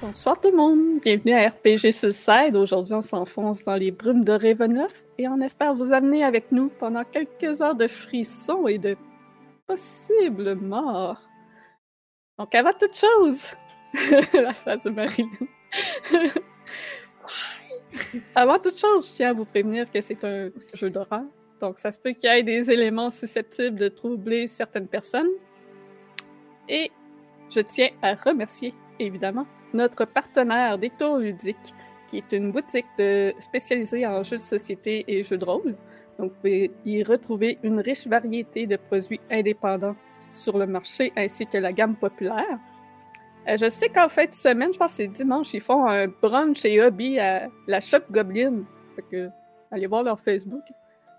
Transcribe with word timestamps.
Bonsoir 0.00 0.40
tout 0.40 0.52
le 0.52 0.56
monde, 0.56 1.00
bienvenue 1.00 1.32
à 1.32 1.48
RPG 1.48 1.90
Suicide. 1.90 2.54
Aujourd'hui, 2.54 2.94
on 2.94 3.02
s'enfonce 3.02 3.64
dans 3.64 3.74
les 3.74 3.90
brumes 3.90 4.22
de 4.22 4.30
Ravenloft 4.30 5.04
et 5.18 5.26
on 5.26 5.40
espère 5.40 5.74
vous 5.74 5.92
amener 5.92 6.22
avec 6.22 6.52
nous 6.52 6.68
pendant 6.68 7.02
quelques 7.02 7.62
heures 7.62 7.74
de 7.74 7.88
frissons 7.88 8.68
et 8.68 8.78
de 8.78 8.96
possibles 9.66 10.54
morts. 10.54 11.20
Donc, 12.38 12.54
avant 12.54 12.72
toute 12.78 12.96
chose, 12.96 13.50
la 14.34 14.54
face 14.54 14.84
de 14.84 14.90
Marilyn. 14.90 15.28
avant 18.36 18.60
toute 18.60 18.78
chose, 18.78 19.08
je 19.08 19.14
tiens 19.14 19.30
à 19.30 19.32
vous 19.32 19.46
prévenir 19.46 19.90
que 19.90 20.00
c'est 20.00 20.22
un 20.22 20.50
jeu 20.74 20.90
d'horreur. 20.90 21.24
Donc, 21.60 21.80
ça 21.80 21.90
se 21.90 21.98
peut 21.98 22.12
qu'il 22.12 22.30
y 22.30 22.32
ait 22.32 22.44
des 22.44 22.70
éléments 22.70 23.10
susceptibles 23.10 23.76
de 23.76 23.88
troubler 23.88 24.46
certaines 24.46 24.86
personnes. 24.86 25.30
Et 26.68 26.92
je 27.50 27.58
tiens 27.58 27.88
à 28.00 28.14
remercier, 28.14 28.72
évidemment, 29.00 29.46
notre 29.74 30.04
partenaire 30.04 30.78
Détour 30.78 31.18
Ludique, 31.18 31.74
qui 32.06 32.18
est 32.18 32.32
une 32.32 32.52
boutique 32.52 32.86
spécialisée 33.40 34.06
en 34.06 34.22
jeux 34.22 34.38
de 34.38 34.42
société 34.42 35.04
et 35.06 35.22
jeux 35.22 35.38
de 35.38 35.44
rôle. 35.44 35.74
Donc, 36.18 36.32
vous 36.32 36.36
pouvez 36.36 36.70
y 36.84 37.02
retrouver 37.02 37.58
une 37.62 37.80
riche 37.80 38.06
variété 38.06 38.66
de 38.66 38.76
produits 38.76 39.20
indépendants 39.30 39.94
sur 40.30 40.58
le 40.58 40.66
marché 40.66 41.12
ainsi 41.16 41.46
que 41.46 41.58
la 41.58 41.72
gamme 41.72 41.96
populaire. 41.96 42.58
Euh, 43.48 43.56
je 43.56 43.68
sais 43.68 43.88
qu'en 43.88 44.08
fin 44.08 44.26
de 44.26 44.32
semaine, 44.32 44.72
je 44.72 44.78
pense 44.78 44.92
que 44.92 44.96
c'est 44.98 45.06
dimanche, 45.06 45.54
ils 45.54 45.60
font 45.60 45.86
un 45.86 46.06
brunch 46.08 46.64
et 46.64 46.82
hobby 46.82 47.18
à 47.18 47.48
la 47.66 47.80
Shop 47.80 48.02
Goblin. 48.10 48.64
Fait 48.96 49.04
que, 49.10 49.28
allez 49.70 49.86
voir 49.86 50.02
leur 50.02 50.20
Facebook. 50.20 50.64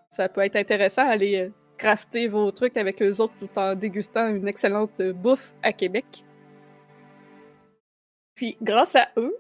Ça 0.09 0.28
peut 0.28 0.42
être 0.42 0.56
intéressant, 0.56 1.08
aller 1.08 1.48
euh, 1.48 1.50
crafter 1.78 2.28
vos 2.28 2.52
trucs 2.52 2.78
avec 2.78 3.02
eux 3.02 3.20
autres 3.20 3.34
tout 3.40 3.50
en 3.58 3.73
dégustant 3.73 4.28
une 4.28 4.48
excellente 4.48 5.00
euh, 5.00 5.14
bouffe 5.14 5.54
à 5.64 5.72
Québec. 5.73 6.23
Puis, 8.40 8.56
grâce 8.62 8.96
à 8.96 9.10
eux, 9.18 9.36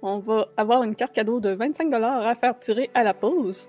on 0.00 0.20
va 0.20 0.48
avoir 0.56 0.82
une 0.82 0.96
carte 0.96 1.12
cadeau 1.12 1.38
de 1.38 1.50
25 1.50 1.92
à 1.92 2.34
faire 2.34 2.58
tirer 2.58 2.88
à 2.94 3.04
la 3.04 3.12
pause, 3.12 3.68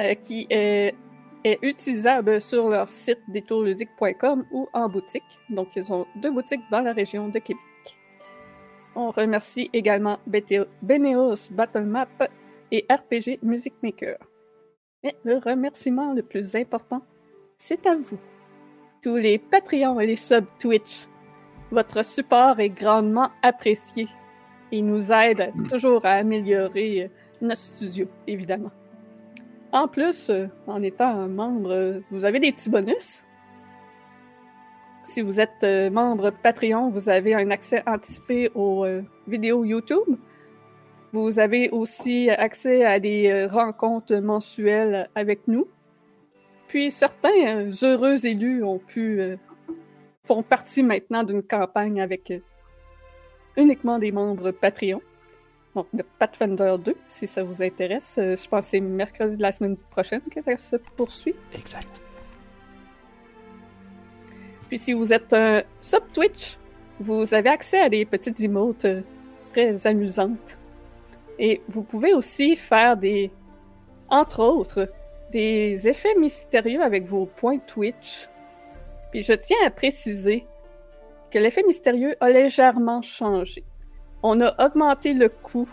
euh, 0.00 0.14
qui 0.14 0.46
est, 0.50 0.94
est, 1.42 1.58
utilisable 1.62 2.40
sur 2.40 2.68
leur 2.68 2.92
site 2.92 3.18
détourludique.com 3.26 4.46
ou 4.52 4.68
en 4.72 4.88
boutique. 4.88 5.24
Donc, 5.48 5.74
ils 5.74 5.92
ont 5.92 6.06
deux 6.22 6.30
boutiques 6.30 6.60
dans 6.70 6.80
la 6.80 6.92
région 6.92 7.26
de 7.26 7.40
Québec. 7.40 7.60
On 8.94 9.10
remercie 9.10 9.68
également 9.72 10.20
Beneos 10.28 11.50
Battle 11.50 11.86
Map 11.86 12.06
et 12.70 12.86
RPG 12.88 13.40
Music 13.42 13.74
Maker. 13.82 14.16
Mais 15.02 15.16
le 15.24 15.38
remerciement 15.38 16.14
le 16.14 16.22
plus 16.22 16.54
important, 16.54 17.02
c'est 17.56 17.84
à 17.84 17.96
vous, 17.96 18.20
tous 19.02 19.16
les 19.16 19.40
Patreons 19.40 19.98
et 19.98 20.06
les 20.06 20.14
subs 20.14 20.46
Twitch. 20.60 21.08
Votre 21.72 22.04
support 22.04 22.60
est 22.60 22.68
grandement 22.68 23.30
apprécié 23.42 24.06
il 24.72 24.86
nous 24.86 25.12
aide 25.12 25.52
toujours 25.68 26.04
à 26.04 26.12
améliorer 26.12 27.02
euh, 27.04 27.08
notre 27.40 27.60
studio, 27.60 28.06
évidemment. 28.26 28.70
En 29.72 29.88
plus, 29.88 30.30
euh, 30.30 30.46
en 30.66 30.82
étant 30.82 31.28
membre, 31.28 31.70
euh, 31.70 32.00
vous 32.10 32.24
avez 32.24 32.40
des 32.40 32.52
petits 32.52 32.70
bonus. 32.70 33.24
Si 35.02 35.22
vous 35.22 35.40
êtes 35.40 35.90
membre 35.90 36.30
Patreon, 36.30 36.90
vous 36.90 37.08
avez 37.08 37.34
un 37.34 37.50
accès 37.50 37.82
anticipé 37.86 38.50
aux 38.54 38.84
vidéos 39.26 39.64
YouTube. 39.64 40.18
Vous 41.12 41.38
avez 41.38 41.70
aussi 41.70 42.28
accès 42.28 42.84
à 42.84 43.00
des 43.00 43.46
rencontres 43.46 44.16
mensuelles 44.16 45.08
avec 45.14 45.48
nous. 45.48 45.66
Puis 46.68 46.90
certains 46.90 47.70
heureux 47.82 48.26
élus 48.26 48.62
ont 48.62 48.78
pu 48.78 49.38
font 50.24 50.42
partie 50.42 50.82
maintenant 50.82 51.24
d'une 51.24 51.42
campagne 51.42 52.02
avec 52.02 52.30
uniquement 53.56 53.98
des 53.98 54.12
membres 54.12 54.50
Patreon. 54.50 55.00
Donc, 55.74 55.86
de 55.92 56.04
Pathfinder 56.18 56.76
2, 56.84 56.96
si 57.06 57.26
ça 57.26 57.44
vous 57.44 57.62
intéresse. 57.62 58.16
Euh, 58.18 58.34
je 58.34 58.48
pense 58.48 58.64
que 58.64 58.70
c'est 58.70 58.80
mercredi 58.80 59.36
de 59.36 59.42
la 59.42 59.52
semaine 59.52 59.76
prochaine 59.76 60.22
que 60.22 60.42
ça 60.42 60.58
se 60.58 60.76
poursuit. 60.96 61.36
Exact. 61.54 62.00
Puis 64.68 64.78
si 64.78 64.92
vous 64.92 65.12
êtes 65.12 65.32
un 65.32 65.62
sub 65.80 66.02
Twitch, 66.12 66.56
vous 66.98 67.34
avez 67.34 67.48
accès 67.48 67.80
à 67.80 67.88
des 67.88 68.04
petites 68.04 68.40
emotes 68.40 68.84
euh, 68.84 69.02
très 69.52 69.86
amusantes. 69.86 70.58
Et 71.38 71.62
vous 71.68 71.82
pouvez 71.82 72.14
aussi 72.14 72.56
faire 72.56 72.96
des, 72.96 73.30
entre 74.08 74.42
autres, 74.42 74.92
des 75.32 75.88
effets 75.88 76.14
mystérieux 76.16 76.82
avec 76.82 77.06
vos 77.06 77.26
points 77.26 77.58
Twitch. 77.58 78.28
Puis 79.10 79.22
je 79.22 79.32
tiens 79.32 79.56
à 79.64 79.70
préciser 79.70 80.46
que 81.30 81.38
l'effet 81.38 81.62
mystérieux 81.66 82.14
a 82.20 82.30
légèrement 82.30 83.02
changé. 83.02 83.64
On 84.22 84.40
a 84.40 84.54
augmenté 84.64 85.14
le 85.14 85.28
coût 85.28 85.68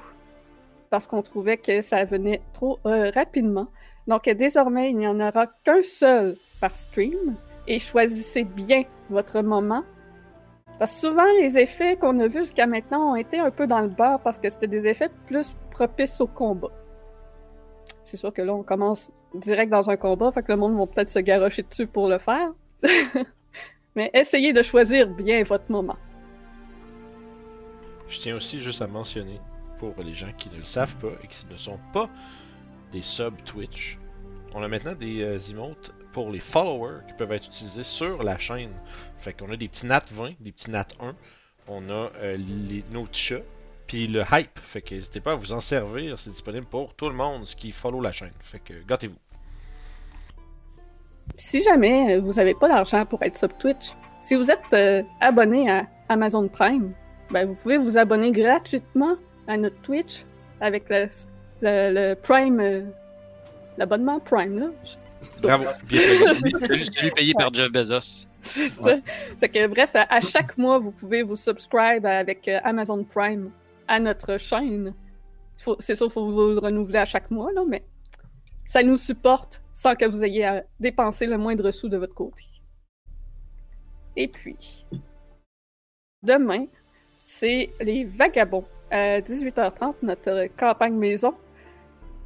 parce 0.90 1.07
qu'on 1.07 1.22
trouvait 1.22 1.57
que 1.57 1.81
ça 1.81 2.06
venait 2.06 2.41
trop 2.53 2.79
euh, 2.85 3.12
rapidement. 3.13 3.68
Donc 4.07 4.23
désormais, 4.23 4.91
il 4.91 4.97
n'y 4.97 5.07
en 5.07 5.19
aura 5.19 5.47
qu'un 5.63 5.84
seul 5.84 6.38
par 6.62 6.75
stream 6.75 7.35
et 7.68 7.79
choisissez 7.79 8.44
bien 8.44 8.84
votre 9.09 9.41
moment. 9.41 9.84
Parce 10.79 10.94
que 10.94 11.07
souvent, 11.07 11.25
les 11.40 11.57
effets 11.57 11.97
qu'on 11.97 12.19
a 12.19 12.28
vus 12.28 12.39
jusqu'à 12.39 12.68
maintenant 12.68 13.12
ont 13.12 13.16
été 13.16 13.39
un 13.39 13.51
peu 13.51 13.68
dans 13.68 13.81
le 13.81 13.88
bas 13.88 14.19
parce 14.24 14.38
que 14.38 14.50
c'était 14.50 14.68
des 14.68 14.88
effets 14.88 15.09
plus 15.25 15.56
propices 15.72 16.22
au 16.22 16.28
combat. 16.28 16.72
C'est 18.06 18.18
sûr 18.18 18.31
que 18.31 18.41
là, 18.41 18.53
on 18.53 18.63
commence 18.63 19.12
direct 19.34 19.72
dans 19.72 19.89
un 19.89 19.97
combat, 19.97 20.31
fait 20.31 20.44
que 20.44 20.51
le 20.51 20.57
monde 20.57 20.78
va 20.78 20.85
peut-être 20.85 21.09
se 21.09 21.19
garrocher 21.19 21.63
dessus 21.63 21.88
pour 21.88 22.07
le 22.07 22.19
faire. 22.19 22.51
mais 23.97 24.12
essayez 24.13 24.53
de 24.53 24.62
choisir 24.62 25.08
bien 25.08 25.44
votre 25.44 25.72
moment. 25.72 25.97
Je 28.08 28.19
tiens 28.19 28.35
aussi 28.35 28.62
juste 28.62 28.84
à 28.84 28.88
mentionner, 28.88 29.41
pour 29.80 29.96
les 30.03 30.13
gens 30.13 30.31
qui 30.38 30.50
ne 30.52 30.58
le 30.58 30.63
savent 30.63 30.96
pas 30.97 31.12
et 31.24 31.28
qui 31.28 31.46
ne 31.52 31.58
sont 31.58 31.80
pas 31.94 32.07
des 32.91 33.02
subs 33.02 33.44
Twitch, 33.44 33.97
on 34.53 34.62
a 34.62 34.68
maintenant 34.68 34.94
des 34.94 35.24
euh, 35.24 35.38
emotes 35.52 35.94
pour 36.13 36.30
les 36.30 36.40
followers 36.40 37.00
qui 37.07 37.13
peuvent 37.16 37.31
être 37.31 37.47
utilisés 37.47 37.84
sur 37.84 38.22
la 38.24 38.38
chaîne. 38.38 38.72
Fait 39.18 39.34
qu'on 39.34 39.52
a 39.52 39.57
des 39.57 39.68
petits 39.68 39.88
nat 39.88 40.03
20, 40.12 40.36
des 40.40 40.52
petits 40.52 40.69
nat 40.69 40.88
1, 41.00 41.16
on 41.68 41.90
a 41.90 42.12
euh, 42.18 42.38
les, 42.38 42.84
nos 42.91 43.07
puis 43.88 44.07
le 44.07 44.24
hype. 44.31 44.59
Fait 44.59 44.81
que 44.81 44.94
n'hésitez 44.94 45.22
pas 45.22 45.31
à 45.31 45.36
vous 45.36 45.53
en 45.53 45.62
servir, 45.62 46.19
c'est 46.19 46.30
disponible 46.30 46.68
pour 46.68 46.94
tout 46.94 47.09
le 47.09 47.16
monde 47.16 47.46
qui 47.46 47.72
follow 47.72 48.00
la 48.00 48.12
chaîne. 48.12 48.34
Fait 48.41 48.59
que 48.59 48.74
gâtez-vous. 48.88 49.18
Si 51.36 51.62
jamais 51.62 52.18
vous 52.20 52.34
n'avez 52.34 52.54
pas 52.54 52.68
l'argent 52.68 53.06
pour 53.06 53.22
être 53.24 53.38
sub 53.38 53.52
Twitch, 53.60 53.94
si 54.22 54.36
vous 54.36 54.50
êtes 54.50 54.74
euh, 54.74 55.04
abonné 55.20 55.70
à 55.70 55.86
Amazon 56.10 56.48
Prime, 56.48 56.94
ben 57.32 57.48
vous 57.48 57.56
pouvez 57.56 57.78
vous 57.78 57.98
abonner 57.98 58.32
gratuitement 58.32 59.16
à 59.48 59.58
notre 59.58 59.80
Twitch 59.82 60.26
avec 60.62 60.86
le, 60.90 62.14
Prime, 62.16 62.60
euh, 62.60 62.82
l'abonnement 63.78 64.20
Prime 64.20 64.60
là. 64.60 64.68
Bravo, 65.42 65.66
bien 65.88 66.02
payé. 66.02 66.34
Celui 66.86 67.12
payé 67.12 67.34
par 67.34 67.54
Jeff 67.54 67.72
Bezos. 67.72 68.28
C'est 68.42 68.68
ça. 68.68 68.98
Fait 69.40 69.50
que, 69.50 69.68
bref, 69.68 69.92
à, 69.94 70.22
chaque 70.22 70.58
mois, 70.58 70.80
vous 70.80 70.92
pouvez 70.92 71.24
vous 71.24 71.36
subscribe 71.36 72.06
avec 72.06 72.48
euh, 72.48 72.60
Amazon 72.64 73.04
Prime 73.04 73.52
à 73.88 74.00
notre 74.00 74.38
chaîne. 74.38 74.94
C'est 75.80 75.96
sûr, 75.96 76.08
il 76.08 76.12
faut 76.12 76.26
vous 76.26 76.54
le 76.54 76.60
renouveler 76.60 77.00
à 77.00 77.06
chaque 77.06 77.32
mois, 77.32 77.52
là, 77.52 77.64
mais 77.68 77.84
ça 78.66 78.84
nous 78.84 78.98
supporte 78.98 79.62
sans 79.78 79.94
que 79.94 80.06
vous 80.06 80.26
ayez 80.26 80.44
à 80.44 80.64
dépenser 80.80 81.28
le 81.28 81.38
moindre 81.38 81.70
sou 81.70 81.88
de 81.88 81.98
votre 81.98 82.16
côté. 82.16 82.44
Et 84.16 84.28
puis, 84.28 84.88
demain, 86.24 86.66
c'est 87.24 87.70
les 87.80 88.06
Vagabonds. 88.06 88.66
À 88.90 89.20
18h30, 89.22 89.98
notre 90.02 90.48
campagne 90.58 90.96
maison. 90.96 91.36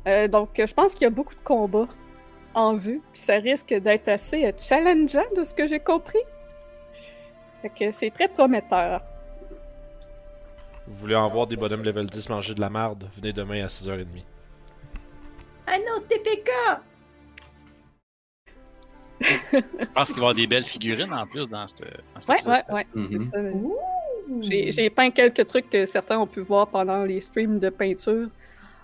Euh, 0.08 0.30
donc, 0.30 0.52
je 0.66 0.74
pense 0.74 0.94
qu'il 0.94 1.02
y 1.02 1.08
a 1.08 1.10
beaucoup 1.10 1.36
de 1.36 1.44
combats 1.44 1.90
en 2.54 2.78
vue, 2.78 3.02
puis 3.12 3.22
ça 3.22 3.36
risque 3.36 3.74
d'être 3.74 4.08
assez 4.08 4.46
euh, 4.46 4.54
challengeant 4.58 5.30
de 5.36 5.44
ce 5.44 5.54
que 5.54 5.68
j'ai 5.68 5.82
compris. 5.82 6.24
Fait 7.62 7.70
que 7.70 7.92
c'est 7.92 8.12
très 8.12 8.30
prometteur. 8.30 9.02
Vous 10.88 10.96
voulez 10.96 11.16
en 11.16 11.28
voir 11.28 11.48
des 11.48 11.58
bonhommes 11.58 11.84
level 11.84 12.06
10 12.06 12.30
manger 12.30 12.54
de 12.54 12.62
la 12.62 12.70
merde? 12.70 13.10
Venez 13.14 13.34
demain 13.34 13.66
à 13.66 13.68
6h30. 13.68 14.06
Un 15.68 15.82
autre 15.98 16.08
TPK! 16.08 16.50
Je 19.22 19.86
pense 19.94 20.14
qu'il 20.14 20.22
va 20.22 20.28
y 20.28 20.30
avoir 20.30 20.36
des 20.36 20.48
belles 20.48 20.64
figurines 20.64 21.14
en 21.14 21.26
plus 21.26 21.48
dans 21.48 21.68
cette. 21.68 21.88
Dans 22.16 22.34
ouais, 22.34 22.40
ouais, 22.48 22.74
ouais, 22.74 22.88
mhm. 22.96 24.42
J'ai 24.42 24.90
peint 24.90 25.12
quelques 25.12 25.46
trucs 25.48 25.70
que 25.70 25.86
certains 25.86 26.18
ont 26.20 26.28
pu 26.28 26.42
voir 26.42 26.68
pendant 26.68 27.04
les 27.04 27.20
streams 27.20 27.60
de 27.60 27.70
peinture. 27.70 28.30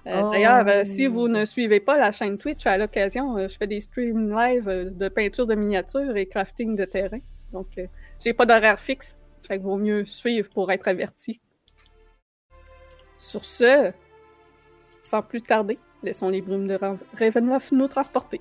Euh, 0.06 0.22
oh. 0.24 0.32
D'ailleurs, 0.32 0.68
euh, 0.68 0.84
si 0.84 1.08
vous 1.08 1.28
ne 1.28 1.46
suivez 1.46 1.80
pas 1.80 1.98
la 1.98 2.12
chaîne 2.12 2.38
Twitch, 2.38 2.66
à 2.66 2.78
l'occasion, 2.78 3.38
euh, 3.38 3.48
je 3.48 3.58
fais 3.58 3.68
des 3.68 3.82
streams 3.82 4.30
live 4.32 4.94
de 4.96 5.10
peinture 5.10 5.48
de 5.48 5.56
miniatures 5.56 6.16
et 6.16 6.26
crafting 6.26 6.76
de 6.76 6.86
terrain. 6.86 7.20
Donc, 7.52 7.68
j'ai 8.20 8.34
pas 8.34 8.46
d'horaire 8.46 8.80
fixe. 8.80 9.18
Fait 9.48 9.56
qu'il 9.56 9.64
vaut 9.64 9.78
mieux 9.78 10.06
suivre 10.06 10.50
pour 10.50 10.72
être 10.72 10.88
averti. 10.88 11.40
Sur 13.20 13.46
ce, 13.46 13.92
sans 15.02 15.22
plus 15.22 15.42
tarder, 15.42 15.80
Laissons 16.04 16.30
les 16.30 16.42
brumes 16.42 16.68
de 16.68 16.80
Ravenloft 17.20 17.72
nous 17.72 17.88
transporter. 17.88 18.40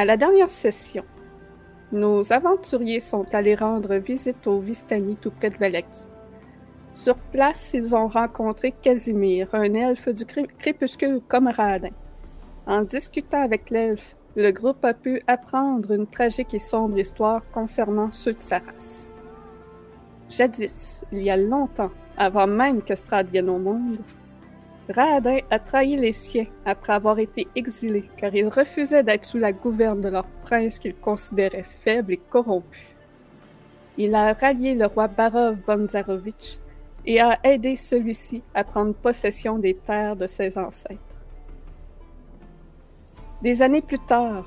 À 0.00 0.06
la 0.06 0.16
dernière 0.16 0.48
session, 0.48 1.04
nos 1.92 2.32
aventuriers 2.32 3.00
sont 3.00 3.26
allés 3.34 3.54
rendre 3.54 3.96
visite 3.96 4.46
au 4.46 4.58
Vistani 4.58 5.14
tout 5.20 5.30
près 5.30 5.50
de 5.50 5.58
Valaki. 5.58 6.06
Sur 6.94 7.16
place, 7.16 7.74
ils 7.74 7.94
ont 7.94 8.08
rencontré 8.08 8.72
Casimir, 8.72 9.48
un 9.52 9.74
elfe 9.74 10.08
du 10.08 10.24
cré- 10.24 10.48
crépuscule 10.58 11.20
comme 11.28 11.48
Radin. 11.48 11.90
En 12.66 12.80
discutant 12.80 13.42
avec 13.42 13.68
l'elfe, 13.68 14.16
le 14.36 14.52
groupe 14.52 14.82
a 14.86 14.94
pu 14.94 15.20
apprendre 15.26 15.90
une 15.90 16.06
tragique 16.06 16.54
et 16.54 16.58
sombre 16.58 16.96
histoire 16.96 17.42
concernant 17.52 18.10
ceux 18.10 18.32
de 18.32 18.42
sa 18.42 18.60
race. 18.60 19.06
Jadis, 20.30 21.04
il 21.12 21.24
y 21.24 21.30
a 21.30 21.36
longtemps, 21.36 21.90
avant 22.16 22.46
même 22.46 22.80
que 22.80 22.94
Strad 22.94 23.28
vienne 23.28 23.50
au 23.50 23.58
monde, 23.58 23.98
Radin 24.90 25.38
a 25.50 25.58
trahi 25.58 25.96
les 25.96 26.12
siens 26.12 26.46
après 26.64 26.92
avoir 26.92 27.18
été 27.18 27.46
exilé 27.54 28.08
car 28.16 28.34
il 28.34 28.48
refusait 28.48 29.02
d'être 29.02 29.24
sous 29.24 29.38
la 29.38 29.52
gouverne 29.52 30.00
de 30.00 30.08
leur 30.08 30.26
prince 30.42 30.78
qu'il 30.78 30.94
considérait 30.96 31.66
faible 31.84 32.14
et 32.14 32.16
corrompu. 32.16 32.94
Il 33.96 34.14
a 34.14 34.32
rallié 34.32 34.74
le 34.74 34.86
roi 34.86 35.08
Barov 35.08 35.58
von 35.66 35.86
Zarovitch 35.88 36.58
et 37.06 37.20
a 37.20 37.38
aidé 37.44 37.76
celui-ci 37.76 38.42
à 38.54 38.64
prendre 38.64 38.94
possession 38.94 39.58
des 39.58 39.74
terres 39.74 40.16
de 40.16 40.26
ses 40.26 40.58
ancêtres. 40.58 40.98
Des 43.42 43.62
années 43.62 43.82
plus 43.82 43.98
tard, 43.98 44.44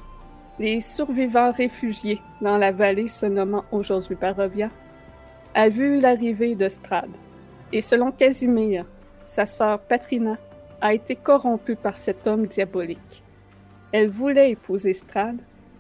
les 0.60 0.82
survivants 0.82 1.52
réfugiés 1.52 2.22
dans 2.42 2.58
la 2.58 2.72
vallée 2.72 3.08
se 3.08 3.26
nommant 3.26 3.66
aujourd'hui 3.72 4.16
Barovia 4.16 4.70
a 5.56 5.70
vu 5.70 6.00
l'arrivée 6.00 6.56
de 6.56 6.70
Strad. 6.70 7.10
Et 7.72 7.82
selon 7.82 8.12
Casimir, 8.12 8.86
sa 9.26 9.46
sœur 9.46 9.80
Patrina 9.80 10.38
a 10.82 10.94
été 10.94 11.16
corrompue 11.16 11.76
par 11.76 11.96
cet 11.96 12.28
homme 12.28 12.46
diabolique. 12.46 13.24
Elle 13.92 14.10
voulait 14.10 14.52
épouser 14.52 14.94
Strad 14.94 15.38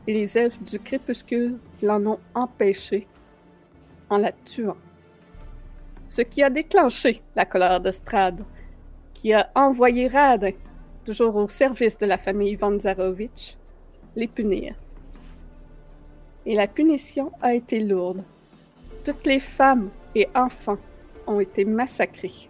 et 0.07 0.13
les 0.13 0.37
elfes 0.37 0.61
du 0.61 0.79
crépuscule 0.79 1.57
l'en 1.81 2.05
ont 2.05 2.19
empêché 2.33 3.07
en 4.09 4.17
la 4.17 4.31
tuant. 4.31 4.77
Ce 6.09 6.21
qui 6.21 6.43
a 6.43 6.49
déclenché 6.49 7.21
la 7.35 7.45
colère 7.45 7.81
de 7.81 7.91
Strad, 7.91 8.43
qui 9.13 9.33
a 9.33 9.49
envoyé 9.55 10.07
Radin, 10.07 10.51
toujours 11.05 11.35
au 11.35 11.47
service 11.47 11.97
de 11.97 12.05
la 12.05 12.17
famille 12.17 12.55
Von 12.55 12.79
Zarovitch, 12.79 13.57
les 14.15 14.27
punir. 14.27 14.75
Et 16.45 16.55
la 16.55 16.67
punition 16.67 17.31
a 17.41 17.53
été 17.53 17.79
lourde. 17.79 18.23
Toutes 19.03 19.25
les 19.25 19.39
femmes 19.39 19.89
et 20.15 20.27
enfants 20.35 20.77
ont 21.25 21.39
été 21.39 21.65
massacrés 21.65 22.49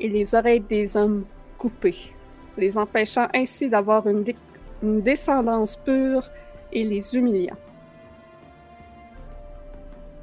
et 0.00 0.08
les 0.08 0.34
oreilles 0.34 0.60
des 0.60 0.96
hommes 0.96 1.24
coupées, 1.58 2.14
les 2.56 2.78
empêchant 2.78 3.28
ainsi 3.34 3.68
d'avoir 3.68 4.06
une, 4.06 4.24
descendance 4.82 5.76
pure 5.76 6.30
et 6.72 6.84
les 6.84 7.14
humiliant. 7.14 7.56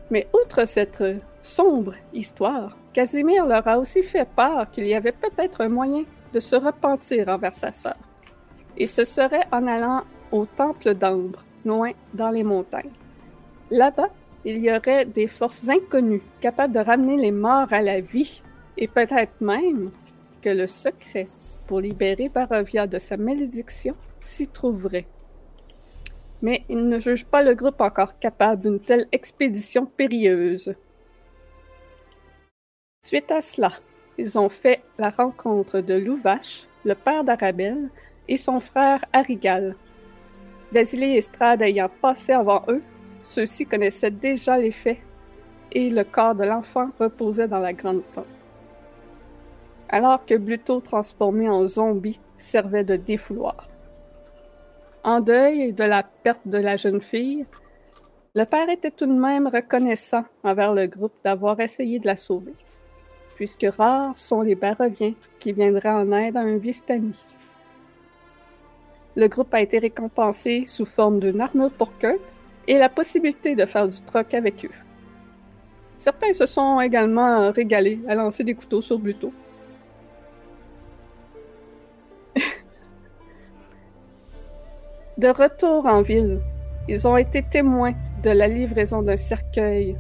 Mais 0.10 0.28
outre 0.34 0.66
cette 0.66 1.04
sombre 1.42 1.94
histoire, 2.14 2.76
Casimir 2.94 3.46
leur 3.46 3.68
a 3.68 3.78
aussi 3.78 4.02
fait 4.02 4.28
part 4.28 4.72
qu'il 4.72 4.88
y 4.88 4.96
avait 4.96 5.12
peut-être 5.12 5.62
un 5.62 5.70
moyen 5.70 6.04
de 6.34 6.40
se 6.40 6.56
repentir 6.56 7.28
envers 7.28 7.54
sa 7.54 7.72
sœur. 7.72 7.98
Et 8.78 8.88
ce 8.88 9.04
serait 9.04 9.46
en 9.52 9.68
allant 9.68 10.04
au 10.32 10.46
temple 10.46 10.96
d'Ambre, 10.96 11.44
loin 11.66 11.92
dans 12.14 12.32
les 12.32 12.44
montagnes. 12.44 12.90
Là-bas, 13.70 14.10
il 14.46 14.60
y 14.60 14.72
aurait 14.72 15.06
des 15.06 15.28
forces 15.28 15.70
inconnues 15.70 16.22
capables 16.40 16.74
de 16.74 16.80
ramener 16.80 17.18
les 17.18 17.32
morts 17.32 17.72
à 17.72 17.82
la 17.82 18.02
vie, 18.02 18.42
et 18.78 18.88
peut-être 18.88 19.42
même 19.42 19.92
que 20.42 20.50
le 20.50 20.68
secret 20.68 21.28
pour 21.68 21.82
libérer 21.82 22.30
Barovia 22.30 22.88
de 22.88 23.00
sa 23.00 23.18
malédiction 23.18 23.96
s'y 24.24 24.48
trouverait. 24.48 25.08
Mais 26.42 26.64
il 26.70 26.88
ne 26.88 27.00
juge 27.00 27.26
pas 27.26 27.44
le 27.44 27.56
groupe 27.56 27.82
encore 27.82 28.20
capable 28.20 28.62
d'une 28.62 28.80
telle 28.80 29.08
expédition 29.12 29.86
périlleuse. 29.86 30.76
Suite 33.04 33.32
à 33.32 33.42
cela, 33.42 33.74
ils 34.18 34.38
ont 34.38 34.50
fait 34.50 34.82
la 34.98 35.10
rencontre 35.10 35.80
de 35.82 35.96
Louvache, 35.96 36.68
le 36.86 36.96
père 36.96 37.24
d'Arabelle, 37.24 37.90
et 38.28 38.38
son 38.38 38.60
frère 38.60 39.04
Arigal. 39.14 39.76
Vasily 40.72 41.18
et 41.18 41.64
ayant 41.64 41.90
passé 42.02 42.34
avant 42.34 42.64
eux, 42.68 42.82
ceux-ci 43.24 43.66
connaissaient 43.66 44.12
déjà 44.12 44.58
les 44.58 44.72
faits 44.72 45.00
et 45.72 45.90
le 45.90 46.04
corps 46.04 46.36
de 46.36 46.44
l'enfant 46.44 46.90
reposait 47.00 47.48
dans 47.48 47.60
la 47.60 47.74
grande 47.74 48.04
tente. 48.14 48.37
Alors 49.90 50.26
que 50.26 50.36
Bluto, 50.36 50.82
transformé 50.82 51.50
en 51.50 51.68
zombie, 51.68 52.20
servait 52.38 52.84
de 52.84 52.96
défouloir. 52.96 53.68
En 55.04 55.22
deuil 55.22 55.72
de 55.72 55.84
la 55.84 56.04
perte 56.04 56.46
de 56.46 56.58
la 56.58 56.76
jeune 56.76 57.02
fille, 57.02 57.46
le 58.36 58.46
père 58.46 58.70
était 58.70 58.92
tout 58.92 59.06
de 59.06 59.14
même 59.14 59.48
reconnaissant 59.48 60.26
envers 60.44 60.74
le 60.74 60.86
groupe 60.88 61.14
d'avoir 61.24 61.60
essayé 61.60 62.00
de 62.00 62.06
la 62.06 62.16
sauver, 62.16 62.54
puisque 63.36 63.66
rares 63.78 64.18
sont 64.18 64.42
les 64.42 64.56
Baroviens 64.56 65.14
qui 65.40 65.54
viendraient 65.54 65.90
en 65.90 66.12
aide 66.12 66.38
à 66.38 66.42
un 66.42 66.58
Vistani. 66.58 67.18
Le 69.16 69.28
groupe 69.28 69.54
a 69.54 69.62
été 69.62 69.80
récompensé 69.80 70.66
sous 70.66 70.86
forme 70.86 71.20
d'une 71.20 71.42
armure 71.42 71.72
pour 71.72 71.98
Kurt 71.98 72.22
et 72.68 72.78
la 72.78 72.90
possibilité 72.90 73.56
de 73.56 73.66
faire 73.66 73.88
du 73.88 74.00
troc 74.02 74.34
avec 74.34 74.66
eux. 74.66 74.78
Certains 75.98 76.34
se 76.34 76.46
sont 76.46 76.80
également 76.80 77.52
régalés 77.52 78.00
à 78.08 78.14
lancer 78.14 78.44
des 78.44 78.54
couteaux 78.54 78.82
sur 78.82 79.00
Bluto. 79.00 79.34
De 85.18 85.28
retour 85.30 85.86
en 85.86 86.02
ville, 86.02 86.40
ils 86.88 87.08
ont 87.08 87.18
été 87.18 87.44
témoins 87.44 87.94
de 88.24 88.30
la 88.30 88.48
livraison 88.48 89.02
d'un 89.02 89.18
cercueil 89.18 89.98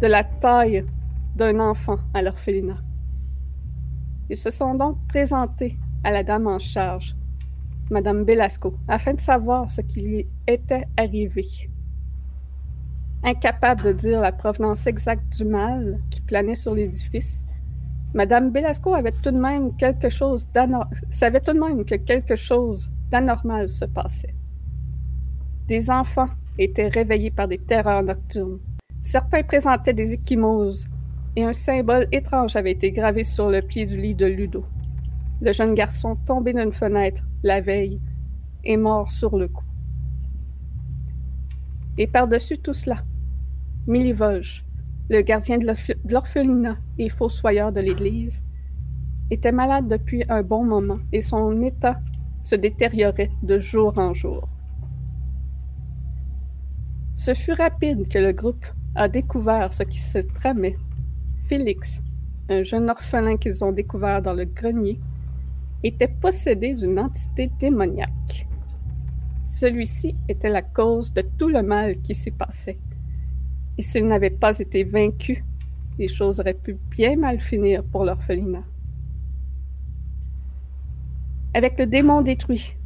de 0.00 0.06
la 0.08 0.24
taille 0.24 0.84
d'un 1.36 1.60
enfant 1.60 1.98
à 2.12 2.22
l'orphelinat. 2.22 2.78
Ils 4.28 4.36
se 4.36 4.50
sont 4.50 4.74
donc 4.74 4.98
présentés 5.08 5.76
à 6.04 6.10
la 6.10 6.24
dame 6.24 6.48
en 6.48 6.58
charge, 6.58 7.14
Madame 7.90 8.24
Belasco, 8.24 8.74
afin 8.88 9.14
de 9.14 9.20
savoir 9.20 9.70
ce 9.70 9.80
qui 9.80 10.00
lui 10.02 10.26
était 10.48 10.84
arrivé. 10.96 11.46
Incapable 13.22 13.84
de 13.84 13.92
dire 13.92 14.20
la 14.20 14.32
provenance 14.32 14.86
exacte 14.88 15.36
du 15.36 15.44
mal 15.44 16.00
qui 16.10 16.20
planait 16.22 16.56
sur 16.56 16.74
l'édifice, 16.74 17.44
Madame 18.14 18.50
Belasco 18.50 18.94
avait 18.94 19.12
tout 19.22 19.30
de 19.30 19.38
même 19.38 19.74
quelque 19.76 20.10
chose 20.10 20.46
savait 21.10 21.40
tout 21.40 21.54
de 21.54 21.58
même 21.58 21.84
que 21.84 21.94
quelque 21.94 22.36
chose 22.36 22.90
d'anormal 23.10 23.70
se 23.70 23.86
passait. 23.86 24.34
Des 25.66 25.90
enfants 25.90 26.28
étaient 26.58 26.88
réveillés 26.88 27.30
par 27.30 27.48
des 27.48 27.58
terreurs 27.58 28.02
nocturnes. 28.02 28.58
Certains 29.00 29.42
présentaient 29.42 29.94
des 29.94 30.12
ecchymoses 30.12 30.88
et 31.36 31.44
un 31.44 31.54
symbole 31.54 32.06
étrange 32.12 32.54
avait 32.56 32.72
été 32.72 32.92
gravé 32.92 33.24
sur 33.24 33.48
le 33.48 33.62
pied 33.62 33.86
du 33.86 33.96
lit 33.96 34.14
de 34.14 34.26
Ludo. 34.26 34.64
Le 35.40 35.52
jeune 35.52 35.74
garçon 35.74 36.16
tombé 36.26 36.52
d'une 36.52 36.72
fenêtre 36.72 37.22
la 37.42 37.60
veille 37.62 38.00
est 38.64 38.76
mort 38.76 39.10
sur 39.10 39.38
le 39.38 39.48
coup. 39.48 39.64
Et 41.96 42.06
par-dessus 42.06 42.58
tout 42.58 42.74
cela, 42.74 43.02
Milivoge, 43.86 44.64
le 45.12 45.20
gardien 45.20 45.58
de 45.58 45.66
l'orphe- 45.66 46.00
de 46.06 46.12
l'orphelinat 46.14 46.78
et 46.96 47.10
fossoyeur 47.10 47.70
de 47.70 47.80
l'église, 47.80 48.42
était 49.30 49.52
malade 49.52 49.86
depuis 49.86 50.24
un 50.30 50.42
bon 50.42 50.64
moment 50.64 51.00
et 51.12 51.20
son 51.20 51.60
état 51.60 52.00
se 52.42 52.54
détériorait 52.56 53.30
de 53.42 53.58
jour 53.58 53.92
en 53.98 54.14
jour. 54.14 54.48
Ce 57.14 57.34
fut 57.34 57.52
rapide 57.52 58.08
que 58.08 58.18
le 58.18 58.32
groupe 58.32 58.64
a 58.94 59.06
découvert 59.06 59.74
ce 59.74 59.82
qui 59.82 60.00
se 60.00 60.18
tramait. 60.18 60.78
Félix, 61.46 62.02
un 62.48 62.62
jeune 62.62 62.88
orphelin 62.88 63.36
qu'ils 63.36 63.62
ont 63.62 63.72
découvert 63.72 64.22
dans 64.22 64.32
le 64.32 64.46
grenier, 64.46 64.98
était 65.82 66.08
possédé 66.08 66.74
d'une 66.74 66.98
entité 66.98 67.50
démoniaque. 67.60 68.48
Celui-ci 69.44 70.16
était 70.28 70.48
la 70.48 70.62
cause 70.62 71.12
de 71.12 71.22
tout 71.38 71.48
le 71.48 71.62
mal 71.62 72.00
qui 72.00 72.14
s'y 72.14 72.30
passait. 72.30 72.78
Et 73.78 73.82
s'il 73.82 74.06
n'avait 74.06 74.30
pas 74.30 74.58
été 74.58 74.84
vaincu, 74.84 75.44
les 75.98 76.08
choses 76.08 76.40
auraient 76.40 76.54
pu 76.54 76.76
bien 76.90 77.16
mal 77.16 77.40
finir 77.40 77.84
pour 77.84 78.04
l'orphelinat. 78.04 78.64
Avec 81.54 81.78
le 81.78 81.86
démon 81.86 82.22
détruit, 82.22 82.76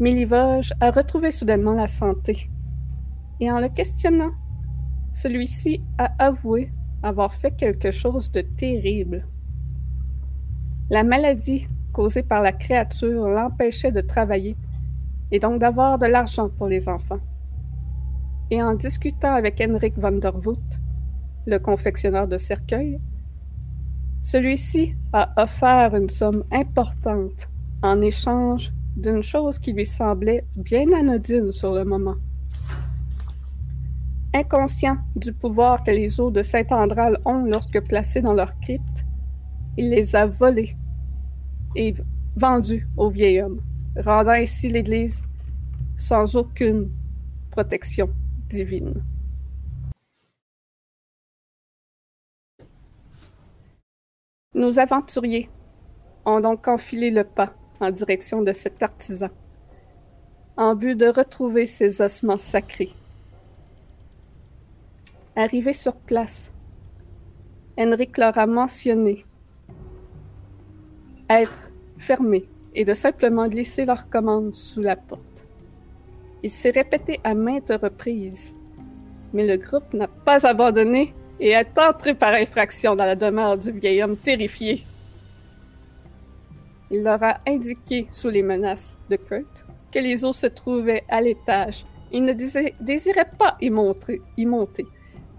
Milivoge 0.00 0.72
a 0.80 0.90
retrouvé 0.90 1.30
soudainement 1.30 1.74
la 1.74 1.86
santé. 1.86 2.48
Et 3.40 3.50
en 3.50 3.60
le 3.60 3.68
questionnant, 3.68 4.32
celui-ci 5.14 5.80
a 5.98 6.10
avoué 6.18 6.70
avoir 7.02 7.34
fait 7.34 7.52
quelque 7.52 7.90
chose 7.90 8.30
de 8.32 8.40
terrible. 8.40 9.26
La 10.90 11.04
maladie 11.04 11.68
causée 11.92 12.22
par 12.22 12.42
la 12.42 12.52
créature 12.52 13.28
l'empêchait 13.28 13.92
de 13.92 14.00
travailler 14.00 14.56
et 15.30 15.38
donc 15.38 15.60
d'avoir 15.60 15.98
de 15.98 16.06
l'argent 16.06 16.48
pour 16.48 16.66
les 16.66 16.88
enfants. 16.88 17.20
Et 18.50 18.62
en 18.62 18.74
discutant 18.74 19.34
avec 19.34 19.60
Henrik 19.60 19.98
van 19.98 20.12
der 20.12 20.38
Voort, 20.38 20.78
le 21.46 21.58
confectionneur 21.58 22.28
de 22.28 22.36
cercueils, 22.36 23.00
celui-ci 24.22 24.94
a 25.12 25.42
offert 25.42 25.94
une 25.94 26.08
somme 26.08 26.44
importante 26.52 27.48
en 27.82 28.00
échange 28.00 28.72
d'une 28.96 29.22
chose 29.22 29.58
qui 29.58 29.72
lui 29.72 29.86
semblait 29.86 30.46
bien 30.56 30.92
anodine 30.92 31.52
sur 31.52 31.74
le 31.74 31.84
moment. 31.84 32.16
Inconscient 34.34 34.96
du 35.16 35.32
pouvoir 35.32 35.82
que 35.82 35.90
les 35.90 36.20
eaux 36.20 36.30
de 36.30 36.42
Saint-Andral 36.42 37.18
ont 37.24 37.44
lorsque 37.44 37.80
placées 37.82 38.20
dans 38.20 38.32
leur 38.32 38.58
crypte, 38.60 39.04
il 39.76 39.90
les 39.90 40.16
a 40.16 40.26
volées 40.26 40.76
et 41.76 41.94
vendues 42.36 42.88
au 42.96 43.10
vieil 43.10 43.42
homme, 43.42 43.60
rendant 43.96 44.32
ainsi 44.32 44.68
l'Église 44.68 45.22
sans 45.96 46.34
aucune 46.36 46.90
protection 47.50 48.08
Nos 54.54 54.78
aventuriers 54.78 55.48
ont 56.24 56.40
donc 56.40 56.68
enfilé 56.68 57.10
le 57.10 57.24
pas 57.24 57.52
en 57.80 57.90
direction 57.90 58.42
de 58.42 58.52
cet 58.52 58.82
artisan, 58.82 59.30
en 60.56 60.76
vue 60.76 60.94
de 60.94 61.06
retrouver 61.06 61.66
ces 61.66 62.00
ossements 62.00 62.38
sacrés. 62.38 62.92
Arrivé 65.36 65.72
sur 65.72 65.96
place, 65.96 66.52
Henrik 67.76 68.16
leur 68.18 68.38
a 68.38 68.46
mentionné 68.46 69.24
être 71.28 71.72
fermés 71.98 72.48
et 72.74 72.84
de 72.84 72.94
simplement 72.94 73.48
glisser 73.48 73.84
leur 73.84 74.08
commande 74.08 74.54
sous 74.54 74.80
la 74.80 74.94
porte. 74.94 75.33
Il 76.44 76.50
s'est 76.50 76.72
répété 76.72 77.20
à 77.24 77.32
maintes 77.32 77.72
reprises, 77.82 78.54
mais 79.32 79.46
le 79.46 79.56
groupe 79.56 79.94
n'a 79.94 80.08
pas 80.08 80.46
abandonné 80.46 81.14
et 81.40 81.52
est 81.52 81.78
entré 81.78 82.14
par 82.14 82.34
infraction 82.34 82.94
dans 82.94 83.06
la 83.06 83.16
demeure 83.16 83.56
du 83.56 83.72
vieil 83.72 84.02
homme 84.02 84.18
terrifié. 84.18 84.84
Il 86.90 87.02
leur 87.02 87.22
a 87.22 87.40
indiqué, 87.48 88.06
sous 88.10 88.28
les 88.28 88.42
menaces 88.42 88.98
de 89.08 89.16
Kurt, 89.16 89.64
que 89.90 89.98
les 89.98 90.22
eaux 90.26 90.34
se 90.34 90.46
trouvaient 90.46 91.04
à 91.08 91.22
l'étage. 91.22 91.86
Il 92.12 92.26
ne 92.26 92.34
désir- 92.34 92.74
désirait 92.78 93.30
pas 93.38 93.56
y, 93.62 93.70
montrer- 93.70 94.20
y 94.36 94.44
monter. 94.44 94.84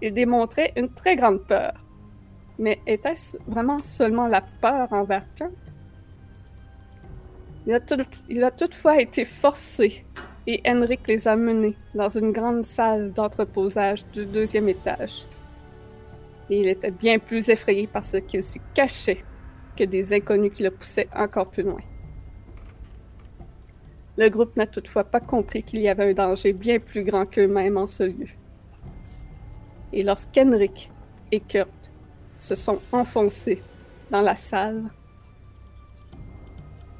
Il 0.02 0.12
démontrait 0.12 0.72
une 0.76 0.88
très 0.88 1.14
grande 1.14 1.46
peur. 1.46 1.74
Mais 2.58 2.80
était-ce 2.84 3.36
vraiment 3.46 3.78
seulement 3.84 4.26
la 4.26 4.40
peur 4.40 4.92
envers 4.92 5.24
Kurt? 5.36 5.52
Il 7.64 7.74
a, 7.74 7.80
il 8.28 8.42
a 8.42 8.50
toutefois 8.50 9.00
été 9.00 9.24
forcé 9.24 10.04
et 10.46 10.62
Henrik 10.66 11.06
les 11.08 11.26
a 11.26 11.34
menés 11.36 11.76
dans 11.94 12.08
une 12.08 12.32
grande 12.32 12.64
salle 12.64 13.12
d'entreposage 13.12 14.06
du 14.12 14.26
deuxième 14.26 14.68
étage. 14.68 15.26
Et 16.48 16.60
il 16.60 16.68
était 16.68 16.92
bien 16.92 17.18
plus 17.18 17.48
effrayé 17.48 17.86
par 17.88 18.04
ce 18.04 18.18
qu'il 18.18 18.42
s'y 18.42 18.60
cachait 18.72 19.24
que 19.76 19.84
des 19.84 20.12
inconnus 20.12 20.52
qui 20.52 20.62
le 20.62 20.70
poussaient 20.70 21.08
encore 21.14 21.48
plus 21.48 21.64
loin. 21.64 21.80
Le 24.16 24.28
groupe 24.28 24.56
n'a 24.56 24.66
toutefois 24.66 25.04
pas 25.04 25.20
compris 25.20 25.62
qu'il 25.62 25.80
y 25.80 25.88
avait 25.88 26.10
un 26.10 26.14
danger 26.14 26.52
bien 26.52 26.78
plus 26.78 27.02
grand 27.02 27.26
qu'eux-mêmes 27.26 27.76
en 27.76 27.86
ce 27.86 28.04
lieu. 28.04 28.28
Et 29.92 30.02
lorsqu'Henrik 30.02 30.90
et 31.32 31.40
Kurt 31.40 31.68
se 32.38 32.54
sont 32.54 32.80
enfoncés 32.92 33.62
dans 34.10 34.22
la 34.22 34.36
salle, 34.36 34.84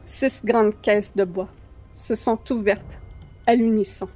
six 0.05 0.45
grandes 0.45 0.79
caisses 0.83 1.15
de 1.15 1.25
bois 1.25 1.49
se 1.95 2.15
sont 2.15 2.39
ouvertes 2.51 2.99
à 3.47 3.55
l'unisson. 3.55 4.09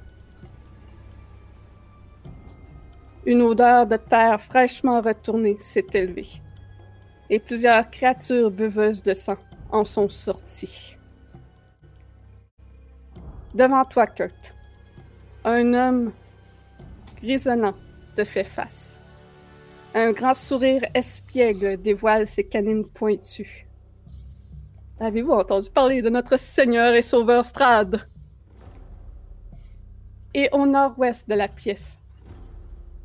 Une 3.25 3.41
odeur 3.41 3.87
de 3.87 3.97
terre 3.97 4.41
fraîchement 4.41 5.01
retournée 5.01 5.57
s'est 5.59 5.85
élevée, 5.93 6.41
et 7.29 7.39
plusieurs 7.39 7.89
créatures 7.89 8.51
buveuses 8.51 9.03
de 9.03 9.13
sang 9.13 9.37
en 9.71 9.85
sont 9.85 10.09
sorties. 10.09 10.97
Devant 13.53 13.85
toi, 13.85 14.07
Kurt, 14.07 14.53
un 15.43 15.73
homme 15.73 16.13
grisonnant 17.21 17.75
te 18.15 18.23
fait 18.23 18.43
face. 18.43 18.99
Un 19.93 20.13
grand 20.13 20.33
sourire 20.33 20.83
espiègle 20.93 21.77
dévoile 21.81 22.25
ses 22.25 22.45
canines 22.45 22.87
pointues. 22.87 23.67
Avez-vous 24.99 25.31
entendu 25.31 25.69
parler 25.69 26.01
de 26.01 26.09
notre 26.09 26.37
Seigneur 26.37 26.93
et 26.93 27.01
Sauveur 27.01 27.45
Strad? 27.45 28.07
Et 30.33 30.49
au 30.53 30.65
nord-ouest 30.65 31.27
de 31.27 31.35
la 31.35 31.49
pièce, 31.49 31.99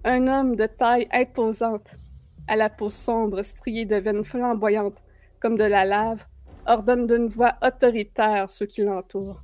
un 0.05 0.29
homme 0.29 0.55
de 0.55 0.67
taille 0.67 1.09
imposante, 1.13 1.91
à 2.47 2.55
la 2.55 2.71
peau 2.71 2.91
sombre 2.91 3.43
striée 3.43 3.85
de 3.85 3.97
veines 3.97 4.25
flamboyantes 4.25 5.03
comme 5.41 5.59
de 5.59 5.65
la 5.65 5.85
lave, 5.85 6.25
ordonne 6.67 7.09
d'une 7.09 7.27
voix 7.27 7.55
autoritaire 7.63 8.51
ceux 8.51 8.67
qui 8.67 8.83
l'entourent. 8.83 9.43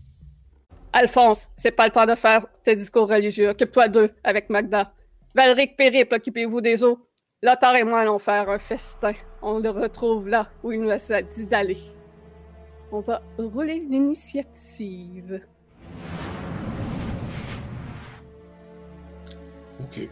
Alphonse, 0.93 1.49
c'est 1.57 1.73
pas 1.73 1.87
le 1.87 1.93
temps 1.93 2.07
de 2.07 2.15
faire 2.15 2.47
tes 2.63 2.77
discours 2.77 3.09
religieux. 3.09 3.49
Occupe-toi 3.49 3.89
d'eux 3.89 4.11
avec 4.23 4.49
Magda. 4.49 4.93
Valric 5.35 5.77
Périple, 5.77 6.15
occupez-vous 6.15 6.61
des 6.61 6.85
eaux. 6.85 7.09
Lothar 7.43 7.75
et 7.75 7.83
moi 7.83 8.01
allons 8.01 8.19
faire 8.21 8.49
un 8.49 8.59
festin. 8.59 9.15
On 9.41 9.59
le 9.59 9.71
retrouve 9.71 10.29
là 10.29 10.49
où 10.63 10.71
il 10.71 10.83
nous 10.83 10.91
a 10.91 11.23
dit 11.23 11.47
d'aller. 11.47 11.79
On 12.93 13.01
va 13.01 13.23
rouler 13.39 13.81
l'initiative. 13.81 15.41
Ok. 19.83 20.09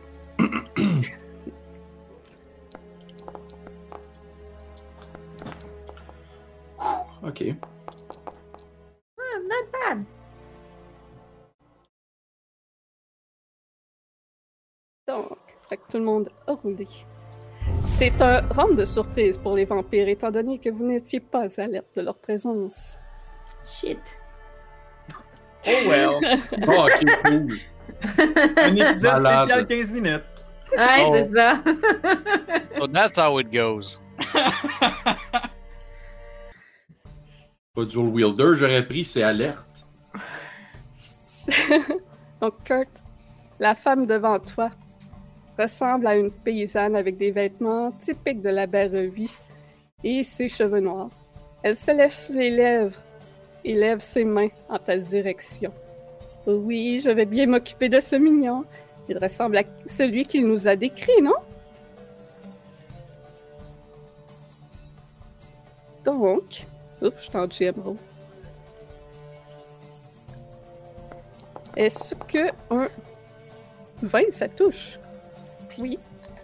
ok. 7.23 7.55
Not 9.19 9.67
bad. 9.73 10.05
Donc, 15.07 15.39
fait 15.69 15.77
que 15.77 15.83
tout 15.91 15.99
le 15.99 16.05
monde 16.05 16.31
a 16.47 16.53
roulé. 16.53 16.87
C'est 17.87 18.21
un 18.23 18.41
round 18.49 18.77
de 18.77 18.85
surprise 18.85 19.39
pour 19.39 19.55
les 19.55 19.65
vampires, 19.65 20.09
étant 20.09 20.31
donné 20.31 20.59
que 20.59 20.71
vous 20.71 20.85
n'étiez 20.85 21.21
pas 21.21 21.61
alerte 21.61 21.95
de 21.97 22.03
leur 22.03 22.17
présence. 22.17 22.97
Shit. 23.65 24.21
Oh 25.67 25.71
well. 25.87 26.21
Oh, 26.67 26.87
ok, 26.87 27.05
cool. 27.25 27.59
Un 28.57 28.75
épisode 28.77 29.23
Malade. 29.23 29.45
spécial 29.49 29.67
15 29.67 29.93
minutes. 29.93 30.25
Ouais, 30.77 31.03
Oh. 31.05 31.15
c'est 31.17 31.27
ça. 31.35 31.63
So 32.73 32.87
that's 32.87 33.19
how 33.19 33.39
it 33.41 33.51
goes. 33.53 34.01
Pas 37.75 37.87
Joel 37.89 38.09
Wielder, 38.09 38.53
j'aurais 38.55 38.85
pris, 38.85 39.05
c'est 39.05 39.23
alerte. 39.23 39.67
Donc, 42.41 42.55
Kurt, 42.65 42.89
la 43.59 43.75
femme 43.75 44.07
devant 44.07 44.39
toi 44.39 44.71
ressemble 45.59 46.07
à 46.07 46.17
une 46.17 46.31
paysanne 46.31 46.97
avec 46.97 47.17
des 47.17 47.31
vêtements 47.33 47.93
typiques 47.93 48.41
de 48.41 48.49
la 48.51 48.67
Barovie 48.67 49.37
et 50.03 50.25
ses 50.25 50.49
cheveux 50.49 50.81
noirs. 50.81 51.11
Elle 51.63 51.77
se 51.77 51.91
lèche 51.91 52.29
les 52.31 52.51
lèvres 52.51 52.99
et 53.65 53.75
lève 53.75 54.01
ses 54.01 54.25
mains 54.25 54.49
en 54.69 54.79
ta 54.79 54.97
direction. 54.97 55.73
Oui, 56.57 57.01
je 57.05 57.11
vais 57.11 57.27
bien 57.27 57.47
m'occuper 57.47 57.89
de 57.89 58.01
ce 58.01 58.17
mignon. 58.17 58.65
Il 59.09 59.19
ressemble 59.19 59.59
à 59.59 59.63
celui 59.87 60.25
qu'il 60.27 60.47
nous 60.47 60.69
a 60.69 60.77
décrit, 60.77 61.21
non? 61.23 61.35
Donc, 66.05 66.65
oups, 67.03 67.17
je 67.19 67.23
suis 67.29 67.37
en 67.37 67.47
GMO. 67.47 67.97
Est-ce 71.77 72.15
que 72.15 72.51
un 72.71 72.89
20, 74.03 74.31
ça 74.31 74.49
touche? 74.49 74.99
Oui. 75.79 75.99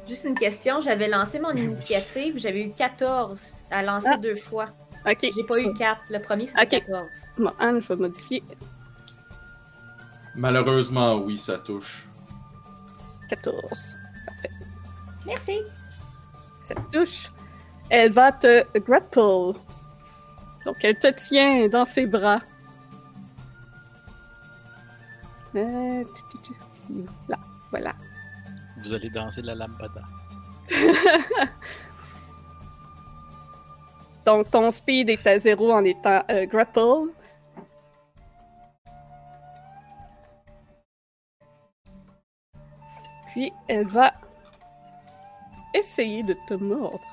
Juste 0.09 0.25
une 0.25 0.35
question, 0.37 0.81
j'avais 0.83 1.09
lancé 1.09 1.41
mon 1.41 1.51
initiative, 1.51 2.35
j'avais 2.39 2.63
eu 2.63 2.71
14 2.71 3.41
à 3.71 3.83
lancer 3.83 4.09
Ah. 4.13 4.17
deux 4.19 4.37
fois. 4.37 4.69
Ok. 5.09 5.19
J'ai 5.35 5.43
pas 5.45 5.59
eu 5.59 5.73
4. 5.73 6.01
Le 6.11 6.21
premier, 6.21 6.47
c'était 6.47 6.63
Ok. 6.77 6.85
14. 6.85 7.07
Bon, 7.39 7.53
Anne, 7.59 7.81
je 7.81 7.89
vais 7.89 7.97
modifier 7.97 8.43
Malheureusement, 10.37 11.17
oui, 11.17 11.39
ça 11.39 11.59
touche. 11.59 12.07
14. 13.29 13.97
Merci. 15.27 15.61
Ça 16.63 16.75
touche. 16.93 17.31
Elle 17.89 18.13
va 18.13 18.33
te 18.33 18.65
grapple. 18.81 19.59
Donc, 20.65 20.77
elle 20.83 20.99
te 20.99 21.09
tient 21.13 21.69
dans 21.69 21.85
ses 21.85 22.07
bras. 22.07 22.41
Euh, 25.55 26.05
tu, 26.05 26.39
tu, 26.43 26.53
tu. 26.53 26.53
Là, 27.29 27.39
voilà. 27.71 27.95
Vous 28.79 28.93
allez 28.93 29.09
danser 29.09 29.43
la 29.43 29.55
lampada. 29.55 30.03
Donc, 34.27 34.51
ton 34.51 34.71
speed 34.71 35.11
est 35.11 35.27
à 35.27 35.39
zéro 35.39 35.73
en 35.73 35.85
étant 35.85 36.23
euh, 36.31 36.47
grapple. 36.47 37.13
Puis 43.37 43.53
elle 43.69 43.87
va 43.87 44.15
essayer 45.75 46.23
de 46.23 46.35
te 46.49 46.55
mordre. 46.55 47.07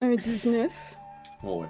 Un 0.00 0.14
19. 0.14 0.70
Oh 1.42 1.62
ouais. 1.62 1.66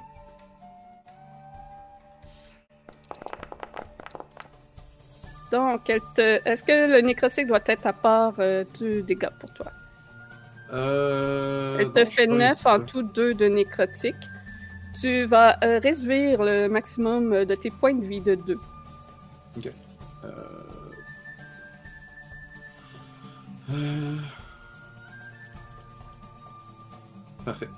Donc, 5.51 5.85
te... 5.85 6.47
est-ce 6.47 6.63
que 6.63 6.93
le 6.93 7.01
nécrotique 7.01 7.47
doit 7.47 7.61
être 7.65 7.87
à 7.87 7.95
part 7.95 8.35
euh, 8.41 8.65
du 8.79 9.03
dégât 9.05 9.31
pour 9.41 9.55
toi? 9.55 9.73
Elle 10.71 11.93
te 11.93 12.05
fait 12.05 12.27
9 12.27 12.67
en 12.67 12.81
tout 12.81 13.03
2 13.03 13.33
de 13.33 13.47
nécrotique. 13.47 14.29
Tu 14.99 15.25
vas 15.27 15.57
euh, 15.63 15.79
réduire 15.79 16.43
le 16.43 16.69
maximum 16.69 17.45
de 17.45 17.55
tes 17.55 17.71
points 17.71 17.95
de 17.95 18.05
vie 18.05 18.21
de 18.21 18.35
2. 18.35 18.59
Euh... 20.25 20.31
euh, 23.71 24.17
Parfait. 27.45 27.69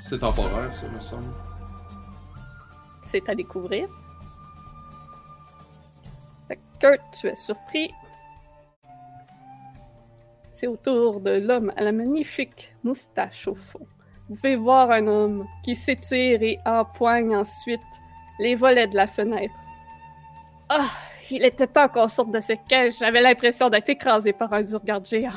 C'est 0.00 0.18
temporaire, 0.18 0.74
ça 0.74 0.88
me 0.88 0.98
semble. 0.98 1.32
C'est 3.04 3.28
à 3.28 3.34
découvrir. 3.34 3.88
Fait 6.46 6.56
que 6.56 6.60
Kurt, 6.78 7.00
tu 7.18 7.28
es 7.28 7.34
surpris. 7.34 7.90
C'est 10.52 10.66
au 10.66 10.76
tour 10.76 11.20
de 11.20 11.38
l'homme 11.38 11.72
à 11.76 11.82
la 11.82 11.92
magnifique 11.92 12.74
moustache 12.82 13.46
au 13.48 13.54
fond. 13.54 13.86
Vous 14.28 14.34
pouvez 14.34 14.56
voir 14.56 14.90
un 14.90 15.06
homme 15.06 15.46
qui 15.62 15.74
s'étire 15.74 16.42
et 16.42 16.58
empoigne 16.66 17.34
ensuite 17.34 17.80
les 18.38 18.54
volets 18.54 18.86
de 18.86 18.96
la 18.96 19.06
fenêtre. 19.06 19.58
Ah, 20.68 20.84
il 21.30 21.44
était 21.44 21.66
temps 21.66 21.88
qu'on 21.88 22.08
sorte 22.08 22.30
de 22.30 22.40
cette 22.40 22.66
cage. 22.68 22.98
J'avais 22.98 23.22
l'impression 23.22 23.70
d'être 23.70 23.88
écrasé 23.88 24.32
par 24.32 24.52
un 24.52 24.62
dur 24.62 24.84
garde 24.84 25.06
géant. 25.06 25.32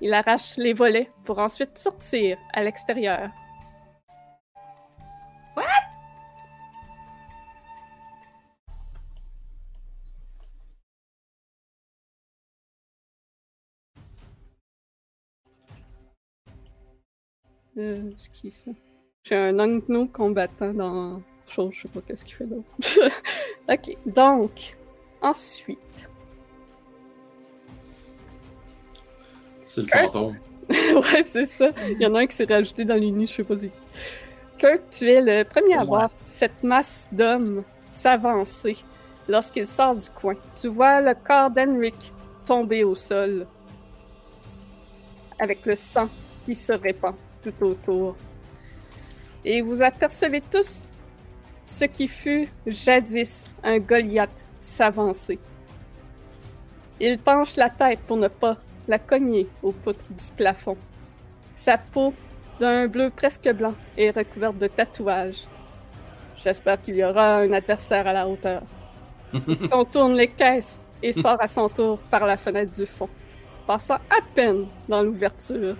Il 0.00 0.12
arrache 0.12 0.56
les 0.56 0.72
volets 0.72 1.10
pour 1.24 1.38
ensuite 1.38 1.76
sortir 1.78 2.38
à 2.52 2.62
l'extérieur. 2.62 3.30
Euh, 17.78 18.10
c'est 18.16 18.32
qui 18.32 18.50
ça? 18.50 18.70
J'ai 19.24 19.36
un 19.36 19.58
Angno 19.58 20.06
combattant 20.06 20.72
dans 20.72 21.20
chose, 21.48 21.72
je 21.74 21.82
sais 21.82 21.88
pas 21.88 22.00
qu'est-ce 22.06 22.24
qu'il 22.24 22.34
fait 22.34 22.46
d'autre. 22.46 22.64
ok, 23.68 23.96
donc, 24.06 24.76
ensuite. 25.20 26.08
C'est 29.64 29.82
le 29.82 29.88
fantôme. 29.88 30.36
ouais, 30.70 31.22
c'est 31.22 31.46
ça. 31.46 31.70
Il 31.90 32.00
y 32.00 32.06
en 32.06 32.14
a 32.14 32.20
un 32.20 32.26
qui 32.26 32.34
s'est 32.34 32.44
rajouté 32.44 32.84
dans 32.84 32.94
les 32.94 33.10
nids, 33.10 33.26
je 33.26 33.34
sais 33.34 33.44
pas 33.44 33.56
qui. 33.56 33.70
Kirk, 34.58 34.80
tu 34.90 35.08
es 35.08 35.20
le 35.20 35.44
premier 35.44 35.74
à 35.74 35.84
voir 35.84 36.10
cette 36.22 36.62
masse 36.62 37.08
d'hommes 37.12 37.62
s'avancer 37.90 38.76
lorsqu'il 39.28 39.66
sort 39.66 39.96
du 39.96 40.08
coin. 40.10 40.34
Tu 40.54 40.68
vois 40.68 41.00
le 41.00 41.14
corps 41.14 41.50
d'Henrik 41.50 42.12
tomber 42.46 42.84
au 42.84 42.94
sol 42.94 43.46
avec 45.38 45.66
le 45.66 45.76
sang 45.76 46.08
qui 46.44 46.56
se 46.56 46.72
répand 46.72 47.14
autour. 47.60 48.16
Et 49.44 49.62
vous 49.62 49.82
apercevez 49.82 50.40
tous 50.40 50.88
ce 51.64 51.84
qui 51.84 52.08
fut 52.08 52.48
jadis 52.66 53.50
un 53.62 53.78
Goliath 53.78 54.30
s'avancer. 54.60 55.38
Il 57.00 57.18
penche 57.18 57.56
la 57.56 57.68
tête 57.68 58.00
pour 58.06 58.16
ne 58.16 58.28
pas 58.28 58.56
la 58.88 58.98
cogner 58.98 59.46
aux 59.62 59.72
poutres 59.72 60.10
du 60.10 60.24
plafond. 60.36 60.76
Sa 61.54 61.76
peau, 61.76 62.14
d'un 62.60 62.86
bleu 62.86 63.10
presque 63.10 63.48
blanc, 63.52 63.74
est 63.96 64.10
recouverte 64.10 64.58
de 64.58 64.66
tatouages. 64.66 65.46
J'espère 66.36 66.80
qu'il 66.80 66.96
y 66.96 67.04
aura 67.04 67.38
un 67.38 67.52
adversaire 67.52 68.06
à 68.06 68.12
la 68.12 68.28
hauteur. 68.28 68.62
Il 69.32 69.68
contourne 69.68 70.16
les 70.16 70.28
caisses 70.28 70.80
et 71.02 71.12
sort 71.12 71.40
à 71.40 71.46
son 71.46 71.68
tour 71.68 71.98
par 72.10 72.26
la 72.26 72.36
fenêtre 72.36 72.72
du 72.72 72.86
fond, 72.86 73.08
passant 73.66 73.96
à 73.96 74.20
peine 74.34 74.66
dans 74.88 75.02
l'ouverture. 75.02 75.76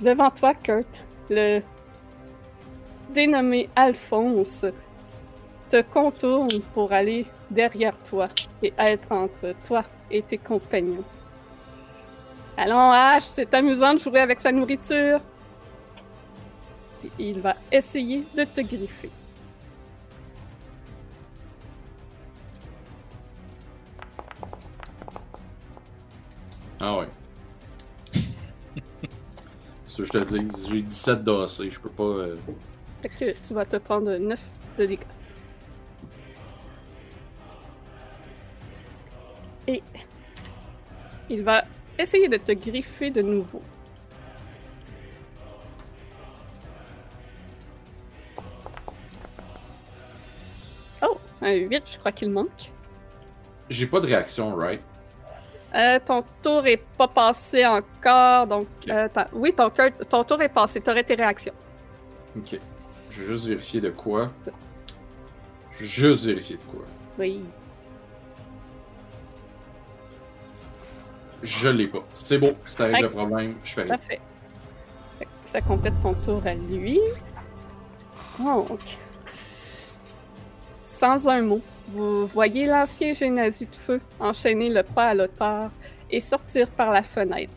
Devant 0.00 0.30
toi, 0.30 0.54
Kurt, 0.54 1.04
le 1.30 1.62
dénommé 3.10 3.68
Alphonse 3.76 4.66
te 5.70 5.82
contourne 5.82 6.60
pour 6.74 6.92
aller 6.92 7.26
derrière 7.50 7.96
toi 8.02 8.26
et 8.62 8.72
être 8.76 9.12
entre 9.12 9.54
toi 9.66 9.84
et 10.10 10.22
tes 10.22 10.38
compagnons. 10.38 11.04
Allons, 12.56 12.90
Ash, 12.90 13.24
c'est 13.24 13.52
amusant 13.54 13.94
de 13.94 13.98
jouer 13.98 14.20
avec 14.20 14.40
sa 14.40 14.52
nourriture. 14.52 15.20
Il 17.18 17.40
va 17.40 17.56
essayer 17.70 18.24
de 18.34 18.44
te 18.44 18.60
griffer. 18.60 19.10
Ah 26.86 26.98
ouais. 26.98 27.08
C'est 29.88 29.88
ce 29.88 29.96
que 30.02 30.04
je 30.04 30.12
te 30.12 30.18
dis, 30.34 30.48
j'ai 30.68 30.82
17 30.82 31.24
d'AC, 31.24 31.70
je 31.70 31.80
peux 31.80 31.88
pas. 31.88 32.02
euh, 32.02 32.36
Fait 33.00 33.08
que 33.08 33.46
tu 33.46 33.54
vas 33.54 33.64
te 33.64 33.76
prendre 33.76 34.14
9 34.18 34.42
de 34.78 34.84
dégâts. 34.84 35.00
Et 39.66 39.82
il 41.30 41.42
va 41.42 41.64
essayer 41.98 42.28
de 42.28 42.36
te 42.36 42.52
griffer 42.52 43.10
de 43.10 43.22
nouveau. 43.22 43.62
Oh, 51.02 51.18
un 51.42 51.52
8, 51.54 51.82
je 51.92 51.98
crois 51.98 52.12
qu'il 52.12 52.30
manque. 52.30 52.70
J'ai 53.70 53.86
pas 53.86 54.00
de 54.00 54.06
réaction, 54.06 54.54
right? 54.54 54.82
Euh, 55.74 55.98
ton 56.06 56.24
tour 56.42 56.64
est 56.66 56.76
pas 56.96 57.08
passé 57.08 57.66
encore, 57.66 58.46
donc... 58.46 58.68
Euh, 58.88 59.08
oui, 59.32 59.52
ton, 59.52 59.70
cœur- 59.70 59.90
ton 60.08 60.22
tour 60.22 60.40
est 60.40 60.48
passé, 60.48 60.80
t'aurais 60.80 61.02
tes 61.02 61.14
réactions. 61.16 61.52
Ok. 62.36 62.58
Je 63.10 63.22
vais 63.22 63.26
juste 63.28 63.46
vérifier 63.46 63.80
de 63.80 63.90
quoi. 63.90 64.30
Je 65.72 65.80
vais 65.80 65.86
Juste 65.86 66.24
vérifier 66.26 66.56
de 66.56 66.62
quoi. 66.62 66.84
Oui. 67.18 67.40
Je 71.42 71.68
l'ai 71.68 71.88
pas. 71.88 72.04
C'est 72.14 72.38
bon, 72.38 72.56
ça 72.66 72.84
règle 72.84 72.96
Ok. 72.96 73.02
le 73.02 73.08
problème, 73.10 73.54
je 73.64 73.74
fais 73.74 73.82
rien. 73.82 73.96
Parfait. 73.98 74.20
Ça 75.44 75.60
complète 75.60 75.96
son 75.96 76.14
tour 76.14 76.42
à 76.46 76.54
lui. 76.54 77.00
Donc, 78.38 78.80
sans 80.82 81.28
un 81.28 81.42
mot, 81.42 81.60
vous 81.88 82.26
voyez 82.26 82.66
l'ancien 82.66 83.12
génazie 83.14 83.66
de 83.66 83.74
feu 83.74 84.00
enchaîner 84.18 84.68
le 84.68 84.82
pas 84.82 85.08
à 85.08 85.14
l'auteur 85.14 85.70
et 86.10 86.20
sortir 86.20 86.68
par 86.70 86.90
la 86.90 87.02
fenêtre. 87.02 87.52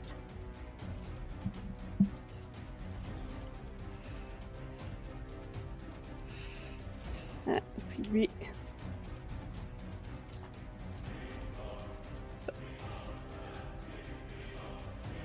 Ah, 7.48 7.60
lui. 8.12 8.30
Ça. 12.38 12.52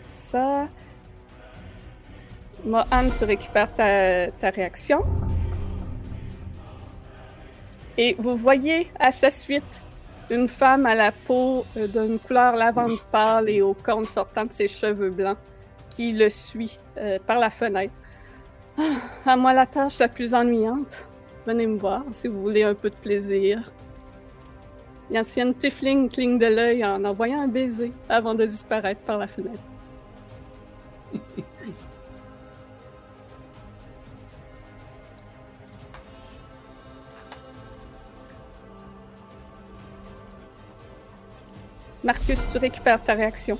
Ça. 0.08 0.68
Mohan, 2.64 3.10
tu 3.18 3.24
récupères 3.24 3.74
ta, 3.74 4.30
ta 4.30 4.50
réaction. 4.50 5.02
Et 7.98 8.16
vous 8.18 8.36
voyez 8.36 8.90
à 8.98 9.10
sa 9.10 9.30
suite 9.30 9.82
une 10.30 10.48
femme 10.48 10.86
à 10.86 10.94
la 10.94 11.12
peau 11.12 11.64
euh, 11.76 11.86
d'une 11.86 12.18
couleur 12.18 12.56
lavande 12.56 12.98
pâle 13.10 13.50
et 13.50 13.60
aux 13.60 13.74
cornes 13.74 14.06
sortant 14.06 14.46
de 14.46 14.52
ses 14.52 14.68
cheveux 14.68 15.10
blancs 15.10 15.36
qui 15.90 16.12
le 16.12 16.30
suit 16.30 16.78
euh, 16.96 17.18
par 17.26 17.38
la 17.38 17.50
fenêtre. 17.50 17.92
Ah, 18.78 18.82
à 19.26 19.36
moi 19.36 19.52
la 19.52 19.66
tâche 19.66 19.98
la 19.98 20.08
plus 20.08 20.34
ennuyante. 20.34 21.04
Venez 21.46 21.66
me 21.66 21.76
voir 21.76 22.02
si 22.12 22.28
vous 22.28 22.40
voulez 22.40 22.62
un 22.62 22.74
peu 22.74 22.88
de 22.88 22.96
plaisir. 22.96 23.70
L'ancienne 25.10 25.54
Tifling 25.54 26.08
cligne 26.08 26.38
de 26.38 26.46
l'œil 26.46 26.84
en 26.84 27.04
envoyant 27.04 27.42
un 27.42 27.48
baiser 27.48 27.92
avant 28.08 28.34
de 28.34 28.46
disparaître 28.46 29.02
par 29.02 29.18
la 29.18 29.26
fenêtre. 29.26 29.58
Marcus, 42.04 42.40
tu 42.50 42.58
récupères 42.58 43.02
ta 43.02 43.14
réaction. 43.14 43.58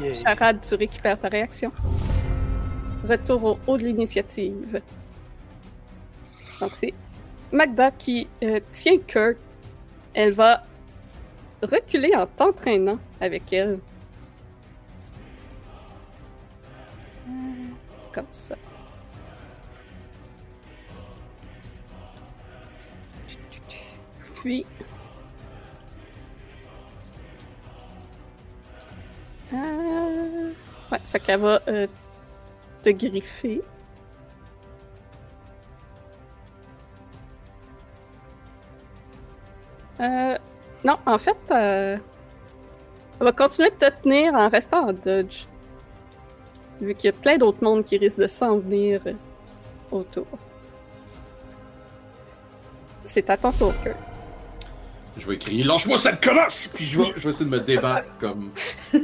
Yeah. 0.00 0.14
Charade, 0.14 0.60
tu 0.66 0.74
récupères 0.74 1.18
ta 1.18 1.28
réaction. 1.28 1.70
retour 3.06 3.44
au 3.44 3.58
haut 3.66 3.76
de 3.76 3.84
l'initiative. 3.84 4.80
Donc 6.60 6.70
c'est 6.74 6.94
Magda 7.52 7.90
qui 7.90 8.26
euh, 8.42 8.60
tient 8.72 8.98
Kurt. 8.98 9.38
Elle 10.14 10.32
va 10.32 10.64
reculer 11.62 12.14
en 12.16 12.26
t'entraînant 12.26 12.98
avec 13.20 13.52
elle. 13.52 13.78
Comme 18.12 18.24
ça. 18.30 18.54
Puis. 24.36 24.64
Euh, 29.52 30.52
Ouais, 30.92 30.98
fait 31.10 31.20
qu'elle 31.20 31.40
va 31.40 31.60
euh, 31.66 31.86
te 32.82 32.90
griffer. 32.90 33.62
Euh, 40.00 40.38
non, 40.84 40.98
en 41.06 41.18
fait, 41.18 41.36
euh, 41.50 41.96
elle 43.18 43.24
va 43.24 43.32
continuer 43.32 43.70
de 43.70 43.74
te 43.76 44.02
tenir 44.02 44.34
en 44.34 44.48
restant 44.48 44.88
en 44.88 44.92
dodge. 44.92 45.46
Vu 46.80 46.94
qu'il 46.94 47.06
y 47.10 47.14
a 47.14 47.18
plein 47.18 47.38
d'autres 47.38 47.64
mondes 47.64 47.84
qui 47.84 47.96
risquent 47.98 48.20
de 48.20 48.26
s'en 48.26 48.58
venir 48.58 49.00
euh, 49.06 49.14
autour. 49.90 50.26
C'est 53.04 53.28
à 53.30 53.36
ton 53.36 53.50
tour, 53.50 53.72
Kurt. 53.82 53.96
Je 55.18 55.26
vais 55.26 55.38
crier 55.38 55.64
Lâche-moi 55.64 55.98
cette 55.98 56.22
connasse 56.22 56.70
Puis 56.74 56.84
je 56.84 57.00
vais, 57.00 57.12
je 57.16 57.24
vais 57.24 57.30
essayer 57.30 57.46
de 57.46 57.50
me 57.50 57.60
débattre 57.60 58.16
comme. 58.18 58.50
Fait 58.92 59.00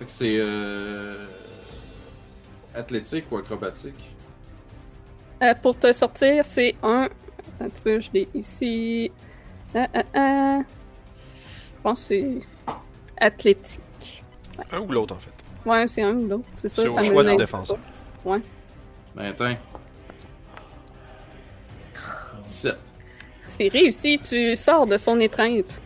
que 0.00 0.08
c'est. 0.08 0.36
Euh... 0.36 1.26
Athlétique 2.74 3.24
ou 3.30 3.36
acrobatique? 3.38 3.94
Euh, 5.42 5.54
pour 5.60 5.78
te 5.78 5.92
sortir, 5.92 6.44
c'est 6.44 6.74
un. 6.82 7.08
Peu, 7.84 8.00
je 8.00 8.10
l'ai 8.12 8.28
ici. 8.34 9.10
Un. 9.74 10.60
Je 10.60 11.82
pense 11.82 12.00
que 12.00 12.06
c'est 12.06 12.40
athlétique. 13.18 14.24
Un 14.70 14.80
ou 14.80 14.92
l'autre, 14.92 15.14
en 15.14 15.18
fait. 15.18 15.32
Ouais, 15.64 15.86
c'est 15.88 16.02
un 16.02 16.14
ou 16.14 16.28
l'autre. 16.28 16.48
C'est 16.56 16.68
ça, 16.68 16.82
C'est 16.82 16.90
ça 16.90 17.00
au 17.00 17.04
choix 17.04 17.24
du 17.24 17.36
défenseur. 17.36 17.78
pas. 18.24 18.38
Ben 19.14 19.24
attends. 19.26 19.54
17. 22.44 22.91
C'est 23.54 23.68
réussi, 23.68 24.18
tu 24.18 24.56
sors 24.56 24.86
de 24.86 24.96
son 24.96 25.20
étreinte. 25.20 25.78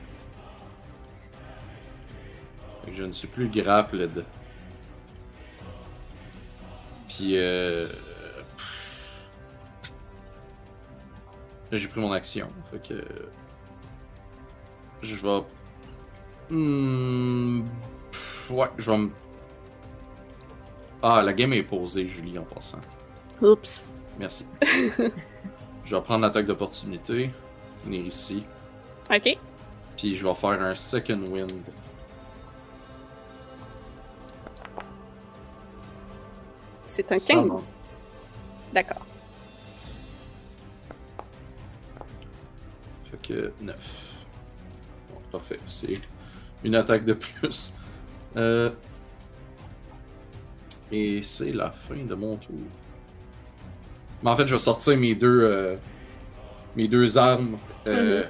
Je 2.94 3.02
ne 3.02 3.10
suis 3.10 3.26
plus 3.26 3.48
grappled. 3.48 4.24
Puis 7.08 7.36
euh. 7.36 7.88
J'ai 11.72 11.88
pris 11.88 12.00
mon 12.00 12.12
action. 12.12 12.48
Fait 12.70 12.88
que. 12.88 13.04
Je 15.02 15.16
vais. 15.16 15.42
Hmm, 16.50 17.64
Ouais, 18.48 18.68
je 18.78 18.92
vais 18.92 18.98
me. 18.98 19.10
Ah, 21.02 21.20
la 21.24 21.32
game 21.32 21.52
est 21.52 21.64
posée, 21.64 22.06
Julie, 22.06 22.38
en 22.38 22.44
passant. 22.44 22.78
Oups. 23.42 23.84
Merci. 24.20 24.46
je 25.84 25.96
vais 25.96 26.02
prendre 26.02 26.20
l'attaque 26.22 26.46
d'opportunité. 26.46 27.30
Venir 27.86 28.06
ici. 28.06 28.42
Ok. 29.10 29.38
Puis 29.96 30.16
je 30.16 30.26
vais 30.26 30.34
faire 30.34 30.60
un 30.60 30.74
second 30.74 31.20
wind. 31.30 31.62
C'est 36.84 37.12
un 37.12 37.18
Ça, 37.18 37.34
non. 37.36 37.54
15. 37.54 37.72
D'accord. 38.74 39.06
Fait 43.10 43.22
que 43.22 43.52
9. 43.60 44.26
Bon, 45.08 45.20
parfait. 45.30 45.60
C'est 45.66 46.00
une 46.64 46.74
attaque 46.74 47.04
de 47.04 47.14
plus. 47.14 47.74
Euh... 48.36 48.70
Et 50.90 51.22
c'est 51.22 51.52
la 51.52 51.70
fin 51.70 51.96
de 51.96 52.14
mon 52.14 52.36
tour. 52.36 52.54
Mais 54.22 54.30
en 54.30 54.36
fait, 54.36 54.46
je 54.46 54.54
vais 54.54 54.60
sortir 54.60 54.96
mes 54.96 55.14
deux, 55.14 55.42
euh, 55.42 55.76
mes 56.76 56.88
deux 56.88 57.16
armes. 57.18 57.56
Euh, 57.88 58.24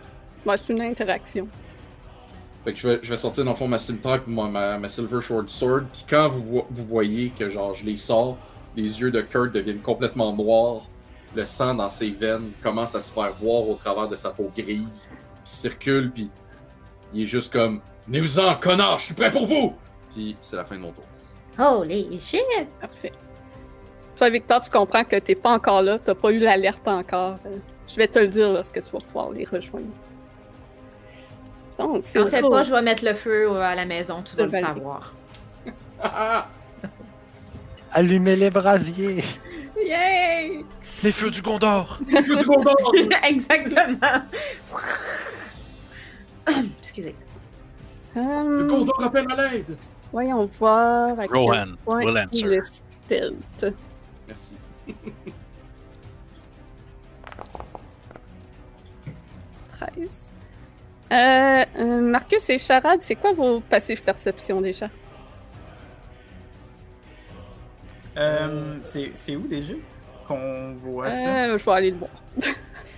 Ouais, 0.45 0.57
c'est 0.57 0.73
une 0.73 0.83
interaction. 0.83 1.49
Fait 2.65 2.73
que 2.73 2.79
je 2.79 2.89
vais, 2.89 2.99
je 3.03 3.11
vais 3.11 3.17
sortir 3.17 3.45
dans 3.45 3.51
le 3.51 3.57
fond 3.57 3.67
ma 3.67 3.79
scimitar 3.81 4.17
et 4.17 4.21
ma, 4.29 4.45
ma, 4.49 4.79
ma 4.79 4.89
Silver 4.89 5.21
Short 5.21 5.49
Sword. 5.49 5.85
Puis 5.93 6.05
quand 6.09 6.29
vous, 6.29 6.45
vo- 6.45 6.67
vous 6.71 6.85
voyez 6.85 7.31
que 7.31 7.51
genre 7.51 7.75
je 7.75 7.85
les 7.85 7.97
sors, 7.97 8.37
les 8.77 9.01
yeux 9.01 9.11
de 9.11 9.21
Kurt 9.23 9.53
deviennent 9.53 9.81
complètement 9.81 10.33
noirs. 10.33 10.83
Le 11.35 11.45
sang 11.47 11.75
dans 11.75 11.91
ses 11.91 12.11
veines 12.11 12.53
commence 12.63 12.95
à 12.95 13.01
se 13.03 13.13
faire 13.13 13.33
voir 13.41 13.69
au 13.69 13.75
travers 13.75 14.09
de 14.09 14.15
sa 14.17 14.31
peau 14.31 14.51
grise. 14.57 15.11
Puis 15.13 15.19
circule, 15.45 16.13
puis 16.13 16.31
il 17.13 17.23
est 17.23 17.27
juste 17.27 17.53
comme 17.53 17.81
Venez-vous-en, 18.07 18.55
connard, 18.55 18.99
je 18.99 19.07
suis 19.07 19.15
prêt 19.15 19.33
pour 19.33 19.47
vous! 19.47 19.75
Puis 20.15 20.37
c'est 20.41 20.55
la 20.55 20.65
fin 20.65 20.77
de 20.77 20.81
mon 20.83 20.93
tour. 20.93 21.05
Holy 21.59 22.21
shit! 22.21 22.41
Parfait. 22.81 23.13
Toi, 24.17 24.31
Victor, 24.31 24.61
tu 24.61 24.71
comprends 24.71 25.03
que 25.03 25.17
t'es 25.17 25.35
pas 25.35 25.51
encore 25.51 25.83
là, 25.83 25.99
t'as 25.99 26.15
pas 26.15 26.31
eu 26.31 26.39
l'alerte 26.39 26.87
encore. 26.87 27.39
Euh, 27.47 27.57
Je 27.89 27.97
vais 27.97 28.09
te 28.09 28.19
le 28.19 28.29
dire 28.29 28.53
lorsque 28.53 28.83
tu 28.83 28.91
vas 28.91 28.99
pouvoir 28.99 29.31
les 29.31 29.45
rejoindre. 29.45 29.87
Donc, 31.79 32.03
c'est 32.05 32.19
En 32.21 32.27
fait 32.27 32.41
pas, 32.43 32.63
je 32.63 32.73
vais 32.75 32.83
mettre 32.83 33.05
le 33.05 33.15
feu 33.15 33.55
à 33.61 33.75
la 33.75 33.85
maison, 33.85 34.23
tu 34.23 34.35
vas 34.37 34.45
le 34.45 34.51
savoir. 34.51 35.13
Allumez 37.93 38.37
les 38.37 38.51
brasiers! 38.51 39.23
Yay! 39.77 40.65
Les 41.03 41.13
feux 41.13 41.31
du 41.31 41.43
Gondor! 41.43 41.99
Feu 42.11 42.37
du 42.37 42.45
Gondor! 42.47 42.93
Exactement! 43.23 44.23
Excusez. 46.81 47.15
Le 48.15 48.23
Hum, 48.23 48.67
Gondor 48.67 49.03
appelle 49.05 49.27
à 49.31 49.49
l'aide! 49.51 49.77
voyons 50.11 50.49
voir 50.59 51.19
à 51.21 51.27
quel 51.29 51.37
Rohan 51.37 51.67
point 51.85 51.99
will 52.05 52.15
il 52.33 52.47
answer. 52.47 52.55
est 52.55 52.63
stealth. 53.05 53.75
Merci. 54.27 54.57
«13. 59.93 60.31
Euh, 61.13 61.65
euh, 61.79 62.01
Marcus 62.01 62.49
et 62.51 62.59
Charade, 62.59 63.01
c'est 63.01 63.15
quoi 63.15 63.33
vos 63.33 63.61
passifs 63.61 64.03
perception 64.03 64.61
déjà? 64.61 64.89
Euh, 68.17 68.77
c'est 68.81 69.37
où 69.37 69.47
déjà 69.47 69.75
qu'on 70.27 70.75
voit 70.83 71.11
ça? 71.13 71.29
Euh, 71.51 71.59
je 71.59 71.65
vais 71.65 71.73
aller 71.73 71.91
le 71.91 71.99
voir. 71.99 72.11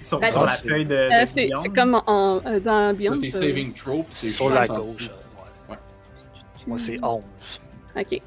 Sur, 0.01 0.24
sur 0.27 0.44
la 0.44 0.53
feuille 0.53 0.87
de, 0.87 0.94
Euh, 0.94 1.22
de 1.22 1.27
c'est 1.27 1.44
Guillaume? 1.46 1.62
c'est 1.64 1.68
comme 1.70 2.01
en, 2.07 2.40
euh, 2.46 2.61
dans 2.61 2.94
Beyond. 2.94 3.18
Euh, 3.20 3.31
saving 3.31 3.72
throws, 3.74 4.05
pis 4.05 4.09
c'est 4.14 4.29
Sur 4.29 4.48
la 4.51 4.62
en- 4.70 4.79
gauche. 4.79 5.09
ouais. 5.09 5.74
Ouais. 5.74 5.79
Moi, 6.68 6.79
c'est 6.79 7.03
11. 7.03 7.22
Ok. 7.96 8.20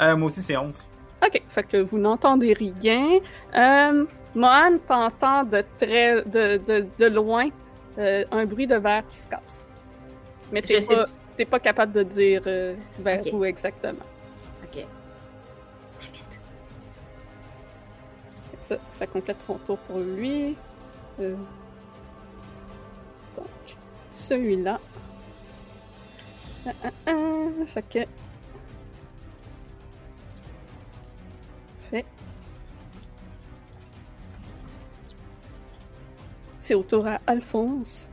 Euh, 0.00 0.16
moi 0.16 0.26
aussi, 0.26 0.42
c'est 0.42 0.56
11. 0.56 0.88
Ok, 1.24 1.40
fait 1.48 1.62
que 1.62 1.76
vous 1.78 1.98
n'entendez 1.98 2.52
rien. 2.52 3.20
Euh, 3.54 4.04
Mohan, 4.36 4.78
t'entends 4.86 5.44
de 5.44 5.64
très 5.78 6.22
de, 6.24 6.58
de, 6.58 6.86
de 6.98 7.06
loin 7.06 7.48
euh, 7.96 8.22
un 8.30 8.44
bruit 8.44 8.66
de 8.66 8.76
verre 8.76 9.08
qui 9.08 9.16
se 9.16 9.28
casse. 9.28 9.66
Mais 10.52 10.60
t'es 10.60 10.80
pas, 10.82 11.46
pas 11.50 11.58
capable 11.58 11.92
de 11.92 12.02
dire 12.02 12.42
euh, 12.46 12.74
vers 12.98 13.22
où 13.32 13.46
exactement. 13.46 14.04
Ok. 14.62 14.84
Ça, 18.60 18.76
ça 18.90 19.06
complète 19.06 19.40
son 19.40 19.54
tour 19.58 19.78
pour 19.78 20.00
lui. 20.00 20.54
Euh, 21.18 21.34
donc, 23.34 23.46
celui-là. 24.10 24.78
Ah, 26.66 26.70
ah, 26.84 26.90
ah, 27.06 27.66
fait 27.66 27.82
que. 27.88 27.98
Fait. 31.90 32.04
C'est 36.66 36.74
au 36.74 36.82
tour 36.82 37.06
à 37.06 37.20
Alphonse. 37.28 38.10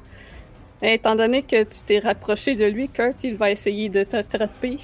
Et 0.79 0.93
étant 0.93 1.15
donné 1.15 1.41
que 1.41 1.63
tu 1.63 1.79
t'es 1.87 1.97
rapproché 1.97 2.53
de 2.53 2.65
lui, 2.65 2.87
Kurt, 2.87 3.23
il 3.23 3.35
va 3.35 3.49
essayer 3.49 3.89
de 3.89 4.03
t'attraper. 4.03 4.77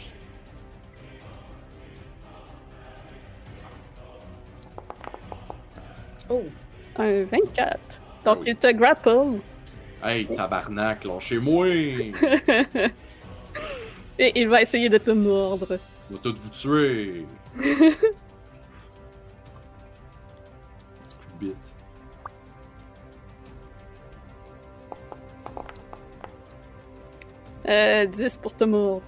Oh! 6.28 6.42
Un 6.98 7.26
24. 7.26 8.02
Donc, 8.26 8.40
il 8.48 8.56
te 8.56 8.74
grapple. 8.74 9.40
Hey, 10.04 10.26
tabarnak, 10.26 11.04
lâchez-moi! 11.06 11.68
Et 14.18 14.32
il 14.42 14.50
va 14.50 14.64
essayer 14.64 14.90
de 14.90 14.98
te 14.98 15.12
mordre. 15.12 15.78
On 16.10 16.16
va 16.16 16.20
tous 16.24 16.34
vous 16.40 16.50
tuer! 16.50 17.24
Petit 17.56 18.00
coup 21.16 21.30
de 21.40 21.46
bite. 21.50 21.69
Euh, 27.70 28.06
10 28.06 28.38
pour 28.38 28.56
te 28.56 28.64
mordre. 28.64 29.08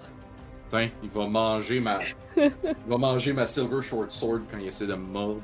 Putain, 0.66 0.90
il 1.02 1.10
va 1.10 1.28
manger 1.28 1.80
ma. 1.80 1.98
il 2.38 2.52
va 2.88 2.98
manger 2.98 3.34
ma 3.34 3.48
Silver 3.48 3.82
Short 3.82 4.12
Sword 4.12 4.42
quand 4.52 4.58
il 4.60 4.68
essaie 4.68 4.86
de 4.86 4.94
me 4.94 5.06
mordre. 5.06 5.42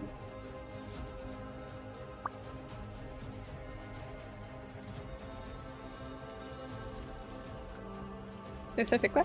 Et 8.77 8.83
ça 8.83 8.99
fait 8.99 9.09
quoi? 9.09 9.23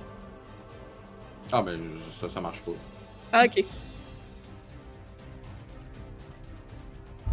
Ah, 1.52 1.60
ben, 1.60 1.78
ça, 2.12 2.28
ça 2.30 2.40
marche 2.40 2.62
pas. 2.62 2.72
Ah, 3.32 3.44
ok. 3.44 3.62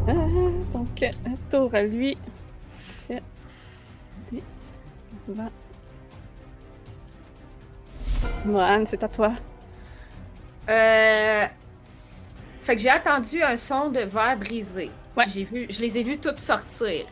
Euh, 0.10 0.63
donc, 0.74 1.04
un 1.04 1.36
tour 1.50 1.74
à 1.74 1.84
lui. 1.84 2.17
20. 5.28 5.50
Mohan, 8.45 8.84
c'est 8.86 9.04
à 9.04 9.08
toi. 9.08 9.34
Euh... 10.69 11.45
Fait 12.62 12.75
que 12.75 12.82
j'ai 12.82 12.89
attendu 12.89 13.41
un 13.41 13.58
son 13.58 13.89
de 13.89 14.02
verre 14.02 14.38
brisé. 14.38 14.91
Ouais. 15.17 15.25
J'ai 15.28 15.43
vu, 15.43 15.67
je 15.69 15.80
les 15.82 15.97
ai 15.97 16.04
vus 16.04 16.17
toutes 16.19 16.39
sortir. 16.39 17.06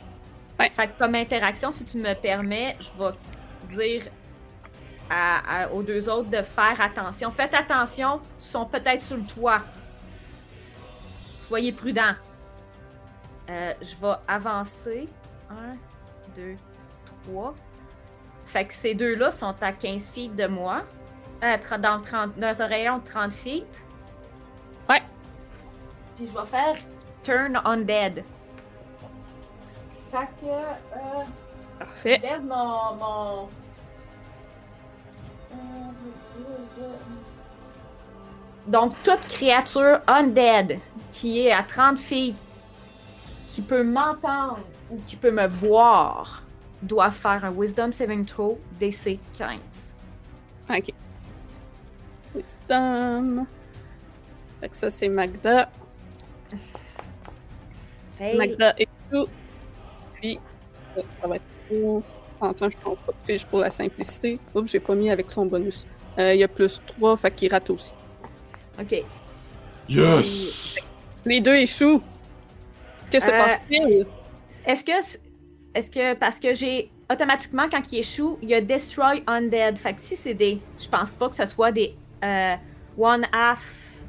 Ouais. 0.59 0.69
Fait 0.69 0.87
que 0.87 0.97
comme 0.99 1.15
interaction, 1.15 1.71
si 1.71 1.83
tu 1.83 1.97
me 1.97 2.13
permets, 2.13 2.77
je 2.79 2.89
vais 3.03 3.11
dire 3.67 4.03
à- 5.09 5.63
à- 5.63 5.69
aux 5.71 5.81
deux 5.81 6.07
autres 6.09 6.29
de 6.29 6.41
faire 6.41 6.79
attention. 6.79 7.31
Faites 7.31 7.53
attention, 7.53 8.21
ils 8.39 8.45
sont 8.45 8.65
peut-être 8.65 9.01
sur 9.03 9.17
le 9.17 9.23
toit. 9.23 9.61
Soyez 11.47 11.71
prudents. 11.71 12.13
Euh, 13.49 13.73
je 13.81 13.95
vais 13.95 14.13
avancer. 14.27 15.07
Un, 15.49 15.77
deux, 16.35 16.55
trois. 17.23 17.55
Fait 18.45 18.65
que 18.65 18.73
ces 18.73 18.93
deux-là 18.93 19.31
sont 19.31 19.55
à 19.61 19.71
15 19.71 20.09
feet 20.11 20.35
de 20.35 20.45
moi. 20.47 20.83
Euh, 21.43 21.57
dans, 21.77 21.97
le 21.97 22.01
30 22.01 22.39
dans 22.39 22.61
un 22.61 22.65
rayon 22.65 22.97
de 22.97 23.03
30 23.03 23.31
feet. 23.31 23.81
Ouais. 24.89 25.01
Puis 26.15 26.27
je 26.27 26.37
vais 26.37 26.45
faire 26.45 26.77
Turn 27.23 27.61
Undead. 27.63 28.23
Fait 30.11 30.17
que. 30.41 30.47
Euh, 30.47 31.23
Parfait. 31.77 32.21
je 32.23 32.41
mon. 32.41 32.95
mon... 32.95 33.49
Donc, 38.67 38.95
toute 39.03 39.21
créature 39.29 40.01
undead 40.07 40.79
qui 41.11 41.47
est 41.47 41.53
à 41.53 41.63
30 41.63 41.97
feet, 41.97 42.35
qui 43.47 43.61
peut 43.61 43.83
m'entendre 43.83 44.59
ou 44.91 44.99
qui 45.07 45.15
peut 45.15 45.31
me 45.31 45.47
voir, 45.47 46.43
doit 46.81 47.11
faire 47.11 47.45
un 47.45 47.51
Wisdom 47.51 47.91
Saving 47.93 48.25
Throw 48.25 48.59
DC 48.79 49.19
15. 49.37 49.95
Ok. 50.69 50.93
Wisdom. 52.37 53.45
Fait 54.61 54.69
que 54.69 54.75
ça, 54.75 54.89
c'est 54.89 55.09
Magda. 55.09 55.69
Fail. 58.17 58.37
Magda 58.37 58.73
et 58.77 58.87
tout. 59.11 59.27
Puis, 60.15 60.39
euh, 60.97 61.01
ça 61.11 61.27
va 61.27 61.35
être 61.35 61.43
pour. 61.69 62.03
S'entend, 62.33 62.69
je 62.69 62.77
prends 62.77 62.95
pas 62.95 63.11
de 63.13 63.25
fiche 63.31 63.45
pour 63.45 63.59
la 63.59 63.69
simplicité. 63.69 64.37
Oups, 64.53 64.69
j'ai 64.71 64.79
pas 64.79 64.93
mis 64.95 65.09
avec 65.09 65.31
son 65.31 65.45
bonus. 65.45 65.85
Euh, 66.19 66.33
Il 66.33 66.39
y 66.39 66.43
a 66.43 66.47
plus 66.47 66.81
3, 66.85 67.17
fait 67.17 67.31
qu'il 67.31 67.51
rate 67.51 67.69
aussi. 67.69 67.93
Ok. 68.79 69.03
Yes! 69.89 70.75
Les 71.25 71.41
deux 71.41 71.55
échouent. 71.55 72.01
Que 73.11 73.19
se 73.19 73.31
Euh, 73.31 73.37
passe-t-il? 73.43 74.05
Est-ce 74.65 74.83
que. 74.83 74.91
Est-ce 75.73 75.89
que. 75.91 76.13
Parce 76.15 76.39
que 76.39 76.53
j'ai. 76.53 76.91
Automatiquement, 77.11 77.67
quand 77.71 77.81
il 77.91 77.99
échoue, 77.99 78.37
il 78.41 78.49
y 78.49 78.53
a 78.53 78.61
Destroy 78.61 79.23
Undead. 79.27 79.77
Fait 79.77 79.93
que 79.93 80.01
si 80.01 80.15
c'est 80.15 80.33
des. 80.33 80.59
Je 80.79 80.87
pense 80.89 81.15
pas 81.15 81.29
que 81.29 81.35
ce 81.35 81.45
soit 81.45 81.71
des. 81.71 81.95
Euh, 82.23 82.55
one 82.97 83.25
half 83.31 84.01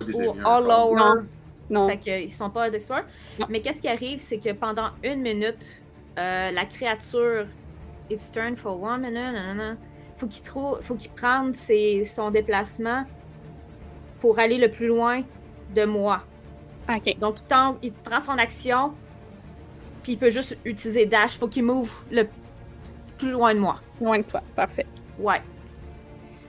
ou 0.00 0.32
all 0.44 0.64
lower. 0.64 1.22
Non. 1.70 1.88
Fait 1.88 1.98
qu'ils 1.98 2.32
sont 2.32 2.48
pas 2.50 2.70
destroy. 2.70 3.02
Non. 3.38 3.46
Mais 3.50 3.60
qu'est-ce 3.60 3.82
qui 3.82 3.88
arrive, 3.88 4.20
c'est 4.20 4.38
que 4.38 4.52
pendant 4.52 4.90
une 5.04 5.20
minute, 5.20 5.82
euh, 6.18 6.50
la 6.50 6.64
créature. 6.64 7.46
It's 8.10 8.32
turn 8.32 8.56
for 8.56 8.82
one 8.82 9.02
minute. 9.02 9.14
nanana, 9.34 9.76
Faut 10.16 10.26
qu'il 10.26 10.42
trouve. 10.42 10.80
Faut 10.80 10.94
qu'il 10.94 11.10
prenne 11.10 11.52
ses- 11.52 12.04
son 12.04 12.30
déplacement 12.30 13.04
pour 14.20 14.38
aller 14.38 14.56
le 14.56 14.70
plus 14.70 14.86
loin 14.86 15.22
de 15.74 15.84
moi. 15.84 16.22
Ok. 16.88 17.18
Donc, 17.18 17.40
il, 17.40 17.46
tente, 17.46 17.78
il 17.82 17.92
prend 17.92 18.18
son 18.18 18.32
action, 18.38 18.94
puis 20.02 20.12
il 20.12 20.18
peut 20.18 20.30
juste 20.30 20.56
utiliser 20.64 21.04
dash. 21.04 21.38
Faut 21.38 21.48
qu'il 21.48 21.64
move 21.64 21.92
le 22.10 22.26
plus 23.18 23.30
loin 23.30 23.52
de 23.54 23.60
moi. 23.60 23.80
Loin 24.00 24.18
de 24.18 24.22
toi. 24.24 24.40
Parfait. 24.56 24.86
Ouais. 25.18 25.42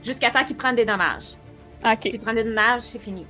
Jusqu'à 0.02 0.30
temps 0.30 0.44
qu'il 0.44 0.56
prenne 0.56 0.76
des 0.76 0.84
dommages. 0.84 1.34
Ok. 1.84 2.02
S'il 2.02 2.20
prend 2.20 2.32
des 2.32 2.44
dommages, 2.44 2.82
c'est 2.82 2.98
fini. 2.98 3.26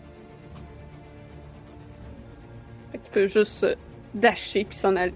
Fait 2.92 2.98
qu'il 2.98 3.10
peut 3.10 3.26
juste 3.26 3.64
euh, 3.64 3.74
dasher 4.14 4.64
puis 4.64 4.76
s'en 4.76 4.96
aller. 4.96 5.14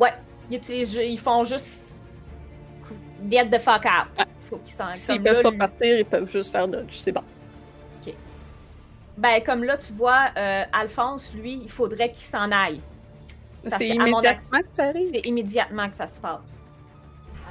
Ouais. 0.00 0.12
Ils, 0.50 0.56
utilisent, 0.56 0.94
ils 0.94 1.18
font 1.18 1.44
juste. 1.44 1.94
Get 3.30 3.46
the 3.46 3.58
fuck 3.60 3.84
out. 3.86 4.18
Ouais. 4.18 4.24
Faut 4.50 4.56
qu'ils 4.58 4.74
s'en. 4.74 4.94
S'ils 4.96 5.16
comme 5.16 5.24
peuvent 5.24 5.36
là, 5.36 5.42
pas 5.42 5.50
lui- 5.50 5.58
partir, 5.58 5.98
ils 5.98 6.04
peuvent 6.04 6.30
juste 6.30 6.52
faire 6.52 6.68
dodge. 6.68 6.92
C'est 6.94 7.12
bon. 7.12 7.22
Ben, 9.16 9.40
comme 9.46 9.62
là, 9.62 9.76
tu 9.76 9.92
vois, 9.92 10.30
euh, 10.36 10.64
Alphonse, 10.72 11.32
lui, 11.34 11.60
il 11.62 11.70
faudrait 11.70 12.10
qu'il 12.10 12.24
s'en 12.26 12.50
aille. 12.50 12.80
Parce 13.62 13.76
C'est 13.76 13.86
que 13.86 13.92
à 13.92 13.94
mon 13.98 14.06
immédiatement 14.08 14.58
que 14.58 14.66
ça 14.72 14.84
arrive? 14.86 15.08
C'est 15.14 15.26
immédiatement 15.26 15.88
que 15.88 15.94
ça 15.94 16.08
se 16.08 16.20
passe. 16.20 16.40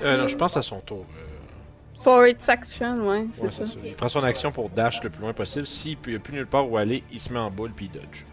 Euh, 0.01 0.17
non, 0.17 0.27
je 0.27 0.35
pense 0.35 0.57
à 0.57 0.61
son 0.61 0.81
tour. 0.81 1.05
euh, 1.09 1.32
For 2.03 2.27
its 2.27 2.49
action, 2.49 3.07
ouais, 3.07 3.27
c'est 3.31 3.43
ouais, 3.43 3.49
ça. 3.49 3.63
Il 3.85 3.93
prend 3.93 4.09
son 4.09 4.23
action 4.23 4.51
pour 4.51 4.69
dash 4.69 5.01
le 5.03 5.09
plus 5.09 5.21
loin 5.21 5.31
possible. 5.31 5.65
S'il 5.65 5.97
n'y 6.05 6.15
a 6.15 6.19
plus 6.19 6.33
nulle 6.33 6.45
part 6.45 6.69
où 6.69 6.75
aller, 6.75 7.01
il 7.11 7.19
se 7.19 7.31
met 7.31 7.39
en 7.39 7.49
boule 7.49 7.71
puis 7.71 7.85
il 7.85 7.91
dodge. 7.91 8.25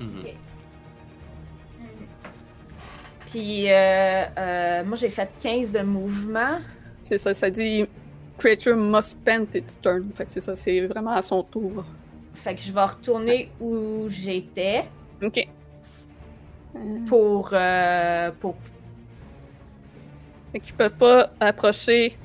Mhm. 0.00 0.24
Puis, 3.26 3.70
euh, 3.70 4.24
euh, 4.36 4.84
moi, 4.84 4.96
j'ai 4.96 5.10
fait 5.10 5.30
15 5.40 5.70
de 5.70 5.80
mouvement. 5.80 6.58
C'est 7.04 7.18
ça, 7.18 7.34
ça 7.34 7.50
dit 7.50 7.86
Creature 8.38 8.76
must 8.76 9.10
spend 9.10 9.46
its 9.54 9.76
turn. 9.80 10.10
Fait 10.16 10.24
que 10.24 10.32
c'est 10.32 10.40
ça, 10.40 10.56
c'est 10.56 10.80
vraiment 10.86 11.12
à 11.12 11.22
son 11.22 11.42
tour. 11.42 11.84
Fait 12.34 12.54
que 12.54 12.60
je 12.60 12.72
vais 12.72 12.84
retourner 12.84 13.50
où 13.60 14.06
j'étais 14.08 14.86
Ok. 15.22 15.46
Euh, 16.74 16.78
pour, 17.06 17.50
euh, 17.52 18.30
pour. 18.40 18.56
Fait 20.52 20.60
qu'ils 20.60 20.74
peuvent 20.74 20.96
pas 20.96 21.30
approcher 21.40 22.16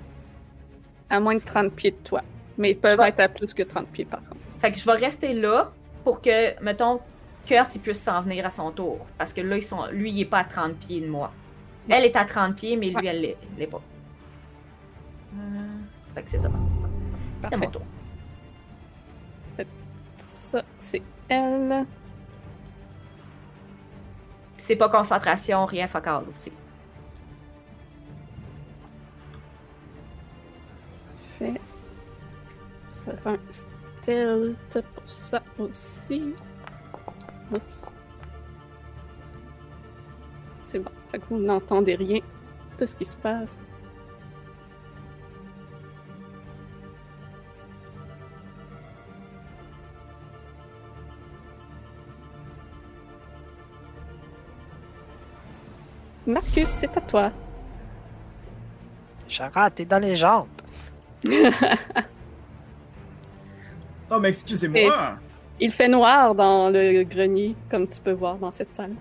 à 1.14 1.20
moins 1.20 1.36
de 1.36 1.40
30 1.42 1.72
pieds 1.74 1.92
de 1.92 1.98
toi. 2.04 2.22
Mais 2.58 2.72
ils 2.72 2.78
peuvent 2.78 3.00
être 3.02 3.20
à 3.20 3.30
plus 3.30 3.54
que 3.54 3.64
30 3.64 3.88
pieds 3.88 4.06
par 4.06 4.20
contre. 4.22 4.42
Fait 4.60 4.72
que 4.72 4.80
je 4.80 4.86
vais 4.86 4.94
rester 4.94 5.34
là 5.34 5.72
pour 6.04 6.22
que, 6.22 6.60
mettons, 6.62 7.00
Kurt 7.46 7.76
il 7.76 7.82
puisse 7.82 8.02
s'en 8.02 8.22
venir 8.22 8.46
à 8.46 8.50
son 8.50 8.72
tour. 8.72 9.06
Parce 9.18 9.34
que 9.34 9.42
là, 9.42 9.58
ils 9.58 9.62
sont, 9.64 9.86
lui, 9.92 10.12
il 10.12 10.22
est 10.22 10.26
pas 10.26 10.40
à 10.40 10.44
30 10.44 10.74
pieds 10.76 11.02
de 11.02 11.08
moi. 11.08 11.32
Elle 11.90 12.06
est 12.06 12.16
à 12.16 12.26
30 12.26 12.56
pieds, 12.56 12.76
mais 12.78 12.88
lui, 12.88 12.96
Ouais. 12.96 13.06
elle 13.08 13.22
l'est- 13.22 13.38
l'est 13.58 13.68
pas. 13.68 13.82
Euh, 15.36 15.40
fait 16.16 16.24
que 16.24 16.30
c'est 16.30 16.40
ça. 16.40 16.50
C'est 17.50 17.58
mon 17.58 17.70
tour. 17.70 17.82
Ça, 20.20 20.62
c'est 20.80 21.02
elle. 21.30 21.86
C'est 24.58 24.76
pas 24.76 24.88
concentration, 24.90 25.66
rien, 25.66 25.88
fuck 25.88 26.08
all 26.08 26.24
aussi. 26.38 26.52
Fait. 31.44 31.62
Je 33.06 33.12
vais 33.12 33.18
faire 33.18 33.34
un 33.34 33.52
stealth 33.52 34.86
pour 34.96 35.12
ça 35.12 35.42
aussi. 35.58 36.34
Oups. 37.52 37.86
C'est 40.64 40.80
bon. 40.80 40.92
Fait 41.12 41.20
que 41.20 41.26
vous 41.30 41.38
n'entendez 41.38 41.96
rien 41.96 42.22
de 42.80 42.86
ce 42.86 42.96
qui 42.96 43.06
se 43.06 43.16
passe. 43.18 43.58
Marcus, 56.26 56.70
c'est 56.70 56.98
à 56.98 57.02
toi. 57.02 57.32
Charade, 59.28 59.76
t'es 59.76 59.84
dans 59.84 60.00
les 60.00 60.16
jambes. 60.16 60.48
Oh, 64.12 64.20
mais 64.20 64.30
excusez-moi. 64.30 65.18
Il 65.60 65.72
fait 65.72 65.88
noir 65.88 66.36
dans 66.36 66.70
le 66.70 67.04
grenier, 67.04 67.56
comme 67.72 67.88
tu 67.88 68.00
peux 68.00 68.12
voir 68.12 68.36
dans 68.36 68.52
cette 68.52 68.76
salle. 68.76 68.94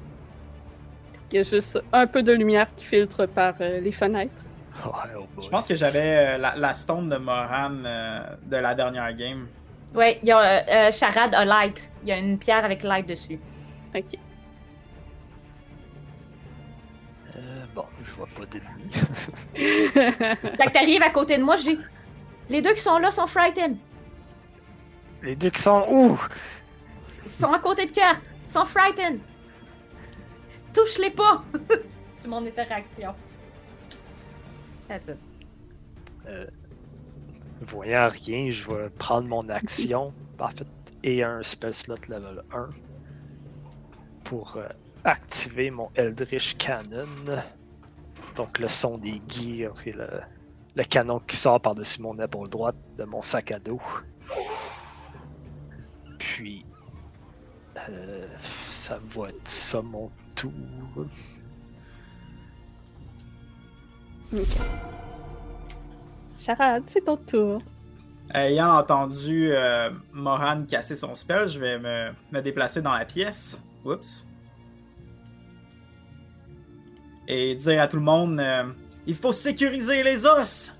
Il 1.30 1.36
y 1.36 1.38
a 1.40 1.42
juste 1.42 1.82
un 1.92 2.06
peu 2.06 2.22
de 2.22 2.32
lumière 2.32 2.68
qui 2.74 2.84
filtre 2.86 3.26
par 3.26 3.54
euh, 3.60 3.80
les 3.80 3.92
fenêtres. 3.92 4.42
Oh 4.86 4.90
boy. 4.90 5.44
Je 5.44 5.48
pense 5.48 5.66
que 5.66 5.74
j'avais 5.74 6.34
euh, 6.36 6.38
la, 6.38 6.56
la 6.56 6.72
stone 6.72 7.08
de 7.10 7.16
Moran 7.16 7.72
euh, 7.84 8.20
de 8.44 8.56
la 8.56 8.74
dernière 8.74 9.14
game. 9.14 9.48
Ouais, 9.94 10.18
il 10.22 10.28
y 10.28 10.32
a 10.32 10.90
Charade 10.90 11.34
a 11.34 11.44
light. 11.44 11.90
Il 12.02 12.08
y 12.08 12.12
a 12.12 12.16
une 12.16 12.38
pierre 12.38 12.64
avec 12.64 12.82
light 12.82 13.06
dessus. 13.06 13.38
Ok. 13.94 14.14
Euh, 17.36 17.64
bon, 17.74 17.84
je 18.02 18.12
vois 18.12 18.28
pas 18.34 18.46
d'ennemis. 18.46 18.90
Fait 19.54 20.66
que 20.66 20.72
t'arrives 20.72 21.02
à 21.02 21.10
côté 21.10 21.36
de 21.36 21.42
moi, 21.42 21.56
j'ai. 21.56 21.78
Les 22.48 22.60
deux 22.60 22.74
qui 22.74 22.80
sont 22.80 22.98
là 22.98 23.10
sont 23.10 23.26
frightened. 23.26 23.76
Les 25.22 25.36
deux 25.36 25.50
qui 25.50 25.62
sont 25.62 25.86
où? 25.88 26.18
Ils 27.24 27.30
sont 27.30 27.52
à 27.52 27.58
côté 27.58 27.86
de. 27.86 27.92
Ils 27.92 28.50
sont 28.50 28.64
frightened. 28.64 29.20
Touche-les 30.74 31.10
pas. 31.10 31.44
C'est 32.22 32.28
mon 32.28 32.44
interaction. 32.46 33.14
That's 34.88 35.08
it. 35.08 35.16
Euh, 36.26 36.46
voyant 37.62 38.08
rien, 38.08 38.50
je 38.50 38.68
vais 38.68 38.90
prendre 38.90 39.28
mon 39.28 39.48
action, 39.48 40.12
en 40.38 40.48
fait, 40.48 40.66
et 41.02 41.22
un 41.22 41.42
spell 41.42 41.74
slot 41.74 41.96
level 42.08 42.42
1 42.52 42.70
pour 44.24 44.56
euh, 44.56 44.68
activer 45.04 45.70
mon 45.70 45.90
Eldritch 45.94 46.56
Cannon. 46.58 47.42
Donc 48.36 48.58
le 48.58 48.68
son 48.68 48.98
des 48.98 49.20
gears 49.28 49.86
et 49.86 49.92
le, 49.92 50.08
le 50.74 50.84
canon 50.84 51.20
qui 51.20 51.36
sort 51.36 51.60
par-dessus 51.60 52.00
mon 52.00 52.18
épaule 52.18 52.48
droite 52.48 52.76
de 52.98 53.04
mon 53.04 53.22
sac 53.22 53.52
à 53.52 53.58
dos. 53.58 53.80
Puis, 56.18 56.64
euh, 57.88 58.26
ça 58.66 58.98
va 59.10 59.28
être 59.28 59.48
ça 59.48 59.82
mon 59.82 60.06
tour. 60.34 60.52
Ok. 64.32 64.46
Charade, 66.38 66.82
c'est 66.86 67.02
ton 67.02 67.16
tour. 67.16 67.60
Ayant 68.34 68.78
entendu 68.78 69.52
euh, 69.52 69.90
Moran 70.12 70.64
casser 70.64 70.96
son 70.96 71.14
spell, 71.14 71.48
je 71.48 71.58
vais 71.58 71.78
me, 71.78 72.12
me 72.32 72.40
déplacer 72.40 72.80
dans 72.80 72.94
la 72.94 73.04
pièce. 73.04 73.62
Oups. 73.84 74.26
Et 77.28 77.54
dire 77.54 77.82
à 77.82 77.88
tout 77.88 77.98
le 77.98 78.02
monde 78.02 78.40
euh, 78.40 78.64
il 79.06 79.14
faut 79.14 79.32
sécuriser 79.32 80.02
les 80.02 80.26
os! 80.26 80.74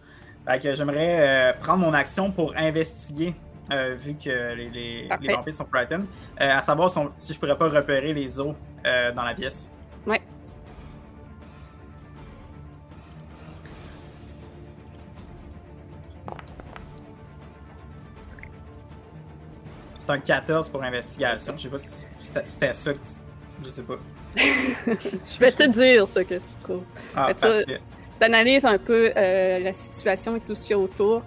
Fait 0.47 0.59
que 0.61 0.75
j'aimerais 0.75 1.19
euh, 1.21 1.53
prendre 1.61 1.79
mon 1.81 1.95
action 1.95 2.31
pour 2.33 2.53
investiguer, 2.57 3.35
euh, 3.73 3.95
vu 3.99 4.15
que 4.15 4.55
les, 4.55 4.71
les, 4.71 5.07
Parfait. 5.09 5.27
les 5.29 5.35
vampires 5.35 5.55
sont 5.55 5.67
frightened, 5.67 6.07
euh, 6.41 6.59
à 6.59 6.63
savoir 6.63 6.91
si, 6.91 6.99
on- 6.99 7.13
si 7.19 7.33
je 7.33 7.39
pourrais 7.39 7.57
pas 7.57 7.69
repérer 7.69 8.13
les 8.13 8.41
os 8.41 8.55
dans 8.85 9.23
la 9.23 9.35
pièce. 9.35 9.71
Ouais. 10.07 10.21
C'est 19.99 20.11
un 20.11 20.19
14 20.19 20.69
pour 20.69 20.83
investigation. 20.83 21.55
Je 21.57 21.63
sais 21.63 21.69
pas 21.69 21.79
si 21.79 22.07
c'était 22.45 22.73
ça 22.75 22.93
que 22.93 22.99
tu- 22.99 23.65
Je 23.65 23.69
sais 23.69 23.83
pas. 23.83 23.95
Je 24.37 25.39
vais 25.39 25.53
te 25.53 25.69
dire 25.69 26.09
ce 26.09 26.21
que 26.21 26.35
tu 26.35 26.63
trouves. 26.65 26.83
Ah, 27.15 27.33
parfait. 27.33 27.81
T'analyses 28.23 28.65
un 28.65 28.79
peu 28.79 29.13
euh, 29.17 29.59
la 29.59 29.73
situation 29.73 30.37
et 30.37 30.41
tout 30.41 30.55
ce 30.55 30.63
qu'il 30.63 30.71
y 30.71 30.75
a 30.75 30.79
autour. 30.79 31.23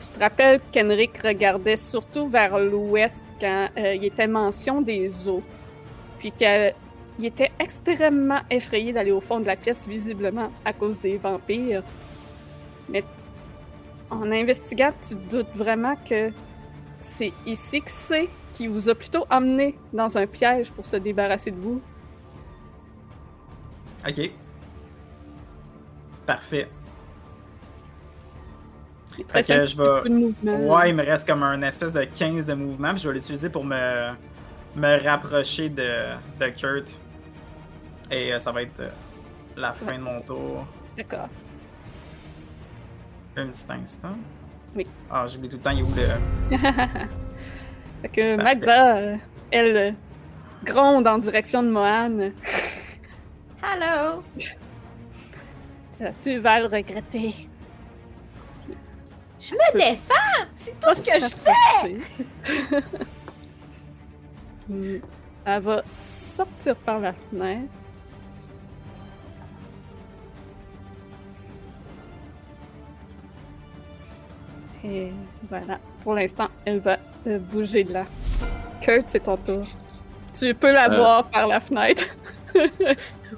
Tu 0.00 0.08
te 0.08 0.18
rappelles 0.18 0.60
qu'Henrik 0.72 1.16
regardait 1.18 1.76
surtout 1.76 2.26
vers 2.26 2.58
l'ouest 2.58 3.22
quand 3.40 3.68
euh, 3.76 3.94
il 3.94 4.04
était 4.04 4.26
mention 4.26 4.82
des 4.82 5.28
eaux. 5.28 5.44
Puis 6.18 6.32
qu'il 6.32 6.74
était 7.22 7.52
extrêmement 7.60 8.40
effrayé 8.50 8.92
d'aller 8.92 9.12
au 9.12 9.20
fond 9.20 9.38
de 9.38 9.46
la 9.46 9.54
pièce, 9.54 9.86
visiblement 9.86 10.50
à 10.64 10.72
cause 10.72 11.00
des 11.00 11.16
vampires. 11.16 11.84
Mais 12.88 13.04
en 14.10 14.28
investiguant, 14.32 14.92
tu 15.08 15.14
doutes 15.14 15.54
vraiment 15.54 15.94
que 15.94 16.32
c'est 17.00 17.32
ici 17.46 17.82
que 17.82 17.90
c'est 17.92 18.28
qui 18.52 18.66
vous 18.66 18.88
a 18.88 18.96
plutôt 18.96 19.26
amené 19.30 19.76
dans 19.92 20.18
un 20.18 20.26
piège 20.26 20.72
pour 20.72 20.86
se 20.86 20.96
débarrasser 20.96 21.52
de 21.52 21.60
vous. 21.60 21.80
Ok. 24.04 24.41
Parfait. 26.32 26.68
Il 29.18 29.24
te 29.26 29.32
reste 29.34 29.48
Fait 29.52 29.58
que 29.58 29.66
je 29.66 29.76
vais- 29.76 30.08
de. 30.08 30.50
Ouais, 30.66 30.88
il 30.90 30.96
me 30.96 31.04
reste 31.04 31.26
comme 31.28 31.42
un 31.42 31.60
espèce 31.60 31.92
de 31.92 32.04
15 32.04 32.46
de 32.46 32.54
mouvement, 32.54 32.92
puis 32.94 33.02
je 33.02 33.08
vais 33.08 33.14
l'utiliser 33.16 33.50
pour 33.50 33.64
me, 33.64 34.12
me 34.74 35.02
rapprocher 35.06 35.68
de, 35.68 36.14
de 36.40 36.48
Kurt. 36.48 36.98
Et 38.10 38.32
euh, 38.32 38.38
ça 38.38 38.50
va 38.50 38.62
être 38.62 38.80
euh, 38.80 38.88
la 39.58 39.74
fin 39.74 39.98
de 39.98 40.02
mon 40.02 40.22
tour. 40.22 40.66
D'accord. 40.96 41.28
Un 43.36 43.46
petit 43.48 43.64
instant. 43.70 44.16
Oui. 44.74 44.86
Ah, 45.10 45.26
j'oublie 45.26 45.50
tout 45.50 45.56
le 45.58 45.62
temps, 45.62 45.70
il 45.70 45.80
est 45.80 45.82
où 45.82 45.94
le. 45.94 46.56
Fait 48.02 48.08
que 48.08 48.36
Parfait. 48.36 48.54
Magda, 48.54 48.96
euh, 48.96 49.16
elle 49.50 49.94
gronde 50.64 51.06
en 51.06 51.18
direction 51.18 51.62
de 51.62 51.68
Mohan. 51.68 52.30
Hello! 53.62 54.22
Tu- 55.96 56.04
Tu 56.22 56.38
vas 56.38 56.60
le 56.60 56.66
regretter. 56.66 57.48
Je 59.40 59.54
me 59.54 59.78
défends! 59.78 60.46
C'est 60.56 60.78
tout 60.80 60.94
ce 60.94 61.04
que 61.04 61.20
je 61.20 61.28
fais! 61.28 62.80
Elle 65.44 65.62
va 65.62 65.82
sortir 65.98 66.76
par 66.76 67.00
la 67.00 67.12
fenêtre. 67.12 67.68
Et 74.84 75.12
voilà. 75.48 75.78
Pour 76.02 76.14
l'instant, 76.14 76.48
elle 76.64 76.80
va 76.80 76.98
euh, 77.26 77.38
bouger 77.38 77.84
de 77.84 77.92
là. 77.92 78.04
Kurt, 78.80 79.04
c'est 79.08 79.20
ton 79.20 79.36
tour. 79.36 79.64
Tu 80.34 80.54
peux 80.54 80.72
la 80.72 80.90
Euh. 80.90 80.96
voir 80.96 81.24
par 81.24 81.46
la 81.46 81.60
fenêtre. 81.60 82.04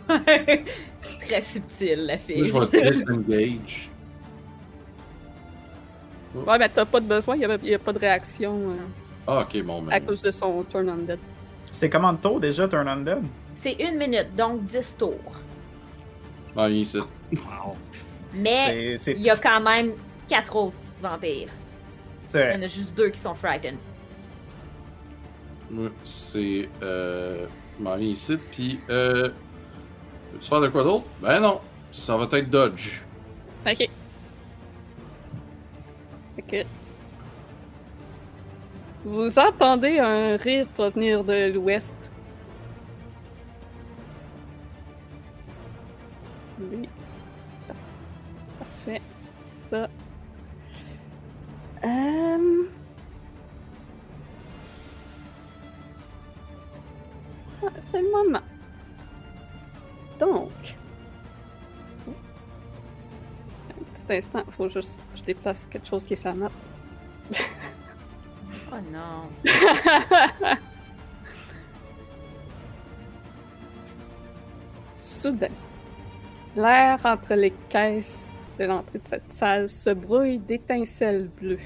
Très 1.26 1.40
subtil, 1.40 2.06
la 2.06 2.14
Moi, 2.14 2.18
fille. 2.18 2.44
je 2.46 2.58
vais 2.58 2.90
disengage. 2.90 3.90
Ouais, 6.34 6.58
mais 6.58 6.68
t'as 6.68 6.84
pas 6.84 7.00
de 7.00 7.06
besoin, 7.06 7.36
il 7.36 7.42
y 7.42 7.44
a, 7.44 7.58
il 7.62 7.68
y 7.68 7.74
a 7.74 7.78
pas 7.78 7.92
de 7.92 7.98
réaction 7.98 8.70
euh, 8.70 8.74
Ah, 9.26 9.40
ok, 9.42 9.62
bon, 9.62 9.86
à 9.88 10.00
ben. 10.00 10.06
cause 10.06 10.20
de 10.22 10.30
son 10.30 10.64
turn 10.64 10.88
on 10.90 10.96
dead. 10.96 11.18
C'est 11.70 11.90
comment 11.90 12.12
de 12.12 12.18
tour 12.18 12.38
déjà, 12.38 12.68
Turn 12.68 12.86
Undead? 12.86 13.22
C'est 13.52 13.72
une 13.80 13.96
minute, 13.98 14.28
donc 14.36 14.64
10 14.64 14.96
tours. 14.96 15.32
Ah, 16.56 16.68
il 16.68 16.76
est 16.76 16.80
ici. 16.82 16.98
Wow. 17.32 17.74
Mais 18.32 18.96
il 19.08 19.22
y 19.22 19.30
a 19.30 19.36
quand 19.36 19.60
même 19.60 19.92
4 20.28 20.54
autres 20.54 20.76
vampires. 21.02 21.48
Il 22.32 22.40
y 22.40 22.42
en 22.58 22.62
a 22.62 22.66
juste 22.68 22.96
deux 22.96 23.08
qui 23.10 23.18
sont 23.18 23.34
frightened. 23.34 23.76
Moi, 25.70 25.88
c'est. 26.04 26.68
Euh. 26.82 27.46
m'en 27.80 27.96
viens 27.96 28.08
ici, 28.08 28.36
puis. 28.52 28.78
Euh. 28.88 29.30
Veux-tu 30.34 30.48
faire 30.48 30.60
de 30.60 30.68
quoi 30.68 30.82
d'autre? 30.82 31.04
Ben 31.22 31.38
non. 31.38 31.60
Ça 31.92 32.16
va 32.16 32.24
être 32.36 32.50
dodge. 32.50 33.02
Ok. 33.64 33.88
Que. 36.48 36.64
Vous 39.04 39.38
entendez 39.38 40.00
un 40.00 40.36
rire 40.36 40.66
provenir 40.74 41.22
de 41.22 41.52
l'ouest. 41.52 41.94
Oui. 46.58 46.88
Parfait. 48.58 49.02
Ça. 49.38 49.88
Euh... 51.84 52.64
Ah, 57.62 57.68
c'est 57.78 58.02
le 58.02 58.10
moment. 58.10 58.42
Donc. 60.18 60.76
Un 63.70 63.84
petit 63.92 64.16
instant, 64.16 64.44
faut 64.50 64.68
juste 64.68 65.00
que 65.12 65.18
je 65.18 65.24
déplace 65.24 65.66
quelque 65.66 65.86
chose 65.86 66.04
qui 66.04 66.12
est 66.12 66.16
sur 66.16 66.34
map. 66.34 66.50
Oh 68.72 68.76
non. 68.92 69.28
Soudain, 75.00 75.48
l'air 76.56 76.98
entre 77.04 77.34
les 77.34 77.52
caisses 77.68 78.24
de 78.58 78.64
l'entrée 78.64 78.98
de 78.98 79.06
cette 79.06 79.32
salle 79.32 79.68
se 79.68 79.90
brouille 79.90 80.38
d'étincelles 80.38 81.28
bleues. 81.28 81.58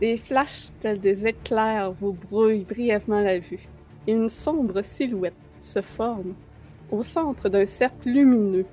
Des 0.00 0.18
flashs 0.18 0.68
tels 0.80 1.00
des 1.00 1.26
éclairs 1.26 1.92
vous 1.92 2.12
brouillent 2.12 2.64
brièvement 2.64 3.22
la 3.22 3.38
vue. 3.38 3.66
Et 4.06 4.12
une 4.12 4.28
sombre 4.28 4.82
silhouette 4.82 5.34
se 5.60 5.80
forme 5.80 6.34
au 6.90 7.02
centre 7.02 7.48
d'un 7.48 7.66
cercle 7.66 8.08
lumineux. 8.08 8.66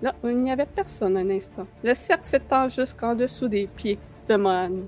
Là 0.00 0.14
où 0.22 0.28
il 0.28 0.38
n'y 0.38 0.50
avait 0.50 0.66
personne 0.66 1.16
un 1.16 1.30
instant. 1.30 1.66
Le 1.82 1.94
cercle 1.94 2.24
s'étend 2.24 2.68
jusqu'en 2.68 3.14
dessous 3.14 3.48
des 3.48 3.66
pieds 3.66 3.98
de 4.28 4.36
Mohan. 4.36 4.86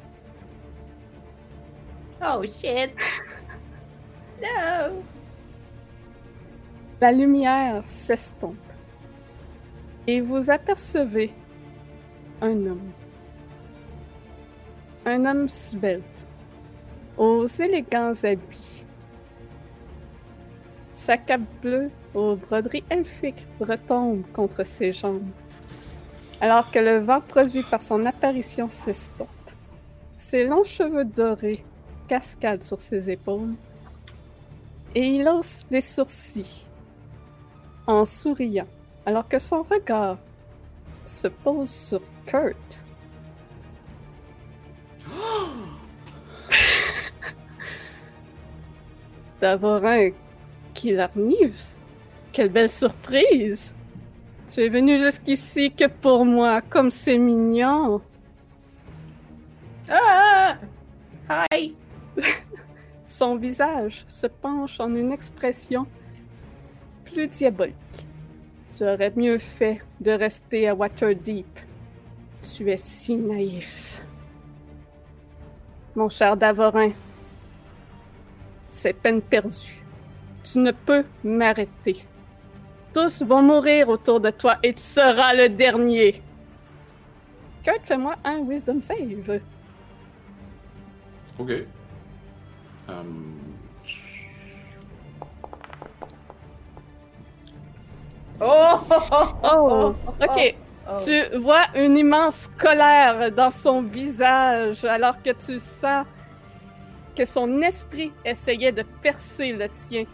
Oh 2.20 2.42
shit! 2.42 2.90
no! 4.42 5.02
La 7.00 7.12
lumière 7.12 7.82
s'estompe 7.84 8.56
et 10.06 10.20
vous 10.20 10.50
apercevez 10.50 11.32
un 12.40 12.66
homme. 12.66 12.92
Un 15.06 15.24
homme 15.26 15.48
svelte, 15.48 16.26
aux 17.16 17.46
élégants 17.46 18.12
habits. 18.22 18.84
Sa 20.92 21.18
cape 21.18 21.42
bleue 21.60 21.90
aux 22.14 22.36
broderies 22.36 22.84
elfiques 22.90 23.46
retombe 23.60 24.22
contre 24.32 24.64
ses 24.64 24.92
jambes. 24.92 25.28
alors 26.40 26.70
que 26.70 26.78
le 26.78 26.98
vent 26.98 27.20
produit 27.20 27.62
par 27.62 27.80
son 27.82 28.04
apparition 28.06 28.68
s'estompe. 28.68 29.28
Ses 30.16 30.44
longs 30.46 30.64
cheveux 30.64 31.04
dorés 31.04 31.64
cascadent 32.08 32.62
sur 32.62 32.78
ses 32.80 33.10
épaules 33.10 33.54
et 34.94 35.06
il 35.14 35.28
hausse 35.28 35.64
les 35.70 35.80
sourcils 35.80 36.66
en 37.86 38.04
souriant 38.04 38.66
alors 39.06 39.28
que 39.28 39.38
son 39.38 39.62
regard 39.62 40.18
se 41.06 41.28
pose 41.28 41.70
sur 41.70 42.00
Kurt. 42.26 42.80
D'avoir 49.40 49.84
un 49.84 50.10
Killer 50.72 51.08
News. 51.16 51.76
Quelle 52.34 52.48
belle 52.48 52.68
surprise! 52.68 53.76
Tu 54.48 54.60
es 54.62 54.68
venu 54.68 54.98
jusqu'ici 54.98 55.70
que 55.70 55.86
pour 55.86 56.24
moi, 56.24 56.60
comme 56.62 56.90
c'est 56.90 57.16
mignon. 57.16 58.00
Ah! 59.88 60.56
Hi! 61.30 61.76
Son 63.08 63.36
visage 63.36 64.04
se 64.08 64.26
penche 64.26 64.80
en 64.80 64.92
une 64.96 65.12
expression 65.12 65.86
plus 67.04 67.28
diabolique. 67.28 67.76
Tu 68.76 68.82
aurais 68.82 69.12
mieux 69.14 69.38
fait 69.38 69.80
de 70.00 70.10
rester 70.10 70.68
à 70.68 70.74
Waterdeep. 70.74 71.60
Tu 72.42 72.68
es 72.68 72.78
si 72.78 73.14
naïf. 73.14 74.02
Mon 75.94 76.08
cher 76.08 76.36
Davorin, 76.36 76.90
c'est 78.70 78.92
peine 78.92 79.22
perdue. 79.22 79.84
Tu 80.42 80.58
ne 80.58 80.72
peux 80.72 81.04
m'arrêter. 81.22 82.04
Tous 82.94 83.22
vont 83.22 83.42
mourir 83.42 83.88
autour 83.88 84.20
de 84.20 84.30
toi 84.30 84.56
et 84.62 84.72
tu 84.72 84.82
seras 84.82 85.34
le 85.34 85.48
dernier. 85.48 86.22
Kurt, 87.64 87.80
fais-moi 87.84 88.14
un 88.24 88.38
Wisdom 88.40 88.80
Save. 88.80 89.40
Ok. 91.38 91.50
Hum, 92.88 93.34
Oh! 98.40 98.80
Oh, 99.44 99.94
ok. 100.20 100.54
Oh. 100.86 100.96
Tu 101.02 101.38
vois 101.38 101.66
une 101.74 101.96
immense 101.96 102.50
colère 102.58 103.32
dans 103.32 103.50
son 103.50 103.82
visage 103.82 104.84
alors 104.84 105.22
que 105.22 105.30
tu 105.30 105.58
sens 105.58 106.04
que 107.16 107.24
son 107.24 107.62
esprit 107.62 108.12
essayait 108.24 108.72
de 108.72 108.82
percer 109.02 109.52
le 109.52 109.68
tien, 109.68 110.04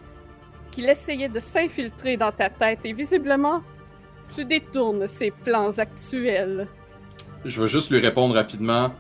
qu'il 0.81 0.89
essayait 0.89 1.29
de 1.29 1.39
s'infiltrer 1.39 2.17
dans 2.17 2.33
ta 2.33 2.49
tête 2.49 2.79
et 2.85 2.95
visiblement, 2.95 3.63
tu 4.35 4.47
détournes 4.47 5.07
ses 5.07 5.31
plans 5.31 5.79
actuels. 5.79 6.69
Je 7.45 7.61
vais 7.61 7.69
juste 7.69 7.91
lui 7.91 7.99
répondre 7.99 8.35
rapidement. 8.35 8.95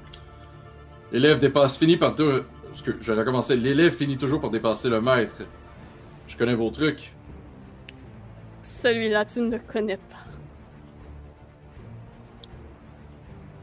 L'élève 1.10 1.40
dépasse, 1.40 1.78
finit 1.78 1.96
par 1.96 2.14
deux. 2.14 2.44
Que 2.84 2.92
je 3.00 3.12
vais 3.12 3.18
recommencer. 3.18 3.56
L'élève 3.56 3.92
finit 3.92 4.18
toujours 4.18 4.40
par 4.40 4.50
dépasser 4.50 4.90
le 4.90 5.00
maître. 5.00 5.36
Je 6.28 6.36
connais 6.36 6.54
vos 6.54 6.70
trucs. 6.70 7.14
Celui-là, 8.62 9.24
tu 9.24 9.40
ne 9.40 9.52
le 9.52 9.58
connais 9.58 9.96
pas. 9.96 10.16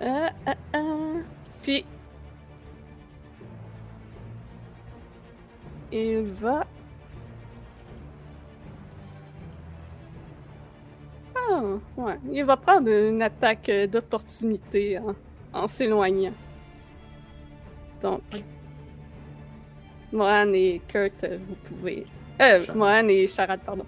Euh, 0.02 0.30
euh, 0.48 0.54
euh. 0.76 1.22
Puis. 1.62 1.86
Il 5.92 6.24
va. 6.42 6.66
Ah, 11.50 11.62
ouais. 11.98 12.20
Il 12.32 12.44
va 12.46 12.58
prendre 12.58 12.90
une 12.90 13.22
attaque 13.22 13.70
euh, 13.70 13.88
d'opportunité 13.88 15.00
en, 15.00 15.16
en 15.54 15.68
s'éloignant. 15.68 16.34
Donc. 18.02 18.22
Mohan 20.12 20.54
et 20.54 20.82
Kurt, 20.88 21.24
euh, 21.24 21.38
vous 21.48 21.56
pouvez. 21.56 22.06
Euh, 22.42 22.62
Charade. 22.62 22.76
Mohan 22.76 23.08
et 23.10 23.28
Charade, 23.28 23.60
pardon. 23.66 23.86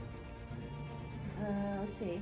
Euh, 1.41 1.84
ok. 1.84 2.20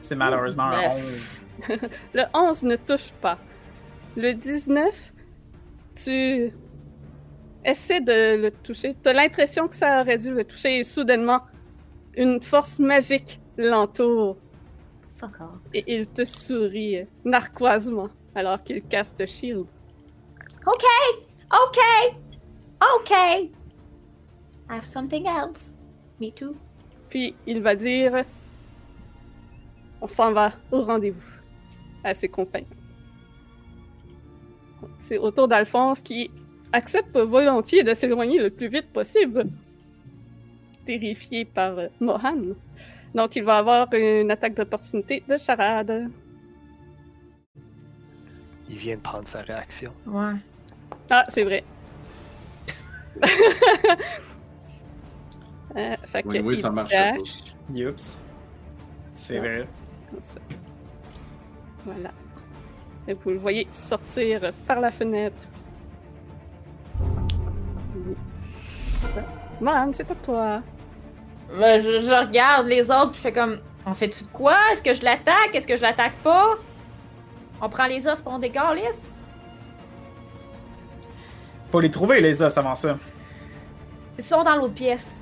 C'est 0.00 0.16
malheureusement 0.16 0.64
un 0.64 0.82
Neuf. 0.82 1.40
11. 1.68 1.88
Le 2.14 2.22
11 2.34 2.62
ne 2.64 2.76
touche 2.76 3.12
pas. 3.22 3.38
Le 4.16 4.34
19, 4.34 5.13
tu 5.94 6.50
essaies 7.64 8.00
de 8.00 8.42
le 8.42 8.50
toucher. 8.50 8.94
Tu 9.02 9.08
as 9.08 9.12
l'impression 9.12 9.68
que 9.68 9.74
ça 9.74 10.00
aurait 10.00 10.18
dû 10.18 10.32
le 10.32 10.44
toucher 10.44 10.78
et 10.78 10.84
soudainement, 10.84 11.40
une 12.16 12.42
force 12.42 12.78
magique 12.78 13.40
l'entoure 13.56 14.36
Fuck 15.16 15.40
off. 15.40 15.58
et 15.72 15.84
il 15.86 16.06
te 16.06 16.24
sourit 16.24 17.06
narquoisement 17.24 18.08
alors 18.34 18.62
qu'il 18.62 18.82
caste 18.82 19.24
Shield. 19.26 19.66
Ok! 20.66 20.84
Ok! 21.52 21.78
Ok! 22.96 23.10
I 23.10 23.48
have 24.70 24.84
something 24.84 25.26
else. 25.26 25.74
Me 26.20 26.30
too. 26.30 26.56
Puis 27.10 27.34
il 27.46 27.60
va 27.62 27.74
dire 27.76 28.24
On 30.00 30.08
s'en 30.08 30.32
va 30.32 30.52
au 30.72 30.80
rendez-vous 30.80 31.32
à 32.02 32.12
ses 32.14 32.28
compagnons. 32.28 32.66
C'est 34.98 35.18
au 35.18 35.30
tour 35.30 35.48
d'Alphonse 35.48 36.00
qui 36.00 36.30
accepte 36.72 37.16
volontiers 37.16 37.84
de 37.84 37.94
s'éloigner 37.94 38.40
le 38.40 38.50
plus 38.50 38.68
vite 38.68 38.92
possible, 38.92 39.46
terrifié 40.84 41.44
par 41.44 41.78
euh, 41.78 41.88
Mohan. 42.00 42.54
Donc 43.14 43.36
il 43.36 43.44
va 43.44 43.58
avoir 43.58 43.92
une 43.94 44.30
attaque 44.30 44.54
d'opportunité 44.54 45.22
de 45.28 45.36
charade. 45.36 46.10
Il 48.68 48.76
vient 48.76 48.96
de 48.96 49.00
prendre 49.02 49.26
sa 49.26 49.42
réaction. 49.42 49.92
Ouais. 50.06 50.34
Ah, 51.10 51.22
c'est 51.28 51.44
vrai. 51.44 51.62
euh, 55.76 55.96
fait 56.06 56.22
que 56.22 56.38
Oui, 56.40 56.60
ça 56.60 56.70
marche. 56.70 56.92
Youps. 57.72 58.18
C'est 59.14 59.38
vrai. 59.38 59.68
Comme 60.10 60.20
ça. 60.20 60.40
Voilà. 61.84 62.10
Et 63.06 63.14
vous 63.14 63.30
le 63.30 63.38
voyez 63.38 63.68
sortir 63.72 64.52
par 64.66 64.80
la 64.80 64.90
fenêtre. 64.90 65.36
Man, 69.60 69.92
c'est 69.92 70.10
à 70.10 70.14
toi. 70.14 70.62
Ben, 71.58 71.80
je, 71.80 72.00
je 72.00 72.26
regarde 72.26 72.66
les 72.66 72.90
autres, 72.90 73.10
puis 73.10 73.18
je 73.18 73.22
fais 73.22 73.32
comme. 73.32 73.58
On 73.86 73.94
fait-tu 73.94 74.24
de 74.24 74.28
quoi? 74.30 74.56
Est-ce 74.72 74.82
que 74.82 74.94
je 74.94 75.04
l'attaque? 75.04 75.54
Est-ce 75.54 75.68
que 75.68 75.76
je 75.76 75.82
l'attaque 75.82 76.14
pas? 76.22 76.54
On 77.60 77.68
prend 77.68 77.86
les 77.86 78.06
os 78.06 78.20
pour 78.22 78.32
on 78.32 78.38
décalisse? 78.38 79.10
Faut 81.70 81.80
les 81.80 81.90
trouver, 81.90 82.20
les 82.20 82.42
os, 82.42 82.56
avant 82.56 82.74
ça. 82.74 82.96
Ils 84.16 84.24
sont 84.24 84.42
dans 84.42 84.56
l'autre 84.56 84.74
pièce. 84.74 85.14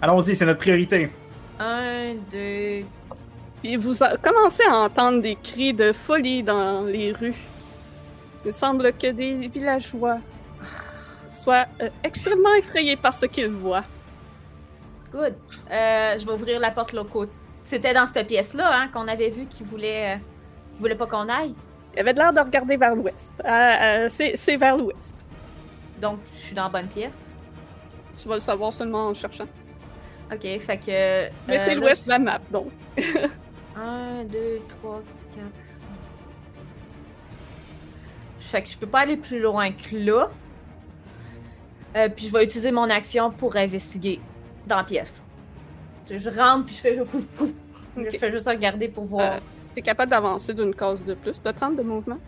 Allons-y, 0.00 0.34
c'est 0.34 0.46
notre 0.46 0.60
priorité. 0.60 1.10
Un, 1.60 2.14
deux. 2.30 2.84
Puis 3.62 3.76
vous 3.76 3.94
commencez 4.20 4.64
à 4.64 4.76
entendre 4.76 5.22
des 5.22 5.36
cris 5.36 5.72
de 5.72 5.92
folie 5.92 6.42
dans 6.42 6.82
les 6.82 7.12
rues. 7.12 7.36
Il 8.44 8.52
semble 8.52 8.92
que 8.92 9.06
des 9.06 9.46
villageois 9.46 10.18
soient 11.28 11.66
euh, 11.80 11.88
extrêmement 12.02 12.54
effrayés 12.54 12.96
par 12.96 13.14
ce 13.14 13.26
qu'ils 13.26 13.48
voient. 13.48 13.84
Good. 15.12 15.34
Euh, 15.70 16.18
je 16.18 16.26
vais 16.26 16.32
ouvrir 16.32 16.58
la 16.58 16.72
porte 16.72 16.92
l'autre 16.92 17.10
côté. 17.10 17.32
C'était 17.62 17.94
dans 17.94 18.06
cette 18.06 18.26
pièce-là 18.26 18.68
hein, 18.72 18.88
qu'on 18.88 19.06
avait 19.06 19.28
vu 19.28 19.46
qu'ils 19.46 19.66
voulaient, 19.66 20.16
euh, 20.16 20.18
voulaient 20.76 20.96
pas 20.96 21.06
qu'on 21.06 21.28
aille. 21.28 21.54
Il 21.94 22.00
avait 22.00 22.12
l'air 22.14 22.32
de 22.32 22.40
regarder 22.40 22.76
vers 22.76 22.96
l'ouest. 22.96 23.30
Euh, 23.44 24.08
c'est 24.08 24.56
vers 24.56 24.76
l'ouest. 24.76 25.24
Donc, 26.00 26.18
je 26.36 26.46
suis 26.46 26.54
dans 26.54 26.64
la 26.64 26.68
bonne 26.68 26.88
pièce. 26.88 27.30
Tu 28.20 28.26
vas 28.26 28.34
le 28.34 28.40
savoir 28.40 28.72
seulement 28.72 29.08
en 29.08 29.14
cherchant. 29.14 29.46
Ok, 30.32 30.40
fait 30.40 30.78
que. 30.78 31.28
Mais 31.46 31.58
c'est 31.58 31.74
l'ouest 31.76 32.04
de 32.04 32.08
la 32.08 32.18
map, 32.18 32.40
donc. 32.50 32.72
1, 33.76 34.24
2, 34.24 34.60
3, 34.68 35.02
4, 35.34 35.44
5. 35.44 35.44
Fait 38.40 38.62
que 38.62 38.68
je 38.68 38.76
peux 38.76 38.86
pas 38.86 39.00
aller 39.00 39.16
plus 39.16 39.40
loin 39.40 39.70
que 39.72 39.96
là. 39.96 40.30
Euh, 41.96 42.08
puis 42.08 42.26
je 42.26 42.32
vais 42.32 42.44
utiliser 42.44 42.72
mon 42.72 42.88
action 42.90 43.30
pour 43.30 43.56
investiguer 43.56 44.20
dans 44.66 44.76
la 44.76 44.84
pièce. 44.84 45.22
Je 46.10 46.28
rentre 46.30 46.66
puis 46.66 46.74
je 46.74 46.80
fais, 46.80 46.96
je 47.96 48.02
Ok. 48.02 48.18
fais 48.18 48.30
juste 48.32 48.48
regarder 48.48 48.88
pour 48.88 49.04
voir. 49.04 49.32
Euh, 49.34 49.38
T'es 49.74 49.82
capable 49.82 50.10
d'avancer 50.10 50.52
d'une 50.52 50.74
case 50.74 51.02
de 51.04 51.14
plus, 51.14 51.40
de 51.42 51.50
30 51.50 51.76
de 51.76 51.82
mouvement. 51.82 52.18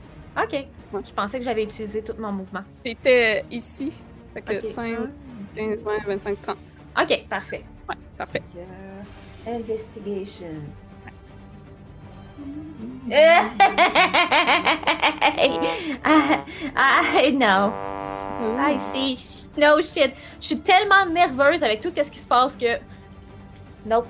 Ok. 0.42 0.66
Je 1.06 1.12
pensais 1.12 1.38
que 1.38 1.44
j'avais 1.44 1.64
utilisé 1.64 2.02
tout 2.02 2.14
mon 2.18 2.32
mouvement. 2.32 2.62
T'étais 2.82 3.44
ici. 3.50 3.92
Fait 4.32 4.40
que 4.42 4.62
Ok. 4.62 4.68
5, 4.68 4.98
Un, 4.98 5.10
15, 5.56 5.82
20, 5.84 5.92
25, 6.06 6.42
30. 6.42 6.56
Ok, 7.02 7.26
parfait. 7.28 7.64
Ouais, 7.88 7.96
parfait. 8.16 8.42
Euh, 8.56 9.54
investigation. 9.56 10.46
I, 13.06 13.50
I 16.74 17.30
know. 17.32 17.72
I 18.58 18.78
see. 18.78 19.18
No 19.56 19.80
shit. 19.82 20.12
Je 20.40 20.46
suis 20.46 20.60
tellement 20.60 21.06
nerveuse 21.06 21.62
avec 21.62 21.80
tout 21.80 21.92
ce 21.94 22.10
qui 22.10 22.18
se 22.18 22.26
passe 22.26 22.56
que. 22.56 22.78
Nope. 23.86 24.06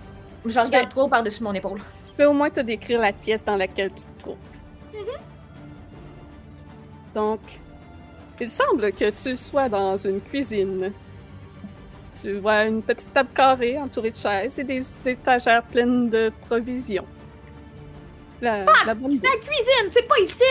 Je 0.46 0.60
regarde 0.60 0.90
trop 0.90 1.08
par-dessus 1.08 1.42
mon 1.42 1.54
épaule. 1.54 1.80
Je 2.08 2.12
peux 2.12 2.26
au 2.26 2.32
moins 2.32 2.50
te 2.50 2.60
décrire 2.60 3.00
la 3.00 3.12
pièce 3.12 3.44
dans 3.44 3.56
laquelle 3.56 3.90
tu 3.90 4.04
te 4.04 4.20
trouves. 4.20 4.36
Donc, 7.14 7.40
il 8.40 8.50
semble 8.50 8.92
que 8.92 9.10
tu 9.10 9.36
sois 9.36 9.68
dans 9.68 9.96
une 9.96 10.20
cuisine. 10.20 10.92
Tu 12.20 12.38
vois 12.38 12.64
une 12.64 12.82
petite 12.82 13.12
table 13.12 13.30
carrée 13.34 13.78
entourée 13.78 14.10
de 14.10 14.16
chaises 14.16 14.58
et 14.58 14.64
des 14.64 14.82
étagères 15.08 15.62
pleines 15.64 16.10
de 16.10 16.30
provisions. 16.46 17.06
La, 18.40 18.64
la 18.86 18.94
bonne 18.94 19.12
C'est 19.12 19.22
la 19.22 19.36
cuisine, 19.36 19.90
c'est 19.90 20.06
pas 20.06 20.18
ici! 20.20 20.42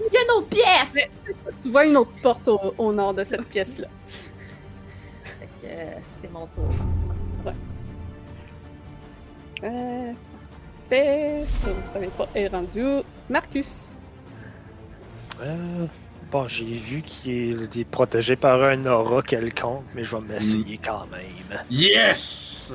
Il 0.00 0.12
y 0.12 0.16
a 0.16 0.22
une 0.22 0.30
autre 0.38 0.48
pièce! 0.48 0.92
Mais- 0.94 1.10
Tu 1.62 1.70
vois 1.70 1.84
une 1.84 1.96
autre 1.96 2.12
porte 2.22 2.48
au, 2.48 2.74
au 2.78 2.92
nord 2.92 3.14
de 3.14 3.24
cette 3.24 3.44
pièce-là. 3.46 3.88
Fait 4.06 5.46
que 5.60 5.66
euh, 5.66 5.90
c'est 6.20 6.30
mon 6.32 6.46
tour. 6.46 6.64
Euh, 9.64 10.12
parfait. 10.90 11.44
Ça, 11.46 11.68
vous 11.70 11.86
savez 11.86 12.08
pas, 12.08 12.28
est 12.34 12.48
rendu 12.48 12.82
où? 12.84 13.02
Marcus. 13.30 13.96
Euh, 15.40 15.86
bon, 16.30 16.48
j'ai 16.48 16.64
vu 16.72 17.02
qu'il 17.02 17.68
est 17.76 17.84
protégé 17.84 18.34
par 18.36 18.62
un 18.62 18.84
aura 18.86 19.22
quelconque, 19.22 19.84
mais 19.94 20.02
je 20.04 20.16
vais 20.16 20.22
m'essayer 20.22 20.78
quand 20.78 21.06
même. 21.10 21.60
Yes! 21.70 22.74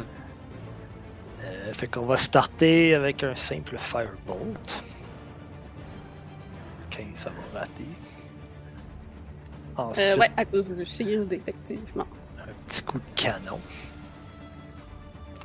Euh, 1.67 1.73
fait 1.73 1.87
qu'on 1.87 2.05
va 2.05 2.17
starter 2.17 2.93
avec 2.95 3.23
un 3.23 3.35
simple 3.35 3.77
Firebolt. 3.77 4.83
15, 6.89 7.05
ça 7.13 7.29
va 7.53 7.59
rater. 7.59 7.83
Ensuite, 9.75 10.05
Euh, 10.05 10.17
ouais, 10.17 10.31
à 10.37 10.45
cause 10.45 10.75
du 10.75 10.85
shield, 10.85 11.31
effectivement. 11.33 12.05
un 12.39 12.51
petit 12.67 12.83
coup 12.83 12.97
de 12.99 13.11
canon. 13.21 13.59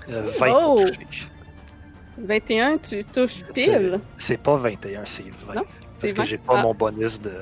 Euh, 0.09 0.23
20 0.39 0.51
Oh! 0.55 0.77
pour 0.77 0.85
toucher. 0.91 1.27
21, 2.19 2.79
tu 2.79 3.05
touches 3.05 3.43
pile? 3.55 4.01
C'est 4.19 4.37
pas 4.37 4.57
21, 4.57 5.05
c'est 5.05 5.25
20. 5.47 5.55
Non, 5.55 5.65
Parce 6.01 6.13
que 6.13 6.19
20. 6.19 6.25
j'ai 6.25 6.39
pas 6.39 6.59
Ah. 6.59 6.63
mon 6.63 6.75
bonus 6.75 7.21
de. 7.21 7.33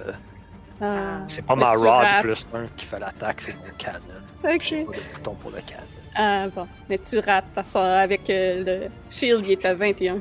Ah, 0.83 1.20
C'est 1.28 1.43
pas 1.43 1.55
Mais 1.57 1.61
ma 1.62 1.70
rod 1.72 1.87
rates. 1.87 2.22
plus 2.22 2.47
1 2.55 2.66
qui 2.76 2.87
fait 2.87 2.99
l'attaque, 2.99 3.41
c'est 3.43 3.55
mon 3.57 3.70
canon. 3.76 3.99
J'ai 4.61 4.83
ok. 4.83 4.87
pas 4.93 4.99
de 4.99 5.12
bouton 5.14 5.35
pour 5.35 5.51
le 5.51 5.61
canon. 5.61 5.83
Ah, 6.14 6.48
bon. 6.48 6.66
Mais 6.88 6.98
tu 6.98 7.18
rates 7.18 7.44
parce 7.54 7.72
qu'avec 7.72 8.28
euh, 8.30 8.64
le 8.82 8.88
shield, 9.11 9.44
il 9.46 9.52
est 9.52 9.64
à 9.64 9.74
21. 9.74 10.20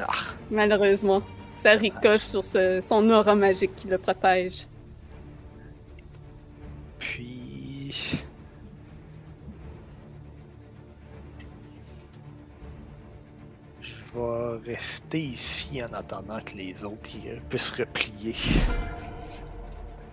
Ah, 0.00 0.06
Malheureusement. 0.50 1.22
Ça 1.56 1.72
ricoche 1.72 2.20
sur 2.22 2.44
ce- 2.44 2.80
son 2.80 3.08
aura 3.10 3.34
magique 3.34 3.74
qui 3.76 3.88
le 3.88 3.98
protège. 3.98 4.66
puis. 6.98 8.24
Je 13.80 13.92
vais 14.14 14.72
rester 14.74 15.20
ici 15.20 15.82
en 15.82 15.92
attendant 15.94 16.40
que 16.40 16.54
les 16.54 16.84
autres 16.84 17.10
puissent 17.48 17.70
replier. 17.70 18.34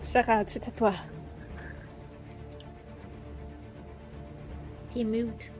Charade, 0.03 0.49
c'est 0.49 0.67
à 0.67 0.71
toi. 0.71 0.93
T'es 4.93 5.03
mute. 5.03 5.51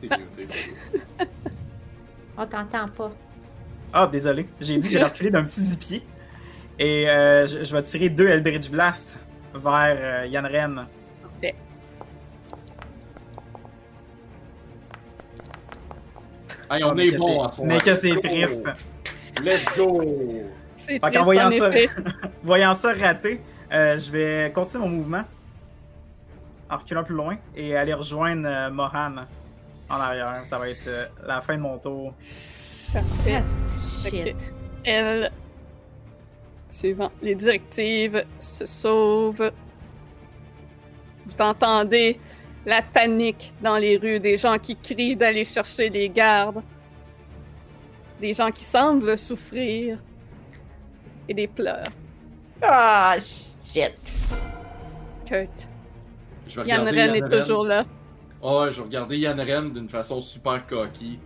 T'es 0.00 0.08
Ah. 0.10 0.18
muté. 0.18 0.74
On 2.36 2.46
t'entend 2.46 2.86
pas. 2.88 3.12
Ah, 3.92 4.06
désolé. 4.06 4.46
J'ai 4.60 4.78
dit 4.78 4.86
que 4.88 4.92
j'allais 4.92 5.04
reculer 5.06 5.30
d'un 5.30 5.44
petit 5.44 5.60
10 5.60 5.76
pieds. 5.76 6.02
Et 6.78 7.08
euh, 7.08 7.46
je, 7.46 7.62
je 7.64 7.76
vais 7.76 7.82
tirer 7.82 8.08
deux 8.08 8.26
Eldritch 8.26 8.70
Blast 8.70 9.18
vers 9.54 9.96
euh, 10.22 10.26
Yanren. 10.26 10.86
Parfait. 11.22 11.54
Hey, 16.70 16.84
on 16.84 16.94
mais 16.94 17.06
est 17.08 17.12
que 17.12 17.16
bon 17.18 17.26
c'est- 17.26 17.44
à 17.44 17.48
soir. 17.52 17.66
Mais 17.68 17.78
que 17.78 17.94
c'est 17.94 18.08
Let's 18.08 18.14
go! 18.16 18.20
triste. 18.28 18.64
Let's 19.42 19.76
go! 19.76 20.02
C'est 20.74 20.98
triste, 21.00 21.14
qu'en 21.16 21.22
voyant 21.24 21.46
en 21.48 21.50
ça, 21.50 21.68
effet. 21.68 21.90
voyant 22.42 22.74
ça 22.74 22.92
rater, 22.94 23.40
euh, 23.72 23.98
je 23.98 24.10
vais 24.10 24.52
continuer 24.54 24.84
mon 24.84 24.90
mouvement 24.90 25.24
en 26.72 26.78
reculant 26.78 27.04
plus 27.04 27.14
loin 27.14 27.36
et 27.54 27.76
aller 27.76 27.92
rejoindre 27.92 28.48
euh, 28.48 28.70
Mohan 28.70 29.26
en 29.90 29.94
arrière. 29.94 30.40
Ça 30.44 30.58
va 30.58 30.70
être 30.70 30.86
euh, 30.88 31.06
la 31.26 31.40
fin 31.42 31.56
de 31.56 31.60
mon 31.60 31.78
tour. 31.78 32.14
Parfait. 32.92 33.40
That's 33.40 34.04
Ok. 34.06 34.10
shit. 34.12 34.52
Elle, 34.84 35.30
suivant 36.70 37.12
les 37.20 37.34
directives, 37.34 38.24
se 38.40 38.64
sauve. 38.66 39.52
Vous 41.26 41.42
entendez 41.42 42.18
la 42.64 42.80
panique 42.82 43.52
dans 43.60 43.76
les 43.76 43.96
rues, 43.98 44.18
des 44.18 44.36
gens 44.36 44.58
qui 44.58 44.74
crient 44.76 45.14
d'aller 45.16 45.44
chercher 45.44 45.90
les 45.90 46.08
gardes, 46.08 46.62
des 48.20 48.34
gens 48.34 48.50
qui 48.50 48.64
semblent 48.64 49.18
souffrir 49.18 49.98
et 51.28 51.34
des 51.34 51.48
pleurs. 51.48 51.84
Ah, 52.62 53.16
shit. 53.20 53.92
Kurt, 55.26 55.68
Je 56.52 56.60
vais 56.60 56.68
Yann 56.68 56.86
Ren 56.86 57.14
est 57.14 57.40
toujours 57.40 57.64
là. 57.64 57.86
Ah 58.42 58.60
ouais, 58.60 58.72
je 58.72 58.76
vais 58.76 58.82
regarder 58.82 59.16
Yann 59.16 59.40
Ren 59.40 59.70
d'une 59.70 59.88
façon 59.88 60.20
super 60.20 60.66
cocky. 60.66 61.18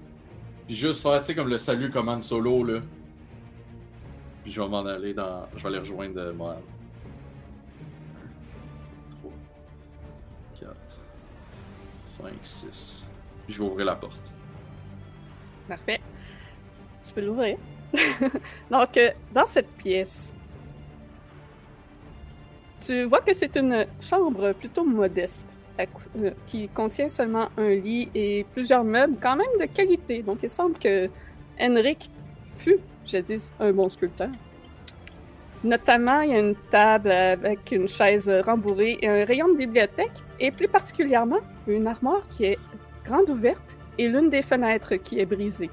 Puis 0.66 0.76
juste 0.76 1.02
faire, 1.02 1.18
tu 1.20 1.26
sais, 1.26 1.34
comme 1.34 1.48
le 1.48 1.58
salut 1.58 1.90
commande 1.90 2.22
solo, 2.22 2.62
là. 2.62 2.78
Puis 4.44 4.52
je 4.52 4.60
vais 4.62 4.68
m'en 4.68 4.86
aller 4.86 5.14
dans. 5.14 5.48
Je 5.56 5.62
vais 5.62 5.68
aller 5.68 5.78
rejoindre 5.80 6.20
euh, 6.20 6.32
Mohan. 6.32 6.62
3, 9.20 9.32
4, 10.60 10.70
5, 12.04 12.32
6. 12.44 13.04
Puis 13.46 13.54
je 13.54 13.62
vais 13.62 13.68
ouvrir 13.68 13.86
la 13.86 13.96
porte. 13.96 14.32
Parfait. 15.66 16.00
Tu 17.04 17.12
peux 17.12 17.22
l'ouvrir. 17.22 17.58
Donc, 18.70 18.96
euh, 18.96 19.10
dans 19.34 19.46
cette 19.46 19.72
pièce, 19.72 20.35
tu 22.86 23.04
vois 23.04 23.20
que 23.20 23.32
c'est 23.32 23.56
une 23.56 23.86
chambre 24.00 24.52
plutôt 24.52 24.84
modeste, 24.84 25.42
euh, 25.80 26.30
qui 26.46 26.68
contient 26.68 27.08
seulement 27.08 27.48
un 27.56 27.70
lit 27.70 28.08
et 28.14 28.46
plusieurs 28.52 28.84
meubles 28.84 29.16
quand 29.20 29.36
même 29.36 29.54
de 29.60 29.66
qualité. 29.66 30.22
Donc, 30.22 30.38
il 30.42 30.50
semble 30.50 30.78
que 30.78 31.08
Henrik 31.60 32.10
fut, 32.56 32.78
jadis, 33.04 33.52
un 33.60 33.72
bon 33.72 33.88
sculpteur. 33.88 34.30
Notamment, 35.64 36.20
il 36.20 36.30
y 36.30 36.34
a 36.34 36.38
une 36.38 36.54
table 36.70 37.10
avec 37.10 37.72
une 37.72 37.88
chaise 37.88 38.30
rembourrée 38.44 38.98
et 39.02 39.08
un 39.08 39.24
rayon 39.24 39.48
de 39.48 39.56
bibliothèque, 39.56 40.22
et 40.38 40.50
plus 40.50 40.68
particulièrement, 40.68 41.40
une 41.66 41.86
armoire 41.86 42.28
qui 42.28 42.44
est 42.44 42.58
grande 43.04 43.28
ouverte 43.30 43.76
et 43.98 44.08
l'une 44.08 44.30
des 44.30 44.42
fenêtres 44.42 44.94
qui 44.96 45.18
est 45.18 45.26
brisée. 45.26 45.70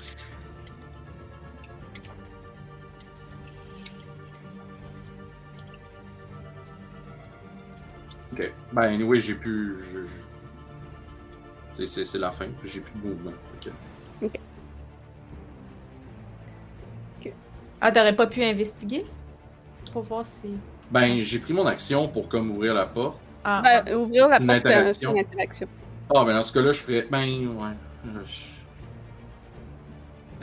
Ok. 8.33 8.53
Ben, 8.73 8.81
anyway, 8.83 9.19
j'ai 9.19 9.35
plus. 9.35 9.77
je- 9.83 9.99
je- 10.01 10.07
C'est- 11.75 11.87
C'est 11.87 12.05
c'est 12.05 12.19
la 12.19 12.31
fin. 12.31 12.45
J'ai 12.63 12.81
plus 12.81 12.93
de 12.99 13.07
mouvement. 13.07 13.31
Ok. 13.55 13.71
Ah, 17.81 17.91
t'aurais 17.91 18.15
pas 18.15 18.27
pu 18.27 18.43
investiguer? 18.43 19.05
Pour 19.91 20.03
voir 20.03 20.25
si. 20.25 20.55
Ben, 20.89 21.21
j'ai 21.21 21.39
pris 21.39 21.51
mon 21.53 21.65
action 21.65 22.07
pour 22.07 22.29
comme 22.29 22.51
ouvrir 22.51 22.73
la 22.73 22.85
porte. 22.85 23.19
Ah, 23.43 23.61
Ben, 23.83 23.95
ouvrir 23.97 24.27
la 24.29 24.39
porte, 24.39 24.49
c'est 24.63 24.73
une 25.11 25.19
interaction. 25.19 25.67
Ah, 26.15 26.23
ben 26.25 26.33
dans 26.35 26.43
ce 26.43 26.53
cas-là, 26.53 26.71
je 26.71 26.79
ferais. 26.79 27.07
Ben, 27.11 27.47
ouais. 27.47 27.71
Euh, 28.07 28.21
je- 28.25 28.52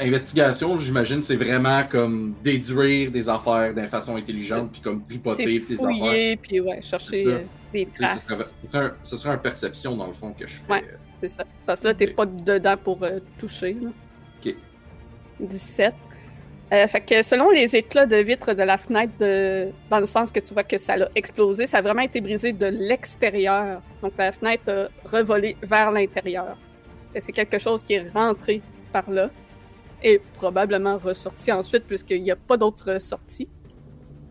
Investigation, 0.01 0.79
j'imagine, 0.79 1.23
c'est 1.23 1.37
vraiment 1.37 1.85
comme 1.85 2.35
déduire 2.43 3.11
des 3.11 3.29
affaires 3.29 3.75
d'une 3.75 3.87
façon 3.87 4.17
intelligente, 4.17 4.73
puis 4.73 4.81
comme 4.81 5.05
tripoter 5.07 5.45
des 5.45 5.73
affaires. 5.75 6.37
puis 6.43 6.61
ouais, 6.61 6.81
chercher 6.83 7.27
euh, 7.27 7.43
des 7.73 7.87
traces. 7.87 8.27
ce 8.27 8.69
serait 8.71 8.85
un, 8.85 8.93
ce 9.03 9.17
serait 9.17 9.31
un 9.35 9.39
perception, 9.39 9.97
dans 9.97 10.07
le 10.07 10.13
fond, 10.15 10.33
que 10.33 10.47
je 10.47 10.57
ferais. 10.57 10.81
Ouais. 10.81 10.85
C'est 11.19 11.29
ça. 11.29 11.45
Parce 11.67 11.81
que 11.81 11.89
là, 11.89 11.95
t'es 11.95 12.09
Ok. 12.09 12.17
pas 12.17 12.27
dedans 12.27 12.77
pour 12.83 13.03
euh, 13.03 13.19
toucher. 13.39 13.75
là. 13.81 13.91
Ok. 14.43 14.55
17. 15.41 15.93
Euh, 16.73 16.87
fait 16.87 17.01
que 17.01 17.23
selon 17.23 17.51
les 17.51 17.75
éclats 17.77 18.07
de 18.07 18.17
vitre 18.17 18.55
de 18.55 18.63
la 18.63 18.79
fenêtre, 18.79 19.13
de... 19.19 19.69
dans 19.91 19.99
le 19.99 20.07
sens 20.07 20.31
que 20.31 20.39
tu 20.41 20.55
vois 20.55 20.63
que 20.63 20.79
ça 20.79 20.95
a 20.95 21.09
explosé, 21.17 21.67
ça 21.67 21.79
a 21.79 21.83
vraiment 21.83 22.03
été 22.03 22.21
brisé 22.21 22.53
de 22.53 22.67
l'extérieur. 22.67 23.83
Donc 24.03 24.13
la 24.17 24.33
fenêtre 24.33 24.71
a 24.71 24.89
revolé 25.09 25.57
vers 25.63 25.91
l'intérieur. 25.91 26.57
Et 27.15 27.21
C'est 27.21 27.33
quelque 27.33 27.59
chose 27.59 27.83
qui 27.83 27.95
est 27.95 28.09
rentré 28.15 28.63
par 28.93 29.11
là 29.11 29.31
et 30.03 30.21
probablement 30.35 30.99
ressorti 30.99 31.53
ensuite 31.53 31.85
puisqu'il 31.85 32.23
n'y 32.23 32.31
a 32.31 32.37
pas 32.37 32.57
d'autres 32.57 33.01
sorties. 33.01 33.49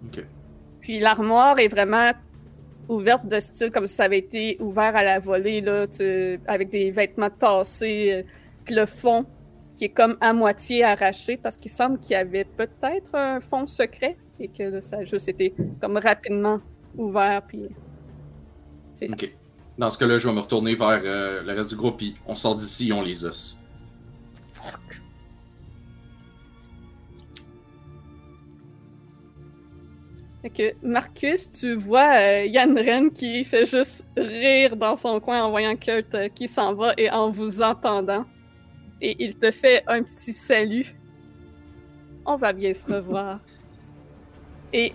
Ok. 0.05 0.23
Puis 0.81 0.99
l'armoire 0.99 1.59
est 1.59 1.67
vraiment 1.67 2.11
ouverte 2.87 3.27
de 3.27 3.39
style 3.39 3.69
comme 3.71 3.85
si 3.87 3.95
ça 3.95 4.05
avait 4.05 4.17
été 4.19 4.57
ouvert 4.59 4.95
à 4.95 5.03
la 5.03 5.19
volée, 5.19 5.61
là, 5.61 5.85
tu- 5.87 6.39
avec 6.47 6.69
des 6.69 6.89
vêtements 6.91 7.29
tassés, 7.29 8.11
euh, 8.13 8.23
puis 8.65 8.73
le 8.75 8.85
fond 8.85 9.25
qui 9.75 9.85
est 9.85 9.89
comme 9.89 10.17
à 10.21 10.33
moitié 10.33 10.83
arraché 10.83 11.37
parce 11.37 11.55
qu'il 11.55 11.71
semble 11.71 11.99
qu'il 11.99 12.11
y 12.11 12.15
avait 12.15 12.45
peut-être 12.45 13.13
un 13.15 13.39
fond 13.39 13.65
secret 13.67 14.17
et 14.39 14.47
que 14.47 14.63
là, 14.63 14.81
ça 14.81 14.97
a 14.97 15.03
juste 15.03 15.29
été 15.29 15.53
comme 15.79 15.97
rapidement 15.97 16.59
ouvert 16.97 17.43
puis 17.47 17.63
C'est 18.93 19.07
ça. 19.07 19.15
Dans 19.77 19.89
ce 19.89 19.97
cas-là, 19.99 20.17
je 20.17 20.27
vais 20.27 20.33
me 20.35 20.41
retourner 20.41 20.75
vers 20.75 21.01
euh, 21.05 21.41
le 21.43 21.53
reste 21.53 21.69
du 21.69 21.77
groupe, 21.77 21.97
puis 21.97 22.15
on 22.25 22.35
sort 22.35 22.55
d'ici, 22.57 22.91
on 22.93 23.01
les 23.01 23.23
os. 23.23 23.57
Fait 30.41 30.49
que 30.49 30.73
Marcus, 30.81 31.49
tu 31.49 31.75
vois 31.75 32.15
euh, 32.15 32.45
Yann 32.45 32.77
Ren 32.77 33.09
qui 33.09 33.43
fait 33.43 33.65
juste 33.65 34.05
rire 34.15 34.77
dans 34.77 34.95
son 34.95 35.19
coin 35.19 35.43
en 35.43 35.49
voyant 35.49 35.75
Kurt 35.75 36.15
euh, 36.15 36.29
qui 36.29 36.47
s'en 36.47 36.73
va 36.73 36.93
et 36.97 37.09
en 37.09 37.29
vous 37.29 37.61
entendant. 37.61 38.25
Et 39.01 39.17
il 39.19 39.37
te 39.37 39.51
fait 39.51 39.83
un 39.87 40.01
petit 40.01 40.31
salut. 40.31 40.95
On 42.25 42.37
va 42.37 42.53
bien 42.53 42.73
se 42.73 42.91
revoir. 42.91 43.39
et 44.73 44.93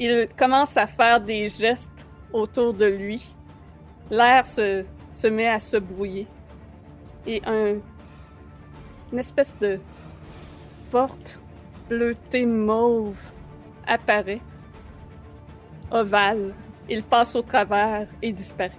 il 0.00 0.26
commence 0.36 0.76
à 0.76 0.88
faire 0.88 1.20
des 1.20 1.48
gestes 1.48 2.04
autour 2.32 2.74
de 2.74 2.86
lui. 2.86 3.36
L'air 4.10 4.44
se, 4.46 4.84
se 5.12 5.28
met 5.28 5.46
à 5.46 5.60
se 5.60 5.76
brouiller. 5.76 6.26
Et 7.24 7.40
un, 7.46 7.76
une 9.12 9.18
espèce 9.18 9.56
de 9.60 9.78
porte 10.90 11.38
bleutée 11.88 12.46
mauve 12.46 13.16
apparaît, 13.86 14.40
ovale. 15.90 16.54
Il 16.88 17.02
passe 17.02 17.34
au 17.34 17.42
travers 17.42 18.06
et 18.20 18.32
disparaît. 18.32 18.72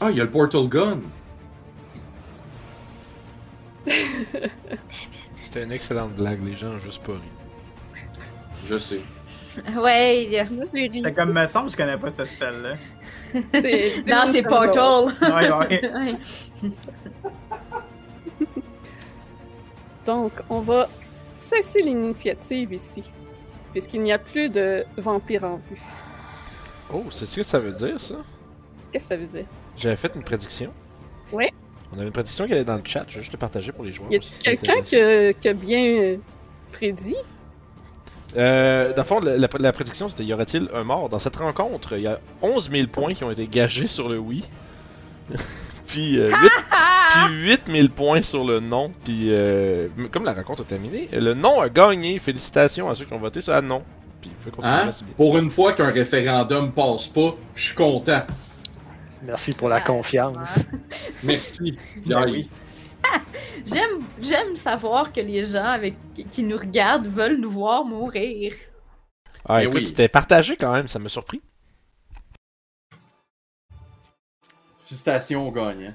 Ah, 0.00 0.10
il 0.10 0.16
y 0.16 0.20
a 0.20 0.24
le 0.24 0.30
Portal 0.30 0.66
Gun! 0.68 1.00
C'était 5.34 5.64
une 5.64 5.72
excellente 5.72 6.12
blague, 6.14 6.42
les 6.44 6.56
gens 6.56 6.68
ont 6.68 6.78
juste 6.78 7.02
pas 7.02 7.12
ri. 7.12 7.18
Je 8.66 8.78
sais. 8.78 9.00
Ouais, 9.76 10.24
il 10.24 10.30
y 10.32 10.38
a- 10.38 11.10
comme 11.10 11.32
me 11.32 11.44
semble, 11.44 11.68
je 11.70 11.76
connais 11.76 11.98
pas 11.98 12.08
ce 12.08 12.24
spell-là. 12.24 12.74
Non, 13.34 14.32
c'est 14.32 14.42
Portal. 14.42 15.12
Ouais. 15.20 15.82
Ouais. 15.92 16.16
Donc, 20.06 20.32
on 20.48 20.60
va 20.60 20.88
cesser 21.34 21.82
l'initiative 21.82 22.72
ici, 22.72 23.04
puisqu'il 23.72 24.02
n'y 24.02 24.12
a 24.12 24.18
plus 24.18 24.48
de 24.50 24.84
vampires 24.96 25.44
en 25.44 25.56
vue. 25.56 25.80
Oh, 26.92 27.04
c'est 27.10 27.26
ce 27.26 27.36
que 27.36 27.42
ça 27.42 27.58
veut 27.58 27.72
dire, 27.72 27.98
ça? 28.00 28.16
Qu'est-ce 28.92 29.04
que 29.08 29.14
ça 29.14 29.16
veut 29.16 29.26
dire? 29.26 29.46
J'avais 29.76 29.96
fait 29.96 30.14
une 30.14 30.22
prédiction. 30.22 30.72
Ouais. 31.32 31.50
On 31.92 31.96
avait 31.96 32.06
une 32.06 32.12
prédiction 32.12 32.46
qui 32.46 32.52
allait 32.52 32.64
dans 32.64 32.76
le 32.76 32.82
chat, 32.84 33.04
je 33.08 33.16
vais 33.16 33.20
juste 33.22 33.32
le 33.32 33.38
partager 33.38 33.72
pour 33.72 33.84
les 33.84 33.92
joueurs. 33.92 34.10
Y 34.12 34.16
pour 34.18 34.24
ceux 34.24 34.34
a 34.34 34.56
qui 34.56 34.56
quelqu'un 34.66 34.82
qui, 34.82 35.48
a- 35.48 35.54
bien 35.54 35.78
euh, 36.02 36.16
prédit? 36.72 37.16
Euh, 38.36 38.92
dans 38.94 39.02
le 39.02 39.06
fond, 39.06 39.20
la, 39.20 39.36
la- 39.36 39.48
la 39.58 39.72
prédiction 39.72 40.08
c'était 40.08 40.24
y 40.24 40.32
aurait-il 40.32 40.68
un 40.74 40.84
mort? 40.84 41.08
Dans 41.10 41.18
cette 41.18 41.36
rencontre, 41.36 41.96
il 41.98 42.04
y 42.04 42.06
a 42.06 42.18
11 42.40 42.70
000 42.70 42.86
points 42.88 43.12
qui 43.12 43.24
ont 43.24 43.30
été 43.30 43.46
gagés 43.46 43.86
sur 43.86 44.08
le 44.08 44.18
oui. 44.18 44.44
puis, 45.92 46.18
euh, 46.18 46.30
8, 46.30 46.50
puis 47.28 47.34
8 47.34 47.60
000 47.70 47.88
points 47.88 48.22
sur 48.22 48.44
le 48.44 48.60
non. 48.60 48.90
Puis, 49.04 49.28
euh, 49.30 49.88
comme 50.10 50.24
la 50.24 50.32
rencontre 50.32 50.62
est 50.62 50.66
terminée, 50.66 51.08
le 51.12 51.34
non 51.34 51.60
a 51.60 51.68
gagné. 51.68 52.18
Félicitations 52.18 52.88
à 52.88 52.94
ceux 52.94 53.04
qui 53.04 53.12
ont 53.14 53.18
voté 53.18 53.40
sur 53.40 53.54
le 53.54 53.60
non. 53.60 53.82
Puis, 54.20 54.30
continuer 54.50 54.68
Hein? 54.68 54.84
bien. 54.86 55.14
Pour 55.16 55.36
une 55.38 55.50
fois 55.50 55.72
qu'un 55.72 55.90
référendum 55.90 56.72
passe 56.72 57.06
pas, 57.08 57.34
je 57.54 57.64
suis 57.66 57.74
content. 57.74 58.22
Merci 59.24 59.52
pour 59.52 59.68
la 59.68 59.76
Ah, 59.76 59.80
confiance. 59.80 60.66
Merci. 61.22 61.78
Ben 62.06 62.24
oui. 62.28 62.48
J'aime, 63.66 64.00
j'aime 64.20 64.56
savoir 64.56 65.12
que 65.12 65.20
les 65.20 65.44
gens 65.44 65.64
avec, 65.64 65.94
qui 66.30 66.42
nous 66.42 66.56
regardent 66.56 67.06
veulent 67.06 67.38
nous 67.40 67.50
voir 67.50 67.84
mourir. 67.84 68.54
Ah, 69.48 69.58
Mais 69.58 69.64
écoute, 69.64 69.74
oui. 69.76 69.86
c'était 69.86 70.08
partagé 70.08 70.56
quand 70.56 70.72
même, 70.72 70.88
ça 70.88 70.98
m'a 70.98 71.08
surpris. 71.08 71.40
Félicitations 74.92 75.48
aux 75.48 75.50
gagnants. 75.50 75.94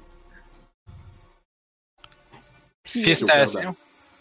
Félicitations. 2.84 3.76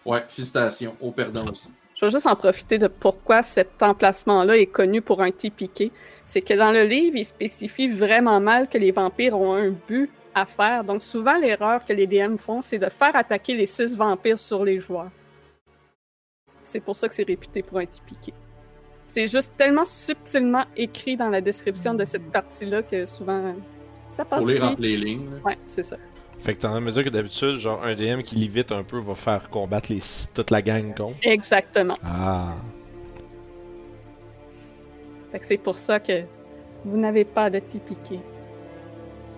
Ouais, 0.04 0.22
félicitations 0.28 0.94
aux 1.00 1.12
perdants 1.12 1.46
aussi. 1.46 1.70
Je 1.94 2.04
vais 2.04 2.10
juste 2.10 2.26
en 2.26 2.36
profiter 2.36 2.76
de 2.76 2.86
pourquoi 2.86 3.42
cet 3.42 3.82
emplacement-là 3.82 4.58
est 4.58 4.66
connu 4.66 5.00
pour 5.00 5.22
un 5.22 5.30
TPK. 5.30 5.90
C'est 6.26 6.42
que 6.42 6.52
dans 6.52 6.72
le 6.72 6.84
livre, 6.84 7.16
il 7.16 7.24
spécifie 7.24 7.88
vraiment 7.88 8.38
mal 8.38 8.68
que 8.68 8.76
les 8.76 8.90
vampires 8.90 9.40
ont 9.40 9.54
un 9.54 9.70
but 9.70 10.10
à 10.34 10.44
faire. 10.44 10.84
Donc 10.84 11.02
souvent, 11.02 11.38
l'erreur 11.38 11.82
que 11.82 11.94
les 11.94 12.06
DM 12.06 12.36
font, 12.36 12.60
c'est 12.60 12.78
de 12.78 12.90
faire 12.90 13.16
attaquer 13.16 13.54
les 13.54 13.64
six 13.64 13.96
vampires 13.96 14.38
sur 14.38 14.62
les 14.62 14.78
joueurs. 14.78 15.10
C'est 16.62 16.80
pour 16.80 16.96
ça 16.96 17.08
que 17.08 17.14
c'est 17.14 17.26
réputé 17.26 17.62
pour 17.62 17.78
un 17.78 17.86
TPK. 17.86 18.34
C'est 19.06 19.26
juste 19.26 19.52
tellement 19.56 19.86
subtilement 19.86 20.66
écrit 20.76 21.16
dans 21.16 21.30
la 21.30 21.40
description 21.40 21.94
de 21.94 22.04
cette 22.04 22.30
partie-là 22.30 22.82
que 22.82 23.06
souvent, 23.06 23.54
ça 24.16 24.24
passe 24.24 24.42
Faut 24.42 24.50
lire 24.50 24.64
entre 24.64 24.80
les 24.80 24.96
lignes. 24.96 25.26
là. 25.30 25.36
Ouais, 25.44 25.58
c'est 25.66 25.82
ça. 25.82 25.96
Fait 26.38 26.54
que 26.54 26.60
t'es 26.60 26.66
en 26.66 26.70
train 26.70 26.80
de 26.80 26.86
me 26.86 26.90
dire 26.90 27.04
que 27.04 27.10
d'habitude, 27.10 27.56
genre, 27.56 27.84
un 27.84 27.94
DM 27.94 28.22
qui 28.22 28.36
lit 28.36 28.48
vite 28.48 28.72
un 28.72 28.82
peu 28.82 28.98
va 28.98 29.14
faire 29.14 29.50
combattre 29.50 29.92
les, 29.92 30.00
toute 30.32 30.50
la 30.50 30.62
gang 30.62 30.94
contre. 30.94 31.16
Exactement. 31.22 31.96
Ah. 32.02 32.54
Fait 35.30 35.38
que 35.38 35.44
c'est 35.44 35.58
pour 35.58 35.76
ça 35.76 36.00
que 36.00 36.22
vous 36.84 36.96
n'avez 36.96 37.24
pas 37.26 37.50
de 37.50 37.58
TPK. 37.58 38.18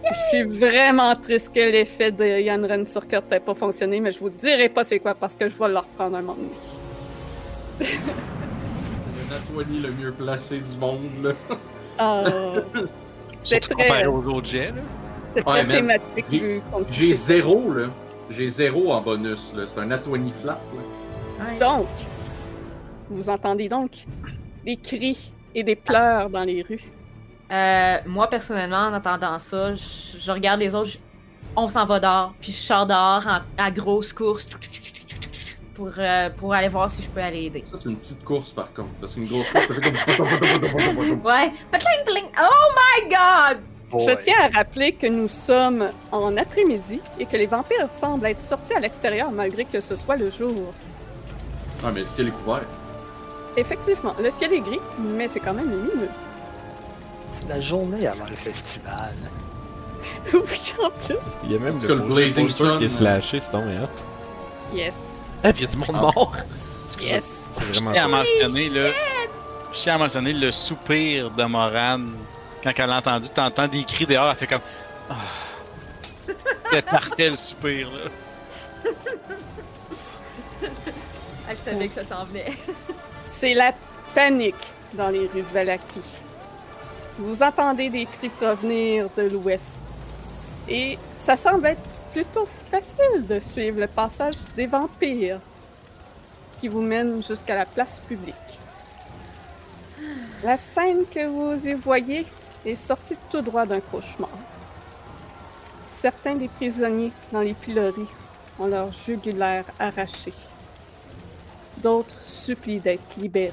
Je 0.04 0.28
suis 0.28 0.44
vraiment 0.44 1.16
triste 1.16 1.52
que 1.52 1.58
l'effet 1.58 2.12
de 2.12 2.40
Yann 2.40 2.64
Ren 2.64 2.86
sur 2.86 3.08
Kurt 3.08 3.28
n'ait 3.32 3.40
pas 3.40 3.54
fonctionné, 3.54 3.98
mais 4.00 4.12
je 4.12 4.20
vous 4.20 4.30
dirai 4.30 4.68
pas 4.68 4.84
c'est 4.84 5.00
quoi 5.00 5.14
parce 5.14 5.34
que 5.34 5.48
je 5.48 5.58
vais 5.58 5.68
le 5.68 5.78
reprendre 5.78 6.16
un 6.16 6.22
moment 6.22 6.36
donné. 6.36 7.90
Le 9.28 9.34
Natwani 9.34 9.80
le 9.80 9.90
mieux 9.90 10.12
placé 10.12 10.58
du 10.60 10.76
monde, 10.78 11.00
là. 11.22 11.32
Ah, 11.98 12.24
c'est 13.42 13.62
Surtout 13.62 13.74
très, 13.78 13.88
comparé 13.88 14.06
aux 14.06 14.22
autres 14.24 14.46
jets, 14.50 14.68
là. 14.70 14.82
c'est 15.34 15.42
très 15.42 15.52
Ouais, 15.60 15.64
man. 15.66 15.76
thématique. 15.76 16.24
J'ai- 16.30 16.38
vu 16.38 16.62
qu'on- 16.70 16.84
J'ai 16.90 17.08
c'est- 17.14 17.34
zéro, 17.34 17.72
là. 17.72 17.86
J'ai 18.30 18.48
zéro 18.48 18.92
en 18.92 19.00
bonus, 19.00 19.52
là. 19.56 19.64
C'est 19.66 19.80
un 19.80 19.86
Natwani 19.86 20.30
flat, 20.32 20.58
là. 21.40 21.58
Donc, 21.58 21.86
vous 23.10 23.28
entendez 23.30 23.68
donc 23.68 24.04
des 24.64 24.76
cris 24.76 25.32
et 25.54 25.62
des 25.62 25.76
pleurs 25.76 26.28
dans 26.30 26.44
les 26.44 26.62
rues. 26.62 26.90
Euh, 27.50 27.96
moi, 28.06 28.28
personnellement, 28.28 28.88
en 28.88 28.92
entendant 28.94 29.38
ça, 29.38 29.74
je, 29.74 30.18
je 30.18 30.30
regarde 30.32 30.60
les 30.60 30.74
autres, 30.74 30.90
je- 30.90 30.98
on 31.56 31.68
s'en 31.70 31.86
va 31.86 31.98
dehors, 32.00 32.34
puis 32.40 32.52
je 32.52 32.58
sors 32.58 32.84
dehors 32.86 33.24
en, 33.26 33.38
à 33.62 33.70
grosse 33.70 34.12
course 34.12 34.46
pour, 35.78 35.92
euh, 35.96 36.28
pour 36.36 36.52
aller 36.52 36.66
voir 36.66 36.90
si 36.90 37.02
je 37.02 37.08
peux 37.08 37.20
aller 37.20 37.44
aider. 37.44 37.62
Ça, 37.64 37.76
c'est 37.80 37.88
une 37.88 37.96
petite 37.96 38.24
course, 38.24 38.50
par 38.50 38.72
contre. 38.74 38.88
Parce 39.00 39.14
qu'une 39.14 39.26
grosse 39.26 39.48
course, 39.48 39.68
ça 39.68 39.74
fait 39.74 39.80
comme... 39.80 41.20
Ouais, 41.24 41.52
patling, 41.70 42.24
oh 42.36 42.72
my 42.76 43.08
god! 43.08 43.58
Je 43.92 44.22
tiens 44.22 44.34
à 44.42 44.48
rappeler 44.48 44.92
que 44.92 45.06
nous 45.06 45.28
sommes 45.28 45.88
en 46.10 46.36
après-midi 46.36 47.00
et 47.20 47.26
que 47.26 47.36
les 47.36 47.46
vampires 47.46 47.88
semblent 47.92 48.26
être 48.26 48.42
sortis 48.42 48.74
à 48.74 48.80
l'extérieur 48.80 49.30
malgré 49.30 49.64
que 49.64 49.80
ce 49.80 49.94
soit 49.94 50.16
le 50.16 50.30
jour. 50.30 50.74
Ah, 51.84 51.90
mais 51.94 52.00
le 52.00 52.06
ciel 52.06 52.28
est 52.28 52.32
couvert. 52.32 52.64
Effectivement, 53.56 54.14
le 54.20 54.30
ciel 54.30 54.52
est 54.52 54.60
gris, 54.60 54.80
mais 54.98 55.28
c'est 55.28 55.40
quand 55.40 55.54
même 55.54 55.70
lumineux. 55.70 56.10
C'est 57.40 57.48
la 57.48 57.60
journée 57.60 58.06
avant 58.08 58.26
le 58.28 58.34
festival. 58.36 59.14
oui, 60.34 60.74
en 60.84 60.90
plus. 60.90 61.16
Il 61.44 61.52
y 61.52 61.54
a 61.54 61.58
même 61.60 61.78
le, 61.80 61.94
le 61.94 62.00
Blazing 62.00 62.48
Sun, 62.48 62.78
qui 62.78 62.84
est 62.86 62.88
slashé, 62.88 63.38
c'est 63.38 63.54
hot. 63.54 64.74
Yes. 64.74 65.17
Eh, 65.44 65.52
puis 65.52 65.62
il 65.64 65.66
y 65.66 65.68
a 65.68 65.70
du 65.70 65.76
monde 65.78 65.88
Ah. 65.94 66.00
mort! 66.00 66.32
Yes. 67.00 67.52
C'est 67.58 67.74
Je 67.74 67.80
tiens 67.80 68.04
à 68.04 68.08
mentionner, 68.08 68.68
là. 68.70 68.90
Je 69.72 69.78
tiens 69.78 69.94
à 69.94 69.98
mentionner 69.98 70.32
le 70.32 70.50
soupir 70.50 71.30
de 71.30 71.44
Morane. 71.44 72.12
Quand 72.64 72.72
elle 72.76 72.90
a 72.90 72.96
entendu, 72.98 73.28
t'entends 73.30 73.68
des 73.68 73.84
cris 73.84 74.06
dehors, 74.06 74.30
elle 74.30 74.36
fait 74.36 74.46
comme. 74.46 74.60
Ah. 75.10 75.14
C'est 76.72 76.82
parfait 76.82 77.30
le 77.30 77.36
soupir, 77.36 77.88
là. 77.90 78.90
Elle 81.50 81.56
savait 81.56 81.88
que 81.88 81.94
ça 81.94 82.16
s'en 82.16 82.24
venait. 82.24 82.52
C'est 83.26 83.54
la 83.54 83.72
panique 84.14 84.54
dans 84.94 85.08
les 85.08 85.20
rues 85.20 85.42
de 85.42 85.52
Valaki. 85.52 86.00
Vous 87.18 87.42
entendez 87.42 87.88
des 87.90 88.06
cris 88.06 88.28
provenir 88.28 89.06
de 89.16 89.22
l'ouest. 89.22 89.82
Et 90.68 90.98
ça 91.16 91.36
semble 91.36 91.66
être 91.66 91.80
plutôt 92.12 92.46
facile 92.70 93.26
de 93.26 93.40
suivre 93.40 93.80
le 93.80 93.86
passage 93.86 94.34
des 94.56 94.66
vampires 94.66 95.40
qui 96.60 96.68
vous 96.68 96.82
mène 96.82 97.22
jusqu'à 97.22 97.54
la 97.54 97.64
place 97.66 98.00
publique. 98.00 98.34
La 100.44 100.56
scène 100.56 101.04
que 101.12 101.26
vous 101.26 101.66
y 101.68 101.74
voyez 101.74 102.26
est 102.64 102.76
sortie 102.76 103.16
tout 103.30 103.40
droit 103.42 103.66
d'un 103.66 103.80
cauchemar. 103.80 104.30
Certains 105.90 106.36
des 106.36 106.48
prisonniers 106.48 107.12
dans 107.32 107.40
les 107.40 107.54
pilories 107.54 108.06
ont 108.58 108.66
leur 108.66 108.92
jugulaire 108.92 109.64
arraché. 109.78 110.32
D'autres 111.78 112.14
supplient 112.22 112.80
d'être 112.80 113.16
libérés. 113.16 113.52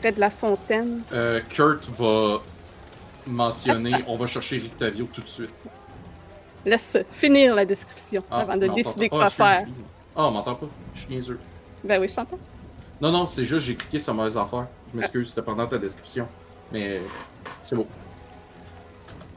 Près 0.00 0.12
de 0.12 0.20
la 0.20 0.30
fontaine, 0.30 1.02
Euh, 1.12 1.40
Kurt 1.48 1.88
va 1.98 2.40
mentionner 3.26 3.92
on 4.06 4.16
va 4.16 4.26
chercher 4.26 4.58
Rictavio 4.58 5.06
tout 5.12 5.20
de 5.22 5.28
suite. 5.28 5.50
Laisse 6.64 6.98
finir 7.12 7.54
la 7.54 7.64
description 7.64 8.22
Ah, 8.30 8.40
avant 8.40 8.56
de 8.56 8.68
décider 8.68 9.08
quoi 9.08 9.30
faire. 9.30 9.66
Ah, 10.16 10.26
on 10.26 10.30
m'entend 10.30 10.54
pas. 10.54 10.66
Je 10.94 11.00
suis 11.00 11.14
niaiseux. 11.14 11.38
Ben 11.84 12.00
oui, 12.00 12.08
je 12.08 12.14
t'entends. 12.14 12.38
Non, 13.00 13.10
non, 13.10 13.26
c'est 13.26 13.44
juste 13.44 13.66
j'ai 13.66 13.76
cliqué 13.76 13.98
sur 13.98 14.12
mauvaise 14.12 14.36
affaire. 14.36 14.66
Je 14.92 14.98
m'excuse, 14.98 15.28
c'était 15.30 15.42
pendant 15.42 15.66
ta 15.66 15.78
description. 15.78 16.26
Mais 16.72 17.00
c'est 17.64 17.76
beau. 17.76 17.86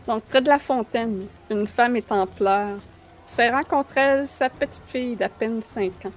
Donc, 0.08 0.24
près 0.24 0.42
de 0.42 0.50
la 0.50 0.60
fontaine, 0.60 1.28
une 1.50 1.66
femme 1.66 1.96
est 1.96 2.12
en 2.12 2.28
pleurs, 2.28 2.78
serrant 3.26 3.64
contre 3.64 3.98
elle 3.98 4.28
sa 4.28 4.50
petite 4.50 4.84
fille 4.88 5.16
d'à 5.16 5.30
peine 5.30 5.62
5 5.64 6.06
ans. 6.06 6.12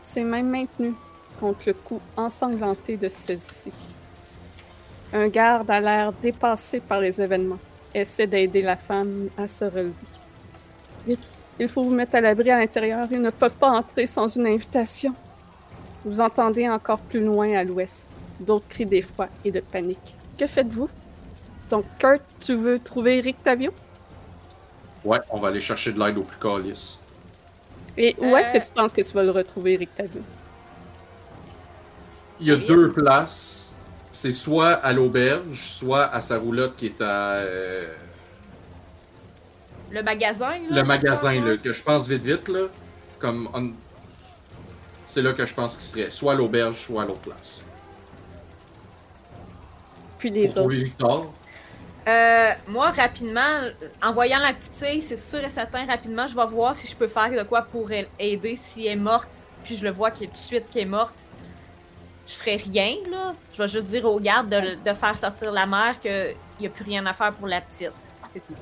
Ses 0.00 0.24
mains 0.24 0.42
maintenues 0.42 0.94
contre 1.38 1.60
le 1.66 1.74
cou 1.74 2.00
ensanglanté 2.16 2.96
de 2.96 3.08
celle-ci. 3.08 3.72
Un 5.12 5.28
garde 5.28 5.70
a 5.70 5.80
l'air 5.80 6.12
dépassé 6.12 6.80
par 6.80 7.00
les 7.00 7.20
événements, 7.20 7.58
essaie 7.94 8.26
d'aider 8.26 8.62
la 8.62 8.76
femme 8.76 9.28
à 9.38 9.46
se 9.46 9.64
relever. 9.66 9.92
Il 11.60 11.68
faut 11.68 11.82
vous 11.84 11.94
mettre 11.94 12.14
à 12.16 12.20
l'abri 12.20 12.50
à 12.50 12.58
l'intérieur. 12.58 13.08
Ils 13.10 13.20
ne 13.20 13.30
peuvent 13.30 13.52
pas 13.54 13.70
entrer 13.70 14.06
sans 14.06 14.28
une 14.28 14.46
invitation. 14.46 15.14
Vous 16.04 16.20
entendez 16.20 16.68
encore 16.68 16.98
plus 16.98 17.20
loin 17.20 17.52
à 17.56 17.64
l'ouest 17.64 18.06
d'autres 18.40 18.66
cris 18.68 18.86
d'effroi 18.86 19.28
et 19.44 19.52
de 19.52 19.60
panique. 19.60 20.16
Que 20.36 20.46
faites-vous? 20.48 20.88
Donc, 21.70 21.84
Kurt, 21.98 22.22
tu 22.40 22.54
veux 22.56 22.78
trouver 22.80 23.18
Eric 23.18 23.42
Tavio? 23.44 23.70
Ouais, 25.04 25.20
on 25.30 25.38
va 25.38 25.48
aller 25.48 25.60
chercher 25.60 25.92
de 25.92 25.98
l'aide 26.00 26.18
au 26.18 26.22
plus 26.22 26.38
calice. 26.38 26.98
Et 27.96 28.16
où 28.18 28.36
est-ce 28.36 28.50
Euh. 28.50 28.58
que 28.58 28.66
tu 28.66 28.72
penses 28.72 28.92
que 28.92 29.02
tu 29.02 29.12
vas 29.12 29.22
le 29.22 29.30
retrouver, 29.30 29.74
Eric 29.74 29.94
Tavio? 29.94 30.22
Il 32.40 32.48
y 32.48 32.52
a 32.52 32.56
Oui. 32.56 32.66
deux 32.66 32.92
places. 32.92 33.74
C'est 34.12 34.32
soit 34.32 34.72
à 34.72 34.92
l'auberge, 34.92 35.68
soit 35.70 36.04
à 36.04 36.20
sa 36.20 36.38
roulotte 36.38 36.76
qui 36.76 36.86
est 36.86 37.00
à 37.00 37.36
euh, 37.38 37.86
Le 39.92 40.02
magasin, 40.02 40.50
là. 40.58 40.76
le 40.76 40.82
magasin, 40.84 41.44
là, 41.44 41.56
que 41.56 41.72
je 41.72 41.82
pense 41.82 42.08
vite 42.08 42.22
vite, 42.24 42.48
là. 42.48 42.66
Comme 43.18 43.48
on- 43.54 43.72
C'est 45.04 45.20
là 45.22 45.32
que 45.34 45.44
je 45.44 45.52
pense 45.54 45.76
qu'il 45.76 45.84
serait. 45.86 46.10
Soit 46.10 46.32
à 46.32 46.34
l'auberge, 46.34 46.86
soit 46.86 47.02
à 47.02 47.04
l'autre 47.06 47.20
place. 47.20 47.64
Puis 50.18 50.30
Pour 50.30 50.36
les 50.38 50.46
autres. 50.48 50.60
trouver 50.60 50.76
Victor. 50.84 51.32
Euh, 52.08 52.50
moi, 52.66 52.90
rapidement, 52.90 53.60
en 54.02 54.12
voyant 54.12 54.38
la 54.38 54.52
petite 54.54 54.74
fille, 54.74 55.00
c'est 55.02 55.16
sûr 55.18 55.38
et 55.44 55.50
certain, 55.50 55.86
rapidement, 55.86 56.26
je 56.26 56.34
vais 56.34 56.46
voir 56.46 56.74
si 56.74 56.88
je 56.88 56.96
peux 56.96 57.06
faire 57.08 57.30
de 57.30 57.42
quoi 57.42 57.62
pour 57.62 57.92
elle 57.92 58.08
aider 58.18 58.56
si 58.60 58.86
elle 58.86 58.94
est 58.94 58.96
morte, 58.96 59.28
puis 59.64 59.76
je 59.76 59.84
le 59.84 59.90
vois 59.90 60.10
tout 60.10 60.24
de 60.26 60.36
suite 60.36 60.64
qu'elle 60.70 60.82
est 60.82 60.86
morte. 60.86 61.14
Je 62.26 62.32
ferai 62.34 62.56
rien, 62.56 62.96
là. 63.10 63.34
Je 63.52 63.62
vais 63.62 63.68
juste 63.68 63.88
dire 63.88 64.04
aux 64.06 64.18
gardes 64.18 64.48
de, 64.48 64.76
de 64.84 64.94
faire 64.94 65.16
sortir 65.16 65.52
la 65.52 65.66
mère 65.66 66.00
qu'il 66.00 66.34
n'y 66.60 66.66
a 66.66 66.70
plus 66.70 66.84
rien 66.84 67.04
à 67.06 67.12
faire 67.12 67.32
pour 67.32 67.46
la 67.46 67.60
petite. 67.60 67.92
C'est 68.32 68.40
tout. 68.46 68.54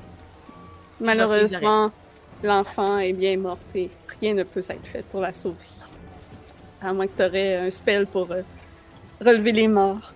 Malheureusement, 1.01 1.91
l'enfant 2.43 2.97
est 2.99 3.13
bien 3.13 3.37
morte 3.37 3.61
et 3.75 3.89
rien 4.19 4.33
ne 4.33 4.43
peut 4.43 4.59
être 4.59 4.87
fait 4.87 5.03
pour 5.05 5.21
la 5.21 5.31
sauver. 5.31 5.57
À 6.81 6.93
moins 6.93 7.07
que 7.07 7.15
tu 7.17 7.23
aurais 7.23 7.55
un 7.57 7.71
spell 7.71 8.07
pour 8.07 8.31
euh, 8.31 8.41
relever 9.19 9.51
les 9.51 9.67
morts. 9.67 10.13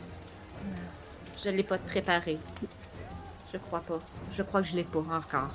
Je 1.43 1.49
l'ai 1.49 1.63
pas 1.63 1.77
préparé. 1.77 2.37
Je 3.53 3.57
crois 3.59 3.81
pas. 3.81 3.99
Je 4.35 4.41
crois 4.43 4.61
que 4.61 4.67
je 4.67 4.75
l'ai 4.75 4.83
pas 4.83 4.99
encore. 4.99 5.51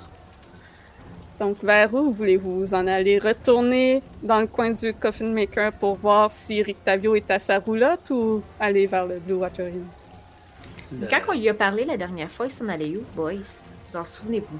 Donc, 1.39 1.57
vers 1.63 1.93
où 1.93 2.13
voulez-vous 2.13 2.73
en 2.73 2.87
aller? 2.87 3.17
Retourner 3.19 4.01
dans 4.21 4.39
le 4.39 4.47
coin 4.47 4.69
du 4.71 4.93
Coffin 4.93 5.25
Maker 5.31 5.73
pour 5.73 5.95
voir 5.95 6.31
si 6.31 6.61
Rick 6.61 6.83
Tavio 6.85 7.15
est 7.15 7.29
à 7.31 7.39
sa 7.39 7.57
roulotte 7.59 8.09
ou 8.11 8.41
aller 8.59 8.85
vers 8.85 9.07
le 9.07 9.17
Blue 9.19 9.33
Water 9.35 9.65
Inn? 9.65 9.87
Le- 10.99 11.07
Quand 11.07 11.19
on 11.29 11.33
lui 11.33 11.49
a 11.49 11.53
parlé 11.53 11.83
la 11.83 11.97
dernière 11.97 12.29
fois, 12.29 12.45
il 12.45 12.51
s'en 12.51 12.69
allait 12.69 12.95
où, 12.95 13.03
boys? 13.15 13.33
Vous 13.89 13.97
en 13.97 14.05
souvenez-vous? 14.05 14.59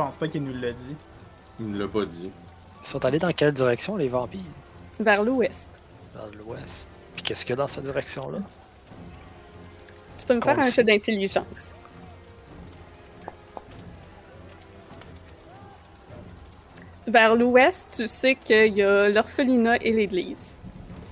Je- 0.00 0.04
pense 0.04 0.16
pas 0.16 0.28
qu'il 0.28 0.42
nous 0.44 0.54
l'a 0.60 0.72
dit. 0.72 0.96
Il 1.60 1.70
ne 1.72 1.78
l'a 1.78 1.88
pas 1.88 2.04
dit. 2.06 2.30
Ils 2.82 2.86
sont 2.88 3.04
allés 3.04 3.18
dans 3.18 3.32
quelle 3.32 3.52
direction, 3.52 3.96
les 3.96 4.08
vampires? 4.08 4.40
Vers 4.98 5.22
l'ouest. 5.22 5.66
Dans 6.14 6.26
l'ouest. 6.38 6.88
Puis 7.14 7.22
qu'est-ce 7.22 7.44
qu'il 7.44 7.50
y 7.50 7.52
a 7.52 7.56
dans 7.56 7.68
cette 7.68 7.84
direction-là? 7.84 8.38
Tu 10.18 10.26
peux 10.26 10.34
me 10.34 10.40
faire 10.40 10.58
un 10.58 10.68
jeu 10.70 10.84
d'intelligence. 10.84 11.72
Vers 17.06 17.34
l'ouest, 17.34 17.88
tu 17.96 18.06
sais 18.06 18.34
qu'il 18.36 18.74
y 18.76 18.82
a 18.82 19.08
l'orphelinat 19.08 19.76
et 19.82 19.92
l'église 19.92 20.54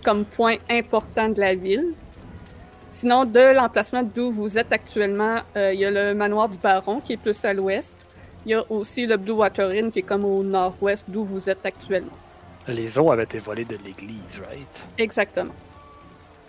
comme 0.04 0.24
point 0.24 0.56
important 0.70 1.28
de 1.28 1.40
la 1.40 1.54
ville. 1.54 1.92
Sinon, 2.92 3.24
de 3.24 3.52
l'emplacement 3.54 4.02
d'où 4.02 4.30
vous 4.30 4.56
êtes 4.58 4.72
actuellement, 4.72 5.40
euh, 5.56 5.72
il 5.74 5.80
y 5.80 5.84
a 5.84 5.90
le 5.90 6.14
manoir 6.14 6.48
du 6.48 6.56
baron 6.56 7.00
qui 7.00 7.14
est 7.14 7.16
plus 7.18 7.44
à 7.44 7.52
l'ouest. 7.52 7.92
Il 8.46 8.52
y 8.52 8.54
a 8.54 8.62
aussi 8.70 9.06
le 9.06 9.16
Blue 9.16 9.32
Water 9.32 9.70
Inn 9.70 9.90
qui 9.90 9.98
est 10.00 10.02
comme 10.02 10.24
au 10.24 10.42
nord-ouest 10.42 11.04
d'où 11.08 11.24
vous 11.24 11.50
êtes 11.50 11.64
actuellement. 11.66 12.16
Les 12.66 12.98
eaux 12.98 13.10
avaient 13.10 13.24
été 13.24 13.38
volées 13.38 13.64
de 13.64 13.76
l'église, 13.84 14.40
right? 14.46 14.86
Exactement. 14.98 15.52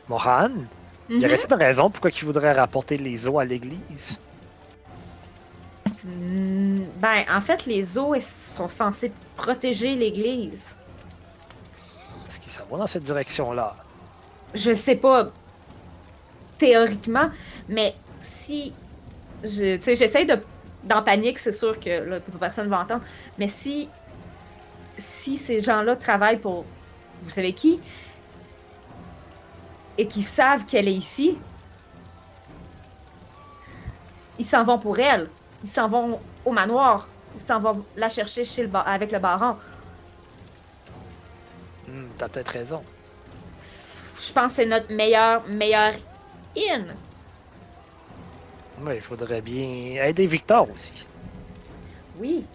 Mohan, 0.08 0.50
Mhm. 1.10 1.22
y 1.22 1.26
aurait-il 1.26 1.48
une 1.54 1.60
raison 1.60 1.90
pourquoi 1.90 2.12
il 2.12 2.26
voudrait 2.26 2.52
rapporter 2.54 2.98
les 2.98 3.28
eaux 3.28 3.40
à 3.40 3.46
l'église? 3.46 4.18
Hmm, 6.04 6.84
Ben, 6.98 7.24
en 7.30 7.42
fait, 7.42 7.66
les 7.66 7.98
eaux 7.98 8.14
sont 8.20 8.68
censés 8.68 9.12
protéger 9.36 9.96
l'église. 9.96 10.76
Est-ce 12.28 12.40
qu'il 12.40 12.52
s'en 12.52 12.64
va 12.70 12.78
dans 12.78 12.88
cette 12.88 13.04
direction-là? 13.04 13.76
Je 14.54 14.74
sais 14.74 14.96
pas 14.96 15.30
théoriquement, 16.58 17.30
mais 17.70 17.96
si 18.22 18.74
je, 19.44 19.78
tu 19.78 19.82
sais, 19.84 19.96
j'essaie 19.96 20.26
de 20.26 20.38
d'en 20.84 21.02
panique, 21.02 21.40
c'est 21.40 21.52
sûr 21.52 21.80
que 21.80 21.90
là, 21.90 22.20
personne 22.40 22.70
va 22.70 22.82
entendre, 22.82 23.04
mais 23.38 23.48
si 23.48 23.90
si 24.98 25.38
ces 25.38 25.62
gens-là 25.62 25.96
travaillent 25.96 26.40
pour 26.40 26.66
vous 27.24 27.30
savez 27.30 27.54
qui 27.54 27.80
et 29.98 30.08
qui 30.08 30.22
savent 30.22 30.66
qu'elle 30.66 30.88
est 30.88 30.94
ici, 30.94 31.38
ils 34.38 34.46
s'en 34.46 34.64
vont 34.64 34.80
pour 34.80 34.98
elle. 35.00 35.30
Ils 35.64 35.70
s'en 35.70 35.90
vont 35.90 36.20
au 36.46 36.52
manoir. 36.52 37.10
Ils 37.36 37.46
s'en 37.46 37.60
vont 37.60 37.84
la 37.98 38.08
chercher 38.08 38.46
chez 38.46 38.66
le 38.66 38.70
avec 38.74 39.12
le 39.12 39.20
baron. 39.20 39.58
Hmm, 41.88 42.06
T'as 42.18 42.30
peut-être 42.30 42.48
raison. 42.50 42.82
Je 44.26 44.32
pense 44.32 44.52
que 44.52 44.56
c'est 44.58 44.66
notre 44.66 44.92
meilleur 44.92 45.46
meilleur 45.48 45.94
in. 46.58 46.86
Oui, 48.86 48.94
il 48.96 49.02
faudrait 49.02 49.42
bien 49.42 50.04
aider 50.06 50.26
Victor 50.26 50.68
aussi. 50.74 50.94
Oui. 52.18 52.46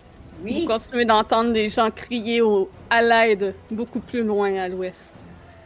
Vous 0.41 0.45
Oui. 0.47 0.65
continuez 0.67 1.05
d'entendre 1.05 1.53
des 1.53 1.69
gens 1.69 1.91
crier 1.91 2.41
au- 2.41 2.71
à 2.91 3.03
l'aide 3.03 3.55
beaucoup 3.71 4.01
plus 4.01 4.23
loin 4.23 4.55
à 4.57 4.69
l'ouest. 4.69 5.15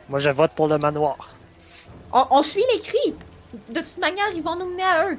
Moi, 0.08 0.18
je 0.18 0.30
vote 0.30 0.52
pour 0.52 0.68
le 0.68 0.78
manoir. 0.78 1.34
On, 2.12 2.24
on 2.30 2.42
suit 2.42 2.64
les 2.74 2.80
cris. 2.80 3.14
De 3.70 3.80
toute 3.80 3.98
manière, 3.98 4.26
ils 4.34 4.42
vont 4.42 4.56
nous 4.56 4.66
mener 4.70 4.82
à 4.82 5.08
eux. 5.10 5.18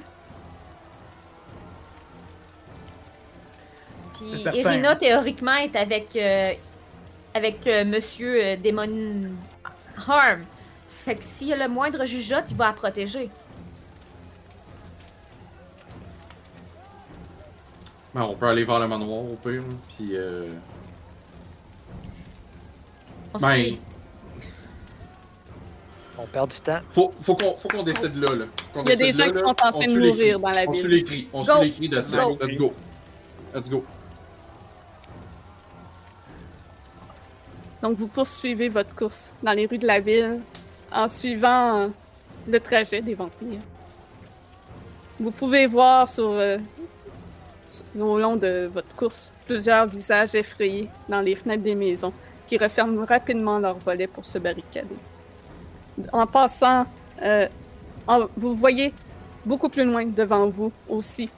Puis. 4.13 4.43
Irina, 4.59 4.95
théoriquement, 4.95 5.55
est 5.55 5.75
avec, 5.75 6.15
euh, 6.15 6.45
avec 7.33 7.65
euh, 7.67 7.85
Monsieur 7.85 8.43
euh, 8.43 8.55
Demon 8.57 9.29
Harm. 10.07 10.43
Fait 11.05 11.15
que 11.15 11.23
s'il 11.23 11.47
y 11.47 11.53
a 11.53 11.57
le 11.57 11.67
moindre 11.69 12.05
jugeote, 12.05 12.45
il 12.49 12.57
va 12.57 12.67
la 12.67 12.73
protéger. 12.73 13.29
Ben, 18.13 18.21
on 18.23 18.35
peut 18.35 18.47
aller 18.47 18.63
vers 18.63 18.79
le 18.79 18.87
manoir 18.87 19.19
au 19.19 19.37
pire. 19.43 19.63
Puis. 19.95 20.09
Euh... 20.13 20.47
On 23.33 23.39
Ben. 23.39 23.75
On 26.17 26.25
perd 26.25 26.49
du 26.51 26.59
temps. 26.59 26.79
faut, 26.91 27.13
faut 27.21 27.35
qu'on 27.35 27.55
faut 27.55 27.69
qu'on 27.69 27.83
décide 27.83 28.15
là. 28.15 28.35
là. 28.35 28.45
Qu'on 28.73 28.83
Il 28.83 28.89
y 28.89 28.91
a 28.91 28.95
des 28.97 29.11
gens 29.13 29.19
là, 29.19 29.29
qui 29.29 29.35
là. 29.35 29.39
sont 29.39 29.47
en 29.49 29.53
train 29.53 29.85
de 29.87 29.99
mourir 29.99 30.39
dans 30.39 30.49
la 30.49 30.65
On 30.67 30.73
suit 30.73 30.81
ville. 30.87 30.97
les 30.97 31.03
cris. 31.03 31.27
On 31.31 31.43
Go. 31.43 31.51
suit 31.61 31.63
les 31.65 31.71
cris. 31.71 31.89
Go. 31.89 32.37
Let's 32.41 32.57
go. 32.57 32.73
Let's 33.55 33.69
go. 33.69 33.85
Donc, 37.81 37.97
vous 37.97 38.07
poursuivez 38.07 38.67
votre 38.67 38.93
course 38.93 39.31
dans 39.41 39.53
les 39.53 39.65
rues 39.65 39.77
de 39.77 39.87
la 39.87 40.01
ville 40.01 40.41
en 40.91 41.07
suivant 41.07 41.77
euh, 41.77 41.87
le 42.47 42.59
trajet 42.59 43.01
des 43.01 43.13
vampires. 43.13 43.61
Vous 45.19 45.31
pouvez 45.31 45.65
voir 45.67 46.09
sur, 46.09 46.31
euh, 46.31 46.57
au 47.99 48.17
long 48.17 48.35
de 48.35 48.69
votre 48.73 48.93
course 48.95 49.31
plusieurs 49.45 49.87
visages 49.87 50.35
effrayés 50.35 50.89
dans 51.07 51.21
les 51.21 51.35
fenêtres 51.35 51.63
des 51.63 51.75
maisons 51.75 52.13
qui 52.47 52.57
referment 52.57 53.05
rapidement 53.05 53.59
leurs 53.59 53.77
volets 53.77 54.07
pour 54.07 54.25
se 54.25 54.37
barricader. 54.37 54.95
En 56.11 56.25
passant, 56.25 56.85
euh, 57.21 57.47
vous 58.37 58.55
voyez 58.55 58.93
beaucoup 59.45 59.69
plus 59.69 59.85
loin 59.85 60.05
devant 60.05 60.47
vous 60.49 60.71
aussi 60.87 61.29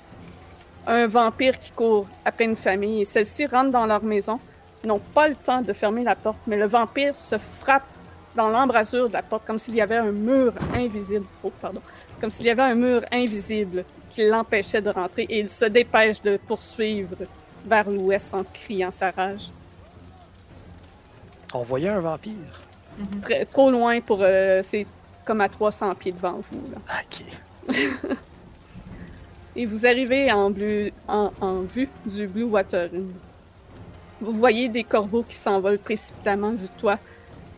un 0.88 1.08
vampire 1.08 1.60
qui 1.60 1.72
court 1.72 2.08
après 2.26 2.46
une 2.46 2.56
famille 2.56 3.02
et 3.02 3.06
celle-ci 3.06 3.46
rentre 3.46 3.72
dans 3.72 3.86
leur 3.86 4.04
maison 4.04 4.40
n'ont 4.88 5.00
pas 5.00 5.28
le 5.28 5.36
temps 5.36 5.62
de 5.62 5.74
fermer 5.74 6.04
la 6.04 6.16
porte, 6.16 6.40
mais 6.48 6.58
le 6.58 6.66
vampire 6.66 7.16
se 7.16 7.38
frappe 7.38 7.86
dans 8.36 8.50
l'embrasure 8.50 9.10
de 9.10 9.14
la 9.14 9.22
porte 9.22 9.46
comme 9.46 9.60
s'il 9.60 9.76
y 9.76 9.82
avait 9.82 9.98
un 9.98 10.12
mur 10.12 10.54
invisible. 10.74 11.26
Oh, 11.44 11.52
pardon. 11.62 11.82
Comme 12.22 12.32
s'il 12.32 12.46
y 12.46 12.50
avait 12.52 12.62
un 12.62 12.76
mur 12.76 13.02
invisible 13.12 13.84
qui 14.10 14.28
l'empêchait 14.28 14.82
de 14.82 14.90
rentrer 14.92 15.24
et 15.24 15.40
il 15.40 15.50
se 15.50 15.66
dépêche 15.66 16.22
de 16.22 16.38
poursuivre 16.38 17.16
vers 17.66 17.90
l'ouest 17.90 18.34
en 18.34 18.44
criant 18.44 18.92
sa 18.92 19.12
rage. 19.12 19.50
On 21.54 21.64
voyait 21.64 21.90
un 21.90 22.00
vampire. 22.00 22.34
Très- 23.22 23.46
trop 23.46 23.72
loin 23.72 24.00
pour. 24.02 24.20
euh, 24.22 24.62
c'est 24.64 24.86
comme 25.26 25.42
à 25.42 25.50
300 25.50 25.96
pieds 25.96 26.12
devant 26.12 26.42
vous. 26.52 26.62
Là. 26.74 27.02
Ok. 27.02 27.76
Et 29.56 29.66
vous 29.66 29.86
arrivez 29.86 30.32
en, 30.32 30.50
bleu- 30.50 30.92
en, 31.08 31.32
en 31.42 31.62
vue 31.62 31.90
du 32.06 32.28
Blue 32.28 32.44
Water 32.44 32.90
Inn. 32.94 33.12
Vous 34.22 34.32
voyez 34.34 34.70
des 34.70 34.84
corbeaux 34.84 35.24
qui 35.24 35.36
s'envolent 35.36 35.80
précipitamment 35.80 36.52
du 36.52 36.68
toit, 36.80 37.00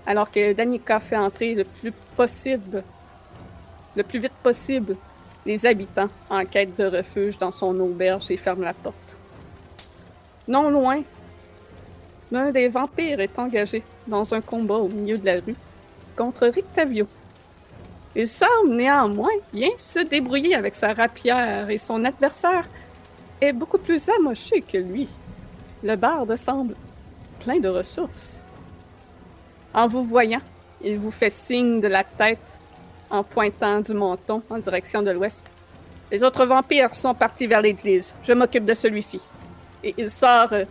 alors 0.08 0.32
que 0.32 0.54
Danica 0.54 1.00
fait 1.00 1.18
entrer 1.18 1.54
le 1.54 1.66
plus 1.66 1.92
possible, 2.16 2.84
le 3.96 4.04
plus 4.04 4.20
vite 4.20 4.34
possible, 4.42 4.96
les 5.46 5.66
habitants 5.66 6.10
en 6.30 6.46
quête 6.46 6.78
de 6.78 6.86
refuge 6.86 7.38
dans 7.38 7.52
son 7.52 7.80
auberge 7.80 8.32
et 8.32 8.38
ferme 8.38 8.64
la 8.64 8.74
porte. 8.74 9.18
Non 10.48 10.70
loin, 10.70 11.02
l'un 12.32 12.52
des 12.52 12.68
vampires 12.68 13.20
est 13.20 13.38
engagé 13.38 13.84
dans 14.08 14.34
un 14.34 14.42
combat 14.42 14.76
au 14.76 14.88
milieu 14.88 15.18
de 15.18 15.26
la 15.26 15.40
rue 15.40 15.56
contre 16.16 16.48
Rictavio. 16.48 17.08
Il 18.16 18.28
semble 18.28 18.76
néanmoins 18.76 19.34
bien 19.52 19.70
se 19.78 20.00
débrouiller 20.00 20.56
avec 20.56 20.76
sa 20.76 20.94
rapière 20.94 21.70
et 21.70 21.78
son 21.78 22.06
adversaire 22.06 22.68
est 23.42 23.54
beaucoup 23.54 23.80
plus 23.80 24.08
amoché 24.10 24.62
que 24.62 24.78
lui. 24.78 25.10
Le 25.84 25.96
barde 25.96 26.36
semble 26.36 26.76
plein 27.40 27.60
de 27.60 27.68
ressources. 27.68 28.44
En 29.74 29.88
vous 29.88 30.04
voyant, 30.04 30.42
il 30.84 31.00
vous 31.00 31.12
fait 31.12 31.32
signe 31.32 31.82
de 31.82 31.88
la 31.88 32.04
tête 32.04 32.53
en 33.14 33.24
pointant 33.24 33.80
du 33.80 33.94
menton 33.94 34.42
en 34.50 34.58
direction 34.58 35.02
de 35.04 35.12
l'ouest. 35.12 35.46
Les 36.12 36.24
autres 36.24 36.46
vampires 36.46 36.94
sont 36.96 37.14
partis 37.14 37.46
vers 37.48 37.62
l'église. 37.62 38.14
Je 38.24 38.34
m'occupe 38.34 38.66
de 38.66 38.74
celui-ci. 38.74 39.22
Et 39.84 39.94
il 39.98 40.10
sort 40.10 40.52
euh, 40.52 40.66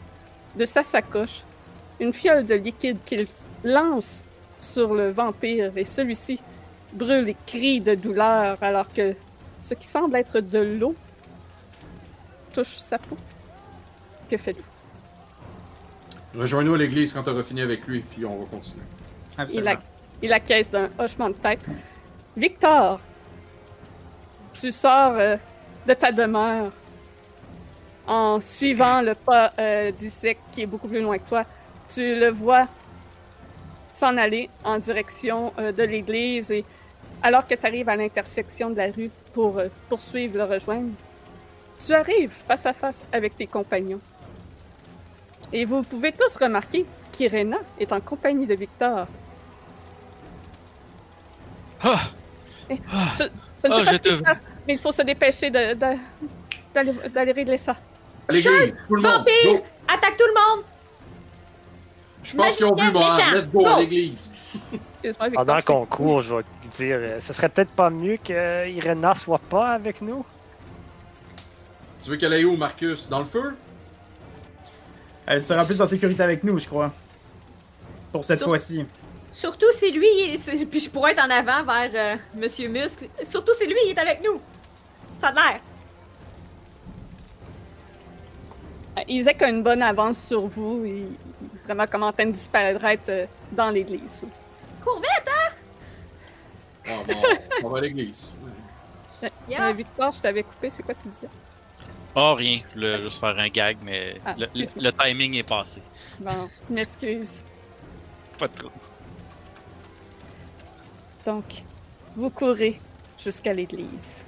de 0.57 0.65
sa 0.65 0.83
sacoche 0.83 1.43
une 2.01 2.13
fiole 2.13 2.45
de 2.45 2.57
liquide 2.57 2.99
qu'il 3.05 3.29
lance 3.63 4.25
sur 4.59 4.93
le 4.93 5.13
vampire 5.13 5.71
et 5.77 5.85
celui-ci 5.85 6.41
brûle 6.95 7.29
et 7.29 7.37
crie 7.47 7.81
de 7.81 7.95
douleur 7.95 8.59
alors 8.61 8.93
que 8.93 9.15
ce 9.63 9.75
qui 9.75 9.87
semble 9.87 10.17
être 10.17 10.41
de 10.41 10.59
l'eau 10.59 10.97
touche 12.53 12.77
sa 12.79 12.99
peau. 12.99 13.17
Que 14.29 14.37
faites-vous? 14.37 16.41
Rejoins-nous 16.41 16.75
à 16.75 16.79
l'église 16.79 17.13
quand 17.13 17.23
t'auras 17.23 17.43
fini 17.45 17.61
avec 17.61 17.87
lui, 17.87 18.01
puis 18.01 18.25
on 18.25 18.39
va 18.41 18.47
continuer. 18.47 18.83
Il, 19.39 19.43
Absolument. 19.43 19.71
a- 19.71 19.77
il 20.23 20.33
acquiesce 20.33 20.71
d'un 20.71 20.89
hochement 20.99 21.29
de 21.29 21.35
tête. 21.35 21.61
Victor, 22.37 23.01
tu 24.55 24.73
sors 24.73 25.13
euh, 25.13 25.37
de 25.87 25.95
ta 25.95 26.13
demeure 26.13 26.73
en 28.07 28.41
suivant 28.41 29.01
le 29.03 29.15
pas 29.15 29.53
euh, 29.59 29.91
d'Isaac 29.93 30.39
qui 30.51 30.63
est 30.63 30.67
beaucoup 30.67 30.89
plus 30.89 31.01
loin 31.01 31.19
que 31.19 31.29
toi. 31.29 31.45
Tu 31.89 32.01
le 32.01 32.31
vois 32.31 32.67
s'en 33.93 34.17
aller 34.17 34.49
en 34.65 34.79
direction 34.79 35.53
euh, 35.59 35.73
de 35.73 35.83
l'église 35.83 36.51
et 36.51 36.65
alors 37.23 37.47
que 37.47 37.55
tu 37.55 37.67
arrives 37.67 37.89
à 37.89 37.97
l'intersection 37.97 38.71
de 38.71 38.77
la 38.77 38.91
rue 38.91 39.11
pour 39.33 39.59
euh, 39.59 39.69
poursuivre 39.89 40.39
le 40.39 40.45
rejoindre, 40.45 40.91
tu 41.85 41.93
arrives 41.93 42.33
face 42.49 42.67
à 42.67 42.73
face 42.73 43.05
avec 43.13 43.37
tes 43.37 43.47
compagnons. 43.47 44.01
Et 45.53 45.65
vous 45.65 45.83
pouvez 45.83 46.13
tous 46.13 46.35
remarquer 46.37 46.87
qu'Irena 47.13 47.59
est 47.79 47.93
en 47.93 48.01
compagnie 48.01 48.47
de 48.47 48.55
Victor. 48.55 49.07
Ah! 51.85 52.01
Ce, 52.71 52.77
ce 52.77 53.23
ne 53.25 53.29
Ah, 53.29 53.29
sais 53.63 53.69
pas 53.69 53.81
je 53.85 53.85
ce 53.85 53.93
qui 54.03 54.09
te- 54.09 54.17
se 54.19 54.23
passe, 54.23 54.39
mais 54.67 54.75
il 54.75 54.79
faut 54.79 54.93
se 54.93 55.03
dépêcher 55.03 55.51
de- 55.51 55.75
de- 55.75 55.99
d'aller 56.75 56.93
d'aller 57.13 57.33
régler 57.33 57.59
ça. 57.59 57.77
À 58.29 58.33
l'église, 58.33 58.75
tout 58.89 58.95
le 58.95 59.03
monde, 59.03 59.13
Vampire! 59.19 59.53
go! 59.53 59.65
Attaque 59.89 60.17
tout 60.17 60.25
le 60.27 60.35
monde! 60.57 60.65
Je 62.23 62.37
pense 62.37 62.57
qu'ils 62.57 62.67
ont 62.67 62.75
vu, 62.75 62.91
moi. 62.93 63.17
Let's 63.35 63.47
go 63.53 63.67
à 63.67 63.81
l'église. 63.81 64.33
Pendant 65.35 65.61
qu'on 65.63 65.85
court, 65.87 66.23
je 66.23 66.37
vais 66.37 66.43
te 66.43 66.77
dire, 66.77 66.97
euh, 67.01 67.21
ce 67.21 67.33
serait 67.33 67.49
peut-être 67.49 67.71
pas 67.73 67.91
mieux 67.91 68.17
que 68.19 68.69
Irena 68.69 69.15
soit 69.17 69.41
pas 69.41 69.71
avec 69.71 70.01
nous? 70.01 70.25
Tu 72.03 72.11
veux 72.11 72.17
qu'elle 72.17 72.33
aille 72.33 72.45
où, 72.45 72.57
Marcus? 72.57 73.09
Dans 73.09 73.19
le 73.19 73.25
feu? 73.25 73.55
Elle 75.27 75.43
sera 75.43 75.65
plus 75.65 75.81
en 75.81 75.87
sécurité 75.87 76.23
avec 76.23 76.45
nous, 76.45 76.59
je 76.59 76.67
crois. 76.69 76.93
Pour 78.13 78.25
cette 78.25 78.39
Sur- 78.39 78.49
fois-ci. 78.49 78.85
Surtout 79.33 79.73
si 79.73 79.91
lui, 79.91 80.07
est- 80.35 80.67
puis 80.67 80.81
je 80.81 80.91
pourrais 80.91 81.13
être 81.13 81.25
en 81.25 81.31
avant 81.31 81.63
vers 81.65 81.91
euh, 81.95 82.17
Monsieur 82.35 82.69
Muscle. 82.69 83.09
Surtout 83.25 83.53
si 83.59 83.67
lui, 83.67 83.77
il 83.87 83.91
est 83.91 83.99
avec 83.99 84.23
nous. 84.23 84.41
Ça 85.21 85.29
a 85.29 85.33
l'air. 85.33 85.61
Isaac 89.09 89.41
a 89.43 89.49
une 89.49 89.63
bonne 89.63 89.83
avance 89.83 90.23
sur 90.23 90.47
vous. 90.47 90.85
Il 90.85 90.93
est 90.93 91.65
vraiment 91.65 91.87
comme 91.87 92.03
en 92.03 92.13
train 92.13 92.27
de 92.27 92.33
disparaître 92.33 93.05
euh, 93.09 93.27
dans 93.51 93.71
l'église. 93.71 94.25
Cours 94.85 95.01
vite! 95.01 95.31
Ah, 96.89 96.91
bon, 97.07 97.15
on 97.65 97.69
va 97.71 97.79
à 97.79 97.81
l'église. 97.83 98.29
Yeah. 99.49 99.69
Euh, 99.69 99.73
Victor, 99.73 100.11
je 100.13 100.21
t'avais 100.21 100.43
coupé, 100.43 100.69
c'est 100.69 100.83
quoi 100.83 100.95
tu 100.95 101.09
disais? 101.09 101.29
Oh, 102.15 102.35
rien. 102.35 102.61
Je 102.71 102.75
voulais 102.75 103.01
juste 103.03 103.21
faire 103.21 103.39
un 103.39 103.49
gag, 103.49 103.77
mais 103.83 104.21
Ah, 104.27 104.35
le, 104.37 104.47
le- 104.77 104.93
timing 104.93 105.35
est 105.37 105.43
passé. 105.49 105.81
Bon, 106.19 106.49
je 106.69 106.75
m'excuse. 106.75 107.45
Pas 108.39 108.49
trop. 108.49 108.71
Donc, 111.25 111.63
vous 112.17 112.31
courez 112.31 112.81
jusqu'à 113.19 113.55
l'église. 113.55 114.25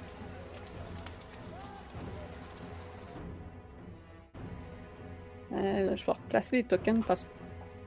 Euh, 5.51 5.95
je 5.95 6.05
vais 6.05 6.11
replacer 6.11 6.57
les 6.57 6.63
tokens 6.63 7.03
parce 7.05 7.31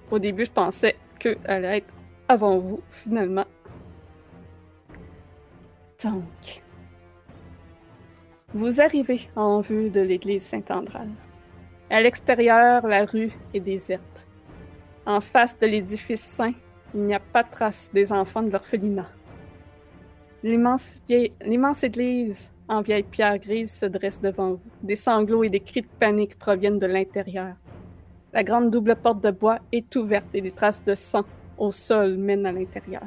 qu'au 0.08 0.18
début, 0.18 0.44
je 0.44 0.52
pensais 0.52 0.96
qu'elle 1.18 1.38
allait 1.44 1.78
être 1.78 1.94
avant 2.28 2.58
vous, 2.58 2.80
finalement. 2.90 3.46
Donc, 6.02 6.62
vous 8.54 8.80
arrivez 8.80 9.28
en 9.36 9.60
vue 9.60 9.90
de 9.90 10.00
l'église 10.00 10.42
Saint-Andral. 10.42 11.08
À 11.90 12.00
l'extérieur, 12.00 12.86
la 12.86 13.04
rue 13.04 13.32
est 13.54 13.60
déserte. 13.60 14.26
En 15.06 15.20
face 15.20 15.58
de 15.58 15.66
l'édifice 15.66 16.22
saint, 16.22 16.52
il 16.94 17.02
n'y 17.02 17.14
a 17.14 17.20
pas 17.20 17.42
de 17.42 17.50
trace 17.50 17.90
des 17.92 18.12
enfants 18.12 18.42
de 18.42 18.50
l'orphelinat. 18.50 19.08
L'immense 20.42 21.00
église 21.82 22.52
en 22.68 22.80
vieille 22.82 23.02
pierre 23.02 23.38
grise 23.38 23.72
se 23.72 23.86
dresse 23.86 24.20
devant 24.20 24.52
vous. 24.52 24.60
Des 24.82 24.96
sanglots 24.96 25.44
et 25.44 25.50
des 25.50 25.60
cris 25.60 25.82
de 25.82 25.88
panique 25.98 26.38
proviennent 26.38 26.78
de 26.78 26.86
l'intérieur. 26.86 27.54
La 28.32 28.44
grande 28.44 28.70
double 28.70 28.94
porte 28.96 29.22
de 29.22 29.30
bois 29.30 29.58
est 29.72 29.94
ouverte 29.96 30.34
et 30.34 30.40
des 30.40 30.50
traces 30.50 30.84
de 30.84 30.94
sang 30.94 31.24
au 31.56 31.72
sol 31.72 32.16
mènent 32.16 32.46
à 32.46 32.52
l'intérieur. 32.52 33.02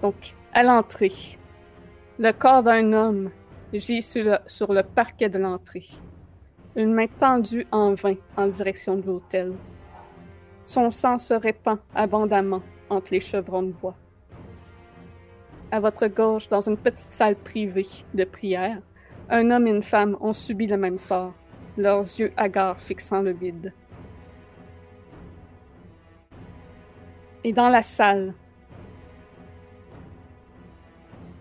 Donc, 0.00 0.34
à 0.52 0.62
l'entrée, 0.62 1.38
le 2.18 2.32
corps 2.32 2.62
d'un 2.62 2.92
homme 2.92 3.30
gît 3.72 4.02
sur 4.02 4.72
le 4.72 4.82
parquet 4.82 5.28
de 5.28 5.38
l'entrée. 5.38 5.86
Une 6.74 6.94
main 6.94 7.06
tendue 7.06 7.66
en 7.70 7.94
vain 7.94 8.14
en 8.36 8.46
direction 8.46 8.96
de 8.96 9.06
l'autel. 9.06 9.52
Son 10.64 10.90
sang 10.90 11.18
se 11.18 11.34
répand 11.34 11.78
abondamment 11.94 12.62
entre 12.88 13.12
les 13.12 13.20
chevrons 13.20 13.62
de 13.62 13.72
bois. 13.72 13.96
À 15.70 15.80
votre 15.80 16.06
gauche, 16.06 16.48
dans 16.48 16.60
une 16.60 16.76
petite 16.76 17.10
salle 17.10 17.36
privée 17.36 17.86
de 18.14 18.24
prière, 18.24 18.80
un 19.28 19.50
homme 19.50 19.66
et 19.66 19.70
une 19.70 19.82
femme 19.82 20.16
ont 20.20 20.32
subi 20.32 20.66
le 20.66 20.76
même 20.76 20.98
sort, 20.98 21.34
leurs 21.76 22.02
yeux 22.02 22.32
hagards 22.36 22.80
fixant 22.80 23.22
le 23.22 23.32
vide. 23.32 23.72
Et 27.44 27.52
dans 27.52 27.68
la 27.68 27.82
salle, 27.82 28.34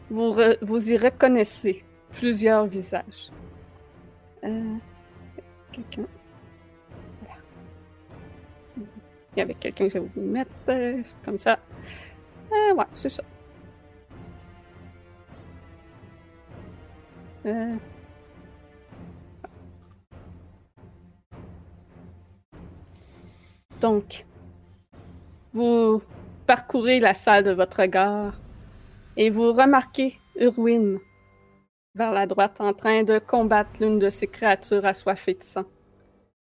vous, 0.09 0.91
y 0.91 0.97
reconnaissez 0.97 1.85
plusieurs 2.11 2.65
visages. 2.65 3.31
Euh, 4.43 4.75
quelqu'un. 5.71 6.05
Voilà. 7.21 7.41
Il 9.35 9.39
y 9.39 9.41
avait 9.41 9.53
quelqu'un 9.55 9.87
que 9.87 9.91
j'ai 9.93 9.99
oublié 9.99 10.27
de 10.27 10.31
mettre. 10.31 10.51
euh, 10.69 11.03
comme 11.23 11.37
ça. 11.37 11.59
Euh, 12.51 12.73
ouais, 12.75 12.85
c'est 12.93 13.09
ça. 13.09 13.23
Euh. 17.45 17.75
Donc, 23.79 24.25
vous 25.53 26.01
parcourez 26.45 26.99
la 26.99 27.13
salle 27.13 27.43
de 27.43 27.51
votre 27.51 27.81
regard 27.81 28.39
et 29.17 29.29
vous 29.29 29.51
remarquez 29.53 30.19
Urwin 30.39 30.99
vers 31.95 32.11
la 32.11 32.25
droite 32.25 32.59
en 32.59 32.73
train 32.73 33.03
de 33.03 33.19
combattre 33.19 33.71
l'une 33.79 33.99
de 33.99 34.09
ces 34.09 34.27
créatures 34.27 34.85
assoiffées 34.85 35.33
de 35.33 35.43
sang. 35.43 35.65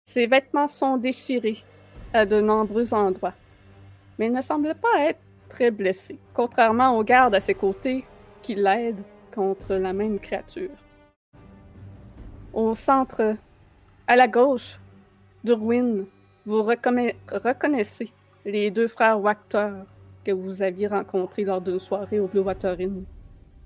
Ses 0.07 0.27
vêtements 0.27 0.67
sont 0.67 0.97
déchirés 0.97 1.63
à 2.13 2.25
de 2.25 2.41
nombreux 2.41 2.95
endroits, 2.95 3.35
mais 4.19 4.27
il 4.27 4.33
ne 4.33 4.43
semble 4.43 4.75
pas 4.75 5.01
être 5.01 5.21
très 5.49 5.71
blessé, 5.71 6.19
contrairement 6.33 6.97
aux 6.97 7.05
gardes 7.05 7.35
à 7.35 7.41
ses 7.41 7.55
côtés 7.55 8.05
qui 8.43 8.55
l'aident 8.55 9.03
contre 9.35 9.75
la 9.75 9.93
même 9.93 10.19
créature. 10.19 10.71
Au 12.53 12.75
centre, 12.75 13.37
à 14.07 14.17
la 14.17 14.29
gauche 14.29 14.79
d'Urwin, 15.45 16.07
vous 16.47 16.63
reconna- 16.63 17.15
reconnaissez 17.31 18.11
les 18.45 18.71
deux 18.71 18.89
frères 18.89 19.21
Wactor 19.21 19.73
que 20.25 20.33
vous 20.33 20.63
aviez 20.63 20.87
rencontrés 20.87 21.45
lors 21.45 21.61
d'une 21.61 21.79
soirée 21.79 22.21
au 22.21 22.27
Blue 22.29 22.41
Water 22.41 22.77
Inn. 22.81 23.05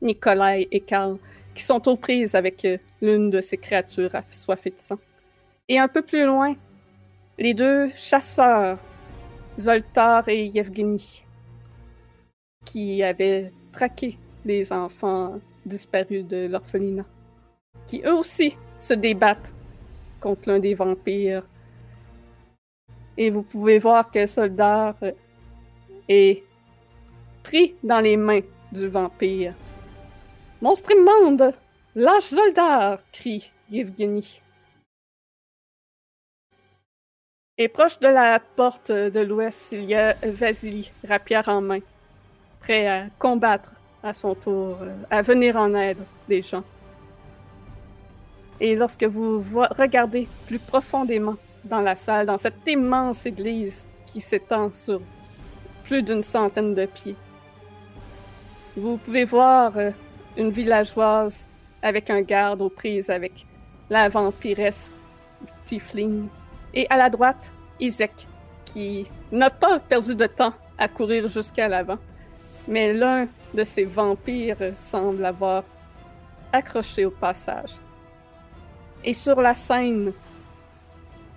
Nikolai 0.02 0.66
et 0.70 0.80
Karl, 0.80 1.18
qui 1.54 1.62
sont 1.62 1.86
aux 1.88 1.96
prises 1.96 2.34
avec 2.34 2.64
euh, 2.64 2.78
l'une 3.00 3.30
de 3.30 3.40
ces 3.40 3.56
créatures 3.56 4.14
assoiffées 4.14 4.70
de 4.70 4.78
sang. 4.78 4.98
Et 5.68 5.78
un 5.78 5.88
peu 5.88 6.02
plus 6.02 6.24
loin, 6.24 6.54
les 7.38 7.54
deux 7.54 7.90
chasseurs, 7.94 8.78
Zoltar 9.58 10.28
et 10.28 10.46
Yevgeny, 10.46 11.24
qui 12.64 13.02
avaient 13.02 13.52
traqué 13.72 14.18
les 14.44 14.72
enfants 14.72 15.40
disparus 15.64 16.24
de 16.24 16.46
l'orphelinat, 16.46 17.06
qui 17.86 18.02
eux 18.04 18.14
aussi 18.14 18.56
se 18.78 18.94
débattent 18.94 19.52
contre 20.20 20.48
l'un 20.48 20.58
des 20.58 20.74
vampires. 20.74 21.46
Et 23.16 23.30
vous 23.30 23.42
pouvez 23.42 23.78
voir 23.78 24.10
que 24.10 24.26
Soldar 24.26 24.94
est 26.08 26.42
pris 27.42 27.74
dans 27.82 28.00
les 28.00 28.16
mains 28.16 28.40
du 28.72 28.88
vampire. 28.88 29.54
Monstre 30.60 30.92
immonde! 30.92 31.54
Lâche 31.94 32.28
Zoldar! 32.30 32.98
crie 33.12 33.50
Yevgeny. 33.70 34.40
Et 37.58 37.68
proche 37.68 37.98
de 37.98 38.08
la 38.08 38.40
porte 38.56 38.90
de 38.90 39.20
l'ouest, 39.20 39.72
il 39.72 39.84
y 39.84 39.94
a 39.94 40.14
Vasily, 40.22 40.90
rapière 41.06 41.48
en 41.48 41.60
main, 41.60 41.80
prêt 42.60 42.86
à 42.86 43.06
combattre 43.18 43.72
à 44.02 44.14
son 44.14 44.34
tour, 44.34 44.78
euh, 44.80 44.94
à 45.10 45.20
venir 45.20 45.56
en 45.56 45.74
aide 45.74 45.98
des 46.26 46.40
gens. 46.40 46.64
Et 48.60 48.74
lorsque 48.76 49.04
vous 49.04 49.40
vo- 49.40 49.66
regardez 49.70 50.26
plus 50.46 50.58
profondément 50.58 51.36
dans 51.64 51.80
la 51.82 51.94
salle, 51.94 52.26
dans 52.26 52.38
cette 52.38 52.66
immense 52.66 53.26
église 53.26 53.86
qui 54.06 54.22
s'étend 54.22 54.72
sur 54.72 55.02
plus 55.84 56.02
d'une 56.02 56.22
centaine 56.22 56.74
de 56.74 56.86
pieds, 56.86 57.16
vous 58.76 58.96
pouvez 58.96 59.24
voir 59.24 59.76
euh, 59.76 59.90
une 60.36 60.50
villageoise 60.50 61.46
avec 61.82 62.10
un 62.10 62.22
garde 62.22 62.60
aux 62.62 62.68
prises 62.68 63.10
avec 63.10 63.46
la 63.88 64.08
vampiresse 64.08 64.92
Tiefling. 65.64 66.28
Et 66.74 66.86
à 66.90 66.96
la 66.96 67.10
droite, 67.10 67.50
Isaac, 67.80 68.26
qui 68.64 69.10
n'a 69.32 69.50
pas 69.50 69.80
perdu 69.80 70.14
de 70.14 70.26
temps 70.26 70.54
à 70.78 70.88
courir 70.88 71.28
jusqu'à 71.28 71.68
l'avant. 71.68 71.98
Mais 72.68 72.92
l'un 72.92 73.26
de 73.54 73.64
ces 73.64 73.84
vampires 73.84 74.74
semble 74.78 75.24
avoir 75.24 75.64
accroché 76.52 77.04
au 77.04 77.10
passage. 77.10 77.72
Et 79.02 79.12
sur 79.12 79.40
la 79.40 79.54
scène, 79.54 80.12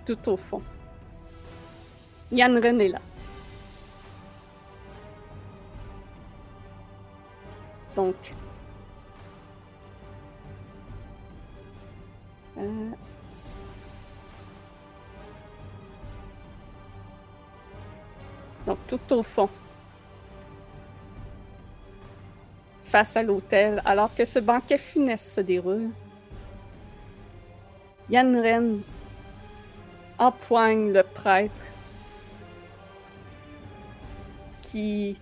tout 0.04 0.28
au 0.28 0.36
fond, 0.36 0.62
Yann 2.30 2.58
Ren 2.58 2.78
est 2.78 2.88
là. 2.88 3.00
Donc, 7.96 8.14
euh, 12.58 12.90
Donc, 18.66 18.78
tout 18.88 19.12
au 19.12 19.22
fond. 19.22 19.48
Face 22.86 23.16
à 23.16 23.22
l'hôtel, 23.22 23.82
alors 23.84 24.14
que 24.14 24.24
ce 24.24 24.38
banquet 24.38 24.78
funeste 24.78 25.34
se 25.34 25.40
déroule, 25.40 25.90
Yann 28.08 28.36
Ren 28.36 28.78
empoigne 30.18 30.92
le 30.92 31.02
prêtre 31.02 31.52
qui 34.62 35.18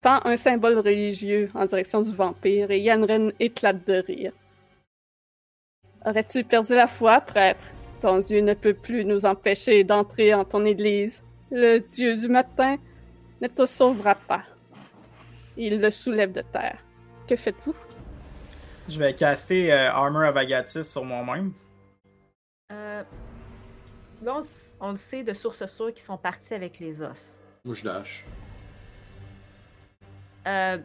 tend 0.00 0.20
un 0.24 0.36
symbole 0.36 0.78
religieux 0.78 1.50
en 1.54 1.66
direction 1.66 2.02
du 2.02 2.14
vampire 2.14 2.70
et 2.70 2.80
Yann 2.80 3.04
Ren 3.04 3.30
éclate 3.38 3.86
de 3.86 4.02
rire. 4.06 4.32
Aurais-tu 6.04 6.44
perdu 6.44 6.74
la 6.74 6.86
foi, 6.86 7.20
prêtre? 7.20 7.66
Ton 8.00 8.20
Dieu 8.20 8.40
ne 8.40 8.54
peut 8.54 8.74
plus 8.74 9.04
nous 9.04 9.24
empêcher 9.24 9.84
d'entrer 9.84 10.34
en 10.34 10.44
ton 10.44 10.64
église. 10.64 11.22
Le 11.50 11.78
Dieu 11.78 12.14
du 12.14 12.28
matin 12.28 12.76
ne 13.40 13.48
te 13.48 13.64
sauvera 13.64 14.14
pas. 14.14 14.42
Il 15.56 15.80
le 15.80 15.90
soulève 15.90 16.32
de 16.32 16.42
terre. 16.42 16.78
Que 17.26 17.36
faites-vous? 17.36 17.74
Je 18.88 18.98
vais 18.98 19.14
caster 19.14 19.72
euh, 19.72 19.90
Armor 19.90 20.28
of 20.28 20.36
Agatis 20.36 20.84
sur 20.84 21.04
moi-même. 21.04 21.52
Euh, 22.70 23.02
là, 24.22 24.40
on, 24.80 24.90
le 24.90 24.96
sait 24.96 25.22
de 25.22 25.32
sources 25.32 25.64
sûres 25.66 25.94
qu'ils 25.94 26.04
sont 26.04 26.18
partis 26.18 26.52
avec 26.52 26.78
les 26.80 27.00
os. 27.00 27.38
Moi, 27.64 27.74
je 27.74 27.84
lâche. 27.86 28.26
Euh, 30.46 30.76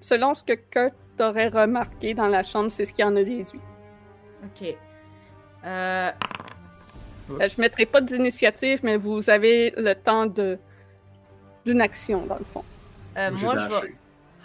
Selon 0.00 0.34
ce 0.34 0.42
que 0.42 0.52
Kurt 0.52 0.94
aurait 1.18 1.48
remarqué 1.48 2.12
dans 2.12 2.28
la 2.28 2.42
chambre, 2.42 2.70
c'est 2.70 2.84
ce 2.84 2.92
qu'il 2.92 3.06
en 3.06 3.16
a 3.16 3.22
déduit. 3.22 3.58
Ok. 4.44 4.74
Euh, 5.64 6.10
Euh, 7.40 7.48
je 7.48 7.58
mettrai 7.60 7.86
pas 7.86 8.02
d'initiative, 8.02 8.80
mais 8.82 8.98
vous 8.98 9.30
avez 9.30 9.72
le 9.78 9.94
temps 9.94 10.26
de 10.26 10.58
d'une 11.64 11.80
action, 11.80 12.26
dans 12.26 12.36
le 12.36 12.44
fond. 12.44 12.62
euh, 13.16 13.30
Moi, 13.30 13.54
je 13.58 13.66
vais. 13.66 13.94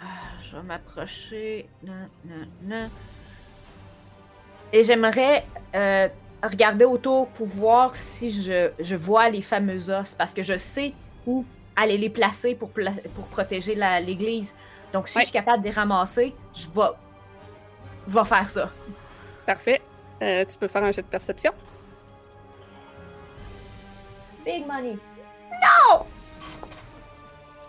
Ah, 0.00 0.06
je 0.42 0.56
vais 0.56 0.62
m'approcher. 0.62 1.68
Et 4.72 4.82
j'aimerais 4.84 5.44
euh, 5.74 6.08
regarder 6.42 6.84
autour 6.86 7.28
pour 7.28 7.46
voir 7.46 7.94
si 7.96 8.30
je, 8.30 8.70
je 8.80 8.96
vois 8.96 9.28
les 9.28 9.42
fameux 9.42 9.90
os, 9.90 10.14
parce 10.14 10.32
que 10.32 10.42
je 10.42 10.56
sais 10.56 10.94
où 11.26 11.44
aller 11.76 11.98
les 11.98 12.08
placer 12.08 12.54
pour, 12.54 12.70
pla- 12.70 12.92
pour 13.14 13.26
protéger 13.26 13.74
l'église. 13.74 14.54
Donc, 14.92 15.08
si 15.08 15.16
Ouais. 15.18 15.22
je 15.24 15.26
suis 15.28 15.32
capable 15.34 15.62
de 15.62 15.68
les 15.68 15.74
ramasser, 15.74 16.34
je 16.54 16.66
vais, 16.68 16.88
je 18.08 18.12
vais 18.18 18.24
faire 18.24 18.48
ça. 18.48 18.70
Parfait. 19.44 19.80
Euh, 20.22 20.44
tu 20.44 20.58
peux 20.58 20.68
faire 20.68 20.84
un 20.84 20.92
jet 20.92 21.02
de 21.02 21.08
perception. 21.08 21.52
Big 24.44 24.66
money. 24.66 24.96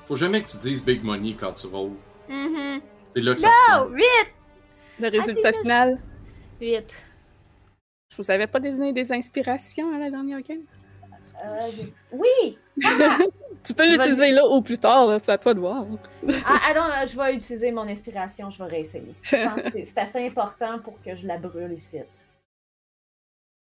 Faut 0.08 0.16
jamais 0.16 0.44
que 0.44 0.50
tu 0.52 0.58
dises 0.58 0.84
big 0.84 1.04
money 1.04 1.36
quand 1.40 1.54
tu 1.54 1.68
roules. 1.68 1.96
Mhm. 2.28 2.82
C'est 3.14 3.22
là 3.22 3.34
que 3.36 3.42
ça 3.42 3.48
se! 3.48 5.02
Le 5.02 5.08
résultat 5.10 5.52
c'est 5.54 5.60
final. 5.62 6.00
Vite. 6.60 7.04
Je 8.12 8.18
vous 8.22 8.30
avais 8.30 8.48
pas 8.48 8.60
donné 8.60 8.92
des 8.94 9.14
inspirations 9.14 9.94
à 9.96 10.00
la 10.00 10.10
dernière 10.10 10.42
game? 10.42 10.64
Euh, 11.44 11.70
oui! 12.12 12.58
Tu 13.64 13.76
peux 13.76 13.88
l'utiliser 13.88 14.32
là 14.32 14.48
ou 14.48 14.60
plus 14.64 14.80
tard, 14.80 15.20
c'est 15.22 15.32
à 15.32 15.38
toi 15.38 15.54
de 15.54 15.60
voir. 15.60 15.86
Ah, 16.46 16.60
ah 16.70 16.74
non, 16.74 17.08
je 17.08 17.16
vais 17.16 17.36
utiliser 17.36 17.72
mon 17.72 17.88
inspiration, 17.88 18.50
je 18.50 18.58
vais 18.64 18.70
réessayer. 18.70 19.14
Je 19.22 19.36
pense 19.36 19.62
que 19.62 19.72
c'est- 19.72 19.86
c'est 19.86 20.00
assez 20.00 20.26
important 20.26 20.80
pour 20.80 21.00
que 21.04 21.16
je 21.16 21.28
la 21.28 21.38
brûle 21.38 21.74
ici. 21.74 21.98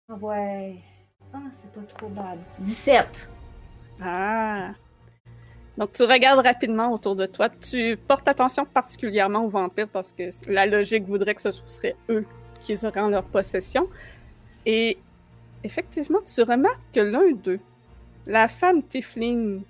Ah 0.09 0.15
ouais. 0.15 0.75
Ah, 1.33 1.39
c'est 1.53 1.71
pas 1.71 1.81
trop 1.81 2.09
bad. 2.09 2.39
17. 2.59 3.29
Ah. 4.01 4.73
Donc, 5.77 5.93
tu 5.93 6.03
regardes 6.03 6.45
rapidement 6.45 6.91
autour 6.91 7.15
de 7.15 7.25
toi. 7.25 7.49
Tu 7.49 7.97
portes 8.07 8.27
attention 8.27 8.65
particulièrement 8.65 9.45
aux 9.45 9.49
vampires 9.49 9.87
parce 9.87 10.11
que 10.11 10.29
la 10.47 10.65
logique 10.65 11.05
voudrait 11.05 11.35
que 11.35 11.41
ce 11.41 11.51
serait 11.51 11.95
eux 12.09 12.25
qui 12.63 12.73
auraient 12.85 12.99
en 12.99 13.09
leur 13.09 13.23
possession. 13.23 13.87
Et 14.65 14.97
effectivement, 15.63 16.19
tu 16.21 16.41
remarques 16.43 16.81
que 16.93 16.99
l'un 16.99 17.31
d'eux, 17.31 17.59
la 18.27 18.47
femme 18.47 18.83
Tifling, 18.83 19.63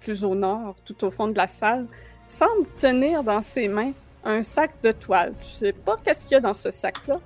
plus 0.00 0.24
au 0.24 0.34
nord, 0.34 0.76
tout 0.84 1.04
au 1.04 1.10
fond 1.10 1.28
de 1.28 1.36
la 1.36 1.46
salle, 1.46 1.86
semble 2.26 2.66
tenir 2.76 3.22
dans 3.22 3.42
ses 3.42 3.68
mains 3.68 3.92
un 4.24 4.42
sac 4.42 4.72
de 4.82 4.92
toile. 4.92 5.34
Tu 5.40 5.48
sais 5.48 5.72
pas 5.72 5.96
qu'est-ce 6.02 6.24
qu'il 6.24 6.32
y 6.32 6.36
a 6.36 6.40
dans 6.40 6.54
ce 6.54 6.70
sac-là, 6.70 7.20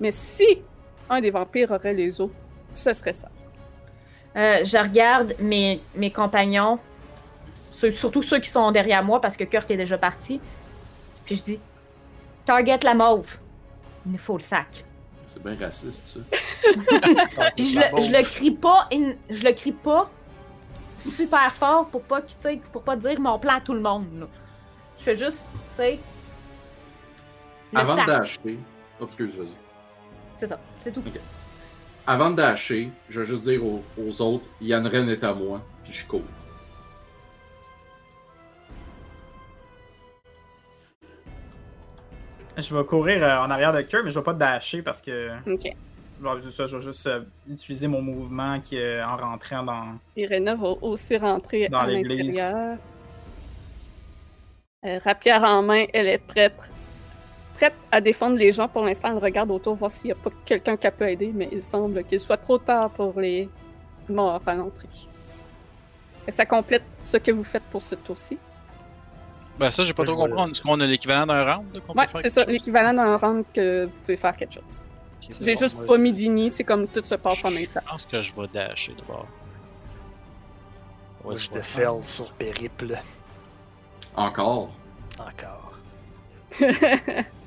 mais 0.00 0.10
si 0.10 0.62
un 1.10 1.20
des 1.20 1.30
vampires 1.30 1.70
aurait 1.70 1.94
les 1.94 2.20
os, 2.20 2.30
ce 2.74 2.92
serait 2.92 3.12
ça. 3.12 3.28
Euh, 4.36 4.64
je 4.64 4.76
regarde 4.76 5.34
mes, 5.40 5.80
mes 5.94 6.10
compagnons, 6.10 6.78
ceux- 7.70 7.92
surtout 7.92 8.22
ceux 8.22 8.38
qui 8.38 8.48
sont 8.50 8.70
derrière 8.72 9.02
moi 9.02 9.20
parce 9.20 9.36
que 9.36 9.44
Kurt 9.44 9.70
est 9.70 9.76
déjà 9.76 9.98
parti. 9.98 10.40
Puis 11.24 11.36
je 11.36 11.42
dis 11.42 11.60
Target 12.44 12.78
la 12.82 12.94
mauve. 12.94 13.38
Il 14.06 14.12
nous 14.12 14.18
faut 14.18 14.34
le 14.36 14.42
sac. 14.42 14.84
C'est 15.26 15.42
bien 15.42 15.56
raciste, 15.60 16.06
ça. 16.06 16.20
Puis 17.56 17.72
je 17.72 17.78
le, 17.78 18.02
je 18.02 18.10
le 18.16 18.22
crie 18.22 18.50
pas, 18.50 18.88
in- 18.92 19.12
je 19.28 19.44
le 19.44 19.52
crie 19.52 19.72
pas 19.72 20.10
super 20.98 21.52
fort 21.54 21.86
pour 21.88 22.02
pas, 22.02 22.20
pour 22.72 22.82
pas 22.82 22.96
dire 22.96 23.20
mon 23.20 23.38
plan 23.38 23.56
à 23.56 23.60
tout 23.60 23.74
le 23.74 23.80
monde. 23.80 24.06
là. 24.20 24.26
Je 24.98 25.04
fais 25.04 25.16
juste, 25.16 25.40
tu 25.76 25.82
sais. 25.82 25.98
le 27.72 27.78
Avant 27.80 28.04
dasher. 28.04 28.58
Oh, 29.00 29.04
excuse, 29.04 29.36
vas-y. 29.36 29.54
C'est 30.38 30.46
ça, 30.46 30.58
c'est 30.78 30.92
tout. 30.92 31.02
Avant 32.06 32.30
de 32.30 32.36
dasher, 32.36 32.90
je 33.10 33.20
vais 33.20 33.26
juste 33.26 33.42
dire 33.42 33.62
aux, 33.64 33.84
aux 34.00 34.20
autres 34.22 34.46
Yann 34.62 34.86
Ren 34.86 35.08
est 35.08 35.22
à 35.24 35.34
moi, 35.34 35.60
puis 35.84 35.92
je 35.92 36.06
cours. 36.06 36.22
Je 42.56 42.74
vais 42.76 42.84
courir 42.84 43.22
euh, 43.22 43.38
en 43.44 43.50
arrière 43.50 43.72
de 43.72 43.82
Kurt, 43.82 44.04
mais 44.04 44.10
je 44.10 44.18
vais 44.18 44.24
pas 44.24 44.34
dasher 44.34 44.82
parce 44.82 45.00
que 45.00 45.30
Ok. 45.46 45.70
Ça, 46.50 46.66
je 46.66 46.76
vais 46.76 46.82
juste 46.82 47.06
euh, 47.06 47.20
utiliser 47.48 47.86
mon 47.86 48.02
mouvement 48.02 48.58
qui 48.60 48.76
est 48.76 49.00
en 49.00 49.16
rentrant 49.16 49.62
dans. 49.62 49.86
Irena 50.16 50.56
va 50.56 50.70
aussi 50.82 51.16
rentrer 51.16 51.68
Dans 51.68 51.78
à 51.78 51.86
l'église. 51.86 52.36
l'intérieur. 52.36 52.76
Euh, 54.84 54.98
rapière 55.04 55.44
en 55.44 55.62
main, 55.62 55.84
elle 55.92 56.08
est 56.08 56.18
prête. 56.18 56.72
Prête 57.58 57.74
à 57.90 58.00
défendre 58.00 58.36
les 58.36 58.52
gens. 58.52 58.68
Pour 58.68 58.84
l'instant, 58.84 59.08
elle 59.10 59.18
regarde 59.18 59.50
autour, 59.50 59.74
voir 59.74 59.90
s'il 59.90 60.06
n'y 60.06 60.12
a 60.12 60.14
pas 60.14 60.30
quelqu'un 60.44 60.76
qui 60.76 60.88
peut 60.90 61.08
aider, 61.08 61.32
mais 61.34 61.48
il 61.52 61.60
semble 61.62 62.04
qu'il 62.04 62.20
soit 62.20 62.36
trop 62.36 62.56
tard 62.58 62.88
pour 62.90 63.18
les 63.20 63.48
morts 64.08 64.40
à 64.46 64.54
l'entrée. 64.54 64.88
Et 66.26 66.30
ça 66.30 66.46
complète 66.46 66.84
ce 67.04 67.16
que 67.16 67.32
vous 67.32 67.42
faites 67.42 67.64
pour 67.64 67.82
ce 67.82 67.96
tour-ci. 67.96 68.38
Ben 69.58 69.72
ça, 69.72 69.82
j'ai 69.82 69.92
pas 69.92 70.04
Moi, 70.04 70.12
trop 70.14 70.26
compris. 70.28 70.50
Est-ce 70.52 70.62
qu'on 70.62 70.78
a 70.78 70.86
l'équivalent 70.86 71.26
d'un 71.26 71.42
round? 71.52 71.82
Ouais, 71.96 72.04
c'est 72.22 72.30
ça, 72.30 72.44
l'équivalent 72.44 72.94
d'un 72.94 73.16
round 73.16 73.44
que 73.52 73.86
vous 73.86 73.90
pouvez 74.02 74.16
faire 74.16 74.36
quelque 74.36 74.54
chose. 74.54 74.80
Ok, 75.20 75.34
J'ai 75.40 75.56
juste 75.56 75.74
moi, 75.76 75.86
pas 75.86 75.98
mis 75.98 76.12
d'ini, 76.12 76.50
c'est 76.50 76.62
comme 76.62 76.86
tout 76.86 77.04
se 77.04 77.16
passe 77.16 77.44
en 77.44 77.50
même 77.50 77.66
temps. 77.66 77.80
Je 77.84 77.90
pense 77.90 78.06
que 78.06 78.22
je 78.22 78.32
vais 78.40 78.46
dasher 78.52 78.94
d'abord. 78.96 79.26
Ouais, 81.24 81.36
je 81.36 81.50
vais 81.50 81.56
déferle 81.56 82.00
faire- 82.02 82.08
sur 82.08 82.32
périple 82.34 82.96
Encore? 84.14 84.70
encore. 85.18 85.72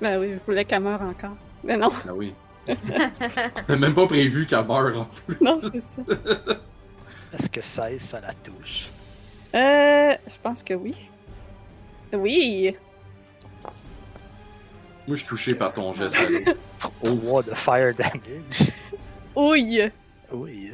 Ben 0.00 0.18
oui, 0.20 0.32
je 0.34 0.38
voulais 0.46 0.64
qu'elle 0.64 0.82
meure 0.82 1.02
encore. 1.02 1.36
Mais 1.62 1.76
non, 1.76 1.90
Ah 2.06 2.14
oui. 2.14 2.34
T'as 2.66 3.76
même 3.76 3.94
pas 3.94 4.06
prévu 4.06 4.46
qu'elle 4.46 4.64
meure 4.66 5.00
en 5.00 5.04
plus. 5.04 5.36
non, 5.40 5.58
c'est 5.60 5.80
ça. 5.80 6.02
Est-ce 7.32 7.50
que 7.50 7.60
16, 7.60 8.00
ça 8.00 8.20
la 8.20 8.32
touche? 8.32 8.88
Euh, 9.54 10.14
je 10.26 10.34
pense 10.42 10.62
que 10.62 10.74
oui. 10.74 10.94
Oui! 12.12 12.76
Moi, 15.06 15.16
je 15.16 15.20
suis 15.20 15.26
touché 15.28 15.54
par 15.54 15.72
ton 15.72 15.92
geste. 15.92 16.16
Allo. 17.04 17.16
3 17.16 17.42
de 17.42 17.54
fire 17.54 17.94
damage. 17.94 18.70
Ouille! 19.36 19.90
Oui. 20.32 20.70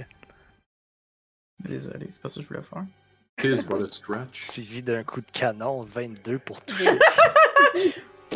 Désolé, 1.58 2.06
c'est 2.08 2.22
pas 2.22 2.28
ça 2.28 2.36
que 2.36 2.42
je 2.42 2.48
voulais 2.48 2.62
faire. 2.62 2.84
But 3.42 3.82
a 3.82 3.88
scratch. 3.88 4.50
Suivi 4.50 4.82
d'un 4.82 5.02
coup 5.02 5.20
de 5.20 5.30
canon, 5.32 5.82
22 5.82 6.38
pour 6.38 6.62
toucher. 6.64 6.90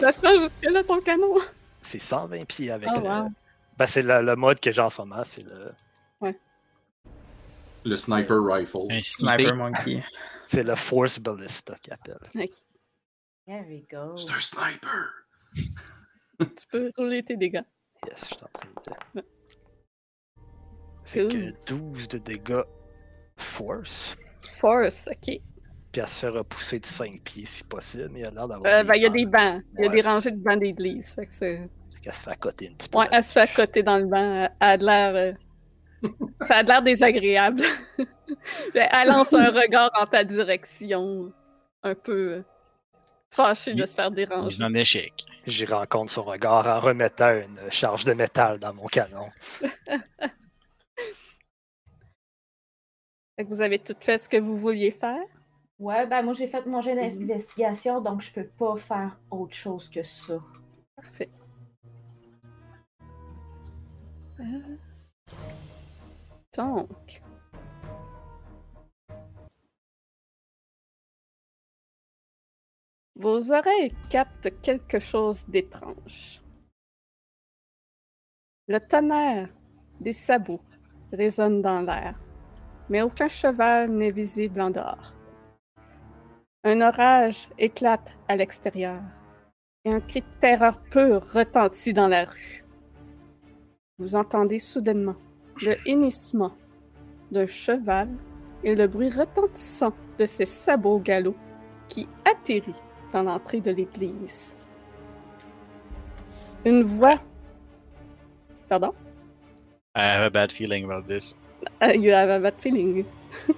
Ça 0.00 0.12
se 0.12 0.20
rend 0.26 0.40
jusque-là 0.40 0.84
ton 0.84 1.00
canon? 1.00 1.38
C'est 1.82 1.98
120 1.98 2.44
pieds 2.46 2.70
avec 2.70 2.88
Oh, 2.96 3.00
le. 3.00 3.08
wow. 3.08 3.28
Ben, 3.78 3.86
c'est 3.86 4.02
le, 4.02 4.22
le 4.22 4.36
mode 4.36 4.60
que 4.60 4.70
j'ai 4.70 4.80
en 4.80 4.90
ce 4.90 5.02
moment, 5.02 5.22
c'est 5.24 5.42
le, 5.44 5.70
Le 7.84 7.96
sniper 7.96 8.38
rifle. 8.42 8.86
Un 8.90 8.98
Sniper. 8.98 9.54
Monkey. 9.56 10.02
c'est 10.48 10.62
le 10.64 10.74
Force 10.74 11.18
Ballista 11.18 11.74
qu'il 11.82 11.92
appelle. 11.92 12.18
Ok. 12.34 12.50
There 13.46 13.64
we 13.68 13.82
go. 13.90 14.16
C'est 14.16 14.32
un 14.32 14.40
sniper. 14.40 15.10
Tu 16.40 16.66
peux 16.70 16.90
rouler 16.96 17.22
tes 17.22 17.36
dégâts. 17.36 17.62
Yes, 18.06 18.20
je 18.20 18.24
suis 18.34 18.36
en 18.42 18.48
train 18.52 18.68
de. 19.14 19.20
Ouais. 19.20 19.24
Fait 21.04 21.20
Cool. 21.28 21.52
que 21.52 21.74
12 21.74 22.08
de 22.08 22.18
dégâts 22.18 22.62
Force. 23.36 24.16
Force, 24.58 25.08
ok. 25.08 25.40
Puis 25.94 26.00
elle 26.00 26.08
se 26.08 26.26
fait 26.26 26.28
repousser 26.28 26.80
de 26.80 26.86
5 26.86 27.20
pieds 27.22 27.44
si 27.44 27.62
possible, 27.62 28.10
il 28.16 28.26
a 28.26 28.30
l'air 28.32 28.48
d'avoir. 28.48 28.66
Euh, 28.66 28.82
ben, 28.82 28.94
il 28.96 29.02
y 29.02 29.06
a 29.06 29.10
des 29.10 29.26
bancs. 29.26 29.62
Il 29.78 29.84
y 29.84 29.86
a 29.86 29.90
des 29.90 30.00
rangées 30.00 30.32
de 30.32 30.42
bancs 30.42 30.58
d'église. 30.58 31.14
Fait 31.14 31.24
que 31.24 31.32
c'est. 31.32 31.56
Fait 31.92 32.00
qu'elle 32.02 32.12
se 32.12 32.24
fait 32.24 32.30
accoter 32.32 32.68
un 32.68 32.74
petit 32.74 32.88
peu. 32.88 32.98
Ouais, 32.98 33.06
elle 33.12 33.22
se 33.22 33.32
fait 33.32 33.42
accoter 33.42 33.84
dans 33.84 33.98
le 33.98 34.06
banc. 34.06 34.48
Elle 34.58 34.68
a 34.68 34.76
de 34.76 34.84
l'air. 34.84 35.14
euh, 35.14 35.32
Ça 36.42 36.56
a 36.56 36.62
de 36.64 36.68
l'air 36.68 36.82
désagréable. 36.82 37.62
elle 38.74 39.06
lance 39.08 39.32
un 39.34 39.52
regard 39.52 39.92
en 39.96 40.04
ta 40.04 40.24
direction. 40.24 41.32
Un 41.84 41.94
peu 41.94 42.12
euh, 42.38 42.44
fâchée 43.30 43.74
de 43.74 43.86
se 43.86 43.94
faire 43.94 44.10
déranger. 44.10 44.64
en 44.64 44.74
échec. 44.74 45.12
J'y 45.46 45.64
rencontre 45.64 46.10
son 46.10 46.22
regard 46.22 46.66
en 46.66 46.80
remettant 46.80 47.34
une 47.36 47.70
charge 47.70 48.04
de 48.04 48.14
métal 48.14 48.58
dans 48.58 48.74
mon 48.74 48.86
canon. 48.88 49.28
Fait 53.36 53.44
que 53.44 53.48
vous 53.48 53.62
avez 53.62 53.78
tout 53.78 53.94
fait 54.00 54.18
ce 54.18 54.28
que 54.28 54.36
vous 54.36 54.58
vouliez 54.58 54.90
faire? 54.92 55.22
Ouais, 55.78 56.06
ben 56.06 56.22
moi 56.22 56.34
j'ai 56.34 56.46
fait 56.46 56.64
mon 56.66 56.80
jet 56.80 56.94
d'investigation, 56.94 58.00
donc 58.00 58.22
je 58.22 58.32
peux 58.32 58.46
pas 58.46 58.76
faire 58.76 59.18
autre 59.30 59.54
chose 59.54 59.88
que 59.88 60.02
ça. 60.02 60.38
Parfait. 60.96 61.30
Euh, 64.40 64.76
Donc. 66.56 67.22
Vos 73.16 73.52
oreilles 73.52 73.94
captent 74.10 74.60
quelque 74.60 74.98
chose 74.98 75.44
d'étrange. 75.46 76.42
Le 78.66 78.78
tonnerre 78.80 79.48
des 80.00 80.12
sabots 80.12 80.60
résonne 81.12 81.62
dans 81.62 81.80
l'air, 81.80 82.18
mais 82.88 83.02
aucun 83.02 83.28
cheval 83.28 83.90
n'est 83.90 84.10
visible 84.10 84.60
en 84.60 84.70
dehors. 84.70 85.13
Un 86.66 86.80
orage 86.80 87.48
éclate 87.58 88.16
à 88.26 88.36
l'extérieur 88.36 89.02
et 89.84 89.92
un 89.92 90.00
cri 90.00 90.22
de 90.22 90.40
terreur 90.40 90.80
pur 90.80 91.22
retentit 91.22 91.92
dans 91.92 92.08
la 92.08 92.24
rue. 92.24 92.64
Vous 93.98 94.14
entendez 94.14 94.58
soudainement 94.58 95.16
le 95.60 95.76
hennissement 95.86 96.52
d'un 97.30 97.46
cheval 97.46 98.08
et 98.62 98.74
le 98.74 98.86
bruit 98.86 99.10
retentissant 99.10 99.92
de 100.18 100.24
ses 100.24 100.46
sabots 100.46 101.00
galops 101.00 101.36
qui 101.90 102.08
atterrit 102.24 102.80
dans 103.12 103.24
l'entrée 103.24 103.60
de 103.60 103.70
l'église. 103.70 104.56
Une 106.64 106.82
voix. 106.82 107.20
Pardon? 108.70 108.94
I 109.96 110.00
have 110.00 110.24
a 110.24 110.30
bad 110.30 110.50
feeling 110.50 110.84
about 110.84 111.06
this. 111.06 111.38
Uh, 111.82 111.92
you 111.92 112.10
have 112.10 112.30
a 112.30 112.40
bad 112.40 112.54
feeling. 112.58 113.04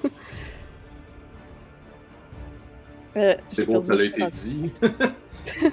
Euh, 3.17 3.35
C'est 3.49 3.65
beau, 3.65 3.83
ça 3.83 3.93
a 3.93 4.03
été 4.03 4.27
dit. 4.31 4.73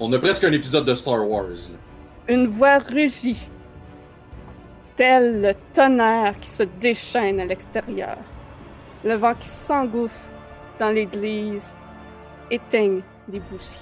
On 0.00 0.12
a 0.12 0.18
presque 0.18 0.44
un 0.44 0.52
épisode 0.52 0.84
de 0.86 0.94
Star 0.94 1.28
Wars. 1.28 1.48
là. 1.48 1.78
Une 2.34 2.46
voix 2.48 2.78
rugit, 2.78 3.48
tel 4.96 5.40
le 5.42 5.52
tonnerre 5.72 6.38
qui 6.40 6.48
se 6.48 6.62
déchaîne 6.64 7.40
à 7.40 7.44
l'extérieur. 7.44 8.16
Le 9.04 9.14
vent 9.14 9.34
qui 9.34 9.46
s'engouffre 9.46 10.28
dans 10.80 10.90
l'église 10.90 11.74
éteigne 12.50 13.00
les 13.30 13.40
bougies. 13.40 13.80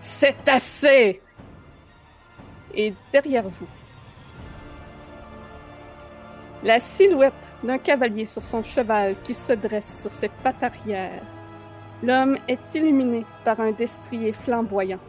C'est 0.00 0.48
assez! 0.48 1.20
Et 2.74 2.94
derrière 3.12 3.44
vous, 3.48 3.66
la 6.62 6.78
silhouette 6.78 7.32
d'un 7.62 7.78
cavalier 7.78 8.26
sur 8.26 8.42
son 8.42 8.62
cheval 8.62 9.16
qui 9.22 9.34
se 9.34 9.52
dresse 9.52 10.02
sur 10.02 10.12
ses 10.12 10.28
pattes 10.28 10.62
arrière. 10.62 11.22
L'homme 12.02 12.36
est 12.48 12.74
illuminé 12.74 13.24
par 13.44 13.60
un 13.60 13.72
destrier 13.72 14.32
flamboyant. 14.32 15.00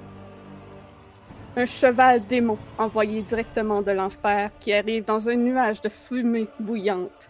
Un 1.58 1.66
cheval 1.66 2.26
démon 2.28 2.58
envoyé 2.78 3.22
directement 3.22 3.82
de 3.82 3.92
l'enfer 3.92 4.52
qui 4.60 4.74
arrive 4.74 5.04
dans 5.04 5.30
un 5.30 5.36
nuage 5.36 5.82
de 5.82 5.90
fumée 5.90 6.48
bouillante. 6.60 7.30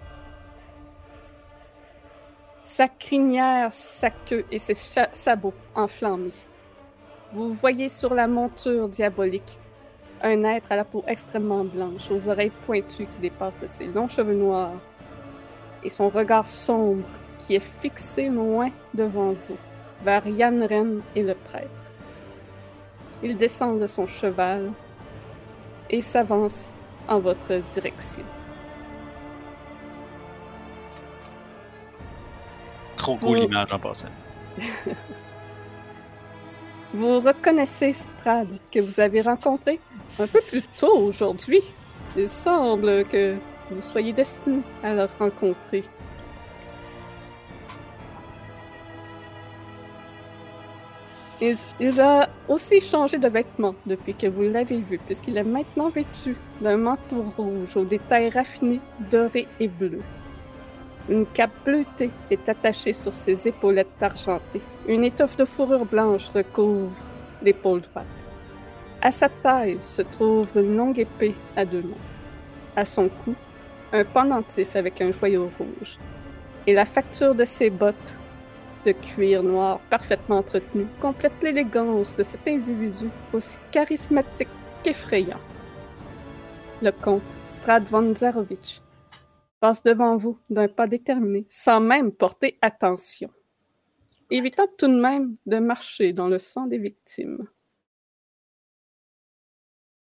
Sa 2.61 2.87
crinière, 2.87 3.73
sa 3.73 4.11
queue 4.11 4.45
et 4.51 4.59
ses 4.59 4.75
sabots 5.13 5.53
enflammés. 5.73 6.29
Vous 7.33 7.51
voyez 7.51 7.89
sur 7.89 8.13
la 8.13 8.27
monture 8.27 8.87
diabolique 8.87 9.57
un 10.23 10.43
être 10.43 10.71
à 10.71 10.75
la 10.75 10.85
peau 10.85 11.03
extrêmement 11.07 11.63
blanche, 11.63 12.09
aux 12.11 12.29
oreilles 12.29 12.51
pointues 12.65 13.05
qui 13.05 13.19
dépassent 13.21 13.59
de 13.59 13.67
ses 13.67 13.85
longs 13.87 14.07
cheveux 14.07 14.35
noirs, 14.35 14.79
et 15.83 15.89
son 15.89 16.09
regard 16.09 16.47
sombre 16.47 17.07
qui 17.39 17.55
est 17.55 17.65
fixé 17.81 18.29
loin 18.29 18.69
devant 18.93 19.31
vous, 19.31 19.57
vers 20.03 20.27
Yann 20.27 20.63
Ren 20.63 21.01
et 21.15 21.23
le 21.23 21.33
prêtre. 21.33 21.69
Il 23.23 23.37
descend 23.37 23.79
de 23.79 23.87
son 23.87 24.07
cheval 24.07 24.71
et 25.89 26.01
s'avance 26.01 26.71
en 27.07 27.19
votre 27.19 27.55
direction. 27.73 28.23
Trop 32.95 33.15
cool 33.17 33.29
Oh. 33.29 33.41
l'image 33.41 33.71
en 33.71 33.79
passant. 33.79 34.09
Vous 36.93 37.21
reconnaissez 37.21 37.93
Strad 37.93 38.47
que 38.69 38.79
vous 38.79 38.99
avez 38.99 39.21
rencontré 39.21 39.79
un 40.19 40.27
peu 40.27 40.41
plus 40.41 40.63
tôt 40.77 40.97
aujourd'hui. 40.97 41.61
Il 42.17 42.27
semble 42.27 43.05
que 43.05 43.35
vous 43.69 43.81
soyez 43.81 44.13
destiné 44.13 44.61
à 44.83 44.93
le 44.93 45.07
rencontrer. 45.19 45.83
Il, 51.39 51.55
il 51.79 51.99
a 51.99 52.29
aussi 52.47 52.79
changé 52.81 53.17
de 53.17 53.27
vêtements 53.27 53.73
depuis 53.87 54.13
que 54.13 54.27
vous 54.27 54.43
l'avez 54.43 54.77
vu, 54.77 54.99
puisqu'il 54.99 55.37
est 55.37 55.43
maintenant 55.43 55.89
vêtu 55.89 56.35
d'un 56.59 56.77
manteau 56.77 57.25
rouge 57.35 57.75
aux 57.75 57.85
détails 57.85 58.29
raffinés, 58.29 58.79
dorés 59.09 59.47
et 59.59 59.67
bleus. 59.67 60.03
Une 61.09 61.25
cape 61.25 61.65
bleutée 61.65 62.11
est 62.29 62.47
attachée 62.47 62.93
sur 62.93 63.13
ses 63.13 63.47
épaulettes 63.47 64.01
argentées. 64.01 64.61
Une 64.87 65.03
étoffe 65.03 65.35
de 65.35 65.45
fourrure 65.45 65.85
blanche 65.85 66.29
recouvre 66.29 66.91
l'épaule 67.41 67.81
droite. 67.81 68.20
À 69.03 69.09
sa 69.09 69.29
taille 69.29 69.79
se 69.83 70.03
trouve 70.03 70.47
une 70.55 70.77
longue 70.77 70.99
épée 70.99 71.33
à 71.55 71.65
deux 71.65 71.81
mains. 71.81 72.05
À 72.75 72.85
son 72.85 73.09
cou, 73.09 73.33
un 73.91 74.05
pendentif 74.05 74.75
avec 74.75 75.01
un 75.01 75.11
joyau 75.11 75.51
rouge. 75.57 75.97
Et 76.67 76.73
la 76.73 76.85
facture 76.85 77.33
de 77.33 77.43
ses 77.43 77.71
bottes 77.71 78.15
de 78.85 78.91
cuir 78.91 79.41
noir 79.41 79.79
parfaitement 79.89 80.37
entretenues 80.37 80.87
complète 80.99 81.33
l'élégance 81.41 82.15
de 82.15 82.21
cet 82.21 82.47
individu 82.47 83.09
aussi 83.33 83.57
charismatique 83.71 84.47
qu'effrayant. 84.83 85.39
Le 86.83 86.91
comte 86.91 87.21
Strad 87.51 87.83
von 87.85 88.13
passe 89.59 89.83
devant 89.83 90.17
vous 90.17 90.37
d'un 90.49 90.67
pas 90.67 90.87
déterminé, 90.87 91.45
sans 91.49 91.79
même 91.79 92.11
porter 92.11 92.57
attention, 92.61 93.29
évitant 94.29 94.67
tout 94.77 94.87
de 94.87 94.99
même 94.99 95.35
de 95.45 95.57
marcher 95.59 96.13
dans 96.13 96.27
le 96.27 96.39
sang 96.39 96.65
des 96.65 96.79
victimes. 96.79 97.47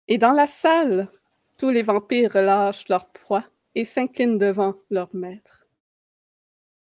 Et 0.07 0.17
dans 0.17 0.33
la 0.33 0.47
salle, 0.47 1.09
tous 1.57 1.69
les 1.69 1.83
vampires 1.83 2.33
relâchent 2.33 2.89
leur 2.89 3.07
proie 3.09 3.45
et 3.75 3.85
s'inclinent 3.85 4.37
devant 4.37 4.75
leur 4.89 5.09
maître. 5.15 5.65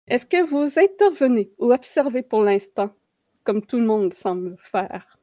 Est-ce 0.07 0.26
que 0.26 0.44
vous 0.44 0.80
intervenez 0.80 1.52
ou 1.60 1.72
observez 1.72 2.23
pour 2.23 2.41
l'instant, 2.41 2.94
comme 3.44 3.65
tout 3.65 3.80
le 3.80 3.85
monde 3.85 4.14
semble 4.14 4.57
faire? 4.64 5.18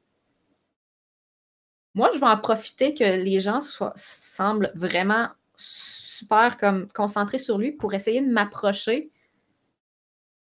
Moi, 1.94 2.10
je 2.14 2.20
vais 2.20 2.26
en 2.26 2.38
profiter 2.38 2.94
que 2.94 3.04
les 3.04 3.40
gens 3.40 3.60
soient, 3.60 3.92
semblent 3.96 4.72
vraiment 4.74 5.28
super 5.56 6.56
comme 6.56 6.86
concentrés 6.92 7.38
sur 7.38 7.58
lui 7.58 7.72
pour 7.72 7.92
essayer 7.92 8.20
de 8.20 8.30
m'approcher, 8.30 9.10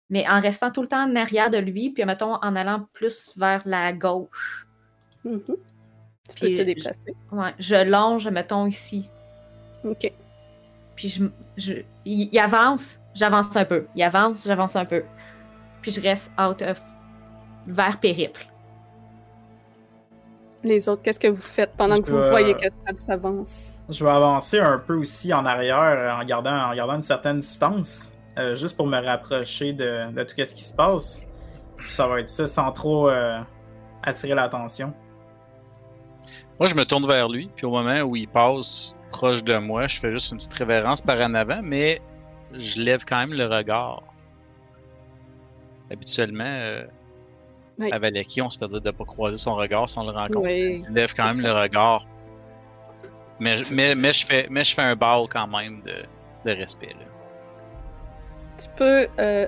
mais 0.10 0.28
en 0.28 0.42
restant 0.42 0.72
tout 0.72 0.82
le 0.82 0.88
temps 0.88 1.04
en 1.04 1.16
arrière 1.16 1.50
de 1.50 1.58
lui, 1.58 1.92
puis 1.92 2.04
mettons 2.06 2.36
en 2.36 2.56
allant 2.56 2.88
plus 2.94 3.32
vers 3.38 3.68
la 3.68 3.94
gauche. 3.94 4.68
Mhm. 5.24 5.58
Tu 6.30 6.36
Puis, 6.36 6.50
peux 6.50 6.56
te 6.56 6.60
je- 6.62 6.66
déplacer. 6.66 7.16
Ouais, 7.32 7.54
je 7.60 7.76
longe, 7.90 8.28
mettons 8.28 8.66
ici. 8.66 9.10
OK. 9.84 10.12
Puis 10.96 11.10
je, 11.10 11.26
je, 11.58 11.74
il, 12.06 12.30
il 12.32 12.40
avance, 12.40 13.00
j'avance 13.14 13.56
un 13.56 13.66
peu. 13.66 13.86
Il 13.96 14.04
avance, 14.04 14.44
j'avance 14.46 14.76
un 14.76 14.86
peu. 14.86 15.04
Puis 15.82 15.92
je 15.92 16.02
reste 16.02 16.32
out 16.40 16.62
of 16.62 16.82
vers 17.68 18.00
périple. 18.00 18.48
Les 20.64 20.90
autres, 20.90 21.04
qu'est-ce 21.04 21.20
que 21.20 21.28
vous 21.28 21.42
faites 21.42 21.72
pendant 21.78 21.96
Je 21.96 22.02
que 22.02 22.10
vous 22.10 22.30
voyez 22.30 22.56
que 22.56 22.68
Strad 22.68 23.00
s'avance? 23.00 23.82
Je 23.88 24.04
vais 24.04 24.10
avancer 24.10 24.60
un 24.60 24.80
peu 24.80 24.96
aussi 24.96 25.32
en 25.32 25.46
arrière 25.46 26.18
en 26.20 26.24
gardant, 26.26 26.56
en 26.72 26.74
gardant 26.76 26.96
une 26.96 27.02
certaine 27.04 27.38
distance, 27.40 28.12
euh, 28.40 28.56
juste 28.56 28.76
pour 28.76 28.88
me 28.88 29.00
rapprocher 29.00 29.74
de, 29.74 30.12
de 30.12 30.24
tout 30.24 30.34
ce 30.44 30.56
qui 30.56 30.64
se 30.64 30.74
passe. 30.74 31.22
Ça 31.86 32.08
va 32.08 32.20
être 32.22 32.28
ça 32.28 32.48
sans 32.48 32.72
trop 32.72 33.10
euh, 33.10 33.38
attirer 34.02 34.34
l'attention. 34.34 34.92
Moi, 36.60 36.70
je 36.70 36.76
me 36.76 36.86
tourne 36.86 37.06
vers 37.06 37.28
lui, 37.28 37.50
puis 37.56 37.66
au 37.66 37.72
moment 37.72 38.00
où 38.02 38.16
il 38.16 38.28
passe 38.28 38.96
proche 39.10 39.44
de 39.44 39.58
moi, 39.58 39.88
je 39.88 40.00
fais 40.00 40.12
juste 40.12 40.32
une 40.32 40.38
petite 40.38 40.54
révérence 40.54 41.02
par 41.02 41.20
en 41.22 41.34
avant, 41.34 41.60
mais 41.64 42.02
je 42.54 42.82
lève 42.82 43.04
quand 43.06 43.18
même 43.20 43.34
le 43.34 43.46
regard. 43.48 44.04
Habituellement, 45.92 46.44
euh, 46.46 46.84
Oui. 47.78 47.92
à 47.92 48.00
Valaki, 48.00 48.42
on 48.42 48.50
se 48.50 48.58
faisait 48.58 48.80
de 48.80 48.92
pas 48.92 49.04
croiser 49.06 49.38
son 49.38 49.56
regard 49.56 49.88
si 49.90 49.98
on 50.00 50.04
le 50.06 50.12
rencontre. 50.12 50.40
Oui. 50.48 50.84
Je 50.88 50.94
lève 50.94 51.14
quand 51.16 51.26
même 51.26 51.42
ça. 51.42 51.54
le 51.54 51.60
regard. 51.62 52.06
Mais, 53.40 53.58
je- 53.58 53.76
mais, 53.76 53.96
mais, 53.96 54.14
je 54.14 54.26
fais, 54.26 54.48
mais 54.50 54.64
je 54.64 54.74
fais 54.74 54.82
un 54.82 54.96
bow 54.96 55.28
quand 55.30 55.48
même 55.48 55.82
de, 55.82 56.04
de 56.50 56.56
respect. 56.56 56.88
Là. 56.94 57.06
Tu 58.58 58.68
peux 58.78 59.08
euh, 59.20 59.46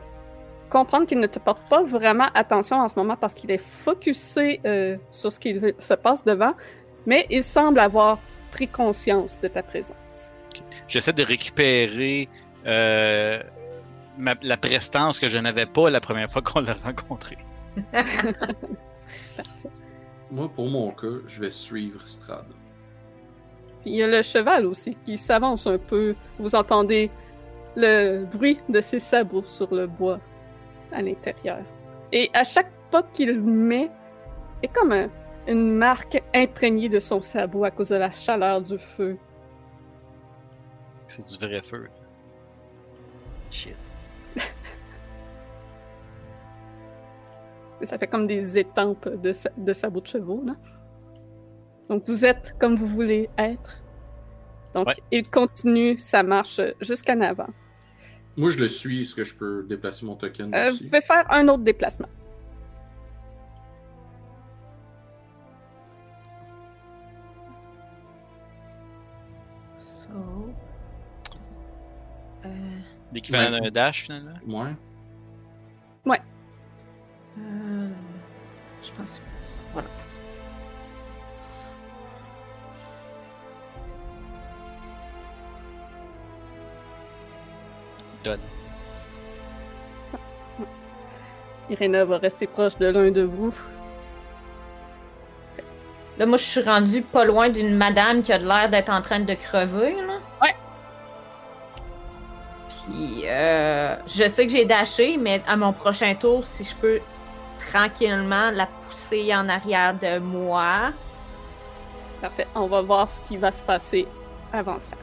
comprendre 0.70 1.06
qu'il 1.08 1.20
ne 1.20 1.28
te 1.28 1.40
porte 1.40 1.62
pas 1.70 1.84
vraiment 1.84 2.28
attention 2.34 2.82
en 2.82 2.88
ce 2.90 2.96
moment 3.00 3.16
parce 3.16 3.34
qu'il 3.34 3.50
est 3.50 3.58
focusé 3.58 4.60
euh, 4.66 4.98
sur 5.12 5.32
ce 5.32 5.40
qui 5.40 5.58
se 5.80 5.94
passe 5.94 6.26
devant, 6.26 6.54
mais 7.08 7.26
il 7.32 7.44
semble 7.44 7.80
avoir 7.80 8.20
pris 8.52 8.68
conscience 8.68 9.40
de 9.42 9.48
ta 9.48 9.64
présence. 9.64 10.34
J'essaie 10.88 11.14
de 11.14 11.24
récupérer 11.24 12.30
euh, 12.68 13.42
ma- 14.18 14.36
la 14.44 14.58
prestance 14.58 15.20
que 15.20 15.28
je 15.28 15.40
n'avais 15.40 15.66
pas 15.66 15.90
la 15.90 16.00
première 16.00 16.30
fois 16.32 16.42
qu'on 16.44 16.60
l'a 16.60 16.74
rencontré. 16.74 17.38
Moi, 20.32 20.50
pour 20.54 20.68
mon 20.70 20.92
cas, 20.92 21.08
je 21.28 21.42
vais 21.42 21.52
suivre 21.52 22.02
Strad. 22.06 22.46
Puis 23.82 23.92
il 23.92 23.96
y 23.96 24.04
a 24.04 24.08
le 24.08 24.22
cheval 24.22 24.66
aussi 24.66 24.98
qui 25.06 25.18
s'avance 25.18 25.68
un 25.68 25.78
peu. 25.78 26.16
Vous 26.40 26.54
entendez 26.56 27.10
le 27.76 28.26
bruit 28.26 28.60
de 28.68 28.82
ses 28.82 29.00
sabots 29.00 29.44
sur 29.44 29.74
le 29.74 29.88
bois 29.88 30.20
à 30.92 31.02
l'intérieur. 31.02 31.60
Et 32.12 32.30
à 32.34 32.44
chaque 32.44 32.72
pas 32.92 33.04
qu'il 33.14 33.40
met, 33.40 33.90
a 34.64 34.68
comme 34.68 34.92
un- 34.92 35.10
une 35.48 35.76
marque 35.78 36.22
imprégnée 36.34 36.90
de 36.90 37.00
son 37.00 37.22
sabot 37.22 37.64
à 37.64 37.72
cause 37.72 37.90
de 37.90 37.96
la 37.96 38.12
chaleur 38.12 38.62
du 38.62 38.78
feu. 38.78 39.18
C'est 41.08 41.26
du 41.28 41.46
vrai 41.46 41.62
feu. 41.62 41.88
Shit. 43.50 43.76
Ça 47.84 47.98
fait 47.98 48.08
comme 48.08 48.26
des 48.28 48.58
étampes 48.58 49.08
de, 49.08 49.32
sa- 49.34 49.52
de 49.56 49.72
sabots 49.72 50.02
de 50.02 50.08
chevaux, 50.08 50.44
là. 50.46 50.56
Donc 51.90 52.04
vous 52.08 52.26
êtes 52.26 52.56
comme 52.60 52.76
vous 52.76 52.88
voulez 52.88 53.30
être. 53.38 53.84
Donc 54.76 54.88
Ouais. 54.88 54.96
il 55.12 55.30
continue 55.30 55.98
sa 55.98 56.24
marche 56.24 56.60
jusqu'en 56.82 57.22
avant. 57.22 57.48
Moi, 58.36 58.50
je 58.52 58.60
le 58.60 58.68
suis. 58.68 59.04
Est-ce 59.04 59.16
que 59.16 59.24
je 59.24 59.36
peux 59.36 59.64
déplacer 59.68 60.06
mon 60.06 60.16
token 60.16 60.54
Euh, 60.54 60.66
vous 60.70 60.76
aussi? 60.76 60.84
pouvez 60.86 61.02
faire 61.02 61.26
un 61.32 61.48
autre 61.48 61.64
déplacement. 61.64 62.10
So. 70.18 70.54
Euh, 72.46 72.50
L'équivalent 73.14 73.52
Ouais. 73.54 73.62
d'un 73.62 73.72
dash 73.72 74.04
finalement. 74.04 74.40
Ouais. 76.06 76.22
euh, 77.40 77.90
je 78.84 78.92
pense 78.94 79.20
que 79.20 79.26
c'est 79.42 79.54
ça. 79.58 79.62
Voilà. 79.74 79.88
Donne. 88.24 88.40
Irena 91.70 92.06
va 92.06 92.18
rester 92.18 92.48
proche 92.48 92.78
de 92.78 92.88
l'un 92.88 93.12
de 93.12 93.22
vous. 93.22 93.54
Là, 96.18 96.26
moi, 96.26 96.38
je 96.38 96.44
suis 96.44 96.62
rendue 96.62 97.04
pas 97.04 97.26
loin 97.26 97.50
d'une 97.50 97.76
madame 97.76 98.22
qui 98.24 98.34
a 98.34 98.38
l'air 98.40 98.70
d'être 98.70 98.90
en 98.90 99.02
train 99.02 99.20
de 99.20 99.34
crever, 99.36 100.02
là. 100.02 100.07
Euh, 102.90 103.96
je 104.08 104.30
sais 104.30 104.46
que 104.46 104.52
j'ai 104.52 104.66
dashé, 104.66 105.18
mais 105.18 105.42
à 105.48 105.58
mon 105.58 105.74
prochain 105.74 106.16
tour, 106.16 106.44
si 106.44 106.64
je 106.64 106.76
peux 106.76 107.00
tranquillement 107.72 108.52
la 108.52 108.68
pousser 108.68 109.36
en 109.36 109.50
arrière 109.50 109.94
de 109.94 110.20
moi. 110.20 110.94
Parfait. 112.22 112.48
On 112.56 112.68
va 112.68 112.82
voir 112.82 113.10
ce 113.10 113.22
qui 113.22 113.38
va 113.38 113.52
se 113.52 113.62
passer 113.62 114.08
avant 114.54 114.80
ça. 114.80 114.96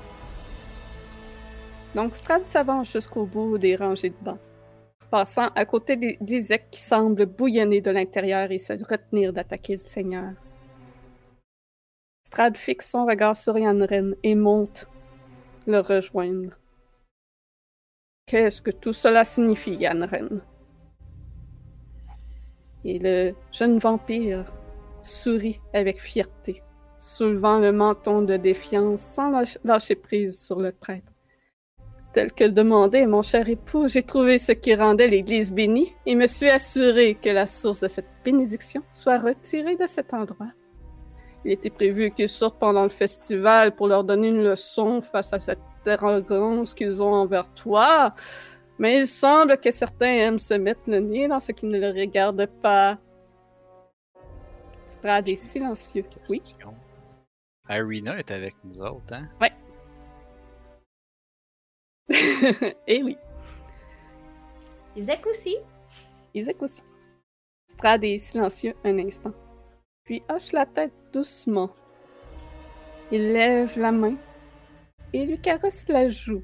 Donc, 1.94 2.14
Strad 2.16 2.44
s'avance 2.44 2.90
jusqu'au 2.90 3.26
bout 3.26 3.58
des 3.58 3.76
rangées 3.76 4.10
de 4.10 4.16
bancs, 4.20 4.40
passant 5.10 5.48
à 5.54 5.64
côté 5.64 5.96
des- 5.96 6.18
d'Isaac 6.20 6.70
qui 6.70 6.80
semble 6.80 7.26
bouillonner 7.26 7.80
de 7.80 7.90
l'intérieur 7.90 8.50
et 8.50 8.58
se 8.58 8.72
retenir 8.72 9.32
d'attaquer 9.32 9.74
le 9.74 9.78
Seigneur. 9.78 10.32
Strad 12.26 12.56
fixe 12.56 12.90
son 12.90 13.06
regard 13.06 13.36
sur 13.36 13.56
Yanren 13.56 14.16
et 14.24 14.34
monte 14.34 14.88
le 15.66 15.78
rejoindre. 15.78 16.50
Qu'est-ce 18.26 18.62
que 18.62 18.70
tout 18.70 18.94
cela 18.94 19.22
signifie, 19.24 19.74
Yanren? 19.74 20.40
Et 22.84 22.98
le 22.98 23.34
jeune 23.52 23.78
vampire 23.78 24.44
sourit 25.02 25.60
avec 25.74 26.00
fierté, 26.00 26.62
soulevant 26.98 27.58
le 27.58 27.72
menton 27.72 28.22
de 28.22 28.36
défiance 28.36 29.02
sans 29.02 29.30
lâch- 29.30 29.58
lâcher 29.64 29.94
prise 29.94 30.40
sur 30.40 30.58
le 30.58 30.72
prêtre. 30.72 31.12
Tel 32.14 32.32
que 32.32 32.44
le 32.44 32.52
demandait 32.52 33.06
mon 33.06 33.22
cher 33.22 33.48
époux, 33.48 33.88
j'ai 33.88 34.02
trouvé 34.02 34.38
ce 34.38 34.52
qui 34.52 34.74
rendait 34.74 35.08
l'Église 35.08 35.52
bénie 35.52 35.92
et 36.06 36.14
me 36.14 36.26
suis 36.26 36.48
assuré 36.48 37.16
que 37.16 37.28
la 37.28 37.46
source 37.46 37.80
de 37.80 37.88
cette 37.88 38.08
bénédiction 38.24 38.82
soit 38.92 39.18
retirée 39.18 39.76
de 39.76 39.86
cet 39.86 40.14
endroit. 40.14 40.52
Il 41.44 41.52
était 41.52 41.70
prévu 41.70 42.10
qu'ils 42.10 42.28
sortent 42.28 42.58
pendant 42.58 42.84
le 42.84 42.88
festival 42.88 43.74
pour 43.74 43.88
leur 43.88 44.04
donner 44.04 44.28
une 44.28 44.42
leçon 44.42 45.02
face 45.02 45.32
à 45.32 45.38
cette 45.38 45.58
arrogance 45.86 46.72
qu'ils 46.72 47.02
ont 47.02 47.12
envers 47.12 47.52
toi, 47.54 48.14
mais 48.78 49.00
il 49.00 49.06
semble 49.06 49.58
que 49.58 49.70
certains 49.70 50.12
aiment 50.12 50.38
se 50.38 50.54
mettre 50.54 50.80
le 50.86 51.00
nez 51.00 51.28
dans 51.28 51.40
ce 51.40 51.52
qui 51.52 51.66
ne 51.66 51.78
les 51.78 51.90
regarde 51.90 52.46
pas. 52.62 52.98
Strad 54.86 55.28
est 55.28 55.36
silencieux. 55.36 56.04
Oui. 56.30 56.38
Question. 56.38 56.74
Irina 57.68 58.18
est 58.18 58.30
avec 58.30 58.54
nous 58.64 58.80
autres, 58.80 59.12
hein? 59.12 59.28
Eh 62.86 63.02
oui. 63.02 63.16
Isaac 64.96 65.26
aussi. 65.26 65.56
Isaac 66.34 66.62
aussi. 66.62 66.82
Strad 67.66 68.04
est 68.04 68.18
silencieux 68.18 68.74
un 68.84 68.98
instant, 68.98 69.32
puis 70.04 70.22
hoche 70.28 70.52
la 70.52 70.66
tête 70.66 70.92
doucement. 71.12 71.70
Il 73.10 73.32
lève 73.32 73.78
la 73.78 73.92
main 73.92 74.16
et 75.12 75.24
lui 75.24 75.38
caresse 75.38 75.86
la 75.88 76.08
joue, 76.08 76.42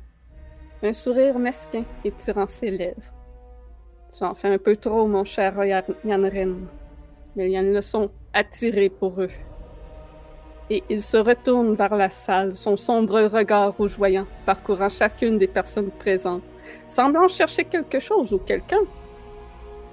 un 0.82 0.93
sourire 0.93 1.39
mesquin 1.39 1.85
étirant 2.05 2.47
ses 2.47 2.70
lèvres. 2.70 3.15
Tu 4.16 4.24
en 4.24 4.35
fais 4.35 4.49
un 4.49 4.59
peu 4.59 4.77
trop, 4.77 5.07
mon 5.07 5.24
cher 5.24 5.62
Yan- 5.65 5.95
Yanren. 6.05 6.66
Mais 7.37 7.47
il 7.47 7.53
y 7.53 7.57
a 7.57 7.61
une 7.61 7.73
leçon 7.73 8.11
tirer 8.51 8.89
pour 8.89 9.20
eux. 9.20 9.31
Et 10.69 10.82
il 10.89 11.03
se 11.03 11.16
retourne 11.16 11.74
vers 11.74 11.95
la 11.97 12.11
salle, 12.11 12.57
son 12.57 12.77
sombre 12.77 13.23
regard 13.23 13.77
rougeoyant 13.77 14.27
parcourant 14.47 14.89
chacune 14.89 15.39
des 15.39 15.49
personnes 15.49 15.91
présentes, 15.91 16.43
semblant 16.87 17.28
chercher 17.28 17.65
quelque 17.65 17.99
chose 17.99 18.32
ou 18.32 18.39
quelqu'un. 18.39 18.81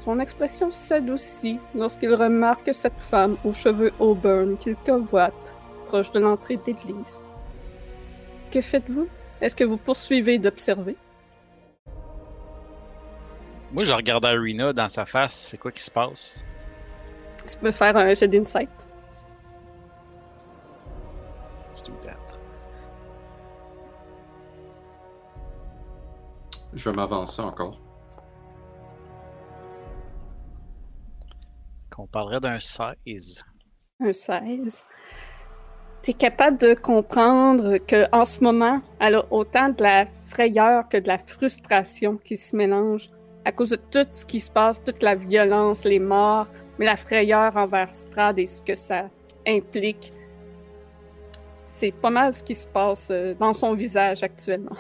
Son 0.08 0.22
expression 0.22 0.72
s'adoucit 0.72 1.60
lorsqu'il 1.76 2.16
remarque 2.16 2.74
cette 2.74 2.98
femme 2.98 3.36
aux 3.44 3.52
cheveux 3.52 3.92
auburn 4.00 4.58
qu'il 4.58 4.78
convoite, 4.78 5.54
proche 5.88 6.14
de 6.14 6.22
l'entrée 6.22 6.56
d'église. 6.56 7.22
Que 8.50 8.62
faites-vous? 8.62 9.10
Est-ce 9.42 9.54
que 9.54 9.66
vous 9.66 9.76
poursuivez 9.76 10.40
d'observer? 10.40 10.96
Moi, 13.74 13.84
je 13.84 13.92
regarde 13.92 14.24
Arena 14.24 14.72
dans 14.72 14.88
sa 14.88 15.06
face, 15.06 15.36
c'est 15.36 15.58
quoi 15.58 15.74
qui 15.74 15.84
se 15.84 15.92
passe? 15.92 16.48
Tu 17.46 17.58
peux 17.58 17.72
faire 17.72 17.98
un 17.98 18.14
jet 18.14 18.30
d'insight. 18.30 18.70
Let's 21.68 21.84
do 21.84 21.92
that. 22.04 22.14
Je 26.74 26.90
vais 26.90 26.96
m'avancer 26.96 27.42
encore. 27.42 27.78
Qu'on 31.98 32.06
parlerait 32.06 32.40
d'un 32.40 32.60
16. 32.60 33.44
Un 34.02 34.14
16. 34.14 34.86
Tu 36.04 36.12
es 36.12 36.14
capable 36.14 36.60
de 36.60 36.76
comprendre 36.76 37.80
que 37.80 38.06
en 38.16 38.24
ce 38.24 38.44
moment, 38.44 38.82
elle 39.00 39.16
a 39.16 39.26
autant 39.34 39.70
de 39.70 39.82
la 39.82 40.06
frayeur 40.28 40.88
que 40.90 40.98
de 40.98 41.08
la 41.08 41.18
frustration 41.18 42.18
qui 42.18 42.38
se 42.38 42.56
mélangent 42.56 43.10
à 43.46 43.52
cause 43.52 43.72
de 43.72 43.78
tout 43.78 44.08
ce 44.14 44.28
qui 44.28 44.40
se 44.40 44.52
passe, 44.52 44.84
toute 44.84 45.02
la 45.02 45.16
violence, 45.16 45.86
les 45.86 45.98
morts, 45.98 46.46
mais 46.78 46.86
la 46.86 46.98
frayeur 46.98 47.58
envers 47.58 47.96
Strad 47.96 48.38
et 48.38 48.46
ce 48.46 48.62
que 48.62 48.76
ça 48.76 49.10
implique. 49.48 50.14
C'est 51.64 51.92
pas 51.92 52.12
mal 52.12 52.32
ce 52.32 52.44
qui 52.44 52.54
se 52.54 52.68
passe 52.68 53.10
euh, 53.10 53.34
dans 53.34 53.54
son 53.54 53.74
visage 53.74 54.22
actuellement. 54.22 54.78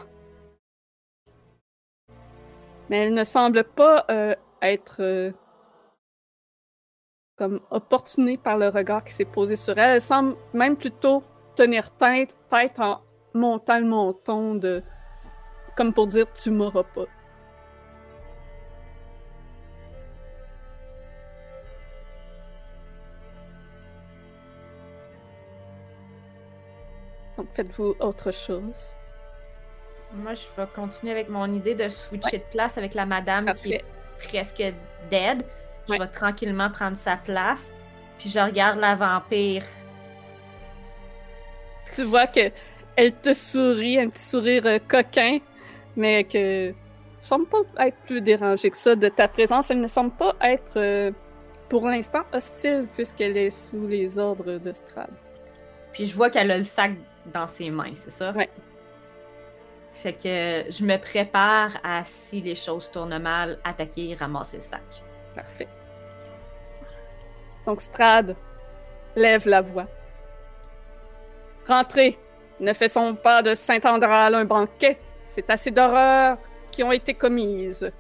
Mais 2.91 3.06
elle 3.06 3.15
ne 3.15 3.23
semble 3.23 3.64
pas 3.64 4.06
euh, 4.11 4.35
être 4.61 4.98
euh, 4.99 5.31
comme 7.38 7.59
opportunée 7.69 8.38
par 8.38 8.57
le 8.57 8.69
regard 8.69 9.03
qui 9.03 9.14
s'est 9.14 9.26
posé 9.26 9.55
sur 9.55 9.77
elle. 9.77 9.95
Elle 9.95 10.01
semble 10.01 10.35
même 10.53 10.76
plutôt 10.76 11.23
tenir 11.55 11.91
tête, 11.91 12.35
tête 12.49 12.80
en 12.80 13.01
montant 13.34 13.80
le 13.80 13.85
menton 13.85 14.55
de 14.55 14.84
comme 15.76 15.93
pour 15.93 16.07
dire 16.07 16.26
tu 16.34 16.49
m'auras 16.49 16.84
pas. 16.84 17.05
Donc 27.38 27.47
faites-vous 27.53 27.95
autre 27.99 28.31
chose. 28.31 28.95
Moi, 30.11 30.34
je 30.34 30.47
vais 30.55 30.68
continuer 30.73 31.11
avec 31.11 31.30
mon 31.30 31.45
idée 31.53 31.76
de 31.76 31.88
switcher 31.89 32.39
de 32.39 32.43
place 32.51 32.77
avec 32.77 32.95
la 32.95 33.05
madame 33.05 33.53
qui 33.53 33.73
est 33.73 33.85
presque 34.18 34.64
dead. 35.11 35.45
Je 35.88 35.93
vais 35.93 36.07
tranquillement 36.07 36.69
prendre 36.69 36.97
sa 36.97 37.18
place. 37.18 37.72
Puis 38.19 38.30
je 38.30 38.39
regarde 38.39 38.80
la 38.80 38.95
vampire. 38.95 39.64
Tu 41.93 42.03
vois 42.03 42.27
que 42.27 42.51
elle 42.95 43.14
te 43.14 43.34
sourit, 43.34 43.99
un 43.99 44.09
petit 44.09 44.23
sourire 44.23 44.65
euh, 44.65 44.80
coquin, 44.88 45.38
mais 45.95 46.23
que 46.23 46.73
semble 47.22 47.45
pas 47.45 47.59
être 47.85 47.97
plus 48.05 48.22
dérangée 48.22 48.72
que 48.72 48.77
ça 48.77 48.95
de 48.95 49.07
ta 49.09 49.27
présence. 49.27 49.69
Elle 49.69 49.81
ne 49.81 49.88
semble 49.88 50.11
pas 50.11 50.35
être 50.41 50.77
euh, 50.77 51.11
pour 51.69 51.88
l'instant 51.88 52.23
hostile 52.34 52.88
puisqu'elle 52.95 53.38
est 53.38 53.51
sous 53.51 53.88
les 53.88 54.18
ordres 54.18 54.57
de 54.57 54.73
Strad. 54.73 55.09
Puis 55.93 56.05
je 56.05 56.15
vois 56.15 56.30
qu'elle 56.30 56.51
a 56.51 56.57
le 56.57 56.64
sac 56.64 56.93
dans 57.34 57.47
ses 57.47 57.69
mains, 57.69 57.93
c'est 57.95 58.11
ça? 58.11 58.31
Ouais. 58.31 58.49
Fait 59.91 60.14
que 60.14 60.72
je 60.72 60.85
me 60.85 60.97
prépare 60.97 61.72
à, 61.84 62.03
si 62.05 62.41
les 62.41 62.55
choses 62.55 62.89
tournent 62.91 63.18
mal, 63.18 63.59
attaquer 63.64 64.11
et 64.11 64.15
ramasser 64.15 64.57
le 64.57 64.61
sac. 64.61 64.84
Parfait. 65.35 65.68
Donc 67.68 67.81
Strad 67.81 68.35
lève 69.15 69.45
la 69.48 69.61
voix. 69.61 69.88
Rentrez, 71.68 72.18
ne 72.61 72.73
faisons 72.73 73.14
pas 73.15 73.44
de 73.44 73.53
Saint-Andral 73.53 74.34
un 74.35 74.45
banquet. 74.45 74.98
C'est 75.26 75.49
assez 75.49 75.69
d'horreurs 75.69 76.38
qui 76.72 76.81
ont 76.84 76.91
été 76.94 77.14
commises. 77.14 77.91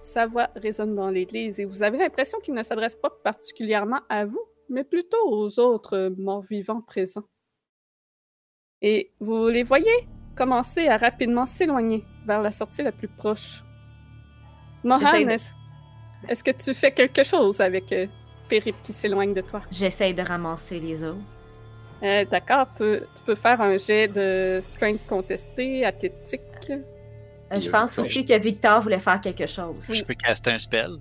Sa 0.00 0.26
voix 0.26 0.48
résonne 0.56 0.94
dans 0.94 1.10
l'église 1.10 1.60
et 1.60 1.66
vous 1.66 1.82
avez 1.82 1.98
l'impression 1.98 2.38
qu'il 2.40 2.54
ne 2.54 2.62
s'adresse 2.62 2.96
pas 2.96 3.10
particulièrement 3.22 4.00
à 4.08 4.24
vous, 4.24 4.42
mais 4.70 4.84
plutôt 4.84 5.22
aux 5.30 5.58
autres 5.60 6.14
morts-vivants 6.16 6.80
présents. 6.80 7.24
Et 8.80 9.12
vous 9.20 9.48
les 9.48 9.64
voyez 9.64 10.08
commencer 10.34 10.88
à 10.88 10.96
rapidement 10.96 11.44
s'éloigner 11.44 12.04
vers 12.24 12.40
la 12.40 12.52
sortie 12.52 12.82
la 12.82 12.92
plus 12.92 13.08
proche. 13.08 13.62
Mohan, 14.82 15.00
de- 15.00 15.28
est-ce 15.30 15.52
est-ce 16.28 16.42
que 16.42 16.50
tu 16.52 16.72
fais 16.74 16.92
quelque 16.92 17.22
chose 17.22 17.60
avec 17.60 17.92
euh, 18.48 18.60
Périp 18.60 18.76
qui 18.82 18.92
s'éloigne 18.92 19.34
de 19.34 19.40
toi? 19.40 19.62
J'essaye 19.70 20.14
de 20.14 20.22
ramasser 20.22 20.78
les 20.80 21.02
os. 21.04 21.16
Euh, 22.02 22.24
D'accord, 22.30 22.66
tu, 22.76 23.00
tu 23.16 23.22
peux 23.26 23.34
faire 23.34 23.60
un 23.60 23.76
jet 23.78 24.08
de 24.08 24.60
strength 24.62 25.00
contesté, 25.08 25.84
athlétique. 25.84 26.40
Euh, 26.70 27.58
je 27.58 27.68
a- 27.68 27.72
pense 27.72 27.98
aussi 27.98 28.24
que 28.24 28.38
Victor 28.38 28.80
voulait 28.80 28.98
faire 28.98 29.20
quelque 29.20 29.46
chose. 29.46 29.80
Je 29.92 30.02
peux 30.04 30.14
caster 30.14 30.50
un 30.52 30.58
spell. 30.58 30.96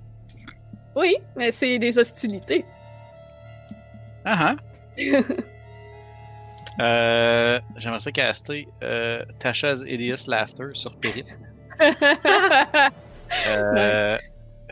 Oui, 0.96 1.16
mais 1.36 1.52
c'est 1.52 1.78
des 1.78 2.00
hostilités. 2.00 2.66
Ah 4.26 4.54
ah. 4.56 4.56
euh, 6.80 7.60
J'aimerais 7.78 8.00
ça 8.00 8.12
caster 8.12 8.68
euh, 8.84 9.24
Tasha's 9.40 9.84
Hideous 9.88 10.28
Laughter 10.28 10.70
sur 10.74 10.96
Périp. 10.98 11.28
Euh, 13.46 14.18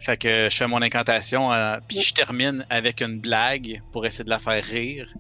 Fait 0.02 0.18
que 0.18 0.50
je 0.50 0.56
fais 0.56 0.68
mon 0.68 0.82
incantation, 0.82 1.52
euh, 1.54 1.78
puis 1.88 2.02
je 2.02 2.14
termine 2.14 2.66
avec 2.70 3.02
une 3.02 3.20
blague 3.20 3.82
pour 3.92 4.06
essayer 4.06 4.26
de 4.26 4.30
la 4.30 4.40
faire 4.40 4.64
rire. 4.64 5.12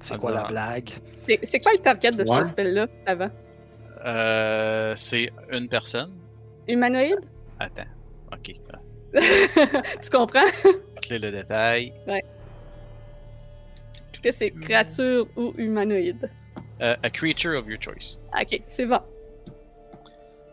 C'est 0.00 0.16
quoi 0.18 0.32
la 0.32 0.44
blague? 0.44 0.90
c'est 1.20 1.58
quoi 1.60 1.72
le 1.72 1.78
target 1.78 2.10
de 2.10 2.22
Ouais. 2.28 2.36
ce 2.38 2.44
spell-là 2.44 2.86
avant? 3.06 3.30
Euh, 4.04 4.92
C'est 4.96 5.30
une 5.52 5.68
personne. 5.68 6.14
Humanoïde? 6.68 7.20
Attends. 7.60 7.84
Ok. 8.32 8.52
tu 10.02 10.10
comprends? 10.10 10.44
Clé 11.02 11.18
le 11.18 11.30
détail. 11.30 11.92
Est-ce 12.06 12.22
que 14.20 14.30
c'est 14.30 14.50
créature 14.50 15.26
ou 15.36 15.52
humanoïde? 15.58 16.30
Euh, 16.80 16.96
a 17.02 17.10
creature 17.10 17.58
of 17.58 17.66
your 17.66 17.78
choice. 17.80 18.18
Ok, 18.40 18.60
c'est 18.66 18.86
bon. 18.86 19.00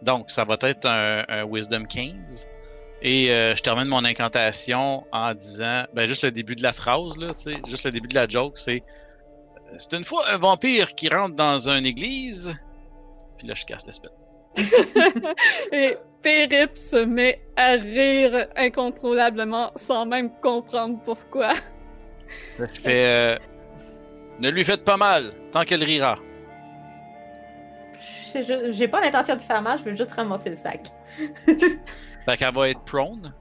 Donc, 0.02 0.32
ça 0.32 0.44
va 0.44 0.58
être 0.64 0.86
un, 0.86 1.24
un 1.28 1.46
Wisdom 1.46 1.86
15. 1.86 2.48
Et 3.06 3.30
euh, 3.32 3.54
je 3.54 3.62
termine 3.62 3.90
mon 3.90 4.06
incantation 4.06 5.04
en 5.12 5.34
disant, 5.34 5.84
ben 5.94 6.08
juste 6.08 6.24
le 6.24 6.32
début 6.32 6.56
de 6.56 6.64
la 6.64 6.72
phrase, 6.72 7.18
là, 7.18 7.34
tu 7.34 7.54
sais, 7.54 7.58
juste 7.68 7.84
le 7.84 7.92
début 7.92 8.08
de 8.08 8.16
la 8.16 8.28
joke, 8.30 8.58
c'est 8.58 8.82
euh, 8.82 9.76
C'est 9.78 9.98
une 9.98 10.06
fois 10.06 10.24
un 10.30 10.38
vampire 10.38 10.96
qui 10.96 11.10
rentre 11.10 11.36
dans 11.36 11.68
une 11.70 11.86
église. 11.86 12.56
Puis 13.38 13.48
là, 13.48 13.56
je 13.56 13.66
casse 13.66 13.86
l'espèce. 13.86 14.12
Et 15.74 15.98
Périp 16.22 16.78
se 16.78 17.04
met 17.04 17.42
à 17.58 17.72
rire 17.72 18.48
incontrôlablement 18.56 19.74
sans 19.76 20.06
même 20.06 20.30
comprendre 20.42 20.98
pourquoi. 21.04 21.56
Je 22.58 22.66
fais 22.66 23.06
euh, 23.06 23.38
Ne 24.40 24.50
lui 24.50 24.64
faites 24.64 24.86
pas 24.86 24.98
mal, 24.98 25.34
tant 25.52 25.64
qu'elle 25.64 25.84
rira. 25.84 26.18
J'ai 28.72 28.88
pas 28.88 29.02
l'intention 29.02 29.36
de 29.36 29.42
faire 29.42 29.62
mal, 29.62 29.78
je 29.80 29.84
veux 29.84 29.96
juste 29.96 30.14
ramasser 30.14 30.50
le 30.50 30.56
sac. 30.56 30.88
Fait 32.26 32.38
qu'elle 32.38 32.54
va 32.54 32.70
être 32.70 32.82
prone, 32.82 33.34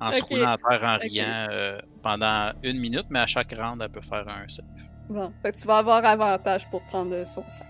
en 0.00 0.12
se 0.12 0.22
Ok. 0.22 0.28
roulant 0.30 0.52
à 0.52 0.58
terre 0.78 0.88
en 0.88 0.98
riant 0.98 1.46
euh, 1.50 1.80
pendant 2.02 2.52
une 2.62 2.78
minute, 2.78 3.06
mais 3.10 3.20
à 3.20 3.26
chaque 3.26 3.52
round, 3.52 3.80
elle 3.82 3.88
peut 3.90 4.00
faire 4.00 4.26
un 4.28 4.48
save. 4.48 4.66
Bon, 5.08 5.32
fait 5.42 5.52
que 5.52 5.58
tu 5.58 5.66
vas 5.66 5.78
avoir 5.78 6.04
avantage 6.04 6.68
pour 6.70 6.82
prendre 6.84 7.24
son 7.26 7.42
sac. 7.48 7.66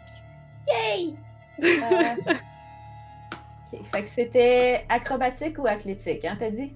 Yay! 0.69 1.15
Euh, 1.63 2.33
ok, 3.73 3.81
Fait 3.93 4.03
que 4.03 4.11
c'était 4.11 4.85
acrobatique 4.89 5.57
ou 5.59 5.67
athlétique, 5.69 6.25
hein, 6.25 6.37
t'as 6.39 6.51
dit? 6.51 6.73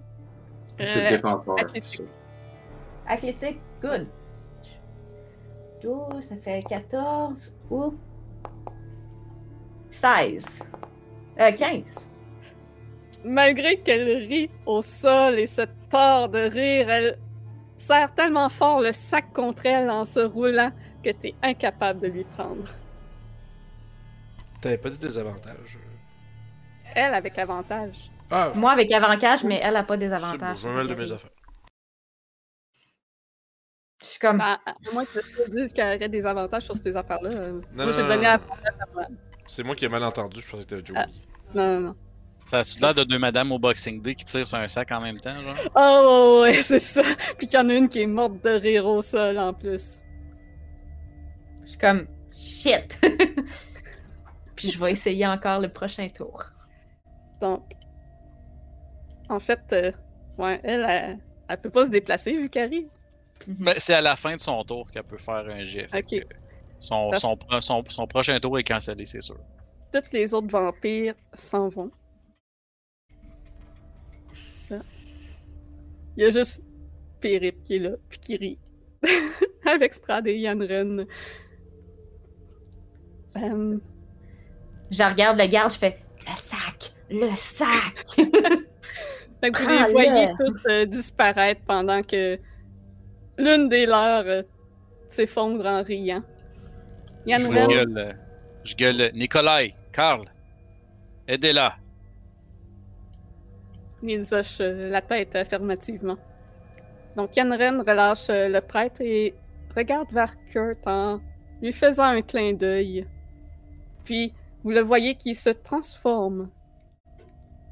C'est 0.78 1.01
Euh, 1.01 1.05
le 1.11 1.16
défenseur. 1.16 1.59
athlétique. 1.59 2.03
Athlétique, 3.09 3.59
good. 3.82 4.07
12, 5.82 6.23
ça 6.24 6.36
fait 6.36 6.61
14 6.69 7.55
ou 7.70 7.95
16. 9.90 10.62
Euh, 11.40 11.51
15. 11.53 12.08
Malgré 13.24 13.81
qu'elle 13.81 14.16
rit 14.19 14.51
au 14.66 14.82
sol 14.82 15.39
et 15.39 15.47
se 15.47 15.62
tord 15.90 16.28
de 16.28 16.39
rire, 16.39 16.89
elle 16.90 17.19
serre 17.77 18.12
tellement 18.15 18.49
fort 18.49 18.81
le 18.81 18.93
sac 18.93 19.32
contre 19.32 19.66
elle 19.66 19.90
en 19.90 20.05
se 20.05 20.20
roulant 20.20 20.73
que 21.03 21.11
t'es 21.11 21.35
incapable 21.43 22.01
de 22.01 22.09
lui 22.09 22.24
prendre. 22.24 22.65
T'avais 24.61 24.78
pas 24.78 24.90
dit 24.90 24.99
des 24.99 25.16
avantages. 25.19 25.78
Elle 26.95 27.15
avec 27.15 27.39
avantage. 27.39 28.11
Ah, 28.31 28.53
Moi 28.57 28.73
avec 28.73 28.90
avantage, 28.93 29.45
mais 29.45 29.61
elle 29.62 29.77
a 29.77 29.85
pas 29.85 29.97
des 29.97 30.09
c'est 30.09 30.19
bon, 30.19 30.24
avantages. 30.24 30.59
je 30.59 30.86
de 30.86 30.95
mes 30.95 31.12
affaires. 31.12 31.31
Je 34.01 34.07
suis 34.07 34.19
comme. 34.19 34.39
Ben, 34.39 34.59
à 34.65 34.74
moins 34.93 35.05
que 35.05 35.19
tu 35.19 35.51
dises 35.51 35.73
qu'elle 35.73 35.97
aurait 35.97 36.09
des 36.09 36.27
avantages 36.27 36.65
sur 36.65 36.74
ces 36.74 36.97
affaires-là. 36.97 37.31
euh, 37.32 37.53
Non, 37.53 37.61
Moi, 37.74 37.86
non, 37.86 37.93
j'ai 37.93 38.03
donné 38.03 38.27
à 38.27 38.39
moi. 38.95 39.07
C'est 39.47 39.62
moi 39.62 39.74
qui 39.74 39.85
ai 39.86 39.89
mal 39.89 40.03
entendu, 40.05 40.40
je 40.40 40.49
pensais 40.51 40.65
que 40.65 40.69
t'avais 40.69 40.82
déjà 40.82 40.95
Ah. 40.97 41.05
oublié. 41.07 41.23
Non, 41.55 41.74
non, 41.74 41.81
non. 41.89 41.97
Ça 42.49 42.61
a-tu 42.61 42.81
l'air 42.81 42.95
de 42.95 43.05
deux 43.05 43.19
madames 43.19 43.53
au 43.53 43.59
Boxing 43.59 44.01
Day 44.01 44.15
qui 44.15 44.25
tirent 44.25 44.47
sur 44.47 44.57
un 44.57 44.69
sac 44.69 44.91
en 44.91 45.03
même 45.03 45.20
temps, 45.20 45.35
genre? 45.39 45.55
Oh, 45.77 46.41
ouais, 46.45 46.55
c'est 46.62 46.79
ça. 46.79 47.03
Puis 47.37 47.47
qu'il 47.47 47.59
y 47.59 47.62
en 47.62 47.69
a 47.69 47.75
une 47.75 47.91
qui 47.91 48.01
est 48.01 48.07
morte 48.07 48.43
de 48.43 48.49
rire 48.49 48.87
au 48.87 49.03
sol 49.03 49.39
en 49.39 49.53
plus. 49.53 50.01
Je 51.65 51.69
suis 51.69 51.79
comme. 51.79 52.07
Shit! 52.33 52.99
Puis 54.57 54.70
je 54.70 54.81
vais 54.81 54.93
essayer 54.93 55.27
encore 55.27 55.61
le 55.61 55.69
prochain 55.69 56.09
tour. 56.09 56.43
Donc, 57.43 57.65
en 59.29 59.39
fait, 59.41 59.61
euh, 59.75 59.93
ouais, 60.39 60.59
elle, 60.65 60.87
elle, 60.89 61.19
elle 61.51 61.61
peut 61.61 61.69
pas 61.70 61.85
se 61.85 61.91
déplacer 61.91 62.33
vu 62.35 62.49
qu'elle 62.49 62.70
rit. 62.70 62.89
Mhm. 63.47 63.57
Ben, 63.59 63.75
c'est 63.77 63.93
à 63.95 64.01
la 64.01 64.16
fin 64.16 64.35
de 64.35 64.41
son 64.41 64.65
tour 64.65 64.91
qu'elle 64.91 65.05
peut 65.05 65.19
faire 65.19 65.45
un 65.51 65.62
que 65.62 66.16
Son, 66.79 67.11
Parce- 67.11 67.20
son, 67.20 67.37
son, 67.61 67.85
son 67.91 68.07
prochain 68.07 68.41
tour 68.41 68.59
est 68.59 68.65
cancellé, 68.65 69.05
c'est 69.05 69.20
sûr. 69.20 69.37
Toutes 69.93 70.11
les 70.15 70.33
autres 70.33 70.49
vampires 70.49 71.15
s'en 71.35 71.69
vont. 71.69 71.91
Il 76.19 76.23
y 76.23 76.27
a 76.27 76.31
juste 76.31 76.65
Périp 77.20 77.62
qui 77.62 77.77
est 77.77 77.78
là, 77.78 77.90
puis 78.09 78.19
qui 78.19 78.36
rit. 78.36 78.59
Avec 79.65 79.95
Strad 79.95 80.27
et 80.27 80.36
Yanren. 80.36 81.07
Euh, 83.36 83.78
Je 84.90 85.03
regarde 85.05 85.39
le 85.39 85.47
garde, 85.47 85.73
je 85.73 85.78
fais 85.78 85.97
le 86.27 86.35
sac! 86.35 86.93
Le 87.09 87.28
sac! 87.36 88.05
Fait 89.40 89.53
que 89.53 89.62
vous 89.62 89.69
les 89.69 89.93
voyez 89.93 90.28
tous 90.36 90.66
euh, 90.69 90.85
disparaître 90.86 91.61
pendant 91.65 92.03
que 92.03 92.36
l'une 93.39 93.69
des 93.69 93.86
leurs 93.86 94.27
euh, 94.27 94.43
s'effondre 95.09 95.65
en 95.66 95.85
riant. 95.85 96.24
Je 97.27 97.31
Yanren, 97.31 97.69
gueule, 97.69 98.19
je 98.65 98.74
gueule, 98.74 99.12
Nikolai, 99.15 99.73
Karl, 99.93 100.24
aidez-la. 101.28 101.77
Ils 104.03 104.35
hochent 104.35 104.61
euh, 104.61 104.89
la 104.91 105.03
tête 105.03 105.35
affirmativement. 105.37 106.16
Donc 107.16 107.37
Yanren 107.37 107.81
relâche 107.81 108.31
euh, 108.31 108.49
le 108.49 108.61
prêtre 108.61 109.01
et 109.01 109.35
regarde 109.77 110.11
vers 110.12 110.35
Kurt 110.51 110.87
en 110.87 111.20
lui 111.61 111.73
faisant 111.73 112.05
un 112.05 112.23
clin 112.23 112.53
d'œil. 112.53 113.07
Puis 114.05 114.33
vous 114.62 114.70
le 114.70 114.81
voyez 114.81 115.15
qui 115.16 115.35
se 115.35 115.51
transforme 115.51 116.51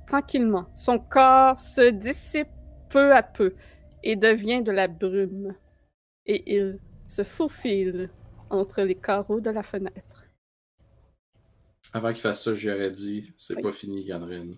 tranquillement. 0.07 0.67
Son 0.75 0.99
corps 0.99 1.61
se 1.61 1.91
dissipe 1.91 2.49
peu 2.89 3.13
à 3.15 3.23
peu 3.23 3.55
et 4.03 4.17
devient 4.17 4.63
de 4.63 4.73
la 4.73 4.89
brume. 4.89 5.55
Et 6.27 6.55
il 6.57 6.79
se 7.07 7.23
faufile 7.25 8.11
entre 8.51 8.83
les 8.83 8.95
carreaux 8.95 9.41
de 9.41 9.51
la 9.51 9.63
fenêtre. 9.63 10.27
Avant 11.93 12.13
qu'il 12.13 12.21
fasse 12.21 12.43
ça, 12.45 12.55
j'aurais 12.55 12.91
dit 12.91 13.33
c'est 13.39 13.57
Oui. 13.57 13.63
pas 13.63 13.73
fini, 13.73 14.05
Ganrin. 14.05 14.55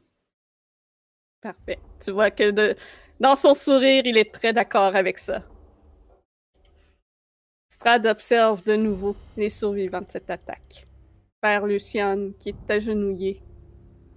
Parfait. 1.41 1.79
Tu 2.01 2.11
vois 2.11 2.31
que 2.31 2.75
dans 3.21 3.35
son 3.37 3.55
sourire, 3.55 4.03
il 4.05 4.17
est 4.17 4.33
très 4.33 4.53
d'accord 4.53 4.97
avec 4.97 5.19
ça. 5.19 5.43
Strad 7.69 8.07
observe 8.07 8.65
de 8.65 8.75
nouveau 8.75 9.15
les 9.37 9.51
survivants 9.51 10.01
de 10.01 10.07
cette 10.09 10.31
attaque. 10.31 10.87
Père 11.41 11.67
Lucian, 11.67 12.31
qui 12.41 12.49
est 12.49 12.71
agenouillé, 12.71 13.41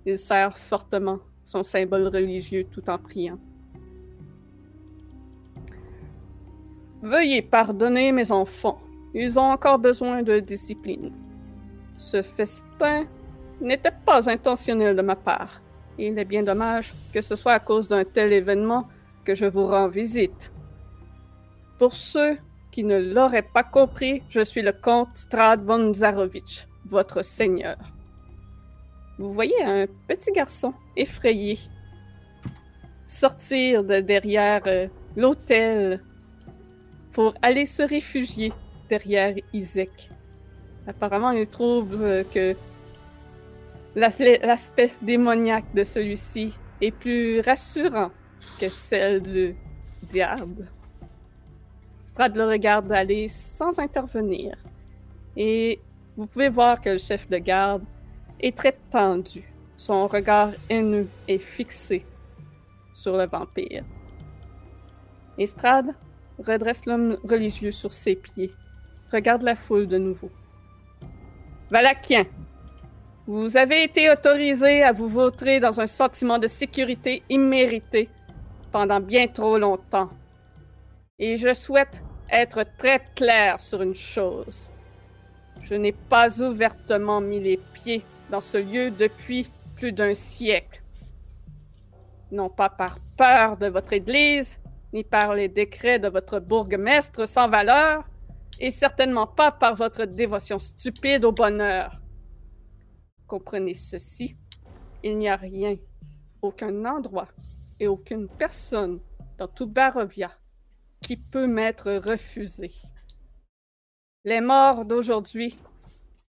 il 0.06 0.18
serre 0.18 0.58
fortement 0.58 1.20
son 1.44 1.64
symbole 1.64 2.08
religieux 2.08 2.66
tout 2.72 2.90
en 2.90 2.98
priant. 2.98 3.38
Veuillez 7.04 7.44
pardonner 7.44 8.12
mes 8.12 8.32
enfants, 8.32 8.82
ils 9.14 9.38
ont 9.38 9.52
encore 9.52 9.78
besoin 9.78 10.24
de 10.24 10.40
discipline. 10.40 11.14
Ce 11.98 12.24
festin 12.24 13.06
n'était 13.60 13.92
pas 14.06 14.28
intentionnel 14.28 14.96
de 14.96 15.02
ma 15.04 15.16
part. 15.16 15.62
Et 15.98 16.08
il 16.08 16.18
est 16.18 16.26
bien 16.26 16.44
dommage 16.44 16.94
que 17.14 17.22
ce 17.22 17.36
soit 17.36 17.54
à 17.54 17.60
cause 17.60 17.88
d'un 17.88 18.04
tel 18.04 18.32
événement 18.34 18.88
que 19.26 19.36
je 19.36 19.46
vous 19.46 19.68
rends 19.68 19.88
visite. 19.88 20.52
Pour 21.78 21.94
ceux 21.94 22.38
qui 22.72 22.84
ne 22.84 23.00
l'auraient 23.00 23.42
pas 23.54 23.64
compris, 23.64 24.24
je 24.30 24.42
suis 24.42 24.62
le 24.62 24.72
comte 24.72 25.10
Strad 25.16 25.64
von 25.64 25.94
Zarovich, 25.94 26.68
votre 26.90 27.24
seigneur. 27.24 27.78
Vous 29.18 29.34
voyez 29.34 29.62
un 29.64 29.86
petit 30.08 30.32
garçon 30.32 30.74
effrayé 30.96 31.58
sortir 33.12 33.84
de 33.84 34.00
derrière 34.00 34.62
euh, 34.68 34.88
l'hôtel 35.18 36.02
pour 37.12 37.34
aller 37.42 37.66
se 37.66 37.84
réfugier 37.84 38.54
derrière 38.90 39.36
Isaac. 39.54 40.10
Apparemment, 40.88 41.32
il 41.32 41.46
trouve 41.46 42.02
euh, 42.02 42.24
que 42.34 42.56
L'aspect 43.96 44.92
démoniaque 45.02 45.74
de 45.74 45.84
celui-ci 45.84 46.54
est 46.80 46.92
plus 46.92 47.42
rassurant 47.42 48.12
que 48.60 48.70
celle 48.70 49.22
du 49.22 49.56
diable. 50.04 50.68
Strad 52.06 52.36
le 52.36 52.46
regarde 52.46 52.92
aller 52.92 53.28
sans 53.28 53.80
intervenir. 53.80 54.58
Et 55.36 55.80
vous 56.18 56.26
pouvez 56.26 56.50
voir 56.50 56.82
que 56.82 56.90
le 56.90 56.98
chef 56.98 57.28
de 57.30 57.38
garde 57.38 57.84
est 58.40 58.56
très 58.56 58.78
tendu. 58.92 59.44
Son 59.78 60.08
regard 60.08 60.52
haineux 60.70 61.08
est 61.28 61.38
fixé 61.38 62.06
sur 62.94 63.18
le 63.18 63.26
vampire. 63.28 63.84
Et 65.38 65.46
Strad 65.46 65.94
redresse 66.38 66.86
l'homme 66.86 67.18
religieux 67.24 67.72
sur 67.72 67.94
ses 67.94 68.16
pieds, 68.16 68.52
regarde 69.12 69.44
la 69.44 69.56
foule 69.56 69.88
de 69.88 69.98
nouveau. 69.98 70.32
Valakien, 71.70 72.26
vous 73.34 73.56
avez 73.56 73.86
été 73.86 74.12
autorisé 74.12 74.84
à 74.84 74.92
vous 74.92 75.08
vautrer 75.08 75.62
dans 75.62 75.80
un 75.80 75.88
sentiment 75.88 76.38
de 76.38 76.48
sécurité 76.48 77.24
immérité 77.30 78.10
pendant 78.74 79.00
bien 79.00 79.28
trop 79.28 79.58
longtemps. 79.58 80.10
Et 81.18 81.38
je 81.38 81.54
souhaite 81.54 82.04
être 82.30 82.66
très 82.78 83.02
clair 83.16 83.62
sur 83.62 83.82
une 83.82 83.96
chose. 83.96 84.70
Je 85.64 85.76
n'ai 85.76 85.94
pas 85.94 86.42
ouvertement 86.42 87.22
mis 87.22 87.40
les 87.40 87.56
pieds 87.56 88.04
dans 88.30 88.42
ce 88.42 88.58
lieu 88.58 88.92
depuis 88.92 89.50
plus 89.78 89.94
d'un 89.94 90.14
siècle. 90.14 90.84
Non 92.34 92.50
pas 92.50 92.68
par 92.68 92.98
peur 93.16 93.56
de 93.56 93.68
votre 93.68 93.94
Église, 93.94 94.58
ni 94.92 95.06
par 95.06 95.36
les 95.36 95.48
décrets 95.48 96.00
de 96.00 96.10
votre 96.10 96.42
bourgmestre 96.42 97.26
sans 97.26 97.48
valeur, 97.48 98.04
et 98.60 98.72
certainement 98.72 99.26
pas 99.26 99.52
par 99.52 99.76
votre 99.76 100.04
dévotion 100.04 100.60
stupide 100.60 101.24
au 101.24 101.32
bonheur. 101.32 102.01
Comprenez 103.32 103.76
ceci, 103.76 104.36
il 105.04 105.18
n'y 105.18 105.30
a 105.30 105.38
rien, 105.38 105.78
aucun 106.42 106.84
endroit 106.84 107.30
et 107.80 107.88
aucune 107.88 108.28
personne 108.28 109.00
dans 109.38 109.48
tout 109.48 109.68
Barovia 109.68 110.34
qui 111.00 111.16
peut 111.16 111.48
m'être 111.48 111.94
refusé. 111.94 112.74
Les 114.26 114.42
morts 114.42 114.84
d'aujourd'hui 114.84 115.58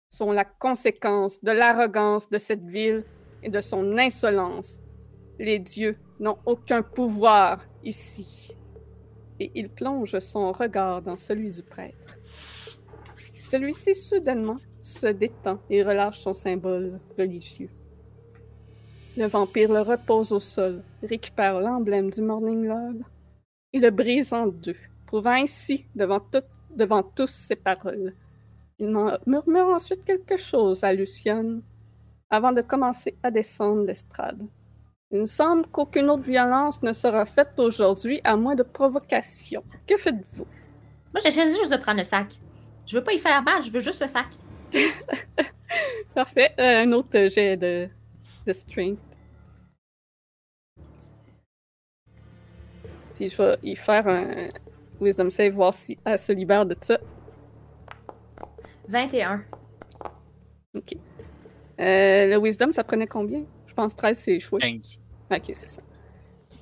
sont 0.10 0.32
la 0.32 0.44
conséquence 0.44 1.40
de 1.44 1.52
l'arrogance 1.52 2.32
de 2.32 2.40
cette 2.40 2.66
ville 2.66 3.06
et 3.44 3.50
de 3.50 3.62
son 3.62 3.96
insolence. 4.00 4.80
Les 5.38 5.60
dieux 5.60 6.00
n'ont 6.20 6.40
aucun 6.48 6.82
pouvoir 6.82 7.64
ici. 7.84 8.58
Et 9.40 9.52
il 9.54 9.70
plonge 9.70 10.18
son 10.18 10.52
regard 10.52 11.04
dans 11.04 11.16
celui 11.16 11.52
du 11.52 11.62
prêtre. 11.62 12.18
Celui-ci 13.40 13.94
soudainement 13.94 14.58
se 14.82 15.08
détend 15.08 15.60
et 15.70 15.84
relâche 15.84 16.20
son 16.20 16.34
symbole 16.34 17.00
religieux. 17.18 17.70
Le 19.16 19.26
vampire 19.26 19.72
le 19.72 19.82
repose 19.82 20.32
au 20.32 20.40
sol, 20.40 20.84
récupère 21.02 21.60
l'emblème 21.60 22.10
du 22.10 22.22
Morning 22.22 22.66
Lord 22.66 23.04
et 23.74 23.80
le 23.80 23.90
brise 23.90 24.32
en 24.34 24.48
deux, 24.48 24.76
prouvant 25.08 25.32
ainsi 25.32 25.86
devant, 25.96 26.20
tout- 26.20 26.44
devant 26.76 27.04
tous 27.04 27.28
ses 27.30 27.56
paroles. 27.56 28.14
Il 28.80 28.90
murmure 29.26 29.68
ensuite 29.70 30.06
quelque 30.06 30.38
chose 30.38 30.84
à 30.84 30.94
Luciane 30.94 31.64
avant 32.30 32.52
de 32.52 32.62
commencer 32.62 33.18
à 33.24 33.32
descendre 33.32 33.86
l'estrade. 33.86 34.40
Il 35.10 35.22
me 35.22 35.26
semble 35.26 35.66
qu'aucune 35.68 36.10
autre 36.10 36.24
violence 36.24 36.84
ne 36.84 36.92
sera 36.94 37.26
faite 37.26 37.54
aujourd'hui 37.58 38.22
à 38.24 38.36
moins 38.36 38.56
de 38.56 38.64
provocation. 38.64 39.64
Que 39.88 39.98
faites-vous? 39.98 40.46
Moi, 41.14 41.22
choisi 41.22 41.58
juste 41.58 41.72
de 41.72 41.78
prendre 41.78 42.00
le 42.00 42.04
sac. 42.04 42.38
Je 42.86 42.98
veux 42.98 43.04
pas 43.04 43.14
y 43.14 43.18
faire 43.18 43.42
mal, 43.42 43.64
je 43.64 43.72
veux 43.72 43.80
juste 43.80 44.02
le 44.02 44.08
sac. 44.08 44.28
Parfait. 46.16 46.52
Euh, 46.60 46.84
un 46.84 46.92
autre 46.92 47.30
jet 47.30 47.58
de, 47.58 47.88
de 48.46 48.54
strength. 48.54 49.00
Puis 53.16 53.30
je 53.30 53.38
vais 53.38 53.58
y 53.64 53.76
faire 53.76 54.08
un 54.08 54.48
Wisdom 55.02 55.30
save, 55.30 55.54
voir 55.54 55.74
si 55.74 55.98
elle 56.06 56.20
se 56.20 56.32
libère 56.32 56.66
de 56.66 56.76
ça. 56.82 57.00
21. 58.88 59.44
Ok. 60.76 60.94
Euh, 61.80 62.28
le 62.28 62.38
Wisdom, 62.38 62.72
ça 62.72 62.84
prenait 62.84 63.08
combien? 63.08 63.44
Je 63.66 63.74
pense 63.74 63.96
13, 63.96 64.18
c'est 64.18 64.36
échoué. 64.36 64.60
15. 64.62 65.02
Ok, 65.32 65.52
c'est 65.54 65.70
ça. 65.70 65.82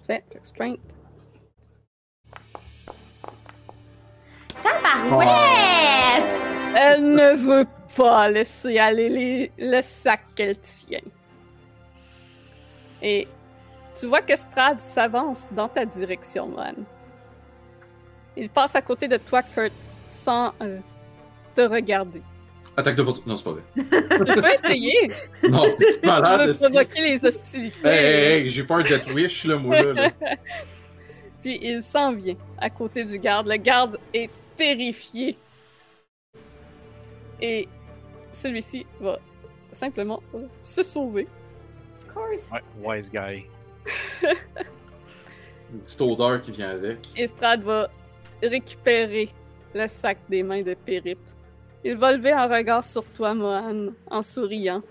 Fait, 0.07 0.23
Strength. 0.41 0.79
Tabarouette! 4.63 6.41
Elle 6.77 7.15
ne 7.15 7.35
veut 7.35 7.65
pas 7.95 8.29
laisser 8.29 8.77
aller 8.79 9.09
les- 9.09 9.51
le 9.57 9.81
sac 9.81 10.21
qu'elle 10.35 10.57
tient. 10.59 10.99
Et 13.01 13.27
tu 13.99 14.07
vois 14.07 14.21
que 14.21 14.35
Strad 14.35 14.79
s'avance 14.79 15.47
dans 15.51 15.67
ta 15.67 15.85
direction, 15.85 16.47
man. 16.47 16.75
Il 18.37 18.49
passe 18.49 18.75
à 18.75 18.81
côté 18.81 19.07
de 19.07 19.17
toi, 19.17 19.41
Kurt, 19.43 19.71
sans 20.03 20.53
euh, 20.61 20.79
te 21.55 21.61
regarder. 21.61 22.21
Attaque 22.77 22.95
d'opportunité. 22.95 23.29
Non, 23.29 23.37
c'est 23.37 23.43
pas 23.45 23.51
vrai. 23.51 23.63
Tu 24.25 24.41
peux 24.41 24.53
essayer. 24.53 25.07
Non, 25.49 25.63
c'est 25.79 26.01
tu 26.01 26.05
malade. 26.05 26.41
veux 26.41 26.49
esti. 26.49 26.63
provoquer 26.65 27.01
les 27.01 27.25
hostilités. 27.25 27.87
Hey, 27.87 28.05
hey, 28.05 28.41
hey, 28.43 28.49
j'ai 28.49 28.63
peur 28.63 28.83
d'être 28.83 29.13
wish, 29.13 29.45
là, 29.45 29.55
moi, 29.55 29.81
là. 29.81 29.93
là. 29.93 30.11
Puis 31.41 31.59
il 31.61 31.81
s'en 31.81 32.11
vient 32.13 32.35
à 32.57 32.69
côté 32.69 33.05
du 33.05 33.17
garde. 33.19 33.47
Le 33.47 33.55
garde 33.55 33.97
est 34.13 34.29
terrifié. 34.57 35.37
Et 37.41 37.69
celui-ci 38.35 38.85
va 38.99 39.19
simplement 39.71 40.21
euh, 40.33 40.47
se 40.63 40.83
sauver. 40.83 41.27
Of 42.01 42.13
course. 42.13 42.51
Ouais, 42.51 42.63
wise 42.83 43.11
guy. 43.11 43.45
Une 45.71 45.79
petite 45.81 46.01
odeur 46.01 46.41
qui 46.41 46.51
vient 46.51 46.69
avec. 46.69 47.07
Estrade 47.15 47.63
va 47.63 47.89
récupérer 48.41 49.29
le 49.73 49.87
sac 49.87 50.17
des 50.29 50.43
mains 50.43 50.61
de 50.61 50.73
Périp. 50.73 51.19
Il 51.83 51.97
va 51.97 52.13
lever 52.13 52.31
un 52.31 52.47
regard 52.47 52.83
sur 52.83 53.05
toi, 53.13 53.33
Mohan, 53.33 53.93
en 54.09 54.21
souriant. 54.21 54.81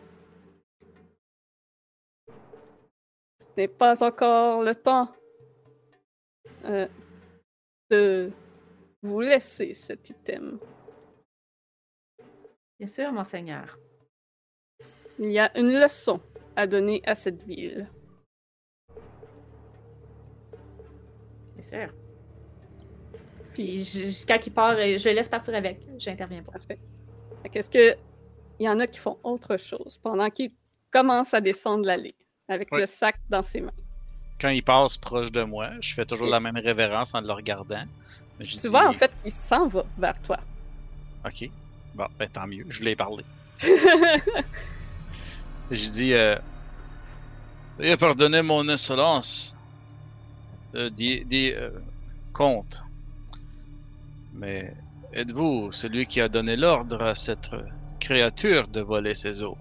Ce 3.39 3.47
n'est 3.57 3.69
pas 3.69 4.03
encore 4.03 4.63
le 4.63 4.75
temps 4.75 5.09
euh, 6.65 6.87
de 7.91 8.31
vous 9.03 9.21
laisser 9.21 9.75
cet 9.75 10.11
item. 10.11 10.59
Bien 12.79 12.89
sûr, 12.89 13.13
monseigneur. 13.13 13.79
Il 15.19 15.31
y 15.31 15.39
a 15.39 15.57
une 15.59 15.73
leçon 15.79 16.21
à 16.57 16.67
donner 16.67 17.03
à 17.07 17.15
cette 17.15 17.43
ville. 17.45 17.89
Bien 21.55 21.63
sûr. 21.63 21.89
Puis 23.53 23.85
je- 23.85 24.07
je- 24.11 24.27
quand 24.27 24.39
il 24.45 24.53
part, 24.53 24.71
euh, 24.77 24.99
je 24.99 25.09
le 25.09 25.15
laisse 25.15 25.29
partir 25.29 25.55
avec. 25.55 25.81
J'interviens 25.99 26.43
pas. 26.43 26.53
Parfait. 26.53 26.79
Fait 27.43 27.49
qu'est-ce 27.49 27.71
que 27.71 27.97
il 28.59 28.67
y 28.67 28.69
en 28.69 28.81
a 28.81 28.87
qui 28.87 28.99
font 28.99 29.19
autre 29.23 29.57
chose 29.57 29.99
pendant 30.03 30.29
qu'il 30.31 30.51
commence 30.91 31.33
à 31.35 31.41
descendre 31.41 31.87
l'allée 31.87 32.15
avec 32.49 32.71
le 32.73 32.87
sac 32.87 33.17
dans 33.29 33.43
ses 33.43 33.61
mains? 33.61 33.73
Quand 34.41 34.49
il 34.49 34.63
passe 34.63 34.97
proche 34.97 35.31
de 35.31 35.43
moi, 35.45 35.71
je 35.81 35.95
fais 35.95 36.05
toujours 36.05 36.29
la 36.29 36.41
même 36.41 36.57
révérence 36.57 37.15
en 37.15 37.21
le 37.21 37.33
regardant. 37.33 37.85
Mais 38.39 38.45
je 38.47 38.57
Tu 38.57 38.63
dis, 38.63 38.69
vois 38.69 38.89
en 38.89 38.93
fait 38.95 39.13
qu'il 39.23 39.31
s'en 39.31 39.69
va 39.69 39.85
vers 39.97 40.21
toi. 40.23 40.39
Ok. 41.25 41.49
Bon, 41.95 42.07
ben 42.19 42.29
tant 42.29 42.47
mieux. 42.47 42.65
Je 42.69 42.79
voulais 42.79 42.97
parler. 42.97 43.25
J'ai 45.71 45.89
dit, 45.89 46.13
euh, 46.13 46.37
Veuillez 47.79 47.97
pardonner 47.97 48.43
mon 48.43 48.69
insolence. 48.69 49.57
Euh, 50.75 50.91
dit, 50.91 51.25
dit, 51.25 51.53
euh, 51.53 51.71
comte. 52.33 52.83
Mais 54.33 54.75
êtes-vous 55.13 55.73
celui 55.73 56.07
qui 56.07 56.21
a 56.21 56.29
donné 56.29 56.57
l'ordre 56.57 57.03
à 57.03 57.15
cette 57.15 57.51
créature 58.01 58.69
de 58.69 58.81
voler 58.81 59.15
ses 59.15 59.43
os 59.43 59.57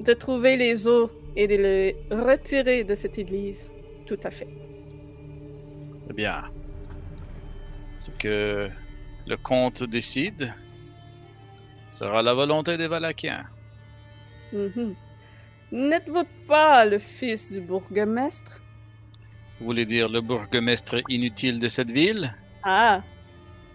de 0.00 0.12
trouver 0.12 0.56
les 0.56 0.86
os 0.86 1.10
et 1.36 1.46
de 1.46 1.56
les 1.56 1.96
retirer 2.10 2.84
de 2.84 2.94
cette 2.94 3.18
église. 3.18 3.70
Tout 4.06 4.18
à 4.24 4.30
fait. 4.30 4.48
Eh 6.10 6.12
bien, 6.12 6.44
ce 7.98 8.10
que 8.10 8.68
le 9.26 9.36
comte 9.36 9.82
décide 9.84 10.52
sera 11.90 12.22
la 12.22 12.34
volonté 12.34 12.76
des 12.76 12.88
Valakiens. 12.88 13.44
Mhm. 14.52 14.94
N'êtes-vous 15.72 16.24
pas 16.46 16.84
le 16.84 16.98
fils 16.98 17.50
du 17.50 17.60
bourgmestre? 17.60 18.52
Vous 19.58 19.66
voulez 19.66 19.84
dire 19.84 20.08
le 20.08 20.20
bourgmestre 20.20 20.96
inutile 21.08 21.58
de 21.60 21.68
cette 21.68 21.90
ville? 21.90 22.34
Ah! 22.62 23.02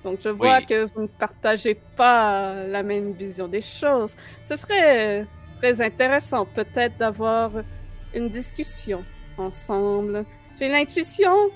Donc 0.04 0.20
je 0.24 0.30
vois 0.30 0.60
Oui. 0.60 0.66
que 0.66 0.86
vous 0.94 1.02
ne 1.04 1.08
partagez 1.08 1.76
pas 1.98 2.54
la 2.68 2.84
même 2.84 3.12
vision 3.14 3.48
des 3.48 3.62
choses. 3.62 4.16
Ce 4.44 4.56
serait 4.56 5.26
très 5.58 5.82
intéressant 5.82 6.46
peut-être 6.46 6.98
d'avoir 6.98 7.52
une 8.14 8.30
discussion 8.30 9.04
ensemble. 9.38 10.24
J'ai 10.60 10.70
l'intuition 10.70 11.50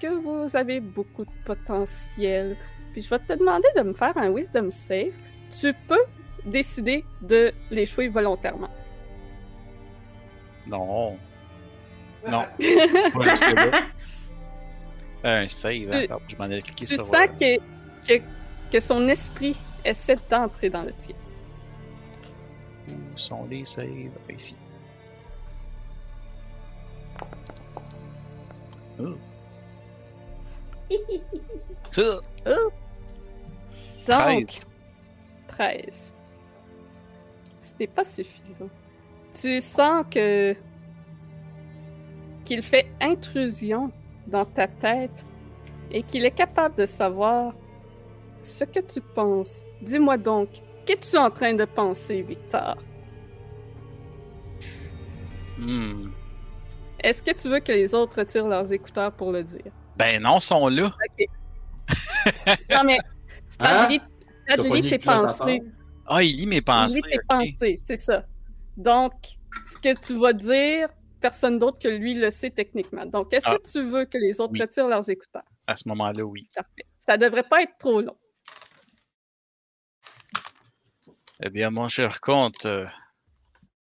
que 0.00 0.08
vous 0.08 0.56
avez 0.56 0.80
beaucoup 0.80 1.24
de 1.24 1.30
potentiel. 1.44 2.56
Puis 2.92 3.02
je 3.02 3.08
vais 3.10 3.18
te 3.18 3.32
demander 3.34 3.68
de 3.76 3.82
me 3.82 3.92
faire 3.94 4.16
un 4.16 4.30
wisdom 4.30 4.70
save. 4.70 5.12
Tu 5.58 5.72
peux 5.86 6.02
décider 6.44 7.04
de 7.22 7.52
l'échouer 7.70 8.08
volontairement. 8.08 8.70
Non. 10.66 11.16
Non. 12.28 12.44
Jusque-là. 12.60 13.70
Un 15.24 15.48
save, 15.48 15.90
hein, 15.90 16.00
Tu- 16.02 16.08
pardon, 16.08 16.24
je 16.28 16.36
m'en 16.36 16.50
ai 16.50 16.62
cliqué 16.62 16.86
tu 16.86 16.94
sur. 16.94 17.02
sens 17.04 17.14
euh, 17.14 17.26
que, 18.06 18.18
que, 18.18 18.22
que 18.70 18.78
son 18.80 19.08
esprit 19.08 19.56
essaie 19.84 20.16
d'entrer 20.30 20.70
dans 20.70 20.82
le 20.84 20.92
tien. 20.92 21.16
Où 22.88 23.16
sont 23.16 23.44
les 23.50 23.64
saves? 23.64 23.86
Ici. 24.32 24.56
Oh. 29.00 29.14
Ah, 31.96 32.56
Donc, 34.06 34.46
13. 34.46 34.60
13. 35.48 36.14
Ce 37.62 37.72
n'est 37.80 37.86
pas 37.86 38.04
suffisant. 38.04 38.70
Tu 39.34 39.60
sens 39.60 40.04
que 40.10 40.54
qu'il 42.44 42.62
fait 42.62 42.90
intrusion 43.00 43.92
dans 44.26 44.46
ta 44.46 44.66
tête 44.66 45.24
et 45.90 46.02
qu'il 46.02 46.24
est 46.24 46.30
capable 46.30 46.74
de 46.76 46.86
savoir 46.86 47.52
ce 48.42 48.64
que 48.64 48.80
tu 48.80 49.00
penses. 49.00 49.64
Dis-moi 49.82 50.16
donc, 50.16 50.48
qu'es-tu 50.86 51.16
en 51.18 51.30
train 51.30 51.52
de 51.52 51.66
penser, 51.66 52.22
Victor? 52.22 52.76
Hmm. 55.58 56.10
Est-ce 57.00 57.22
que 57.22 57.32
tu 57.32 57.48
veux 57.48 57.60
que 57.60 57.72
les 57.72 57.94
autres 57.94 58.18
retirent 58.18 58.48
leurs 58.48 58.72
écouteurs 58.72 59.12
pour 59.12 59.32
le 59.32 59.42
dire? 59.42 59.72
Ben 59.96 60.22
non, 60.22 60.38
sont 60.40 60.68
là. 60.68 60.90
Non, 62.70 62.84
mais 62.84 62.98
Stradley, 63.48 64.00
mis 64.70 64.88
tes 64.90 64.98
pensées. 64.98 65.62
Ah, 66.06 66.22
il 66.22 66.36
lit 66.36 66.46
mes 66.46 66.56
Il 66.56 66.62
pensées. 66.64 67.00
lit 67.04 67.10
tes 67.10 67.18
pensées, 67.28 67.76
c'est 67.78 67.96
ça. 67.96 68.24
Donc, 68.76 69.12
ce 69.66 69.76
que 69.76 69.98
tu 70.00 70.18
vas 70.18 70.32
dire, 70.32 70.88
personne 71.20 71.58
d'autre 71.58 71.78
que 71.78 71.88
lui 71.88 72.14
le 72.14 72.30
sait 72.30 72.50
techniquement. 72.50 73.04
Donc, 73.06 73.32
est-ce 73.32 73.46
Ah. 73.48 73.56
que 73.58 73.70
tu 73.70 73.82
veux 73.82 74.04
que 74.04 74.16
les 74.18 74.40
autres 74.40 74.52
Oui. 74.54 74.60
retirent 74.60 74.88
leurs 74.88 75.08
écouteurs? 75.10 75.42
À 75.66 75.76
ce 75.76 75.88
moment-là, 75.88 76.22
oui. 76.24 76.48
Parfait. 76.54 76.86
Ça 76.98 77.16
devrait 77.16 77.42
pas 77.48 77.62
être 77.62 77.76
trop 77.78 78.00
long. 78.00 78.16
Eh 81.42 81.50
bien, 81.50 81.70
mon 81.70 81.88
cher 81.88 82.20
comte, 82.20 82.66
euh, 82.66 82.86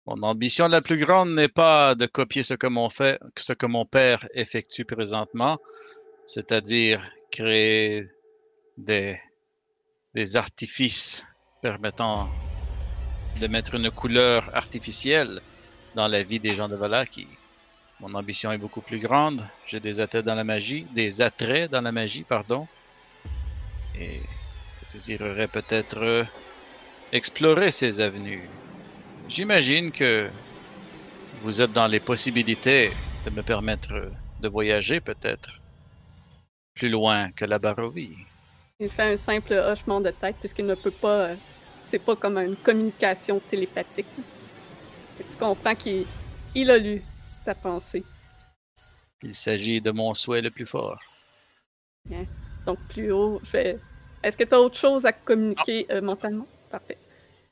mon 0.06 0.22
ambition 0.22 0.66
la 0.68 0.80
plus 0.80 0.96
grande 0.98 1.34
n'est 1.34 1.48
pas 1.48 1.94
de 1.94 2.06
copier 2.06 2.42
ce 2.42 2.54
que 2.54 2.66
mon, 2.66 2.88
fait, 2.88 3.20
ce 3.36 3.52
que 3.52 3.66
mon 3.66 3.84
père 3.84 4.26
effectue 4.34 4.84
présentement, 4.84 5.58
c'est-à-dire 6.24 7.04
créer 7.34 8.06
des, 8.78 9.18
des 10.14 10.36
artifices 10.36 11.26
permettant 11.60 12.30
de 13.40 13.48
mettre 13.48 13.74
une 13.74 13.90
couleur 13.90 14.48
artificielle 14.54 15.40
dans 15.96 16.06
la 16.06 16.22
vie 16.22 16.38
des 16.38 16.50
gens 16.50 16.68
de 16.68 16.76
Valaki. 16.76 17.26
Mon 17.98 18.14
ambition 18.14 18.52
est 18.52 18.58
beaucoup 18.58 18.82
plus 18.82 19.00
grande. 19.00 19.44
J'ai 19.66 19.80
des 19.80 19.98
attraits 19.98 20.24
dans 20.24 20.36
la 20.36 20.44
magie, 20.44 20.86
des 20.94 21.22
attraits 21.22 21.68
dans 21.72 21.80
la 21.80 21.90
magie, 21.90 22.22
pardon. 22.22 22.68
Et 23.98 24.20
je 24.20 24.92
désirerais 24.92 25.48
peut-être 25.48 26.24
explorer 27.10 27.72
ces 27.72 28.00
avenues. 28.00 28.48
J'imagine 29.28 29.90
que 29.90 30.30
vous 31.42 31.60
êtes 31.60 31.72
dans 31.72 31.88
les 31.88 32.00
possibilités 32.00 32.92
de 33.24 33.30
me 33.30 33.42
permettre 33.42 33.92
de 34.40 34.48
voyager 34.48 35.00
peut-être 35.00 35.63
plus 36.74 36.88
loin 36.88 37.30
que 37.32 37.44
la 37.44 37.58
Barovie. 37.58 38.16
Il 38.80 38.88
fait 38.88 39.12
un 39.12 39.16
simple 39.16 39.52
hochement 39.52 40.00
de 40.00 40.10
tête 40.10 40.36
puisqu'il 40.40 40.66
ne 40.66 40.74
peut 40.74 40.90
pas. 40.90 41.28
euh, 41.28 41.34
c'est 41.84 41.98
pas 41.98 42.16
comme 42.16 42.38
une 42.38 42.56
communication 42.56 43.40
télépathique. 43.40 44.06
Que 45.18 45.22
tu 45.22 45.36
comprends 45.36 45.74
qu'il 45.74 46.06
il 46.54 46.70
a 46.70 46.78
lu 46.78 47.02
ta 47.44 47.54
pensée. 47.54 48.04
Il 49.22 49.34
s'agit 49.34 49.80
de 49.80 49.90
mon 49.90 50.14
souhait 50.14 50.40
le 50.42 50.50
plus 50.50 50.66
fort. 50.66 50.98
Donc, 52.66 52.78
plus 52.88 53.12
haut, 53.12 53.40
je 53.44 53.50
vais... 53.52 53.78
Est-ce 54.22 54.36
que 54.36 54.44
tu 54.44 54.54
as 54.54 54.60
autre 54.60 54.76
chose 54.76 55.04
à 55.06 55.12
communiquer 55.12 55.86
euh, 55.90 56.00
mentalement? 56.00 56.46
Parfait. 56.70 56.98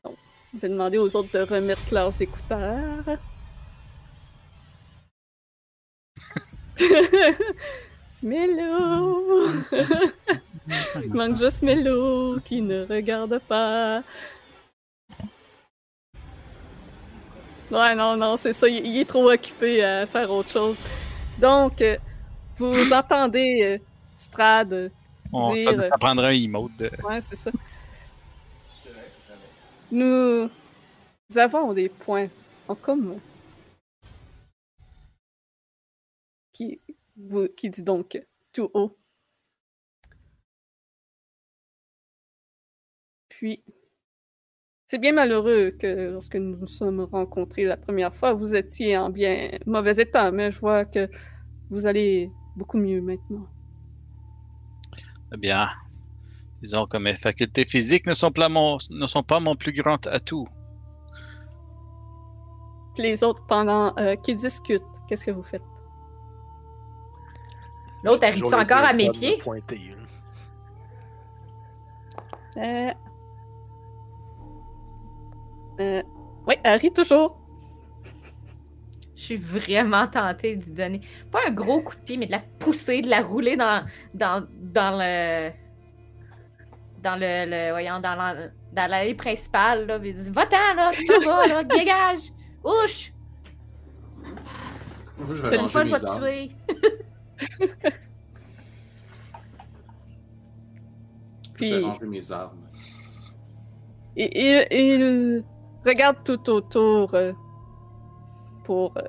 Donc, 0.02 0.16
je 0.54 0.58
vais 0.60 0.68
demander 0.68 0.98
aux 0.98 1.14
autres 1.14 1.32
de 1.32 1.40
remettre 1.44 1.92
leurs 1.92 2.20
écouteurs. 2.20 3.18
Mélo! 8.22 9.48
Il 11.02 11.10
manque 11.12 11.38
juste 11.38 11.62
Mélo 11.62 12.38
qui 12.44 12.62
ne 12.62 12.84
regarde 12.86 13.38
pas. 13.48 14.02
Ouais, 17.70 17.94
non, 17.94 18.16
non, 18.16 18.36
c'est 18.36 18.52
ça. 18.52 18.68
Il, 18.68 18.86
il 18.86 18.98
est 18.98 19.04
trop 19.08 19.30
occupé 19.30 19.82
à 19.82 20.06
faire 20.06 20.30
autre 20.30 20.50
chose. 20.50 20.82
Donc, 21.38 21.80
euh, 21.82 21.96
vous 22.58 22.92
entendez 22.92 23.60
euh, 23.62 23.78
Strad. 24.16 24.90
On, 25.32 25.54
Dire, 25.54 25.64
ça, 25.64 25.70
euh, 25.70 25.88
ça 25.88 25.98
prendra 25.98 26.28
un 26.28 26.32
emote. 26.32 26.76
de- 26.78 26.90
Ouais, 27.02 27.20
c'est 27.20 27.36
ça. 27.36 27.50
Nous... 29.90 30.48
nous 31.30 31.38
avons 31.38 31.72
des 31.72 31.88
points 31.88 32.28
en 32.68 32.74
commun. 32.74 33.16
Qui, 36.52 36.78
qui 37.56 37.70
dit 37.70 37.82
donc 37.82 38.20
tout 38.52 38.70
haut. 38.74 38.96
Puis, 43.28 43.62
c'est 44.86 44.98
bien 44.98 45.12
malheureux 45.12 45.70
que 45.70 46.10
lorsque 46.10 46.36
nous 46.36 46.56
nous 46.56 46.66
sommes 46.66 47.00
rencontrés 47.00 47.64
la 47.64 47.76
première 47.76 48.14
fois, 48.14 48.34
vous 48.34 48.54
étiez 48.54 48.96
en 48.98 49.08
bien 49.10 49.58
mauvais 49.66 49.96
état, 49.96 50.30
mais 50.30 50.50
je 50.50 50.58
vois 50.60 50.84
que 50.84 51.08
vous 51.70 51.86
allez 51.86 52.30
beaucoup 52.56 52.78
mieux 52.78 53.00
maintenant. 53.00 53.46
Eh 55.34 55.38
bien, 55.38 55.70
disons 56.60 56.84
que 56.84 56.98
mes 56.98 57.16
facultés 57.16 57.64
physiques 57.64 58.06
ne 58.06 58.12
sont, 58.12 58.30
pas 58.30 58.50
mon, 58.50 58.76
ne 58.90 59.06
sont 59.06 59.22
pas 59.22 59.40
mon 59.40 59.56
plus 59.56 59.72
grand 59.72 60.06
atout. 60.08 60.46
Les 62.98 63.24
autres, 63.24 63.42
pendant 63.46 63.96
euh, 63.96 64.16
qu'ils 64.16 64.36
discutent, 64.36 64.82
qu'est-ce 65.08 65.24
que 65.24 65.30
vous 65.30 65.42
faites? 65.42 65.62
L'autre 68.04 68.26
arrive 68.26 68.44
encore 68.46 68.84
à 68.84 68.92
mes 68.92 69.10
pieds? 69.10 69.38
pointer. 69.38 69.80
Euh... 72.56 72.90
Euh... 75.80 76.02
Oui, 76.46 76.54
Harry, 76.64 76.92
toujours. 76.92 77.38
Je 79.16 79.22
suis 79.22 79.36
vraiment 79.36 80.06
tentée 80.08 80.56
de 80.56 80.64
lui 80.64 80.72
donner, 80.72 81.00
pas 81.30 81.38
un 81.46 81.52
gros 81.52 81.80
coup 81.80 81.94
de 81.94 82.00
pied, 82.00 82.16
mais 82.16 82.26
de 82.26 82.32
la 82.32 82.40
pousser, 82.58 83.02
de 83.02 83.08
la 83.08 83.20
rouler 83.22 83.56
dans, 83.56 83.84
dans, 84.14 84.44
dans 84.60 84.98
le. 84.98 85.50
Dans 87.02 87.14
le. 87.14 87.46
le- 87.48 87.70
voyons, 87.70 88.00
dans 88.00 88.14
la- 88.16 88.48
dans 88.72 88.90
l'allée 88.90 89.14
principale, 89.14 89.86
là. 89.86 89.98
Puis 90.00 90.12
Va-t'en, 90.30 90.74
là, 90.74 90.90
tu 90.92 91.06
vas, 91.24 91.46
là, 91.46 91.62
dégage! 91.62 92.32
Ouche! 92.64 93.12
Moi, 95.18 95.34
je 95.34 95.42
vais 95.46 95.56
Une 95.56 95.64
fois, 95.66 95.82
ranger 95.82 95.84
je 95.84 95.84
vais 95.84 95.84
mes 95.84 96.00
te 96.00 96.06
armes. 96.06 96.20
tuer. 96.20 96.50
Vais 101.58 101.80
ranger 101.80 102.06
mes 102.06 102.32
armes. 102.32 102.58
il, 104.16 104.28
il- 104.34 104.66
il 104.70 105.44
regarde 105.86 106.16
tout 106.24 106.50
autour 106.50 107.14
euh, 107.14 107.32
pour... 108.64 108.92
euh, 108.96 109.02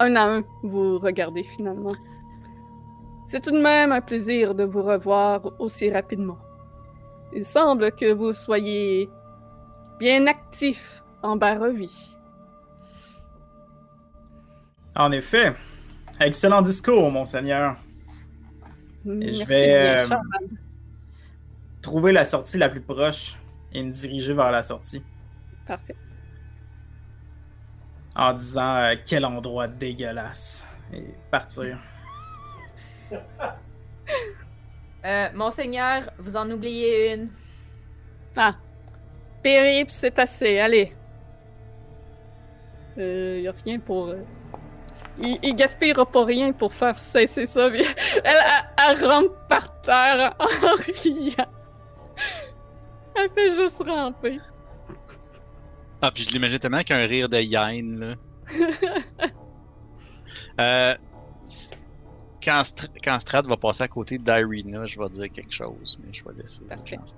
un 0.00 0.16
à 0.16 0.22
un, 0.24 0.44
vous 0.62 0.98
regardez 0.98 1.42
finalement. 1.42 1.92
C'est 3.26 3.40
tout 3.42 3.50
de 3.50 3.60
même 3.60 3.92
un 3.92 4.00
plaisir 4.00 4.54
de 4.54 4.64
vous 4.64 4.82
revoir 4.82 5.52
aussi 5.58 5.90
rapidement. 5.90 6.38
Il 7.34 7.44
semble 7.44 7.92
que 7.92 8.12
vous 8.12 8.32
soyez 8.32 9.10
bien 9.98 10.26
actif 10.26 11.02
en 11.22 11.36
Barovie. 11.36 12.16
En 14.96 15.12
effet. 15.12 15.52
Excellent 16.20 16.62
discours, 16.62 17.10
monseigneur. 17.10 17.76
Merci 19.04 19.44
vais, 19.44 20.04
bien, 20.06 20.16
euh. 20.16 20.18
Trouver 21.80 22.12
la 22.12 22.24
sortie 22.24 22.58
la 22.58 22.68
plus 22.68 22.80
proche 22.80 23.36
et 23.72 23.82
me 23.82 23.92
diriger 23.92 24.32
vers 24.32 24.50
la 24.50 24.62
sortie. 24.62 25.02
Parfait. 25.66 25.96
En 28.16 28.32
disant 28.32 28.76
euh, 28.76 28.94
quel 29.04 29.24
endroit 29.24 29.68
dégueulasse. 29.68 30.66
Et 30.92 31.04
partir. 31.30 31.78
Euh, 35.04 35.28
Monseigneur, 35.32 36.10
vous 36.18 36.36
en 36.36 36.50
oubliez 36.50 37.14
une. 37.14 37.28
Ah. 38.36 38.56
Périple, 39.44 39.92
c'est 39.92 40.18
assez. 40.18 40.58
Allez. 40.58 40.92
Euh, 42.98 43.40
y 43.40 43.46
a 43.46 43.54
rien 43.64 43.78
pour. 43.78 44.12
Il, 45.20 45.38
il 45.42 45.54
gaspillera 45.56 46.06
pas 46.06 46.24
rien 46.24 46.52
pour 46.52 46.72
faire 46.72 46.98
cesser 46.98 47.46
ça. 47.46 47.68
Elle, 47.68 47.84
elle, 48.24 48.44
elle 48.90 49.04
rampe 49.06 49.32
par 49.48 49.80
terre 49.80 50.34
en 50.38 50.46
riant. 51.02 51.46
Elle 53.14 53.30
fait 53.30 53.54
juste 53.54 53.82
ramper. 53.84 54.40
Ah, 56.00 56.12
puis 56.12 56.22
je 56.22 56.30
l'imagine 56.30 56.60
tellement 56.60 56.82
qu'un 56.82 57.04
rire 57.06 57.28
de 57.28 57.38
Yen, 57.38 57.98
là. 57.98 58.14
euh, 60.60 60.94
quand, 62.42 62.60
Str- 62.62 62.88
quand 63.02 63.18
Strad 63.18 63.46
va 63.48 63.56
passer 63.56 63.82
à 63.82 63.88
côté 63.88 64.18
d'Irina, 64.18 64.84
je 64.86 65.00
vais 65.00 65.08
dire 65.08 65.32
quelque 65.32 65.52
chose, 65.52 65.98
mais 66.04 66.12
je 66.12 66.22
vais 66.24 66.32
laisser. 66.40 66.62
la 66.70 66.76
Parfait. 66.76 66.96
chance. 66.96 67.16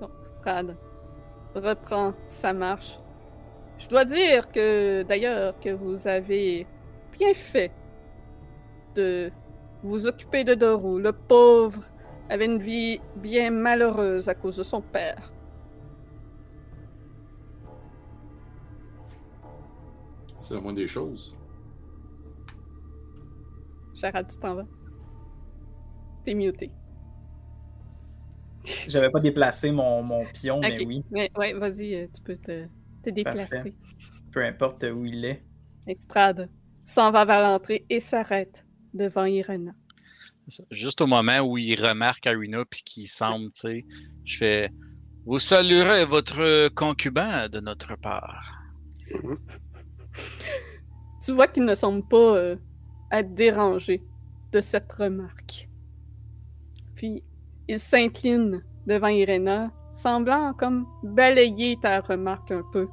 Donc, 0.00 0.10
Strad 0.24 0.76
reprend 1.54 2.12
sa 2.26 2.52
marche. 2.52 2.98
Je 3.78 3.88
dois 3.88 4.04
dire 4.04 4.50
que, 4.50 5.02
d'ailleurs, 5.02 5.58
que 5.60 5.70
vous 5.70 6.06
avez 6.08 6.66
bien 7.12 7.34
fait 7.34 7.72
de 8.94 9.30
vous 9.82 10.06
occuper 10.06 10.44
de 10.44 10.54
Doru. 10.54 11.00
Le 11.00 11.12
pauvre 11.12 11.82
avait 12.28 12.46
une 12.46 12.58
vie 12.58 13.00
bien 13.16 13.50
malheureuse 13.50 14.28
à 14.28 14.34
cause 14.34 14.56
de 14.56 14.62
son 14.62 14.80
père. 14.80 15.30
C'est 20.40 20.54
la 20.54 20.60
moindre 20.60 20.78
des 20.78 20.88
choses. 20.88 21.36
Gérald, 23.94 24.28
tu 24.30 24.38
t'en 24.38 24.54
vas. 24.56 24.66
T'es 26.24 26.34
muté. 26.34 26.70
J'avais 28.88 29.10
pas 29.10 29.20
déplacé 29.20 29.70
mon, 29.70 30.02
mon 30.02 30.24
pion, 30.26 30.60
mais 30.60 30.84
oui. 30.84 31.04
Ouais, 31.10 31.30
ouais, 31.36 31.52
vas-y, 31.52 31.94
euh, 31.94 32.06
tu 32.14 32.22
peux 32.22 32.36
te, 32.36 32.66
te 33.04 33.10
déplacer. 33.10 33.74
Peu 34.32 34.44
importe 34.44 34.84
où 34.84 35.04
il 35.04 35.24
est. 35.24 35.44
Estrade 35.86 36.48
s'en 36.84 37.10
va 37.10 37.24
vers 37.24 37.40
l'entrée 37.40 37.84
et 37.90 38.00
s'arrête 38.00 38.64
devant 38.92 39.24
Irena. 39.24 39.72
Juste 40.70 41.00
au 41.00 41.06
moment 41.06 41.40
où 41.40 41.56
il 41.56 41.80
remarque 41.80 42.26
Irina 42.26 42.64
puis 42.64 42.82
qu'il 42.82 43.08
semble, 43.08 43.46
tu 43.52 43.60
sais, 43.60 43.84
je 44.24 44.36
fais 44.36 44.70
Vous 45.24 45.38
saluerez 45.38 46.04
votre 46.04 46.68
concubin 46.68 47.48
de 47.48 47.60
notre 47.60 47.96
part. 47.96 48.52
Tu 51.24 51.32
vois 51.32 51.48
qu'il 51.48 51.64
ne 51.64 51.74
semble 51.74 52.06
pas 52.06 52.36
euh, 52.36 52.56
être 53.10 53.32
dérangé 53.34 54.02
de 54.52 54.60
cette 54.60 54.92
remarque. 54.92 55.70
Puis, 56.96 57.24
il 57.66 57.78
s'incline 57.78 58.62
devant 58.86 59.08
Irena, 59.08 59.72
semblant 59.94 60.52
comme 60.52 60.86
balayer 61.02 61.76
ta 61.76 62.00
remarque 62.00 62.50
un 62.50 62.62
peu. 62.72 62.88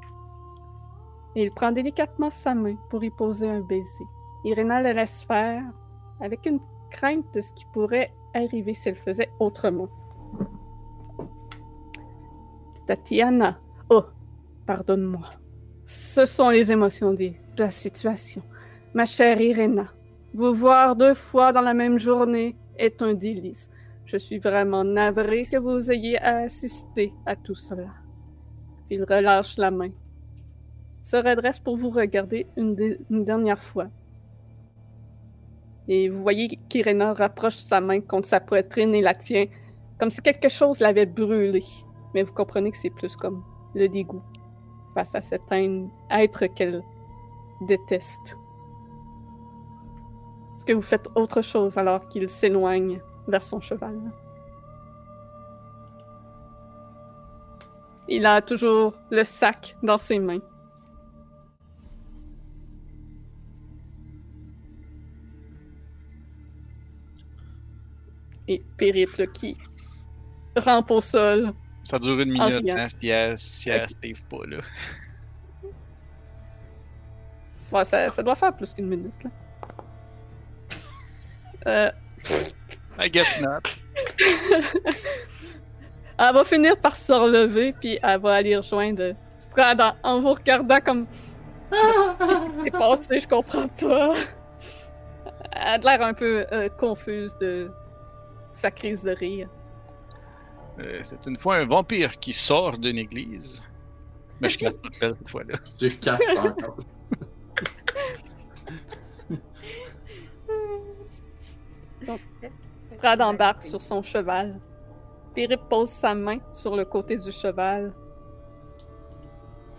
Il 1.35 1.51
prend 1.51 1.71
délicatement 1.71 2.29
sa 2.29 2.53
main 2.53 2.75
pour 2.89 3.03
y 3.03 3.09
poser 3.09 3.49
un 3.49 3.61
baiser. 3.61 4.05
Irena 4.43 4.81
le 4.81 4.91
laisse 4.91 5.23
faire, 5.23 5.63
avec 6.19 6.45
une 6.45 6.59
crainte 6.89 7.33
de 7.33 7.41
ce 7.41 7.51
qui 7.53 7.65
pourrait 7.73 8.11
arriver 8.33 8.73
si 8.73 8.89
elle 8.89 8.95
faisait 8.95 9.29
autrement. 9.39 9.89
Tatiana. 12.87 13.59
Oh, 13.89 14.03
pardonne-moi. 14.65 15.29
Ce 15.85 16.25
sont 16.25 16.49
les 16.49 16.71
émotions 16.71 17.13
de 17.13 17.33
la 17.57 17.71
situation. 17.71 18.41
Ma 18.93 19.05
chère 19.05 19.39
Irena, 19.39 19.87
vous 20.33 20.53
voir 20.53 20.95
deux 20.95 21.13
fois 21.13 21.51
dans 21.51 21.61
la 21.61 21.73
même 21.73 21.99
journée 21.99 22.57
est 22.77 23.01
un 23.01 23.13
délice. 23.13 23.69
Je 24.05 24.17
suis 24.17 24.39
vraiment 24.39 24.83
navré 24.83 25.45
que 25.45 25.57
vous 25.57 25.91
ayez 25.91 26.19
à 26.19 26.39
assister 26.39 27.13
à 27.25 27.35
tout 27.35 27.55
cela. 27.55 27.87
Il 28.89 29.03
relâche 29.03 29.57
la 29.57 29.71
main, 29.71 29.91
se 31.01 31.17
redresse 31.17 31.59
pour 31.59 31.77
vous 31.77 31.89
regarder 31.89 32.47
une, 32.57 32.75
une 33.09 33.23
dernière 33.23 33.61
fois. 33.63 33.87
Et 35.87 36.09
vous 36.09 36.21
voyez 36.21 36.59
qu'Irena 36.69 37.13
rapproche 37.13 37.55
sa 37.55 37.81
main 37.81 38.01
contre 38.01 38.27
sa 38.27 38.39
poitrine 38.39 38.93
et 38.93 39.01
la 39.01 39.13
tient, 39.13 39.45
comme 39.99 40.11
si 40.11 40.21
quelque 40.21 40.49
chose 40.49 40.79
l'avait 40.79 41.05
brûlé. 41.05 41.63
Mais 42.13 42.23
vous 42.23 42.33
comprenez 42.33 42.71
que 42.71 42.77
c'est 42.77 42.89
plus 42.89 43.15
comme 43.15 43.43
le 43.75 43.87
dégoût. 43.87 44.21
face 44.93 45.15
à 45.15 45.21
cet 45.21 45.41
être 45.51 46.45
qu'elle 46.47 46.83
déteste. 47.61 48.37
Est-ce 50.55 50.65
que 50.65 50.73
vous 50.73 50.81
faites 50.81 51.07
autre 51.15 51.41
chose 51.41 51.77
alors 51.77 52.07
qu'il 52.07 52.27
s'éloigne? 52.27 53.01
Vers 53.31 53.43
son 53.43 53.59
cheval? 53.59 53.97
Il 58.07 58.25
a 58.25 58.41
toujours 58.41 58.93
le 59.09 59.23
sac 59.23 59.75
dans 59.81 59.97
ses 59.97 60.19
mains. 60.19 60.41
Et 68.47 68.61
Périple 68.77 69.27
qui 69.27 69.57
rampe 70.57 70.91
au 70.91 70.99
sol. 70.99 71.53
Ça 71.83 71.97
dure 71.99 72.19
une 72.19 72.39
En 72.39 72.49
minute, 72.49 72.69
hein, 72.69 72.87
si 72.89 73.07
elle, 73.07 73.37
si 73.37 73.69
elle 73.69 73.87
save 73.87 74.23
pas, 74.29 74.45
là. 74.45 74.57
Ouais, 77.71 77.85
ça, 77.85 78.09
ça 78.09 78.21
doit 78.21 78.35
faire 78.35 78.53
plus 78.53 78.73
qu'une 78.73 78.87
minute, 78.87 79.23
là. 79.23 79.29
Euh, 81.67 81.91
I 83.01 83.09
guess 83.09 83.39
not. 83.41 83.63
elle 86.19 86.33
va 86.33 86.43
finir 86.43 86.77
par 86.77 86.95
se 86.95 87.11
relever, 87.11 87.73
puis 87.73 87.97
elle 88.01 88.21
va 88.21 88.35
aller 88.35 88.55
rejoindre 88.55 89.15
Strad 89.39 89.81
en, 89.81 89.95
en 90.03 90.21
vous 90.21 90.33
regardant 90.33 90.79
comme. 90.79 91.07
Ah, 91.71 92.15
Qu'est-ce 92.19 92.41
qui 92.41 92.63
s'est 92.63 92.71
passé? 92.71 93.19
Je 93.21 93.27
comprends 93.27 93.67
pas. 93.67 94.13
Elle 95.53 95.61
a 95.61 95.77
l'air 95.77 96.01
un 96.01 96.13
peu 96.13 96.45
euh, 96.51 96.69
confuse 96.69 97.37
de 97.39 97.71
sa 98.51 98.71
crise 98.71 99.03
de 99.03 99.11
rire. 99.11 99.49
Euh, 100.79 100.99
c'est 101.01 101.25
une 101.25 101.37
fois 101.37 101.57
un 101.57 101.65
vampire 101.65 102.11
qui 102.19 102.33
sort 102.33 102.77
d'une 102.77 102.97
église. 102.97 103.67
Mais 104.39 104.49
je 104.49 104.57
casse 104.57 104.77
pas 104.77 104.89
cette 104.99 105.29
fois-là. 105.29 105.57
Tu 105.77 105.89
casses 105.97 106.21
encore. 106.37 106.77
Strad 113.01 113.19
embarque 113.19 113.63
sur 113.63 113.81
son 113.81 114.03
cheval. 114.03 114.59
Périple 115.33 115.63
pose 115.67 115.89
sa 115.89 116.13
main 116.13 116.37
sur 116.53 116.75
le 116.75 116.85
côté 116.85 117.17
du 117.17 117.31
cheval. 117.31 117.93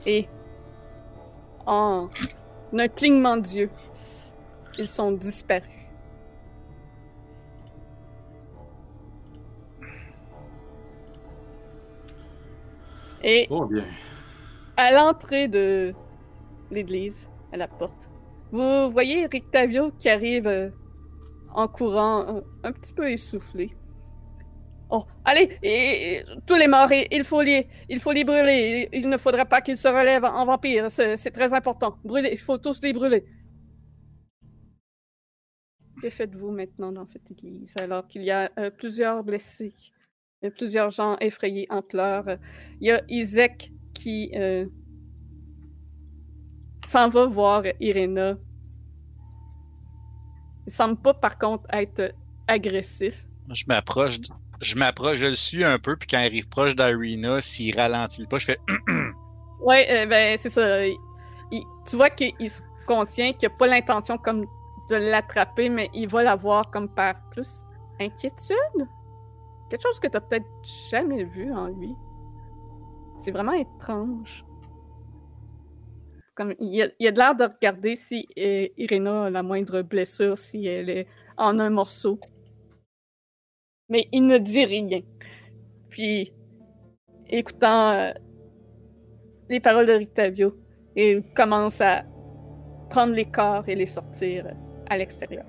Et, 0.04 0.26
en 1.64 2.08
un 2.76 2.88
clignement 2.88 3.36
d'yeux, 3.36 3.70
ils 4.76 4.88
sont 4.88 5.12
disparus. 5.12 5.70
Et 13.22 13.46
Oh 13.50 13.66
bien. 13.66 13.84
à 14.76 14.90
l'entrée 14.90 15.46
de 15.46 15.94
l'église, 16.72 17.28
à 17.52 17.56
la 17.56 17.68
porte, 17.68 18.10
vous 18.50 18.90
voyez 18.90 19.26
Rictavio 19.26 19.92
qui 19.92 20.08
arrive 20.08 20.48
euh, 20.48 20.70
en 21.54 21.68
courant, 21.68 22.26
un, 22.28 22.42
un 22.64 22.72
petit 22.72 22.92
peu 22.92 23.10
essoufflé. 23.10 23.74
Oh, 24.94 25.04
allez, 25.24 26.22
tous 26.46 26.56
les 26.56 26.68
morts, 26.68 26.92
il 26.92 27.24
faut 27.24 27.40
les, 27.40 27.66
il 27.88 27.98
faut 27.98 28.12
les 28.12 28.24
brûler. 28.24 28.90
Il, 28.92 29.08
ne 29.08 29.16
faudra 29.16 29.46
pas 29.46 29.62
qu'ils 29.62 29.78
se 29.78 29.88
relèvent 29.88 30.26
en 30.26 30.44
vampire. 30.44 30.90
C'est 30.90 31.30
très 31.30 31.54
important. 31.54 31.96
Brûler, 32.04 32.28
il 32.32 32.38
faut 32.38 32.58
tous 32.58 32.82
les 32.82 32.92
brûler. 32.92 33.24
Que 36.02 36.10
faites-vous 36.10 36.50
maintenant 36.50 36.92
dans 36.92 37.06
cette 37.06 37.30
église 37.30 37.74
alors 37.78 38.06
qu'il 38.06 38.22
y 38.22 38.30
a 38.30 38.50
euh, 38.58 38.70
plusieurs 38.70 39.24
blessés, 39.24 39.72
a 40.44 40.50
plusieurs 40.50 40.90
gens 40.90 41.16
effrayés 41.20 41.66
en 41.70 41.80
pleurs? 41.80 42.36
Il 42.80 42.88
y 42.88 42.90
a 42.90 43.02
Isaac 43.08 43.70
qui 43.94 44.30
euh, 44.34 44.66
s'en 46.86 47.08
va 47.08 47.24
voir 47.24 47.62
Irena. 47.80 48.36
Il 50.66 50.72
semble 50.72 50.96
pas, 50.96 51.14
par 51.14 51.38
contre, 51.38 51.64
être 51.72 52.14
agressif. 52.46 53.26
Je 53.52 53.64
m'approche, 53.66 54.18
je 54.60 54.76
m'approche, 54.76 55.18
je 55.18 55.26
le 55.26 55.34
suis 55.34 55.64
un 55.64 55.78
peu, 55.78 55.96
puis 55.96 56.06
quand 56.06 56.20
il 56.20 56.26
arrive 56.26 56.48
proche 56.48 56.76
d'Arena, 56.76 57.40
s'il 57.40 57.78
ralentit 57.78 58.26
pas, 58.26 58.38
je 58.38 58.46
fais 58.46 58.58
Ouais, 59.60 59.86
euh, 59.90 60.06
ben, 60.06 60.36
c'est 60.36 60.50
ça. 60.50 60.86
Il- 60.86 60.96
il- 61.50 61.64
tu 61.88 61.96
vois 61.96 62.10
qu'il 62.10 62.50
se 62.50 62.62
contient, 62.86 63.32
qu'il 63.32 63.48
n'a 63.48 63.54
pas 63.56 63.66
l'intention 63.66 64.18
comme 64.18 64.44
de 64.90 64.96
l'attraper, 64.96 65.68
mais 65.68 65.88
il 65.94 66.08
va 66.08 66.22
la 66.22 66.36
voir 66.36 66.70
comme 66.70 66.88
par 66.88 67.14
plus 67.30 67.64
inquiétude. 68.00 68.56
Quelque 69.70 69.82
chose 69.82 70.00
que 70.00 70.08
tu 70.08 70.20
peut-être 70.20 70.46
jamais 70.90 71.24
vu 71.24 71.52
en 71.52 71.66
lui. 71.68 71.94
C'est 73.16 73.30
vraiment 73.30 73.52
étrange. 73.52 74.44
Comme, 76.34 76.54
il, 76.60 76.82
a, 76.82 76.88
il 76.98 77.06
a 77.06 77.12
de 77.12 77.18
l'air 77.18 77.34
de 77.34 77.44
regarder 77.44 77.94
si 77.94 78.26
euh, 78.38 78.66
Irena 78.78 79.26
a 79.26 79.30
la 79.30 79.42
moindre 79.42 79.82
blessure, 79.82 80.38
si 80.38 80.66
elle 80.66 80.88
est 80.88 81.06
en 81.36 81.58
un 81.58 81.70
morceau. 81.70 82.18
Mais 83.88 84.08
il 84.12 84.26
ne 84.26 84.38
dit 84.38 84.64
rien. 84.64 85.02
Puis, 85.90 86.32
écoutant 87.28 87.90
euh, 87.90 88.12
les 89.50 89.60
paroles 89.60 89.86
de 89.86 89.92
Rictavio, 89.92 90.56
il 90.96 91.22
commence 91.34 91.80
à 91.82 92.04
prendre 92.88 93.12
les 93.12 93.26
corps 93.26 93.68
et 93.68 93.74
les 93.74 93.86
sortir 93.86 94.46
à 94.88 94.96
l'extérieur. 94.96 95.44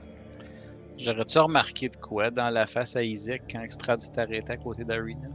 J'aurais-tu 0.98 1.40
remarqué 1.40 1.90
de 1.90 1.96
quoi 1.96 2.30
dans 2.30 2.50
la 2.50 2.68
face 2.68 2.96
à 2.96 3.04
Isaac 3.04 3.44
quand 3.52 3.64
Strad 3.70 4.02
s'est 4.02 4.20
arrêté 4.20 4.54
à 4.54 4.58
côté 4.58 4.84
d'Arena? 4.84 5.30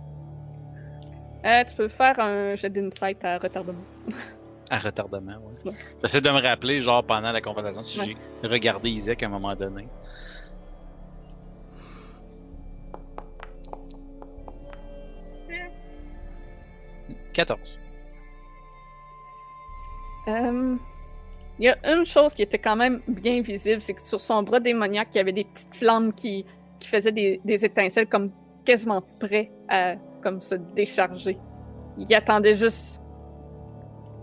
Euh, 1.44 1.64
tu 1.64 1.74
peux 1.74 1.88
faire 1.88 2.18
un 2.20 2.54
jet 2.54 2.70
d'insight 2.70 3.24
à 3.24 3.38
retardement. 3.38 3.84
À 4.70 4.78
retardement. 4.78 5.32
Ouais. 5.64 5.72
J'essaie 6.02 6.20
de 6.20 6.28
me 6.30 6.40
rappeler, 6.42 6.80
genre 6.80 7.02
pendant 7.04 7.32
la 7.32 7.40
conversation, 7.40 7.80
si 7.82 7.98
Ouais. 8.00 8.16
j'ai 8.42 8.48
regardé 8.48 8.90
Isaac 8.90 9.22
à 9.22 9.26
un 9.26 9.30
moment 9.30 9.54
donné. 9.56 9.88
Hmm. 15.48 15.68
14. 17.34 17.80
Euh, 20.28 20.76
Il 21.60 21.64
y 21.64 21.68
a 21.68 21.76
une 21.96 22.04
chose 22.04 22.34
qui 22.34 22.42
était 22.42 22.58
quand 22.58 22.76
même 22.76 23.00
bien 23.08 23.40
visible, 23.40 23.80
c'est 23.82 23.94
que 23.94 24.02
sur 24.02 24.20
son 24.20 24.42
bras 24.44 24.60
démoniaque, 24.60 25.08
il 25.14 25.18
y 25.18 25.20
avait 25.20 25.32
des 25.32 25.44
petites 25.44 25.74
flammes 25.74 26.12
qui, 26.12 26.44
qui 26.78 26.86
faisaient 26.88 27.10
des, 27.12 27.40
des 27.44 27.64
étincelles 27.64 28.06
comme 28.08 28.30
quasiment 28.64 29.02
prêts 29.18 29.50
à 29.68 29.94
comme 30.22 30.40
se 30.40 30.54
décharger. 30.54 31.36
Il 31.96 32.12
attendait 32.14 32.54
juste 32.54 33.02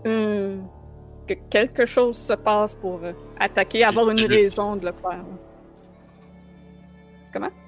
euh, 0.06 0.58
que 1.26 1.34
quelque 1.50 1.84
chose 1.86 2.16
se 2.16 2.32
passe 2.32 2.74
pour 2.74 3.00
euh, 3.02 3.12
attaquer, 3.38 3.84
avoir 3.84 4.08
une 4.10 4.18
je- 4.20 4.28
raison 4.28 4.76
de 4.76 4.86
le 4.86 4.92
faire. 4.92 5.24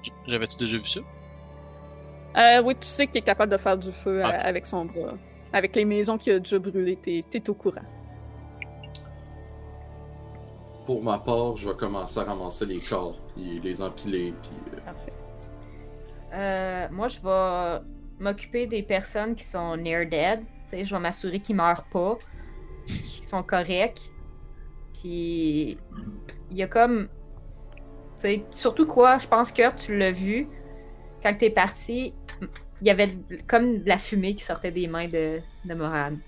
J- 0.01 0.11
J'avais-tu 0.25 0.57
déjà 0.57 0.77
vu 0.77 0.83
ça? 0.83 0.99
Euh, 2.37 2.63
oui, 2.63 2.75
tu 2.79 2.87
sais 2.87 3.05
qu'il 3.07 3.17
est 3.19 3.25
capable 3.25 3.51
de 3.51 3.57
faire 3.57 3.77
du 3.77 3.91
feu 3.91 4.23
euh, 4.23 4.27
avec 4.27 4.65
son 4.65 4.85
bras. 4.85 5.13
Avec 5.53 5.75
les 5.75 5.85
maisons 5.85 6.17
qu'il 6.17 6.33
a 6.33 6.39
déjà 6.39 6.57
brûlées, 6.59 6.95
t'es 6.95 7.19
t'es 7.29 7.47
au 7.49 7.53
courant. 7.53 7.81
Pour 10.85 11.03
ma 11.03 11.19
part, 11.19 11.55
je 11.57 11.69
vais 11.69 11.75
commencer 11.75 12.19
à 12.19 12.23
ramasser 12.23 12.65
les 12.65 12.79
corps, 12.79 13.15
puis 13.35 13.59
les 13.63 13.81
empiler, 13.81 14.33
puis... 14.41 14.51
euh, 14.73 14.79
Parfait. 14.85 15.13
Euh, 16.33 16.87
moi, 16.91 17.07
je 17.09 17.19
vais 17.21 17.83
m'occuper 18.19 18.65
des 18.65 18.81
personnes 18.83 19.35
qui 19.35 19.43
sont 19.43 19.77
near 19.77 20.05
dead. 20.07 20.39
Tu 20.69 20.77
sais, 20.77 20.85
je 20.85 20.95
vais 20.95 21.01
m'assurer 21.01 21.39
qu'ils 21.39 21.55
meurent 21.55 21.85
pas, 21.91 22.17
qu'ils 22.89 23.25
sont 23.27 23.43
corrects. 23.43 24.11
Puis 24.93 25.77
il 26.51 26.57
y 26.57 26.63
a 26.63 26.67
comme, 26.67 27.07
tu 28.15 28.21
sais, 28.21 28.43
surtout 28.51 28.85
quoi, 28.87 29.17
je 29.17 29.27
pense 29.27 29.51
que 29.51 29.75
tu 29.75 29.97
l'as 29.97 30.11
vu 30.11 30.47
quand 31.23 31.33
t'es 31.37 31.49
parti. 31.49 32.13
Il 32.81 32.87
y 32.87 32.91
avait 32.91 33.17
comme 33.47 33.79
de 33.83 33.87
la 33.89 33.97
fumée 33.97 34.35
qui 34.35 34.43
sortait 34.43 34.71
des 34.71 34.87
mains 34.87 35.07
de, 35.07 35.39
de 35.65 35.73
Morane. 35.73 36.19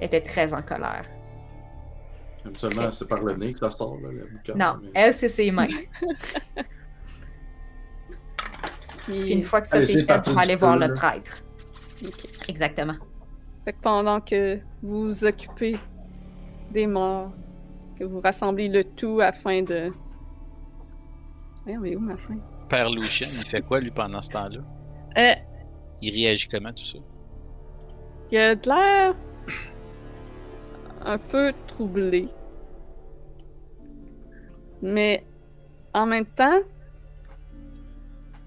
Elle 0.00 0.06
était 0.06 0.20
très 0.20 0.52
en 0.52 0.62
colère. 0.62 1.06
Habituellement, 2.44 2.90
c'est 2.90 3.08
par 3.08 3.20
le 3.22 3.34
nez 3.36 3.52
que 3.52 3.58
ça 3.58 3.70
sort, 3.70 3.98
là, 4.00 4.08
la 4.12 4.24
boucane. 4.26 4.58
Non, 4.58 4.76
mais- 4.82 4.90
elle, 4.94 5.12
c'est 5.14 5.28
ses 5.28 5.50
mains. 5.50 5.66
Puis 9.04 9.30
une 9.32 9.42
fois 9.42 9.60
que 9.62 9.68
ça 9.68 9.84
c'est 9.84 10.04
fait, 10.04 10.22
tu 10.22 10.30
vas 10.30 10.40
aller 10.42 10.56
voir 10.56 10.76
le 10.76 10.92
prêtre. 10.94 11.42
Exactement. 12.48 12.94
Fait 13.68 13.74
que 13.74 13.80
pendant 13.82 14.18
que 14.22 14.60
vous 14.82 15.02
vous 15.04 15.24
occupez 15.26 15.76
des 16.70 16.86
morts, 16.86 17.30
que 17.98 18.04
vous 18.04 18.18
rassemblez 18.18 18.66
le 18.66 18.82
tout 18.82 19.20
afin 19.20 19.60
de. 19.60 19.92
Mais 21.66 21.94
où 21.94 22.00
ma 22.00 22.16
scène? 22.16 22.40
Père 22.70 22.88
Lucien, 22.88 23.28
il 23.30 23.46
fait 23.46 23.60
quoi 23.60 23.80
lui 23.80 23.90
pendant 23.90 24.22
ce 24.22 24.30
temps-là? 24.30 24.60
Euh, 25.18 25.34
Il 26.00 26.14
réagit 26.14 26.48
comment 26.48 26.72
tout 26.72 26.82
ça? 26.82 26.96
il 28.32 28.38
a 28.38 28.54
de 28.54 28.68
l'air 28.70 29.14
un 31.04 31.18
peu 31.18 31.52
troublé. 31.66 32.26
Mais 34.80 35.26
en 35.92 36.06
même 36.06 36.24
temps, 36.24 36.60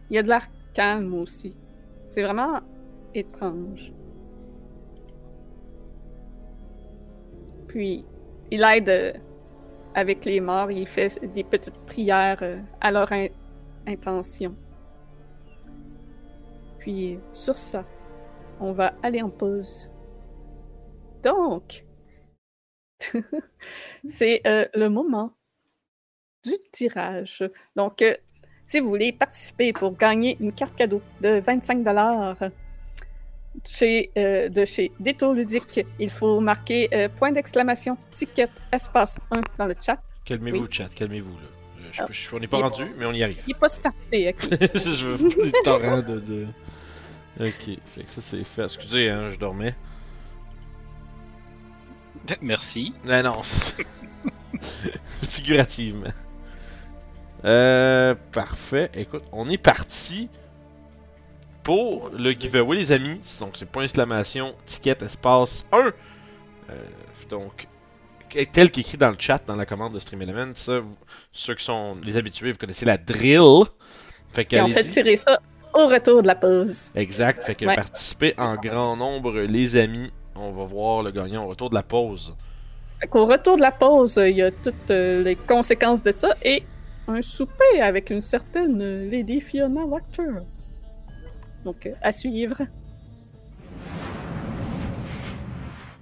il 0.10 0.18
a 0.18 0.23
de 0.23 0.30
l'air 0.30 0.48
calme 0.73 1.14
aussi. 1.14 1.56
C'est 2.10 2.23
vraiment 2.23 2.60
étrange. 3.14 3.93
Puis, 7.72 8.03
il 8.52 8.65
aide 8.65 8.89
euh, 8.89 9.14
avec 9.95 10.26
les 10.26 10.41
morts, 10.41 10.69
il 10.72 10.85
fait 10.85 11.23
des 11.34 11.45
petites 11.45 11.80
prières 11.85 12.39
euh, 12.41 12.60
à 12.81 12.91
leur 12.91 13.10
in- 13.14 13.30
intention. 13.88 14.53
Puis, 16.80 17.18
sur 17.31 17.57
ça, 17.57 17.85
on 18.60 18.73
va 18.73 18.93
aller 19.02 19.22
en 19.22 19.30
pause. 19.30 19.89
Donc, 21.23 21.85
c'est 24.06 24.41
euh, 24.45 24.65
le 24.73 24.89
moment 24.89 25.31
du 26.43 26.52
tirage. 26.73 27.41
Donc, 27.77 28.03
si 28.65 28.81
vous 28.81 28.89
voulez 28.89 29.14
participer 29.14 29.72
pour 29.72 29.95
gagner 29.95 30.35
une 30.41 30.52
carte 30.52 30.76
cadeau 30.76 31.02
de 31.22 31.39
25 31.39 31.84
chez, 33.68 34.11
euh, 34.18 34.49
de 34.49 34.65
chez 34.65 34.91
Détour 34.99 35.34
Ludique, 35.34 35.86
il 35.99 36.10
faut 36.10 36.40
marquer 36.40 36.90
euh, 36.94 37.10
point 37.10 37.32
d'exclamation, 37.32 37.98
ticket, 38.15 38.48
espace 38.72 39.19
1 39.32 39.41
dans 39.57 39.65
le 39.68 39.76
chat. 39.80 40.02
Calmez-vous, 40.26 40.64
Oui. 40.64 40.68
chat, 40.72 40.90
calmez-vous. 40.94 41.32
Là. 41.32 41.44
Euh, 41.80 41.90
Je, 41.91 42.02
Ah. 42.02 42.06
je- 42.10 42.36
on 42.36 42.40
n'est 42.40 42.48
pas 42.48 42.57
rendu, 42.60 42.86
mais 42.98 43.06
on 43.06 43.11
y 43.14 43.22
arrive. 43.23 43.40
Il 43.48 43.53
n'est 43.53 43.60
pas 43.60 43.68
starté, 43.68 44.30
ok? 44.34 44.49
je 44.76 45.07
veux 45.07 45.44
des 45.44 45.52
torrents 45.64 46.02
de, 46.02 46.19
de... 46.19 46.48
Ok, 47.40 47.78
fait 47.86 48.03
que 48.03 48.10
ça 48.10 48.22
c'est 48.22 48.44
fait. 48.44 48.64
Excusez, 48.64 49.10
hein, 49.10 49.30
je 49.32 49.38
dormais. 49.38 49.73
Merci. 52.41 52.94
Non, 53.06 53.23
non. 53.23 53.41
Figurativement. 55.30 56.11
Euh, 57.45 58.14
parfait. 58.32 58.91
Écoute, 58.95 59.23
on 59.32 59.49
est 59.49 59.57
parti 59.57 60.30
pour 61.64 62.10
le 62.18 62.32
giveaway, 62.32 62.78
les 62.78 62.92
amis. 62.92 63.20
Donc, 63.40 63.52
c'est 63.56 63.66
point 63.70 63.84
exclamation, 63.84 64.54
ticket, 64.66 64.98
espace 65.02 65.66
1. 65.72 65.78
Euh, 65.78 65.92
donc, 67.30 67.68
tel 68.52 68.72
qu'écrit 68.72 68.98
dans 68.98 69.10
le 69.12 69.18
chat, 69.20 69.42
dans 69.46 69.56
la 69.56 69.66
commande 69.66 69.94
de 69.94 70.00
Stream 70.00 70.22
Element, 70.22 70.52
ça, 70.56 70.80
vous- 70.80 70.96
ceux 71.32 71.56
qui 71.56 71.64
sont 71.66 71.98
les 72.04 72.18
habitués, 72.18 72.52
vous 72.52 72.58
connaissez 72.58 72.86
la 72.86 72.98
drill. 72.98 73.64
Fait 74.32 74.52
Et 74.54 74.62
on 74.62 74.70
fait 74.70 74.86
tirer 74.86 75.18
ça 75.18 75.40
au 75.74 75.88
retour 75.88 76.22
de 76.22 76.28
la 76.28 76.36
pause. 76.36 76.92
Exact. 76.96 77.44
Fait 77.44 77.56
que 77.56 77.66
Ouais. 77.66 77.76
participez 77.76 78.34
en 78.38 78.56
grand 78.56 78.96
nombre, 78.96 79.40
les 79.42 79.76
amis. 79.76 80.12
On 80.36 80.52
va 80.52 80.64
voir 80.64 81.04
le 81.04 81.12
gagnant 81.12 81.44
au 81.46 81.48
retour 81.50 81.70
de 81.70 81.76
la 81.76 81.84
pause. 81.84 82.34
Qu'au 83.10 83.26
retour 83.26 83.58
de 83.58 83.62
la 83.62 83.72
pause, 83.72 84.16
il 84.18 84.38
y 84.38 84.42
a 84.42 84.52
toutes 84.52 84.90
euh, 84.92 85.24
les 85.24 85.36
conséquences 85.36 86.02
de 86.02 86.12
ça 86.12 86.36
et 86.44 86.64
un 87.08 87.22
souper 87.22 87.82
avec 87.82 88.10
une 88.12 88.22
certaine 88.22 89.10
Lady 89.10 89.42
Fiona 89.42 89.82
Wachter. 89.84 90.24
Donc, 91.66 91.86
euh, 91.86 91.94
à 92.02 92.12
suivre. 92.12 92.62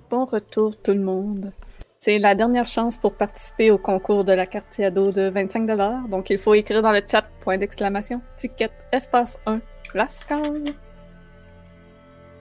Bon 0.09 0.25
retour 0.25 0.75
tout 0.81 0.93
le 0.93 1.01
monde. 1.01 1.51
C'est 1.99 2.17
la 2.17 2.33
dernière 2.33 2.65
chance 2.65 2.97
pour 2.97 3.15
participer 3.15 3.71
au 3.71 3.77
concours 3.77 4.23
de 4.23 4.31
la 4.31 4.45
carte 4.45 4.75
cadeau 4.75 5.11
de 5.11 5.29
25 5.29 5.65
Donc, 6.09 6.29
il 6.29 6.39
faut 6.39 6.53
écrire 6.53 6.81
dans 6.81 6.93
le 6.93 7.01
chat 7.05 7.25
point 7.41 7.57
d'exclamation, 7.57 8.21
ticket, 8.37 8.71
espace 8.93 9.37
1, 9.45 9.59
place 9.89 10.23
calme. 10.23 10.73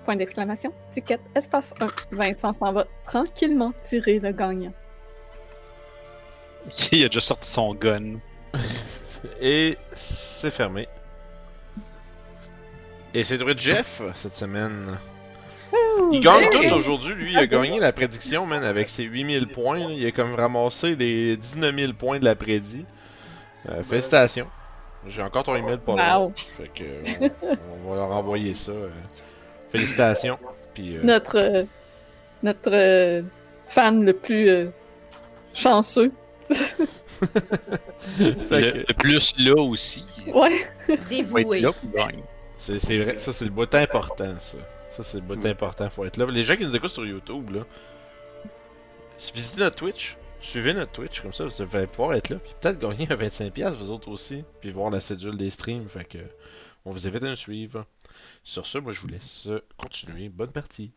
Point 0.05 0.16
d'exclamation, 0.16 0.73
ticket, 0.93 1.19
espace 1.35 1.74
1. 1.81 1.86
Vincent 2.12 2.53
s'en 2.53 2.73
va 2.73 2.86
tranquillement 3.05 3.73
tirer 3.82 4.20
le 4.20 4.31
gagnant. 4.31 4.73
Il 6.93 7.05
a 7.05 7.09
déjà 7.09 7.20
sorti 7.20 7.51
son 7.51 7.74
gun. 7.74 8.20
Et 9.40 9.77
c'est 9.93 10.53
fermé. 10.53 10.86
Et 13.14 13.24
c'est 13.24 13.39
de 13.39 13.59
Jeff 13.59 14.02
cette 14.14 14.35
semaine. 14.35 14.98
Il 16.12 16.20
gagne 16.20 16.48
tout 16.51 16.74
aujourd'hui, 16.74 17.14
lui. 17.14 17.32
Il 17.32 17.39
a 17.39 17.47
gagné 17.47 17.78
la 17.80 17.93
prédiction, 17.93 18.47
man, 18.47 18.64
avec 18.64 18.89
ses 18.89 19.05
8000 19.05 19.48
points. 19.48 19.78
Il 19.80 20.06
a 20.06 20.10
comme 20.12 20.35
ramassé 20.35 20.94
les 20.97 21.36
19 21.36 21.74
000 21.76 21.93
points 21.94 22.18
de 22.18 22.24
la 22.24 22.35
prédit. 22.35 22.86
Euh, 23.68 23.82
félicitations. 23.82 24.47
J'ai 25.06 25.22
encore 25.22 25.44
ton 25.44 25.55
email 25.56 25.78
là. 25.86 26.18
Wow. 26.20 26.32
Fait 26.56 26.70
que 26.74 26.85
euh, 26.85 27.28
on, 27.43 27.56
on 27.86 27.90
va 27.90 27.97
leur 27.97 28.10
envoyer 28.12 28.55
ça. 28.55 28.72
euh. 28.72 28.89
Félicitations. 29.70 30.39
Puis 30.74 30.97
euh, 30.97 31.01
Notre, 31.02 31.36
euh, 31.39 31.64
notre 32.43 32.70
euh, 32.72 33.22
fan 33.68 34.05
le 34.05 34.12
plus 34.12 34.48
euh, 34.48 34.70
chanceux. 35.55 36.12
fait 36.51 36.78
Le, 38.60 38.70
que 38.72 38.78
le 38.78 38.94
plus 38.97 39.35
là 39.39 39.55
aussi. 39.60 40.05
Ouais. 40.32 40.52
Il 40.89 41.24
va 41.26 41.40
être 41.40 41.48
Dévoué. 41.48 41.60
là 41.60 41.72
pour 41.72 41.90
gagner. 41.90 42.22
C'est 42.69 42.78
c'est 42.81 42.99
vrai, 42.99 43.19
ça 43.19 43.32
c'est 43.32 43.47
le 43.47 43.51
bout 43.51 43.74
important, 43.74 44.39
ça. 44.39 44.59
Ça 44.90 45.03
c'est 45.03 45.19
le 45.19 45.23
bout 45.23 45.43
important, 45.47 45.89
faut 45.89 46.05
être 46.05 46.19
là. 46.19 46.27
Les 46.27 46.43
gens 46.43 46.55
qui 46.55 46.65
nous 46.65 46.77
écoutent 46.77 46.90
sur 46.90 47.07
YouTube, 47.07 47.51
là, 47.51 47.65
visitez 49.35 49.61
notre 49.61 49.77
Twitch, 49.77 50.19
suivez 50.43 50.74
notre 50.74 50.93
Twitch, 50.93 51.23
comme 51.23 51.32
ça 51.32 51.47
vous 51.47 51.77
allez 51.77 51.86
pouvoir 51.86 52.12
être 52.12 52.28
là, 52.28 52.36
puis 52.36 52.53
peut-être 52.61 52.78
gagner 52.78 53.11
un 53.11 53.16
25$ 53.16 53.70
vous 53.73 53.90
autres 53.90 54.11
aussi, 54.11 54.45
puis 54.61 54.70
voir 54.70 54.90
la 54.90 55.01
cédule 55.01 55.39
des 55.39 55.49
streams, 55.49 55.89
fait 55.89 56.05
que 56.05 56.19
on 56.85 56.90
vous 56.90 57.09
invite 57.09 57.23
à 57.23 57.31
nous 57.31 57.36
suivre. 57.36 57.86
Sur 58.45 58.66
ce, 58.66 58.77
moi 58.77 58.93
je 58.93 59.01
vous 59.01 59.09
laisse 59.09 59.49
continuer. 59.78 60.28
Bonne 60.28 60.53
partie. 60.53 60.93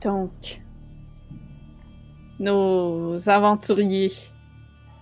Donc, 0.00 0.62
nos 2.38 3.28
aventuriers 3.28 4.12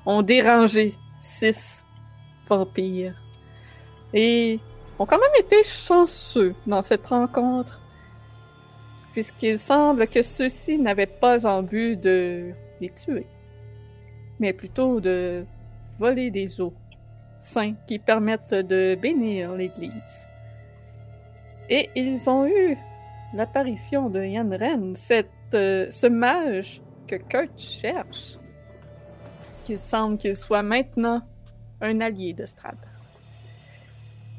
ont 0.04 0.22
dérangé 0.22 0.96
six 1.20 1.84
vampires 2.48 3.23
et 4.14 4.60
ont 4.98 5.06
quand 5.06 5.18
même 5.18 5.44
été 5.44 5.62
chanceux 5.64 6.54
dans 6.66 6.80
cette 6.80 7.06
rencontre, 7.08 7.82
puisqu'il 9.12 9.58
semble 9.58 10.06
que 10.06 10.22
ceux-ci 10.22 10.78
n'avaient 10.78 11.06
pas 11.06 11.46
en 11.46 11.62
but 11.62 12.00
de 12.00 12.52
les 12.80 12.90
tuer, 12.90 13.26
mais 14.38 14.52
plutôt 14.52 15.00
de 15.00 15.44
voler 15.98 16.30
des 16.30 16.60
eaux 16.60 16.72
saints 17.40 17.74
qui 17.86 17.98
permettent 17.98 18.54
de 18.54 18.96
bénir 19.00 19.54
l'Église. 19.54 20.28
Et 21.68 21.90
ils 21.96 22.30
ont 22.30 22.46
eu 22.46 22.76
l'apparition 23.34 24.08
de 24.08 24.24
Yann 24.24 24.54
Ren, 24.54 24.94
euh, 25.54 25.86
ce 25.90 26.06
mage 26.06 26.80
que 27.08 27.16
Kurt 27.16 27.58
cherche, 27.58 28.38
qu'il 29.64 29.78
semble 29.78 30.18
qu'il 30.18 30.36
soit 30.36 30.62
maintenant 30.62 31.22
un 31.80 32.00
allié 32.00 32.32
de 32.32 32.46
Strad. 32.46 32.76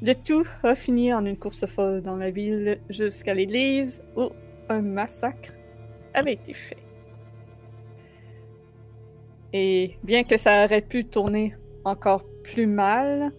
Le 0.02 0.12
tout 0.14 0.46
a 0.62 0.74
fini 0.74 1.12
en 1.14 1.24
une 1.24 1.38
course 1.38 1.64
folle 1.66 2.02
dans 2.02 2.16
la 2.16 2.30
ville 2.30 2.78
jusqu'à 2.90 3.32
l'église 3.32 4.02
où 4.14 4.28
un 4.68 4.82
massacre 4.82 5.52
avait 6.12 6.34
été 6.34 6.52
fait. 6.52 6.76
Et 9.54 9.96
bien 10.02 10.24
que 10.24 10.36
ça 10.36 10.64
aurait 10.64 10.82
pu 10.82 11.06
tourner 11.06 11.54
encore 11.84 12.24
plus 12.42 12.66
mal, 12.66 13.32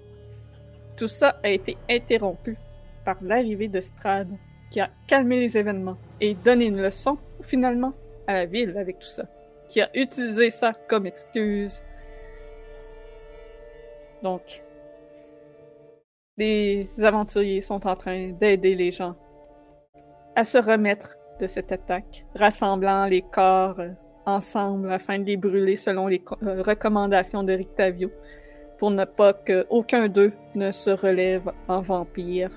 tout 0.96 1.08
ça 1.08 1.40
a 1.44 1.50
été 1.50 1.78
interrompu 1.90 2.58
par 3.06 3.18
l'arrivée 3.22 3.68
de 3.68 3.80
Strad 3.80 4.28
qui 4.72 4.80
a 4.80 4.90
calmé 5.06 5.40
les 5.40 5.60
événements 5.60 5.98
et 6.20 6.34
donné 6.34 6.66
une 6.66 6.82
leçon 6.82 7.20
finalement 7.44 7.94
à 8.26 8.34
la 8.34 8.46
ville 8.46 8.76
avec 8.78 8.98
tout 8.98 9.08
ça, 9.08 9.26
qui 9.70 9.80
a 9.80 9.90
utilisé 9.96 10.50
ça 10.50 10.74
comme 10.88 11.06
excuse. 11.06 11.84
Donc, 14.24 14.64
les 16.38 16.90
aventuriers 17.04 17.62
sont 17.62 17.88
en 17.88 17.96
train 17.96 18.30
d'aider 18.30 18.76
les 18.76 18.92
gens 18.92 19.16
à 20.36 20.44
se 20.44 20.58
remettre 20.60 21.16
de 21.42 21.48
cette 21.48 21.72
attaque, 21.72 22.26
rassemblant 22.36 23.06
les 23.06 23.24
corps 23.24 23.80
euh, 23.80 23.90
ensemble 24.26 24.92
afin 24.92 25.20
de 25.20 25.24
les 25.24 25.38
brûler 25.38 25.76
selon 25.76 26.08
les 26.08 26.22
euh, 26.44 26.62
recommandations 26.62 27.44
de 27.44 27.54
Rictavio, 27.54 28.12
pour 28.78 28.92
ne 28.92 29.06
pas 29.06 29.34
qu'aucun 29.34 30.08
d'eux 30.08 30.34
ne 30.56 30.70
se 30.70 30.92
relève 30.92 31.52
en 31.68 31.82
vampire. 31.82 32.52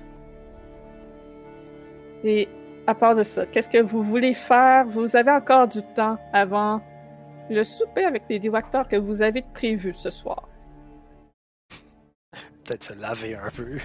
Et 2.23 2.47
à 2.85 2.93
part 2.93 3.15
de 3.15 3.23
ça, 3.23 3.47
qu'est-ce 3.47 3.69
que 3.69 3.81
vous 3.81 4.03
voulez 4.03 4.35
faire? 4.35 4.85
Vous 4.85 5.15
avez 5.15 5.31
encore 5.31 5.67
du 5.67 5.81
temps 5.95 6.17
avant 6.33 6.81
le 7.49 7.63
souper 7.63 8.03
avec 8.03 8.23
les 8.29 8.37
directeurs 8.37 8.87
que 8.87 8.95
vous 8.95 9.23
avez 9.23 9.43
prévu 9.53 9.93
ce 9.93 10.11
soir. 10.11 10.50
Peut-être 12.63 12.83
se 12.83 12.93
laver 12.93 13.35
un 13.35 13.49
peu. 13.49 13.77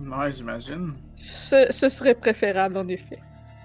Ouais, 0.00 0.32
j'imagine. 0.32 0.94
Ce, 1.16 1.66
ce 1.70 1.88
serait 1.88 2.14
préférable, 2.14 2.76
en 2.76 2.88
effet. 2.88 3.20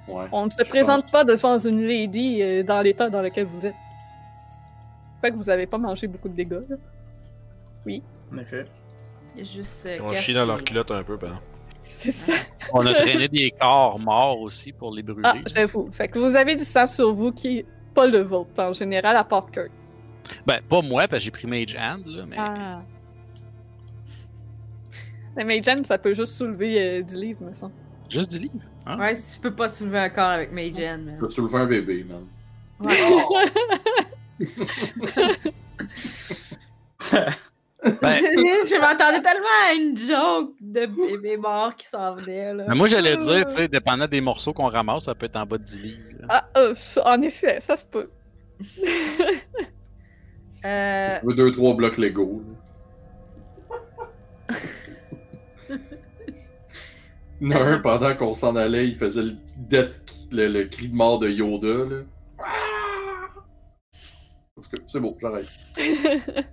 Ouais. 0.08 0.26
On 0.32 0.46
ne 0.46 0.52
se 0.52 0.64
présente 0.64 1.10
pas 1.12 1.24
devant 1.24 1.58
une 1.58 1.82
lady 1.86 2.42
euh, 2.42 2.64
dans 2.64 2.82
l'état 2.82 3.10
dans 3.10 3.22
lequel 3.22 3.46
vous 3.46 3.66
êtes. 3.66 3.76
Fait 5.22 5.32
que 5.32 5.36
vous 5.36 5.50
avez 5.50 5.68
pas 5.68 5.78
mangé 5.78 6.08
beaucoup 6.08 6.30
de 6.30 6.36
dégâts, 6.36 6.62
là. 6.70 6.76
En 8.32 8.38
effet. 8.38 8.66
Il 9.36 9.44
y 9.44 9.50
a 9.50 9.52
juste. 9.52 9.86
euh, 9.86 9.98
On 10.02 10.14
chie 10.14 10.34
dans 10.34 10.46
leur 10.46 10.64
culotte 10.64 10.92
un 10.92 11.04
peu, 11.04 11.18
ben. 11.18 11.40
C'est 11.82 12.12
ça. 12.12 12.34
On 12.74 12.86
a 12.86 12.94
traîné 12.94 13.28
des 13.28 13.52
corps 13.52 13.98
morts 14.00 14.40
aussi 14.42 14.72
pour 14.72 14.94
les 14.94 15.02
brûler. 15.02 15.22
Ah, 15.24 15.36
j'avoue. 15.56 15.90
Fait 15.94 16.08
que 16.08 16.20
vous 16.20 16.36
avez 16.36 16.56
du 16.56 16.64
sang 16.64 16.86
sur 16.86 17.14
vous 17.14 17.32
qui 17.32 17.60
est 17.60 17.66
pas 17.94 18.06
le 18.06 18.20
vôtre, 18.22 18.52
en 18.62 18.74
général, 18.74 19.16
à 19.18 19.24
part 19.24 19.50
Kurt. 19.52 19.72
Ben, 20.46 20.60
pas 20.70 20.82
moi, 20.82 21.08
parce 21.08 21.20
que 21.20 21.26
j'ai 21.26 21.32
pris 21.32 21.48
Mage 21.48 21.76
Hand, 21.80 22.06
là, 22.06 22.26
mais. 22.28 22.36
Ah. 22.38 22.82
Mais 25.36 25.44
Magen, 25.44 25.84
ça 25.86 25.98
peut 25.98 26.14
juste 26.14 26.34
soulever 26.34 27.00
euh, 27.00 27.02
10 27.02 27.16
livres, 27.16 27.44
me 27.44 27.54
semble. 27.54 27.74
Juste 28.10 28.32
du 28.32 28.40
livre. 28.40 28.64
Ouais, 28.98 29.14
si 29.14 29.36
tu 29.36 29.42
peux 29.42 29.54
pas 29.54 29.68
soulever 29.68 30.00
un 30.00 30.10
corps 30.10 30.30
avec 30.30 30.52
Magen, 30.52 31.06
man. 31.06 31.16
Tu 31.16 31.22
peux 31.22 31.30
soulever 31.30 31.58
un 31.58 31.66
bébé, 31.66 32.06
man. 32.06 32.26
Ouais. 32.80 32.96
Ben, 37.82 38.20
je 38.22 38.78
m'attendais 38.80 39.22
tellement 39.22 39.48
à 39.70 39.74
une 39.74 39.96
joke 39.96 40.52
de 40.60 40.86
bébé 40.86 41.38
mort 41.38 41.74
qui 41.76 41.88
s'en 41.88 42.14
venait, 42.16 42.54
là. 42.54 42.66
ben, 42.68 42.76
moi, 42.76 42.90
j'allais 42.90 43.16
dire, 43.16 43.48
tu 43.48 43.56
sais, 43.56 43.70
dépendant 43.70 44.08
des 44.08 44.20
morceaux 44.20 44.52
qu'on 44.52 44.68
ramasse, 44.68 45.06
ça 45.06 45.16
peut 45.16 45.28
être 45.28 45.38
en 45.38 45.46
bas 45.46 45.58
de 45.58 45.64
10 45.64 45.82
livres. 45.82 46.02
Ah, 46.28 46.46
euh, 46.58 46.76
en 47.06 47.22
effet, 47.22 47.62
ça 47.62 47.78
se 47.78 47.86
peut. 47.86 48.10
Euh, 50.66 51.20
deux, 51.24 51.54
trois 51.54 51.74
blocs 51.74 51.98
Lego. 51.98 52.44
un 57.42 57.80
pendant 57.80 58.16
qu'on 58.16 58.34
s'en 58.34 58.56
allait, 58.56 58.88
il 58.88 58.96
faisait 58.98 59.24
le, 59.24 59.36
death- 59.70 60.28
le, 60.32 60.48
le 60.48 60.66
cri 60.66 60.90
de 60.90 60.96
mort 60.96 61.20
de 61.20 61.30
Yoda. 61.30 61.68
Là. 61.86 62.04
En 64.58 64.62
tout 64.62 64.70
cas, 64.72 64.84
c'est 64.88 65.00
bon, 65.00 65.18
j'arrête. 65.22 65.48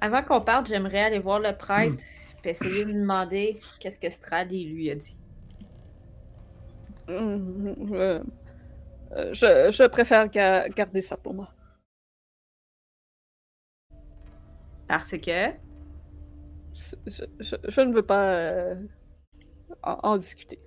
avant 0.00 0.22
qu'on 0.22 0.40
parte, 0.40 0.66
j'aimerais 0.68 1.00
aller 1.00 1.18
voir 1.18 1.40
le 1.40 1.56
prêtre 1.56 2.02
et 2.44 2.50
essayer 2.50 2.84
de 2.84 2.90
lui 2.90 2.94
demander 3.00 3.58
qu'est-ce 3.80 3.98
que 3.98 4.08
Strad 4.10 4.50
il 4.52 4.72
lui 4.72 4.90
a 4.90 4.94
dit. 4.94 5.18
Hum, 7.08 7.76
euh, 7.92 8.22
euh, 9.16 9.34
je, 9.34 9.70
je 9.72 9.86
préfère 9.88 10.28
ga- 10.28 10.68
garder 10.68 11.00
ça 11.00 11.16
pour 11.16 11.34
moi. 11.34 11.48
Parce 14.86 15.10
que? 15.18 15.48
Je, 16.72 16.94
je- 17.06 17.24
je- 17.40 17.56
je 17.68 17.80
ne 17.80 17.92
veux 17.92 18.02
pas 18.02 18.32
euh, 18.32 18.74
en, 19.82 19.98
en 20.02 20.16
discuter. 20.16 20.58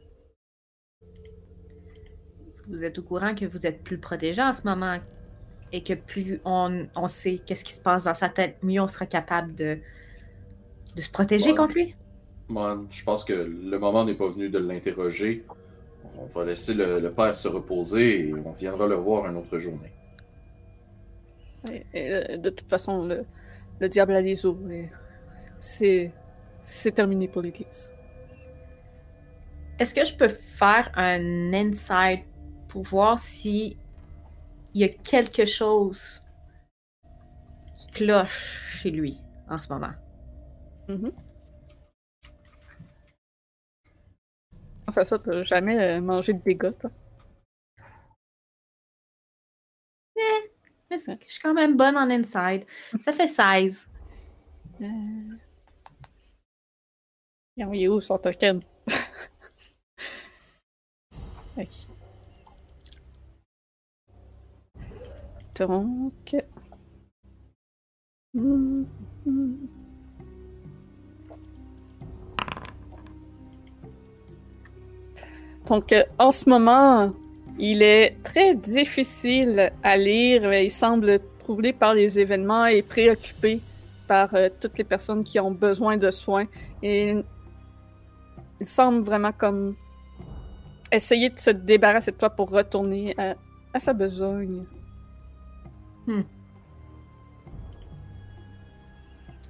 Vous 2.67 2.83
êtes 2.83 2.97
au 2.97 3.03
courant 3.03 3.35
que 3.35 3.45
vous 3.45 3.65
êtes 3.65 3.83
plus 3.83 3.97
protégé 3.97 4.41
en 4.41 4.53
ce 4.53 4.63
moment 4.63 4.97
et 5.71 5.83
que 5.83 5.93
plus 5.93 6.39
on, 6.45 6.87
on 6.95 7.07
sait 7.07 7.39
qu'est-ce 7.45 7.63
qui 7.63 7.73
se 7.73 7.81
passe 7.81 8.03
dans 8.05 8.13
sa 8.13 8.29
tête, 8.29 8.57
mieux 8.63 8.81
on 8.81 8.87
sera 8.87 9.05
capable 9.05 9.53
de, 9.55 9.79
de 10.95 11.01
se 11.01 11.09
protéger 11.09 11.55
contre 11.55 11.73
lui. 11.73 11.95
Man, 12.47 12.87
je 12.89 13.03
pense 13.03 13.23
que 13.23 13.33
le 13.33 13.77
moment 13.79 14.05
n'est 14.05 14.15
pas 14.15 14.29
venu 14.29 14.49
de 14.49 14.59
l'interroger. 14.59 15.43
On 16.17 16.25
va 16.25 16.45
laisser 16.45 16.73
le, 16.73 16.99
le 16.99 17.11
père 17.11 17.35
se 17.35 17.47
reposer 17.47 18.27
et 18.27 18.33
on 18.33 18.51
viendra 18.51 18.85
le 18.87 18.95
voir 18.95 19.25
une 19.29 19.37
autre 19.37 19.57
journée. 19.57 19.91
Et- 21.71 21.85
et, 21.93 22.13
euh, 22.13 22.37
de 22.37 22.49
toute 22.49 22.69
façon, 22.69 23.05
le, 23.05 23.25
le 23.79 23.89
diable 23.89 24.13
a 24.13 24.21
les 24.21 24.45
os. 24.45 24.55
c'est 25.59 26.11
terminé 26.93 27.27
pour 27.27 27.41
l'Église. 27.41 27.89
Est-ce 29.79 29.93
que 29.93 30.05
je 30.05 30.15
peux 30.15 30.27
faire 30.29 30.91
un 30.95 31.53
insight 31.53 32.23
pour 32.67 32.83
voir 32.83 33.19
si 33.19 33.77
il 34.73 34.81
y 34.81 34.83
a 34.83 34.89
quelque 34.89 35.45
chose 35.45 36.21
qui 37.75 37.87
cloche 37.91 38.61
chez 38.81 38.91
lui 38.91 39.17
en 39.49 39.57
ce 39.57 39.67
moment? 39.71 39.93
Enfin, 44.87 45.05
ça, 45.05 45.17
t'as 45.19 45.43
jamais 45.43 45.77
euh, 45.79 46.01
mangé 46.01 46.33
de 46.33 46.41
dégâts, 46.41 46.71
toi. 46.79 46.91
Mais 50.89 50.97
c'est- 50.97 51.17
Je 51.25 51.31
suis 51.33 51.41
quand 51.41 51.53
même 51.53 51.75
bonne 51.77 51.97
en 51.97 52.09
inside. 52.09 52.65
Ça 52.99 53.13
fait 53.13 53.27
16. 53.27 53.87
Euh... 54.81 54.85
Il 57.57 57.83
est 57.83 57.87
où 57.87 58.01
son 58.01 58.17
token? 58.17 58.59
Donc. 65.55 66.35
Donc, 75.67 75.93
en 76.17 76.31
ce 76.31 76.49
moment, 76.49 77.13
il 77.59 77.81
est 77.83 78.17
très 78.23 78.55
difficile 78.55 79.71
à 79.83 79.97
lire. 79.97 80.53
Il 80.53 80.71
semble 80.71 81.19
troublé 81.39 81.73
par 81.73 81.93
les 81.93 82.19
événements 82.19 82.65
et 82.65 82.81
préoccupé 82.81 83.61
par 84.07 84.33
euh, 84.33 84.49
toutes 84.59 84.77
les 84.77 84.83
personnes 84.83 85.23
qui 85.23 85.39
ont 85.39 85.51
besoin 85.51 85.97
de 85.97 86.09
soins. 86.09 86.45
Et 86.81 87.15
il 88.59 88.65
semble 88.65 89.01
vraiment 89.01 89.31
comme 89.31 89.75
essayer 90.95 91.29
de 91.29 91.39
se 91.39 91.49
débarrasser 91.49 92.11
de 92.11 92.17
toi 92.17 92.29
pour 92.29 92.49
retourner 92.49 93.13
à, 93.19 93.35
à 93.73 93.79
sa 93.79 93.93
besogne. 93.93 94.65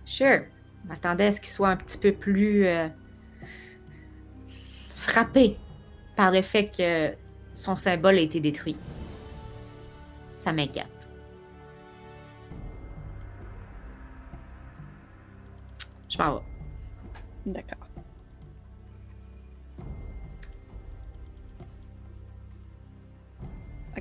Sure. 0.05 0.43
Je 0.83 0.87
m'attendais 0.89 1.27
à 1.27 1.31
ce 1.31 1.39
qu'il 1.39 1.49
soit 1.49 1.69
un 1.69 1.77
petit 1.77 1.97
peu 1.97 2.11
plus 2.11 2.65
euh, 2.67 2.87
frappé 4.95 5.57
par 6.15 6.31
le 6.31 6.41
fait 6.41 6.69
que 6.69 7.15
son 7.53 7.75
symbole 7.75 8.15
a 8.15 8.21
été 8.21 8.39
détruit. 8.39 8.77
Ça 10.35 10.51
m'inquiète. 10.51 10.87
Je 16.09 16.17
m'en 16.17 16.35
vais. 16.35 16.43
D'accord. 17.45 17.82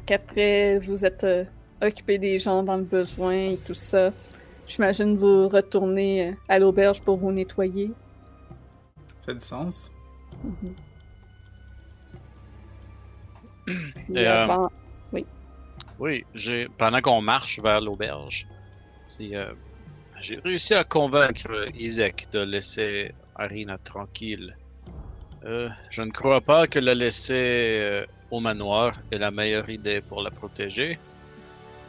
Qu'après, 0.01 0.79
vous 0.79 1.05
êtes 1.05 1.25
euh, 1.25 1.45
occupé 1.81 2.19
des 2.19 2.39
gens 2.39 2.63
dans 2.63 2.77
le 2.77 2.83
besoin 2.85 3.33
et 3.35 3.59
tout 3.65 3.75
ça. 3.75 4.13
J'imagine 4.67 5.17
vous 5.17 5.49
retournez 5.49 6.29
euh, 6.29 6.33
à 6.49 6.59
l'auberge 6.59 7.01
pour 7.03 7.17
vous 7.17 7.33
nettoyer. 7.33 7.91
Ça 9.21 9.27
fait 9.27 9.35
du 9.35 9.41
sens. 9.41 9.91
Mhm. 10.45 10.75
Puis 13.67 13.77
Et, 14.15 14.27
euh, 14.27 14.43
avant- 14.43 14.71
Oui, 15.99 16.25
j'ai 16.35 16.67
pendant 16.79 17.01
qu'on 17.01 17.21
marche 17.21 17.61
vers 17.61 17.81
l'auberge, 17.81 18.49
euh, 19.21 19.53
j'ai 20.21 20.37
réussi 20.41 20.75
à 20.75 20.83
convaincre 20.83 21.69
Isaac 21.77 22.27
de 22.33 22.41
laisser 22.41 23.13
Arina 23.37 23.79
tranquille. 23.79 24.57
Euh, 25.45 25.69
je 25.91 26.03
ne 26.03 26.11
crois 26.11 26.41
pas 26.41 26.67
que 26.67 26.81
la 26.81 26.95
laisser 26.95 27.79
euh, 27.81 28.05
au 28.33 28.41
manoir 28.41 28.95
est 29.11 29.19
la 29.19 29.31
meilleure 29.31 29.69
idée 29.69 30.01
pour 30.01 30.23
la 30.23 30.31
protéger. 30.31 30.99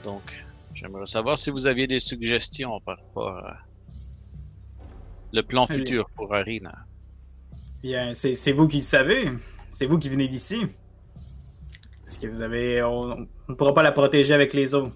Donc, 0.04 0.46
j'aimerais 0.74 1.06
savoir 1.06 1.38
si 1.38 1.50
vous 1.50 1.68
aviez 1.68 1.88
des 1.88 2.02
suggestions 2.02 2.82
par 2.82 2.98
rapport 2.98 3.38
à 3.38 3.58
le 5.32 5.42
plan 5.42 5.66
futur 5.66 6.10
pour 6.10 6.36
Arina. 6.36 6.76
Bien, 7.82 8.14
c'est 8.14 8.36
c'est 8.36 8.52
vous 8.52 8.68
qui 8.68 8.78
le 8.78 8.84
savez. 8.84 9.32
C'est 9.72 9.86
vous 9.86 9.98
qui 9.98 10.10
venez 10.10 10.28
d'ici. 10.28 10.60
Est-ce 12.06 12.20
que 12.20 12.28
vous 12.28 12.42
avez. 12.42 12.84
On 12.84 13.26
ne 13.48 13.56
pourra 13.56 13.74
pas 13.74 13.82
la 13.82 13.94
protéger 13.94 14.34
avec 14.34 14.54
les 14.54 14.74
autres. 14.74 14.96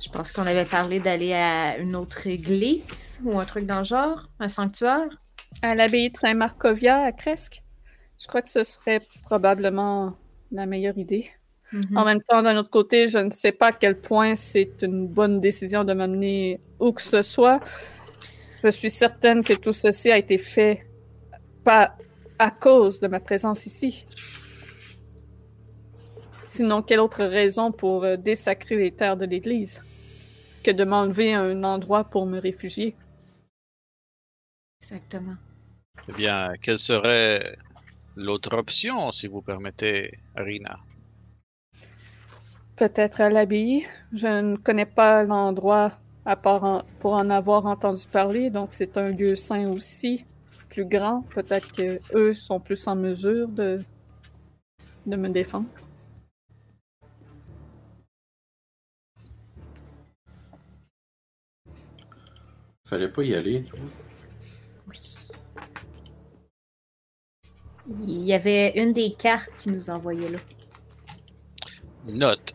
Je 0.00 0.10
pense 0.10 0.32
qu'on 0.32 0.46
avait 0.46 0.66
parlé 0.66 1.00
d'aller 1.00 1.32
à 1.32 1.78
une 1.78 1.96
autre 1.96 2.26
église 2.26 3.20
ou 3.24 3.40
un 3.40 3.44
truc 3.46 3.64
dans 3.64 3.78
le 3.78 3.84
genre, 3.84 4.28
un 4.38 4.48
sanctuaire. 4.48 5.08
à 5.62 5.74
l'abbaye 5.74 6.10
de 6.10 6.16
Saint-Marcovia 6.16 7.00
à 7.00 7.12
Cresque. 7.12 7.62
Je 8.20 8.26
crois 8.26 8.42
que 8.42 8.50
ce 8.50 8.64
serait 8.64 9.02
probablement 9.24 10.16
la 10.50 10.66
meilleure 10.66 10.98
idée. 10.98 11.30
En 11.94 12.04
même 12.04 12.22
temps, 12.22 12.42
d'un 12.42 12.56
autre 12.56 12.70
côté, 12.70 13.08
je 13.08 13.18
ne 13.18 13.30
sais 13.30 13.52
pas 13.52 13.68
à 13.68 13.72
quel 13.72 14.00
point 14.00 14.34
c'est 14.34 14.82
une 14.82 15.06
bonne 15.06 15.38
décision 15.40 15.84
de 15.84 15.92
m'amener 15.92 16.60
où 16.80 16.92
que 16.92 17.02
ce 17.02 17.20
soit. 17.20 17.60
Je 18.64 18.70
suis 18.70 18.90
certaine 18.90 19.44
que 19.44 19.52
tout 19.52 19.74
ceci 19.74 20.10
a 20.10 20.16
été 20.16 20.38
fait 20.38 20.86
pas 21.64 21.94
à 22.38 22.50
cause 22.50 23.00
de 23.00 23.08
ma 23.08 23.20
présence 23.20 23.66
ici. 23.66 24.06
Sinon, 26.48 26.80
quelle 26.80 27.00
autre 27.00 27.24
raison 27.24 27.70
pour 27.70 28.04
euh, 28.04 28.16
désacrer 28.16 28.76
les 28.76 28.90
terres 28.90 29.18
de 29.18 29.26
l'Église 29.26 29.82
que 30.64 30.70
de 30.70 30.84
m'enlever 30.84 31.34
un 31.34 31.62
endroit 31.62 32.04
pour 32.04 32.24
me 32.24 32.38
réfugier? 32.40 32.96
Exactement. 34.80 35.36
Eh 36.08 36.12
bien, 36.12 36.54
quelle 36.62 36.78
serait 36.78 37.58
l'autre 38.18 38.56
option, 38.56 39.12
si 39.12 39.28
vous 39.28 39.42
permettez, 39.42 40.18
Arina? 40.34 40.78
Peut-être 42.76 43.20
à 43.20 43.30
l'abbaye. 43.30 43.86
Je 44.12 44.26
ne 44.28 44.56
connais 44.56 44.86
pas 44.86 45.24
l'endroit 45.24 45.92
à 46.24 46.36
part 46.36 46.64
en- 46.64 46.82
pour 47.00 47.12
en 47.14 47.30
avoir 47.30 47.66
entendu 47.66 48.04
parler, 48.10 48.50
donc 48.50 48.68
c'est 48.72 48.96
un 48.98 49.08
lieu 49.10 49.36
saint 49.36 49.68
aussi, 49.70 50.24
plus 50.68 50.84
grand. 50.84 51.22
Peut-être 51.34 51.72
que 51.72 51.98
eux 52.14 52.34
sont 52.34 52.60
plus 52.60 52.86
en 52.86 52.96
mesure 52.96 53.48
de, 53.48 53.80
de 55.06 55.16
me 55.16 55.28
défendre. 55.28 55.66
Fallait 62.84 63.08
pas 63.08 63.22
y 63.22 63.34
aller. 63.34 63.64
Il 68.00 68.24
y 68.24 68.34
avait 68.34 68.72
une 68.76 68.92
des 68.92 69.12
cartes 69.12 69.50
qui 69.60 69.70
nous 69.70 69.88
envoyait 69.90 70.28
là. 70.28 70.38
Note. 72.06 72.54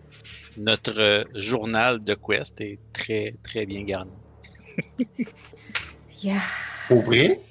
Notre 0.58 1.00
euh, 1.00 1.24
journal 1.34 2.00
de 2.00 2.14
quest 2.14 2.62
est 2.62 2.80
très, 2.92 3.36
très 3.44 3.66
bien 3.66 3.84
garni. 3.84 4.12
Yeah. 6.24 6.40
Pour 6.88 7.02
vrai? 7.02 7.42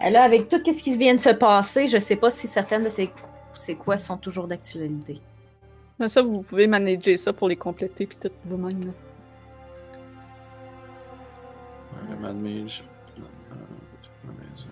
Là, 0.00 0.22
avec 0.22 0.48
tout 0.48 0.58
ce 0.64 0.82
qui 0.82 0.96
vient 0.96 1.14
de 1.14 1.20
se 1.20 1.28
passer, 1.28 1.86
je 1.86 1.98
sais 1.98 2.16
pas 2.16 2.30
si 2.30 2.48
certaines 2.48 2.84
de 2.84 2.88
ces, 2.88 3.10
ces 3.54 3.74
quests 3.74 4.06
sont 4.06 4.16
toujours 4.16 4.48
d'actualité. 4.48 5.20
Mais 5.98 6.08
ça, 6.08 6.22
vous 6.22 6.40
pouvez 6.40 6.66
manager 6.66 7.18
ça 7.18 7.34
pour 7.34 7.48
les 7.48 7.56
compléter 7.56 8.06
puis 8.06 8.16
tout 8.18 8.30
vous-même. 8.46 8.86
là. 8.86 8.92
Ouais. 12.08 12.26
Euh, 12.26 12.68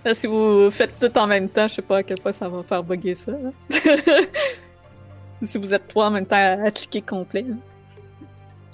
Là, 0.05 0.15
si 0.15 0.27
vous 0.27 0.71
faites 0.71 0.99
tout 0.99 1.17
en 1.19 1.27
même 1.27 1.49
temps, 1.49 1.69
je 1.69 1.75
sais 1.75 1.83
pas 1.83 1.99
à 1.99 2.03
quel 2.03 2.19
point 2.19 2.33
ça 2.33 2.49
va 2.49 2.63
faire 2.63 2.83
bugger 2.83 3.15
ça. 3.15 3.33
si 5.43 5.59
vous 5.59 5.75
êtes 5.75 5.89
trois 5.89 6.07
en 6.07 6.11
même 6.11 6.27
temps 6.27 6.37
à, 6.37 6.67
à 6.67 6.71
cliquer 6.71 7.03
complet. 7.03 7.43
là. 7.43 7.55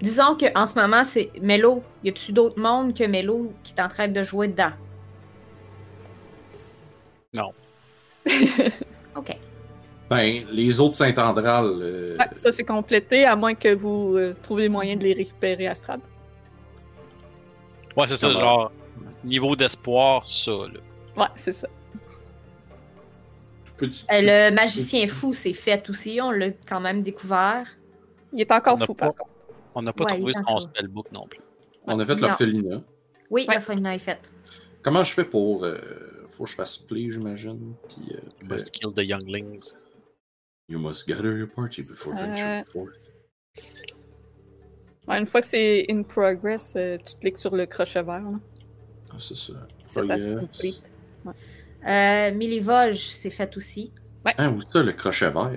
Disons 0.00 0.36
que 0.36 0.46
en 0.56 0.66
ce 0.66 0.74
moment, 0.74 1.02
c'est 1.04 1.30
Melo. 1.42 1.82
Y 2.04 2.10
a-tu 2.10 2.32
d'autres 2.32 2.58
mondes 2.60 2.94
que 2.94 3.04
Melo 3.04 3.52
qui 3.62 3.74
est 3.76 3.82
en 3.82 3.88
train 3.88 4.06
de 4.08 4.22
jouer 4.22 4.48
dedans? 4.48 4.70
Non. 7.34 7.52
ok. 9.16 9.36
Ben, 10.08 10.44
les 10.50 10.80
autres 10.80 10.94
Saint-Andral. 10.94 11.66
euh, 11.66 12.16
Ouais, 12.18 12.24
ça, 12.32 12.50
c'est 12.52 12.64
complété, 12.64 13.24
à 13.26 13.36
moins 13.36 13.54
que 13.54 13.74
vous 13.74 14.14
euh, 14.16 14.34
trouviez 14.42 14.68
moyen 14.70 14.96
de 14.96 15.04
les 15.04 15.12
récupérer 15.12 15.66
à 15.68 15.74
Strad. 15.74 16.00
Ouais, 17.96 18.06
c'est 18.06 18.16
ça, 18.16 18.30
genre, 18.30 18.70
niveau 19.24 19.54
d'espoir, 19.56 20.26
ça, 20.26 20.52
là. 20.52 20.80
Ouais, 21.18 21.26
c'est 21.36 21.52
ça. 21.52 21.68
peux-tu- 23.76 24.04
Euh, 24.12 24.48
le 24.50 24.54
magicien 24.54 25.06
fou, 25.06 25.32
c'est 25.34 25.52
fait 25.52 25.88
aussi. 25.88 26.18
On 26.20 26.30
l'a 26.30 26.50
quand 26.50 26.80
même 26.80 27.02
découvert. 27.02 27.66
Il 28.32 28.40
est 28.40 28.50
encore 28.50 28.76
On 28.78 28.82
a 28.82 28.86
fou, 28.86 28.94
pas- 28.94 29.06
par 29.06 29.14
contre. 29.16 29.30
On 29.74 29.82
n'a 29.82 29.92
pas 29.92 30.04
Ouais, 30.04 30.14
trouvé 30.14 30.24
il 30.24 30.28
est 30.30 30.32
son 30.32 30.40
encore- 30.40 30.62
spellbook 30.62 31.12
non 31.12 31.26
plus. 31.28 31.40
On 31.86 31.98
a 32.00 32.04
fait 32.04 32.16
Non. 32.16 32.28
l'orphelinat. 32.28 32.82
Oui, 33.30 33.46
Ouais. 33.48 33.54
la 33.80 33.94
est 33.94 33.98
faite. 33.98 34.32
Comment 34.82 35.04
je 35.04 35.12
fais 35.14 35.24
pour. 35.24 35.64
euh, 35.64 35.78
faut 36.30 36.44
que 36.44 36.50
je 36.50 36.54
fasse 36.56 36.78
play, 36.78 37.10
j'imagine. 37.10 37.74
Puis. 37.88 38.14
euh, 38.14 38.18
You 38.42 38.48
must 38.48 38.70
kill 38.72 38.92
the 38.92 39.02
younglings. 39.08 39.74
You 40.68 40.78
must 40.78 41.06
gather 41.08 41.36
your 41.38 41.48
party 41.48 41.82
before 41.82 42.14
Euh, 42.14 42.26
venturing 42.26 42.64
forth. 42.66 43.12
Ouais, 45.06 45.18
une 45.18 45.26
fois 45.26 45.40
que 45.40 45.46
c'est 45.46 45.86
in 45.88 46.02
progress, 46.02 46.74
euh, 46.76 46.98
tu 46.98 47.16
cliques 47.16 47.38
sur 47.38 47.54
le 47.56 47.66
crochet 47.66 48.02
vert. 48.02 48.20
là. 48.20 48.38
Ah, 49.10 49.16
c'est 49.18 49.36
ça. 49.36 49.54
C'est 49.86 50.00
pas 50.02 50.06
Progress. 50.16 50.40
complete. 50.40 50.82
Euh, 51.86 52.32
Milivoge, 52.32 52.98
c'est 52.98 53.30
fait 53.30 53.56
aussi. 53.56 53.92
Hein, 54.36 54.52
où 54.52 54.60
ça, 54.72 54.82
le 54.82 54.92
crochet 54.92 55.30
vert? 55.30 55.50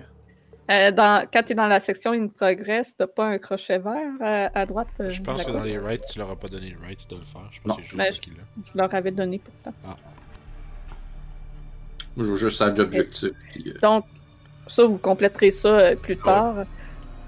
Euh, 0.70 0.92
dans, 0.92 1.28
quand 1.34 1.44
tu 1.44 1.52
es 1.52 1.56
dans 1.56 1.68
la 1.68 1.80
section 1.82 2.12
in 2.14 2.28
progress, 2.28 2.96
t'as 2.96 3.08
pas 3.08 3.26
un 3.26 3.38
crochet 3.40 3.80
vert 3.80 3.96
euh, 4.22 4.48
à 4.54 4.66
droite. 4.66 4.88
euh, 5.02 5.10
Je 5.10 5.22
pense 5.22 5.44
que 5.44 5.52
dans 5.52 5.62
les 5.64 5.78
rights, 5.78 6.06
tu 6.14 6.20
leur 6.20 6.30
as 6.32 6.36
pas 6.38 6.48
donné 6.48 6.70
le 6.70 6.78
rights 6.86 7.10
de 7.10 7.18
le 7.18 7.24
faire. 7.26 7.50
Je 7.52 7.60
pense 7.62 7.70
Non. 7.70 7.76
que 7.76 7.82
c'est 7.82 7.88
juste 7.90 8.30
Ben, 8.30 8.36
je-. 8.64 8.72
Je 8.72 8.78
leur 8.78 8.94
avais 8.96 9.12
donné 9.12 9.40
pourtant. 9.40 9.74
Moi, 12.16 12.26
je 12.26 12.32
veux 12.32 12.38
juste 12.38 12.58
ça 12.58 12.70
d'objectif. 12.70 13.32
Puis, 13.52 13.70
euh, 13.76 13.80
Donc, 13.82 14.06
ça, 14.68 14.86
vous 14.86 14.98
compléterez 14.98 15.52
ça 15.52 15.70
euh, 15.80 15.96
plus 15.96 16.18
tard. 16.18 16.66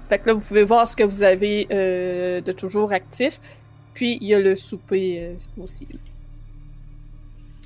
Fait 0.08 0.18
que 0.18 0.28
là, 0.28 0.34
vous 0.34 0.40
pouvez 0.40 0.64
voir 0.64 0.86
ce 0.86 0.96
que 0.96 1.04
vous 1.04 1.22
avez 1.22 1.66
euh, 1.70 2.40
de 2.40 2.52
toujours 2.52 2.92
actif. 2.92 3.40
Puis, 3.94 4.18
il 4.20 4.28
y 4.28 4.34
a 4.34 4.40
le 4.40 4.54
souper 4.54 5.20
euh, 5.58 5.62
aussi. 5.62 5.86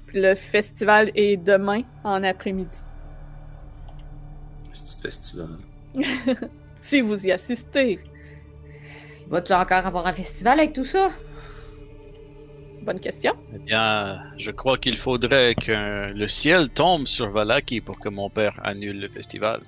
Puis, 0.09 0.21
le 0.21 0.35
festival 0.35 1.13
est 1.15 1.37
demain 1.37 1.83
en 2.05 2.23
après-midi. 2.25 2.81
petit 4.73 5.01
festival. 5.01 5.59
Si 6.81 7.01
vous 7.01 7.27
y 7.27 7.33
assistez. 7.33 7.99
Va-tu 9.29 9.53
encore 9.53 9.85
avoir 9.85 10.07
un 10.07 10.13
festival 10.13 10.61
avec 10.61 10.73
tout 10.73 10.85
ça? 10.85 11.11
Bonne 12.83 13.01
question. 13.01 13.35
Eh 13.55 13.59
bien, 13.59 14.23
je 14.39 14.51
crois 14.51 14.79
qu'il 14.79 14.97
faudrait 14.97 15.55
que 15.55 16.13
le 16.13 16.29
ciel 16.29 16.71
tombe 16.71 17.07
sur 17.07 17.31
Valaki 17.31 17.81
pour 17.81 17.99
que 17.99 18.09
mon 18.09 18.31
père 18.31 18.59
annule 18.63 19.01
le 19.01 19.09
festival. 19.09 19.61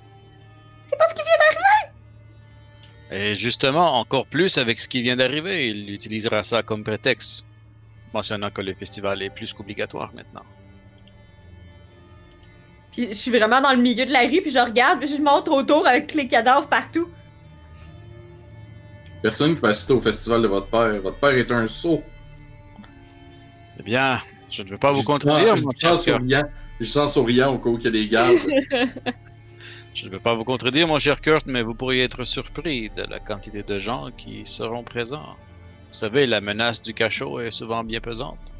C'est 0.83 0.97
pas 0.97 1.07
ce 1.09 1.13
qui 1.13 1.21
vient 1.21 3.19
Et 3.19 3.35
justement, 3.35 3.99
encore 3.99 4.25
plus 4.25 4.57
avec 4.57 4.79
ce 4.79 4.87
qui 4.87 5.01
vient 5.01 5.17
d'arriver, 5.17 5.67
il 5.67 5.91
utilisera 5.91 6.41
ça 6.43 6.63
comme 6.63 6.83
prétexte, 6.83 7.45
mentionnant 8.13 8.49
que 8.49 8.61
le 8.61 8.73
festival 8.73 9.21
est 9.21 9.29
plus 9.29 9.53
qu'obligatoire 9.53 10.11
maintenant. 10.13 10.43
Puis 12.91 13.07
je 13.09 13.13
suis 13.13 13.31
vraiment 13.31 13.61
dans 13.61 13.71
le 13.71 13.81
milieu 13.81 14.05
de 14.05 14.11
la 14.11 14.21
rue, 14.21 14.41
puis 14.41 14.51
je 14.51 14.59
regarde, 14.59 14.99
puis 14.99 15.07
je 15.07 15.21
montre 15.21 15.51
autour 15.51 15.87
avec 15.87 16.13
les 16.13 16.27
cadavres 16.27 16.67
partout. 16.67 17.07
Personne 19.21 19.55
qui 19.55 19.61
va 19.61 19.69
assister 19.69 19.93
au 19.93 20.01
festival 20.01 20.41
de 20.41 20.47
votre 20.47 20.67
père. 20.67 21.01
Votre 21.01 21.17
père 21.17 21.35
est 21.35 21.51
un 21.51 21.67
sot. 21.67 22.03
Eh 23.79 23.83
bien, 23.83 24.19
je 24.49 24.63
ne 24.63 24.69
veux 24.69 24.77
pas 24.77 24.91
vous 24.91 25.03
contredire, 25.03 25.55
je 25.55 25.63
mon 25.63 25.69
cher 25.71 25.91
cœur. 25.91 25.99
souriant. 25.99 26.43
Je 26.79 26.99
en 26.99 27.07
souriant 27.07 27.53
au 27.53 27.59
cas 27.59 27.69
où 27.69 27.77
il 27.77 27.83
y 27.83 27.87
a 27.87 27.91
des 27.91 28.07
gardes. 28.07 28.37
Je 29.93 30.05
ne 30.05 30.11
veux 30.11 30.19
pas 30.19 30.33
vous 30.33 30.45
contredire, 30.45 30.87
mon 30.87 30.99
cher 30.99 31.19
Kurt, 31.19 31.45
mais 31.47 31.61
vous 31.61 31.73
pourriez 31.73 32.03
être 32.03 32.23
surpris 32.23 32.89
de 32.91 33.03
la 33.03 33.19
quantité 33.19 33.61
de 33.61 33.77
gens 33.77 34.09
qui 34.15 34.43
seront 34.45 34.83
présents. 34.83 35.35
Vous 35.91 35.97
savez, 35.97 36.25
la 36.25 36.39
menace 36.39 36.81
du 36.81 36.93
cachot 36.93 37.41
est 37.41 37.51
souvent 37.51 37.83
bien 37.83 37.99
pesante. 37.99 38.53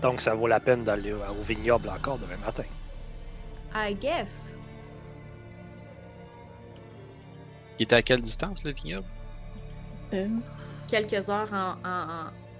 Donc, 0.00 0.20
ça 0.20 0.34
vaut 0.34 0.46
la 0.46 0.60
peine 0.60 0.84
d'aller 0.84 1.12
au 1.12 1.42
vignoble 1.42 1.88
encore 1.90 2.16
demain 2.18 2.36
matin. 2.44 2.62
I 3.74 3.94
guess. 3.94 4.54
Il 7.78 7.82
était 7.82 7.96
à 7.96 8.02
quelle 8.02 8.20
distance, 8.20 8.64
le 8.64 8.70
vignoble? 8.72 9.06
Euh, 10.14 10.28
Quelques 10.86 11.28
heures 11.28 11.52
en, 11.52 11.72
en- 11.84 12.08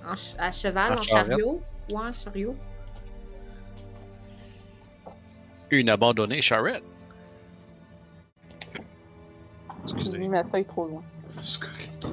en- 0.08 0.12
en 0.12 0.16
ch- 0.16 0.34
à 0.38 0.50
cheval, 0.52 0.98
En 0.98 1.00
chariot. 1.02 1.62
Ouais, 1.92 1.96
en 2.08 2.12
chariot. 2.12 2.56
Une 5.70 5.88
abandonnée 5.88 6.42
charrette. 6.42 6.82
J'ai 9.86 9.94
Excusez. 9.94 10.18
mis 10.18 10.28
ma 10.28 10.44
feuille 10.44 10.64
trop 10.66 10.86
loin. 10.88 11.02
C'est 11.42 11.60
correct. 11.60 12.06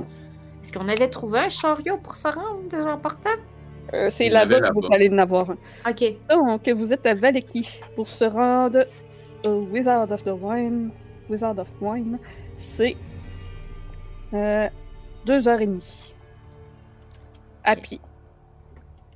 Est-ce 0.63 0.71
qu'on 0.71 0.87
avait 0.87 1.09
trouvé 1.09 1.39
un 1.39 1.49
chariot 1.49 1.97
pour 1.97 2.15
se 2.15 2.27
rendre 2.27 2.67
déjà 2.69 2.93
en 2.93 2.97
portable? 2.97 3.41
Euh, 3.93 4.07
c'est 4.09 4.29
là-bas 4.29 4.61
que 4.61 4.73
vous 4.73 4.87
allez 4.91 5.09
en 5.09 5.17
avoir 5.19 5.51
un. 5.51 5.57
Ok. 5.89 6.03
Donc, 6.29 6.67
vous 6.69 6.93
êtes 6.93 7.05
à 7.05 7.13
Valeki 7.13 7.81
pour 7.95 8.07
se 8.07 8.25
rendre 8.25 8.85
au 9.45 9.61
Wizard 9.67 10.09
of 10.11 10.23
the 10.23 10.31
Wine. 10.31 10.91
Wizard 11.29 11.57
of 11.57 11.67
Wine, 11.81 12.19
c'est 12.55 12.95
euh, 14.33 14.69
deux 15.25 15.47
heures 15.47 15.59
et 15.59 15.65
demie. 15.65 16.13
À 17.63 17.75
pied. 17.75 17.99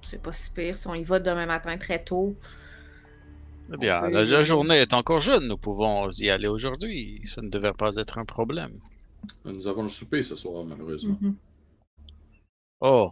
C'est 0.02 0.20
pas 0.20 0.34
si 0.34 0.50
pire 0.50 0.76
si 0.76 0.88
on 0.88 0.96
y 0.96 1.04
va 1.04 1.20
demain 1.20 1.46
matin 1.46 1.78
très 1.78 2.04
tôt. 2.04 2.36
Eh 3.72 3.78
bien, 3.78 4.02
peut 4.02 4.10
la, 4.10 4.24
la 4.24 4.42
journée 4.42 4.78
est 4.78 4.94
encore 4.94 5.20
jeune, 5.20 5.48
nous 5.48 5.58
pouvons 5.58 6.10
y 6.10 6.32
aller 6.32 6.48
aujourd'hui. 6.48 7.22
Ça 7.26 7.44
ne 7.44 7.50
devrait 7.50 7.74
pas 7.74 7.96
être 7.98 8.18
un 8.18 8.26
problème. 8.26 8.80
Nous 9.46 9.68
avons 9.68 9.84
le 9.84 9.90
souper 9.90 10.24
ce 10.24 10.36
soir, 10.36 10.64
malheureusement. 10.66 11.18
Mhm. 11.22 11.36
Oh. 12.82 13.12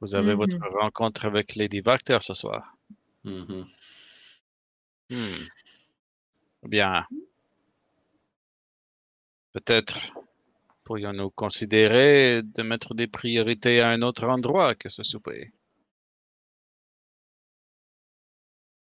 Vous 0.00 0.14
avez 0.14 0.32
Mhm. 0.32 0.38
votre 0.38 0.58
rencontre 0.80 1.24
avec 1.24 1.54
Lady 1.56 1.80
Vactor 1.80 2.22
ce 2.22 2.34
soir. 2.34 2.76
Mhm. 3.24 3.66
Hmm. 5.10 5.14
Eh 6.64 6.68
Bien. 6.68 7.06
Peut-être 9.52 10.12
pourrions-nous 10.84 11.30
considérer 11.30 12.42
de 12.42 12.62
mettre 12.62 12.94
des 12.94 13.06
priorités 13.06 13.80
à 13.80 13.88
un 13.90 14.02
autre 14.02 14.24
endroit 14.28 14.74
que 14.74 14.88
ce 14.88 15.02
souper. 15.02 15.52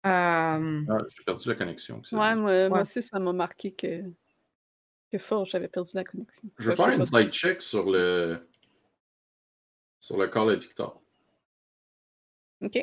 Euh, 0.06 0.84
Ah, 0.88 0.98
j'ai 1.10 1.24
perdu 1.24 1.48
la 1.48 1.54
connexion. 1.54 1.96
Ouais, 2.12 2.34
dit. 2.34 2.40
moi, 2.40 2.68
Ouais. 2.68 2.80
aussi, 2.80 3.02
ça 3.02 3.18
m'a 3.18 3.32
marqué 3.32 3.72
que, 3.72 4.02
que 5.12 5.18
avait 5.54 5.68
perdu 5.68 5.92
la 5.94 6.04
connexion. 6.04 6.48
Je 6.58 6.70
vais 6.70 6.76
faire 6.76 6.88
une 6.90 7.04
side 7.04 7.30
check 7.32 7.62
sur 7.62 7.90
le. 7.90 8.46
sur 10.00 10.16
le 10.18 10.26
corps 10.28 10.46
de 10.46 10.54
Victor. 10.56 11.00
Ok. 12.60 12.78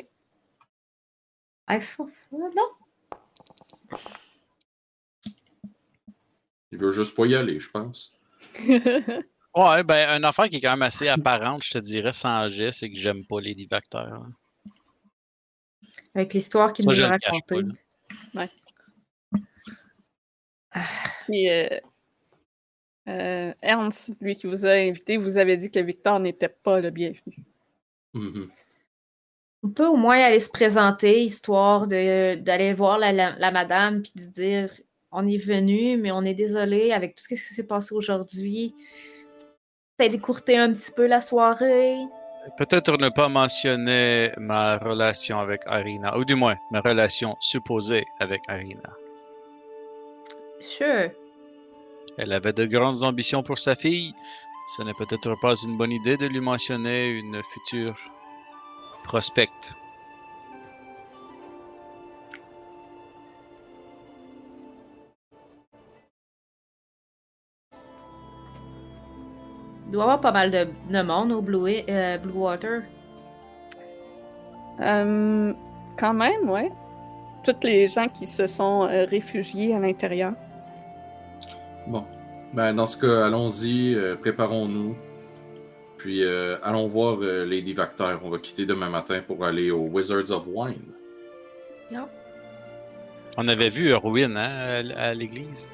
ah, 1.66 1.80
faut- 1.80 2.10
Non. 2.32 2.70
Il 6.72 6.78
veut 6.78 6.90
juste 6.92 7.16
pas 7.16 7.26
y 7.26 7.34
aller, 7.34 7.60
je 7.60 7.70
pense. 7.70 8.16
Ouais, 9.54 9.82
ben, 9.84 10.10
une 10.18 10.24
affaire 10.26 10.50
qui 10.50 10.56
est 10.56 10.60
quand 10.60 10.72
même 10.72 10.82
assez 10.82 11.08
apparente, 11.08 11.62
je 11.64 11.70
te 11.70 11.78
dirais, 11.78 12.12
sans 12.12 12.46
geste, 12.46 12.80
c'est 12.80 12.90
que 12.90 12.98
j'aime 12.98 13.24
pas 13.26 13.40
Lady 13.40 13.64
Vactor. 13.66 14.02
hein. 14.02 14.30
Avec 16.14 16.34
l'histoire 16.34 16.74
qu'il 16.74 16.84
nous 16.86 17.02
a 17.02 17.08
racontée. 17.08 17.62
là. 18.34 18.48
Puis, 21.24 21.48
euh, 21.48 21.68
euh, 23.08 23.52
Ernst, 23.62 24.10
lui 24.20 24.36
qui 24.36 24.46
vous 24.46 24.66
a 24.66 24.70
invité, 24.70 25.16
vous 25.16 25.38
avez 25.38 25.56
dit 25.56 25.70
que 25.70 25.78
Victor 25.80 26.18
n'était 26.20 26.48
pas 26.48 26.80
le 26.80 26.90
bienvenu. 26.90 27.36
Mhm. 28.14 28.48
On 29.62 29.68
peut 29.70 29.86
au 29.86 29.96
moins 29.96 30.18
aller 30.20 30.40
se 30.40 30.50
présenter, 30.50 31.22
histoire 31.22 31.86
de- 31.86 32.36
d'aller 32.36 32.72
voir 32.72 32.98
la, 32.98 33.12
la- 33.12 33.36
la 33.38 33.50
madame, 33.50 34.02
puis 34.02 34.12
de 34.16 34.30
dire 34.30 34.70
on 35.12 35.26
est 35.26 35.36
venu, 35.38 35.96
mais 35.96 36.10
on 36.12 36.22
est 36.24 36.34
désolé 36.34 36.92
avec 36.92 37.14
tout 37.14 37.24
ce 37.24 37.28
qui 37.28 37.36
s'est 37.36 37.62
passé 37.62 37.94
aujourd'hui. 37.94 38.74
Peut-être 39.96 40.14
écourter 40.14 40.56
un 40.58 40.72
petit 40.72 40.92
peu 40.92 41.06
la 41.06 41.20
soirée. 41.20 41.96
Peut-être 42.58 42.96
ne 42.98 43.08
pas 43.08 43.28
mentionner 43.28 44.30
ma 44.36 44.76
relation 44.78 45.38
avec 45.38 45.62
Arina, 45.66 46.16
ou 46.18 46.24
du 46.24 46.34
moins 46.34 46.56
ma 46.70 46.80
relation 46.80 47.34
supposée 47.40 48.04
avec 48.20 48.42
Arina. 48.46 48.92
Sure. 50.60 51.10
Elle 52.18 52.32
avait 52.32 52.52
de 52.52 52.64
grandes 52.64 53.02
ambitions 53.02 53.42
pour 53.42 53.58
sa 53.58 53.74
fille. 53.74 54.14
Ce 54.68 54.82
n'est 54.82 54.94
peut-être 54.94 55.34
pas 55.40 55.54
une 55.64 55.76
bonne 55.76 55.92
idée 55.92 56.16
de 56.16 56.26
lui 56.26 56.40
mentionner 56.40 57.08
une 57.08 57.42
future 57.42 57.96
prospecte. 59.04 59.74
Il 69.86 69.92
doit 69.92 70.02
y 70.02 70.02
avoir 70.02 70.20
pas 70.20 70.32
mal 70.32 70.50
de, 70.50 70.66
de 70.90 71.02
monde 71.02 71.30
au 71.30 71.40
Blue, 71.40 71.82
euh, 71.88 72.18
Blue 72.18 72.32
Water. 72.32 72.82
Euh, 74.80 75.52
quand 75.96 76.14
même, 76.14 76.50
ouais. 76.50 76.72
Toutes 77.44 77.62
les 77.62 77.86
gens 77.86 78.08
qui 78.08 78.26
se 78.26 78.48
sont 78.48 78.82
euh, 78.82 79.04
réfugiés 79.04 79.74
à 79.74 79.78
l'intérieur. 79.78 80.32
Bon. 81.86 82.04
Ben, 82.52 82.74
dans 82.74 82.86
ce 82.86 82.98
cas, 82.98 83.26
allons-y, 83.26 83.94
euh, 83.94 84.16
préparons-nous. 84.16 84.96
Puis, 85.98 86.24
euh, 86.24 86.56
allons 86.62 86.88
voir 86.88 87.18
euh, 87.22 87.44
Lady 87.44 87.72
Vactor. 87.72 88.20
On 88.22 88.30
va 88.30 88.38
quitter 88.38 88.66
demain 88.66 88.88
matin 88.88 89.20
pour 89.26 89.44
aller 89.44 89.70
au 89.70 89.82
Wizards 89.86 90.30
of 90.30 90.44
Wine. 90.46 90.92
On 93.38 93.48
avait 93.48 93.68
vu 93.68 93.92
Erwin 93.92 94.36
hein, 94.36 94.82
à, 94.96 95.08
à 95.08 95.14
l'église. 95.14 95.70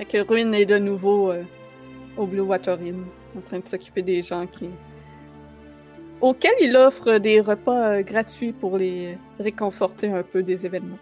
Fait 0.00 0.06
que 0.06 0.26
Ruin 0.26 0.52
est 0.52 0.64
de 0.64 0.78
nouveau 0.78 1.30
euh, 1.30 1.42
au 2.16 2.26
Blue 2.26 2.40
Water 2.40 2.78
Inn, 2.80 3.04
en 3.36 3.42
train 3.42 3.58
de 3.58 3.68
s'occuper 3.68 4.00
des 4.00 4.22
gens 4.22 4.46
qui. 4.46 4.70
auxquels 6.22 6.54
il 6.62 6.74
offre 6.74 7.18
des 7.18 7.42
repas 7.42 7.96
euh, 7.96 8.02
gratuits 8.02 8.54
pour 8.54 8.78
les 8.78 9.18
réconforter 9.38 10.08
un 10.10 10.22
peu 10.22 10.42
des 10.42 10.64
événements. 10.64 10.96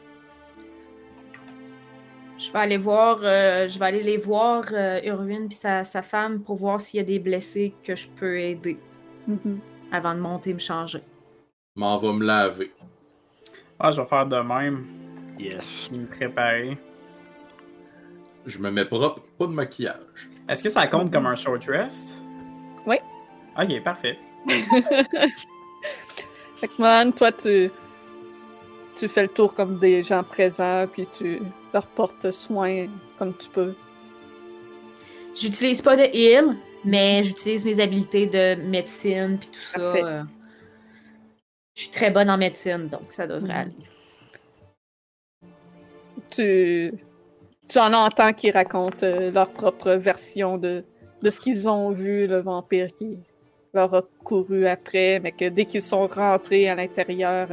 Je 2.39 2.53
vais 2.53 2.59
aller 2.61 2.77
voir, 2.77 3.19
euh, 3.23 3.67
je 3.69 3.79
vais 3.79 3.87
aller 3.87 4.03
les 4.03 4.17
voir, 4.17 4.65
euh, 4.73 5.01
Urwin 5.05 5.49
puis 5.49 5.57
sa, 5.57 5.85
sa 5.85 6.03
femme, 6.03 6.41
pour 6.41 6.57
voir 6.57 6.81
s'il 6.81 6.99
y 6.99 7.01
a 7.01 7.05
des 7.07 7.19
blessés 7.19 7.75
que 7.83 7.97
je 7.97 8.09
peux 8.09 8.39
aider 8.39 8.79
Mhm. 9.27 9.59
avant 9.93 10.15
de 10.15 10.21
monter 10.21 10.55
me 10.55 10.59
changer. 10.61 11.03
M'en 11.75 11.97
va 11.99 12.13
me 12.13 12.25
laver. 12.25 12.71
Ah, 13.79 13.91
je 13.91 14.01
vais 14.01 14.07
faire 14.07 14.27
de 14.27 14.37
même. 14.37 14.87
Yes. 15.39 15.91
Me 15.93 16.07
préparer. 16.07 16.77
Je 18.47 18.59
me 18.61 18.71
mets 18.71 18.85
propre, 18.85 19.21
pas 19.39 19.47
de 19.47 19.53
maquillage. 19.53 20.31
Est-ce 20.49 20.65
que 20.65 20.71
ça 20.71 20.87
compte 20.87 21.13
comme 21.13 21.27
un 21.27 21.35
short 21.37 21.65
rest? 21.67 22.23
Oui. 22.87 22.97
Ok, 23.61 23.83
parfait. 23.83 24.19
Fait 26.57 26.69
que 26.69 26.81
Man, 26.81 27.13
toi, 27.13 27.31
tu. 27.33 27.71
Tu 28.97 29.07
fais 29.09 29.23
le 29.23 29.29
tour 29.29 29.55
comme 29.55 29.79
des 29.79 30.03
gens 30.03 30.25
présents, 30.25 30.87
puis 30.93 31.07
tu 31.07 31.41
leur 31.73 31.87
portes 31.89 32.31
soin 32.31 32.87
comme 33.19 33.37
tu 33.37 33.49
peux. 33.51 33.75
J'utilise 35.37 35.83
pas 35.83 35.97
de 35.97 36.03
heal, 36.15 36.57
mais 36.85 37.23
j'utilise 37.25 37.65
mes 37.65 37.79
habiletés 37.81 38.27
de 38.27 38.55
médecine 38.63 39.39
puis 39.39 39.49
tout 39.49 39.59
ça. 39.61 39.81
Parfait. 39.81 40.03
euh. 40.05 40.23
Je 41.77 41.83
suis 41.83 41.91
très 41.93 42.11
bonne 42.11 42.29
en 42.29 42.37
médecine, 42.39 42.89
donc 42.89 43.13
ça 43.13 43.27
devrait 43.27 43.43
Mhm. 43.49 43.51
aller. 43.51 43.73
tu, 46.31 46.93
tu 47.69 47.79
en 47.79 47.93
entends 47.95 48.33
qui 48.33 48.51
racontent 48.51 49.05
euh, 49.07 49.31
leur 49.31 49.51
propre 49.53 49.93
version 49.93 50.59
de, 50.59 50.85
de 51.23 51.31
ce 51.31 51.41
qu'ils 51.41 51.69
ont 51.69 51.91
vu, 51.91 52.27
le 52.27 52.39
vampire 52.41 52.93
qui 52.93 53.19
leur 53.75 53.95
a 53.95 54.03
couru 54.25 54.67
après, 54.67 55.21
mais 55.21 55.33
que 55.33 55.49
dès 55.49 55.65
qu'ils 55.67 55.83
sont 55.83 56.07
rentrés 56.09 56.69
à 56.69 56.75
l'intérieur, 56.75 57.49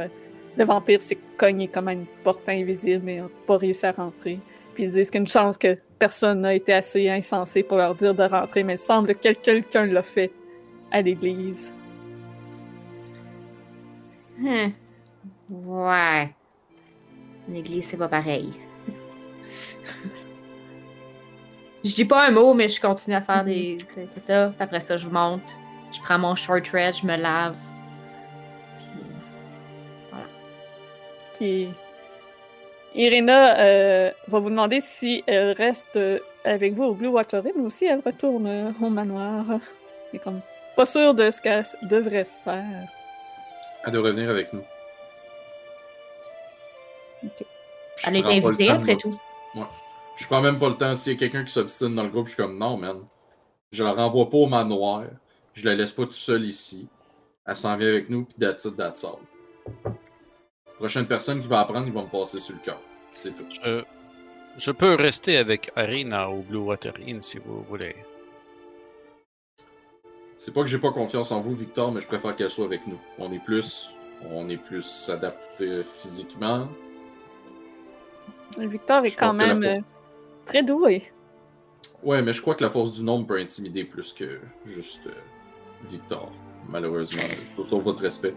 le 0.56 0.64
vampire 0.64 1.00
s'est 1.02 1.18
cogné 1.36 1.68
comme 1.68 1.88
à 1.88 1.92
une 1.92 2.06
porte 2.24 2.48
invisible, 2.48 3.02
mais 3.04 3.16
n'a 3.20 3.28
pas 3.46 3.58
réussi 3.58 3.84
à 3.86 3.92
rentrer. 3.92 4.38
Puis 4.74 4.84
ils 4.84 4.90
disent 4.90 5.10
qu'une 5.10 5.26
chance 5.26 5.56
que 5.56 5.78
personne 5.98 6.40
n'a 6.42 6.54
été 6.54 6.72
assez 6.72 7.08
insensé 7.08 7.62
pour 7.62 7.78
leur 7.78 7.94
dire 7.94 8.14
de 8.14 8.22
rentrer, 8.22 8.62
mais 8.62 8.74
il 8.74 8.78
semble 8.78 9.14
que 9.14 9.32
quelqu'un 9.32 9.86
l'a 9.86 10.02
fait 10.02 10.32
à 10.90 11.02
l'église. 11.02 11.72
Hum. 14.38 14.72
Ouais. 15.50 16.34
L'église, 17.48 17.86
c'est 17.86 17.96
pas 17.96 18.08
pareil. 18.08 18.52
je 21.84 21.94
dis 21.94 22.04
pas 22.04 22.26
un 22.26 22.30
mot, 22.30 22.52
mais 22.54 22.68
je 22.68 22.80
continue 22.80 23.16
à 23.16 23.20
faire 23.20 23.44
des. 23.44 23.78
Après 24.58 24.80
ça, 24.80 24.96
je 24.96 25.08
monte. 25.08 25.56
Je 25.92 26.00
prends 26.00 26.18
mon 26.18 26.34
short 26.34 26.68
rest, 26.68 27.00
je 27.02 27.06
me 27.06 27.16
lave. 27.16 27.56
Qui 31.38 31.68
Irina 32.94 33.60
euh, 33.60 34.10
va 34.28 34.38
vous 34.38 34.50
demander 34.50 34.80
si 34.80 35.22
elle 35.26 35.52
reste 35.52 35.98
avec 36.44 36.74
vous 36.74 36.84
au 36.84 36.94
Blue 36.94 37.08
Water 37.08 37.42
Inn 37.44 37.60
ou 37.64 37.70
si 37.70 37.84
elle 37.84 38.00
retourne 38.04 38.74
au 38.80 38.88
manoir. 38.88 39.44
Mais 40.12 40.18
comme 40.18 40.40
pas 40.76 40.86
sûre 40.86 41.14
de 41.14 41.30
ce 41.30 41.40
qu'elle 41.40 41.64
devrait 41.82 42.28
faire. 42.44 42.88
Elle 43.84 43.92
doit 43.92 44.02
revenir 44.02 44.30
avec 44.30 44.52
nous. 44.52 44.62
Elle 48.04 48.16
est 48.16 48.24
invitée 48.24 48.68
après 48.68 48.94
moi. 48.94 49.02
tout. 49.02 49.66
Je 50.16 50.26
prends 50.26 50.40
même 50.40 50.58
pas 50.58 50.68
le 50.68 50.76
temps. 50.76 50.96
S'il 50.96 51.12
y 51.12 51.16
a 51.16 51.18
quelqu'un 51.18 51.44
qui 51.44 51.52
s'obstine 51.52 51.94
dans 51.94 52.02
le 52.02 52.10
groupe, 52.10 52.26
je 52.26 52.34
suis 52.34 52.42
comme 52.42 52.58
non, 52.58 52.76
man. 52.76 53.04
Je 53.72 53.82
la 53.82 53.92
renvoie 53.92 54.28
pas 54.28 54.36
au 54.38 54.46
manoir. 54.46 55.04
Je 55.54 55.64
la 55.64 55.74
laisse 55.74 55.92
pas 55.92 56.04
tout 56.04 56.12
seul 56.12 56.44
ici. 56.44 56.88
Elle 57.46 57.56
s'en 57.56 57.76
vient 57.76 57.88
avec 57.88 58.10
nous, 58.10 58.24
puis 58.24 58.36
that's 58.38 58.64
it, 58.64 58.76
that's 58.76 59.04
all. 59.04 59.18
Prochaine 60.78 61.06
personne 61.06 61.40
qui 61.40 61.48
va 61.48 61.60
apprendre, 61.60 61.86
il 61.86 61.92
va 61.92 62.02
me 62.02 62.08
passer 62.08 62.38
sur 62.38 62.54
le 62.54 62.60
cœur. 62.60 62.78
C'est 63.12 63.30
tout. 63.36 63.44
Je, 63.64 63.82
je 64.58 64.70
peux 64.70 64.94
rester 64.94 65.38
avec 65.38 65.70
Arina 65.74 66.28
au 66.30 66.42
Blue 66.42 66.58
Water 66.58 66.92
Inn 67.06 67.22
si 67.22 67.38
vous 67.38 67.62
voulez. 67.62 67.96
C'est 70.38 70.52
pas 70.52 70.60
que 70.60 70.66
j'ai 70.66 70.78
pas 70.78 70.92
confiance 70.92 71.32
en 71.32 71.40
vous, 71.40 71.54
Victor, 71.54 71.90
mais 71.92 72.00
je 72.00 72.06
préfère 72.06 72.36
qu'elle 72.36 72.50
soit 72.50 72.66
avec 72.66 72.86
nous. 72.86 72.98
On 73.18 73.32
est 73.32 73.42
plus. 73.42 73.94
On 74.30 74.48
est 74.48 74.56
plus 74.58 75.08
adapté 75.10 75.82
physiquement. 76.00 76.68
Victor 78.58 79.04
est 79.04 79.10
quand 79.18 79.32
même 79.34 79.62
force- 79.62 79.78
euh, 79.78 79.80
très 80.46 80.62
doué. 80.62 81.10
Ouais, 82.02 82.22
mais 82.22 82.32
je 82.32 82.40
crois 82.40 82.54
que 82.54 82.62
la 82.64 82.70
force 82.70 82.92
du 82.92 83.02
nombre 83.02 83.26
peut 83.26 83.38
intimider 83.38 83.84
plus 83.84 84.12
que 84.12 84.40
juste 84.66 85.06
euh, 85.06 85.10
Victor. 85.90 86.30
Malheureusement, 86.68 87.22
sauf 87.68 87.82
votre 87.82 88.02
respect. 88.02 88.34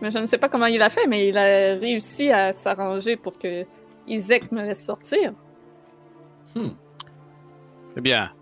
Mais 0.00 0.10
je 0.10 0.18
ne 0.18 0.26
sais 0.26 0.38
pas 0.38 0.48
comment 0.48 0.66
il 0.66 0.80
a 0.82 0.90
fait, 0.90 1.06
mais 1.06 1.28
il 1.28 1.36
a 1.36 1.74
réussi 1.76 2.30
à 2.30 2.52
s'arranger 2.52 3.16
pour 3.16 3.38
que 3.38 3.66
Isaac 4.06 4.50
me 4.50 4.62
laisse 4.62 4.84
sortir. 4.84 5.32
Eh 6.56 8.00
bien, 8.00 8.32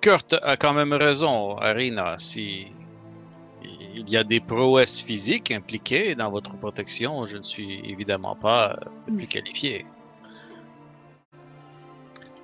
Kurt 0.00 0.34
a 0.42 0.56
quand 0.56 0.72
même 0.72 0.92
raison, 0.92 1.56
Arina. 1.58 2.16
Si 2.18 2.66
il 3.62 4.10
y 4.10 4.16
a 4.16 4.24
des 4.24 4.40
prouesses 4.40 5.00
physiques 5.02 5.50
impliquées 5.50 6.14
dans 6.14 6.30
votre 6.30 6.54
protection, 6.56 7.24
je 7.24 7.38
ne 7.38 7.42
suis 7.42 7.80
évidemment 7.90 8.36
pas 8.36 8.78
le 9.06 9.16
plus 9.16 9.26
qualifié. 9.26 9.86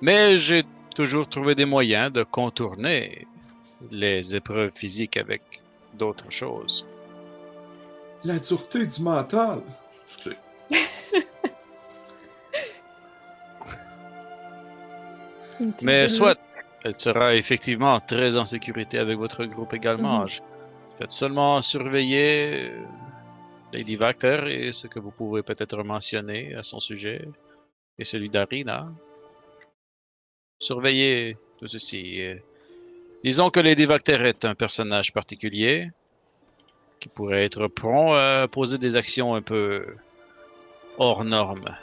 Mais 0.01 0.35
j'ai 0.35 0.63
toujours 0.95 1.27
trouvé 1.27 1.53
des 1.55 1.65
moyens 1.65 2.11
de 2.11 2.23
contourner 2.23 3.27
les 3.91 4.35
épreuves 4.35 4.71
physiques 4.73 5.17
avec 5.17 5.41
d'autres 5.97 6.31
choses. 6.31 6.87
La 8.25 8.39
dureté 8.39 8.85
du 8.85 9.01
mental. 9.01 9.61
Mais 15.83 16.07
soit, 16.07 16.39
elle 16.83 16.99
sera 16.99 17.35
effectivement 17.35 17.99
très 17.99 18.35
en 18.37 18.45
sécurité 18.45 18.97
avec 18.97 19.17
votre 19.17 19.45
groupe 19.45 19.73
également. 19.73 20.21
Mhm. 20.21 20.27
Faites 20.97 21.11
seulement 21.11 21.61
surveiller 21.61 22.71
euh, 22.71 22.83
Lady 23.73 23.95
Vactor 23.95 24.47
et 24.47 24.71
ce 24.71 24.87
que 24.87 24.99
vous 24.99 25.11
pouvez 25.11 25.43
peut-être 25.43 25.83
mentionner 25.83 26.55
à 26.55 26.63
son 26.63 26.79
sujet 26.79 27.27
et 27.97 28.03
celui 28.03 28.29
d'Arina. 28.29 28.91
Surveillez 30.59 31.37
tout 31.57 31.67
ceci. 31.67 32.21
Disons 33.23 33.49
que 33.49 33.59
Lady 33.59 33.85
Vactor 33.85 34.21
est 34.21 34.45
un 34.45 34.55
personnage 34.55 35.13
particulier 35.13 35.91
qui 37.03 37.09
pourrait 37.09 37.43
être 37.43 37.67
prompt 37.67 38.13
à 38.13 38.47
poser 38.47 38.77
des 38.77 38.95
actions 38.95 39.35
un 39.35 39.41
peu 39.41 39.85
hors 40.97 41.25
normes. 41.25 41.75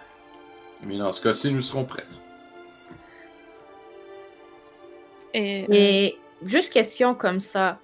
Mais 0.82 0.96
dans 0.96 1.12
ce 1.12 1.20
cas-ci, 1.22 1.52
nous 1.52 1.60
serons 1.60 1.84
prêts. 1.84 2.06
Et, 5.34 5.64
euh, 5.64 5.66
Et 5.72 6.18
juste 6.42 6.72
question 6.72 7.14
comme 7.14 7.40
ça. 7.40 7.78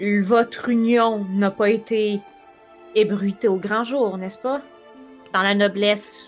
votre 0.00 0.68
union 0.68 1.26
n'a 1.30 1.50
pas 1.50 1.70
été 1.70 2.20
ébruitée 2.94 3.48
au 3.48 3.56
grand 3.56 3.82
jour, 3.82 4.16
n'est-ce 4.16 4.38
pas? 4.38 4.60
Dans 5.32 5.42
la 5.42 5.56
noblesse. 5.56 6.26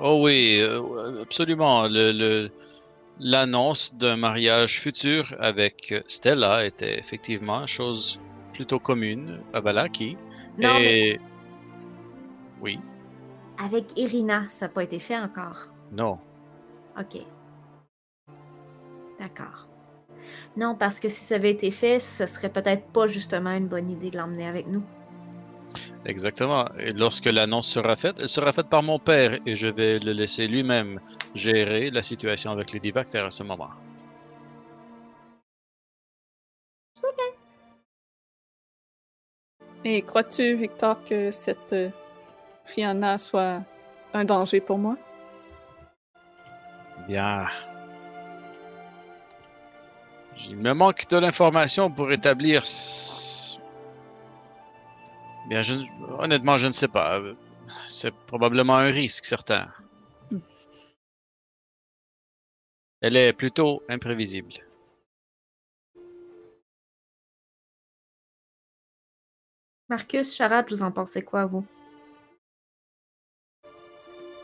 Oh 0.00 0.22
oui, 0.24 0.60
euh, 0.62 1.20
absolument. 1.20 1.82
Le, 1.88 2.10
le- 2.12 2.50
l'annonce 3.18 3.94
d'un 3.96 4.16
mariage 4.16 4.80
futur 4.80 5.34
avec 5.38 5.92
Stella 6.06 6.64
était 6.64 6.98
effectivement 6.98 7.66
chose 7.66 8.18
plutôt 8.60 8.78
commune 8.78 9.40
à 9.54 9.60
Valaki. 9.60 10.18
Non, 10.58 10.74
mais 10.74 11.08
Et 11.12 11.20
oui, 12.60 12.78
avec 13.56 13.98
Irina, 13.98 14.46
ça 14.50 14.66
n'a 14.66 14.72
pas 14.72 14.84
été 14.84 14.98
fait 14.98 15.16
encore. 15.16 15.68
non. 15.92 16.18
Ok. 16.98 17.22
D'accord. 19.18 19.66
Non, 20.58 20.74
parce 20.74 21.00
que 21.00 21.08
si 21.08 21.24
ça 21.24 21.36
avait 21.36 21.50
été 21.52 21.70
fait, 21.70 22.00
ce 22.00 22.26
serait 22.26 22.50
peut-être 22.50 22.84
pas 22.92 23.06
justement 23.06 23.52
une 23.56 23.66
bonne 23.66 23.90
idée 23.90 24.10
de 24.10 24.18
l'emmener 24.18 24.46
avec 24.46 24.66
nous. 24.66 24.82
Exactement. 26.04 26.66
Et 26.78 26.90
lorsque 26.90 27.26
l'annonce 27.26 27.68
sera 27.68 27.96
faite, 27.96 28.16
elle 28.20 28.28
sera 28.28 28.52
faite 28.52 28.68
par 28.68 28.82
mon 28.82 28.98
père 28.98 29.38
et 29.46 29.54
je 29.54 29.68
vais 29.68 29.98
le 30.00 30.12
laisser 30.12 30.44
lui-même 30.46 31.00
gérer 31.34 31.90
la 31.90 32.02
situation 32.02 32.50
avec 32.50 32.72
les 32.72 32.80
Divactères 32.80 33.24
à 33.26 33.30
ce 33.30 33.42
moment. 33.42 33.70
Et 39.84 40.02
crois-tu, 40.02 40.56
Victor, 40.56 41.02
que 41.04 41.30
cette 41.30 41.72
euh, 41.72 41.90
Fiona 42.66 43.16
soit 43.16 43.62
un 44.12 44.24
danger 44.24 44.60
pour 44.60 44.78
moi? 44.78 44.96
Bien. 47.08 47.46
Il 50.48 50.56
me 50.56 50.74
manque 50.74 51.08
de 51.08 51.16
l'information 51.18 51.90
pour 51.90 52.12
établir. 52.12 52.62
Bien, 55.48 55.62
je... 55.62 55.74
honnêtement, 56.18 56.58
je 56.58 56.66
ne 56.66 56.72
sais 56.72 56.88
pas. 56.88 57.20
C'est 57.86 58.14
probablement 58.26 58.76
un 58.76 58.90
risque, 58.90 59.24
certain. 59.24 59.68
Hmm. 60.30 60.40
Elle 63.00 63.16
est 63.16 63.32
plutôt 63.32 63.82
imprévisible. 63.88 64.52
Marcus, 69.90 70.32
Charade, 70.36 70.66
vous 70.70 70.82
en 70.82 70.92
pensez 70.92 71.22
quoi, 71.22 71.46
vous? 71.46 71.64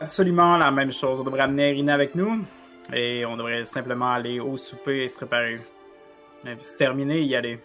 Absolument 0.01 0.57
la 0.57 0.71
même 0.71 0.91
chose. 0.91 1.21
On 1.21 1.23
devrait 1.23 1.41
amener 1.43 1.69
Irina 1.71 1.93
avec 1.93 2.15
nous 2.15 2.45
et 2.93 3.25
on 3.25 3.37
devrait 3.37 3.63
simplement 3.63 4.11
aller 4.11 4.41
au 4.41 4.57
souper 4.57 5.05
et 5.05 5.07
se 5.07 5.15
préparer. 5.15 5.61
Et 6.45 6.53
puis 6.55 6.57
c'est 6.59 6.75
terminé, 6.75 7.21
y 7.21 7.33
aller. 7.33 7.59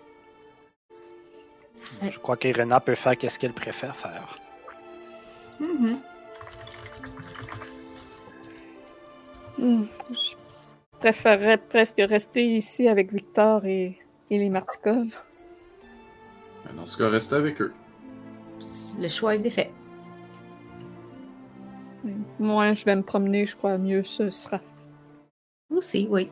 Je 2.09 2.18
crois 2.20 2.36
qu'Irena 2.36 2.78
peut 2.78 2.94
faire 2.94 3.18
qu'est-ce 3.18 3.38
qu'elle 3.38 3.52
préfère 3.52 3.96
faire. 3.96 4.38
Hmm, 9.59 9.84
Je 10.10 10.34
préférerais 11.00 11.59
presque 11.59 11.98
rester 11.98 12.44
ici 12.46 12.88
avec 12.88 13.12
Victor 13.12 13.66
et, 13.66 13.98
et 14.30 14.38
les 14.38 14.48
Martikov. 14.50 15.20
Dans 16.76 16.86
ce 16.86 16.97
cas, 16.97 17.09
restez 17.09 17.36
avec 17.36 17.60
eux. 17.60 17.72
Le 18.98 19.09
choix 19.09 19.34
est 19.34 19.51
fait. 19.51 19.70
Moi, 22.39 22.72
je 22.72 22.84
vais 22.84 22.97
me 22.97 23.02
promener, 23.02 23.47
je 23.47 23.55
crois, 23.55 23.78
mieux 23.78 24.02
ce 24.02 24.30
sera. 24.30 24.60
Aussi, 25.70 26.09
oui. 26.10 26.28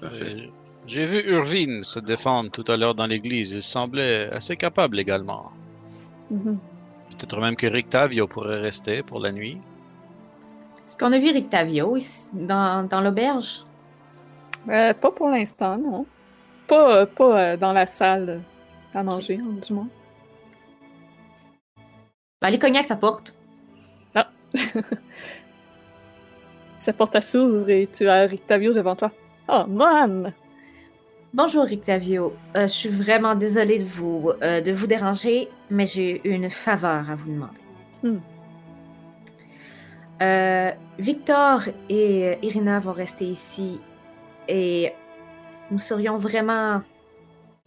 Parfait. 0.00 0.36
Euh, 0.36 0.46
J'ai 0.86 1.06
vu 1.06 1.20
Urvine 1.26 1.82
se 1.82 1.98
défendre 2.00 2.50
tout 2.50 2.64
à 2.68 2.76
l'heure 2.76 2.94
dans 2.94 3.06
l'église. 3.06 3.52
Il 3.52 3.62
semblait 3.62 4.30
assez 4.30 4.56
capable 4.56 5.00
également. 5.00 5.50
Mhm. 6.30 6.58
Peut-être 7.10 7.40
même 7.40 7.56
que 7.56 7.66
Rictavio 7.66 8.26
pourrait 8.26 8.60
rester 8.60 9.02
pour 9.02 9.20
la 9.20 9.32
nuit. 9.32 9.58
Est-ce 10.86 10.96
qu'on 10.96 11.12
a 11.12 11.18
vu 11.18 11.30
Rictavio 11.30 11.96
ici, 11.96 12.30
dans, 12.32 12.86
dans 12.86 13.00
l'auberge? 13.00 13.64
Euh, 14.68 14.94
pas 14.94 15.10
pour 15.10 15.28
l'instant, 15.28 15.76
non. 15.78 16.06
Pas, 16.68 16.98
euh, 16.98 17.06
pas 17.06 17.40
euh, 17.40 17.56
dans 17.56 17.72
la 17.72 17.86
salle 17.86 18.42
à 18.94 19.02
manger, 19.02 19.38
hein, 19.40 19.54
du 19.66 19.72
moins. 19.72 19.88
Ben, 22.40 22.48
allez 22.48 22.58
cogner 22.58 22.80
à 22.80 22.82
sa 22.82 22.96
porte. 22.96 23.34
Sa 26.76 26.92
porte 26.92 27.16
à 27.16 27.20
s'ouvre 27.20 27.70
et 27.70 27.86
tu 27.86 28.08
as 28.08 28.22
Rictavio 28.22 28.72
devant 28.72 28.96
toi. 28.96 29.12
Oh, 29.48 29.64
man! 29.68 30.32
Bonjour 31.32 31.64
Rictavio. 31.64 32.34
Euh, 32.56 32.62
je 32.62 32.72
suis 32.72 32.88
vraiment 32.88 33.34
désolée 33.34 33.78
de 33.78 33.84
vous, 33.84 34.32
euh, 34.42 34.60
de 34.60 34.72
vous 34.72 34.86
déranger, 34.86 35.48
mais 35.70 35.86
j'ai 35.86 36.20
une 36.28 36.50
faveur 36.50 37.08
à 37.08 37.14
vous 37.14 37.30
demander. 37.30 37.60
Hmm. 38.02 38.18
Euh, 40.20 40.72
Victor 40.98 41.62
et 41.88 42.38
Irina 42.42 42.80
vont 42.80 42.92
rester 42.92 43.24
ici 43.26 43.80
et 44.48 44.92
nous 45.70 45.78
serions 45.78 46.18
vraiment 46.18 46.82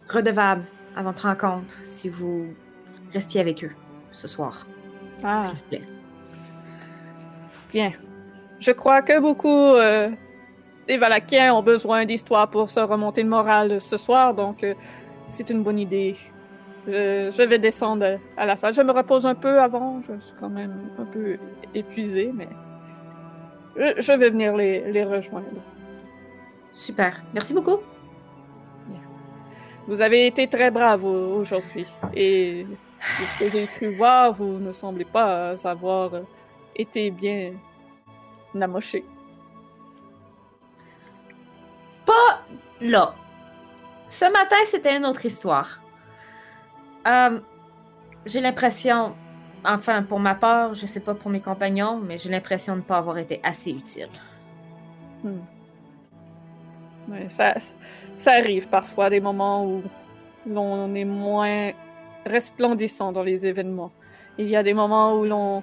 redevables 0.08 0.66
à 0.96 1.02
votre 1.02 1.22
rencontre 1.28 1.74
si 1.84 2.08
vous 2.08 2.46
restiez 3.12 3.40
avec 3.40 3.62
eux 3.64 3.70
ce 4.12 4.26
soir, 4.26 4.66
Ah, 5.22 5.40
s'il 5.42 5.50
vous 5.50 5.62
plaît. 5.68 5.82
bien. 7.72 7.92
Je 8.58 8.70
crois 8.72 9.02
que 9.02 9.20
beaucoup 9.20 9.48
euh, 9.74 10.08
des 10.88 10.96
Valakiens 10.96 11.54
ont 11.54 11.62
besoin 11.62 12.06
d'histoires 12.06 12.48
pour 12.48 12.70
se 12.70 12.80
remonter 12.80 13.22
le 13.22 13.28
moral 13.28 13.80
ce 13.80 13.96
soir, 13.98 14.32
donc 14.34 14.64
euh, 14.64 14.74
c'est 15.28 15.50
une 15.50 15.62
bonne 15.62 15.78
idée. 15.78 16.16
Je, 16.86 17.30
je 17.36 17.42
vais 17.42 17.58
descendre 17.58 18.18
à 18.36 18.46
la 18.46 18.54
salle. 18.56 18.72
Je 18.72 18.80
me 18.80 18.92
repose 18.92 19.26
un 19.26 19.34
peu 19.34 19.60
avant. 19.60 20.00
Je 20.08 20.18
suis 20.24 20.34
quand 20.38 20.48
même 20.48 20.88
un 20.98 21.04
peu 21.04 21.36
épuisé, 21.74 22.30
mais 22.32 22.48
je, 23.76 24.00
je 24.00 24.12
vais 24.12 24.30
venir 24.30 24.54
les, 24.56 24.92
les 24.92 25.04
rejoindre. 25.04 25.48
Super. 26.72 27.22
Merci 27.34 27.52
beaucoup. 27.54 27.78
Vous 29.86 30.00
avez 30.02 30.26
été 30.26 30.48
très 30.48 30.70
brave 30.70 31.04
au- 31.04 31.36
aujourd'hui. 31.40 31.86
Et 32.14 32.64
de 32.64 33.24
ce 33.24 33.38
que 33.38 33.50
j'ai 33.50 33.66
cru 33.66 33.94
voir, 33.94 34.32
vous 34.32 34.58
ne 34.58 34.72
semblez 34.72 35.04
pas 35.04 35.54
avoir 35.64 36.10
été 36.74 37.10
bien 37.10 37.52
amoché. 38.60 39.04
Là. 42.80 43.14
Ce 44.08 44.24
matin, 44.30 44.56
c'était 44.66 44.96
une 44.96 45.06
autre 45.06 45.24
histoire. 45.24 45.80
Euh, 47.06 47.40
j'ai 48.26 48.40
l'impression, 48.40 49.14
enfin 49.64 50.02
pour 50.02 50.20
ma 50.20 50.34
part, 50.34 50.74
je 50.74 50.84
sais 50.86 51.00
pas 51.00 51.14
pour 51.14 51.30
mes 51.30 51.40
compagnons, 51.40 51.98
mais 51.98 52.18
j'ai 52.18 52.28
l'impression 52.28 52.74
de 52.74 52.78
ne 52.80 52.84
pas 52.84 52.98
avoir 52.98 53.16
été 53.18 53.40
assez 53.42 53.70
utile. 53.70 54.08
Hmm. 55.24 55.38
Ouais, 57.08 57.28
ça, 57.28 57.54
ça 58.16 58.32
arrive 58.32 58.68
parfois 58.68 59.10
des 59.10 59.20
moments 59.20 59.66
où 59.66 59.82
l'on 60.46 60.94
est 60.94 61.04
moins 61.04 61.72
resplendissant 62.24 63.12
dans 63.12 63.22
les 63.22 63.46
événements. 63.46 63.92
Il 64.38 64.48
y 64.48 64.56
a 64.56 64.62
des 64.62 64.74
moments 64.74 65.18
où 65.18 65.24
l'on 65.24 65.62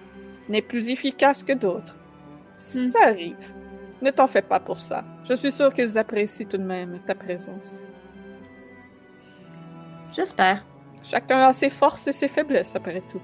est 0.52 0.62
plus 0.62 0.90
efficace 0.90 1.44
que 1.44 1.54
d'autres. 1.54 1.96
Hmm. 2.58 2.90
Ça 2.90 3.00
arrive. 3.04 3.54
Ne 4.02 4.12
t'en 4.12 4.28
fais 4.28 4.42
pas 4.42 4.60
pour 4.60 4.80
ça. 4.80 5.04
Je 5.26 5.34
suis 5.34 5.52
sûre 5.52 5.74
qu'ils 5.74 5.98
apprécient 5.98 6.48
tout 6.48 6.58
de 6.58 6.64
même 6.64 7.00
ta 7.06 7.16
présence. 7.16 7.84
J'espère. 10.14 10.66
Chacun 11.02 11.40
a 11.40 11.54
ses 11.54 11.70
forces 11.70 12.08
et 12.08 12.12
ses 12.12 12.28
faiblesses, 12.28 12.76
après 12.76 13.02
tout. 13.12 13.22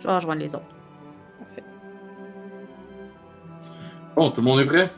Je 0.00 0.06
vais 0.06 0.14
rejoindre 0.14 0.40
les 0.40 0.54
autres. 0.54 0.77
Bon, 4.18 4.30
tout 4.30 4.40
le 4.40 4.46
monde 4.48 4.58
est 4.58 4.66
prêt? 4.66 4.90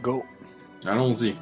Go. 0.00 0.22
Allons-y. 0.86 1.36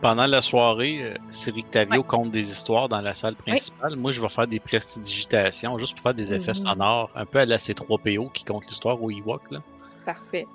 Pendant 0.00 0.26
la 0.26 0.40
soirée, 0.40 1.04
euh, 1.04 1.14
si 1.30 1.52
Rictavio 1.52 2.02
compte 2.02 2.32
des 2.32 2.50
histoires 2.50 2.88
dans 2.88 3.00
la 3.00 3.14
salle 3.14 3.36
principale, 3.36 3.94
moi 3.94 4.10
je 4.10 4.20
vais 4.20 4.28
faire 4.28 4.48
des 4.48 4.58
prestidigitations 4.58 5.78
juste 5.78 5.94
pour 5.94 6.02
faire 6.02 6.14
des 6.14 6.34
effets 6.34 6.50
Mhm. 6.50 6.68
sonores, 6.68 7.10
un 7.14 7.24
peu 7.24 7.38
à 7.38 7.46
la 7.46 7.58
C3PO 7.58 8.28
qui 8.32 8.44
compte 8.44 8.66
l'histoire 8.66 9.00
au 9.00 9.08
Ewok. 9.08 9.52
Là. 9.52 9.60
Parfait. 10.04 10.48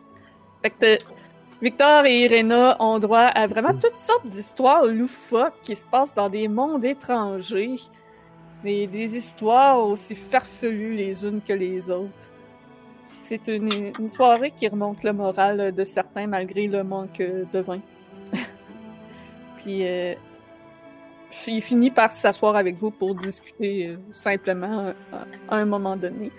Fait 0.61 0.71
que 0.71 0.97
Victor 1.61 2.03
et 2.05 2.25
Irena 2.25 2.75
ont 2.81 2.99
droit 2.99 3.27
à 3.33 3.47
vraiment 3.47 3.73
toutes 3.75 3.97
sortes 3.97 4.27
d'histoires 4.27 4.85
loufoques 4.85 5.61
qui 5.63 5.77
se 5.77 5.85
passent 5.85 6.13
dans 6.13 6.27
des 6.27 6.49
mondes 6.49 6.83
étrangers. 6.83 7.77
Des, 8.61 8.87
des 8.87 9.15
histoires 9.15 9.79
aussi 9.79 10.15
farfelues 10.15 10.95
les 10.97 11.23
unes 11.23 11.39
que 11.47 11.53
les 11.53 11.89
autres. 11.89 12.27
C'est 13.27 13.47
une, 13.47 13.91
soirée 14.07 14.51
qui 14.51 14.67
remonte 14.67 15.03
le 15.03 15.11
moral 15.11 15.73
de 15.73 15.83
certains 15.83 16.27
malgré 16.27 16.67
le 16.67 16.83
manque 16.83 17.17
de 17.17 17.59
vin. 17.59 17.79
Puis 19.57 19.87
euh, 19.87 20.13
il 21.47 21.61
finit 21.63 21.89
par 21.89 22.11
s'asseoir 22.11 22.55
avec 22.55 22.75
vous 22.77 22.91
pour 22.91 23.15
discuter 23.15 23.87
euh, 23.87 23.97
simplement 24.11 24.93
à, 25.11 25.25
à 25.49 25.57
un 25.57 25.65
moment 25.65 25.97
donné. 25.97 26.31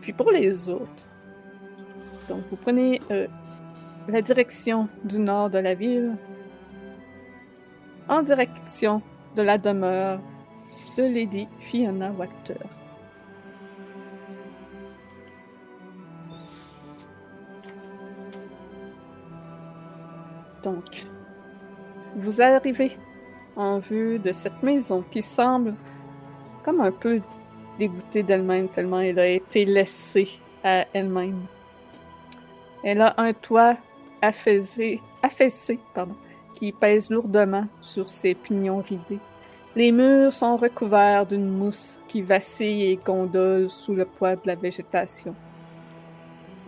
Puis 0.00 0.12
pour 0.12 0.32
les 0.32 0.68
autres, 0.68 1.06
donc, 2.28 2.42
vous 2.50 2.56
prenez 2.56 3.00
euh, 3.12 3.28
la 4.08 4.20
direction 4.20 4.88
du 5.04 5.20
nord 5.20 5.48
de 5.48 5.58
la 5.58 5.74
ville, 5.74 6.16
en 8.08 8.22
direction 8.22 9.00
de 9.36 9.42
la 9.42 9.58
demeure 9.58 10.20
de 10.96 11.02
Lady 11.02 11.46
Fiona 11.60 12.10
Wachter. 12.12 12.54
Donc, 20.62 21.06
vous 22.16 22.42
arrivez 22.42 22.96
en 23.56 23.78
vue 23.78 24.18
de 24.18 24.32
cette 24.32 24.62
maison 24.62 25.04
qui 25.10 25.22
semble 25.22 25.74
comme 26.62 26.80
un 26.80 26.92
peu 26.92 27.20
dégoûtée 27.78 28.22
d'elle-même 28.22 28.68
tellement 28.68 29.00
elle 29.00 29.18
a 29.18 29.26
été 29.26 29.64
laissée 29.64 30.28
à 30.62 30.86
elle-même. 30.92 31.42
Elle 32.84 33.00
a 33.00 33.14
un 33.18 33.32
toit 33.32 33.76
affaissé, 34.22 35.00
pardon, 35.94 36.14
qui 36.54 36.72
pèse 36.72 37.10
lourdement 37.10 37.66
sur 37.80 38.08
ses 38.10 38.34
pignons 38.34 38.82
ridés. 38.82 39.20
Les 39.76 39.92
murs 39.92 40.32
sont 40.32 40.56
recouverts 40.56 41.26
d'une 41.26 41.48
mousse 41.48 42.00
qui 42.08 42.22
vacille 42.22 42.84
et 42.84 42.96
gondole 42.96 43.70
sous 43.70 43.94
le 43.94 44.04
poids 44.04 44.36
de 44.36 44.42
la 44.46 44.56
végétation. 44.56 45.34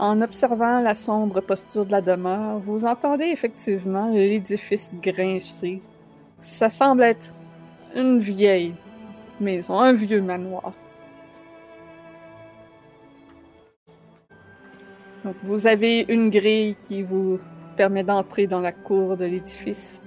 En 0.02 0.20
observant 0.20 0.80
la 0.80 0.94
sombre 0.94 1.40
posture 1.40 1.86
de 1.86 1.92
la 1.92 2.00
demeure, 2.00 2.58
vous 2.58 2.84
entendez 2.84 3.26
effectivement 3.26 4.08
l'édifice 4.08 4.96
grincer. 5.00 5.80
Ça 6.40 6.68
semble 6.68 7.04
être 7.04 7.32
une 7.94 8.18
vieille 8.18 8.74
maison, 9.38 9.78
un 9.78 9.92
vieux 9.92 10.20
manoir. 10.20 10.72
Donc, 15.24 15.36
vous 15.44 15.68
avez 15.68 16.04
une 16.08 16.30
grille 16.30 16.74
qui 16.82 17.04
vous 17.04 17.38
permet 17.76 18.02
d'entrer 18.02 18.48
dans 18.48 18.58
la 18.58 18.72
cour 18.72 19.16
de 19.16 19.26
l'édifice. 19.26 20.00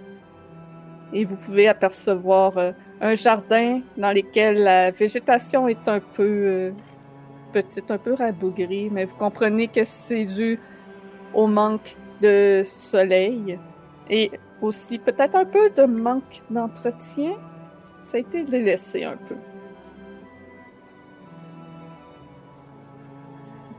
Et 1.13 1.23
vous 1.23 1.37
pouvez 1.37 1.69
apercevoir 1.69 2.57
euh, 2.57 2.73
un 2.99 3.15
jardin 3.15 3.79
dans 3.95 4.11
lequel 4.11 4.57
la 4.57 4.91
végétation 4.91 5.69
est 5.69 5.87
un 5.87 6.01
peu 6.01 6.23
euh, 6.23 6.71
petite, 7.55 7.89
un 7.89 7.97
peu 7.97 8.13
rabougrie, 8.13 8.89
mais 8.91 9.05
vous 9.05 9.15
comprenez 9.15 9.69
que 9.69 9.85
c'est 9.85 10.25
dû 10.25 10.59
au 11.33 11.47
manque 11.47 11.95
de 12.21 12.63
soleil 12.65 13.57
et 14.09 14.29
aussi 14.61 14.99
peut-être 14.99 15.35
un 15.35 15.45
peu 15.45 15.69
de 15.69 15.83
manque 15.83 16.41
d'entretien. 16.49 17.31
Ça 18.03 18.17
a 18.17 18.19
été 18.19 18.43
délaissé 18.43 19.05
un 19.05 19.15
peu. 19.15 19.35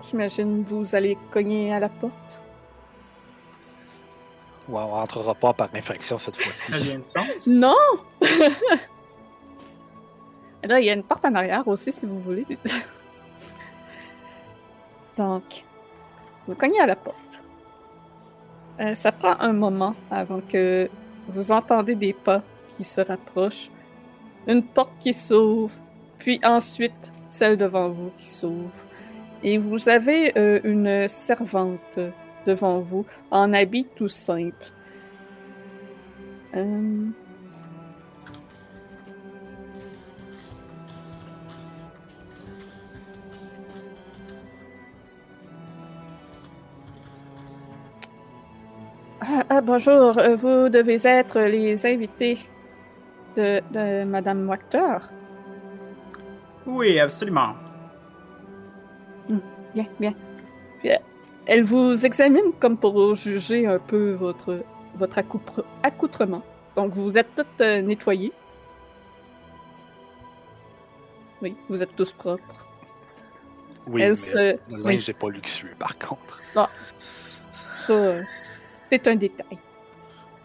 J'imagine 0.02 0.62
vous 0.62 0.94
allez 0.94 1.18
cogner 1.30 1.74
à 1.74 1.80
la 1.80 1.90
porte. 1.90 2.40
Ouais, 4.68 4.80
on 4.80 4.88
rentrera 4.88 5.34
pas 5.34 5.52
par 5.52 5.68
infraction 5.74 6.18
cette 6.18 6.36
Ça 6.36 6.44
fois-ci. 6.44 6.72
vient 6.84 6.98
de 6.98 7.04
sens. 7.04 7.46
Non! 7.46 7.76
Là, 10.64 10.80
il 10.80 10.86
y 10.86 10.90
a 10.90 10.94
une 10.94 11.04
porte 11.04 11.24
en 11.24 11.34
arrière 11.34 11.68
aussi, 11.68 11.92
si 11.92 12.06
vous 12.06 12.18
voulez. 12.20 12.46
Donc, 15.16 15.64
vous 16.46 16.54
cognez 16.54 16.80
à 16.80 16.86
la 16.86 16.96
porte. 16.96 17.40
Euh, 18.80 18.94
ça 18.94 19.12
prend 19.12 19.36
un 19.40 19.52
moment 19.52 19.94
avant 20.10 20.40
que 20.40 20.88
vous 21.28 21.50
entendez 21.50 21.94
des 21.94 22.12
pas 22.12 22.42
qui 22.68 22.84
se 22.84 23.00
rapprochent, 23.00 23.70
une 24.46 24.62
porte 24.62 24.92
qui 25.00 25.12
s'ouvre, 25.12 25.74
puis 26.18 26.40
ensuite 26.44 27.10
celle 27.28 27.56
devant 27.56 27.88
vous 27.88 28.10
qui 28.18 28.26
s'ouvre. 28.26 28.70
Et 29.42 29.58
vous 29.58 29.88
avez 29.88 30.36
euh, 30.38 30.60
une 30.64 31.08
servante 31.08 31.98
devant 32.46 32.80
vous 32.80 33.06
en 33.30 33.52
habit 33.52 33.86
tout 33.96 34.08
simple. 34.08 34.72
Euh, 36.54 37.06
Ah, 49.20 49.42
ah, 49.48 49.60
bonjour, 49.60 50.18
euh, 50.18 50.36
vous 50.36 50.68
devez 50.68 51.06
être 51.06 51.40
les 51.40 51.86
invités 51.86 52.38
de, 53.36 53.60
de 53.72 54.04
Madame 54.04 54.48
Wachter. 54.48 54.98
Oui, 56.66 56.98
absolument. 57.00 57.54
Bien, 59.74 59.86
bien. 60.00 60.14
Puis, 60.80 60.90
euh, 60.90 60.96
elle 61.46 61.64
vous 61.64 62.04
examine 62.04 62.52
comme 62.60 62.76
pour 62.76 63.14
juger 63.14 63.66
un 63.66 63.78
peu 63.78 64.12
votre, 64.12 64.62
votre 64.96 65.18
accoupre- 65.18 65.64
accoutrement. 65.82 66.42
Donc, 66.76 66.92
vous 66.94 67.16
êtes 67.18 67.34
toutes 67.34 67.60
euh, 67.60 67.80
nettoyées. 67.82 68.32
Oui, 71.42 71.54
vous 71.68 71.82
êtes 71.82 71.94
tous 71.96 72.12
propres. 72.12 72.66
Oui, 73.86 74.02
Elle 74.02 74.10
mais 74.10 74.14
se- 74.14 74.58
le 74.70 74.82
linge 74.82 75.06
n'est 75.08 75.14
pas 75.14 75.28
luxueux 75.30 75.74
par 75.78 75.96
contre. 75.98 76.42
Ça, 76.54 77.92
euh, 77.92 78.22
c'est 78.86 79.06
un 79.08 79.16
détail. 79.16 79.58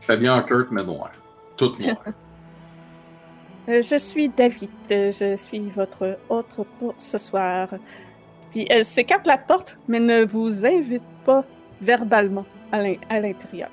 Je 0.01 0.05
fais 0.07 0.17
bien 0.17 0.35
en 0.35 0.41
Kurt, 0.43 0.71
mais 0.71 0.83
noir. 0.83 1.11
Tout 1.57 1.73
noir. 1.79 1.95
Euh, 3.69 3.83
je 3.83 3.95
suis 3.95 4.27
David, 4.27 4.71
euh, 4.89 5.11
je 5.11 5.35
suis 5.37 5.59
votre 5.69 6.17
hôte 6.29 6.65
pour 6.79 6.95
ce 6.97 7.19
soir. 7.19 7.67
Puis 8.49 8.65
elle 8.67 8.83
s'écarte 8.83 9.27
la 9.27 9.37
porte, 9.37 9.77
mais 9.87 9.99
ne 9.99 10.25
vous 10.25 10.65
invite 10.65 11.03
pas 11.23 11.45
verbalement 11.79 12.43
à 12.71 12.81
l'in- 12.81 12.95
à 13.07 13.19
l'intérieur. 13.19 13.69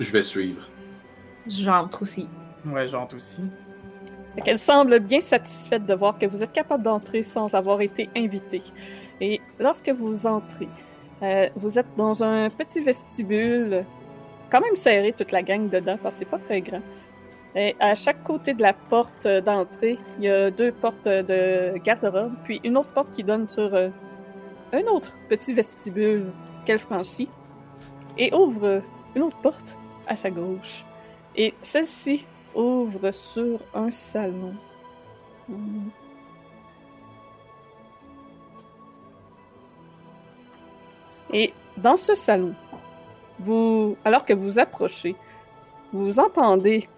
Je 0.00 0.12
vais 0.12 0.22
suivre. 0.22 0.68
J'entre 1.46 2.02
aussi. 2.02 2.26
Ouais, 2.64 2.86
j'entre 2.86 3.16
aussi. 3.16 3.42
Qu'elle 4.44 4.58
semble 4.58 4.98
bien 4.98 5.20
satisfaite 5.20 5.86
de 5.86 5.94
voir 5.94 6.18
que 6.18 6.26
vous 6.26 6.42
êtes 6.42 6.52
capable 6.52 6.82
d'entrer 6.82 7.22
sans 7.22 7.54
avoir 7.54 7.80
été 7.80 8.10
invité. 8.16 8.62
Et 9.20 9.40
lorsque 9.58 9.88
vous 9.88 10.26
entrez, 10.26 10.68
euh, 11.22 11.48
vous 11.56 11.78
êtes 11.78 11.96
dans 11.96 12.22
un 12.22 12.50
petit 12.50 12.80
vestibule, 12.80 13.84
quand 14.50 14.60
même 14.60 14.76
serré 14.76 15.12
toute 15.12 15.32
la 15.32 15.42
gang 15.42 15.68
dedans, 15.68 15.98
parce 16.02 16.16
que 16.16 16.18
c'est 16.20 16.30
pas 16.30 16.38
très 16.38 16.60
grand. 16.60 16.82
Et 17.54 17.74
à 17.80 17.94
chaque 17.94 18.22
côté 18.22 18.52
de 18.52 18.60
la 18.60 18.74
porte 18.74 19.24
euh, 19.24 19.40
d'entrée, 19.40 19.98
il 20.18 20.24
y 20.24 20.28
a 20.28 20.50
deux 20.50 20.72
portes 20.72 21.06
de 21.06 21.78
garde-robe, 21.78 22.34
puis 22.44 22.60
une 22.64 22.76
autre 22.76 22.90
porte 22.90 23.10
qui 23.12 23.24
donne 23.24 23.48
sur 23.48 23.74
euh, 23.74 23.88
un 24.72 24.82
autre 24.92 25.16
petit 25.30 25.54
vestibule 25.54 26.26
qu'elle 26.66 26.78
franchit, 26.78 27.30
et 28.18 28.34
ouvre 28.34 28.82
une 29.14 29.22
autre 29.22 29.38
porte 29.38 29.76
à 30.06 30.16
sa 30.16 30.30
gauche. 30.30 30.84
Et 31.34 31.54
celle-ci 31.62 32.26
ouvre 32.54 33.10
sur 33.10 33.60
un 33.74 33.90
salon. 33.90 34.54
Hmm. 35.48 35.88
Et 41.32 41.52
dans 41.76 41.96
ce 41.96 42.14
salon, 42.14 42.54
vous, 43.38 43.96
alors 44.04 44.24
que 44.24 44.32
vous 44.32 44.58
approchez, 44.58 45.16
vous 45.92 46.18
entendez 46.18 46.88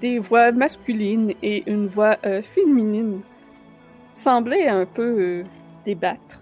des 0.00 0.18
voix 0.18 0.50
masculines 0.52 1.32
et 1.42 1.62
une 1.70 1.86
voix 1.86 2.16
euh, 2.24 2.42
féminine 2.42 3.20
sembler 4.12 4.66
un 4.66 4.84
peu 4.84 5.20
euh, 5.20 5.44
débattre. 5.84 6.40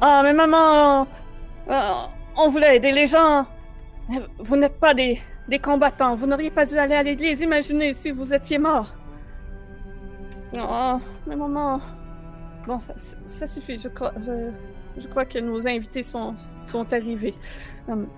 Ah, 0.00 0.20
mais 0.22 0.32
maman, 0.32 1.06
euh, 1.68 1.92
on 2.36 2.48
voulait 2.48 2.76
aider 2.76 2.92
les 2.92 3.06
gens. 3.06 3.46
Vous 4.38 4.56
n'êtes 4.56 4.78
pas 4.78 4.92
des, 4.92 5.18
des 5.48 5.58
combattants. 5.58 6.14
Vous 6.14 6.26
n'auriez 6.26 6.50
pas 6.50 6.66
dû 6.66 6.76
aller 6.76 6.94
à 6.94 7.02
l'église. 7.02 7.40
Imaginez 7.40 7.94
si 7.94 8.10
vous 8.10 8.34
étiez 8.34 8.58
mort. 8.58 8.94
Oh, 10.58 11.00
mais 11.26 11.36
maman. 11.36 11.80
Bon, 12.66 12.78
ça, 12.78 13.46
suffit. 13.46 13.78
Je 13.78 13.88
crois, 13.88 15.24
que 15.24 15.38
nos 15.38 15.66
invités 15.68 16.02
sont, 16.02 16.34
arrivés. 16.92 17.34
Hum. 17.88 18.08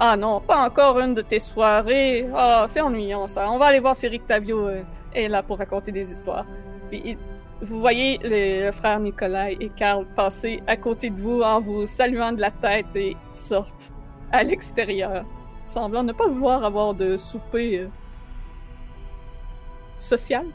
Ah 0.00 0.16
non, 0.16 0.40
pas 0.40 0.64
encore 0.64 1.00
une 1.00 1.14
de 1.14 1.22
tes 1.22 1.40
soirées. 1.40 2.28
Ah, 2.34 2.66
c'est 2.68 2.80
ennuyant 2.80 3.26
ça. 3.26 3.50
On 3.50 3.58
va 3.58 3.66
aller 3.66 3.80
voir 3.80 3.96
si 3.96 4.06
Rick 4.06 4.26
Tavio 4.28 4.68
euh, 4.68 4.82
est 5.12 5.28
là 5.28 5.42
pour 5.42 5.58
raconter 5.58 5.90
des 5.90 6.10
histoires. 6.10 6.46
Puis, 6.88 7.18
vous 7.60 7.80
voyez 7.80 8.18
les, 8.22 8.64
le 8.64 8.72
frère 8.72 9.00
Nicolas 9.00 9.50
et 9.50 9.70
Karl 9.74 10.06
passer 10.14 10.62
à 10.68 10.76
côté 10.76 11.10
de 11.10 11.20
vous 11.20 11.42
en 11.42 11.60
vous 11.60 11.86
saluant 11.86 12.30
de 12.30 12.40
la 12.40 12.52
tête 12.52 12.94
et 12.94 13.16
sortent 13.34 13.92
à 14.30 14.44
l'extérieur, 14.44 15.24
semblant 15.64 16.04
ne 16.04 16.12
pas 16.12 16.28
vouloir 16.28 16.64
avoir 16.64 16.94
de 16.94 17.16
souper 17.16 17.80
euh, 17.80 17.88
social. 19.96 20.46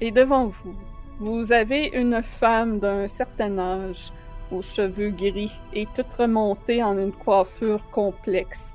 Et 0.00 0.10
devant 0.10 0.46
vous, 0.46 0.74
vous 1.20 1.52
avez 1.52 1.88
une 1.88 2.22
femme 2.22 2.78
d'un 2.78 3.08
certain 3.08 3.58
âge, 3.58 4.12
aux 4.50 4.62
cheveux 4.62 5.10
gris 5.10 5.58
et 5.74 5.86
toute 5.94 6.12
remontée 6.14 6.82
en 6.82 6.96
une 6.98 7.12
coiffure 7.12 7.82
complexe. 7.90 8.74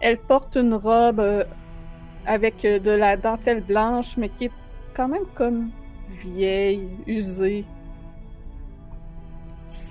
Elle 0.00 0.18
porte 0.18 0.56
une 0.56 0.74
robe 0.74 1.20
euh, 1.20 1.44
avec 2.26 2.64
euh, 2.64 2.78
de 2.78 2.90
la 2.90 3.16
dentelle 3.16 3.62
blanche, 3.62 4.16
mais 4.16 4.28
qui 4.28 4.46
est 4.46 4.52
quand 4.94 5.08
même 5.08 5.26
comme 5.34 5.70
vieille, 6.24 6.88
usée. 7.06 7.64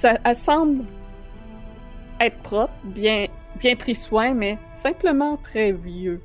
Elle 0.03 0.35
semble 0.35 0.85
être 2.19 2.37
propre, 2.39 2.73
bien 2.83 3.27
pris 3.77 3.95
soin, 3.95 4.33
mais 4.33 4.57
simplement 4.73 5.37
très 5.37 5.71
vieux. 5.71 6.21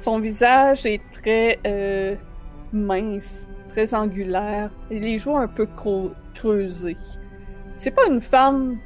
Son 0.00 0.18
visage 0.18 0.86
est 0.86 1.02
très 1.12 1.58
euh, 1.66 2.16
mince, 2.72 3.46
très 3.68 3.94
angulaire, 3.94 4.70
et 4.90 4.98
les 4.98 5.18
joues 5.18 5.36
un 5.36 5.46
peu 5.46 5.68
creusées. 6.34 6.96
C'est 7.76 7.90
pas 7.90 8.06
une 8.08 8.22
femme 8.22 8.78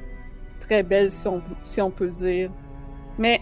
très 0.59 0.83
belle, 0.83 1.13
si 1.13 1.29
on, 1.29 1.41
si 1.63 1.81
on 1.81 1.93
peut 1.93 2.09
dire, 2.09 2.51
mais 3.17 3.41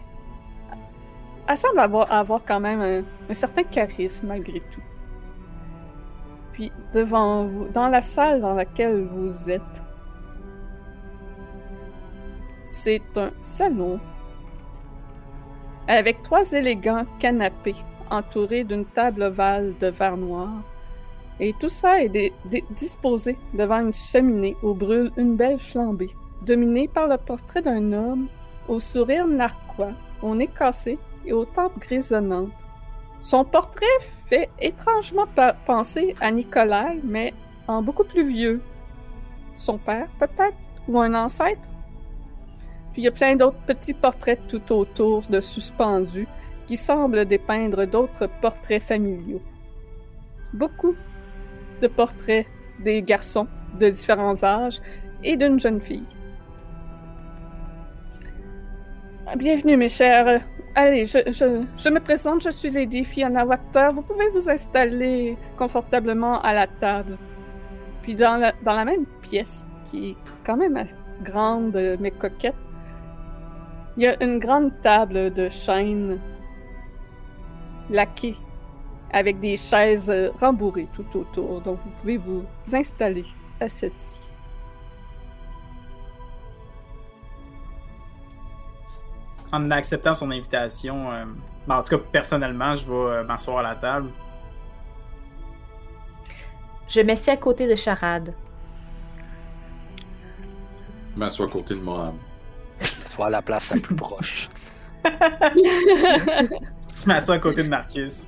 elle 1.49 1.57
semble 1.57 1.79
avoir, 1.79 2.13
avoir 2.13 2.43
quand 2.45 2.61
même 2.61 2.81
un, 2.83 3.03
un 3.31 3.35
certain 3.35 3.63
charisme 3.63 4.27
malgré 4.27 4.61
tout. 4.61 4.83
Puis 6.53 6.71
devant 6.93 7.47
vous, 7.47 7.69
dans 7.69 7.89
la 7.89 8.03
salle 8.03 8.43
dans 8.43 8.55
laquelle 8.55 9.07
vous 9.15 9.51
êtes, 9.51 9.83
c'est 12.67 13.03
un 13.17 13.31
salon 13.43 13.99
avec 15.89 16.23
trois 16.23 16.53
élégants 16.53 17.07
canapés 17.19 17.77
entourés 18.11 18.65
d'une 18.65 18.85
table 18.85 19.23
ovale 19.23 19.75
de 19.81 19.89
verre 19.89 20.17
noir. 20.17 20.51
Et 21.41 21.55
tout 21.59 21.69
ça 21.69 22.03
est 22.03 22.33
disposé 22.71 23.37
devant 23.55 23.81
une 23.81 23.95
cheminée 23.95 24.57
où 24.63 24.75
brûle 24.75 25.11
une 25.17 25.35
belle 25.35 25.59
flambée, 25.59 26.15
dominée 26.43 26.89
par 26.89 27.09
le 27.09 27.17
portrait 27.17 27.63
d'un 27.63 27.93
homme 27.93 28.29
au 28.69 28.81
sourire 28.81 29.27
narquois, 29.27 29.93
au 30.23 30.35
nez 30.35 30.47
cassé 30.47 30.99
et 31.25 31.33
aux 31.33 31.45
tempes 31.45 31.79
grisonnantes. 31.81 32.51
Son 33.21 33.45
portrait 33.45 33.87
fait 34.29 34.51
étrangement 34.61 35.27
penser 35.67 36.15
à 36.21 36.31
Nikolai, 36.31 37.01
mais 37.03 37.33
en 37.67 37.83
beaucoup 37.83 38.05
plus 38.05 38.27
vieux. 38.27 38.61
Son 39.57 39.79
père, 39.79 40.09
peut-être, 40.19 40.57
ou 40.89 41.01
un 41.01 41.15
ancêtre. 41.15 41.69
Puis 42.93 43.03
il 43.03 43.05
y 43.07 43.09
a 43.09 43.13
plein 43.13 43.37
d'autres 43.37 43.61
petits 43.67 43.95
portraits 43.95 44.41
tout 44.49 44.73
autour 44.73 45.23
de 45.23 45.41
suspendus 45.41 46.29
qui 46.67 46.77
semblent 46.77 47.25
dépeindre 47.25 47.87
d'autres 47.87 48.29
portraits 48.41 48.83
familiaux. 48.83 49.41
Beaucoup 50.53 50.95
de 51.81 51.87
portraits 51.89 52.47
des 52.81 53.03
garçons 53.03 53.47
de 53.81 53.89
différents 53.89 54.45
âges 54.45 54.81
et 55.25 55.37
d'une 55.37 55.59
jeune 55.59 55.81
fille. 55.81 56.07
Bienvenue, 59.37 59.77
mes 59.79 59.89
chers. 59.89 60.43
Allez, 60.75 61.07
je, 61.07 61.19
je, 61.29 61.65
je 61.77 61.89
me 61.89 62.01
présente, 62.01 62.43
je 62.43 62.51
suis 62.51 62.71
Lady 62.71 63.05
Fiona 63.05 63.47
Wachter. 63.47 63.89
Vous 63.95 64.03
pouvez 64.03 64.29
vous 64.31 64.51
installer 64.51 65.39
confortablement 65.57 66.41
à 66.43 66.53
la 66.53 66.67
table. 66.67 67.17
Puis 68.03 68.15
dans 68.15 68.37
la, 68.37 68.53
dans 68.65 68.75
la 68.75 68.85
même 68.85 69.07
pièce, 69.23 69.67
qui 69.85 70.11
est 70.11 70.17
quand 70.45 70.57
même 70.57 70.85
grande 71.23 71.77
euh, 71.77 71.97
mais 72.01 72.11
coquette, 72.11 72.55
il 73.97 74.05
y 74.05 74.07
a 74.07 74.23
une 74.23 74.39
grande 74.39 74.73
table 74.83 75.33
de 75.33 75.49
chêne 75.49 76.19
laquée 77.91 78.37
avec 79.13 79.41
des 79.41 79.57
chaises 79.57 80.11
euh, 80.11 80.31
rembourrées 80.41 80.89
tout 80.95 81.07
autour. 81.15 81.61
Donc 81.61 81.79
vous 81.85 81.91
pouvez 82.01 82.17
vous 82.17 82.45
installer 82.73 83.27
à 83.61 83.69
celle-ci. 83.69 84.19
En 89.53 89.71
acceptant 89.71 90.15
son 90.15 90.31
invitation, 90.31 91.13
euh, 91.13 91.25
ben, 91.67 91.77
en 91.77 91.83
tout 91.83 91.99
cas, 91.99 92.03
personnellement, 92.11 92.75
je 92.75 92.87
vais 92.87 92.95
euh, 92.95 93.25
m'asseoir 93.25 93.59
à 93.59 93.63
la 93.63 93.77
table. 93.77 94.09
Je 96.89 97.01
m'essaie 97.03 97.33
à 97.33 97.37
côté 97.37 97.69
de 97.69 97.75
Charade. 97.75 98.35
Je 101.15 101.19
m'assois 101.19 101.47
à 101.47 101.51
côté 101.51 101.75
de 101.75 101.81
moi. 101.81 102.15
Soit 103.07 103.27
à 103.27 103.31
la 103.31 103.43
place 103.43 103.71
la 103.75 103.81
plus 103.81 103.95
proche. 103.97 104.49
Je 105.05 106.57
m'assois 107.07 107.37
à 107.37 107.39
côté 107.39 107.63
de 107.63 107.69
Marcus. 107.69 108.27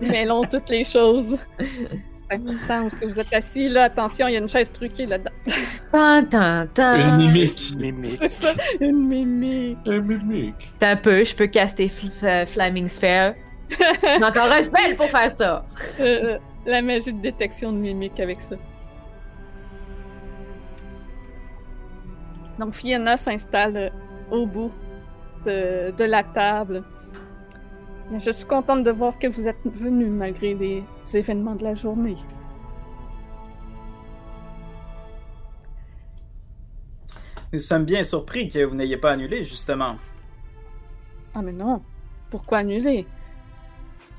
Mêlons 0.00 0.44
toutes 0.44 0.70
les 0.70 0.84
choses. 0.84 1.36
C'est 1.58 2.34
important 2.36 2.82
où 2.82 2.86
est-ce 2.86 2.96
que 2.98 3.06
vous 3.06 3.20
êtes 3.20 3.32
assis, 3.32 3.68
là. 3.68 3.84
Attention, 3.84 4.28
il 4.28 4.34
y 4.34 4.36
a 4.36 4.40
une 4.40 4.48
chaise 4.48 4.72
truquée 4.72 5.06
là-dedans. 5.06 5.30
Une 6.96 7.16
mimique. 7.16 7.72
Mimique. 7.76 8.16
C'est 8.20 8.28
ça, 8.28 8.52
une 8.80 9.06
mimique. 9.08 9.78
Une 9.86 10.02
mimique. 10.02 10.72
T'as 10.78 10.90
un 10.92 10.96
peu, 10.96 11.24
je 11.24 11.34
peux 11.34 11.48
caster 11.48 11.88
fl- 11.88 12.10
euh, 12.22 12.46
Flaming 12.46 12.88
Sphere. 12.88 13.34
J'ai 13.70 14.24
encore 14.24 14.50
un 14.50 14.62
spell 14.62 14.96
pour 14.96 15.08
faire 15.10 15.30
ça. 15.36 15.64
Euh, 16.00 16.38
la 16.66 16.82
magie 16.82 17.12
de 17.12 17.20
détection 17.20 17.72
de 17.72 17.78
mimique 17.78 18.18
avec 18.20 18.40
ça. 18.40 18.56
Donc 22.60 22.74
Fiona 22.74 23.16
s'installe 23.16 23.76
euh, 23.78 23.88
au 24.30 24.46
bout 24.46 24.70
de, 25.46 25.92
de 25.92 26.04
la 26.04 26.22
table. 26.22 26.84
Je 28.18 28.30
suis 28.30 28.44
contente 28.44 28.84
de 28.84 28.90
voir 28.90 29.18
que 29.18 29.28
vous 29.28 29.48
êtes 29.48 29.64
venu 29.64 30.06
malgré 30.06 30.52
les 30.52 30.84
événements 31.14 31.54
de 31.54 31.64
la 31.64 31.74
journée. 31.74 32.16
Nous 37.50 37.60
sommes 37.60 37.86
bien 37.86 38.04
surpris 38.04 38.46
que 38.46 38.62
vous 38.62 38.76
n'ayez 38.76 38.98
pas 38.98 39.12
annulé, 39.12 39.42
justement, 39.42 39.96
Ah 41.34 41.40
mais 41.42 41.52
non, 41.52 41.82
pourquoi 42.28 42.58
annuler? 42.58 43.06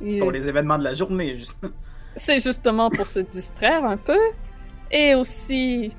Et 0.01 0.19
pour 0.19 0.31
les 0.31 0.49
événements 0.49 0.79
de 0.79 0.83
la 0.83 0.93
journée. 0.95 1.35
Juste. 1.35 1.63
C'est 2.15 2.39
justement 2.39 2.89
pour 2.89 3.05
se 3.05 3.19
distraire 3.19 3.85
un 3.85 3.97
peu 3.97 4.19
et 4.89 5.13
aussi 5.13 5.95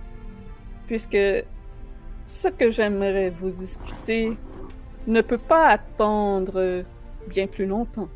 puisque 0.88 1.16
ce 2.26 2.48
que 2.48 2.70
j'aimerais 2.70 3.30
vous 3.30 3.50
discuter 3.50 4.36
ne 5.06 5.20
peut 5.20 5.38
pas 5.38 5.68
attendre 5.68 6.84
bien 7.28 7.46
plus 7.46 7.66
longtemps. 7.66 8.08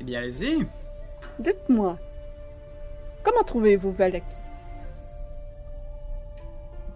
Eh 0.00 0.04
bien, 0.04 0.20
allez-y. 0.20 0.66
Dites-moi, 1.38 1.98
comment 3.22 3.42
trouvez-vous 3.42 3.92
Valaki? 3.92 4.36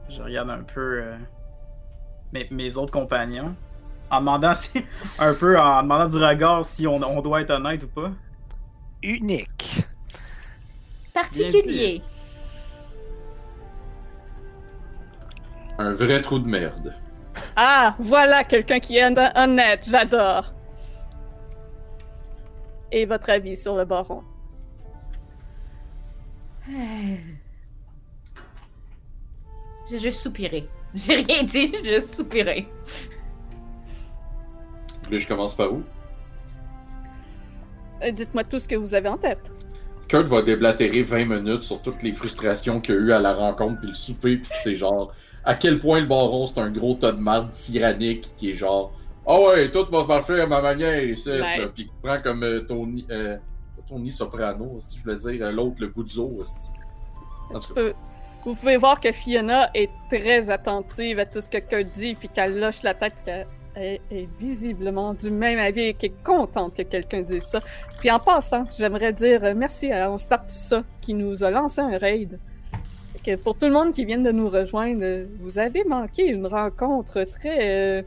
Je 0.09 0.23
regarde 0.23 0.51
un 0.51 0.63
peu 0.63 1.03
euh, 1.03 1.17
mes, 2.33 2.47
mes 2.51 2.77
autres 2.77 2.93
compagnons. 2.93 3.55
En 4.11 4.21
demandant 4.21 4.55
si, 4.55 4.85
un 5.19 5.35
peu 5.35 5.59
en 5.59 5.83
demandant 5.83 6.07
du 6.07 6.23
regard 6.23 6.65
si 6.65 6.87
on, 6.87 6.97
on 7.03 7.23
doit 7.23 7.41
être 7.41 7.51
honnête 7.51 7.85
ou 7.85 7.89
pas. 7.89 8.11
Unique. 9.03 9.85
Particulier. 11.13 12.03
Un 15.79 15.93
vrai 15.93 16.21
trou 16.23 16.39
de 16.39 16.47
merde. 16.49 16.95
Ah, 17.57 17.95
voilà 17.99 18.45
quelqu'un 18.45 18.79
qui 18.79 18.97
est 18.99 19.07
hon- 19.07 19.33
honnête, 19.35 19.87
j'adore. 19.89 20.53
Et 22.91 23.07
votre 23.07 23.31
avis 23.31 23.57
sur 23.57 23.75
le 23.75 23.85
baron? 23.85 24.23
J'ai 29.91 29.99
juste 29.99 30.21
soupiré. 30.21 30.69
J'ai 30.95 31.15
rien 31.15 31.43
dit, 31.43 31.73
j'ai 31.83 31.95
juste 31.97 32.15
soupiré. 32.15 32.69
Vous 34.89 35.05
voulez 35.05 35.17
que 35.17 35.23
je 35.23 35.29
commence 35.29 35.55
par 35.55 35.73
où? 35.73 35.83
Euh, 38.03 38.11
Dites-moi 38.13 38.45
tout 38.45 38.61
ce 38.61 38.69
que 38.69 38.75
vous 38.77 38.95
avez 38.95 39.09
en 39.09 39.17
tête. 39.17 39.51
Kurt 40.09 40.27
va 40.27 40.43
déblatérer 40.43 41.03
20 41.03 41.25
minutes 41.25 41.63
sur 41.63 41.81
toutes 41.81 42.03
les 42.03 42.13
frustrations 42.13 42.81
qu'il 42.81 42.95
y 42.95 42.99
a 42.99 43.01
eu 43.01 43.13
à 43.13 43.19
la 43.21 43.33
rencontre 43.35 43.79
puis 43.79 43.89
le 43.89 43.95
souper 43.95 44.37
puis 44.37 44.51
c'est 44.63 44.77
genre 44.77 45.13
à 45.45 45.55
quel 45.55 45.81
point 45.81 46.01
le 46.01 46.07
baron 46.07 46.47
c'est 46.47 46.61
un 46.61 46.71
gros 46.71 46.95
tas 46.95 47.13
de 47.13 47.21
marde 47.21 47.53
tyrannique 47.53 48.29
qui 48.37 48.51
est 48.51 48.55
genre 48.55 48.93
ah 49.27 49.39
ouais 49.41 49.71
tout 49.71 49.87
va 49.91 50.05
marcher 50.05 50.41
à 50.41 50.47
ma 50.47 50.61
manière 50.61 51.03
ici 51.03 51.31
Nice. 51.31 51.71
puis 51.75 51.85
qui 51.85 51.93
prend 52.03 52.21
comme 52.21 52.43
euh, 52.43 52.61
Tony 52.61 53.07
euh, 53.11 53.37
Tony 53.89 54.11
Soprano 54.11 54.77
si 54.81 54.99
je 54.99 55.03
voulais 55.03 55.17
dire 55.17 55.47
euh, 55.47 55.53
l'autre 55.53 55.77
le 55.81 55.93
esti. 56.43 56.71
en 57.53 57.59
tout 57.59 57.75
cas 57.75 57.93
Vous 58.45 58.55
pouvez 58.55 58.77
voir 58.77 59.01
que 59.01 59.13
Fiona 59.13 59.71
est 59.75 59.91
très 60.11 60.51
attentive 60.51 61.19
à 61.19 61.27
tout 61.27 61.41
ce 61.41 61.51
que 61.51 61.59
Kurt 61.59 61.89
dit, 61.91 62.15
puis 62.15 62.29
qu'elle 62.29 62.59
lâche 62.59 62.83
la 62.83 62.95
tête, 62.95 63.15
qu'elle 63.25 63.47
est, 63.77 64.01
est 64.11 64.29
visiblement 64.41 65.15
du 65.15 65.31
même 65.31 65.59
avis 65.59 65.83
et 65.83 65.95
qu'elle 65.95 66.11
est 66.11 66.25
contente 66.25 66.75
que 66.75 66.83
quelqu'un 66.83 67.23
dise 67.23 67.45
ça. 67.45 67.61
Puis 68.01 68.11
en 68.11 68.19
passant, 68.19 68.65
j'aimerais 68.79 69.13
dire 69.13 69.45
euh, 69.45 69.55
merci 69.55 69.93
à 69.93 70.11
On 70.11 70.19
Start 70.19 70.51
ça 70.51 70.83
qui 71.01 71.15
nous 71.15 71.45
a 71.45 71.51
lancé 71.51 71.81
un 71.81 71.99
raid. 71.99 72.39
Pour 73.45 73.57
tout 73.57 73.67
le 73.67 73.73
monde 73.73 73.93
qui 73.93 74.05
vient 74.05 74.19
de 74.19 74.33
nous 74.33 74.49
rejoindre, 74.51 75.27
vous 75.39 75.61
avez 75.61 75.85
manqué 75.85 76.27
une 76.27 76.49
rencontre 76.49 77.23
très 77.23 78.01
euh, 78.01 78.03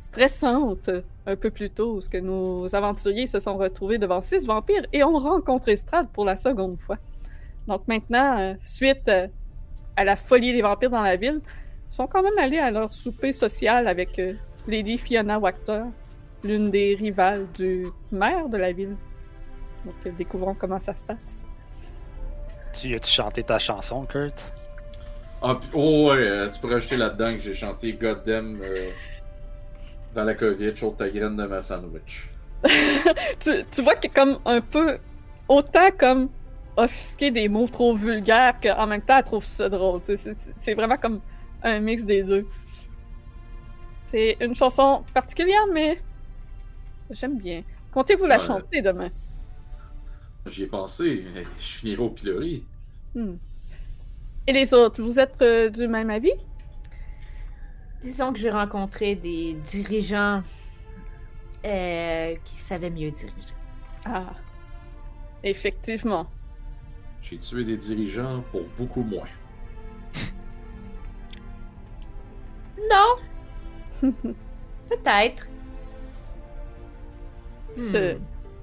stressante 0.00 0.88
un 1.26 1.36
peu 1.36 1.50
plus 1.50 1.68
tôt, 1.68 1.94
parce 1.94 2.08
que 2.08 2.16
nos 2.16 2.74
aventuriers 2.74 3.26
se 3.26 3.38
sont 3.40 3.58
retrouvés 3.58 3.98
devant 3.98 4.22
six 4.22 4.46
vampires 4.46 4.86
et 4.94 5.04
ont 5.04 5.18
rencontré 5.18 5.76
Strad 5.76 6.08
pour 6.08 6.24
la 6.24 6.36
seconde 6.36 6.80
fois. 6.80 6.96
Donc 7.68 7.86
maintenant, 7.88 8.38
euh, 8.38 8.54
suite 8.60 9.06
euh, 9.08 9.28
à 9.96 10.04
la 10.04 10.16
folie 10.16 10.54
des 10.54 10.62
vampires 10.62 10.90
dans 10.90 11.02
la 11.02 11.16
ville, 11.16 11.42
sont 11.90 12.06
quand 12.06 12.22
même 12.22 12.38
allés 12.38 12.58
à 12.58 12.70
leur 12.70 12.94
souper 12.94 13.32
social 13.34 13.86
avec 13.86 14.18
Lady 14.66 14.96
Fiona 14.96 15.38
Wachter, 15.38 15.82
l'une 16.42 16.70
des 16.70 16.94
rivales 16.94 17.46
du 17.54 17.86
maire 18.10 18.48
de 18.48 18.56
la 18.56 18.72
ville. 18.72 18.96
Donc, 19.84 20.16
découvrons 20.16 20.54
comment 20.54 20.78
ça 20.78 20.94
se 20.94 21.02
passe. 21.02 21.44
Tu 22.72 22.94
as-tu 22.94 23.10
chanté 23.10 23.42
ta 23.42 23.58
chanson, 23.58 24.04
Kurt? 24.06 24.52
Ah, 25.42 25.58
oh 25.72 26.10
ouais, 26.10 26.18
euh, 26.18 26.48
tu 26.50 26.60
peux 26.60 26.70
rajouter 26.72 26.96
là-dedans 26.96 27.32
que 27.34 27.40
j'ai 27.40 27.54
chanté 27.54 27.92
Goddamn 27.94 28.60
euh, 28.62 28.90
Valakovic, 30.14 30.82
ôte 30.82 30.98
ta 30.98 31.08
graine 31.08 31.36
de 31.36 31.46
ma 31.46 31.62
sandwich. 31.62 32.28
tu, 33.40 33.64
tu 33.70 33.82
vois 33.82 33.94
qu'il 33.96 34.10
est 34.10 34.14
comme 34.14 34.38
un 34.44 34.60
peu 34.60 34.98
autant 35.48 35.90
comme 35.98 36.28
offusqué 36.76 37.30
des 37.30 37.48
mots 37.48 37.66
trop 37.68 37.96
vulgaires 37.96 38.54
qu'en 38.62 38.86
même 38.86 39.00
temps 39.00 39.16
elle 39.16 39.24
trouve 39.24 39.44
ça 39.46 39.68
drôle. 39.70 40.00
C'est 40.04 40.36
c'est 40.60 40.74
vraiment 40.74 40.98
comme 40.98 41.20
un 41.62 41.80
mix 41.80 42.04
des 42.04 42.22
deux. 42.22 42.46
C'est 44.04 44.36
une 44.40 44.54
chanson 44.54 45.04
particulière, 45.14 45.66
mais 45.72 45.98
j'aime 47.10 47.38
bien. 47.38 47.62
Comptez-vous 47.92 48.26
la 48.26 48.36
Ouais. 48.38 48.44
chanter 48.44 48.82
demain? 48.82 49.08
J'y 50.46 50.62
ai 50.64 50.66
pensé, 50.66 51.24
mais 51.34 51.44
je 51.58 51.66
finirai 51.78 52.02
au 52.02 52.10
pilori. 52.10 52.64
Hmm. 53.14 53.34
Et 54.46 54.52
les 54.52 54.72
autres, 54.74 55.02
vous 55.02 55.20
êtes 55.20 55.40
euh, 55.42 55.68
du 55.68 55.86
même 55.86 56.10
avis? 56.10 56.32
Disons 58.02 58.32
que 58.32 58.38
j'ai 58.38 58.50
rencontré 58.50 59.14
des 59.14 59.52
dirigeants 59.54 60.42
euh, 61.64 62.34
qui 62.44 62.54
savaient 62.56 62.88
mieux 62.90 63.10
diriger. 63.10 63.54
Ah, 64.06 64.32
effectivement. 65.42 66.26
J'ai 67.22 67.36
tué 67.38 67.64
des 67.64 67.76
dirigeants 67.76 68.42
pour 68.50 68.62
beaucoup 68.78 69.02
moins. 69.02 69.28
Non, 72.90 74.10
peut-être. 74.88 75.46
Ce 77.76 78.14
Hmm. 78.14 78.20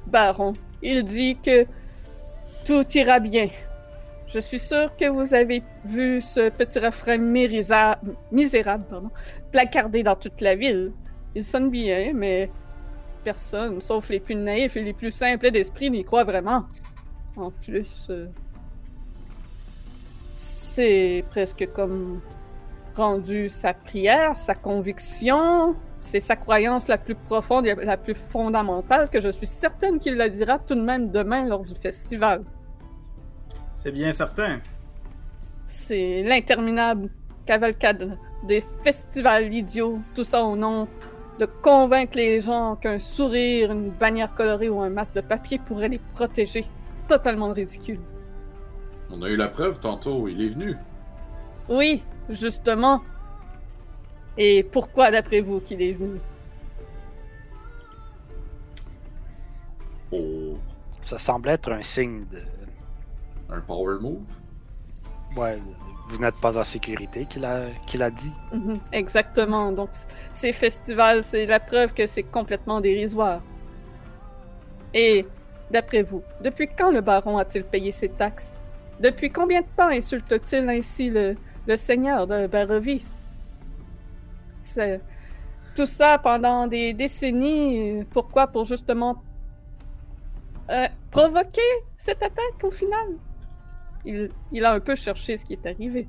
baron, 0.07 0.53
il 0.87 1.03
dit 1.03 1.37
que 1.43 1.65
tout 2.65 2.85
ira 2.95 3.19
bien. 3.19 3.49
Je 4.27 4.39
suis 4.39 4.59
sûr 4.59 4.95
que 4.95 5.07
vous 5.09 5.33
avez 5.33 5.61
vu 5.85 6.21
ce 6.21 6.49
petit 6.49 6.79
refrain 6.79 7.17
misérable 8.31 8.85
placardé 9.51 10.03
dans 10.03 10.15
toute 10.15 10.41
la 10.41 10.55
ville. 10.55 10.93
Il 11.35 11.43
sonne 11.43 11.69
bien, 11.69 12.11
mais 12.13 12.49
personne, 13.23 13.81
sauf 13.81 14.09
les 14.09 14.21
plus 14.21 14.35
naïfs 14.35 14.77
et 14.77 14.83
les 14.83 14.93
plus 14.93 15.11
simples 15.11 15.51
d'esprit, 15.51 15.91
n'y 15.91 16.03
croit 16.05 16.23
vraiment. 16.23 16.63
En 17.35 17.51
plus, 17.51 18.07
euh, 18.09 18.27
c'est 20.33 21.25
presque 21.29 21.67
comme 21.73 22.21
rendu 22.95 23.49
sa 23.49 23.73
prière, 23.73 24.35
sa 24.35 24.55
conviction, 24.55 25.75
c'est 25.99 26.19
sa 26.19 26.35
croyance 26.35 26.87
la 26.87 26.97
plus 26.97 27.15
profonde 27.15 27.65
et 27.65 27.75
la 27.75 27.97
plus 27.97 28.13
fondamentale 28.13 29.09
que 29.09 29.19
je 29.19 29.29
suis 29.29 29.47
certaine 29.47 29.99
qu'il 29.99 30.15
la 30.15 30.29
dira 30.29 30.59
tout 30.59 30.75
de 30.75 30.81
même 30.81 31.11
demain 31.11 31.45
lors 31.45 31.61
du 31.61 31.73
festival. 31.75 32.43
C'est 33.75 33.91
bien 33.91 34.11
certain. 34.11 34.59
C'est 35.65 36.23
l'interminable 36.23 37.09
cavalcade 37.45 38.17
des 38.43 38.63
festivals 38.83 39.53
idiots, 39.53 39.99
tout 40.15 40.23
ça 40.23 40.43
au 40.43 40.55
nom 40.55 40.87
de 41.39 41.45
convaincre 41.45 42.17
les 42.17 42.41
gens 42.41 42.75
qu'un 42.75 42.99
sourire, 42.99 43.71
une 43.71 43.91
bannière 43.91 44.33
colorée 44.33 44.69
ou 44.69 44.81
un 44.81 44.89
masque 44.89 45.15
de 45.15 45.21
papier 45.21 45.59
pourrait 45.59 45.89
les 45.89 46.01
protéger. 46.13 46.63
C'est 46.63 47.07
totalement 47.07 47.53
ridicule. 47.53 47.99
On 49.11 49.21
a 49.21 49.29
eu 49.29 49.35
la 49.35 49.47
preuve 49.47 49.79
tantôt, 49.79 50.27
il 50.27 50.41
est 50.41 50.49
venu. 50.49 50.75
Oui, 51.69 52.03
justement. 52.29 53.01
Et 54.37 54.63
pourquoi, 54.63 55.09
d'après 55.11 55.41
vous, 55.41 55.59
qu'il 55.59 55.81
est 55.81 55.93
venu? 55.93 56.19
Pour 60.09 60.59
Ça 61.01 61.17
semble 61.17 61.49
être 61.49 61.71
un 61.71 61.81
signe 61.81 62.25
de. 62.31 62.41
un 63.49 63.61
power 63.61 63.97
move? 63.99 64.21
Ouais, 65.35 65.57
vous 66.09 66.19
n'êtes 66.19 66.39
pas 66.41 66.57
en 66.57 66.63
sécurité, 66.63 67.25
qu'il 67.25 67.43
a, 67.45 67.65
qu'il 67.85 68.01
a 68.01 68.09
dit. 68.09 68.31
Mhm, 68.53 68.79
Exactement. 68.91 69.71
Donc, 69.71 69.89
ces 70.33 70.53
festivals, 70.53 71.23
c'est 71.23 71.45
la 71.45 71.59
preuve 71.59 71.93
que 71.93 72.05
c'est 72.07 72.23
complètement 72.23 72.79
dérisoire. 72.79 73.41
Et, 74.93 75.25
d'après 75.69 76.03
vous, 76.03 76.23
depuis 76.41 76.67
quand 76.67 76.91
le 76.91 77.01
baron 77.01 77.37
a-t-il 77.37 77.63
payé 77.65 77.91
ses 77.91 78.09
taxes? 78.09 78.53
Depuis 78.99 79.29
combien 79.29 79.61
de 79.61 79.67
temps 79.75 79.89
insulte-t-il 79.89 80.67
ainsi 80.69 81.09
le, 81.09 81.35
le 81.67 81.75
seigneur 81.75 82.25
de 82.25 82.47
Barovie? 82.47 83.03
C'est... 84.67 85.01
Tout 85.75 85.85
ça 85.85 86.17
pendant 86.17 86.65
des 86.67 86.93
décennies. 86.93 87.99
euh, 87.99 88.03
Pourquoi? 88.09 88.47
Pour 88.47 88.65
justement 88.65 89.21
euh, 90.69 90.87
provoquer 91.11 91.61
cette 91.97 92.21
attaque 92.23 92.63
au 92.63 92.71
final. 92.71 93.07
Il, 94.05 94.29
il 94.51 94.65
a 94.65 94.73
un 94.73 94.79
peu 94.79 94.95
cherché 94.95 95.37
ce 95.37 95.45
qui 95.45 95.53
est 95.53 95.65
arrivé. 95.65 96.07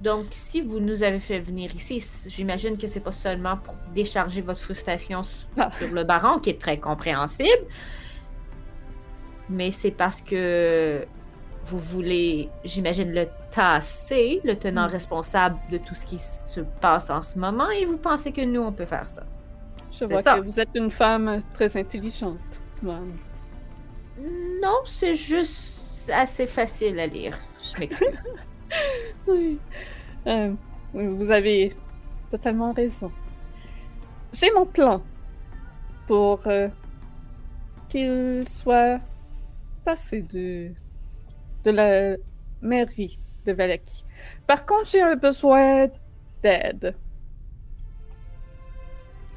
Donc, 0.00 0.26
si 0.32 0.60
vous 0.60 0.80
nous 0.80 1.02
avez 1.02 1.18
fait 1.18 1.38
venir 1.40 1.74
ici, 1.74 2.04
j'imagine 2.26 2.76
que 2.76 2.86
c'est 2.86 3.00
pas 3.00 3.12
seulement 3.12 3.56
pour 3.56 3.74
décharger 3.94 4.42
votre 4.42 4.60
frustration 4.60 5.22
Ah. 5.56 5.70
sur 5.78 5.90
le 5.92 6.04
baron, 6.04 6.38
qui 6.40 6.50
est 6.50 6.60
très 6.60 6.78
compréhensible, 6.78 7.66
mais 9.48 9.70
c'est 9.70 9.90
parce 9.92 10.20
que 10.20 11.06
vous 11.66 11.78
voulez, 11.78 12.50
j'imagine, 12.64 13.12
le 13.12 13.26
tasser, 13.50 14.40
le 14.44 14.56
tenant 14.56 14.86
Mm. 14.86 14.90
responsable 14.92 15.56
de 15.70 15.78
tout 15.78 15.94
ce 15.94 16.04
qui 16.04 16.18
se 16.18 16.60
passe 16.80 17.10
en 17.10 17.22
ce 17.22 17.38
moment, 17.38 17.70
et 17.70 17.84
vous 17.84 17.96
pensez 17.98 18.32
que 18.32 18.40
nous, 18.42 18.60
on 18.60 18.72
peut 18.72 18.86
faire 18.86 19.06
ça. 19.06 19.24
Je 19.98 20.04
vois 20.06 20.22
ça. 20.22 20.36
que 20.38 20.44
vous 20.44 20.58
êtes 20.60 20.70
une 20.74 20.90
femme 20.90 21.38
très 21.54 21.76
intelligente. 21.76 22.38
Ouais. 22.82 22.94
Non, 24.62 24.78
c'est 24.84 25.14
juste 25.14 26.10
assez 26.12 26.46
facile 26.46 26.98
à 27.00 27.06
lire. 27.06 27.38
Je 27.74 27.80
m'excuse. 27.80 28.28
Oui. 29.28 29.58
Euh, 30.26 30.52
oui, 30.94 31.06
vous 31.06 31.30
avez 31.30 31.76
totalement 32.30 32.72
raison. 32.72 33.12
J'ai 34.32 34.50
mon 34.50 34.66
plan 34.66 35.00
pour 36.08 36.40
euh, 36.46 36.68
qu'il 37.88 38.48
soit 38.48 39.00
tassé 39.84 40.22
de, 40.22 40.72
de 41.64 41.70
la 41.70 42.16
mairie 42.62 43.18
de 43.46 43.52
Valaki. 43.52 44.04
Par 44.46 44.64
contre, 44.66 44.86
j'ai 44.90 45.02
un 45.02 45.16
besoin 45.16 45.88
d'aide. 46.42 46.94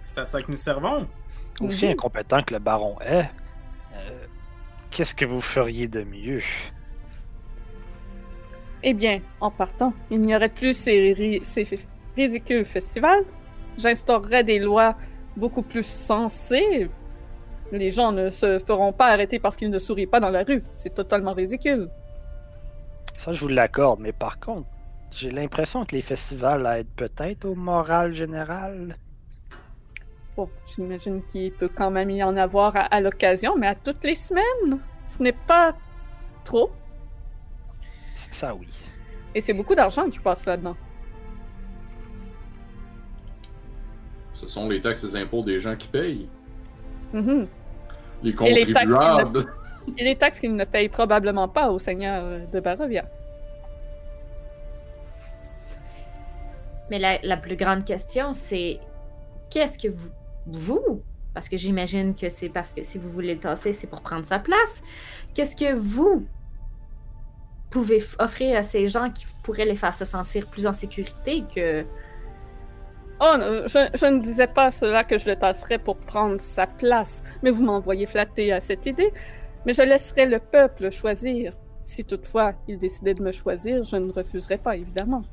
C'est 0.05 0.19
à 0.19 0.25
ça 0.25 0.41
que 0.41 0.49
nous 0.51 0.57
servons. 0.57 1.07
Aussi 1.61 1.85
Mhm. 1.85 1.91
incompétent 1.93 2.43
que 2.43 2.53
le 2.53 2.59
baron 2.59 2.95
est, 3.01 3.25
euh, 3.95 4.25
qu'est-ce 4.91 5.15
que 5.15 5.25
vous 5.25 5.41
feriez 5.41 5.87
de 5.87 6.03
mieux? 6.03 6.43
Eh 8.83 8.93
bien, 8.93 9.21
en 9.41 9.49
partant, 9.49 9.93
il 10.11 10.21
n'y 10.21 10.35
aurait 10.35 10.49
plus 10.49 10.73
ces, 10.77 11.13
ri- 11.13 11.39
ces 11.43 11.67
ridicules 12.15 12.63
festivals. 12.65 13.25
J'instaurerais 13.77 14.43
des 14.43 14.59
lois 14.59 14.95
beaucoup 15.35 15.63
plus 15.63 15.85
sensées. 15.85 16.89
Les 17.71 17.91
gens 17.91 18.11
ne 18.11 18.29
se 18.29 18.59
feront 18.59 18.93
pas 18.93 19.07
arrêter 19.07 19.39
parce 19.39 19.57
qu'ils 19.57 19.69
ne 19.71 19.79
sourient 19.79 20.07
pas 20.07 20.19
dans 20.19 20.29
la 20.29 20.43
rue. 20.43 20.63
C'est 20.75 20.93
totalement 20.93 21.33
ridicule. 21.33 21.89
Ça, 23.17 23.33
je 23.33 23.41
vous 23.41 23.47
l'accorde, 23.47 23.99
mais 23.99 24.13
par 24.13 24.39
contre, 24.39 24.69
j'ai 25.11 25.31
l'impression 25.31 25.85
que 25.85 25.95
les 25.95 26.03
festivals 26.03 26.65
aident 26.67 26.87
peut-être 26.95 27.45
au 27.45 27.55
moral 27.55 28.13
général. 28.13 28.95
Bon, 30.35 30.47
j'imagine 30.67 31.23
qu'il 31.25 31.51
peut 31.51 31.69
quand 31.73 31.89
même 31.89 32.11
y 32.11 32.23
en 32.23 32.37
avoir 32.37 32.75
à, 32.75 32.81
à 32.81 33.01
l'occasion, 33.01 33.57
mais 33.57 33.65
à 33.65 33.73
toutes 33.73 34.03
les 34.03 34.13
semaines, 34.13 34.79
ce 35.07 35.23
n'est 35.23 35.31
pas 35.31 35.75
trop. 36.43 36.71
C'est 38.13 38.35
Ça, 38.35 38.53
oui. 38.53 38.67
Et 39.33 39.41
c'est 39.41 39.53
beaucoup 39.53 39.73
d'argent 39.73 40.07
qui 40.11 40.19
passe 40.19 40.45
là-dedans. 40.45 40.77
Ce 44.33 44.47
sont 44.47 44.69
les 44.69 44.79
taxes 44.79 45.15
et 45.15 45.19
impôts 45.19 45.43
des 45.43 45.59
gens 45.59 45.75
qui 45.75 45.87
payent. 45.87 46.29
Mhm. 47.13 47.47
Les 48.21 48.29
Et 48.29 48.65
les 48.65 48.73
taxes 48.73 48.85
qu'ils 48.85 48.93
contribuables. 48.93 49.56
Et 49.95 50.03
les 50.03 50.15
taxes 50.15 50.39
qu'ils 50.39 50.55
ne 50.55 50.65
payent 50.65 50.89
probablement 50.89 51.47
pas 51.47 51.71
au 51.71 51.79
seigneur 51.79 52.23
euh, 52.23 52.45
de 52.45 52.59
Barovia. 52.59 53.05
Mais 56.89 56.99
la, 56.99 57.19
la 57.23 57.37
plus 57.37 57.55
grande 57.55 57.85
question, 57.85 58.33
c'est 58.33 58.79
qu'est-ce 59.49 59.77
que 59.77 59.87
vous, 59.87 60.09
vous, 60.45 61.01
parce 61.33 61.49
que 61.49 61.57
j'imagine 61.57 62.15
que 62.15 62.29
c'est 62.29 62.49
parce 62.49 62.73
que 62.73 62.83
si 62.83 62.97
vous 62.97 63.09
voulez 63.11 63.33
le 63.35 63.39
tasser, 63.39 63.73
c'est 63.73 63.87
pour 63.87 64.01
prendre 64.01 64.25
sa 64.25 64.39
place. 64.39 64.81
Qu'est-ce 65.33 65.55
que 65.55 65.73
vous 65.73 66.25
pouvez 67.69 68.03
offrir 68.19 68.57
à 68.57 68.63
ces 68.63 68.87
gens 68.87 69.09
qui 69.09 69.25
pourraient 69.43 69.65
les 69.65 69.75
faire 69.75 69.93
se 69.93 70.05
sentir 70.05 70.47
plus 70.47 70.65
en 70.67 70.73
sécurité 70.73 71.43
que? 71.53 71.85
Oh, 73.19 73.35
non, 73.37 73.63
je, 73.67 73.89
je 73.97 74.05
ne 74.05 74.19
disais 74.19 74.47
pas 74.47 74.69
cela 74.69 75.03
que 75.03 75.17
je 75.17 75.27
le 75.27 75.35
tasserais 75.35 75.79
pour 75.79 75.97
prendre 75.97 76.39
sa 76.39 76.67
place, 76.67 77.23
mais 77.41 77.49
vous 77.49 77.63
m'envoyez 77.63 78.05
flatter 78.05 78.53
à 78.53 78.59
cette 78.59 78.85
idée. 78.85 79.11
Mais 79.67 79.73
je 79.73 79.81
laisserai 79.81 80.25
le 80.25 80.39
peuple 80.39 80.89
choisir. 80.91 81.53
Si 81.83 82.05
toutefois 82.05 82.53
il 82.69 82.79
décidait 82.79 83.13
de 83.13 83.21
me 83.21 83.33
choisir, 83.33 83.83
je 83.83 83.97
ne 83.97 84.13
refuserai 84.13 84.57
pas, 84.57 84.77
évidemment. 84.77 85.23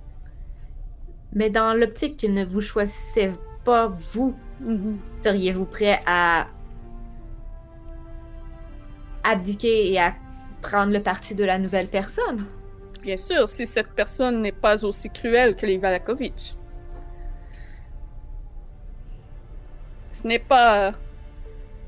Mais 1.32 1.50
dans 1.50 1.72
l'optique 1.72 2.16
qu'il 2.16 2.34
ne 2.34 2.44
vous 2.44 2.60
choisissait 2.60 3.32
pas, 3.64 3.86
vous, 3.86 4.34
Mhm. 4.60 4.98
seriez-vous 5.20 5.66
prêt 5.66 6.00
à 6.04 6.48
abdiquer 9.22 9.92
et 9.92 10.00
à 10.00 10.14
prendre 10.62 10.92
le 10.92 11.00
parti 11.00 11.36
de 11.36 11.44
la 11.44 11.60
nouvelle 11.60 11.86
personne? 11.86 12.44
Bien 13.02 13.16
sûr, 13.16 13.48
si 13.48 13.66
cette 13.66 13.92
personne 13.92 14.42
n'est 14.42 14.50
pas 14.50 14.84
aussi 14.84 15.10
cruelle 15.10 15.54
que 15.54 15.64
les 15.64 15.78
Valakovitch. 15.78 16.56
Ce 20.10 20.26
n'est 20.26 20.40
pas 20.40 20.92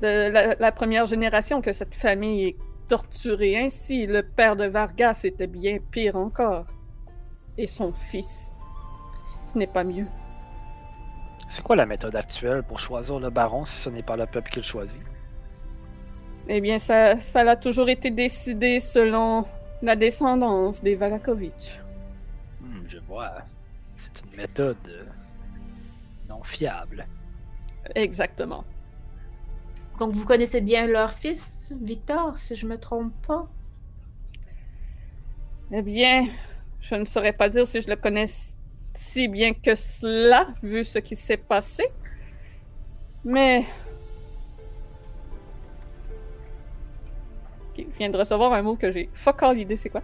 de 0.01 0.31
la, 0.31 0.55
la 0.55 0.71
première 0.71 1.05
génération 1.05 1.61
que 1.61 1.73
cette 1.73 1.95
famille 1.95 2.43
est 2.49 2.57
torturée 2.87 3.57
ainsi. 3.57 4.07
Le 4.07 4.23
père 4.23 4.55
de 4.55 4.65
Vargas 4.65 5.21
était 5.23 5.47
bien 5.47 5.77
pire 5.91 6.15
encore. 6.15 6.65
Et 7.57 7.67
son 7.67 7.91
fils. 7.93 8.53
Ce 9.45 9.57
n'est 9.57 9.67
pas 9.67 9.83
mieux. 9.83 10.05
C'est 11.49 11.63
quoi 11.63 11.75
la 11.75 11.85
méthode 11.85 12.15
actuelle 12.15 12.63
pour 12.63 12.79
choisir 12.79 13.19
le 13.19 13.29
baron 13.29 13.65
si 13.65 13.77
ce 13.77 13.89
n'est 13.89 14.03
pas 14.03 14.17
le 14.17 14.25
peuple 14.25 14.51
qui 14.51 14.59
le 14.59 14.65
choisit? 14.65 15.01
Eh 16.49 16.61
bien, 16.61 16.77
ça, 16.79 17.19
ça 17.19 17.41
a 17.41 17.55
toujours 17.55 17.89
été 17.89 18.11
décidé 18.11 18.79
selon 18.79 19.45
la 19.81 19.95
descendance 19.95 20.81
des 20.81 20.95
Valakovitch. 20.95 21.79
Hmm, 22.61 22.83
je 22.87 22.99
vois. 22.99 23.33
C'est 23.95 24.23
une 24.23 24.41
méthode 24.41 24.77
euh, 24.87 25.03
non 26.29 26.43
fiable. 26.43 27.05
Exactement. 27.95 28.63
Donc 29.97 30.13
vous 30.13 30.25
connaissez 30.25 30.61
bien 30.61 30.85
leur 30.85 31.13
fils, 31.13 31.73
Victor, 31.81 32.37
si 32.37 32.55
je 32.55 32.67
me 32.67 32.77
trompe 32.77 33.13
pas? 33.25 33.47
Eh 35.71 35.81
bien, 35.81 36.27
je 36.81 36.95
ne 36.95 37.03
saurais 37.05 37.33
pas 37.33 37.49
dire 37.49 37.65
si 37.65 37.81
je 37.81 37.89
le 37.89 37.95
connais 37.95 38.27
si 38.93 39.27
bien 39.27 39.53
que 39.53 39.75
cela, 39.75 40.47
vu 40.61 40.85
ce 40.85 40.99
qui 40.99 41.15
s'est 41.15 41.37
passé. 41.37 41.83
Mais. 43.25 43.65
Ok, 47.69 47.85
je 47.91 47.97
viens 47.97 48.09
de 48.09 48.17
recevoir 48.17 48.53
un 48.53 48.61
mot 48.61 48.75
que 48.75 48.91
j'ai 48.91 49.09
fuck 49.13 49.43
all 49.43 49.59
idée, 49.59 49.75
c'est 49.75 49.89
quoi? 49.89 50.01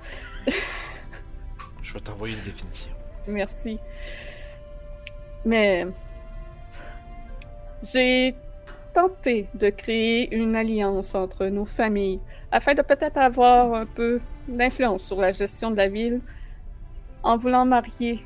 Je 1.81 1.93
vais 1.93 1.99
t'envoyer 1.99 2.35
une 2.35 2.43
définition. 2.43 2.91
Merci. 3.27 3.79
Mais. 5.45 5.87
J'ai 7.83 8.35
tenté 8.93 9.47
de 9.55 9.69
créer 9.69 10.33
une 10.35 10.55
alliance 10.55 11.15
entre 11.15 11.47
nos 11.47 11.65
familles 11.65 12.19
afin 12.51 12.73
de 12.73 12.81
peut-être 12.81 13.17
avoir 13.17 13.73
un 13.73 13.85
peu 13.85 14.21
d'influence 14.47 15.03
sur 15.03 15.19
la 15.19 15.31
gestion 15.31 15.71
de 15.71 15.77
la 15.77 15.87
ville 15.87 16.21
en 17.23 17.37
voulant 17.37 17.65
marier 17.65 18.19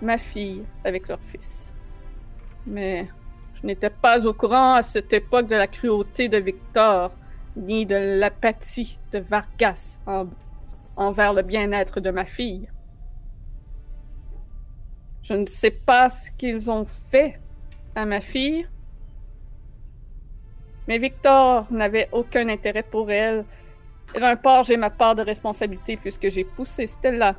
ma 0.00 0.18
fille 0.18 0.62
avec 0.84 1.08
leur 1.08 1.20
fils. 1.20 1.74
Mais 2.66 3.06
je 3.54 3.66
n'étais 3.66 3.90
pas 3.90 4.26
au 4.26 4.32
courant 4.32 4.74
à 4.74 4.82
cette 4.82 5.12
époque 5.12 5.48
de 5.48 5.56
la 5.56 5.66
cruauté 5.66 6.28
de 6.28 6.38
Victor, 6.38 7.12
ni 7.56 7.86
de 7.86 8.18
l'apathie 8.18 8.98
de 9.12 9.18
Vargas 9.18 10.00
en- 10.06 10.26
envers 10.96 11.32
le 11.32 11.42
bien-être 11.42 12.00
de 12.00 12.10
ma 12.10 12.24
fille. 12.24 12.68
Je 15.22 15.34
ne 15.34 15.46
sais 15.46 15.70
pas 15.70 16.08
ce 16.10 16.30
qu'ils 16.32 16.70
ont 16.70 16.86
fait 17.10 17.40
à 17.94 18.04
ma 18.06 18.20
fille, 18.20 18.66
mais 20.86 20.98
Victor 20.98 21.66
n'avait 21.70 22.08
aucun 22.12 22.48
intérêt 22.48 22.82
pour 22.82 23.10
elle. 23.10 23.44
D'un 24.14 24.36
part, 24.36 24.64
j'ai 24.64 24.76
ma 24.76 24.90
part 24.90 25.14
de 25.14 25.22
responsabilité 25.22 25.96
puisque 25.96 26.30
j'ai 26.30 26.44
poussé 26.44 26.86
Stella 26.86 27.36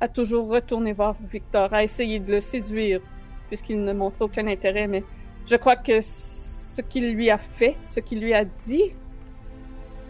à 0.00 0.08
toujours 0.08 0.48
retourner 0.48 0.92
voir 0.92 1.16
Victor, 1.30 1.72
à 1.72 1.82
essayer 1.82 2.18
de 2.18 2.32
le 2.32 2.40
séduire, 2.40 3.00
puisqu'il 3.48 3.82
ne 3.82 3.92
montrait 3.92 4.24
aucun 4.24 4.46
intérêt. 4.46 4.86
Mais 4.86 5.04
je 5.46 5.56
crois 5.56 5.76
que 5.76 6.00
ce 6.00 6.80
qu'il 6.82 7.12
lui 7.12 7.30
a 7.30 7.38
fait, 7.38 7.76
ce 7.88 8.00
qu'il 8.00 8.20
lui 8.20 8.34
a 8.34 8.44
dit, 8.44 8.94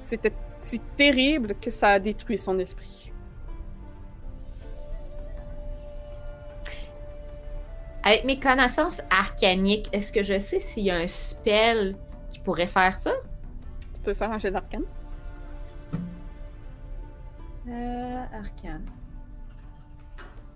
c'était 0.01 0.33
si 0.61 0.81
terrible 0.97 1.55
que 1.61 1.71
ça 1.71 1.91
a 1.91 1.99
détruit 1.99 2.39
son 2.39 2.59
esprit. 2.59 3.13
Avec 8.03 8.25
mes 8.25 8.39
connaissances 8.39 9.01
arcaniques, 9.11 9.87
est-ce 9.93 10.13
que 10.13 10.23
je 10.23 10.39
sais 10.39 10.61
s'il 10.61 10.85
y 10.85 10.91
a 10.91 10.97
un 10.97 11.07
spell 11.07 11.97
qui 12.45 12.51
pourrait 12.51 12.67
faire 12.67 12.95
ça? 12.95 13.13
Tu 13.95 14.01
peux 14.01 14.15
faire 14.15 14.31
un 14.31 14.39
jet 14.39 14.51
d'arcane? 14.51 14.85
Euh, 17.69 18.23
arcane. 18.39 18.85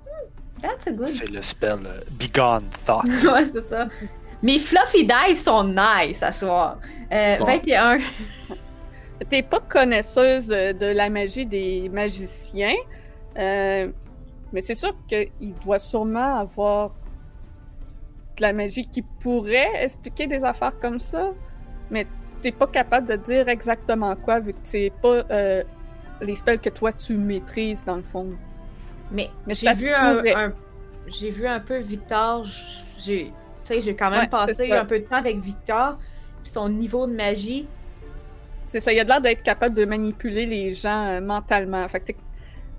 Hmm, 0.05 0.60
That's 0.60 0.86
a 0.86 0.92
good. 0.92 1.08
C'est 1.08 1.34
le 1.34 1.41
spell 1.42 1.81
euh, 1.86 2.00
Begone 2.12 2.68
Thought. 2.84 3.07
ouais, 3.33 3.47
c'est 3.47 3.62
ça. 3.62 3.89
Mes 4.42 4.58
fluffy 4.58 5.07
dice 5.07 5.44
sont 5.44 5.65
nice 5.65 6.23
à 6.23 6.33
soir. 6.33 6.78
Euh, 7.10 7.39
Bon. 7.39 7.47
21. 7.47 7.99
T'es 9.31 9.42
pas 9.42 9.60
connaisseuse 9.60 10.52
euh, 10.52 10.73
de 10.73 10.86
la 10.86 11.08
magie 11.10 11.47
des 11.47 11.89
magiciens, 11.89 12.76
euh, 13.36 13.91
mais 14.52 14.60
c'est 14.60 14.76
sûr 14.76 14.94
qu'il 15.08 15.55
doit 15.65 15.81
sûrement 15.81 16.36
avoir 16.36 16.91
de 18.36 18.42
la 18.42 18.52
magie 18.52 18.86
qui 18.86 19.02
pourrait 19.02 19.83
expliquer 19.83 20.28
des 20.28 20.44
affaires 20.44 20.78
comme 20.81 21.00
ça, 21.00 21.31
mais 21.91 22.07
t'es 22.42 22.52
pas 22.52 22.67
capable 22.67 23.07
de 23.08 23.17
dire 23.17 23.49
exactement 23.49 24.15
quoi 24.17 24.41
vu 24.41 24.52
que 24.52 24.58
c'est 24.62 24.92
pas 25.02 25.25
euh, 25.31 25.62
les 26.20 26.34
spells 26.36 26.60
que 26.60 26.70
toi 26.70 26.92
tu 26.92 27.17
maîtrises 27.17 27.84
dans 27.84 27.97
le 27.97 28.02
fond. 28.02 28.28
Mais, 29.10 29.31
Mais 29.47 29.55
j'ai 29.55 29.73
vu 29.73 29.92
un, 29.92 30.15
pourrait. 30.17 30.34
un- 30.34 30.52
j'ai 31.07 31.31
vu 31.31 31.47
un 31.47 31.60
peu 31.60 31.78
Victor. 31.78 32.44
J'ai, 32.99 33.33
tu 33.65 33.75
sais, 33.75 33.81
j'ai 33.81 33.97
quand 33.97 34.10
même 34.10 34.20
Ouais, 34.20 34.28
passé 34.28 34.70
un 34.73 34.84
peu 34.84 34.99
de 34.99 35.05
temps 35.05 35.17
avec 35.17 35.39
Victor. 35.39 35.99
Puis 36.42 36.52
son 36.52 36.68
niveau 36.68 37.07
de 37.07 37.12
magie, 37.15 37.67
C'est 38.67 38.81
ça, 38.81 38.92
il 38.92 39.00
a 39.00 39.05
l'air 39.05 39.20
d'être 39.20 39.42
capable 39.42 39.75
de 39.75 39.84
manipuler 39.86 40.44
les 40.44 40.75
gens 40.75 41.07
euh, 41.07 41.20
mentalement. 41.23 41.89
Fait 41.89 42.00
que 42.00 42.12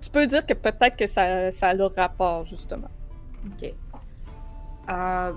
tu 0.02 0.10
peux 0.12 0.28
dire 0.28 0.46
que 0.46 0.54
peut-être 0.54 0.96
que 0.96 1.08
ça, 1.08 1.50
ça 1.52 1.70
a 1.70 1.74
le 1.74 1.86
rapport 1.86 2.46
justement. 2.46 2.90
Ok. 3.48 3.74
Euh... 4.92 5.32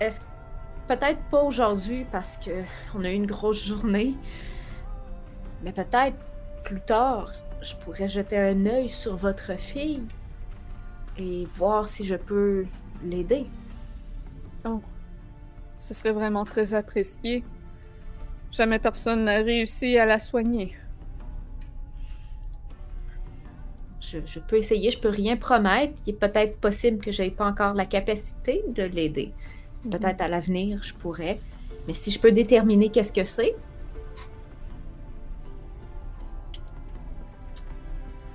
Est-ce 0.00 0.20
peut-être 0.88 1.20
pas 1.30 1.42
aujourd'hui 1.42 2.06
parce 2.10 2.36
que 2.36 2.64
on 2.94 3.04
a 3.04 3.10
eu 3.10 3.14
une 3.14 3.26
grosse 3.26 3.66
journée, 3.66 4.14
mais 5.62 5.72
peut-être 5.72 6.16
plus 6.64 6.80
tard, 6.80 7.32
je 7.60 7.74
pourrais 7.76 8.08
jeter 8.08 8.38
un 8.38 8.66
œil 8.66 8.88
sur 8.88 9.16
votre 9.16 9.58
fille 9.58 10.02
et 11.18 11.46
voir 11.54 11.86
si 11.86 12.04
je 12.04 12.16
peux 12.16 12.66
l'aider. 13.04 13.46
Ce 15.78 15.94
serait 15.94 16.12
vraiment 16.12 16.44
très 16.44 16.74
apprécié. 16.74 17.44
Jamais 18.52 18.78
personne 18.78 19.24
n'a 19.24 19.38
réussi 19.38 19.98
à 19.98 20.06
la 20.06 20.18
soigner. 20.18 20.76
Je, 24.00 24.18
je 24.24 24.38
peux 24.38 24.56
essayer, 24.56 24.90
je 24.90 24.98
peux 24.98 25.08
rien 25.08 25.36
promettre. 25.36 25.94
Il 26.06 26.14
est 26.14 26.18
peut-être 26.18 26.58
possible 26.58 27.02
que 27.02 27.10
j'aie 27.10 27.30
pas 27.30 27.46
encore 27.46 27.74
la 27.74 27.86
capacité 27.86 28.62
de 28.68 28.82
l'aider. 28.82 29.32
Peut-être 29.90 30.20
à 30.20 30.28
l'avenir, 30.28 30.82
je 30.82 30.94
pourrais. 30.94 31.40
Mais 31.86 31.94
si 31.94 32.10
je 32.10 32.20
peux 32.20 32.30
déterminer 32.32 32.88
qu'est-ce 32.90 33.12
que 33.12 33.24
c'est. 33.24 33.54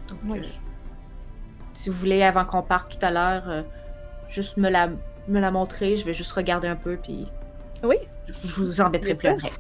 Donc, 0.09 0.19
Oui. 0.25 0.39
euh, 0.39 0.43
si 1.73 1.89
vous 1.89 1.95
voulez, 1.97 2.23
avant 2.23 2.45
qu'on 2.45 2.61
parte 2.63 2.97
tout 2.97 3.05
à 3.05 3.11
l'heure, 3.11 3.49
euh, 3.49 3.61
juste 4.29 4.57
me 4.57 4.69
la, 4.69 4.89
me 5.27 5.39
la 5.39 5.51
montrer. 5.51 5.95
Je 5.95 6.05
vais 6.05 6.13
juste 6.13 6.31
regarder 6.31 6.67
un 6.67 6.75
peu, 6.75 6.97
puis. 6.97 7.27
Oui. 7.83 7.95
Je, 8.27 8.33
je 8.33 8.47
vous 8.55 8.81
embêterai 8.81 9.15
plus 9.15 9.27
après. 9.29 9.51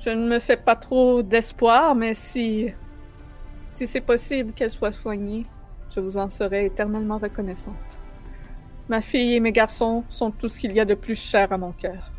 Je 0.00 0.10
ne 0.10 0.28
me 0.28 0.38
fais 0.38 0.56
pas 0.56 0.76
trop 0.76 1.22
d'espoir, 1.22 1.94
mais 1.94 2.14
si 2.14 2.72
si 3.68 3.86
c'est 3.86 4.00
possible 4.00 4.52
qu'elle 4.52 4.70
soit 4.70 4.92
soignée, 4.92 5.44
je 5.94 6.00
vous 6.00 6.16
en 6.16 6.28
serai 6.28 6.66
éternellement 6.66 7.18
reconnaissante. 7.18 7.74
Ma 8.88 9.00
fille 9.00 9.34
et 9.34 9.40
mes 9.40 9.52
garçons 9.52 10.04
sont 10.08 10.30
tout 10.30 10.48
ce 10.48 10.60
qu'il 10.60 10.72
y 10.72 10.80
a 10.80 10.84
de 10.84 10.94
plus 10.94 11.20
cher 11.20 11.52
à 11.52 11.58
mon 11.58 11.72
cœur. 11.72 12.12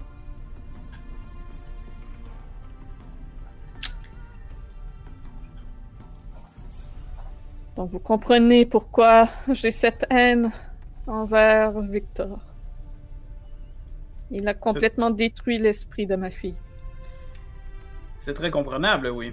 Donc 7.77 7.91
vous 7.91 7.99
comprenez 7.99 8.65
pourquoi 8.65 9.29
j'ai 9.49 9.71
cette 9.71 10.05
haine 10.09 10.51
envers 11.05 11.79
Victor. 11.79 12.39
Il 14.31 14.47
a 14.47 14.53
complètement 14.53 15.09
détruit 15.09 15.57
l'esprit 15.57 16.05
de 16.05 16.15
ma 16.15 16.29
fille. 16.29 16.57
C'est 18.19 18.33
très 18.33 18.51
comprenable, 18.51 19.07
oui. 19.07 19.31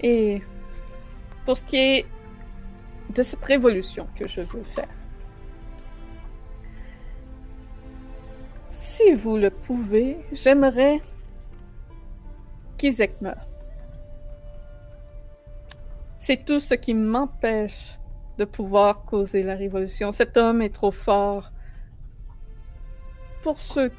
Et 0.00 0.42
pour 1.46 1.56
ce 1.56 1.64
qui 1.64 1.76
est 1.76 2.06
de 3.14 3.22
cette 3.22 3.44
révolution 3.44 4.08
que 4.18 4.26
je 4.26 4.42
veux 4.42 4.64
faire, 4.64 4.88
si 8.68 9.14
vous 9.14 9.36
le 9.36 9.50
pouvez, 9.50 10.18
j'aimerais 10.32 11.00
qu'Isaac 12.76 13.20
meure. 13.20 13.46
C'est 16.18 16.44
tout 16.44 16.60
ce 16.60 16.74
qui 16.74 16.94
m'empêche 16.94 17.98
de 18.38 18.44
pouvoir 18.44 19.04
causer 19.04 19.42
la 19.42 19.54
révolution. 19.54 20.12
Cet 20.12 20.36
homme 20.36 20.60
est 20.60 20.74
trop 20.74 20.90
fort 20.90 21.52
pour 23.42 23.60
ceux 23.60 23.92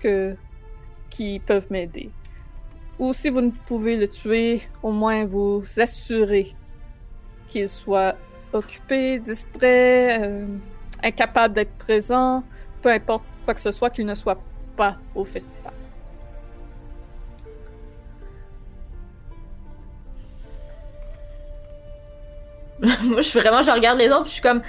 qui 1.09 1.40
peuvent 1.40 1.67
m'aider. 1.72 2.11
Ou 3.00 3.14
si 3.14 3.30
vous 3.30 3.42
ne 3.42 3.51
pouvez 3.51 3.95
le 3.95 4.08
tuer, 4.08 4.61
au 4.84 4.92
moins 4.92 5.26
vous 5.26 5.64
assurez 5.77 6.56
qu'il 7.48 7.67
soit 7.69 8.16
occupé, 8.53 9.19
distrait, 9.19 10.19
euh, 10.22 10.45
incapable 11.03 11.53
d'être 11.53 11.76
présent, 11.77 12.43
peu 12.82 12.90
importe 12.92 13.24
quoi 13.45 13.53
que 13.53 13.61
ce 13.61 13.72
soit, 13.72 13.90
qu'il 13.90 14.06
ne 14.06 14.16
soit 14.16 14.40
pas 14.76 14.98
au 15.16 15.26
festival. 15.26 15.74
Moi, 22.80 23.22
je 23.22 23.27
suis 23.27 23.40
vraiment, 23.40 23.61
je 23.61 23.72
regarde 23.72 23.98
les 23.98 24.08
autres, 24.09 24.24
puis 24.24 24.30
je 24.30 24.34
suis 24.35 24.42
comme. 24.43 24.61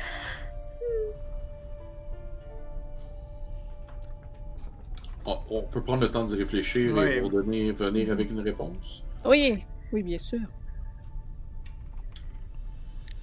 On, 5.27 5.37
on 5.51 5.63
peut 5.63 5.83
prendre 5.83 6.03
le 6.03 6.11
temps 6.11 6.25
d'y 6.25 6.37
réfléchir 6.37 6.95
Oui. 6.95 7.05
et 7.07 7.21
pour 7.21 7.31
donner, 7.31 7.71
venir 7.73 8.11
avec 8.11 8.31
une 8.31 8.41
réponse. 8.41 9.05
Oui, 9.27 9.63
oui, 9.93 10.03
bien 10.03 10.17
sûr. 10.17 10.41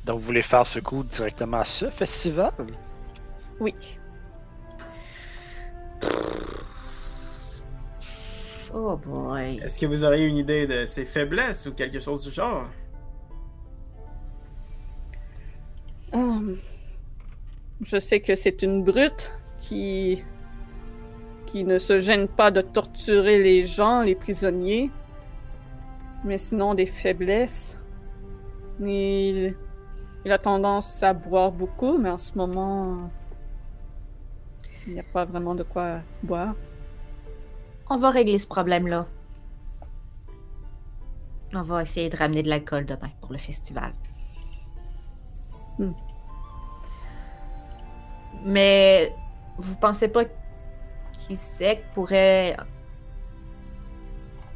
Donc, 0.05 0.19
vous 0.19 0.25
voulez 0.27 0.43
faire 0.43 0.67
ce 0.67 0.79
coup 0.79 1.03
directement 1.03 1.57
à 1.57 1.65
ce 1.65 1.89
festival? 1.89 2.53
Oui. 3.59 3.73
Oh 8.71 8.97
boy. 8.97 9.59
Est-ce 9.63 9.79
que 9.79 9.87
vous 9.87 10.03
auriez 10.03 10.25
une 10.25 10.37
idée 10.37 10.67
de 10.67 10.85
ses 10.85 11.05
faiblesses 11.05 11.65
ou 11.65 11.73
quelque 11.73 11.99
chose 11.99 12.23
du 12.23 12.29
genre? 12.29 12.69
Hum. 16.13 16.57
Je 17.81 17.99
sais 17.99 18.19
que 18.19 18.35
c'est 18.35 18.61
une 18.61 18.83
brute 18.83 19.31
qui 19.59 20.23
qui 21.47 21.63
ne 21.63 21.77
se 21.77 21.99
gêne 21.99 22.27
pas 22.27 22.51
de 22.51 22.61
torturer 22.61 23.41
les 23.41 23.65
gens, 23.65 24.01
les 24.01 24.15
prisonniers. 24.15 24.91
Mais 26.23 26.37
sinon 26.37 26.75
des 26.75 26.85
faiblesses. 26.85 27.79
Il, 28.81 29.55
il 30.25 30.31
a 30.31 30.39
tendance 30.39 31.03
à 31.03 31.13
boire 31.13 31.51
beaucoup, 31.51 31.97
mais 31.97 32.09
en 32.09 32.17
ce 32.17 32.35
moment 32.35 33.11
il 34.87 34.93
n'y 34.93 34.99
a 34.99 35.03
pas 35.03 35.25
vraiment 35.25 35.55
de 35.55 35.63
quoi 35.63 35.99
boire. 36.23 36.55
On 37.89 37.97
va 37.97 38.09
régler 38.09 38.37
ce 38.37 38.47
problème-là. 38.47 39.05
On 41.53 41.61
va 41.61 41.83
essayer 41.83 42.09
de 42.09 42.17
ramener 42.17 42.43
de 42.43 42.49
l'alcool 42.49 42.85
demain 42.85 43.09
pour 43.21 43.31
le 43.31 43.37
festival. 43.37 43.93
Hmm. 45.77 45.93
Mais 48.43 49.13
vous 49.57 49.75
pensez 49.75 50.07
pas 50.07 50.23
qu'Isaac 51.13 51.83
pourrait 51.93 52.57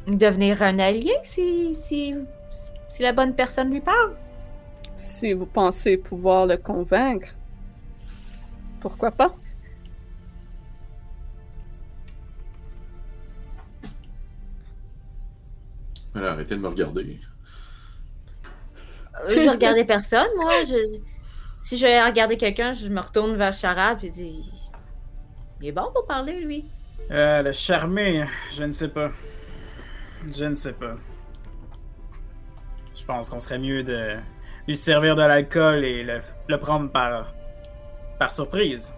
devenir 0.06 0.62
un 0.62 0.78
allié 0.78 1.14
si 1.22 2.16
la 3.00 3.12
bonne 3.12 3.34
personne 3.34 3.70
lui 3.70 3.80
parle? 3.80 4.16
Si 5.00 5.32
vous 5.32 5.46
pensez 5.46 5.96
pouvoir 5.96 6.44
le 6.46 6.58
convaincre, 6.58 7.34
pourquoi 8.80 9.10
pas? 9.10 9.32
Alors, 16.14 16.32
arrêtez 16.32 16.54
de 16.56 16.60
me 16.60 16.68
regarder. 16.68 17.20
Euh, 19.24 19.28
Je 19.28 19.48
regardais 19.48 19.84
personne, 19.84 20.28
moi. 20.36 20.64
Je- 20.64 20.98
si 21.60 21.76
je 21.78 21.86
vais 21.86 22.02
regarder 22.02 22.36
quelqu'un, 22.36 22.72
je 22.72 22.88
me 22.88 23.00
retourne 23.00 23.36
vers 23.36 23.54
Charade 23.54 24.02
et 24.04 24.10
dis 24.10 24.50
Il 25.60 25.68
est 25.68 25.72
bon 25.72 25.90
pour 25.94 26.06
parler, 26.06 26.40
lui. 26.40 26.64
Euh, 27.10 27.42
le 27.42 27.52
charmer, 27.52 28.24
je 28.52 28.64
ne 28.64 28.70
sais 28.72 28.88
pas. 28.88 29.10
Je 30.26 30.44
ne 30.46 30.54
sais 30.54 30.72
pas. 30.72 30.96
Je 32.94 33.04
pense 33.04 33.28
qu'on 33.30 33.40
serait 33.40 33.58
mieux 33.58 33.82
de 33.82 34.16
lui 34.70 34.76
servir 34.76 35.16
de 35.16 35.22
l'alcool 35.22 35.84
et 35.84 36.04
le, 36.04 36.20
le 36.46 36.56
prendre 36.56 36.88
par, 36.90 37.34
par 38.20 38.30
surprise. 38.30 38.94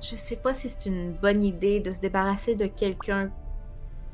Je 0.00 0.14
sais 0.14 0.36
pas 0.36 0.54
si 0.54 0.68
c'est 0.68 0.86
une 0.86 1.12
bonne 1.12 1.42
idée 1.42 1.80
de 1.80 1.90
se 1.90 1.98
débarrasser 1.98 2.54
de 2.54 2.66
quelqu'un 2.66 3.32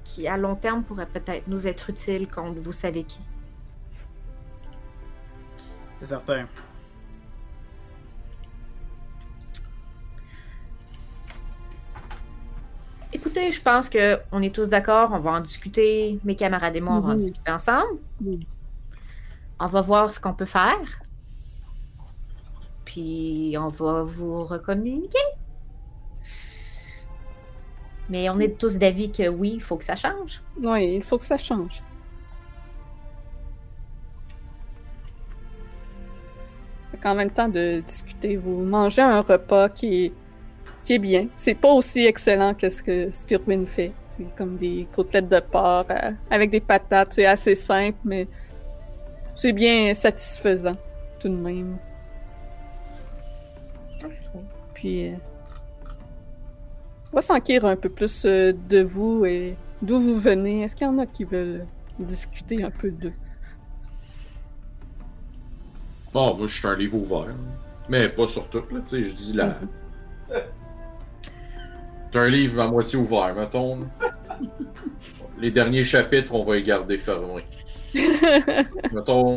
qui, 0.05 0.27
à 0.27 0.39
long 0.39 0.55
terme, 0.55 0.85
pourrait 0.85 1.05
peut-être 1.05 1.49
nous 1.49 1.69
être 1.69 1.91
utile 1.91 2.27
contre 2.27 2.61
vous 2.61 2.73
savez 2.73 3.05
qui. 3.05 3.21
C'est 5.99 6.07
certain. 6.07 6.47
Écoutez, 13.13 13.53
je 13.53 13.61
pense 13.61 13.91
que 13.91 14.19
on 14.33 14.41
est 14.41 14.55
tous 14.55 14.71
d'accord, 14.71 15.11
on 15.13 15.19
va 15.19 15.33
en 15.33 15.41
discuter, 15.41 16.19
mes 16.25 16.37
camarades 16.37 16.75
et 16.75 16.81
moi, 16.81 16.95
on 16.95 17.01
va 17.01 17.13
en 17.13 17.17
discuter 17.17 17.51
ensemble. 17.51 17.99
Oui. 18.25 18.47
On 19.65 19.67
va 19.67 19.81
voir 19.81 20.13
ce 20.13 20.19
qu'on 20.19 20.35
peut 20.35 20.45
faire. 20.45 21.01
Puis 22.85 23.55
on 23.57 23.69
va 23.69 24.03
vous 24.03 24.45
recommuniquer. 24.45 25.19
Mais 28.11 28.29
on 28.29 28.41
est 28.41 28.59
tous 28.59 28.77
d'avis 28.77 29.13
que 29.13 29.29
oui, 29.29 29.53
il 29.55 29.63
faut 29.63 29.77
que 29.77 29.85
ça 29.85 29.95
change. 29.95 30.43
Oui, 30.61 30.97
il 30.97 31.05
faut 31.05 31.17
que 31.17 31.25
ça 31.25 31.39
change. 31.39 31.81
Qu'en 37.01 37.15
même 37.15 37.31
temps 37.31 37.49
de 37.49 37.85
discuter, 37.87 38.37
vous 38.37 38.65
mangez 38.65 39.03
un 39.03 39.21
repas 39.21 39.69
qui 39.69 40.07
est, 40.07 40.13
qui 40.83 40.95
est 40.95 40.99
bien. 40.99 41.29
C'est 41.37 41.55
pas 41.55 41.71
aussi 41.71 42.05
excellent 42.05 42.55
que 42.55 42.69
ce 42.69 42.83
que 42.83 43.13
Spirwin 43.13 43.67
fait. 43.67 43.93
C'est 44.09 44.27
comme 44.37 44.57
des 44.57 44.89
côtelettes 44.93 45.29
de 45.29 45.39
porc 45.39 45.87
euh, 45.91 46.11
avec 46.33 46.51
des 46.51 46.61
patates. 46.61 47.13
C'est 47.13 47.27
assez 47.27 47.55
simple, 47.55 47.99
mais 48.05 48.27
c'est 49.35 49.53
bien 49.53 49.93
satisfaisant 49.95 50.77
tout 51.19 51.29
de 51.29 51.37
même. 51.37 51.79
Puis, 54.75 55.09
euh, 55.09 55.17
on 57.13 57.17
va 57.17 57.23
s'enquérir 57.23 57.67
un 57.67 57.77
peu 57.77 57.89
plus 57.89 58.25
euh, 58.25 58.53
de 58.69 58.83
vous 58.83 59.25
et 59.25 59.57
d'où 59.81 60.01
vous 60.01 60.19
venez. 60.19 60.63
Est-ce 60.63 60.75
qu'il 60.75 60.87
y 60.87 60.91
en 60.91 60.99
a 60.99 61.07
qui 61.07 61.25
veulent 61.25 61.67
discuter 61.99 62.65
un 62.65 62.71
peu 62.71 62.91
d'eux? 62.91 63.13
Bon, 66.13 66.35
moi, 66.37 66.47
je 66.47 66.55
suis 66.59 66.67
un 66.67 66.77
livre 66.77 66.97
ouvert. 66.97 67.35
Mais 67.89 68.09
pas 68.09 68.27
sur 68.27 68.49
tout, 68.49 68.63
là. 68.71 68.81
Tu 68.81 68.89
sais, 68.89 69.03
je 69.03 69.15
dis 69.15 69.33
la. 69.35 69.59
T'as 72.11 72.21
un 72.21 72.29
livre 72.29 72.61
à 72.61 72.69
moitié 72.69 72.99
ouvert, 72.99 73.35
mettons. 73.35 73.81
là. 73.81 73.87
Les 75.39 75.51
derniers 75.51 75.85
chapitres, 75.85 76.35
on 76.35 76.45
va 76.45 76.57
les 76.57 76.63
garder 76.63 76.99
fermés. 76.99 77.45
mettons. 78.93 79.37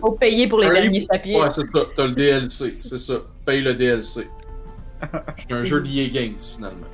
Faut 0.00 0.12
payer 0.12 0.46
pour 0.46 0.60
les 0.60 0.68
Un 0.68 0.72
derniers 0.74 1.00
chapitres. 1.00 1.40
Ouais, 1.40 1.48
c'est 1.52 1.62
ça. 1.76 1.84
T'as 1.96 2.06
le 2.06 2.12
DLC, 2.12 2.78
c'est 2.82 2.98
ça. 2.98 3.14
Paye 3.44 3.62
le 3.62 3.74
DLC. 3.74 4.28
C'est 5.36 5.52
un 5.52 5.62
jeu 5.64 5.80
d'EA 5.82 6.08
Games, 6.08 6.38
finalement. 6.38 6.86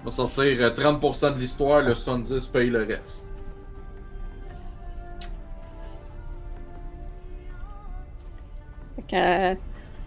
On 0.00 0.04
va 0.06 0.10
sortir 0.10 0.42
euh, 0.44 0.70
30% 0.70 1.34
de 1.34 1.38
l'histoire, 1.40 1.82
le 1.82 1.94
70 1.94 2.46
paye 2.48 2.70
le 2.70 2.84
reste. 2.84 3.28
Fait 8.96 9.02
qu'à- 9.06 9.54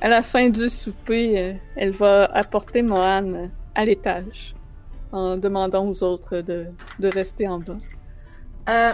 à 0.02 0.08
la 0.10 0.22
fin 0.22 0.50
du 0.50 0.70
souper, 0.70 1.40
euh, 1.40 1.54
elle 1.76 1.92
va 1.92 2.26
apporter 2.26 2.82
Mohan 2.82 3.34
euh, 3.34 3.48
à 3.74 3.86
l'étage 3.86 4.54
en 5.16 5.38
demandant 5.38 5.86
aux 5.88 6.04
autres 6.04 6.42
de, 6.42 6.68
de 7.00 7.08
rester 7.08 7.48
en 7.48 7.60
bas. 7.60 7.78
Euh, 8.68 8.94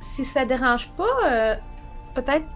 si 0.00 0.24
ça 0.24 0.44
dérange 0.44 0.90
pas, 0.90 1.04
euh, 1.26 1.54
peut-être 2.14 2.46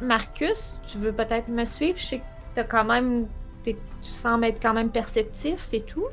Marcus, 0.00 0.76
tu 0.88 0.98
veux 0.98 1.12
peut-être 1.12 1.48
me 1.48 1.64
suivre? 1.64 1.98
Je 1.98 2.04
sais 2.06 2.18
que 2.18 2.24
t'as 2.54 2.64
quand 2.64 2.84
même, 2.84 3.26
t'es- 3.62 3.76
tu 4.02 4.08
sembles 4.08 4.44
être 4.44 4.60
quand 4.60 4.74
même 4.74 4.90
perceptif 4.90 5.68
et 5.72 5.82
tout. 5.82 6.06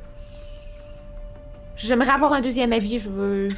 J'aimerais 1.76 2.10
avoir 2.10 2.32
un 2.32 2.40
deuxième 2.40 2.72
avis. 2.72 2.98
Je 2.98 3.10
veux. 3.10 3.48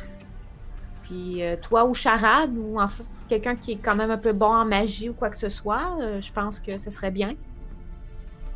Puis 1.05 1.43
euh, 1.43 1.57
toi 1.57 1.85
ou 1.87 1.95
Charade 1.95 2.51
ou 2.57 2.81
en 2.81 2.89
fait 2.89 3.05
quelqu'un 3.29 3.57
qui 3.57 3.73
est 3.73 3.77
quand 3.77 3.95
même 3.95 4.11
un 4.11 4.19
peu 4.19 4.33
bon 4.33 4.53
en 4.55 4.65
magie 4.65 5.09
ou 5.09 5.15
quoi 5.15 5.31
que 5.31 5.37
ce 5.37 5.49
soit, 5.49 5.97
euh, 6.01 6.21
je 6.21 6.33
pense 6.33 6.61
que 6.61 6.79
ce 6.79 6.91
serait 6.91 7.11
bien. 7.11 7.35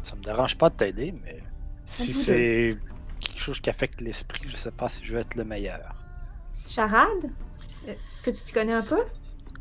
Ça 0.02 0.16
me 0.16 0.23
dérange 0.23 0.57
pas 0.57 0.68
de 0.70 0.74
t'aider, 0.74 1.15
mais 1.24 1.42
si 1.86 2.12
c'est 2.12 2.76
quelque 3.23 3.41
chose 3.41 3.60
qui 3.60 3.70
affecte 3.70 4.01
l'esprit, 4.01 4.42
je 4.47 4.57
sais 4.57 4.70
pas 4.70 4.89
si 4.89 5.05
je 5.05 5.15
vais 5.15 5.20
être 5.23 5.34
le 5.34 5.44
meilleur. 5.44 5.94
Charade, 6.67 7.31
est-ce 7.86 8.23
que 8.23 8.31
tu 8.31 8.42
te 8.44 8.52
connais 8.52 8.73
un 8.73 8.83
peu? 8.83 9.01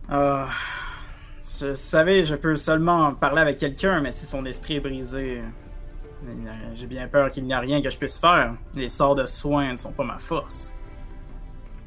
Ah, 0.10 0.48
je 1.46 1.74
savais, 1.74 2.26
je 2.26 2.36
peux 2.36 2.56
seulement 2.56 3.14
parler 3.14 3.42
avec 3.42 3.58
quelqu'un, 3.58 4.02
mais 4.02 4.12
si 4.12 4.26
son 4.26 4.46
esprit 4.46 4.76
est 4.76 4.80
brisé, 4.82 5.42
Euh, 6.24 6.76
J'ai 6.76 6.86
bien 6.86 7.08
peur 7.08 7.32
qu'il 7.32 7.46
n'y 7.46 7.54
a 7.54 7.60
rien 7.60 7.82
que 7.82 7.90
je 7.90 7.98
puisse 7.98 8.20
faire. 8.20 8.54
Les 8.76 8.90
sorts 8.90 9.16
de 9.16 9.26
soins 9.26 9.72
ne 9.72 9.76
sont 9.78 9.92
pas 9.92 10.04
ma 10.04 10.20
force. 10.20 10.76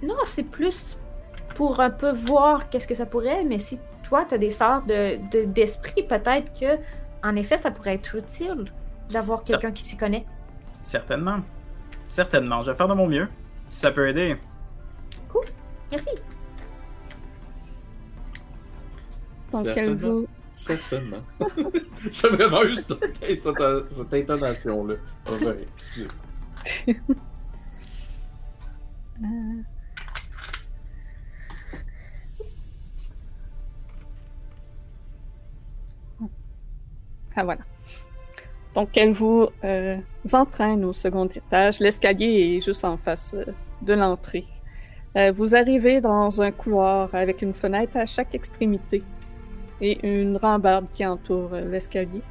Non, 0.02 0.16
c'est 0.24 0.42
plus 0.42 0.98
pour 1.54 1.78
un 1.78 1.90
peu 1.90 2.10
voir 2.10 2.68
qu'est-ce 2.68 2.88
que 2.88 2.96
ça 2.96 3.06
pourrait, 3.06 3.44
mais 3.44 3.60
si 3.60 3.78
toi, 4.02 4.24
t'as 4.28 4.38
des 4.38 4.50
sorts 4.50 4.82
de, 4.82 5.18
de- 5.30 5.44
d'esprit, 5.44 6.02
peut-être 6.02 6.52
que, 6.58 6.78
en 7.22 7.36
effet, 7.36 7.58
ça 7.58 7.70
pourrait 7.70 7.94
être 7.94 8.16
utile 8.16 8.64
d'avoir 9.08 9.44
quelqu'un 9.44 9.70
qui 9.70 9.84
s'y 9.84 9.96
connaît. 9.96 10.26
Certainement. 10.82 11.38
Certainement. 12.14 12.62
Je 12.62 12.70
vais 12.70 12.76
faire 12.76 12.86
de 12.86 12.94
mon 12.94 13.08
mieux. 13.08 13.26
Si 13.66 13.80
ça 13.80 13.90
peut 13.90 14.08
aider. 14.08 14.36
Merci. 15.90 16.08
Donc, 19.50 19.66
elle 19.66 19.74
Certainement. 19.98 20.08
vous, 20.20 20.26
Certainement. 20.54 21.16
C'est 22.12 22.28
vraiment 22.28 22.62
juste 22.62 22.94
cette, 23.20 23.42
cette- 23.42 23.92
cette 23.92 24.14
intonation-là. 24.14 24.94
Ah 25.26 25.30
ben, 25.40 25.56
excusez. 25.76 26.08
Ah 37.36 37.44
voilà. 37.44 37.62
Donc 38.74 38.96
elle 38.96 39.12
vous 39.12 39.46
euh, 39.64 39.98
entraîne 40.32 40.84
au 40.84 40.92
second 40.92 41.26
étage. 41.26 41.78
L'escalier 41.78 42.56
est 42.56 42.64
juste 42.64 42.84
en 42.84 42.96
face 42.96 43.32
euh, 43.34 43.44
de 43.82 43.94
l'entrée. 43.94 44.46
Euh, 45.16 45.30
vous 45.30 45.54
arrivez 45.54 46.00
dans 46.00 46.42
un 46.42 46.50
couloir 46.50 47.14
avec 47.14 47.42
une 47.42 47.54
fenêtre 47.54 47.96
à 47.96 48.04
chaque 48.04 48.34
extrémité 48.34 49.04
et 49.80 50.04
une 50.06 50.36
rambarde 50.36 50.86
qui 50.92 51.06
entoure 51.06 51.54
l'escalier. 51.54 52.22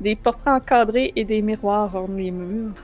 Des 0.00 0.16
portraits 0.16 0.54
encadrés 0.54 1.12
et 1.14 1.24
des 1.24 1.42
miroirs 1.42 1.94
ornent 1.94 2.16
les 2.16 2.30
murs, 2.30 2.74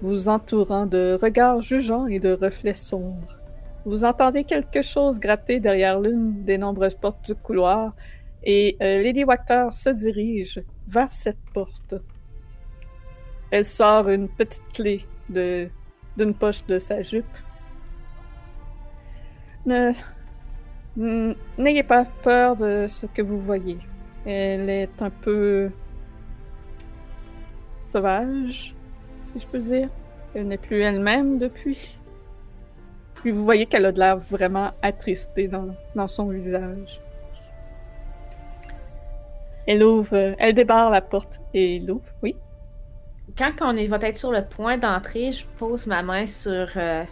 vous 0.00 0.28
entourant 0.28 0.86
de 0.86 1.18
regards 1.20 1.60
jugeants 1.60 2.06
et 2.06 2.20
de 2.20 2.32
reflets 2.32 2.74
sombres. 2.74 3.36
Vous 3.84 4.04
entendez 4.04 4.44
quelque 4.44 4.82
chose 4.82 5.18
gratter 5.18 5.58
derrière 5.58 6.00
l'une 6.00 6.44
des 6.44 6.56
nombreuses 6.56 6.94
portes 6.94 7.26
du 7.26 7.34
couloir 7.34 7.92
et 8.44 8.76
Lady 8.80 9.24
Wachter 9.24 9.68
se 9.72 9.90
dirige 9.90 10.62
vers 10.88 11.12
cette 11.12 11.42
porte. 11.52 11.94
Elle 13.52 13.66
sort 13.66 14.08
une 14.08 14.30
petite 14.30 14.64
clé 14.72 15.06
de 15.28 15.68
d'une 16.16 16.32
poche 16.32 16.64
de 16.66 16.78
sa 16.78 17.02
jupe. 17.02 17.36
Ne 19.66 19.92
n'ayez 20.96 21.82
pas 21.82 22.06
peur 22.22 22.56
de 22.56 22.86
ce 22.88 23.04
que 23.04 23.20
vous 23.20 23.38
voyez. 23.38 23.78
Elle 24.24 24.70
est 24.70 25.02
un 25.02 25.10
peu 25.10 25.70
sauvage, 27.88 28.74
si 29.24 29.38
je 29.38 29.46
peux 29.46 29.58
dire. 29.58 29.90
Elle 30.34 30.48
n'est 30.48 30.56
plus 30.56 30.80
elle-même 30.80 31.38
depuis. 31.38 31.98
Puis 33.16 33.32
vous 33.32 33.44
voyez 33.44 33.66
qu'elle 33.66 33.84
a 33.84 33.92
de 33.92 33.98
l'air 33.98 34.16
vraiment 34.16 34.70
attristée 34.80 35.46
dans, 35.46 35.76
dans 35.94 36.08
son 36.08 36.28
visage. 36.28 37.02
Elle 39.66 39.82
ouvre, 39.82 40.34
elle 40.38 40.54
débarre 40.54 40.90
la 40.90 41.02
porte 41.02 41.40
et 41.52 41.78
l'ouvre, 41.80 42.08
oui? 42.22 42.34
Quand 43.36 43.52
on 43.60 43.76
est- 43.76 43.86
va 43.86 43.98
être 44.02 44.16
sur 44.18 44.32
le 44.32 44.44
point 44.44 44.78
d'entrer, 44.78 45.32
je 45.32 45.46
pose 45.58 45.86
ma 45.86 46.02
main 46.02 46.26
sur, 46.26 46.68
euh, 46.76 47.04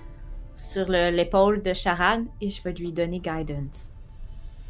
sur 0.55 0.87
le- 0.89 1.11
l'épaule 1.11 1.63
de 1.63 1.73
Charade 1.73 2.25
et 2.41 2.49
je 2.51 2.63
vais 2.63 2.73
lui 2.73 2.93
donner 2.93 3.21
guidance. 3.21 3.93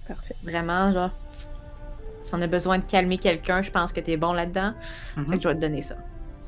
Parfait. 0.06 0.36
Vraiment, 0.42 0.92
genre, 0.92 1.10
si 2.22 2.34
on 2.34 2.42
a 2.42 2.46
besoin 2.46 2.78
de 2.78 2.84
calmer 2.84 3.18
quelqu'un, 3.18 3.62
je 3.62 3.70
pense 3.70 3.92
que 3.92 4.00
t'es 4.00 4.16
bon 4.16 4.32
là-dedans. 4.32 4.74
Mhm. 5.16 5.26
Fait 5.30 5.36
que 5.36 5.42
je 5.42 5.48
vais 5.48 5.54
te 5.54 5.60
donner 5.60 5.82
ça. 5.82 5.96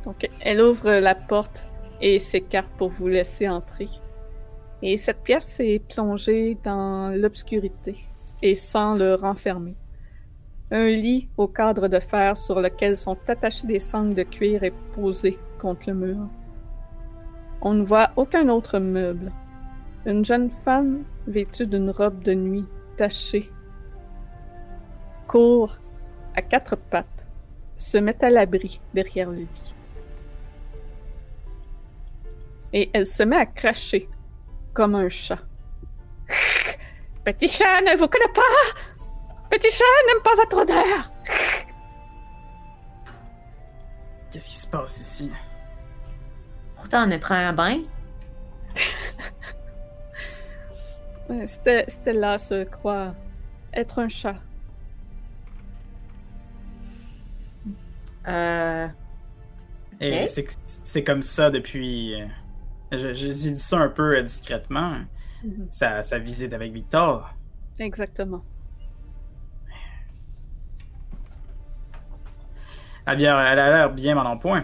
Donc, 0.04 0.28
elle 0.40 0.60
ouvre 0.60 0.90
la 0.90 1.14
porte 1.14 1.66
et 2.00 2.18
s'écarte 2.18 2.70
pour 2.76 2.90
vous 2.90 3.08
laisser 3.08 3.48
entrer. 3.48 3.88
Et 4.82 4.96
cette 4.96 5.22
pièce 5.22 5.60
est 5.60 5.78
plongée 5.78 6.56
dans 6.64 7.10
l'obscurité 7.16 7.96
et 8.42 8.56
sans 8.56 8.94
le 8.94 9.14
renfermer. 9.14 9.76
Un 10.74 10.88
lit 10.88 11.28
au 11.36 11.48
cadre 11.48 11.86
de 11.86 12.00
fer 12.00 12.34
sur 12.34 12.58
lequel 12.58 12.96
sont 12.96 13.18
attachés 13.28 13.66
des 13.66 13.78
sangles 13.78 14.14
de 14.14 14.22
cuir 14.22 14.64
est 14.64 14.72
posé 14.94 15.38
contre 15.58 15.90
le 15.90 15.94
mur. 15.94 16.28
On 17.60 17.74
ne 17.74 17.84
voit 17.84 18.10
aucun 18.16 18.48
autre 18.48 18.78
meuble. 18.78 19.30
Une 20.06 20.24
jeune 20.24 20.48
femme 20.64 21.04
vêtue 21.26 21.66
d'une 21.66 21.90
robe 21.90 22.22
de 22.22 22.32
nuit 22.32 22.64
tachée 22.96 23.50
court 25.26 25.76
à 26.34 26.40
quatre 26.40 26.76
pattes, 26.76 27.26
se 27.76 27.98
met 27.98 28.24
à 28.24 28.30
l'abri 28.30 28.80
derrière 28.94 29.30
le 29.30 29.40
lit. 29.40 29.74
Et 32.72 32.90
elle 32.94 33.06
se 33.06 33.22
met 33.22 33.36
à 33.36 33.44
cracher 33.44 34.08
comme 34.72 34.94
un 34.94 35.10
chat. 35.10 35.38
Petit 37.24 37.48
chat 37.48 37.82
ne 37.82 37.96
vous 37.98 38.08
connaît 38.08 38.32
pas! 38.34 38.91
Petit 39.52 39.70
chat 39.70 39.84
n'aime 40.06 40.22
pas 40.22 40.34
votre 40.34 40.62
odeur! 40.62 41.12
Qu'est-ce 44.30 44.48
qui 44.48 44.56
se 44.56 44.66
passe 44.66 44.98
ici? 44.98 45.30
Pourtant, 46.76 47.06
on 47.06 47.10
a 47.10 47.18
pris 47.18 47.34
un 47.34 47.52
bain. 47.52 47.82
Stella 51.46 52.38
se 52.38 52.64
croit 52.64 53.14
être 53.74 53.98
un 53.98 54.08
chat. 54.08 54.36
Euh. 58.28 58.88
Et 60.00 60.22
Ok. 60.22 60.28
c'est 60.28 60.46
c'est 60.84 61.04
comme 61.04 61.22
ça 61.22 61.50
depuis. 61.50 62.14
euh, 62.20 62.26
Je, 62.92 62.98
je 62.98 63.14
j'ai 63.14 63.28
dit 63.52 63.58
ça 63.58 63.78
un 63.78 63.88
peu 63.88 64.16
euh, 64.16 64.22
discrètement. 64.22 64.96
Mhm. 65.44 65.68
Sa, 65.70 66.00
sa 66.02 66.18
visite 66.18 66.52
avec 66.54 66.72
Victor. 66.72 67.34
Exactement. 67.78 68.42
Elle 73.06 73.12
a 73.12 73.16
bien- 73.16 73.38
elle 73.46 73.58
a 73.58 73.70
l'air 73.70 73.90
bien 73.90 74.14
mal 74.14 74.26
en 74.26 74.36
point. 74.38 74.62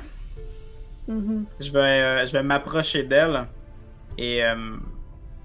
Mhm. 1.09 1.47
Je 1.61 1.73
vais, 1.73 1.79
euh, 1.79 2.27
je 2.27 2.33
vais 2.33 2.43
m'approcher 2.43 3.03
d'elle 3.03 3.47
et, 4.17 4.45
euh, 4.45 4.77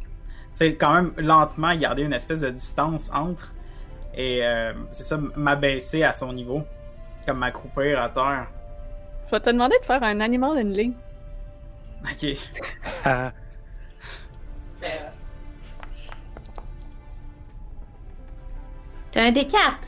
tu 0.01 0.07
sais, 0.53 0.75
quand 0.75 0.93
même 0.93 1.13
lentement 1.17 1.75
garder 1.75 2.03
une 2.03 2.13
espèce 2.13 2.41
de 2.41 2.49
distance 2.49 3.09
entre 3.13 3.53
et, 4.13 4.45
euh, 4.45 4.73
c'est 4.91 5.03
ça, 5.03 5.17
m'abaisser 5.35 6.03
à 6.03 6.13
son 6.13 6.33
niveau, 6.33 6.61
comme 7.25 7.39
m'accroupir 7.39 7.99
à 8.01 8.09
terre. 8.09 8.47
Je 9.27 9.31
vais 9.31 9.39
te 9.39 9.49
demander 9.49 9.80
de 9.80 9.85
faire 9.85 10.03
un 10.03 10.19
animal 10.19 10.51
handling. 10.57 10.93
Ok. 12.03 12.38
T'as 19.11 19.23
un 19.27 19.31
des 19.31 19.45
quatre. 19.47 19.88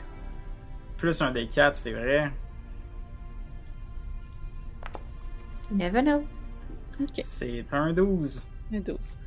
Plus 0.96 1.20
un 1.20 1.30
des 1.30 1.46
quatre, 1.46 1.76
c'est 1.76 1.92
vrai. 1.92 2.30
You 5.70 5.76
never 5.76 6.02
know. 6.02 6.24
Ok. 7.00 7.18
C'est 7.18 7.64
un 7.72 7.92
12. 7.92 8.42
Un 8.72 8.80
12. 8.80 9.18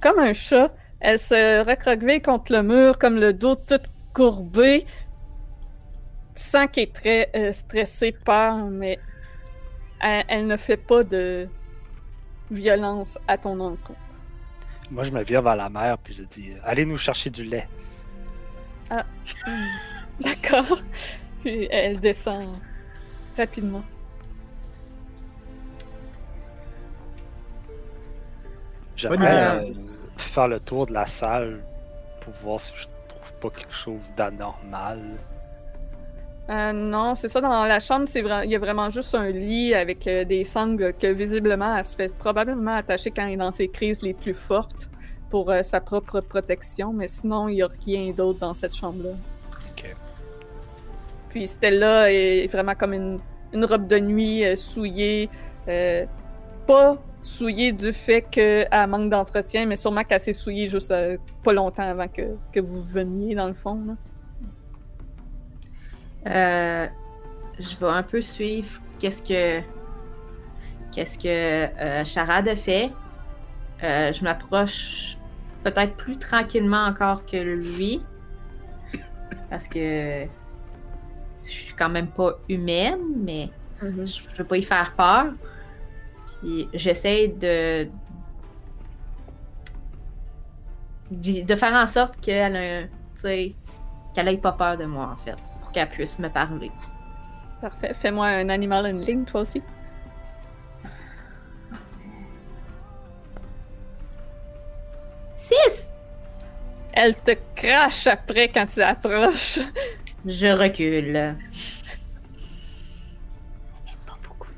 Comme 0.00 0.18
un 0.18 0.32
chat, 0.32 0.72
elle 1.00 1.18
se 1.18 1.64
recroqueville 1.64 2.22
contre 2.22 2.52
le 2.52 2.62
mur, 2.62 2.98
comme 2.98 3.16
le 3.16 3.32
dos 3.32 3.54
tout 3.54 3.80
courbé. 4.12 4.84
Tu 6.34 6.42
sens 6.42 6.66
qu'elle 6.70 6.84
est 6.84 6.92
très 6.92 7.30
euh, 7.34 7.52
stressée, 7.52 8.12
peur, 8.12 8.66
mais 8.66 8.98
elle, 10.00 10.24
elle 10.28 10.46
ne 10.46 10.56
fait 10.56 10.76
pas 10.76 11.02
de 11.02 11.48
violence 12.50 13.18
à 13.28 13.38
ton 13.38 13.58
encontre. 13.60 13.98
Moi, 14.90 15.04
je 15.04 15.12
me 15.12 15.22
vire 15.22 15.42
vers 15.42 15.56
la 15.56 15.68
mer 15.70 15.98
puis 15.98 16.14
je 16.14 16.24
dis 16.24 16.52
Allez 16.64 16.84
nous 16.84 16.96
chercher 16.96 17.30
du 17.30 17.44
lait. 17.44 17.68
D'accord. 20.20 20.78
Puis 21.42 21.68
elle 21.70 22.00
descend 22.00 22.58
rapidement. 23.40 23.82
J'aimerais 28.96 29.64
euh, 29.64 29.72
faire 30.18 30.48
le 30.48 30.60
tour 30.60 30.86
de 30.86 30.92
la 30.92 31.06
salle 31.06 31.62
pour 32.20 32.34
voir 32.42 32.60
si 32.60 32.74
je 32.76 32.86
trouve 33.08 33.32
pas 33.40 33.50
quelque 33.58 33.74
chose 33.74 34.00
d'anormal. 34.16 35.00
Euh, 36.50 36.72
non, 36.72 37.14
c'est 37.14 37.28
ça, 37.28 37.40
dans 37.40 37.64
la 37.64 37.80
chambre, 37.80 38.06
c'est 38.08 38.22
vra- 38.22 38.44
il 38.44 38.50
y 38.50 38.56
a 38.56 38.58
vraiment 38.58 38.90
juste 38.90 39.14
un 39.14 39.30
lit 39.30 39.72
avec 39.72 40.06
euh, 40.06 40.24
des 40.24 40.44
sangles 40.44 40.92
que 41.00 41.06
visiblement 41.06 41.76
elle 41.76 41.84
se 41.84 41.94
fait 41.94 42.12
probablement 42.12 42.74
attacher 42.74 43.10
quand 43.10 43.24
elle 43.24 43.34
est 43.34 43.36
dans 43.36 43.52
ses 43.52 43.68
crises 43.68 44.02
les 44.02 44.14
plus 44.14 44.34
fortes 44.34 44.88
pour 45.30 45.48
euh, 45.50 45.62
sa 45.62 45.80
propre 45.80 46.20
protection, 46.20 46.92
mais 46.92 47.06
sinon, 47.06 47.48
il 47.48 47.54
n'y 47.54 47.62
a 47.62 47.68
rien 47.86 48.10
d'autre 48.10 48.40
dans 48.40 48.52
cette 48.52 48.74
chambre-là. 48.74 49.12
Puis 51.30 51.46
Stella 51.46 52.12
est 52.12 52.48
vraiment 52.52 52.74
comme 52.74 52.92
une, 52.92 53.20
une 53.52 53.64
robe 53.64 53.86
de 53.86 53.98
nuit 53.98 54.44
euh, 54.44 54.56
souillée, 54.56 55.30
euh, 55.68 56.04
pas 56.66 56.96
souillée 57.22 57.72
du 57.72 57.92
fait 57.92 58.22
qu'elle 58.22 58.68
manque 58.88 59.10
d'entretien, 59.10 59.66
mais 59.66 59.76
sûrement 59.76 60.04
qu'elle 60.04 60.20
s'est 60.20 60.32
souillée 60.32 60.68
juste 60.68 60.90
euh, 60.90 61.18
pas 61.42 61.52
longtemps 61.52 61.82
avant 61.82 62.08
que, 62.08 62.36
que 62.52 62.60
vous 62.60 62.82
veniez, 62.82 63.34
dans 63.34 63.48
le 63.48 63.54
fond. 63.54 63.96
je 66.24 66.88
vais 67.78 67.86
un 67.86 68.02
peu 68.02 68.22
suivre 68.22 68.80
qu'est-ce 68.98 69.22
que 69.22 69.60
qu'est-ce 70.92 71.18
que 71.18 72.04
Charade 72.04 72.54
fait. 72.56 72.90
Je 73.82 74.24
m'approche 74.24 75.16
peut-être 75.62 75.94
plus 75.94 76.16
tranquillement 76.16 76.86
encore 76.86 77.26
que 77.26 77.36
lui. 77.36 78.00
Parce 79.50 79.66
que 79.68 80.26
je 81.50 81.64
suis 81.64 81.74
quand 81.74 81.88
même 81.88 82.08
pas 82.08 82.38
humaine, 82.48 83.00
mais 83.18 83.50
Mhm. 83.82 84.06
je 84.06 84.36
veux 84.36 84.44
pas 84.44 84.56
y 84.58 84.62
faire 84.62 84.94
peur. 84.96 85.26
Puis 86.40 86.68
j'essaie 86.74 87.28
de 87.28 87.88
de 91.10 91.54
faire 91.56 91.72
en 91.74 91.86
sorte 91.88 92.20
qu'elle 92.20 92.56
a, 92.56 92.82
qu'elle 94.14 94.28
ait 94.28 94.36
pas 94.38 94.52
peur 94.52 94.76
de 94.76 94.84
moi 94.84 95.10
en 95.12 95.16
fait, 95.16 95.36
pour 95.60 95.72
qu'elle 95.72 95.88
puisse 95.88 96.18
me 96.18 96.28
parler. 96.28 96.70
Parfait. 97.60 97.94
Fais-moi 98.00 98.26
un 98.26 98.48
animal 98.48 98.86
handling, 98.86 99.24
toi 99.24 99.40
aussi. 99.42 99.60
Six! 105.36 105.90
Elle 106.92 107.14
te 107.16 107.32
crache 107.54 108.06
après 108.06 108.48
quand 108.48 108.66
tu 108.66 108.80
approches. 108.82 109.58
Je 110.26 110.46
recule. 110.48 111.36
Pas 114.06 114.18
beaucoup. 114.22 114.48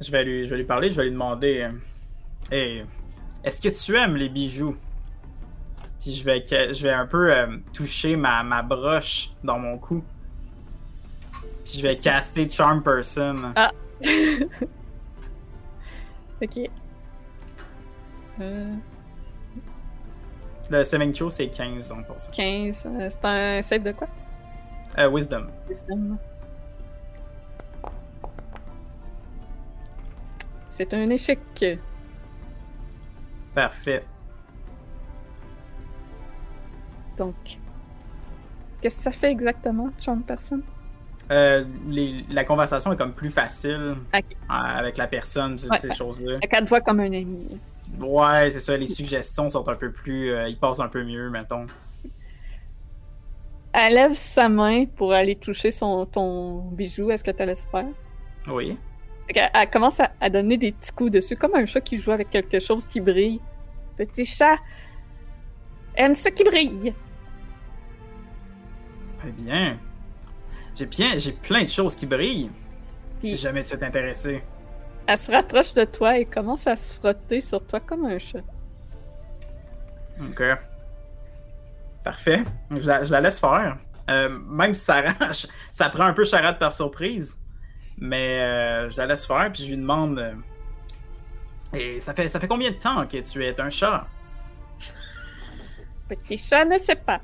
Je 0.00 0.10
vais 0.10 0.24
lui, 0.24 0.44
je 0.44 0.50
vais 0.50 0.56
lui 0.56 0.64
parler, 0.64 0.90
je 0.90 0.96
vais 0.96 1.04
lui 1.04 1.12
demander 1.12 1.62
euh, 1.62 1.72
Hey, 2.50 2.84
est-ce 3.44 3.60
que 3.60 3.68
tu 3.68 3.96
aimes 3.96 4.16
les 4.16 4.28
bijoux? 4.28 4.76
Puis 6.00 6.14
je 6.14 6.24
vais, 6.24 6.42
je 6.44 6.82
vais 6.82 6.92
un 6.92 7.06
peu 7.06 7.32
euh, 7.32 7.56
toucher 7.72 8.16
ma, 8.16 8.42
ma 8.42 8.62
broche 8.62 9.30
dans 9.42 9.58
mon 9.58 9.78
cou. 9.78 10.04
Puis 11.64 11.78
je 11.78 11.82
vais 11.82 11.96
caster 11.96 12.48
Charm 12.48 12.82
Person. 12.82 13.54
ok. 16.42 16.70
Euh, 18.40 18.74
Le 20.70 21.12
throw, 21.12 21.30
c'est 21.30 21.48
15 21.48 21.88
donc, 21.88 22.06
pour 22.06 22.18
ça. 22.18 22.32
15. 22.32 22.86
euh, 22.86 23.08
c'est 23.10 23.24
un 23.24 23.62
save 23.62 23.82
de 23.82 23.92
quoi? 23.92 24.08
Euh, 24.98 25.08
wisdom. 25.10 25.46
Wisdom. 25.68 26.16
C'est 30.70 30.92
un 30.94 31.08
échec. 31.10 31.38
Parfait. 33.54 34.04
Donc. 37.16 37.34
Qu'est-ce 38.80 38.96
que 38.96 39.02
ça 39.04 39.10
fait 39.12 39.30
exactement, 39.30 39.88
Charm 40.00 40.22
Person? 40.22 40.60
Euh, 41.30 41.64
les- 41.88 42.24
la 42.28 42.44
conversation 42.44 42.92
est 42.92 42.96
comme 42.96 43.12
plus 43.14 43.30
facile 43.30 43.94
euh, 44.14 44.20
avec 44.48 44.98
la 44.98 45.06
personne, 45.06 45.52
Ouais. 45.70 45.78
ces 45.78 45.90
choses-là. 45.94 46.38
Qu'elle 46.40 46.64
te 46.64 46.68
voit 46.68 46.80
comme 46.82 47.00
un 47.00 47.06
ami. 47.06 47.48
Ouais, 48.00 48.50
c'est 48.50 48.60
ça. 48.60 48.76
Les 48.76 48.86
suggestions 48.86 49.48
sont 49.48 49.68
un 49.68 49.76
peu 49.76 49.92
plus. 49.92 50.30
euh, 50.30 50.48
ils 50.48 50.58
passent 50.58 50.80
un 50.80 50.88
peu 50.88 51.04
mieux, 51.04 51.30
mettons. 51.30 51.66
Elle 53.72 53.94
lève 53.94 54.14
sa 54.14 54.48
main 54.48 54.84
pour 54.86 55.12
aller 55.12 55.34
toucher 55.34 55.70
son, 55.70 56.06
ton 56.06 56.60
bijou. 56.70 57.10
Est-ce 57.10 57.24
que 57.24 57.30
tu 57.30 57.66
faire? 57.70 57.86
Oui. 58.48 58.78
Elle 59.28 59.70
commence 59.70 60.00
à, 60.00 60.12
à 60.20 60.30
donner 60.30 60.56
des 60.56 60.72
petits 60.72 60.92
coups 60.92 61.10
dessus, 61.10 61.34
comme 61.34 61.54
un 61.54 61.66
chat 61.66 61.80
qui 61.80 61.96
joue 61.96 62.12
avec 62.12 62.30
quelque 62.30 62.60
chose 62.60 62.86
qui 62.86 63.00
brille. 63.00 63.40
Petit 63.96 64.24
chat 64.24 64.58
aime 65.96 66.14
ce 66.14 66.28
qui 66.28 66.44
brille. 66.44 66.94
Eh 69.26 69.30
bien. 69.30 69.78
J'ai 70.76 70.86
bien, 70.86 71.18
j'ai 71.18 71.32
plein 71.32 71.62
de 71.62 71.68
choses 71.68 71.96
qui 71.96 72.06
brillent. 72.06 72.50
Si 73.20 73.38
jamais 73.38 73.64
tu 73.64 73.74
es 73.74 73.82
intéressé. 73.82 74.42
Elle 75.06 75.18
se 75.18 75.30
rapproche 75.30 75.74
de 75.74 75.84
toi 75.84 76.18
et 76.18 76.24
commence 76.24 76.66
à 76.66 76.76
se 76.76 76.94
frotter 76.94 77.40
sur 77.40 77.64
toi 77.66 77.80
comme 77.80 78.06
un 78.06 78.18
chat. 78.18 78.40
Ok. 80.20 80.42
Parfait. 82.02 82.42
Je 82.70 82.86
la, 82.86 83.04
je 83.04 83.12
la 83.12 83.20
laisse 83.20 83.38
faire. 83.38 83.76
Euh, 84.10 84.28
même 84.30 84.74
si 84.74 84.82
ça 84.82 84.96
arrache, 84.96 85.46
ça 85.70 85.88
prend 85.90 86.04
un 86.04 86.12
peu 86.12 86.24
charade 86.24 86.58
par 86.58 86.72
surprise. 86.72 87.40
Mais 87.98 88.40
euh, 88.40 88.90
je 88.90 88.96
la 88.96 89.06
laisse 89.06 89.26
faire, 89.26 89.50
puis 89.52 89.62
je 89.64 89.70
lui 89.70 89.76
demande. 89.76 90.18
euh, 90.18 90.34
Et 91.74 92.00
ça 92.00 92.12
fait, 92.14 92.28
ça 92.28 92.40
fait 92.40 92.48
combien 92.48 92.70
de 92.70 92.76
temps 92.76 93.06
que 93.06 93.18
tu 93.18 93.44
es 93.44 93.60
un 93.60 93.70
chat? 93.70 94.06
Petit 96.08 96.38
chat 96.38 96.64
ne 96.64 96.78
sait 96.78 96.96
pas. 96.96 97.20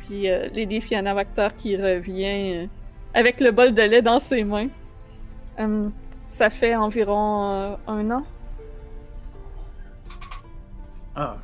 Puis 0.00 0.22
Lady 0.22 0.80
Fiona 0.80 1.14
Vactor 1.14 1.54
qui 1.54 1.76
revient 1.76 2.68
avec 3.14 3.40
le 3.40 3.52
bol 3.52 3.72
de 3.72 3.82
lait 3.82 4.02
dans 4.02 4.18
ses 4.18 4.42
mains. 4.42 4.68
Ça 6.30 6.48
fait 6.48 6.74
environ 6.74 7.52
euh, 7.52 7.76
un 7.86 8.10
an. 8.10 8.22
Ah, 11.14 11.36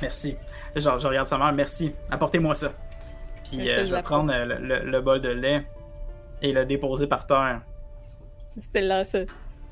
merci. 0.00 0.36
Genre, 0.76 0.98
je 0.98 1.08
regarde 1.08 1.26
sa 1.26 1.38
mère, 1.38 1.52
merci. 1.52 1.92
Apportez-moi 2.10 2.54
ça. 2.54 2.72
Puis 3.48 3.68
euh, 3.70 3.84
je 3.84 3.94
vais 3.94 4.02
prendre 4.02 4.32
euh, 4.32 4.44
le, 4.44 4.56
le- 4.58 4.90
le 4.90 5.00
bol 5.00 5.20
de 5.20 5.28
lait 5.30 5.64
et 6.42 6.52
le 6.52 6.64
déposer 6.64 7.06
par 7.06 7.26
terre. 7.26 7.60
Stella 8.60 9.04
se, 9.04 9.26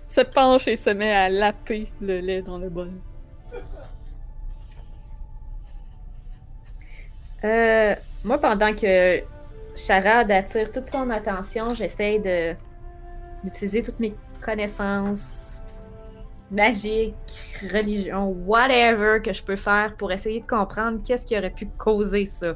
se 0.09 0.21
penche 0.23 0.67
et 0.69 0.77
se 0.77 0.91
met 0.91 1.13
à 1.13 1.29
laper 1.29 1.91
le 2.01 2.19
lait 2.21 2.43
dans 2.43 2.59
le 2.59 2.69
bol. 2.69 2.91
Euh, 7.45 7.95
moi, 8.25 8.39
pendant 8.39 8.73
que 8.75 9.21
Charade 9.75 10.31
attire 10.31 10.71
toute 10.71 10.87
son 10.87 11.11
attention, 11.11 11.75
j'essaie 11.75 12.19
de 12.19 12.55
d'utiliser 13.45 13.83
toutes 13.83 13.99
mes 13.99 14.15
connaissances 14.43 15.63
magiques, 16.51 17.15
religion, 17.73 18.29
whatever 18.47 19.21
que 19.23 19.33
je 19.33 19.43
peux 19.43 19.57
faire 19.57 19.97
pour 19.97 20.13
essayer 20.13 20.41
de 20.41 20.47
comprendre 20.47 21.01
qu'est-ce 21.03 21.25
qui 21.25 21.37
aurait 21.37 21.51
pu 21.51 21.67
causer 21.79 22.27
ça. 22.27 22.55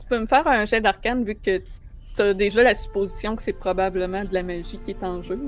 Tu 0.00 0.06
peux 0.08 0.18
me 0.18 0.26
faire 0.26 0.46
un 0.46 0.64
jet 0.64 0.80
d'arcane 0.80 1.24
vu 1.24 1.34
que 1.34 1.62
t'as 2.16 2.32
déjà 2.32 2.62
la 2.62 2.74
supposition 2.74 3.36
que 3.36 3.42
c'est 3.42 3.52
probablement 3.52 4.24
de 4.24 4.32
la 4.32 4.42
magie 4.42 4.78
qui 4.78 4.92
est 4.92 5.04
en 5.04 5.22
jeu. 5.22 5.38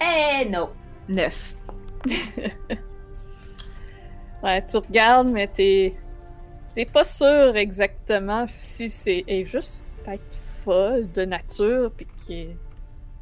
Eh 0.00 0.48
non! 0.48 0.70
Neuf. 1.08 1.56
Ouais, 4.44 4.62
tu 4.66 4.76
regardes, 4.76 5.28
mais 5.28 5.46
t'es. 5.46 5.94
T'es 6.74 6.84
pas 6.84 7.04
sûr 7.04 7.56
exactement 7.56 8.46
si 8.60 8.90
c'est 8.90 9.24
est 9.26 9.46
juste 9.46 9.80
peut-être 10.04 10.22
folle 10.64 11.10
de 11.12 11.24
nature, 11.24 11.90
puis 11.96 12.06
qui 12.24 12.40
est. 12.42 12.56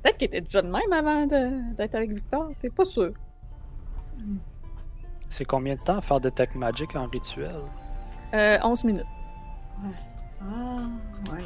Peut-être 0.02 0.16
qu'elle 0.18 0.28
était 0.28 0.40
déjà 0.40 0.62
de 0.62 0.68
même 0.68 0.92
avant 0.92 1.26
de- 1.26 1.74
d'être 1.76 1.94
avec 1.94 2.10
Victor, 2.10 2.50
t'es 2.60 2.70
pas 2.70 2.84
sûr. 2.84 3.12
C'est 5.28 5.44
combien 5.44 5.74
de 5.76 5.80
temps 5.80 6.00
faire 6.00 6.20
Detect 6.20 6.54
Magic 6.56 6.94
en 6.96 7.06
rituel? 7.06 7.54
Euh, 8.34 8.58
11 8.62 8.84
minutes. 8.84 9.06
Ah, 10.40 10.88
ouais. 11.32 11.42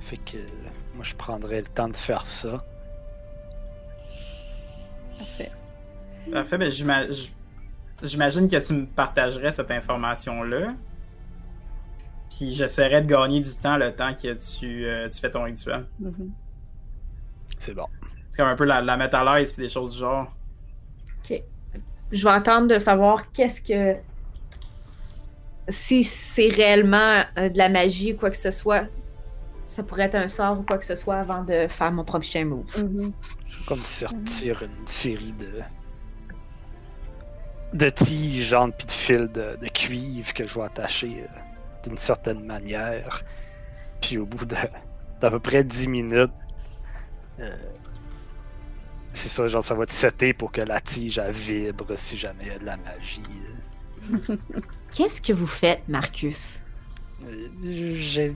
Fait 0.00 0.16
que 0.18 0.38
moi 0.94 1.02
je 1.04 1.14
prendrais 1.14 1.60
le 1.60 1.66
temps 1.66 1.88
de 1.88 1.96
faire 1.96 2.26
ça. 2.26 2.64
Parfait. 5.18 5.52
Parfait, 6.32 6.58
ben 6.58 6.70
j- 6.70 7.32
j'imagine 8.02 8.48
que 8.48 8.56
tu 8.66 8.72
me 8.72 8.86
partagerais 8.86 9.50
cette 9.50 9.70
information-là. 9.70 10.74
Puis 12.30 12.52
j'essaierais 12.52 13.02
de 13.02 13.06
gagner 13.06 13.40
du 13.40 13.50
temps 13.56 13.76
le 13.76 13.92
temps 13.92 14.14
que 14.14 14.34
tu, 14.34 14.86
euh, 14.86 15.08
tu 15.08 15.20
fais 15.20 15.30
ton 15.30 15.42
rituel. 15.42 15.86
Mhm. 15.98 16.30
C'est 17.58 17.74
bon. 17.74 17.86
C'est 18.30 18.36
comme 18.38 18.48
un 18.48 18.56
peu 18.56 18.64
la, 18.64 18.80
la 18.80 18.96
mettre 18.96 19.16
à 19.16 19.36
l'aise 19.36 19.52
puis 19.52 19.62
des 19.62 19.68
choses 19.68 19.92
du 19.92 19.98
genre. 19.98 20.28
Je 22.12 22.24
vais 22.24 22.30
attendre 22.30 22.66
de 22.66 22.78
savoir 22.78 23.30
qu'est-ce 23.32 23.60
que. 23.62 23.96
Si 25.68 26.02
c'est 26.02 26.48
réellement 26.48 27.22
euh, 27.38 27.48
de 27.48 27.56
la 27.56 27.68
magie 27.68 28.12
ou 28.12 28.16
quoi 28.16 28.30
que 28.30 28.36
ce 28.36 28.50
soit, 28.50 28.86
ça 29.66 29.84
pourrait 29.84 30.04
être 30.04 30.16
un 30.16 30.26
sort 30.26 30.58
ou 30.58 30.62
quoi 30.62 30.78
que 30.78 30.84
ce 30.84 30.96
soit 30.96 31.18
avant 31.18 31.44
de 31.44 31.68
faire 31.68 31.92
mon 31.92 32.02
prochain 32.02 32.44
move. 32.44 32.76
Mhm. 32.76 33.12
Comme 33.68 33.78
sortir 33.78 34.62
une 34.64 34.86
série 34.86 35.32
de 35.34 35.60
de 37.72 37.88
tiges, 37.88 38.48
genre, 38.48 38.68
puis 38.76 38.84
de 38.84 38.90
fils 38.90 39.30
de, 39.30 39.56
de 39.60 39.68
cuivre 39.68 40.34
que 40.34 40.44
je 40.44 40.54
vais 40.54 40.64
attacher 40.64 41.22
euh, 41.22 41.40
d'une 41.84 41.98
certaine 41.98 42.44
manière. 42.44 43.22
Puis 44.00 44.18
au 44.18 44.26
bout 44.26 44.44
d'à 44.44 44.68
peu 45.20 45.40
près 45.40 45.64
10 45.64 45.88
minutes, 45.88 46.30
euh, 47.40 47.56
c'est 49.12 49.28
ça, 49.28 49.46
genre 49.48 49.64
ça 49.64 49.74
va 49.74 49.86
te 49.86 49.92
setter 49.92 50.32
pour 50.32 50.52
que 50.52 50.60
la 50.60 50.80
tige 50.80 51.18
elle 51.18 51.32
vibre 51.32 51.96
si 51.96 52.16
jamais 52.16 52.44
il 52.44 52.48
y 52.48 52.54
a 52.54 52.58
de 52.58 52.66
la 52.66 52.76
magie. 52.76 53.22
Qu'est-ce 54.92 55.20
que 55.20 55.32
vous 55.32 55.46
faites, 55.46 55.86
Marcus? 55.88 56.62
Euh, 57.24 57.48
J'ai 57.96 58.34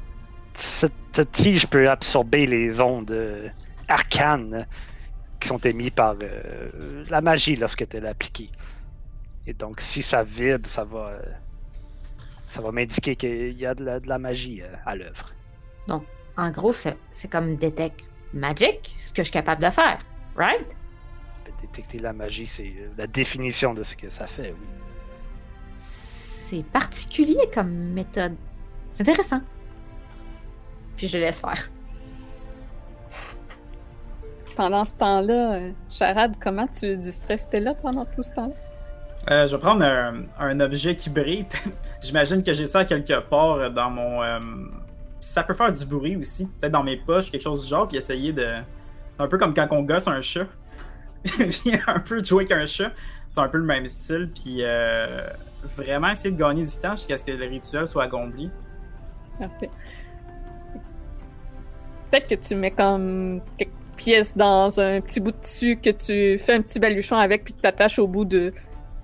cette, 0.54 1.32
tige 1.32 1.66
peut 1.66 1.88
absorber 1.88 2.46
les 2.46 2.80
ondes 2.80 3.10
euh, 3.10 3.48
arcanes 3.88 4.66
qui 5.40 5.48
sont 5.48 5.58
émises 5.58 5.90
par 5.90 6.14
euh, 6.22 7.04
la 7.10 7.20
magie 7.20 7.56
lorsque 7.56 7.88
tu 7.88 8.00
l'as 8.00 8.10
appliquée. 8.10 8.50
Et 9.46 9.52
donc, 9.52 9.80
si 9.80 10.02
ça 10.02 10.22
vide, 10.22 10.66
ça 10.66 10.84
va, 10.84 11.18
ça 12.54 12.62
va 12.62 12.70
m'indiquer 12.70 13.16
qu'il 13.16 13.58
y 13.58 13.66
a 13.66 13.74
de 13.74 13.84
la, 13.84 14.00
de 14.00 14.08
la 14.08 14.18
magie 14.18 14.62
euh, 14.62 14.74
à 14.86 14.94
l'œuvre. 14.94 15.34
En 16.36 16.50
gros, 16.50 16.72
c'est 16.72 16.96
c'est 17.10 17.28
comme 17.28 17.56
Detect 17.56 18.04
Magic, 18.32 18.94
ce 18.98 19.12
que 19.12 19.22
je 19.22 19.24
suis 19.24 19.32
capable 19.32 19.62
de 19.62 19.70
faire, 19.70 20.04
right? 20.36 20.66
Détecter 21.60 21.98
la 21.98 22.12
magie, 22.12 22.46
c'est 22.46 22.74
euh, 22.78 22.88
la 22.98 23.06
définition 23.06 23.72
de 23.72 23.82
ce 23.82 23.96
que 23.96 24.10
ça 24.10 24.26
fait, 24.26 24.50
oui. 24.50 24.66
C'est 25.78 26.64
particulier 26.64 27.48
comme 27.54 27.70
méthode. 27.70 28.34
C'est 28.92 29.02
intéressant. 29.02 29.40
Puis 30.96 31.08
je 31.08 31.16
le 31.16 31.24
laisse 31.24 31.40
faire. 31.40 31.70
Pendant 34.56 34.84
ce 34.84 34.94
temps-là, 34.96 35.54
euh, 35.54 35.72
Charade, 35.88 36.36
comment 36.40 36.66
tu 36.66 36.96
distrais 36.96 37.38
Stella 37.38 37.74
pendant 37.74 38.04
tout 38.04 38.22
ce 38.22 38.32
temps-là? 38.32 38.54
Euh, 39.30 39.46
je 39.46 39.56
vais 39.56 39.60
prendre 39.60 39.82
un, 39.84 40.24
un 40.38 40.60
objet 40.60 40.94
qui 40.96 41.08
brille. 41.08 41.46
J'imagine 42.02 42.42
que 42.42 42.52
j'ai 42.52 42.66
ça 42.66 42.84
quelque 42.84 43.18
part 43.20 43.70
dans 43.70 43.90
mon. 43.90 44.22
euh, 44.22 44.38
ça 45.20 45.42
peut 45.42 45.54
faire 45.54 45.72
du 45.72 45.86
bruit 45.86 46.16
aussi. 46.16 46.46
Peut-être 46.60 46.72
dans 46.72 46.82
mes 46.82 46.98
poches, 46.98 47.30
quelque 47.30 47.42
chose 47.42 47.62
du 47.62 47.68
genre, 47.68 47.88
puis 47.88 47.96
essayer 47.96 48.32
de. 48.32 48.56
Un 49.18 49.28
peu 49.28 49.38
comme 49.38 49.54
quand 49.54 49.66
on 49.70 49.82
gosse 49.82 50.08
un 50.08 50.20
chat. 50.20 50.46
puis 51.24 51.72
un 51.86 52.00
peu 52.00 52.22
jouer 52.22 52.44
avec 52.44 52.56
un 52.56 52.66
chat. 52.66 52.92
C'est 53.26 53.40
un 53.40 53.48
peu 53.48 53.58
le 53.58 53.64
même 53.64 53.86
style. 53.86 54.28
Puis 54.34 54.58
euh, 54.60 55.26
vraiment 55.76 56.08
essayer 56.10 56.30
de 56.30 56.38
gagner 56.38 56.64
du 56.64 56.80
temps 56.80 56.96
jusqu'à 56.96 57.16
ce 57.16 57.24
que 57.24 57.32
le 57.32 57.46
rituel 57.46 57.86
soit 57.86 58.04
accompli. 58.04 58.50
Parfait. 59.38 59.70
Peut-être 62.10 62.28
que 62.28 62.34
tu 62.34 62.54
mets 62.54 62.70
comme 62.70 63.40
quelques 63.56 63.70
pièces 63.96 64.36
dans 64.36 64.78
un 64.78 65.00
petit 65.00 65.20
bout 65.20 65.32
de 65.32 65.36
tissu, 65.38 65.76
que 65.76 65.90
tu 65.90 66.38
fais 66.38 66.54
un 66.54 66.62
petit 66.62 66.78
baluchon 66.78 67.16
avec, 67.16 67.44
puis 67.44 67.52
que 67.54 67.58
tu 67.58 67.62
t'attaches 67.62 67.98
au 67.98 68.06
bout 68.06 68.24
de 68.24 68.52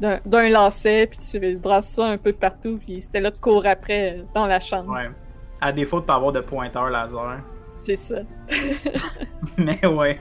d'un 0.00 0.48
lacet, 0.48 1.06
puis 1.06 1.18
tu 1.18 1.56
brasses 1.56 1.88
ça 1.90 2.06
un 2.06 2.18
peu 2.18 2.32
partout, 2.32 2.78
puis 2.78 3.02
Stella 3.02 3.30
te 3.30 3.40
court 3.40 3.66
après 3.66 4.18
euh, 4.18 4.22
dans 4.34 4.46
la 4.46 4.60
chambre. 4.60 4.90
Ouais. 4.90 5.10
À 5.60 5.72
défaut 5.72 6.00
de 6.00 6.06
pas 6.06 6.14
avoir 6.14 6.32
de 6.32 6.40
pointeur 6.40 6.88
laser. 6.88 7.40
C'est 7.70 7.94
ça. 7.94 8.16
Mais 9.58 9.84
ouais. 9.86 10.18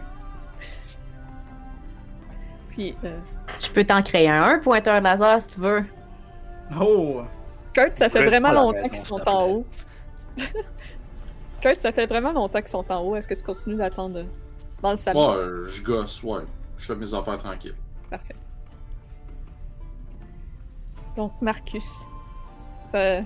Puis 2.71 2.95
euh, 3.03 3.17
Je 3.61 3.69
peux 3.69 3.85
t'en 3.85 4.01
créer 4.01 4.29
un, 4.29 4.43
un 4.43 4.59
pointeur 4.59 5.01
laser 5.01 5.41
si 5.41 5.47
tu 5.55 5.61
veux. 5.61 5.85
Oh! 6.79 7.21
Kurt, 7.73 7.97
ça 7.97 8.09
fait 8.09 8.25
vraiment 8.25 8.51
longtemps 8.51 8.87
qu'ils 8.87 8.97
sont 8.97 9.27
en 9.27 9.47
haut. 9.47 9.65
Kurt, 11.61 11.77
ça 11.77 11.91
fait 11.91 12.05
vraiment 12.05 12.31
longtemps 12.33 12.59
qu'ils 12.59 12.67
sont 12.69 12.89
en 12.91 13.01
haut. 13.01 13.15
Est-ce 13.15 13.27
que 13.27 13.33
tu 13.33 13.43
continues 13.43 13.75
d'attendre 13.75 14.25
dans 14.81 14.91
le 14.91 14.97
salon? 14.97 15.19
Moi, 15.19 15.37
euh, 15.37 15.65
je 15.65 15.83
gosse, 15.83 16.23
ouais. 16.23 16.41
Je 16.77 16.85
fais 16.85 16.95
mes 16.95 17.13
affaires 17.13 17.37
tranquilles. 17.37 17.75
Parfait. 18.09 18.35
Donc, 21.19 21.33
Marcus, 21.41 22.05
euh, 22.95 23.21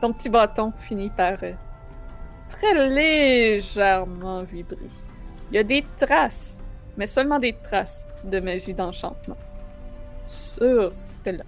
ton 0.00 0.12
petit 0.12 0.28
bâton 0.28 0.72
finit 0.80 1.10
par 1.10 1.38
euh, 1.44 1.52
très 2.48 2.88
légèrement 2.88 4.42
vibrer. 4.42 4.90
Il 5.48 5.54
y 5.54 5.58
a 5.58 5.62
des 5.62 5.86
traces, 5.98 6.58
mais 6.96 7.06
seulement 7.06 7.38
des 7.38 7.52
traces 7.62 8.04
de 8.24 8.40
magie 8.40 8.74
d'enchantement. 8.74 9.36
Sur 10.26 10.92
Stella. 11.04 11.44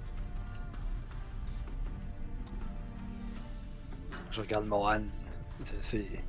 Je 4.31 4.41
regarde 4.41 4.67
Mohan. 4.67 5.03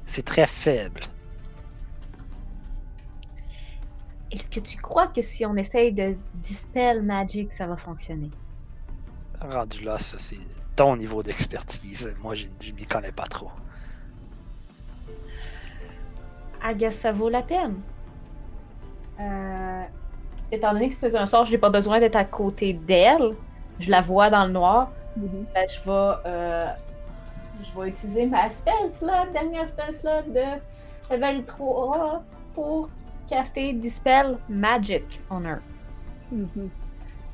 C'est 0.06 0.26
très 0.26 0.48
faible. 0.48 1.02
Est-ce 4.32 4.50
que 4.50 4.60
tu 4.60 4.78
crois 4.78 5.08
que 5.08 5.22
si 5.22 5.46
on 5.46 5.56
essaye 5.56 5.92
de 5.92 6.18
dispel 6.34 7.04
magic, 7.04 7.54
ça 7.54 7.68
va 7.68 7.78
fonctionner? 7.78 8.32
Rendu 9.42 9.84
là, 9.84 9.98
ça 9.98 10.18
c'est 10.18 10.38
ton 10.76 10.96
niveau 10.96 11.24
d'expertise. 11.24 12.14
Moi, 12.22 12.36
je 12.36 12.48
je 12.60 12.72
m'y 12.72 12.86
connais 12.86 13.12
pas 13.12 13.26
trop. 13.26 13.52
I 16.64 16.76
guess 16.76 17.00
ça 17.00 17.12
vaut 17.12 17.30
la 17.30 17.42
peine. 17.42 17.80
Euh, 19.20 19.84
étant 20.52 20.74
donné 20.74 20.90
que 20.90 20.96
c'est 20.96 21.16
un 21.16 21.26
sort, 21.26 21.46
j'ai 21.46 21.58
pas 21.58 21.70
besoin 21.70 22.00
d'être 22.00 22.16
à 22.16 22.26
côté 22.26 22.74
d'elle. 22.74 23.36
Je 23.80 23.90
la 23.92 24.02
vois 24.02 24.30
dans 24.30 24.46
le 24.46 24.52
noir. 24.52 24.92
Mhm. 25.16 25.46
Ben, 25.54 25.68
je 25.68 25.80
vais, 25.80 26.14
euh, 26.26 26.68
je 27.62 27.80
vais 27.80 27.90
utiliser 27.90 28.26
ma 28.26 28.50
spell 28.50 28.92
slot, 28.98 29.32
dernière 29.34 29.68
spell 29.68 29.94
slot 29.94 30.34
de 30.34 30.60
level 31.14 31.46
3 31.46 32.24
pour 32.54 32.90
caster 33.30 33.74
Dispel 33.74 34.38
Magic 34.50 35.22
on 35.30 35.44
her. 35.46 35.60
Mhm. 36.32 36.70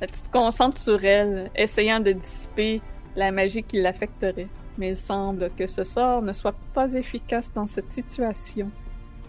Tu 0.00 0.22
te 0.22 0.30
concentres 0.30 0.80
sur 0.80 1.02
elle, 1.04 1.50
essayant 1.54 2.00
de 2.00 2.12
dissiper 2.12 2.82
la 3.14 3.32
magie 3.32 3.62
qui 3.62 3.80
l'affecterait. 3.80 4.48
Mais 4.78 4.90
il 4.90 4.96
semble 4.96 5.50
que 5.56 5.66
ce 5.66 5.84
sort 5.84 6.20
ne 6.20 6.32
soit 6.34 6.54
pas 6.74 6.92
efficace 6.94 7.50
dans 7.52 7.66
cette 7.66 7.90
situation. 7.90 8.70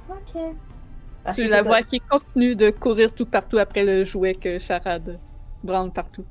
Ok. 0.09 0.41
Parce 1.23 1.37
tu 1.37 1.47
la 1.47 1.61
vois 1.61 1.77
ça. 1.77 1.83
qui 1.83 1.99
continue 2.01 2.55
de 2.55 2.69
courir 2.69 3.13
tout 3.13 3.25
partout 3.25 3.57
après 3.57 3.85
le 3.85 4.03
jouet 4.03 4.35
que 4.35 4.59
Charade 4.59 5.19
branle 5.63 5.91
partout. 5.91 6.25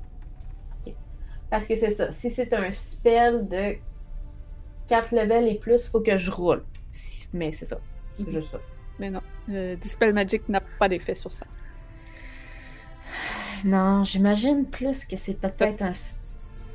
Parce 1.49 1.65
que 1.65 1.75
c'est 1.75 1.91
ça. 1.91 2.11
Si 2.11 2.29
c'est 2.29 2.51
un 2.53 2.69
spell 2.71 3.47
de 3.47 3.75
4 4.87 5.15
levels 5.15 5.47
et 5.47 5.55
plus, 5.55 5.87
faut 5.87 6.01
que 6.01 6.17
je 6.17 6.29
roule. 6.29 6.63
Mais 7.33 7.53
c'est 7.53 7.65
ça. 7.65 7.79
C'est 8.17 8.27
Mhm. 8.27 8.33
juste 8.33 8.51
ça. 8.51 8.59
Mais 8.99 9.09
non, 9.09 9.21
euh, 9.49 9.75
Dispel 9.77 10.13
Magic 10.13 10.47
n'a 10.49 10.59
pas 10.79 10.89
d'effet 10.89 11.13
sur 11.13 11.31
ça. 11.31 11.45
Non, 13.65 14.03
j'imagine 14.03 14.67
plus 14.69 15.05
que 15.05 15.17
c'est 15.17 15.33
peut-être 15.39 15.81
un. 15.81 15.93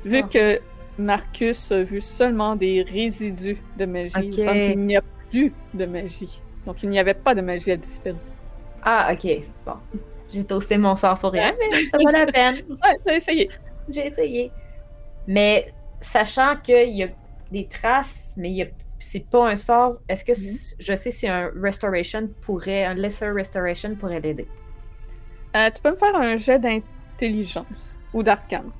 Vu 0.05 0.27
que 0.27 0.59
Marcus 0.97 1.71
a 1.71 1.83
vu 1.83 2.01
seulement 2.01 2.55
des 2.55 2.83
résidus 2.83 3.57
de 3.77 3.85
magie, 3.85 4.13
il 4.19 4.33
Ok. 4.33 4.39
semble 4.39 4.61
qu'il 4.61 4.79
n'y 4.79 4.97
a 4.97 5.01
plus 5.29 5.53
de 5.73 5.85
magie. 5.85 6.41
Donc 6.65 6.83
il 6.83 6.89
n'y 6.89 6.99
avait 6.99 7.13
pas 7.13 7.33
de 7.35 7.41
magie 7.41 7.71
à 7.71 7.77
Dispel. 7.77 8.15
Ah, 8.83 9.11
ok. 9.13 9.27
Bon. 9.65 9.73
J'ai 10.31 10.43
toasté 10.43 10.77
mon 10.77 10.95
sort 10.95 11.17
pour 11.19 11.31
rien, 11.31 11.53
mais 11.59 11.69
ça 11.87 11.97
vaut 11.97 12.09
la 12.11 12.25
peine. 12.25 12.55
Ouais, 12.69 12.97
t'as 13.05 13.15
essayé. 13.15 13.49
J'ai 13.89 14.07
essayé. 14.07 14.51
Mais 15.27 15.73
sachant 16.01 16.57
qu'il 16.57 16.89
y 16.95 17.03
a 17.03 17.07
des 17.51 17.67
traces, 17.67 18.33
mais 18.37 18.49
il 18.49 18.55
y 18.55 18.61
a... 18.63 18.67
c'est 18.99 19.19
pas 19.29 19.49
un 19.51 19.55
sort, 19.55 19.97
est-ce 20.09 20.25
que 20.25 20.33
c- 20.33 20.75
je 20.79 20.95
sais 20.95 21.11
si 21.11 21.27
un 21.27 21.49
restoration 21.55 22.29
pourrait, 22.41 22.83
un 22.85 22.93
lesser 22.95 23.29
restoration 23.29 23.95
pourrait 23.95 24.19
l'aider? 24.19 24.47
Euh, 25.55 25.69
tu 25.71 25.81
peux 25.81 25.91
me 25.91 25.95
faire 25.97 26.15
un 26.15 26.37
jet 26.37 26.59
d'intelligence 26.59 27.97
ou 28.13 28.23
d'arcane. 28.23 28.71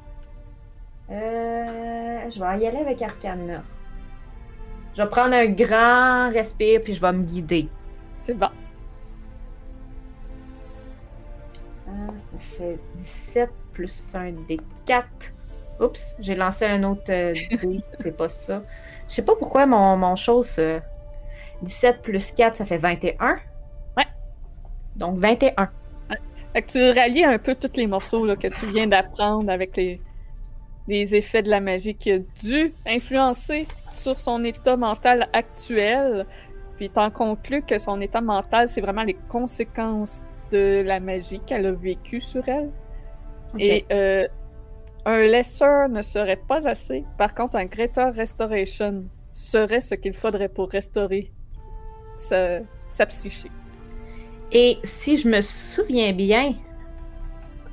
Euh, 1.10 2.30
je 2.32 2.40
vais 2.40 2.60
y 2.60 2.68
aller 2.68 2.78
avec 2.80 3.02
Arcana. 3.02 3.64
Je 4.96 5.02
vais 5.02 5.10
prendre 5.10 5.34
un 5.36 5.48
grand 5.48 6.30
respire 6.32 6.82
puis 6.84 6.94
je 6.94 7.02
vais 7.02 7.14
me 7.14 7.24
guider. 7.24 7.70
C'est 8.22 8.36
bon. 8.36 8.50
Ah, 11.88 11.92
ça 12.32 12.40
fait 12.40 12.80
17 12.96 13.50
plus 13.72 14.16
un 14.16 14.32
des 14.48 14.60
4. 14.86 15.08
Oups, 15.80 16.16
j'ai 16.20 16.36
lancé 16.36 16.66
un 16.66 16.84
autre 16.84 17.12
euh, 17.12 17.34
dé, 17.62 17.82
c'est 18.00 18.16
pas 18.16 18.30
ça. 18.30 18.62
Je 19.10 19.16
sais 19.16 19.22
pas 19.26 19.36
pourquoi 19.36 19.66
mon, 19.66 19.98
mon 19.98 20.16
chose. 20.16 20.56
euh, 20.60 20.80
17 21.64 22.02
plus 22.02 22.32
4, 22.32 22.56
ça 22.58 22.66
fait 22.66 22.78
21. 22.78 23.36
Ouais. 23.98 24.06
Donc 24.96 25.18
21. 25.20 25.70
Fait 26.54 26.62
que 26.62 26.72
tu 26.72 27.00
rallies 27.00 27.24
un 27.24 27.40
peu 27.40 27.56
tous 27.56 27.76
les 27.76 27.88
morceaux 27.88 28.26
là, 28.26 28.36
que 28.36 28.48
tu 28.48 28.68
viens 28.74 28.88
d'apprendre 28.88 29.50
avec 29.50 29.76
les, 29.76 30.00
les 30.88 31.16
effets 31.16 31.42
de 31.42 31.50
la 31.50 31.60
magie 31.60 31.96
qui 31.96 32.12
a 32.12 32.20
dû 32.20 32.74
influencer 32.86 33.68
sur 33.92 34.20
son 34.20 34.44
état 34.44 34.78
mental 34.78 35.28
actuel. 35.34 36.26
Puis 36.78 36.90
t'en 36.90 37.10
conclus 37.10 37.64
que 37.64 37.80
son 37.80 38.02
état 38.02 38.22
mental, 38.22 38.68
c'est 38.68 38.82
vraiment 38.82 39.04
les 39.04 39.18
conséquences 39.30 40.24
de 40.52 40.84
la 40.86 41.00
magie 41.00 41.40
qu'elle 41.40 41.66
a 41.66 41.72
vécue 41.72 42.22
sur 42.22 42.48
elle. 42.48 42.72
Et 43.60 43.86
euh, 43.92 44.28
un 45.06 45.20
lesser 45.20 45.88
ne 45.90 46.02
serait 46.02 46.42
pas 46.48 46.68
assez. 46.68 47.04
Par 47.18 47.34
contre, 47.36 47.56
un 47.56 47.66
greater 47.66 48.14
restoration 48.14 49.06
serait 49.32 49.82
ce 49.82 49.96
qu'il 49.96 50.14
faudrait 50.14 50.50
pour 50.50 50.70
restaurer 50.70 51.32
sa, 52.18 52.60
sa 52.90 53.06
psyché. 53.06 53.50
Et 54.54 54.78
si 54.84 55.18
je 55.18 55.28
me 55.28 55.42
souviens 55.42 56.14
bien, 56.14 56.54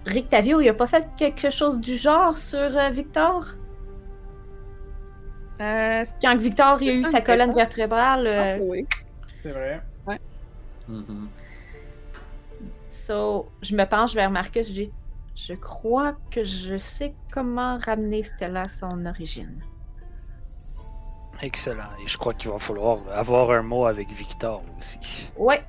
Rictavio, 0.06 0.60
il 0.60 0.68
a 0.70 0.74
pas 0.74 0.86
fait 0.86 1.06
quelque 1.16 1.50
chose 1.50 1.78
du 1.78 1.96
genre 1.96 2.36
sur 2.36 2.58
euh, 2.58 2.88
Victor? 2.88 3.44
Euh, 5.60 6.02
Quand 6.22 6.36
Victor 6.36 6.82
il 6.82 6.88
a 6.88 6.94
eu 6.94 7.04
sa 7.04 7.20
colonne 7.20 7.52
vertébrale, 7.52 8.26
euh, 8.26 8.56
ah, 8.56 8.62
oui. 8.62 8.86
C'est 9.42 9.50
vrai. 9.50 9.82
Mhm. 10.88 11.28
So, 12.88 13.48
je 13.62 13.76
me 13.76 13.84
penche 13.84 14.14
vers 14.14 14.30
Marcus, 14.30 14.66
je 14.68 14.72
dis 14.72 14.92
Je 15.36 15.54
crois 15.54 16.16
que 16.30 16.42
je 16.42 16.76
sais 16.76 17.14
comment 17.30 17.76
ramener 17.76 18.24
Stella 18.24 18.62
à 18.62 18.68
son 18.68 19.06
origine. 19.06 19.62
Excellent. 21.42 21.90
Et 22.04 22.08
je 22.08 22.18
crois 22.18 22.34
qu'il 22.34 22.50
va 22.50 22.58
falloir 22.58 22.98
avoir 23.14 23.50
un 23.52 23.62
mot 23.62 23.84
avec 23.86 24.10
Victor 24.10 24.62
aussi. 24.78 24.98
Ouais. 25.36 25.62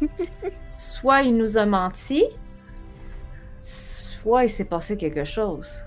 soit 0.70 1.22
il 1.22 1.36
nous 1.36 1.56
a 1.58 1.66
menti, 1.66 2.24
soit 3.62 4.44
il 4.44 4.50
s'est 4.50 4.64
passé 4.64 4.96
quelque 4.96 5.24
chose. 5.24 5.80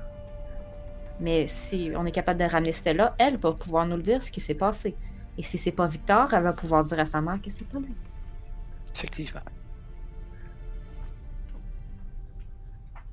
Mais 1.19 1.45
si 1.48 1.92
on 1.95 2.06
est 2.06 2.11
capable 2.11 2.40
de 2.40 2.45
ramener 2.45 2.72
Stella, 2.72 3.16
elle 3.19 3.38
va 3.38 3.51
pouvoir 3.53 3.85
nous 3.85 3.95
le 3.95 4.01
dire 4.01 4.24
ce 4.24 4.32
qui 4.32 4.42
s'est 4.42 4.56
passé. 4.56 4.95
Et 5.38 5.43
si 5.43 5.58
c'est 5.58 5.72
pas 5.72 5.88
Victor, 5.88 6.34
elle 6.34 6.43
va 6.43 6.53
pouvoir 6.53 6.84
dire 6.84 7.00
à 7.00 7.06
sa 7.06 7.22
mère 7.22 7.40
que 7.42 7.50
c'est 7.50 7.68
pas 7.68 7.80
lui. 7.80 7.95
Effectivement. 8.93 9.42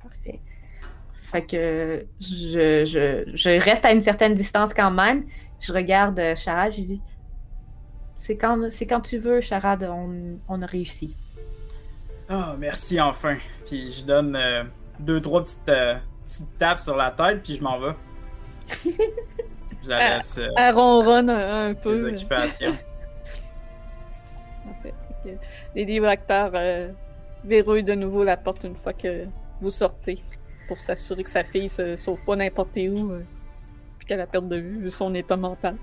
Parfait. 0.02 0.40
Fait 1.12 1.42
que 1.42 2.06
je, 2.20 2.84
je, 2.86 3.30
je 3.34 3.60
reste 3.62 3.84
à 3.84 3.92
une 3.92 4.00
certaine 4.00 4.34
distance 4.34 4.72
quand 4.72 4.90
même. 4.90 5.24
Je 5.60 5.72
regarde 5.72 6.18
euh, 6.18 6.34
Charade, 6.34 6.72
je 6.72 6.78
lui 6.78 6.84
dis 6.84 7.02
C'est 8.18 8.36
quand, 8.36 8.70
c'est 8.70 8.86
quand 8.86 9.00
tu 9.00 9.16
veux, 9.16 9.40
Charade, 9.40 9.88
on, 9.90 10.38
on 10.48 10.60
a 10.60 10.66
réussi. 10.66 11.16
Ah, 12.28 12.55
merci 12.58 13.00
enfin. 13.00 13.38
Puis 13.64 13.90
je 13.92 14.05
donne 14.05 14.36
euh, 14.36 14.64
deux, 15.00 15.20
trois 15.20 15.42
petites, 15.42 15.68
euh, 15.70 15.94
petites 16.26 16.58
tapes 16.58 16.80
sur 16.80 16.97
la 16.97 17.10
tête, 17.10 17.42
puis 17.42 17.56
je 17.56 17.62
m'en 17.62 17.78
vais. 17.78 17.94
je 19.82 19.88
la 19.88 20.16
laisse 20.16 20.38
euh, 20.38 20.48
Elle 20.56 20.74
ronronne 20.74 21.30
un, 21.30 21.70
un 21.70 21.74
peu. 21.74 21.94
des 21.94 22.05
occupations. 22.05 22.76
En 24.68 24.74
fait, 24.82 24.94
les 25.74 26.00
euh, 26.00 26.92
verrouillent 27.44 27.84
de 27.84 27.94
nouveau 27.94 28.24
la 28.24 28.36
porte 28.36 28.64
une 28.64 28.76
fois 28.76 28.92
que 28.92 29.26
vous 29.60 29.70
sortez 29.70 30.22
pour 30.66 30.80
s'assurer 30.80 31.24
que 31.24 31.30
sa 31.30 31.44
fille 31.44 31.68
se 31.68 31.97
sauve 31.97 32.20
pas 32.24 32.36
n'importe 32.36 32.76
où 32.76 33.12
euh, 33.12 33.22
puis 33.98 34.06
qu'elle 34.06 34.20
a 34.20 34.26
perte 34.26 34.48
de 34.48 34.56
vue 34.56 34.80
vu 34.80 34.90
son 34.90 35.14
état 35.14 35.36
mental. 35.36 35.76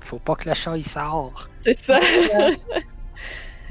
Faut 0.00 0.18
pas 0.18 0.36
que 0.36 0.48
le 0.48 0.54
chat 0.54 0.76
il 0.76 0.84
sort. 0.86 1.48
C'est 1.56 1.74
ça. 1.74 2.00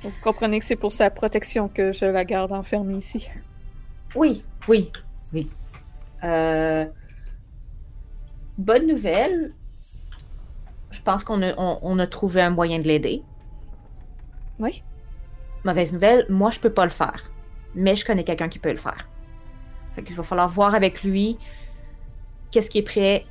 Vous 0.00 0.12
comprenez 0.22 0.58
que 0.58 0.64
c'est 0.64 0.76
pour 0.76 0.92
sa 0.92 1.10
protection 1.10 1.68
que 1.68 1.92
je 1.92 2.04
la 2.04 2.24
garde 2.24 2.52
enfermée 2.52 2.96
ici. 2.96 3.28
Oui, 4.14 4.44
oui, 4.68 4.92
oui. 5.32 5.50
Euh, 6.22 6.86
Bonne 8.58 8.86
nouvelle. 8.86 9.52
Je 10.90 11.02
pense 11.02 11.24
qu'on 11.24 11.42
a, 11.42 11.54
on, 11.56 11.78
on 11.82 11.98
a 11.98 12.06
trouvé 12.06 12.40
un 12.40 12.50
moyen 12.50 12.78
de 12.78 12.86
l'aider. 12.86 13.22
Oui. 14.58 14.84
Mauvaise 15.64 15.92
nouvelle, 15.92 16.26
moi 16.28 16.50
je 16.50 16.60
peux 16.60 16.72
pas 16.72 16.84
le 16.84 16.90
faire. 16.90 17.30
Mais 17.74 17.96
je 17.96 18.04
connais 18.04 18.22
quelqu'un 18.22 18.48
qui 18.48 18.60
peut 18.60 18.70
le 18.70 18.76
faire. 18.76 19.08
Fait 19.94 20.04
qu'il 20.04 20.14
va 20.14 20.22
falloir 20.22 20.48
voir 20.48 20.74
avec 20.74 21.02
lui 21.02 21.38
qu'est-ce 22.50 22.70
qui 22.70 22.78
est 22.78 22.82
prêt 22.82 23.26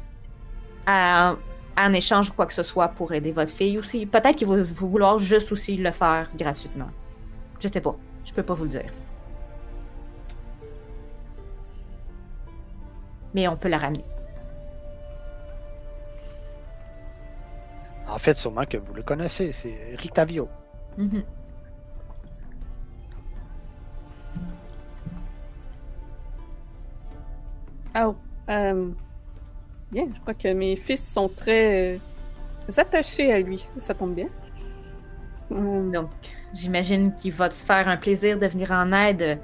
à, 0.85 1.35
en 1.77 1.93
échange 1.93 2.29
ou 2.29 2.33
quoi 2.33 2.45
que 2.45 2.53
ce 2.53 2.63
soit 2.63 2.89
pour 2.89 3.13
aider 3.13 3.31
votre 3.31 3.51
fille 3.51 3.77
aussi. 3.77 4.05
Peut-être 4.05 4.35
qu'il 4.35 4.47
va 4.47 4.61
vouloir 4.61 5.19
juste 5.19 5.51
aussi 5.51 5.77
le 5.77 5.91
faire 5.91 6.29
gratuitement. 6.35 6.89
Je 7.59 7.67
sais 7.67 7.81
pas. 7.81 7.95
Je 8.25 8.33
peux 8.33 8.43
pas 8.43 8.53
vous 8.53 8.63
le 8.63 8.69
dire. 8.69 8.91
Mais 13.33 13.47
on 13.47 13.55
peut 13.55 13.69
la 13.69 13.77
ramener. 13.79 14.03
En 18.07 18.17
fait, 18.17 18.37
sûrement 18.37 18.65
que 18.65 18.77
vous 18.77 18.93
le 18.93 19.01
connaissez, 19.01 19.51
c'est 19.51 19.95
Rictavio. 19.97 20.47
Mhm. 20.97 21.23
Oh, 27.95 28.15
euh, 28.49 28.91
bien, 29.93 30.07
je 30.13 30.19
crois 30.19 30.33
que 30.33 30.51
mes 30.53 30.75
fils 30.75 31.05
sont 31.07 31.29
très 31.29 31.95
euh, 31.95 31.99
attachés 32.77 33.31
à 33.31 33.39
lui. 33.39 33.67
Ça 33.79 33.93
tombe 33.93 34.13
bien. 34.15 34.27
Euh, 35.51 35.91
Donc, 35.91 36.09
j'imagine 36.53 37.13
qu'il 37.15 37.31
va 37.31 37.49
te 37.49 37.53
faire 37.53 37.87
un 37.87 37.97
plaisir 37.97 38.39
de 38.39 38.47
venir 38.47 38.71
en 38.71 38.91
aide 38.91 39.39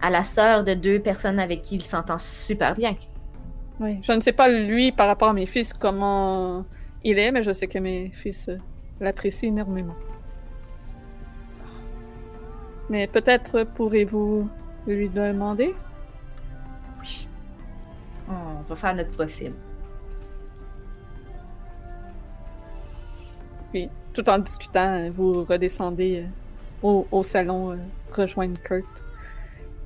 à 0.00 0.10
la 0.10 0.24
sœur 0.24 0.64
de 0.64 0.74
deux 0.74 1.00
personnes 1.00 1.38
avec 1.40 1.62
qui 1.62 1.76
il 1.76 1.82
s'entend 1.82 2.18
super 2.18 2.74
bien. 2.74 2.94
oui, 3.80 3.98
je 4.02 4.12
ne 4.12 4.20
sais 4.20 4.32
pas 4.32 4.48
lui 4.48 4.92
par 4.92 5.06
rapport 5.06 5.30
à 5.30 5.32
mes 5.32 5.46
fils 5.46 5.72
comment 5.72 6.64
il 7.02 7.18
est, 7.18 7.32
mais 7.32 7.42
je 7.42 7.52
sais 7.52 7.66
que 7.66 7.78
mes 7.78 8.10
fils 8.10 8.48
euh, 8.48 8.58
l'apprécient 9.00 9.48
énormément. 9.50 9.94
Mais 12.88 13.06
peut-être 13.08 13.64
pourrez-vous 13.74 14.48
lui 14.86 15.08
demander? 15.08 15.74
On 18.28 18.62
va 18.68 18.76
faire 18.76 18.94
notre 18.94 19.16
possible. 19.16 19.56
Puis, 23.72 23.90
tout 24.12 24.28
en 24.28 24.38
discutant, 24.38 24.96
euh, 24.98 25.10
vous 25.10 25.44
redescendez 25.44 26.24
euh, 26.24 26.26
au, 26.82 27.06
au 27.10 27.22
salon, 27.22 27.72
euh, 27.72 27.76
rejoindre 28.12 28.60
Kurt. 28.62 28.86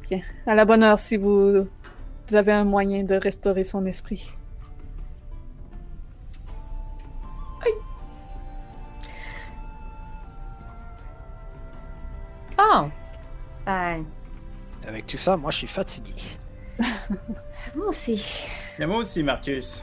Bien, 0.03 0.21
à 0.47 0.55
la 0.55 0.65
bonne 0.65 0.83
heure 0.83 0.99
si 0.99 1.17
vous, 1.17 1.67
vous 2.29 2.37
avez 2.37 2.53
un 2.53 2.65
moyen 2.65 3.05
de 3.05 3.15
restaurer 3.15 3.65
son 3.65 3.85
esprit. 3.87 4.33
Oh! 12.59 12.89
Ben, 13.67 14.05
Avec 14.87 15.07
tout 15.07 15.17
ça, 15.17 15.37
moi 15.37 15.51
je 15.51 15.59
suis 15.59 15.67
fatigué. 15.67 16.15
moi 17.75 17.89
aussi. 17.89 18.45
Et 18.79 18.87
moi 18.87 18.99
aussi, 18.99 19.23
Marcus. 19.23 19.83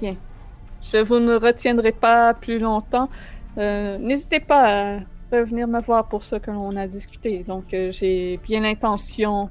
Je 0.00 0.98
vous 1.02 1.18
ne 1.18 1.34
retiendrai 1.34 1.92
pas 1.92 2.34
plus 2.34 2.58
longtemps. 2.58 3.08
Euh, 3.56 3.98
N'hésitez 3.98 4.40
pas 4.40 4.96
à 4.96 5.00
revenir 5.32 5.66
me 5.66 5.80
voir 5.80 6.08
pour 6.08 6.22
ce 6.22 6.36
que 6.36 6.50
l'on 6.50 6.76
a 6.76 6.86
discuté. 6.86 7.42
Donc, 7.44 7.74
euh, 7.74 7.90
j'ai 7.90 8.38
bien 8.38 8.60
l'intention 8.60 9.50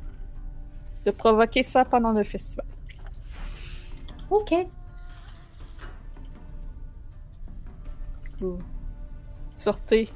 de 1.05 1.11
provoquer 1.11 1.63
ça 1.63 1.85
pendant 1.85 2.11
le 2.11 2.23
festival. 2.23 2.65
Ok. 4.29 4.53
Vous 8.39 8.59
sortez 9.55 10.09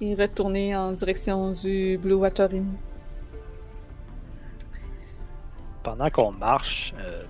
et 0.00 0.14
retournez 0.14 0.74
en 0.76 0.92
direction 0.92 1.52
du 1.52 1.98
Blue 1.98 2.14
Water 2.14 2.48
Inn. 2.52 2.76
Pendant 5.82 6.10
qu'on 6.10 6.32
marche, 6.32 6.92
euh, 6.98 7.24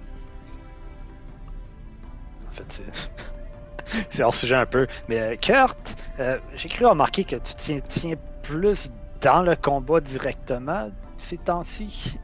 en 2.49 2.53
fait, 2.53 2.65
c'est. 2.69 2.85
c'est 4.11 4.23
hors 4.23 4.35
sujet 4.35 4.57
un 4.57 4.67
peu. 4.67 4.87
Mais 5.09 5.21
euh, 5.21 5.37
Kurt, 5.37 5.97
euh, 6.19 6.39
j'ai 6.55 6.69
cru 6.69 6.87
remarquer 6.87 7.25
que 7.25 7.37
tu 7.37 7.55
tiens, 7.57 7.81
tiens 7.89 8.15
plus 8.43 8.91
dans 9.21 9.43
le 9.43 9.55
combat 9.57 10.01
directement 10.01 10.91
ces 11.17 11.37
temps-ci. 11.39 12.19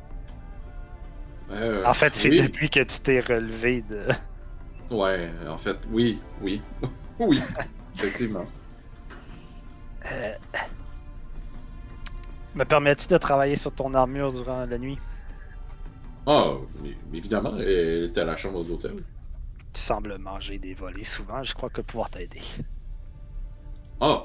Euh, 1.50 1.80
En 1.84 1.94
fait, 1.94 2.14
c'est 2.14 2.30
oui. 2.30 2.42
depuis 2.42 2.68
que 2.70 2.80
tu 2.80 3.00
t'es 3.00 3.20
relevé 3.20 3.82
de. 3.82 4.06
Ouais, 4.90 5.30
en 5.48 5.58
fait, 5.58 5.76
oui, 5.90 6.20
oui. 6.40 6.60
oui, 7.18 7.40
effectivement. 7.94 8.46
Euh, 10.10 10.32
Me 12.54 12.64
permets-tu 12.64 13.06
de 13.08 13.18
travailler 13.18 13.56
sur 13.56 13.72
ton 13.72 13.92
armure 13.94 14.32
durant 14.32 14.64
la 14.64 14.78
nuit? 14.78 14.98
Ah, 16.26 16.54
évidemment, 17.14 17.56
elle 17.58 18.04
était 18.10 18.20
à 18.20 18.24
la 18.24 18.36
chambre 18.36 18.64
d'hôtel. 18.64 18.96
Tu 19.72 19.80
sembles 19.80 20.18
manger 20.18 20.58
des 20.58 20.74
volets 20.74 21.04
souvent, 21.04 21.42
je 21.42 21.54
crois 21.54 21.70
que 21.70 21.80
pouvoir 21.82 22.10
t'aider. 22.10 22.40
Ah, 24.00 24.24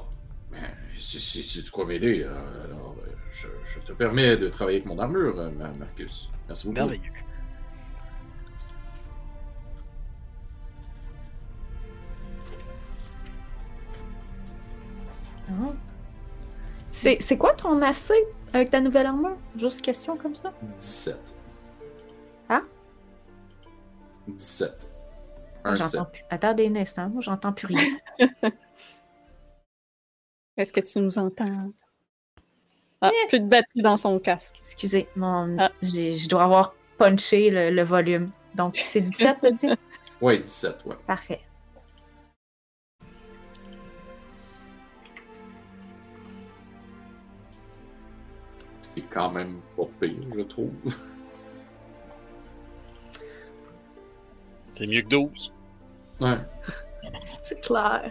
ben, 0.50 0.58
si, 0.98 1.20
si, 1.20 1.42
si 1.42 1.62
tu 1.62 1.70
crois 1.70 1.86
m'aider, 1.86 2.22
euh, 2.24 2.64
alors 2.64 2.96
euh, 3.06 3.10
je, 3.32 3.48
je 3.66 3.78
te 3.80 3.92
permets 3.92 4.36
de 4.36 4.48
travailler 4.48 4.78
avec 4.78 4.86
mon 4.88 4.98
armure, 4.98 5.38
euh, 5.38 5.50
Ma- 5.50 5.72
Marcus. 5.78 6.30
Merci 6.48 6.66
beaucoup. 6.66 6.78
Merveilleux. 6.78 7.12
Ah. 15.48 15.72
C'est 16.92 17.18
c'est 17.20 17.36
quoi 17.36 17.54
ton 17.54 17.80
AC 17.82 18.12
avec 18.52 18.70
ta 18.70 18.80
nouvelle 18.80 19.06
armure? 19.06 19.36
Juste 19.56 19.80
question 19.82 20.16
comme 20.16 20.34
ça? 20.34 20.52
17. 20.80 21.36
Hein? 24.28 24.32
17. 24.36 24.88
Un 25.64 25.76
7. 25.76 25.82
J'entends 25.92 26.04
plus. 26.10 26.22
Attendez 26.30 26.66
un 26.68 26.76
instant, 26.76 27.08
moi 27.08 27.20
j'entends 27.22 27.52
plus 27.52 27.66
rien. 27.66 27.98
Est-ce 30.56 30.72
que 30.72 30.80
tu 30.80 30.98
nous 31.00 31.18
entends? 31.18 31.72
Ah, 33.00 33.10
plus 33.28 33.40
de 33.40 33.46
batterie 33.46 33.82
dans 33.82 33.96
son 33.96 34.18
casque. 34.20 34.56
Excusez, 34.58 35.08
mon... 35.16 35.56
Ah. 35.58 35.70
j'ai- 35.82 36.16
je 36.16 36.28
dois 36.28 36.44
avoir 36.44 36.74
punché 36.98 37.50
le, 37.50 37.70
le 37.70 37.82
volume. 37.82 38.30
Donc 38.54 38.76
c'est 38.76 39.00
17, 39.00 39.38
t'as 39.40 39.50
dit? 39.50 39.68
Ouais, 40.20 40.38
17, 40.38 40.84
ouais. 40.86 40.94
Parfait. 41.04 41.40
C'est 48.80 49.02
quand 49.10 49.30
même 49.30 49.60
pas 49.76 49.84
pire, 50.00 50.12
je 50.34 50.40
trouve. 50.42 50.72
C'est 54.72 54.86
mieux 54.86 55.02
que 55.02 55.08
12. 55.08 55.52
Ouais. 56.20 56.30
C'est 57.24 57.60
clair. 57.60 58.10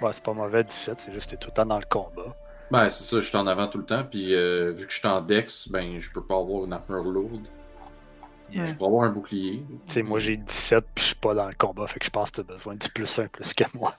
Ouais, 0.00 0.12
c'est 0.12 0.22
pas 0.22 0.32
mauvais 0.32 0.62
17, 0.62 1.00
c'est 1.00 1.12
juste 1.12 1.26
que 1.26 1.30
t'es 1.32 1.36
tout 1.38 1.48
le 1.48 1.54
temps 1.54 1.66
dans 1.66 1.78
le 1.78 1.84
combat. 1.88 2.36
Ben, 2.70 2.88
c'est 2.88 3.02
ça, 3.02 3.20
je 3.20 3.26
suis 3.26 3.36
en 3.36 3.48
avant 3.48 3.66
tout 3.66 3.78
le 3.78 3.84
temps, 3.84 4.04
puis 4.04 4.32
euh, 4.32 4.70
vu 4.70 4.86
que 4.86 4.92
je 4.92 4.98
suis 4.98 5.08
en 5.08 5.20
dex, 5.20 5.68
ben, 5.68 5.98
je 5.98 6.12
peux 6.12 6.22
pas 6.22 6.38
avoir 6.38 6.66
une 6.66 6.72
armure 6.72 7.02
lourde. 7.02 7.48
Yeah. 8.52 8.66
Je 8.66 8.74
peux 8.74 8.84
avoir 8.84 9.04
un 9.04 9.10
bouclier. 9.10 9.64
Tu 9.88 9.94
sais, 9.94 10.02
moi 10.02 10.20
j'ai 10.20 10.36
17 10.36 10.84
puis 10.94 11.02
je 11.02 11.08
suis 11.08 11.16
pas 11.16 11.34
dans 11.34 11.48
le 11.48 11.54
combat, 11.54 11.86
fait 11.88 11.98
que 11.98 12.06
je 12.06 12.10
pense 12.10 12.30
que 12.30 12.42
t'as 12.42 12.52
besoin 12.52 12.76
du 12.76 12.88
plus 12.90 13.18
1 13.18 13.26
plus 13.26 13.52
que 13.52 13.64
moi. 13.74 13.94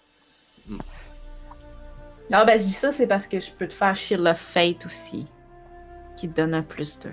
Non, 0.70 2.46
ben 2.46 2.60
je 2.60 2.64
dis 2.64 2.74
ça, 2.74 2.92
c'est 2.94 3.08
parce 3.08 3.28
que 3.28 3.40
je 3.40 3.52
peux 3.52 3.68
te 3.68 3.74
faire 3.74 3.96
Shield 3.96 4.26
of 4.26 4.40
Fate 4.40 4.86
aussi. 4.86 5.26
Qui 6.16 6.30
te 6.30 6.36
donne 6.36 6.54
un 6.54 6.64
plus 6.64 6.98
2. 7.00 7.10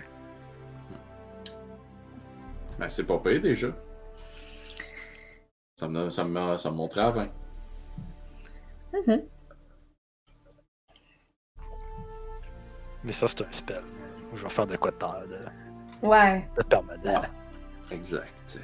Ben, 2.78 2.88
c'est 2.88 3.04
pas 3.04 3.18
payé 3.18 3.40
déjà. 3.40 3.68
Ça 5.78 5.88
me, 5.88 6.10
ça 6.10 6.24
me, 6.24 6.56
ça 6.56 6.70
me 6.70 6.76
montrait 6.76 7.02
à 7.02 7.10
20. 7.10 7.28
Mais 13.04 13.12
ça, 13.12 13.28
c'est 13.28 13.42
un 13.42 13.52
spell. 13.52 13.82
Je 14.34 14.42
vais 14.42 14.48
faire 14.48 14.66
de 14.66 14.76
quoi 14.76 14.90
de, 14.90 14.96
temps- 14.96 15.14
de, 15.28 16.06
Ouais. 16.06 16.46
de 16.56 16.62
permanent. 16.62 17.22
Exact. 17.90 18.58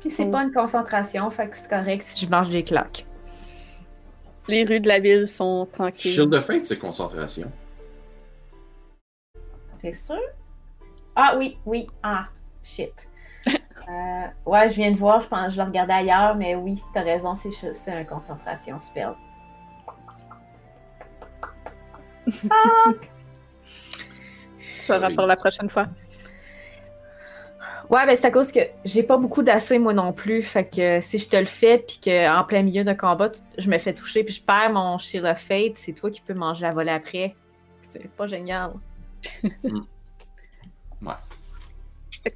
Puis 0.00 0.10
c'est 0.10 0.24
Mm. 0.26 0.30
pas 0.30 0.42
une 0.44 0.52
concentration, 0.52 1.30
fait 1.30 1.48
que 1.48 1.56
c'est 1.56 1.68
correct 1.68 2.02
si 2.04 2.24
je 2.24 2.30
mange 2.30 2.48
des 2.50 2.64
claques. 2.64 3.04
Les 4.48 4.64
rues 4.64 4.80
de 4.80 4.88
la 4.88 4.98
ville 5.00 5.28
sont 5.28 5.66
tranquilles. 5.70 6.12
Shield 6.12 6.34
of 6.34 6.44
Fate, 6.46 6.66
c'est 6.66 6.78
concentration. 6.78 7.52
T'es 9.80 9.92
sûr? 9.92 10.18
Ah 11.14 11.34
oui, 11.36 11.58
oui. 11.66 11.86
Ah, 12.02 12.28
shit. 12.62 12.92
Euh, 13.88 14.26
ouais, 14.44 14.68
je 14.68 14.74
viens 14.74 14.90
de 14.90 14.96
voir, 14.96 15.22
je 15.22 15.28
pense 15.28 15.52
je 15.54 15.58
le 15.58 15.64
regardais 15.64 15.94
ailleurs, 15.94 16.34
mais 16.36 16.54
oui, 16.54 16.82
t'as 16.92 17.02
raison, 17.02 17.34
c'est 17.36 17.90
un 17.92 18.04
concentration 18.04 18.78
spell. 18.80 19.14
Ça 24.80 24.98
sera 24.98 25.10
pour 25.10 25.26
la 25.26 25.36
prochaine 25.36 25.70
fois. 25.70 25.86
Ouais, 27.90 28.04
ben 28.04 28.14
c'est 28.14 28.26
à 28.26 28.30
cause 28.30 28.52
que 28.52 28.60
j'ai 28.84 29.02
pas 29.02 29.16
beaucoup 29.16 29.42
d'assez 29.42 29.78
moi 29.78 29.94
non 29.94 30.12
plus, 30.12 30.42
fait 30.42 30.68
que 30.68 31.00
si 31.00 31.18
je 31.18 31.26
te 31.26 31.36
le 31.36 31.46
fais 31.46 31.78
puis 31.78 31.98
que 32.04 32.28
en 32.30 32.44
plein 32.44 32.62
milieu 32.62 32.84
d'un 32.84 32.94
combat, 32.94 33.30
tu- 33.30 33.40
je 33.56 33.70
me 33.70 33.78
fais 33.78 33.94
toucher 33.94 34.22
puis 34.24 34.34
je 34.34 34.42
perds 34.42 34.70
mon 34.70 34.98
Shield 34.98 35.24
of 35.24 35.38
Fate, 35.38 35.76
c'est 35.78 35.94
toi 35.94 36.10
qui 36.10 36.20
peux 36.20 36.34
manger 36.34 36.62
la 36.66 36.72
volée 36.72 36.90
après. 36.90 37.34
C'est 37.90 38.10
pas 38.10 38.26
génial. 38.26 38.72
Fait 39.42 39.50
que 41.00 41.27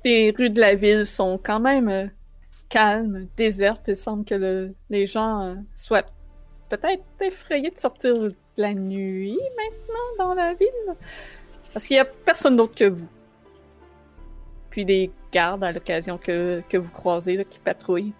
les 0.04 0.30
rues 0.36 0.50
de 0.50 0.60
la 0.60 0.74
ville 0.74 1.06
sont 1.06 1.38
quand 1.42 1.60
même 1.60 1.88
euh, 1.88 2.06
calmes, 2.68 3.26
désertes. 3.36 3.88
Il 3.88 3.96
semble 3.96 4.24
que 4.24 4.34
le- 4.34 4.74
les 4.90 5.06
gens 5.06 5.42
euh, 5.42 5.54
soient 5.76 6.04
peut-être 6.68 7.02
effrayés 7.20 7.70
de 7.70 7.78
sortir 7.78 8.14
de 8.18 8.34
la 8.56 8.74
nuit 8.74 9.38
maintenant 9.56 10.26
dans 10.26 10.34
la 10.34 10.54
ville. 10.54 10.68
Parce 11.72 11.86
qu'il 11.86 11.96
n'y 11.96 12.00
a 12.00 12.04
personne 12.04 12.56
d'autre 12.56 12.74
que 12.74 12.88
vous. 12.88 13.08
Puis 14.70 14.84
des 14.84 15.10
gardes 15.32 15.64
à 15.64 15.72
l'occasion 15.72 16.18
que, 16.18 16.62
vous 16.72 16.90
croisez 16.90 17.44
qui 17.44 17.58
patrouillent. 17.58 18.12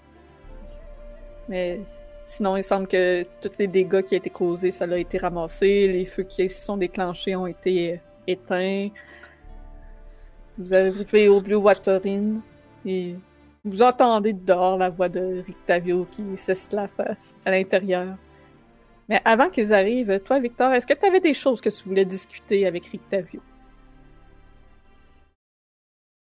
Mais 1.49 1.81
sinon, 2.27 2.57
il 2.57 2.63
semble 2.63 2.87
que 2.87 3.25
tous 3.41 3.51
les 3.59 3.67
dégâts 3.67 4.03
qui 4.03 4.15
ont 4.15 4.19
été 4.19 4.31
causés, 4.31 4.71
ça 4.71 4.85
a 4.85 4.97
été 4.97 5.19
ramassé. 5.19 5.89
Les 5.89 6.07
feux 6.07 6.23
qui 6.25 6.49
se 6.49 6.65
sont 6.65 6.77
déclenchés 6.77 7.37
ont 7.37 7.47
été 7.47 7.95
euh, 7.95 7.97
éteints. 8.27 8.89
Vous 10.59 10.75
arrivez 10.75 11.29
au 11.29 11.41
Blue 11.41 11.57
Water 11.57 12.01
Inn 12.05 12.41
et 12.85 13.15
vous 13.65 13.83
entendez 13.83 14.33
dehors 14.33 14.77
la 14.79 14.91
voix 14.91 15.09
de 15.09 15.43
Rictavio 15.47 16.07
qui 16.11 16.23
s'esclaffe 16.37 16.99
à, 17.01 17.15
à 17.45 17.51
l'intérieur. 17.51 18.17
Mais 19.09 19.21
avant 19.25 19.49
qu'ils 19.51 19.73
arrivent, 19.75 20.21
toi, 20.21 20.39
Victor, 20.39 20.73
est-ce 20.73 20.87
que 20.87 20.95
tu 20.95 21.05
avais 21.07 21.21
des 21.21 21.35
choses 21.35 21.61
que 21.61 21.69
tu 21.69 21.89
voulais 21.89 22.05
discuter 22.05 22.67
avec 22.67 22.87
Rictavio? 22.87 23.41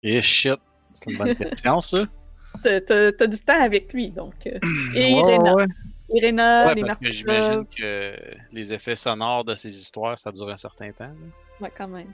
Et 0.04 0.22
shit. 0.22 0.60
C'est 0.94 1.12
une 1.12 1.18
bonne 1.18 1.36
question, 1.36 1.80
ça. 1.82 2.06
T'as 2.64 3.12
t'as 3.12 3.28
du 3.28 3.38
temps 3.40 3.62
avec 3.62 3.94
lui, 3.94 4.10
donc. 4.10 4.34
euh, 4.48 4.58
Et 4.96 5.14
Ouais, 5.14 5.20
Irena. 5.20 5.54
ouais. 5.56 5.66
Irena, 6.10 6.68
Ouais, 6.68 6.76
les 6.76 6.82
parce 6.82 6.98
que 6.98 7.06
j'imagine 7.08 7.66
que 7.78 8.16
les 8.52 8.74
effets 8.74 8.96
sonores 8.96 9.44
de 9.44 9.54
ces 9.54 9.78
histoires, 9.78 10.18
ça 10.18 10.32
dure 10.32 10.50
un 10.50 10.58
certain 10.58 10.92
temps. 10.92 11.04
là. 11.06 11.14
Ouais, 11.62 11.72
quand 11.76 11.88
même. 11.88 12.12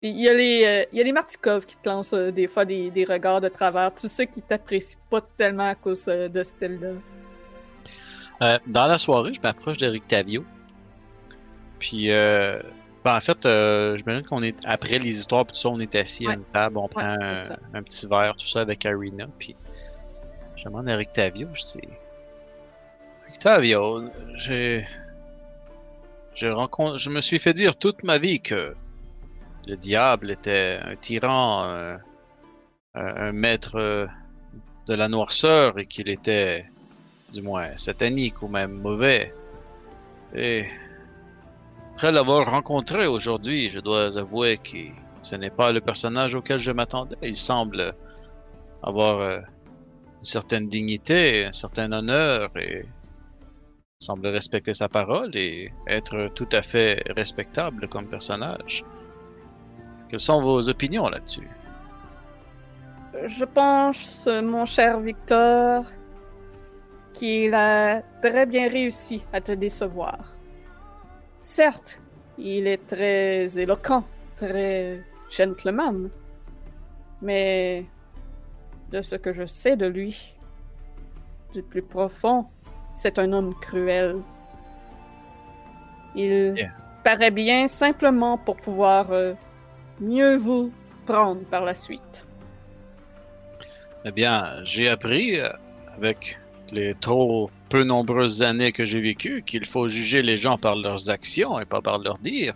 Il 0.00 0.16
y, 0.16 0.28
a 0.28 0.32
les, 0.32 0.64
euh, 0.64 0.84
il 0.92 0.98
y 0.98 1.00
a 1.00 1.04
les 1.04 1.10
Martikov 1.10 1.66
qui 1.66 1.76
te 1.76 1.88
lancent 1.88 2.12
euh, 2.12 2.30
des 2.30 2.46
fois 2.46 2.64
des, 2.64 2.88
des 2.92 3.04
regards 3.04 3.40
de 3.40 3.48
travers. 3.48 3.92
Tu 3.92 4.06
sais 4.06 4.28
qu'ils 4.28 4.44
t'apprécient 4.44 5.00
pas 5.10 5.20
tellement 5.36 5.66
à 5.68 5.74
cause 5.74 6.04
euh, 6.06 6.28
de 6.28 6.44
ce 6.44 6.50
style-là. 6.50 6.92
Dans 8.68 8.86
la 8.86 8.96
soirée, 8.96 9.34
je 9.34 9.40
m'approche 9.40 9.78
d'Eric 9.78 10.06
Tavio. 10.06 10.44
Puis, 11.80 12.06
ben, 12.06 12.62
en 13.04 13.20
fait, 13.20 13.38
je 13.42 14.08
me 14.08 14.22
qu'on 14.22 14.44
est 14.44 14.56
après 14.64 15.00
les 15.00 15.18
histoires, 15.18 15.44
puis 15.44 15.54
tout 15.54 15.60
ça, 15.60 15.70
on 15.70 15.80
est 15.80 15.96
assis 15.96 16.28
à 16.28 16.34
une 16.34 16.44
table, 16.44 16.78
on 16.78 16.86
prend 16.86 17.16
un 17.74 17.82
petit 17.82 18.06
verre, 18.06 18.36
tout 18.36 18.46
ça 18.46 18.60
avec 18.60 18.86
Arena. 18.86 19.26
Puis, 19.40 19.56
je 20.54 20.66
demande 20.66 20.88
à 20.88 20.92
Eric 20.92 21.10
Tavio, 21.10 21.48
je 21.52 21.62
dis 21.62 21.88
Eric 23.26 23.38
Tavio, 23.40 24.04
j'ai. 24.36 24.86
Je, 26.36 26.46
rencontre, 26.46 26.98
je 26.98 27.10
me 27.10 27.20
suis 27.20 27.40
fait 27.40 27.54
dire 27.54 27.74
toute 27.74 28.04
ma 28.04 28.18
vie 28.18 28.40
que 28.40 28.76
le 29.68 29.76
diable 29.76 30.30
était 30.30 30.80
un 30.82 30.96
tyran, 30.96 31.98
un, 32.94 33.32
maître 33.32 34.08
de 34.86 34.94
la 34.94 35.08
noirceur 35.08 35.78
et 35.78 35.86
qu'il 35.86 36.08
était 36.08 36.64
du 37.32 37.42
moins 37.42 37.76
satanique 37.76 38.42
ou 38.42 38.48
même 38.48 38.72
mauvais. 38.72 39.34
Et 40.34 40.64
après 41.94 42.12
l'avoir 42.12 42.50
rencontré 42.50 43.06
aujourd'hui, 43.06 43.68
je 43.68 43.80
dois 43.80 44.18
avouer 44.18 44.58
que 44.58 44.78
ce 45.20 45.36
n'est 45.36 45.50
pas 45.50 45.70
le 45.70 45.80
personnage 45.82 46.34
auquel 46.34 46.58
je 46.58 46.72
m'attendais. 46.72 47.16
Il 47.22 47.36
semble 47.36 47.94
avoir 48.82 49.20
euh, 49.20 49.38
une 50.18 50.24
certaine 50.24 50.68
dignité, 50.68 51.44
un 51.44 51.52
certain 51.52 51.92
honneur 51.92 52.50
et 52.56 52.86
semble 53.98 54.28
respecter 54.28 54.72
sa 54.74 54.88
parole 54.88 55.36
et 55.36 55.72
être 55.88 56.30
tout 56.34 56.48
à 56.52 56.62
fait 56.62 57.02
respectable 57.16 57.88
comme 57.88 58.06
personnage. 58.06 58.84
Quelles 60.08 60.20
sont 60.20 60.40
vos 60.40 60.68
opinions 60.68 61.08
là-dessus? 61.08 61.48
Je 63.26 63.44
pense, 63.44 64.26
mon 64.26 64.64
cher 64.64 65.00
Victor, 65.00 65.84
qu'il 67.12 67.52
a 67.54 68.00
très 68.22 68.46
bien 68.46 68.68
réussi 68.68 69.24
à 69.32 69.40
te 69.40 69.52
décevoir. 69.52 70.18
Certes, 71.42 72.00
il 72.38 72.66
est 72.66 72.86
très 72.86 73.58
éloquent, 73.58 74.04
très 74.36 75.02
gentleman, 75.30 76.08
mais 77.20 77.84
de 78.92 79.02
ce 79.02 79.16
que 79.16 79.32
je 79.32 79.44
sais 79.44 79.76
de 79.76 79.86
lui, 79.86 80.34
du 81.52 81.62
plus 81.62 81.82
profond, 81.82 82.46
c'est 82.94 83.18
un 83.18 83.32
homme 83.32 83.54
cruel. 83.60 84.16
Il 86.14 86.54
Yeah. 86.56 86.70
paraît 87.04 87.30
bien 87.30 87.66
simplement 87.68 88.38
pour 88.38 88.56
pouvoir 88.56 89.10
euh, 89.12 89.34
mieux 90.00 90.36
vous 90.36 90.72
prendre 91.06 91.42
par 91.44 91.64
la 91.64 91.74
suite. 91.74 92.26
Eh 94.04 94.12
bien, 94.12 94.62
j'ai 94.64 94.88
appris, 94.88 95.40
euh, 95.40 95.48
avec 95.96 96.38
les 96.72 96.94
trop 96.94 97.50
peu 97.68 97.84
nombreuses 97.84 98.42
années 98.42 98.72
que 98.72 98.84
j'ai 98.84 99.00
vécues, 99.00 99.42
qu'il 99.42 99.64
faut 99.64 99.88
juger 99.88 100.22
les 100.22 100.36
gens 100.36 100.58
par 100.58 100.76
leurs 100.76 101.10
actions 101.10 101.58
et 101.60 101.64
pas 101.64 101.82
par 101.82 101.98
leurs 101.98 102.18
dires. 102.18 102.54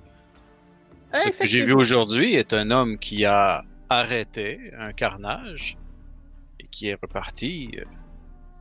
Ce 1.14 1.28
que 1.28 1.44
j'ai 1.44 1.60
vu 1.60 1.74
aujourd'hui 1.74 2.34
est 2.34 2.54
un 2.54 2.70
homme 2.70 2.98
qui 2.98 3.26
a 3.26 3.64
arrêté 3.90 4.72
un 4.78 4.92
carnage 4.92 5.76
et 6.58 6.66
qui 6.68 6.88
est 6.88 6.98
reparti 7.00 7.70
euh, 7.76 7.84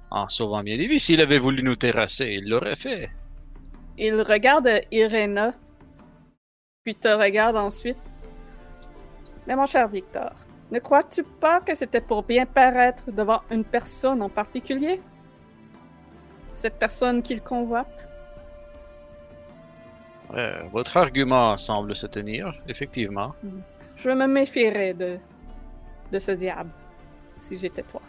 en 0.09 0.27
sauvant 0.27 0.61
bien 0.61 0.77
des 0.77 0.87
vies. 0.87 0.99
S'il 0.99 1.21
avait 1.21 1.39
voulu 1.39 1.63
nous 1.63 1.77
terrasser, 1.77 2.39
il 2.41 2.49
l'aurait 2.49 2.75
fait. 2.75 3.09
Il 3.97 4.21
regarde 4.21 4.69
Irena, 4.91 5.53
puis 6.83 6.95
te 6.95 7.07
regarde 7.07 7.55
ensuite. 7.55 8.10
Mais 9.51 9.57
mon 9.57 9.65
cher 9.65 9.89
Victor, 9.89 10.31
ne 10.71 10.79
crois-tu 10.79 11.23
pas 11.23 11.59
que 11.59 11.75
c'était 11.75 11.99
pour 11.99 12.23
bien 12.23 12.45
paraître 12.45 13.11
devant 13.11 13.41
une 13.51 13.65
personne 13.65 14.21
en 14.21 14.29
particulier? 14.29 15.01
Cette 16.53 16.79
personne 16.79 17.21
qu'il 17.21 17.41
convoite? 17.41 18.07
Euh, 20.33 20.63
votre 20.71 20.95
argument 20.95 21.57
semble 21.57 21.97
se 21.97 22.07
tenir, 22.07 22.53
effectivement. 22.69 23.35
Je 23.97 24.09
me 24.11 24.25
méfierais 24.25 24.93
de, 24.93 25.17
de 26.13 26.19
ce 26.19 26.31
diable, 26.31 26.71
si 27.37 27.57
j'étais 27.57 27.83
toi. 27.83 28.01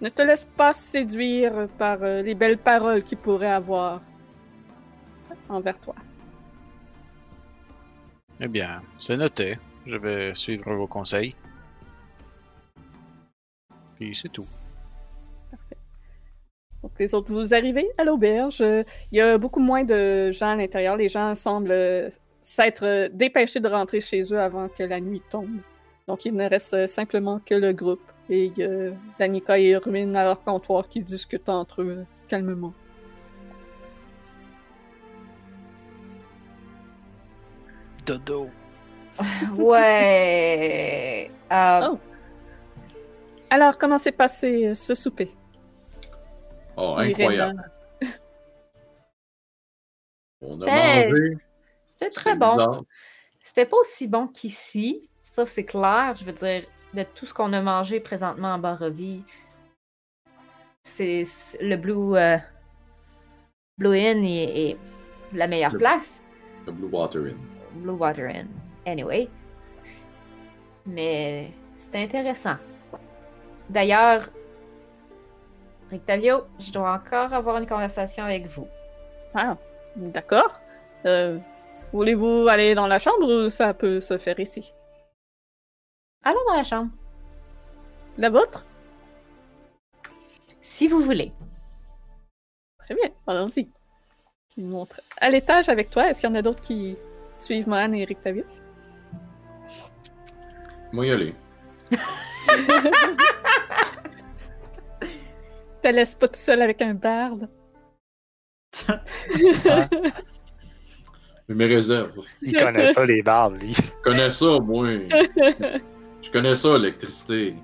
Ne 0.00 0.10
te 0.10 0.22
laisse 0.22 0.44
pas 0.44 0.72
séduire 0.72 1.66
par 1.76 2.04
euh, 2.04 2.22
les 2.22 2.36
belles 2.36 2.58
paroles 2.58 3.02
qu'il 3.02 3.18
pourrait 3.18 3.50
avoir 3.50 4.00
envers 5.48 5.80
toi. 5.80 5.96
Eh 8.38 8.46
bien, 8.46 8.80
c'est 8.96 9.16
noté. 9.16 9.58
Je 9.86 9.96
vais 9.96 10.34
suivre 10.34 10.74
vos 10.74 10.86
conseils. 10.86 11.34
Puis 13.96 14.14
c'est 14.14 14.28
tout. 14.28 14.46
Les 16.98 17.14
autres, 17.14 17.32
vous 17.32 17.54
arrivez 17.54 17.88
à 17.98 18.04
l'auberge. 18.04 18.60
Euh, 18.60 18.82
Il 19.10 19.18
y 19.18 19.20
a 19.20 19.38
beaucoup 19.38 19.60
moins 19.60 19.84
de 19.84 20.30
gens 20.32 20.50
à 20.50 20.56
l'intérieur. 20.56 20.96
Les 20.96 21.08
gens 21.08 21.34
semblent 21.34 21.70
euh, 21.70 22.08
s'être 22.40 22.84
euh, 22.84 23.08
dépêchés 23.12 23.60
de 23.60 23.68
rentrer 23.68 24.00
chez 24.00 24.22
eux 24.32 24.40
avant 24.40 24.68
que 24.68 24.82
la 24.84 25.00
nuit 25.00 25.22
tombe. 25.30 25.58
Donc, 26.06 26.24
il 26.24 26.34
ne 26.34 26.48
reste 26.48 26.74
euh, 26.74 26.86
simplement 26.86 27.40
que 27.44 27.54
le 27.54 27.72
groupe. 27.72 28.12
Et 28.30 28.46
il 28.46 28.58
y 28.58 28.62
a 28.62 28.92
Danica 29.18 29.58
et 29.58 29.70
Irwin 29.70 30.14
à 30.14 30.24
leur 30.24 30.42
comptoir 30.42 30.88
qui 30.88 31.00
discutent 31.00 31.48
entre 31.48 31.82
eux 31.82 31.98
euh, 31.98 32.04
calmement. 32.28 32.72
Dodo. 38.04 38.48
Ouais. 39.56 41.30
Euh, 41.52 41.80
Oh. 41.92 41.98
Alors, 43.50 43.78
comment 43.78 43.98
s'est 43.98 44.12
passé 44.12 44.66
euh, 44.66 44.74
ce 44.74 44.94
souper? 44.94 45.30
Oh, 46.76 46.96
incroyable. 46.98 47.70
On 50.42 50.60
a 50.62 50.66
mangé. 50.66 51.38
C'était 51.88 52.10
très 52.10 52.34
bon. 52.34 52.84
C'était 53.42 53.64
pas 53.64 53.76
aussi 53.78 54.06
bon 54.08 54.26
qu'ici, 54.26 55.08
sauf 55.22 55.48
c'est 55.48 55.64
clair. 55.64 56.14
Je 56.18 56.24
veux 56.24 56.32
dire, 56.32 56.64
de 56.92 57.02
tout 57.14 57.24
ce 57.26 57.32
qu'on 57.32 57.52
a 57.52 57.60
mangé 57.62 58.00
présentement 58.00 58.52
en 58.54 58.58
Barovie, 58.58 59.24
c'est 60.82 61.24
c'est- 61.24 61.62
le 61.62 61.76
Blue, 61.76 62.16
euh, 62.16 62.36
Blue 63.78 63.96
Inn 63.96 64.24
est, 64.24 64.70
est 64.70 64.76
la 65.32 65.46
meilleure 65.46 65.72
Le- 65.72 65.78
place. 65.78 66.22
Le 66.66 66.72
Blue 66.72 66.88
Water 66.88 67.22
Inn. 67.26 67.38
Blue 67.76 67.92
Water 67.92 68.28
Inn. 68.28 68.48
Anyway. 68.86 69.28
Mais 70.86 71.50
c'était 71.76 72.02
intéressant. 72.02 72.56
D'ailleurs, 73.68 74.30
Octavio, 75.92 76.44
je 76.60 76.70
dois 76.72 76.92
encore 76.92 77.32
avoir 77.32 77.58
une 77.58 77.66
conversation 77.66 78.24
avec 78.24 78.46
vous. 78.46 78.66
Ah, 79.34 79.56
d'accord. 79.96 80.60
Euh, 81.04 81.38
Voulez-vous 81.92 82.46
aller 82.48 82.74
dans 82.74 82.86
la 82.86 82.98
chambre 82.98 83.26
ou 83.46 83.50
ça 83.50 83.72
peut 83.74 84.00
se 84.00 84.18
faire 84.18 84.38
ici? 84.40 84.72
Allons 86.24 86.40
dans 86.48 86.56
la 86.56 86.64
chambre, 86.64 86.90
La 88.18 88.30
vôtre? 88.30 88.64
si 90.60 90.88
vous 90.88 91.00
voulez. 91.00 91.32
Très 92.80 92.94
bien, 92.94 93.08
allons-y. 93.26 93.68
Qui 94.48 94.62
montre 94.62 95.00
à 95.18 95.30
l'étage 95.30 95.68
avec 95.68 95.90
toi. 95.90 96.08
Est-ce 96.10 96.20
qu'il 96.20 96.28
y 96.28 96.32
en 96.32 96.34
a 96.34 96.42
d'autres 96.42 96.60
qui 96.62 96.96
suivent 97.38 97.68
Mohan 97.68 97.92
et 97.92 98.02
Eric 98.02 98.20
Tavio? 98.22 98.44
Moi 100.92 101.06
y 101.06 101.10
aller. 101.10 101.34
Te 105.82 105.88
laisse 105.88 106.14
pas 106.14 106.28
tout 106.28 106.38
seul 106.38 106.62
avec 106.62 106.80
un 106.82 106.94
barde. 106.94 107.48
J'ai 111.48 111.54
mes 111.54 111.66
réserves. 111.66 112.24
Il 112.42 112.56
connaît 112.56 112.92
ça, 112.92 113.04
les 113.04 113.22
bardes, 113.22 113.60
lui. 113.60 113.72
Je 113.72 113.82
connais 114.02 114.30
ça, 114.30 114.58
moi. 114.60 114.88
Je 116.22 116.30
connais 116.32 116.56
ça, 116.56 116.76
l'électricité. 116.76 117.54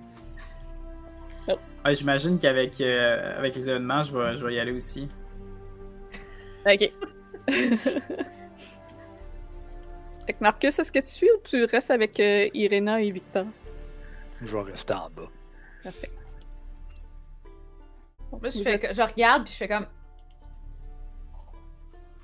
Ouais, 1.84 1.94
J'imagine 1.94 2.38
qu'avec 2.38 2.80
euh, 2.80 3.36
avec 3.38 3.56
les 3.56 3.68
événements, 3.68 4.02
je 4.02 4.16
vais, 4.16 4.36
je 4.36 4.46
vais 4.46 4.54
y 4.54 4.60
aller 4.60 4.70
aussi. 4.70 5.08
Ok. 6.64 6.92
Fait 10.26 10.32
que 10.34 10.38
Marcus, 10.40 10.78
est-ce 10.78 10.92
que 10.92 11.00
tu 11.00 11.06
suis 11.06 11.28
ou 11.30 11.38
tu 11.44 11.64
restes 11.64 11.90
avec 11.90 12.18
euh, 12.20 12.48
Irena 12.54 13.00
et 13.02 13.10
Victor? 13.10 13.46
Je 14.40 14.56
vais 14.56 14.62
rester 14.70 14.94
en 14.94 15.10
bas. 15.10 15.28
Parfait. 15.82 16.10
Moi, 18.30 18.40
je, 18.50 18.58
Vous 18.58 18.64
fais 18.64 18.74
êtes- 18.74 18.82
que- 18.82 18.94
je 18.94 19.02
regarde 19.02 19.44
puis 19.44 19.52
je 19.52 19.58
fais 19.58 19.68
comme. 19.68 19.86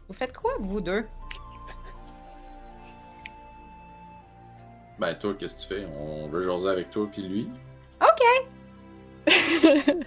Vous 0.09 0.15
faites 0.15 0.37
quoi, 0.37 0.53
vous 0.61 0.81
deux? 0.81 1.05
Ben, 4.99 5.15
toi, 5.15 5.35
qu'est-ce 5.39 5.57
que 5.57 5.61
tu 5.63 5.69
fais? 5.69 5.87
On 5.99 6.29
veut 6.29 6.43
jaser 6.43 6.69
avec 6.69 6.91
toi 6.91 7.09
puis 7.11 7.23
lui. 7.23 7.49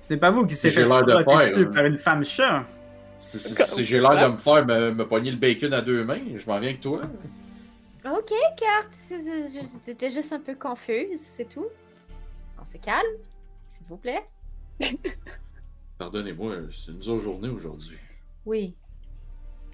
Ce 0.00 0.14
n'est 0.14 0.20
pas 0.20 0.30
vous 0.30 0.46
qui 0.46 0.54
s'est 0.54 0.70
J'ai 0.70 0.82
fait 0.84 0.88
l'air 0.88 1.04
de 1.04 1.12
frotter 1.22 1.38
faire, 1.46 1.48
dessus 1.48 1.66
hein. 1.66 1.70
par 1.74 1.84
une 1.84 1.96
femme 1.96 2.24
chat. 2.24 2.64
j'ai 3.78 4.00
l'air 4.00 4.28
de 4.28 4.32
me 4.32 4.38
faire 4.38 4.66
me, 4.66 4.92
me 4.92 5.06
pogner 5.06 5.30
le 5.30 5.36
bacon 5.36 5.72
à 5.72 5.80
deux 5.80 6.04
mains, 6.04 6.20
je 6.36 6.46
m'en 6.46 6.58
viens 6.58 6.70
avec 6.70 6.80
toi. 6.80 7.02
Ok, 8.04 8.32
carte. 8.56 8.94
J'étais 9.84 10.10
juste 10.10 10.32
un 10.32 10.40
peu 10.40 10.54
confuse, 10.54 11.20
c'est 11.20 11.48
tout. 11.48 11.66
On 12.60 12.64
se 12.64 12.78
calme, 12.78 13.04
s'il 13.64 13.86
vous 13.88 13.96
plaît. 13.96 14.24
Pardonnez-moi, 15.98 16.56
c'est 16.70 16.92
une 16.92 16.98
dure 16.98 17.18
journée 17.18 17.48
aujourd'hui. 17.48 17.98
Oui. 18.44 18.74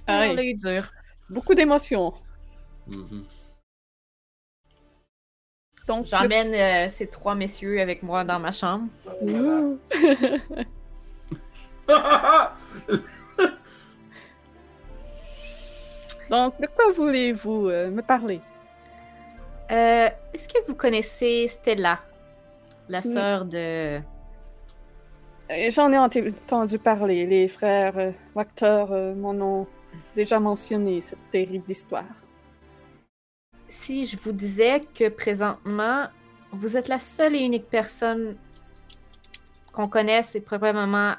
Ah 0.06 0.32
oui. 0.34 0.56
dur. 0.56 0.90
Beaucoup 1.28 1.54
d'émotions. 1.54 2.14
Mhm. 2.86 3.24
Donc, 5.86 6.06
J'emmène 6.06 6.54
euh, 6.54 6.88
ces 6.88 7.08
trois 7.08 7.34
messieurs 7.34 7.80
avec 7.80 8.02
moi 8.02 8.24
dans 8.24 8.38
ma 8.38 8.52
chambre. 8.52 8.88
Donc, 16.32 16.58
de 16.58 16.66
quoi 16.66 16.90
voulez-vous 16.94 17.68
euh, 17.68 17.90
me 17.90 18.00
parler? 18.00 18.40
Euh, 19.70 20.08
Est-ce 20.32 20.48
que 20.48 20.66
vous 20.66 20.74
connaissez 20.74 21.46
Stella, 21.46 22.00
la 22.88 23.00
Oui. 23.04 23.12
sœur 23.12 23.44
de. 23.44 23.98
Euh, 23.98 24.00
J'en 25.70 25.92
ai 25.92 25.98
ent- 25.98 26.06
entendu 26.06 26.78
parler. 26.78 27.26
Les 27.26 27.48
frères 27.48 27.98
euh, 27.98 28.12
Wachter 28.34 28.86
m'en 29.14 29.32
ont 29.34 29.66
déjà 30.16 30.40
mentionné 30.40 31.02
cette 31.02 31.30
terrible 31.30 31.70
histoire. 31.70 32.14
Si 33.68 34.06
je 34.06 34.16
vous 34.18 34.32
disais 34.32 34.80
que 34.94 35.10
présentement, 35.10 36.06
vous 36.52 36.78
êtes 36.78 36.88
la 36.88 36.98
seule 36.98 37.34
et 37.36 37.40
unique 37.40 37.68
personne 37.68 38.36
qu'on 39.74 39.86
connaisse 39.88 40.34
et 40.34 40.40
probablement 40.40 41.14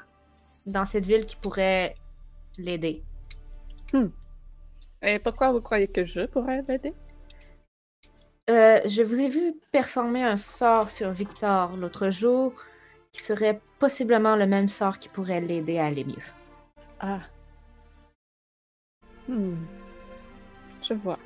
dans 0.66 0.84
cette 0.84 1.06
ville 1.06 1.24
qui 1.24 1.36
pourrait 1.36 1.94
l'aider. 2.58 3.04
Et 5.04 5.18
pourquoi 5.18 5.52
vous 5.52 5.60
croyez 5.60 5.86
que 5.86 6.04
je 6.04 6.26
pourrais 6.26 6.64
l'aider? 6.66 6.94
Euh, 8.50 8.80
je 8.86 9.02
vous 9.02 9.20
ai 9.20 9.28
vu 9.28 9.54
performer 9.70 10.22
un 10.22 10.36
sort 10.36 10.90
sur 10.90 11.10
Victor 11.10 11.76
l'autre 11.76 12.10
jour 12.10 12.52
qui 13.12 13.22
serait 13.22 13.60
possiblement 13.78 14.34
le 14.36 14.46
même 14.46 14.68
sort 14.68 14.98
qui 14.98 15.08
pourrait 15.08 15.40
l'aider 15.40 15.78
à 15.78 15.86
aller 15.86 16.04
mieux. 16.04 16.14
Ah. 17.00 17.20
Hmm. 19.28 19.56
Je 20.82 20.94
vois. 20.94 21.18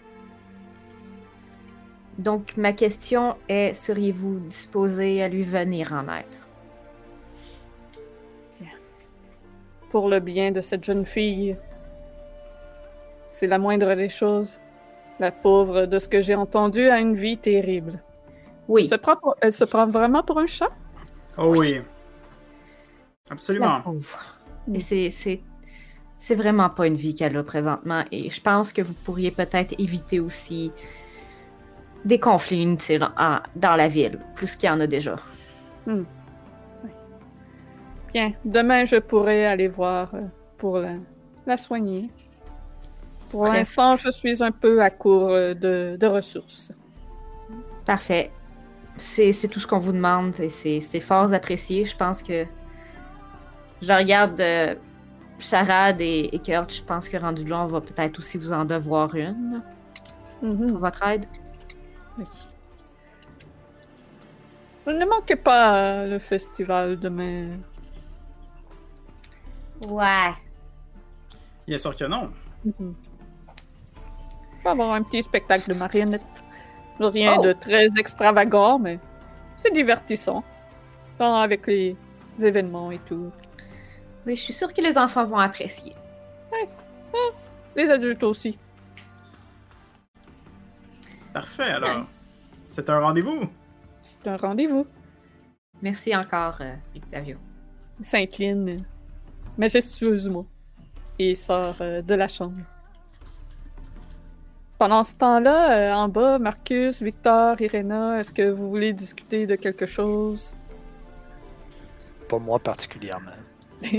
Donc, 2.19 2.57
ma 2.57 2.73
question 2.73 3.37
est, 3.49 3.75
seriez-vous 3.75 4.41
disposé 4.41 5.23
à 5.23 5.29
lui 5.29 5.43
venir 5.43 5.93
en 5.93 6.13
aide? 6.13 6.25
Pour 9.89 10.09
le 10.09 10.21
bien 10.21 10.51
de 10.51 10.61
cette 10.61 10.85
jeune 10.85 11.07
fille, 11.07 11.57
c'est 13.31 13.47
la 13.47 13.59
moindre 13.59 13.95
des 13.95 14.09
choses. 14.09 14.61
La 15.21 15.33
pauvre, 15.33 15.87
de 15.87 15.99
ce 15.99 16.09
que 16.09 16.23
j'ai 16.23 16.35
entendu, 16.35 16.89
a 16.89 17.01
une 17.01 17.15
vie 17.17 17.37
terrible. 17.39 18.03
Oui, 18.69 18.83
Elle 18.83 18.89
se 18.89 18.95
prend, 18.97 19.17
pour- 19.17 19.37
elle 19.41 19.53
se 19.53 19.65
prend 19.65 19.87
vraiment 19.87 20.23
pour 20.23 20.39
un 20.39 20.47
chat? 20.47 20.71
Oh 21.37 21.55
oui. 21.57 21.75
la 21.75 21.83
Absolument. 23.31 23.81
pauvre. 23.83 24.19
Et 24.73 24.81
c'est, 24.81 25.11
c'est, 25.11 26.35
vraiment 26.35 26.69
pas 26.71 26.87
une 26.87 26.97
vie 26.97 27.15
qu'elle 27.15 27.37
a 27.37 27.43
présentement. 27.43 28.05
Et 28.13 28.31
je 28.31 28.41
pense 28.41 28.73
que 28.73 28.83
vous 28.83 28.95
pourriez 28.95 29.31
peut-être 29.31 29.75
éviter 29.79 30.21
aussi 30.21 30.71
des 32.05 32.19
conflits 32.21 32.63
inutiles 32.63 33.09
en- 33.19 33.39
dans 33.57 33.77
la 33.77 33.89
ville, 33.89 34.19
plus 34.35 34.57
qu'il 34.57 34.69
y 34.69 34.73
en 34.73 34.81
a 34.81 34.87
déjà. 34.87 35.17
Bien, 38.13 38.33
demain 38.45 38.85
je 38.85 38.97
pourrai 38.97 39.47
aller 39.47 39.69
voir 39.69 40.15
euh, 40.15 40.23
pour 40.57 40.79
la, 40.79 40.97
la 41.47 41.57
soigner. 41.57 42.11
Pour 43.31 43.45
Très- 43.47 43.59
l'instant, 43.59 43.97
je 43.97 44.11
suis 44.11 44.43
un 44.43 44.51
peu 44.53 44.83
à 44.83 44.91
court 44.91 45.29
euh, 45.31 45.55
de, 45.55 45.97
de 45.99 46.07
ressources. 46.07 46.73
Parfait. 47.85 48.31
C'est, 48.97 49.33
tout 49.49 49.61
ce 49.61 49.67
qu'on 49.67 49.79
vous 49.79 49.93
demande 49.93 50.39
et 50.41 50.49
c'est, 50.49 51.01
fort 51.01 51.33
apprécié. 51.33 51.85
Je 51.85 51.97
pense 51.97 52.23
que 52.23 52.45
je 53.81 53.93
regarde 53.93 54.41
euh, 54.41 54.75
Charade 55.39 56.01
et, 56.01 56.31
et 56.35 56.39
Kurt. 56.41 56.73
Je 56.75 56.83
pense 56.83 57.09
que 57.09 57.17
rendu 57.17 57.45
là, 57.45 57.63
on 57.63 57.67
va 57.67 57.81
peut-être 57.81 58.19
aussi 58.19 58.39
vous 58.39 58.53
en 58.53 58.65
devoir 58.65 59.15
une 59.15 59.63
Mhm, 60.43 60.69
pour 60.71 60.79
votre 60.79 61.03
aide. 61.07 61.27
oui. 62.19 62.25
Ne 64.87 65.05
manquez 65.05 65.37
pas 65.37 65.77
euh, 65.77 66.07
le 66.09 66.19
festival 66.19 66.99
demain. 66.99 67.51
Ouais. 69.87 70.33
Bien 71.67 71.77
sûr 71.79 71.95
que 71.95 72.05
non. 72.05 72.31
Mhm. 72.65 72.95
Il 73.05 73.08
avoir 74.71 74.93
un 74.93 75.03
petit 75.03 75.23
spectacle 75.23 75.69
de 75.73 75.75
marionnettes. 75.79 76.23
Rien 77.01 77.37
Oh. 77.39 77.43
de 77.45 77.53
très 77.53 77.87
extravagant, 77.99 78.79
mais 78.79 78.99
c'est 79.57 79.73
divertissant. 79.73 80.43
Avec 81.21 81.67
les 81.67 81.97
événements 82.41 82.91
et 82.93 82.99
tout. 83.01 83.31
Oui, 84.27 84.37
je 84.37 84.43
suis 84.43 84.53
sûre 84.53 84.73
que 84.73 84.81
les 84.81 84.97
enfants 84.97 85.25
vont 85.25 85.39
apprécier. 85.39 85.93
Les 87.75 87.91
adultes 87.91 88.23
aussi. 88.23 88.57
Parfait, 91.33 91.71
alors. 91.71 92.07
C'est 92.69 92.89
un 92.91 93.01
rendez-vous. 93.01 93.49
C'est 94.03 94.27
un 94.29 94.37
rendez-vous. 94.37 94.87
Merci 95.83 96.15
encore, 96.17 96.59
euh, 96.61 96.75
Octavio. 96.97 97.37
Il 98.01 98.05
s'incline 98.05 98.85
majestueusement 99.57 100.47
et 101.19 101.35
sort 101.35 101.77
euh, 101.81 102.03
de 102.03 102.15
la 102.15 102.29
chambre. 102.29 102.57
Pendant 104.79 105.03
ce 105.03 105.15
temps-là, 105.17 105.73
euh, 105.73 105.93
en 105.93 106.09
bas, 106.09 106.39
Marcus, 106.39 107.03
Victor, 107.03 107.61
Irena, 107.61 108.21
est-ce 108.21 108.33
que 108.33 108.49
vous 108.49 108.69
voulez 108.71 108.93
discuter 108.93 109.47
de 109.47 109.57
quelque 109.57 109.87
chose? 109.87 110.55
Pas 112.29 112.39
moi 112.39 112.59
particulièrement. 112.59 113.33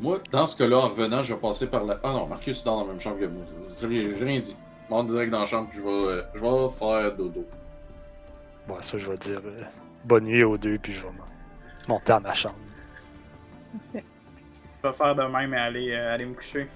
Moi, 0.00 0.20
dans 0.32 0.46
ce 0.46 0.56
cas-là, 0.58 0.78
en 0.78 0.88
revenant, 0.88 1.22
je 1.22 1.34
vais 1.34 1.40
passer 1.40 1.68
par 1.68 1.84
la. 1.84 2.00
Ah 2.02 2.10
non, 2.10 2.26
Marcus 2.26 2.60
est 2.60 2.64
dans 2.64 2.80
la 2.80 2.86
même 2.88 3.00
chambre 3.00 3.20
que 3.20 3.26
moi. 3.26 3.44
J'ai 3.80 3.86
rien 3.86 4.10
j'ai 4.18 4.24
rien 4.24 4.40
dit. 4.40 4.56
Je 4.88 4.92
monte 4.92 5.06
direct 5.08 5.30
dans 5.30 5.40
la 5.40 5.46
chambre, 5.46 5.68
puis 5.70 5.78
je 5.78 5.84
vais, 5.84 5.88
euh, 5.88 6.22
je 6.34 6.40
vais 6.40 6.68
faire 6.68 7.16
dodo. 7.16 7.46
Bon, 8.66 8.76
ça, 8.82 8.98
je 8.98 9.10
vais 9.10 9.16
dire 9.16 9.40
euh, 9.44 9.62
bonne 10.04 10.24
nuit 10.24 10.42
aux 10.44 10.58
deux, 10.58 10.78
puis 10.78 10.92
je 10.92 11.06
vais 11.06 11.12
monter 11.88 12.12
à 12.12 12.20
ma 12.20 12.34
chambre. 12.34 12.56
Je 13.94 14.00
vais 14.82 14.92
faire 14.92 15.14
de 15.14 15.22
même 15.22 15.54
et 15.54 15.56
aller, 15.56 15.92
euh, 15.92 16.12
aller 16.12 16.26
me 16.26 16.34
coucher. 16.34 16.68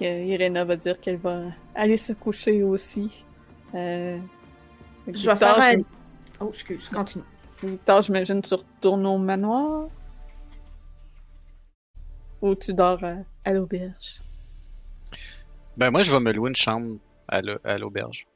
Que 0.00 0.24
Irena 0.24 0.64
va 0.64 0.76
dire 0.76 0.98
qu'elle 1.00 1.18
va 1.18 1.42
aller 1.74 1.96
se 1.96 2.12
coucher 2.14 2.62
aussi. 2.62 3.24
Euh, 3.74 4.18
Je 5.12 5.30
vais 5.30 5.36
faire 5.36 5.60
un... 5.60 5.78
Oh, 6.40 6.48
excuse, 6.48 6.88
continue. 6.88 7.24
Victor, 7.62 8.02
j'imagine 8.02 8.40
tu 8.42 8.54
retournes 8.54 9.06
au 9.06 9.18
manoir? 9.18 9.88
Ou 12.42 12.54
tu 12.54 12.72
dors 12.72 13.04
à, 13.04 13.16
à 13.44 13.52
l'auberge? 13.52 14.20
Ben, 15.76 15.90
moi, 15.90 16.02
je 16.02 16.10
vais 16.12 16.20
me 16.20 16.32
louer 16.32 16.48
une 16.50 16.56
chambre 16.56 16.96
à 17.28 17.42
l'au- 17.42 17.58
à 17.64 17.76
l'auberge. 17.76 18.26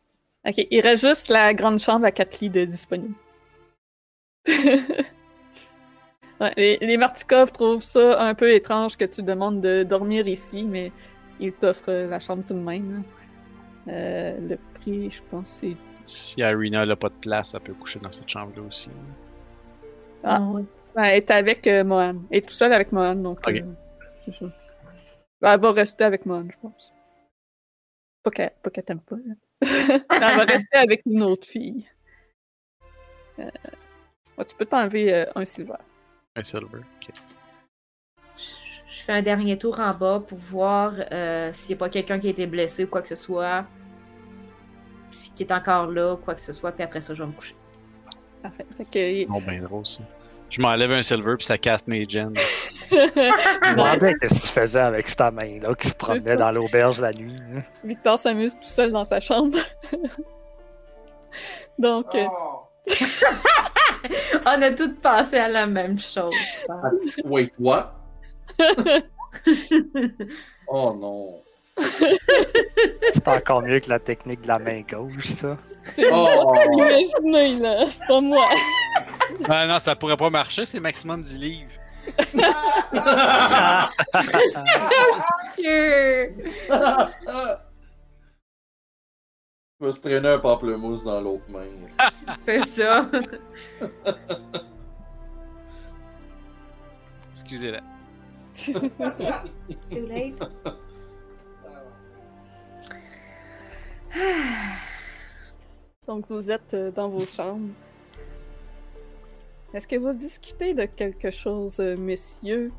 Ok, 0.47 0.67
il 0.70 0.81
reste 0.81 1.07
juste 1.07 1.28
la 1.31 1.55
grande 1.55 1.81
chambre 1.81 2.05
à 2.05 2.12
quatre 2.12 2.41
lits 2.41 2.51
de 2.51 2.65
disponible. 2.65 3.15
Ouais, 6.41 6.52
les, 6.57 6.78
les 6.78 6.97
Martikov 6.97 7.52
trouvent 7.52 7.83
ça 7.84 8.20
un 8.20 8.34
peu 8.34 8.51
étrange 8.52 8.97
que 8.97 9.05
tu 9.05 9.23
demandes 9.23 9.60
de 9.60 9.84
dormir 9.84 10.26
ici, 10.26 10.65
mais 10.65 10.91
ils 11.40 11.52
t'offrent 11.52 11.90
la 11.90 12.20
chambre 12.20 12.44
tout 12.46 12.54
de 12.54 12.58
même. 12.58 13.04
là. 13.86 13.92
Euh, 13.92 14.38
le 14.48 14.56
prix, 14.80 15.10
je 15.10 15.22
pense, 15.30 15.48
c'est. 15.48 15.76
Si 16.04 16.40
Irina 16.40 16.84
n'a 16.86 16.96
pas 16.96 17.08
de 17.08 17.14
place, 17.14 17.54
elle 17.54 17.60
peut 17.60 17.74
coucher 17.74 17.98
dans 18.00 18.12
cette 18.12 18.28
chambre-là 18.28 18.62
aussi. 18.62 18.90
Ah, 20.22 20.40
ouais. 20.40 20.62
Ouais, 20.96 21.08
elle 21.10 21.16
est 21.16 21.30
avec 21.30 21.66
euh, 21.66 21.82
Mohan. 21.84 22.16
Elle 22.30 22.38
est 22.38 22.42
tout 22.48 22.54
seule 22.54 22.72
avec 22.72 22.92
Mohan, 22.92 23.14
donc. 23.16 23.38
Ok. 23.46 23.56
euh, 23.56 23.62
c'est 24.24 24.34
ça. 24.34 24.46
Ben, 25.40 25.54
Elle 25.54 25.60
va 25.60 25.72
rester 25.72 26.04
avec 26.04 26.24
Mohan, 26.26 26.46
je 26.50 26.56
pense. 26.60 26.94
Pas 28.22 28.30
qu'elle 28.30 28.52
pas 28.62 28.70
qu'elle 28.70 28.84
t'aime 28.84 29.00
pas. 29.00 29.16
là. 29.16 29.34
elle 30.10 30.36
va 30.38 30.44
rester 30.44 30.76
avec 30.78 31.02
une 31.06 31.22
autre 31.22 31.46
fille. 31.46 31.86
Euh, 33.38 33.50
ouais, 34.38 34.44
tu 34.44 34.54
peux 34.56 34.64
t'enlever 34.66 35.12
euh, 35.12 35.24
un 35.34 35.44
silver. 35.44 35.74
Un 36.36 36.42
silver. 36.42 36.78
ok. 36.78 37.10
Je 38.94 39.02
fais 39.02 39.12
un 39.12 39.23
dernier 39.23 39.58
tour 39.58 39.81
en 39.81 39.92
bas 39.92 40.23
pour 40.24 40.39
voir 40.39 40.92
euh, 41.10 41.50
s'il 41.52 41.74
n'y 41.74 41.74
a 41.74 41.81
pas 41.81 41.89
quelqu'un 41.89 42.20
qui 42.20 42.28
a 42.28 42.31
été 42.31 42.47
blessé 42.47 42.84
ou 42.84 42.86
quoi 42.86 43.02
que 43.02 43.08
ce 43.08 43.16
soit. 43.16 43.64
Si 45.10 45.32
qui 45.32 45.42
est 45.42 45.52
encore 45.52 45.86
là, 45.86 46.16
quoi 46.16 46.36
que 46.36 46.40
ce 46.40 46.52
soit, 46.52 46.70
puis 46.70 46.84
après 46.84 47.00
ça, 47.00 47.12
je 47.12 47.24
vais 47.24 47.28
me 47.28 47.34
coucher. 47.34 47.56
Parfait. 48.40 48.64
Fait 48.76 48.84
que, 48.84 49.28
Non, 49.28 49.40
ben 49.44 49.60
drôle, 49.64 49.84
ça. 49.84 50.02
Je 50.48 50.60
m'enlève 50.60 50.92
un 50.92 51.02
silver, 51.02 51.34
puis 51.36 51.44
ça 51.44 51.58
casse 51.58 51.89
mes 51.89 52.08
gens. 52.08 52.31
Je 52.90 52.97
me 52.97 53.70
demandais 53.73 54.14
qu'est-ce 54.20 54.42
que 54.42 54.47
tu 54.47 54.60
faisais 54.60 54.81
avec 54.81 55.06
ta 55.16 55.32
main-là 55.32 55.74
qui 55.74 55.89
se 55.89 55.94
promenait 55.94 56.36
dans 56.36 56.52
l'auberge 56.52 57.00
la 57.00 57.12
nuit. 57.12 57.34
hein. 57.52 57.62
Victor 57.82 58.16
s'amuse 58.16 58.55
tout 58.55 58.62
seul 58.62 58.92
dans 58.92 59.05
sa 59.05 59.18
chambre. 59.18 59.58
donc, 61.78 62.14
euh, 62.14 62.26
On 64.47 64.62
a 64.62 64.70
toutes 64.70 65.00
passé 65.00 65.39
à 65.39 65.48
la 65.48 65.66
même 65.66 65.98
chose. 65.98 66.34
Wait, 67.24 67.50
what? 67.58 67.92
oh 70.68 70.94
non. 70.99 71.41
C'est 73.12 73.26
encore 73.28 73.62
mieux 73.62 73.81
que 73.81 73.89
la 73.91 73.99
technique 73.99 74.42
de 74.42 74.49
la 74.49 74.58
main 74.60 74.83
gauche, 74.83 75.26
ça. 75.26 75.50
c'est 75.86 76.08
Oh. 76.12 76.55
là. 76.55 77.84
C'est 77.91 78.07
pas 78.07 78.20
moi. 78.20 78.49
Ah 79.49 79.66
non, 79.66 79.78
ça 79.78 79.97
pourrait 79.97 80.16
pas 80.16 80.31
marcher, 80.31 80.65
c'est 80.65 80.78
maximum 80.78 81.23
10 81.23 81.39
livres. 81.39 81.70
Je 89.81 89.86
vais 89.86 89.92
se 89.92 90.00
traîner 90.00 90.28
un 90.28 90.39
pamplemousse 90.39 91.05
dans 91.05 91.20
l'autre 91.20 91.44
main. 91.49 91.66
C'est 92.39 92.60
ça. 92.60 93.07
Excusez-la. 97.31 97.81
Too 99.91 100.07
late. 100.07 100.41
Donc, 106.07 106.26
vous 106.28 106.50
êtes 106.50 106.74
euh, 106.74 106.91
dans 106.91 107.08
vos 107.08 107.26
chambres. 107.26 107.73
Est-ce 109.73 109.89
que 109.89 109.97
vous 109.97 110.12
discutez 110.12 110.74
de 110.74 110.84
quelque 110.84 111.31
chose, 111.31 111.81
euh, 111.81 111.97
messieurs? 111.97 112.70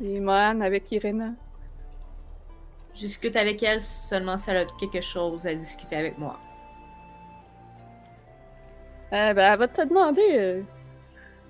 Et 0.00 0.20
Mohan 0.20 0.60
avec 0.60 0.90
Irena? 0.92 1.34
Je 2.94 3.00
discute 3.00 3.36
avec 3.36 3.62
elle 3.62 3.80
seulement 3.80 4.36
si 4.36 4.50
elle 4.50 4.56
a 4.56 4.64
quelque 4.80 5.00
chose 5.00 5.46
à 5.46 5.54
discuter 5.54 5.94
avec 5.94 6.18
moi. 6.18 6.36
Euh, 9.12 9.32
ben, 9.32 9.52
elle 9.52 9.58
va 9.58 9.68
te 9.68 9.82
demander 9.82 10.28
euh, 10.32 10.62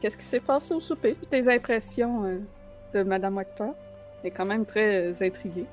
qu'est-ce 0.01 0.17
qui 0.17 0.25
s'est 0.25 0.41
passé 0.41 0.75
au 0.75 0.81
souper, 0.81 1.17
tes 1.31 1.49
impressions 1.49 2.25
euh, 2.25 2.39
de 2.95 3.03
Madame. 3.03 3.43
Elle 4.23 4.29
est 4.29 4.31
quand 4.31 4.45
même 4.47 4.65
très 4.67 5.07
euh, 5.11 5.13
intriguée. 5.27 5.67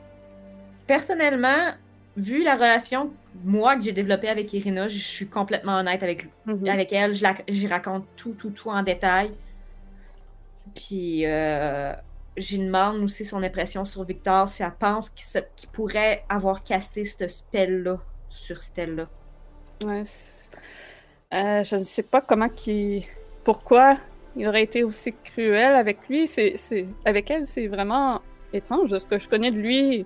Personnellement, 0.87 1.73
vu 2.15 2.43
la 2.43 2.55
relation, 2.55 3.11
moi, 3.43 3.75
que 3.75 3.81
j'ai 3.83 3.91
développée 3.91 4.29
avec 4.29 4.53
Irina, 4.53 4.87
je 4.87 4.97
suis 4.97 5.27
complètement 5.27 5.79
honnête 5.79 6.03
avec, 6.03 6.27
Mhm. 6.45 6.67
avec 6.69 6.93
elle. 6.93 7.13
Je 7.15 7.23
la- 7.23 7.35
raconte 7.69 8.05
tout, 8.15 8.33
tout, 8.33 8.51
tout 8.51 8.69
en 8.69 8.83
détail. 8.83 9.31
Puis, 10.75 11.25
euh, 11.25 11.93
j'y 12.37 12.59
demande 12.59 12.97
aussi 12.97 13.25
son 13.25 13.41
impression 13.43 13.85
sur 13.85 14.03
Victor, 14.03 14.49
si 14.49 14.63
elle 14.63 14.71
pense 14.77 15.09
qu'il 15.09 15.69
pourrait 15.71 16.23
avoir 16.29 16.63
casté 16.63 17.03
ce 17.03 17.27
spell-là 17.27 17.97
sur 18.29 18.61
Stella. 18.61 19.07
Ouais, 19.83 20.03
euh, 21.33 21.63
je 21.63 21.75
ne 21.75 21.83
sais 21.83 22.03
pas 22.03 22.21
comment 22.21 22.49
qui, 22.49 23.07
pourquoi 23.43 23.97
il 24.35 24.47
aurait 24.47 24.63
été 24.63 24.83
aussi 24.83 25.13
cruel 25.23 25.75
avec 25.75 26.07
lui. 26.09 26.27
C'est, 26.27 26.53
c'est, 26.55 26.87
avec 27.05 27.31
elle, 27.31 27.45
c'est 27.45 27.67
vraiment 27.67 28.21
étrange. 28.53 28.97
Ce 28.97 29.05
que 29.05 29.17
je 29.17 29.29
connais 29.29 29.51
de 29.51 29.57
lui, 29.57 30.05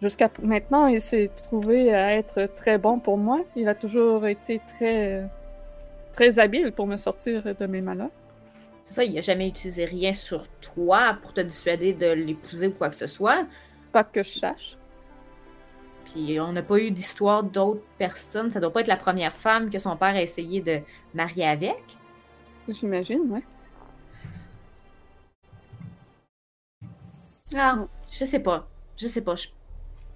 jusqu'à 0.00 0.30
maintenant, 0.42 0.86
il 0.86 1.00
s'est 1.00 1.28
trouvé 1.28 1.94
à 1.94 2.14
être 2.14 2.48
très 2.54 2.78
bon 2.78 2.98
pour 2.98 3.18
moi. 3.18 3.40
Il 3.54 3.68
a 3.68 3.74
toujours 3.74 4.26
été 4.26 4.60
très, 4.66 5.28
très 6.12 6.38
habile 6.38 6.72
pour 6.72 6.86
me 6.86 6.96
sortir 6.96 7.54
de 7.54 7.66
mes 7.66 7.80
malheurs. 7.80 8.10
C'est 8.84 8.94
ça, 8.94 9.04
il 9.04 9.18
a 9.18 9.20
jamais 9.20 9.48
utilisé 9.48 9.84
rien 9.84 10.12
sur 10.12 10.46
toi 10.60 11.18
pour 11.20 11.32
te 11.34 11.40
dissuader 11.40 11.92
de 11.92 12.06
l'épouser 12.06 12.68
ou 12.68 12.72
quoi 12.72 12.88
que 12.88 12.94
ce 12.94 13.06
soit. 13.06 13.44
Pas 13.92 14.04
que 14.04 14.22
je 14.22 14.38
sache. 14.38 14.78
Puis 16.04 16.38
on 16.38 16.52
n'a 16.52 16.62
pas 16.62 16.78
eu 16.78 16.92
d'histoire 16.92 17.42
d'autres 17.42 17.82
personnes. 17.98 18.50
Ça 18.52 18.60
doit 18.60 18.72
pas 18.72 18.80
être 18.80 18.86
la 18.86 18.96
première 18.96 19.34
femme 19.34 19.70
que 19.70 19.80
son 19.80 19.96
père 19.96 20.14
a 20.14 20.22
essayé 20.22 20.60
de 20.60 20.78
marier 21.14 21.46
avec. 21.46 21.82
J'imagine, 22.68 23.20
ouais. 23.30 23.42
Ah, 27.54 27.86
je 28.10 28.24
sais 28.24 28.40
pas. 28.40 28.66
Je 28.96 29.08
sais 29.08 29.22
pas. 29.22 29.36
Je- 29.36 29.48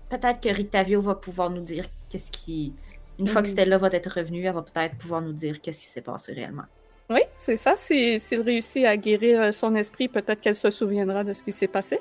Peut-être 0.09 0.41
que 0.41 0.49
Rictavio 0.49 1.01
va 1.01 1.15
pouvoir 1.15 1.51
nous 1.51 1.63
dire 1.63 1.85
qu'est-ce 2.09 2.31
qui. 2.33 2.73
Une 3.19 3.29
fois 3.29 3.43
que 3.43 3.47
Mhm. 3.49 3.53
Stella 3.53 3.79
va 3.79 3.89
être 3.93 4.11
revenue, 4.11 4.45
elle 4.45 4.55
va 4.55 4.63
peut-être 4.63 4.97
pouvoir 4.97 5.21
nous 5.21 5.33
dire 5.33 5.61
qu'est-ce 5.61 5.81
qui 5.81 5.87
s'est 5.87 6.01
passé 6.01 6.33
réellement. 6.33 6.65
Oui, 7.11 7.21
c'est 7.37 7.57
ça. 7.57 7.77
Si- 7.77 8.19
S'il 8.19 8.41
réussit 8.41 8.85
à 8.85 8.97
guérir 8.97 9.53
son 9.55 9.75
esprit, 9.77 10.09
peut-être 10.09 10.41
qu'elle 10.41 10.55
se 10.55 10.71
souviendra 10.71 11.23
de 11.23 11.33
ce 11.33 11.43
qui 11.43 11.53
s'est 11.53 11.69
passé. 11.69 12.01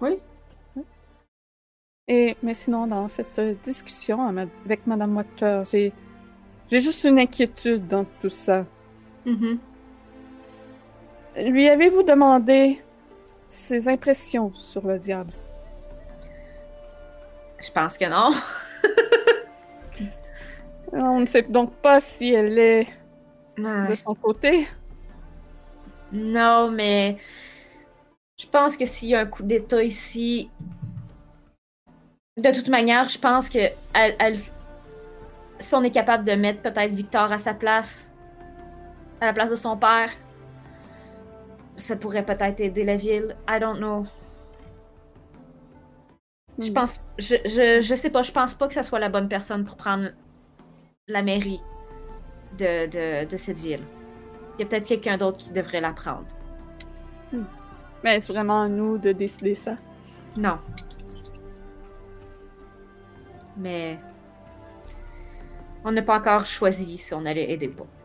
Oui. 0.00 0.18
Et, 2.08 2.36
mais 2.42 2.54
sinon, 2.54 2.86
dans 2.86 3.08
cette 3.08 3.38
euh, 3.38 3.54
discussion 3.62 4.26
ama- 4.26 4.46
avec 4.64 4.86
Madame 4.86 5.16
Wachter, 5.16 5.62
j'ai, 5.70 5.92
j'ai 6.70 6.80
juste 6.80 7.02
une 7.04 7.18
inquiétude 7.18 7.86
dans 7.88 8.04
tout 8.20 8.30
ça. 8.30 8.64
Mhm. 9.26 9.58
Lui 11.48 11.68
avez-vous 11.68 12.02
demandé 12.02 12.80
ses 13.48 13.88
impressions 13.88 14.52
sur 14.54 14.86
le 14.86 14.98
diable? 14.98 15.32
Je 17.62 17.70
pense 17.70 17.98
que 17.98 18.06
non. 18.06 18.32
On 20.92 21.20
ne 21.20 21.26
sait 21.26 21.42
donc 21.42 21.72
pas 21.74 22.00
si 22.00 22.32
elle 22.32 22.58
est 22.58 22.86
Ouais. 23.58 23.88
de 23.88 23.94
son 23.94 24.14
côté. 24.14 24.68
Non, 26.12 26.70
mais 26.70 27.16
je 28.38 28.46
pense 28.46 28.76
que 28.76 28.86
s'il 28.86 29.08
y 29.08 29.14
a 29.14 29.20
un 29.20 29.26
coup 29.26 29.42
d'état 29.42 29.82
ici, 29.82 30.50
de 32.36 32.50
toute 32.52 32.68
manière, 32.68 33.08
je 33.08 33.18
pense 33.18 33.48
que 33.48 33.58
elle, 33.94 34.14
elle- 34.18 34.38
si 35.58 35.74
on 35.74 35.82
est 35.82 35.90
capable 35.90 36.24
de 36.24 36.32
mettre 36.32 36.60
peut-être 36.60 36.92
Victor 36.92 37.32
à 37.32 37.38
sa 37.38 37.54
place, 37.54 38.05
à 39.20 39.26
la 39.26 39.32
place 39.32 39.50
de 39.50 39.56
son 39.56 39.76
père, 39.76 40.10
ça 41.76 41.96
pourrait 41.96 42.24
peut-être 42.24 42.60
aider 42.60 42.84
la 42.84 42.96
ville. 42.96 43.36
I 43.48 43.58
don't 43.60 43.78
know. 43.78 44.06
Je 46.60 46.70
Hmm. 46.70 46.72
pense, 46.72 47.00
je, 47.18 47.36
je, 47.46 47.80
je 47.80 47.94
sais 47.94 48.10
pas, 48.10 48.22
je 48.22 48.32
pense 48.32 48.54
pas 48.54 48.68
que 48.68 48.74
ça 48.74 48.82
soit 48.82 48.98
la 48.98 49.08
bonne 49.08 49.28
personne 49.28 49.64
pour 49.64 49.76
prendre 49.76 50.10
la 51.08 51.22
mairie 51.22 51.66
de, 52.52 52.86
de, 52.86 53.26
de 53.26 53.36
cette 53.36 53.58
ville. 53.60 53.88
Il 54.58 54.62
y 54.62 54.66
a 54.66 54.68
peut-être 54.68 54.86
quelqu'un 54.86 55.18
d'autre 55.18 55.38
qui 55.38 55.52
devrait 55.52 55.80
la 55.80 55.92
prendre. 55.92 56.28
Mais 58.02 58.20
c'est 58.20 58.32
vraiment 58.32 58.62
à 58.62 58.68
nous 58.68 58.96
de 58.98 59.12
décider 59.12 59.54
ça? 59.54 59.78
Non. 60.36 60.60
Mais 63.56 64.06
on 65.84 65.92
n'a 65.92 66.02
pas 66.02 66.18
encore 66.18 66.44
choisi 66.44 66.98
si 66.98 67.14
on 67.14 67.24
allait 67.24 67.50
aider 67.50 67.68
ou 67.68 67.74
pas. 67.74 67.95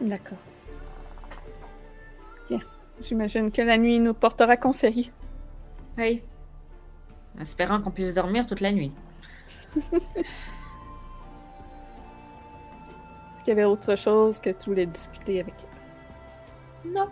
D'accord. 0.00 0.38
Bien. 2.48 2.60
J'imagine 3.00 3.50
que 3.50 3.62
la 3.62 3.78
nuit 3.78 3.98
nous 4.00 4.14
portera 4.14 4.56
conseil. 4.56 5.10
Oui. 5.98 6.22
Espérant 7.40 7.80
qu'on 7.80 7.90
puisse 7.90 8.14
dormir 8.14 8.46
toute 8.46 8.60
la 8.60 8.72
nuit. 8.72 8.92
Est-ce 9.76 9.90
qu'il 13.38 13.48
y 13.48 13.52
avait 13.52 13.64
autre 13.64 13.96
chose 13.96 14.40
que 14.40 14.50
tu 14.50 14.70
voulais 14.70 14.86
discuter 14.86 15.40
avec 15.40 15.54
elle? 15.58 16.92
Non. 16.92 17.08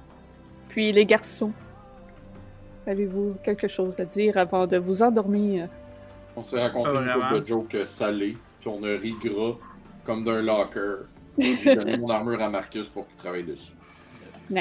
Puis 0.69 0.93
les 0.93 1.05
garçons. 1.05 1.53
Avez-vous 2.87 3.37
quelque 3.45 3.69
chose 3.69 4.01
à 4.01 4.05
dire 4.05 4.37
avant 4.37 4.67
de 4.67 4.77
vous 4.77 5.03
endormir? 5.03 5.69
On 6.35 6.43
s'est 6.43 6.61
raconté 6.61 6.91
Pas 6.91 7.01
une 7.01 7.13
couple 7.13 7.41
de 7.41 7.47
jokes 7.47 7.75
euh, 7.75 7.87
salés, 7.87 8.37
puis 8.61 8.69
on 8.69 8.83
a 8.83 8.97
ri 8.97 9.15
gras, 9.23 9.57
comme 10.05 10.25
d'un 10.25 10.43
locker. 10.43 11.05
J'ai 11.39 11.75
donné 11.75 11.97
mon 11.97 12.09
armure 12.11 12.41
à 12.43 12.49
Marcus 12.49 12.89
pour 12.89 13.07
qu'il 13.09 13.17
travaille 13.17 13.45
dessus. 13.45 13.73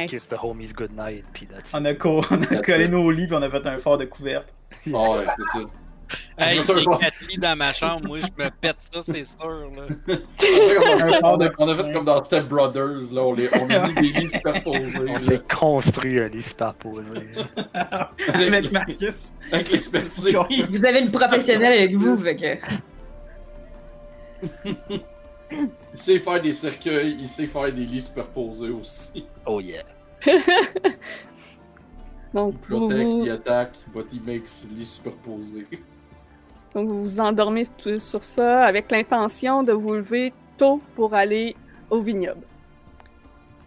Kiss 0.08 0.14
Nice. 0.14 0.28
the 0.30 0.38
homies 0.42 0.72
good 0.74 0.92
night, 0.96 1.26
puis 1.34 1.46
that's 1.48 1.74
On 1.74 1.84
a, 1.86 1.94
co- 1.96 2.22
on 2.32 2.42
a 2.42 2.62
collé 2.62 2.88
nos 2.88 3.12
lits 3.12 3.28
puis 3.28 3.36
on 3.36 3.42
a 3.42 3.50
fait 3.50 3.66
un 3.68 3.78
fort 3.78 3.98
de 3.98 4.06
couverte. 4.06 4.54
Ah 4.94 5.12
ouais, 5.12 5.26
c'est 5.38 5.60
ça. 5.60 5.66
Hey, 6.38 6.60
j'ai 6.68 7.26
lits 7.28 7.38
dans 7.38 7.56
ma 7.58 7.72
chambre, 7.72 8.06
moi 8.08 8.20
je 8.20 8.44
me 8.44 8.50
pète 8.50 8.76
ça, 8.80 9.02
c'est 9.02 9.24
sûr. 9.24 9.72
Là. 9.76 9.88
On 10.08 10.20
a 10.20 10.20
fait 10.68 10.80
comme- 10.82 11.24
on 11.24 11.42
a- 11.42 11.50
on 11.60 11.68
a 11.70 11.76
fait 11.76 11.94
comme 11.94 12.06
dans 12.06 12.24
Step 12.24 12.48
Brothers, 12.48 13.14
là, 13.14 13.22
on, 13.22 13.34
les, 13.34 13.48
on 13.60 13.70
a 13.70 13.88
mis 13.88 13.94
des 14.12 14.20
lits 14.20 14.30
superposés. 14.30 15.00
On 15.08 15.20
s'est 15.20 15.42
construit 15.50 16.20
un 16.20 16.28
lit 16.28 16.42
superposé. 16.42 17.02
Avec 18.34 18.72
Marcus. 18.74 19.32
Avec 19.54 19.72
l'expertise. 19.72 20.36
Vous 20.70 20.86
avez 20.86 21.00
une 21.00 21.12
professionnelle 21.12 21.78
avec 21.78 21.96
vous, 21.96 22.18
fait 22.18 22.36
que. 22.36 22.58
Il 25.52 25.70
sait 26.00 26.20
faire 26.20 26.42
des 26.42 26.54
cercueils, 26.54 27.18
il 27.20 27.28
sait 27.28 27.48
faire 27.48 27.72
des 27.74 27.86
lits 27.86 28.02
superposés 28.02 28.70
aussi. 28.70 29.26
Oh 29.46 29.60
yeah. 29.60 29.84
Donc, 32.34 32.56
Il 32.70 32.76
vous, 32.76 32.86
protect, 32.88 33.04
vous- 33.12 33.26
il 33.26 33.32
attaque, 33.32 33.78
but 33.94 34.08
he 34.14 34.22
makes 34.26 34.66
lits 34.72 34.86
superposés. 34.86 35.68
donc 36.74 36.88
vous 36.88 37.04
vous 37.04 37.20
endormez 37.20 37.64
sur 38.00 38.24
ça 38.24 38.64
avec 38.66 38.90
l'intention 38.90 39.64
de 39.64 39.74
vous 39.74 39.96
lever 39.96 40.34
tôt 40.58 40.82
pour 40.96 41.14
aller 41.14 41.56
au 41.90 42.00
vignoble. 42.00 42.46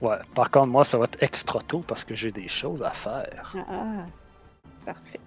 Ouais. 0.01 0.17
Par 0.35 0.51
contre, 0.51 0.69
moi, 0.69 0.85
ça 0.85 0.97
va 0.97 1.05
être 1.05 1.23
extra 1.23 1.61
tôt 1.61 1.85
parce 1.87 2.05
que 2.05 2.15
j'ai 2.15 2.31
des 2.31 2.49
choses 2.49 2.83
à 2.83 2.91
faire. 2.93 3.55
Ah, 3.69 4.07
parfait. 4.87 5.21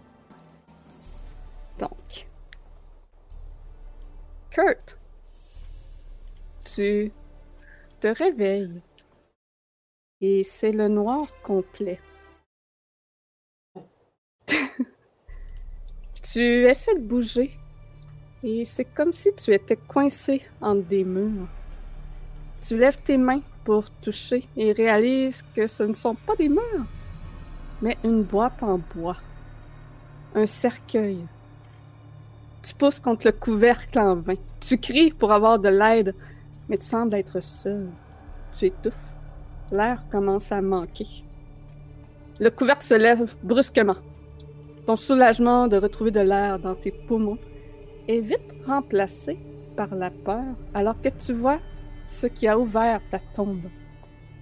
Donc, 1.77 2.27
Kurt, 4.49 4.96
tu 6.77 7.11
te 7.99 8.07
réveilles 8.07 8.81
et 10.21 10.43
c'est 10.43 10.71
le 10.71 10.87
noir 10.87 11.25
complet. 11.41 11.99
tu 16.21 16.67
essaies 16.67 16.93
de 16.93 16.99
bouger 16.99 17.57
et 18.43 18.63
c'est 18.63 18.85
comme 18.85 19.11
si 19.11 19.33
tu 19.33 19.55
étais 19.55 19.75
coincé 19.75 20.43
entre 20.61 20.87
des 20.87 21.03
murs. 21.03 21.47
Tu 22.63 22.77
lèves 22.77 23.01
tes 23.01 23.17
mains 23.17 23.41
pour 23.63 23.89
toucher 23.89 24.47
et 24.55 24.71
réalises 24.71 25.43
que 25.55 25.65
ce 25.65 25.81
ne 25.81 25.95
sont 25.95 26.13
pas 26.13 26.35
des 26.35 26.49
murs, 26.49 26.85
mais 27.81 27.97
une 28.03 28.21
boîte 28.21 28.61
en 28.61 28.77
bois. 28.77 29.17
Un 30.35 30.45
cercueil. 30.45 31.25
Tu 32.61 32.75
pousses 32.75 32.99
contre 32.99 33.25
le 33.25 33.31
couvercle 33.31 33.97
en 33.97 34.17
vain. 34.17 34.35
Tu 34.59 34.77
cries 34.77 35.11
pour 35.11 35.31
avoir 35.31 35.57
de 35.57 35.69
l'aide, 35.69 36.13
mais 36.69 36.77
tu 36.77 36.85
sembles 36.85 37.15
être 37.15 37.41
seul. 37.41 37.89
Tu 38.57 38.65
étouffes. 38.65 38.93
L'air 39.71 40.03
commence 40.09 40.51
à 40.51 40.61
manquer. 40.61 41.07
Le 42.39 42.49
couvercle 42.49 42.83
se 42.83 42.93
lève 42.93 43.35
brusquement. 43.43 43.97
Ton 44.85 44.95
soulagement 44.95 45.67
de 45.67 45.77
retrouver 45.77 46.11
de 46.11 46.21
l'air 46.21 46.59
dans 46.59 46.75
tes 46.75 46.91
poumons 46.91 47.37
est 48.07 48.19
vite 48.19 48.53
remplacé 48.65 49.37
par 49.75 49.93
la 49.93 50.09
peur 50.09 50.55
alors 50.73 50.99
que 51.01 51.09
tu 51.09 51.33
vois 51.33 51.59
ce 52.05 52.27
qui 52.27 52.47
a 52.47 52.57
ouvert 52.57 53.01
ta 53.11 53.19
tombe. 53.35 53.69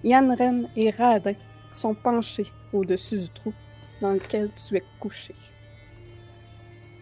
Yann 0.03 0.67
et 0.75 0.91
Radin 0.91 1.33
sont 1.73 1.95
penchés 1.95 2.45
au-dessus 2.71 3.17
du 3.17 3.29
trou 3.29 3.53
dans 4.01 4.11
lequel 4.11 4.51
tu 4.55 4.75
es 4.75 4.83
couché. 4.99 5.33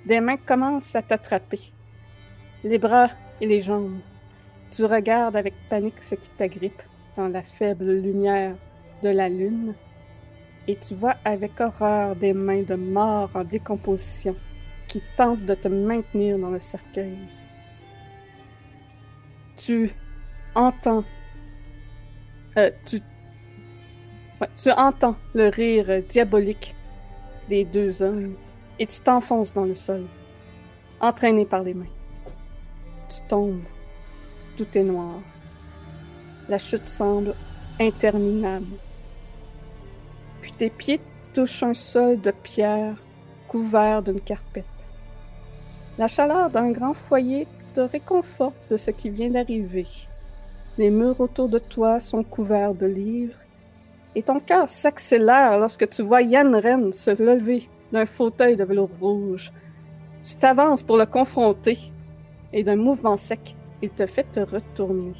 Des 0.05 0.21
mains 0.21 0.37
commencent 0.37 0.95
à 0.95 1.01
t'attraper, 1.01 1.59
les 2.63 2.77
bras 2.77 3.09
et 3.41 3.47
les 3.47 3.61
jambes. 3.61 3.99
Tu 4.73 4.85
regardes 4.85 5.35
avec 5.35 5.53
panique 5.69 6.01
ce 6.01 6.15
qui 6.15 6.29
t'agrippe 6.31 6.81
dans 7.15 7.27
la 7.27 7.43
faible 7.43 7.91
lumière 7.91 8.55
de 9.03 9.09
la 9.09 9.29
lune 9.29 9.75
et 10.67 10.75
tu 10.77 10.95
vois 10.95 11.13
avec 11.25 11.61
horreur 11.61 12.15
des 12.15 12.33
mains 12.33 12.63
de 12.63 12.73
mort 12.73 13.29
en 13.35 13.43
décomposition 13.43 14.35
qui 14.87 14.99
tentent 15.15 15.45
de 15.45 15.53
te 15.53 15.67
maintenir 15.67 16.39
dans 16.39 16.49
le 16.49 16.59
cercueil. 16.59 17.19
Tu 19.57 19.91
entends 20.55 21.03
euh, 22.57 22.71
tu... 22.87 22.99
tu 24.55 24.71
entends 24.71 25.15
le 25.35 25.49
rire 25.49 26.01
diabolique 26.09 26.73
des 27.47 27.63
deux 27.63 28.01
hommes 28.01 28.33
et 28.79 28.87
tu 28.87 29.01
t'enfonces 29.01 29.53
dans 29.53 29.65
le 29.65 29.75
sol, 29.75 30.07
entraîné 30.99 31.45
par 31.45 31.61
les 31.61 31.75
mains. 31.75 31.93
Tu 33.07 33.21
tombes. 33.27 33.61
Tout 34.57 34.77
est 34.77 34.83
noir. 34.83 35.19
La 36.47 36.57
chute 36.57 36.85
semble 36.85 37.35
interminable. 37.79 38.75
Puis 40.41 40.51
tes 40.51 40.69
pieds 40.69 41.01
touchent 41.33 41.63
un 41.63 41.73
sol 41.73 42.21
de 42.21 42.31
pierre 42.31 42.95
couvert 43.47 44.03
d'une 44.03 44.21
carpette. 44.21 44.65
La 45.97 46.07
chaleur 46.07 46.49
d'un 46.49 46.71
grand 46.71 46.93
foyer 46.93 47.47
te 47.73 47.81
réconforte 47.81 48.55
de 48.69 48.77
ce 48.77 48.91
qui 48.91 49.09
vient 49.09 49.29
d'arriver. 49.29 49.87
Les 50.77 50.89
murs 50.89 51.19
autour 51.19 51.49
de 51.49 51.59
toi 51.59 51.99
sont 51.99 52.23
couverts 52.23 52.73
de 52.73 52.85
livres 52.85 53.37
et 54.15 54.23
ton 54.23 54.39
cœur 54.39 54.69
s'accélère 54.69 55.59
lorsque 55.59 55.89
tu 55.89 56.03
vois 56.03 56.21
Yann 56.21 56.55
Ren 56.55 56.91
se 56.91 57.11
lever 57.11 57.69
d'un 57.91 58.05
fauteuil 58.05 58.55
de 58.55 58.63
velours 58.63 58.89
rouge. 58.99 59.51
Tu 60.21 60.35
t'avances 60.35 60.83
pour 60.83 60.97
le 60.97 61.05
confronter 61.05 61.77
et 62.51 62.63
d'un 62.63 62.75
mouvement 62.75 63.17
sec, 63.17 63.55
il 63.83 63.89
te 63.89 64.05
fait 64.05 64.31
te 64.31 64.39
retourner. 64.39 65.13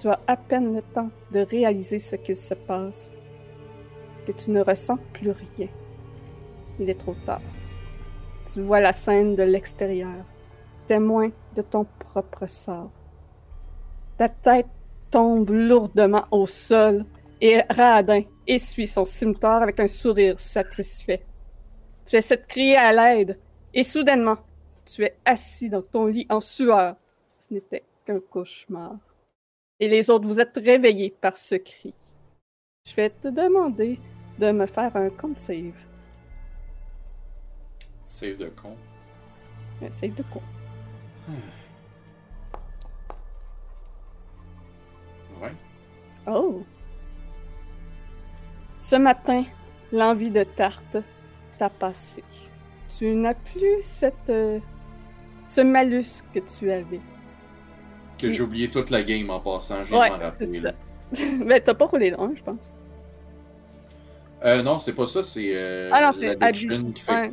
Tu 0.00 0.06
as 0.06 0.20
à 0.28 0.36
peine 0.36 0.76
le 0.76 0.82
temps 0.82 1.10
de 1.32 1.40
réaliser 1.40 1.98
ce 1.98 2.14
qu'il 2.14 2.36
se 2.36 2.54
passe, 2.54 3.12
que 4.24 4.30
tu 4.30 4.52
ne 4.52 4.62
ressens 4.62 4.98
plus 5.12 5.32
rien. 5.32 5.66
Il 6.78 6.88
est 6.88 6.98
trop 6.98 7.16
tard. 7.26 7.42
Tu 8.46 8.62
vois 8.62 8.78
la 8.78 8.92
scène 8.92 9.34
de 9.34 9.42
l'extérieur, 9.42 10.24
témoin 10.86 11.30
de 11.56 11.62
ton 11.62 11.84
propre 11.98 12.46
sort. 12.46 12.92
Ta 14.16 14.28
tête 14.28 14.68
tombe 15.10 15.50
lourdement 15.50 16.26
au 16.30 16.46
sol 16.46 17.04
et 17.40 17.62
Radin 17.68 18.22
essuie 18.46 18.86
son 18.86 19.04
cimetière 19.04 19.62
avec 19.62 19.80
un 19.80 19.88
sourire 19.88 20.38
satisfait. 20.38 21.24
Tu 22.06 22.14
essaies 22.14 22.36
de 22.36 22.46
crier 22.46 22.76
à 22.76 22.92
l'aide 22.92 23.40
et 23.74 23.82
soudainement, 23.82 24.36
tu 24.84 25.02
es 25.02 25.16
assis 25.24 25.68
dans 25.68 25.82
ton 25.82 26.06
lit 26.06 26.26
en 26.28 26.40
sueur. 26.40 26.94
Ce 27.50 27.54
n'était 27.54 27.82
qu'un 28.06 28.20
cauchemar. 28.20 28.96
Et 29.80 29.88
les 29.88 30.08
autres, 30.08 30.26
vous 30.26 30.40
êtes 30.40 30.56
réveillés 30.56 31.10
par 31.20 31.36
ce 31.36 31.56
cri. 31.56 31.92
Je 32.86 32.94
vais 32.94 33.10
te 33.10 33.26
demander 33.26 33.98
de 34.38 34.52
me 34.52 34.66
faire 34.66 34.94
un 34.94 35.10
compte 35.10 35.38
save. 35.38 35.74
Save 38.04 38.36
de 38.36 38.48
con. 38.50 38.76
Un 39.82 39.90
save 39.90 40.14
de 40.14 40.22
quoi? 40.22 40.42
Ouais. 45.40 45.54
Oh! 46.28 46.62
Ce 48.78 48.94
matin, 48.94 49.44
l'envie 49.90 50.30
de 50.30 50.44
tarte 50.44 50.98
t'a 51.58 51.68
passé. 51.68 52.22
Tu 52.96 53.12
n'as 53.14 53.34
plus 53.34 53.82
cette, 53.82 54.30
euh, 54.30 54.60
ce 55.48 55.62
malus 55.62 56.22
que 56.32 56.38
tu 56.38 56.70
avais. 56.70 57.00
Que 58.20 58.30
j'ai 58.30 58.42
oublié 58.42 58.70
toute 58.70 58.90
la 58.90 59.02
game 59.02 59.30
en 59.30 59.40
passant, 59.40 59.82
viens 59.82 60.00
Ouais, 60.00 60.10
ça. 60.62 60.72
Mais 61.44 61.60
t'as 61.64 61.74
pas 61.74 61.86
roulé 61.86 62.10
le 62.10 62.20
1, 62.20 62.34
je 62.34 62.42
pense. 62.42 62.76
Euh, 64.44 64.62
non, 64.62 64.78
c'est 64.78 64.94
pas 64.94 65.06
ça, 65.06 65.22
c'est 65.22 65.50
euh, 65.54 65.90
Ah 65.92 66.12
l'addiction 66.40 66.76
habi- 66.78 66.92
qui 66.92 67.02
fait. 67.02 67.12
Ouais, 67.12 67.30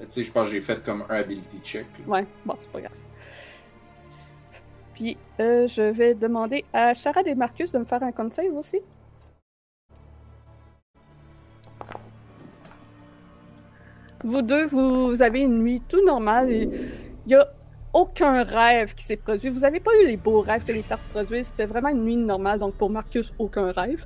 Tu 0.00 0.06
sais, 0.10 0.24
je 0.24 0.32
pense 0.32 0.46
que 0.46 0.52
j'ai 0.52 0.60
fait 0.62 0.82
comme 0.82 1.04
un 1.08 1.16
ability 1.16 1.58
check. 1.62 1.86
là. 1.98 2.04
ouais, 2.06 2.26
bon, 2.46 2.54
c'est 2.60 2.70
pas 2.70 2.80
grave. 2.80 2.92
Puis, 4.94 5.16
euh, 5.40 5.66
je 5.66 5.82
vais 5.82 6.14
demander 6.14 6.64
à 6.72 6.94
Charade 6.94 7.26
et 7.26 7.34
Marcus 7.34 7.72
de 7.72 7.78
me 7.78 7.84
faire 7.84 8.02
un 8.02 8.12
con 8.12 8.30
save 8.30 8.54
aussi. 8.54 8.80
Vous 14.24 14.42
deux, 14.42 14.66
vous 14.66 15.22
avez 15.22 15.40
une 15.40 15.58
nuit 15.62 15.80
tout 15.88 16.04
normale 16.04 16.50
et 16.52 16.62
il 16.64 17.28
n'y 17.28 17.34
a 17.34 17.46
aucun 17.92 18.44
rêve 18.44 18.94
qui 18.94 19.04
s'est 19.04 19.16
produit. 19.16 19.48
Vous 19.48 19.60
n'avez 19.60 19.80
pas 19.80 19.90
eu 20.02 20.06
les 20.06 20.16
beaux 20.16 20.40
rêves 20.40 20.64
que 20.64 20.72
les 20.72 20.82
cartes 20.82 21.02
produisent. 21.12 21.48
C'était 21.48 21.66
vraiment 21.66 21.88
une 21.88 22.04
nuit 22.04 22.16
normale. 22.16 22.58
Donc, 22.58 22.74
pour 22.74 22.90
Marcus, 22.90 23.32
aucun 23.38 23.72
rêve. 23.72 24.04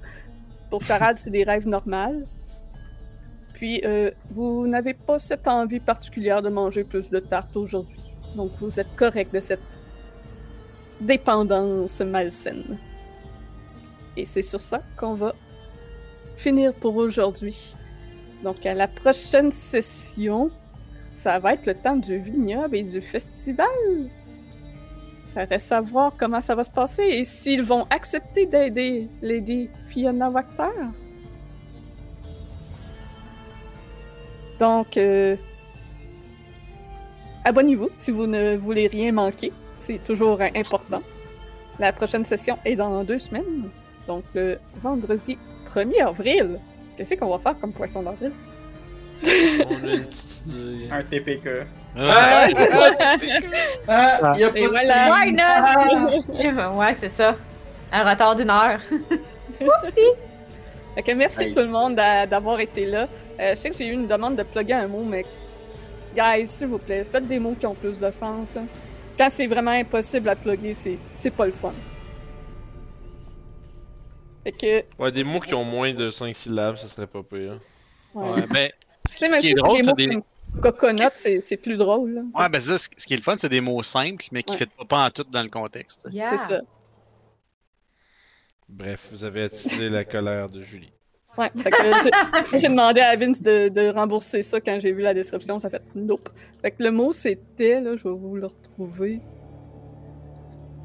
Pour 0.70 0.82
Charade, 0.82 1.18
c'est 1.18 1.30
des 1.30 1.44
rêves 1.44 1.66
normales. 1.66 2.26
Puis, 3.52 3.82
euh, 3.84 4.10
vous 4.30 4.66
n'avez 4.66 4.94
pas 4.94 5.18
cette 5.18 5.46
envie 5.46 5.80
particulière 5.80 6.42
de 6.42 6.48
manger 6.48 6.84
plus 6.84 7.10
de 7.10 7.18
tarte 7.20 7.56
aujourd'hui. 7.56 8.00
Donc, 8.36 8.50
vous 8.60 8.80
êtes 8.80 8.94
correct 8.96 9.32
de 9.32 9.40
cette 9.40 9.60
dépendance 11.00 12.00
malsaine. 12.00 12.78
Et 14.16 14.24
c'est 14.24 14.42
sur 14.42 14.60
ça 14.60 14.80
qu'on 14.96 15.14
va 15.14 15.34
finir 16.36 16.72
pour 16.74 16.96
aujourd'hui. 16.96 17.76
Donc, 18.42 18.64
à 18.66 18.74
la 18.74 18.88
prochaine 18.88 19.52
session, 19.52 20.50
ça 21.24 21.38
va 21.38 21.54
être 21.54 21.64
le 21.64 21.74
temps 21.74 21.96
du 21.96 22.18
vignoble 22.18 22.76
et 22.76 22.82
du 22.82 23.00
festival. 23.00 23.66
Ça 25.24 25.46
reste 25.46 25.72
à 25.72 25.80
voir 25.80 26.12
comment 26.18 26.42
ça 26.42 26.54
va 26.54 26.64
se 26.64 26.70
passer 26.70 27.02
et 27.02 27.24
s'ils 27.24 27.62
vont 27.62 27.86
accepter 27.88 28.44
d'aider 28.44 29.08
Lady 29.22 29.70
Fiona 29.88 30.28
Wachter. 30.28 30.76
Donc, 34.60 34.98
euh, 34.98 35.34
abonnez-vous 37.46 37.88
si 37.96 38.10
vous 38.10 38.26
ne 38.26 38.56
voulez 38.56 38.86
rien 38.88 39.10
manquer. 39.10 39.50
C'est 39.78 40.04
toujours 40.04 40.42
important. 40.42 41.00
La 41.78 41.94
prochaine 41.94 42.26
session 42.26 42.58
est 42.66 42.76
dans 42.76 43.02
deux 43.02 43.18
semaines. 43.18 43.70
Donc, 44.06 44.24
le 44.34 44.58
vendredi 44.82 45.38
1er 45.74 46.06
avril. 46.06 46.60
Qu'est-ce 46.98 47.14
qu'on 47.14 47.30
va 47.30 47.38
faire 47.38 47.58
comme 47.58 47.72
poisson 47.72 48.02
d'avril? 48.02 48.32
On 49.22 49.88
a 49.88 49.92
une 49.94 50.02
petite 50.02 50.42
idée. 50.46 50.88
Un 50.90 51.02
TPK. 51.02 51.48
Ah, 51.96 52.48
Ah, 53.88 54.34
y 54.36 54.42
a 54.44 54.50
pas 54.50 54.58
Et 54.58 54.62
de 54.64 54.68
voilà. 54.68 55.06
stream. 55.06 55.12
Why 55.12 55.32
not? 55.32 56.74
ouais, 56.78 56.94
c'est 56.98 57.08
ça. 57.08 57.36
Un 57.92 58.10
retard 58.10 58.34
d'une 58.34 58.50
heure. 58.50 58.80
Fait 60.94 61.02
que 61.02 61.12
merci 61.12 61.52
tout 61.52 61.60
le 61.60 61.68
monde 61.68 61.94
d'a- 61.96 62.26
d'avoir 62.26 62.58
été 62.60 62.86
là. 62.86 63.08
Euh, 63.40 63.50
je 63.50 63.54
sais 63.60 63.70
que 63.70 63.76
j'ai 63.76 63.86
eu 63.86 63.92
une 63.92 64.06
demande 64.06 64.36
de 64.36 64.42
plugger 64.42 64.74
un 64.74 64.86
mot, 64.88 65.02
mais 65.04 65.24
guys, 66.16 66.46
s'il 66.46 66.66
vous 66.68 66.78
plaît, 66.78 67.04
faites 67.04 67.26
des 67.28 67.38
mots 67.38 67.54
qui 67.58 67.66
ont 67.66 67.74
plus 67.74 68.00
de 68.00 68.10
sens. 68.10 68.54
là. 68.54 68.62
Quand 69.18 69.28
c'est 69.30 69.46
vraiment 69.46 69.70
impossible 69.72 70.28
à 70.28 70.34
plugger, 70.36 70.74
c'est 70.74 70.98
c'est 71.14 71.30
pas 71.30 71.46
le 71.46 71.52
fun. 71.52 71.72
Fait 74.44 74.52
que, 74.52 74.84
Ouais, 75.02 75.10
des 75.12 75.24
mots 75.24 75.40
qui 75.40 75.54
ont 75.54 75.64
moins 75.64 75.92
de 75.94 76.10
5 76.10 76.34
syllabes, 76.36 76.76
ça 76.76 76.86
serait 76.88 77.06
pas 77.06 77.22
pire. 77.22 77.58
ouais. 78.14 78.30
Ouais, 78.30 78.46
ben, 78.50 78.70
ce 79.06 79.16
qui, 79.16 79.24
ce 79.24 79.36
est 79.36 79.40
c'est 79.42 79.52
drôle, 79.54 79.84
c'est 79.84 79.94
des. 79.96 80.18
coconut, 80.60 81.40
c'est 81.40 81.56
plus 81.56 81.76
drôle. 81.76 82.10
là. 82.14 82.22
Ouais, 82.34 82.48
ben 82.48 82.60
ça, 82.60 82.78
ce 82.78 82.88
qui 82.88 83.14
est 83.14 83.18
le 83.18 83.22
fun, 83.22 83.36
c'est 83.36 83.48
des 83.48 83.60
mots 83.60 83.82
simples, 83.82 84.24
mais 84.32 84.42
qui 84.42 84.54
Ouais. 84.54 84.60
ne 84.60 84.66
fit 84.66 84.86
pas 84.88 85.06
en 85.06 85.10
tout 85.10 85.24
dans 85.30 85.42
le 85.42 85.48
contexte. 85.50 86.08
Yeah. 86.12 86.30
C'est 86.30 86.38
ça. 86.54 86.60
Bref, 88.68 89.08
vous 89.10 89.24
avez 89.24 89.42
attisé 89.44 89.88
la 89.90 90.04
colère 90.04 90.48
de 90.48 90.62
Julie. 90.62 90.90
Ouais, 91.36 91.50
fait 91.56 91.70
que 91.70 91.76
j'ai- 92.52 92.60
j'ai 92.60 92.68
demandé 92.68 93.00
à 93.00 93.16
Vince 93.16 93.42
de, 93.42 93.68
de 93.68 93.88
rembourser 93.92 94.42
ça 94.42 94.60
quand 94.60 94.78
j'ai 94.80 94.92
vu 94.92 95.02
la 95.02 95.12
description, 95.14 95.58
ça 95.58 95.68
fait 95.68 95.82
nope. 95.96 96.28
Fait 96.62 96.70
que 96.70 96.82
le 96.82 96.92
mot 96.92 97.12
c'était, 97.12 97.80
là, 97.80 97.96
je 97.96 98.04
vais 98.04 98.14
vous 98.14 98.36
le 98.36 98.46
retrouver. 98.46 99.20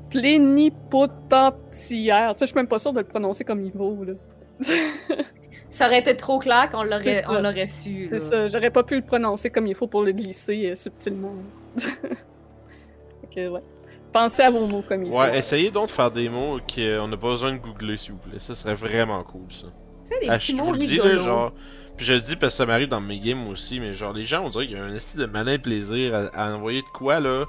Plénipotentiaire. 0.09 2.33
Tu 2.33 2.39
sais, 2.39 2.45
je 2.45 2.47
suis 2.47 2.55
même 2.55 2.67
pas 2.67 2.79
sûre 2.79 2.93
de 2.93 2.99
le 2.99 3.05
prononcer 3.05 3.43
comme 3.43 3.63
il 3.63 3.71
vaut, 3.71 4.03
là. 4.03 4.13
Ça 5.71 5.85
aurait 5.85 5.99
été 5.99 6.17
trop 6.17 6.39
clair 6.39 6.69
qu'on 6.71 6.81
C'est 6.83 6.89
l'aurait, 6.89 7.23
on 7.27 7.41
l'aurait 7.41 7.67
su. 7.67 8.07
C'est 8.09 8.19
ça, 8.19 8.47
j'aurais 8.49 8.71
pas 8.71 8.83
pu 8.83 8.95
le 8.95 9.01
prononcer 9.03 9.49
comme 9.51 9.67
il 9.67 9.75
faut 9.75 9.87
pour 9.87 10.01
le 10.03 10.11
glisser 10.13 10.71
euh, 10.71 10.75
subtilement. 10.75 11.33
que, 13.35 13.47
ouais. 13.49 13.61
Pensez 14.11 14.41
à 14.41 14.49
vos 14.49 14.65
mots 14.65 14.83
comme 14.87 15.03
il 15.03 15.11
Ouais, 15.11 15.29
faut. 15.29 15.35
essayez 15.35 15.69
donc 15.69 15.87
de 15.87 15.91
faire 15.91 16.09
des 16.09 16.29
mots 16.29 16.59
qu'on 16.73 17.07
n'a 17.07 17.17
pas 17.17 17.27
besoin 17.29 17.53
de 17.53 17.57
googler, 17.59 17.97
s'il 17.97 18.13
vous 18.13 18.17
plaît. 18.17 18.39
Ça 18.39 18.55
serait 18.55 18.73
vraiment 18.73 19.23
cool, 19.23 19.45
ça. 19.51 19.67
Tu 20.07 20.13
sais, 20.13 20.19
des 20.19 20.27
Ah, 20.29 20.37
petits 20.39 20.53
je 20.53 20.57
mots 20.57 20.65
vous 20.65 20.73
le 20.73 20.79
dis, 20.79 20.97
là, 20.97 21.03
rigolos. 21.03 21.23
genre. 21.23 21.53
Puis 21.95 22.05
je 22.07 22.13
le 22.13 22.21
dis 22.21 22.35
parce 22.35 22.53
que 22.53 22.57
ça 22.57 22.65
m'arrive 22.65 22.87
dans 22.87 23.01
mes 23.01 23.19
games 23.19 23.47
aussi, 23.49 23.79
mais 23.79 23.93
genre, 23.93 24.13
les 24.13 24.25
gens, 24.25 24.43
on 24.45 24.49
dirait 24.49 24.65
qu'il 24.65 24.77
y 24.77 24.79
a 24.79 24.83
un 24.83 24.97
style 24.97 25.19
de 25.19 25.25
malin 25.27 25.59
plaisir 25.59 26.15
à, 26.15 26.45
à 26.45 26.55
envoyer 26.55 26.81
de 26.81 26.87
quoi, 26.87 27.19
là, 27.19 27.45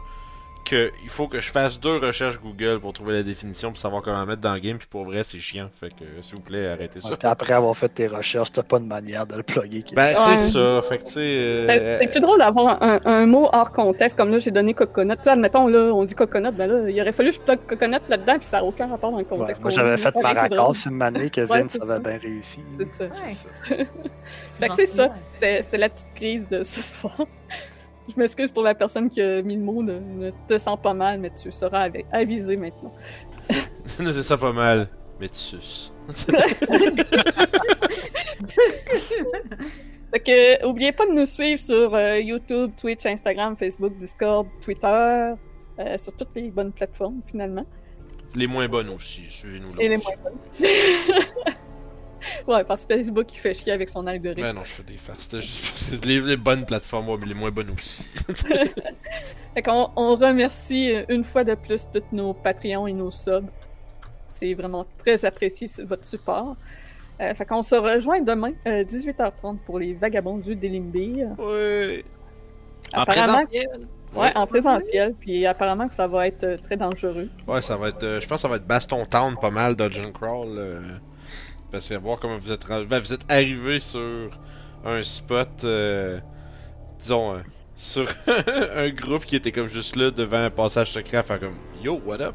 que 0.64 0.90
il 1.02 1.08
faut 1.08 1.26
que 1.28 1.40
je 1.40 1.50
fasse 1.50 1.78
deux 1.80 1.96
recherches 1.98 2.40
Google 2.40 2.78
pour 2.80 2.92
trouver 2.92 3.14
la 3.14 3.22
définition 3.22 3.70
pour 3.70 3.78
savoir 3.78 4.02
comment 4.02 4.24
mettre 4.26 4.40
dans 4.40 4.54
le 4.54 4.60
game, 4.60 4.78
puis 4.78 4.86
pour 4.88 5.04
vrai, 5.04 5.22
c'est 5.24 5.38
chiant. 5.38 5.68
Fait 5.78 5.88
que, 5.90 6.04
s'il 6.22 6.36
vous 6.36 6.40
plaît, 6.42 6.68
arrêtez 6.68 7.00
ça. 7.00 7.10
Ouais, 7.10 7.16
puis 7.16 7.28
après 7.28 7.52
avoir 7.52 7.76
fait 7.76 7.88
tes 7.88 8.06
recherches, 8.06 8.52
t'as 8.52 8.62
pas 8.62 8.78
de 8.78 8.84
manière 8.84 9.26
de 9.26 9.34
le 9.36 9.42
plugger. 9.42 9.84
Ben, 9.94 10.08
Ouais. 10.08 10.36
c'est 10.36 10.50
ça. 10.52 10.80
Fait 10.82 10.98
que, 10.98 11.04
tu 11.04 11.10
sais. 11.12 11.20
euh, 11.22 11.66
Ben, 11.66 11.98
C'est 12.00 12.08
plus 12.08 12.20
drôle 12.20 12.38
d'avoir 12.38 12.82
un, 12.82 13.00
un 13.04 13.26
mot 13.26 13.48
hors 13.52 13.72
contexte, 13.72 14.16
comme 14.16 14.30
là 14.30 14.38
j'ai 14.38 14.50
donné 14.50 14.74
coconut. 14.74 15.16
Tu 15.16 15.24
sais, 15.24 15.30
admettons 15.30 15.66
là, 15.66 15.92
on 15.94 16.04
dit 16.04 16.14
coconut, 16.14 16.52
ben 16.52 16.66
là, 16.70 16.88
il 16.90 17.00
aurait 17.00 17.12
fallu 17.12 17.30
que 17.30 17.36
je 17.36 17.40
plug 17.40 17.58
coconut 17.66 17.98
là-dedans, 18.08 18.36
puis 18.38 18.46
ça 18.46 18.58
n'a 18.58 18.64
aucun 18.64 18.86
rapport 18.88 19.10
dans 19.10 19.18
le 19.18 19.24
Ouais, 19.24 19.28
contexte. 19.28 19.62
moi, 19.62 19.70
qu'on 19.70 19.76
j'avais 19.76 19.96
fait 19.96 20.12
Ça. 20.12 20.20
Maracas 20.20 20.72
une 20.86 21.02
année 21.02 21.30
que 21.30 21.40
Ouais, 21.42 21.62
Vince 21.62 21.72
c'est 21.72 21.82
avait 21.82 21.90
ça. 21.92 21.98
bien 21.98 22.18
réussi. 22.18 22.60
C'est 22.78 22.88
ça. 22.88 23.04
Ouais. 23.04 23.10
c'est 23.34 23.76
ça. 23.76 23.84
Fait 24.60 24.68
que 24.68 24.74
c'est 24.74 24.86
ça. 24.86 25.06
là. 25.06 25.14
C'était 25.34 25.62
c'était 25.62 25.78
la 25.78 25.88
petite 25.88 26.14
crise 26.14 26.48
de 26.48 26.62
ce 26.62 26.82
soir. 26.82 27.16
Je 28.10 28.18
m'excuse 28.18 28.50
pour 28.50 28.62
la 28.62 28.74
personne 28.74 29.08
qui 29.10 29.20
a 29.20 29.42
mis 29.42 29.56
le 29.56 29.62
mot, 29.62 29.82
ne, 29.82 29.98
ne 29.98 30.30
te 30.48 30.58
sens 30.58 30.78
pas 30.80 30.94
mal, 30.94 31.20
mais 31.20 31.30
tu 31.30 31.52
seras 31.52 31.88
avi- 31.88 32.04
avisé 32.12 32.56
maintenant. 32.56 32.92
c'est 33.86 34.22
ça 34.22 34.36
pas 34.36 34.52
mal. 34.52 34.88
Mais 35.20 35.28
tu 35.28 35.36
suces. 35.38 35.92
Fait 40.12 40.20
que, 40.20 40.66
oubliez 40.66 40.92
pas 40.92 41.06
de 41.06 41.12
nous 41.12 41.26
suivre 41.26 41.60
sur 41.60 41.94
euh, 41.94 42.18
YouTube, 42.18 42.72
Twitch, 42.76 43.06
Instagram, 43.06 43.56
Facebook, 43.56 43.96
Discord, 43.96 44.48
Twitter, 44.60 45.34
euh, 45.78 45.96
sur 45.98 46.12
toutes 46.14 46.34
les 46.34 46.50
bonnes 46.50 46.72
plateformes 46.72 47.20
finalement. 47.26 47.64
Les 48.34 48.46
moins 48.46 48.66
bonnes 48.68 48.88
aussi. 48.88 49.22
Suivez-nous 49.28 49.74
là. 49.74 49.82
Et 49.82 49.88
les 49.88 49.96
moins 49.98 50.16
bonnes. 50.22 50.38
ouais, 52.48 52.64
parce 52.64 52.84
que 52.86 52.94
Facebook 52.96 53.32
il 53.34 53.38
fait 53.38 53.54
chier 53.54 53.72
avec 53.72 53.88
son 53.88 54.06
algorithme. 54.06 54.42
Ben 54.42 54.52
non, 54.52 54.64
je 54.64 54.70
fais 54.72 54.82
des 54.82 54.96
farces. 54.98 55.22
C'était 55.22 55.40
juste 55.40 55.70
parce 55.70 56.00
que 56.00 56.06
les, 56.06 56.20
les 56.20 56.36
bonnes 56.36 56.64
plateformes, 56.66 57.08
ouais, 57.08 57.16
mais 57.20 57.26
les 57.26 57.34
moins 57.34 57.50
bonnes 57.50 57.70
aussi. 57.70 58.08
Fait 59.54 59.62
qu'on 59.62 59.90
on 59.96 60.14
remercie 60.16 60.92
euh, 60.94 61.04
une 61.08 61.24
fois 61.24 61.42
de 61.44 61.54
plus 61.54 61.86
tous 61.92 62.02
nos 62.12 62.32
Patreons 62.34 62.86
et 62.86 62.92
nos 62.92 63.10
subs. 63.10 63.46
C'est 64.30 64.54
vraiment 64.54 64.86
très 64.98 65.24
apprécié 65.24 65.66
votre 65.84 66.04
support. 66.04 66.56
Euh, 67.20 67.34
fait 67.34 67.44
qu'on 67.44 67.62
se 67.62 67.74
rejoint 67.74 68.20
demain, 68.22 68.52
euh, 68.66 68.84
18h30 68.84 69.58
pour 69.66 69.78
les 69.78 69.92
Vagabonds 69.92 70.38
du 70.38 70.54
Délimbir. 70.56 71.28
ouais. 71.38 72.04
En 72.94 73.00
Apparemment- 73.02 73.44
présentiel. 73.46 73.80
Ouais, 74.16 74.32
en 74.36 74.44
présentiel, 74.46 75.14
puis 75.20 75.46
apparemment 75.46 75.86
que 75.86 75.94
ça 75.94 76.08
va 76.08 76.26
être 76.26 76.42
euh, 76.42 76.56
très 76.56 76.76
dangereux. 76.76 77.28
Ouais, 77.46 77.62
ça 77.62 77.76
va 77.76 77.90
être. 77.90 78.02
euh, 78.02 78.20
je 78.20 78.26
pense 78.26 78.38
que 78.38 78.42
ça 78.42 78.48
va 78.48 78.56
être 78.56 78.66
Baston 78.66 79.04
Town 79.06 79.36
pas 79.40 79.50
mal, 79.50 79.76
Dungeon 79.76 80.10
Crawl. 80.10 80.58
Parce 81.70 81.88
que 81.88 81.94
voir 81.94 82.18
comment 82.18 82.38
vous 82.38 82.52
êtes 82.52 82.66
ben, 82.66 83.00
vous 83.00 83.12
êtes 83.12 83.24
arrivé 83.28 83.80
sur 83.80 84.30
un 84.84 85.02
spot, 85.02 85.64
euh, 85.64 86.20
disons, 86.98 87.34
euh, 87.34 87.40
sur 87.76 88.06
un 88.74 88.88
groupe 88.90 89.24
qui 89.24 89.36
était 89.36 89.52
comme 89.52 89.68
juste 89.68 89.96
là 89.96 90.10
devant 90.10 90.44
un 90.44 90.50
passage 90.50 90.92
secret 90.92 91.18
à 91.18 91.22
faire 91.22 91.40
comme 91.40 91.56
Yo, 91.82 92.00
what 92.04 92.20
up? 92.20 92.34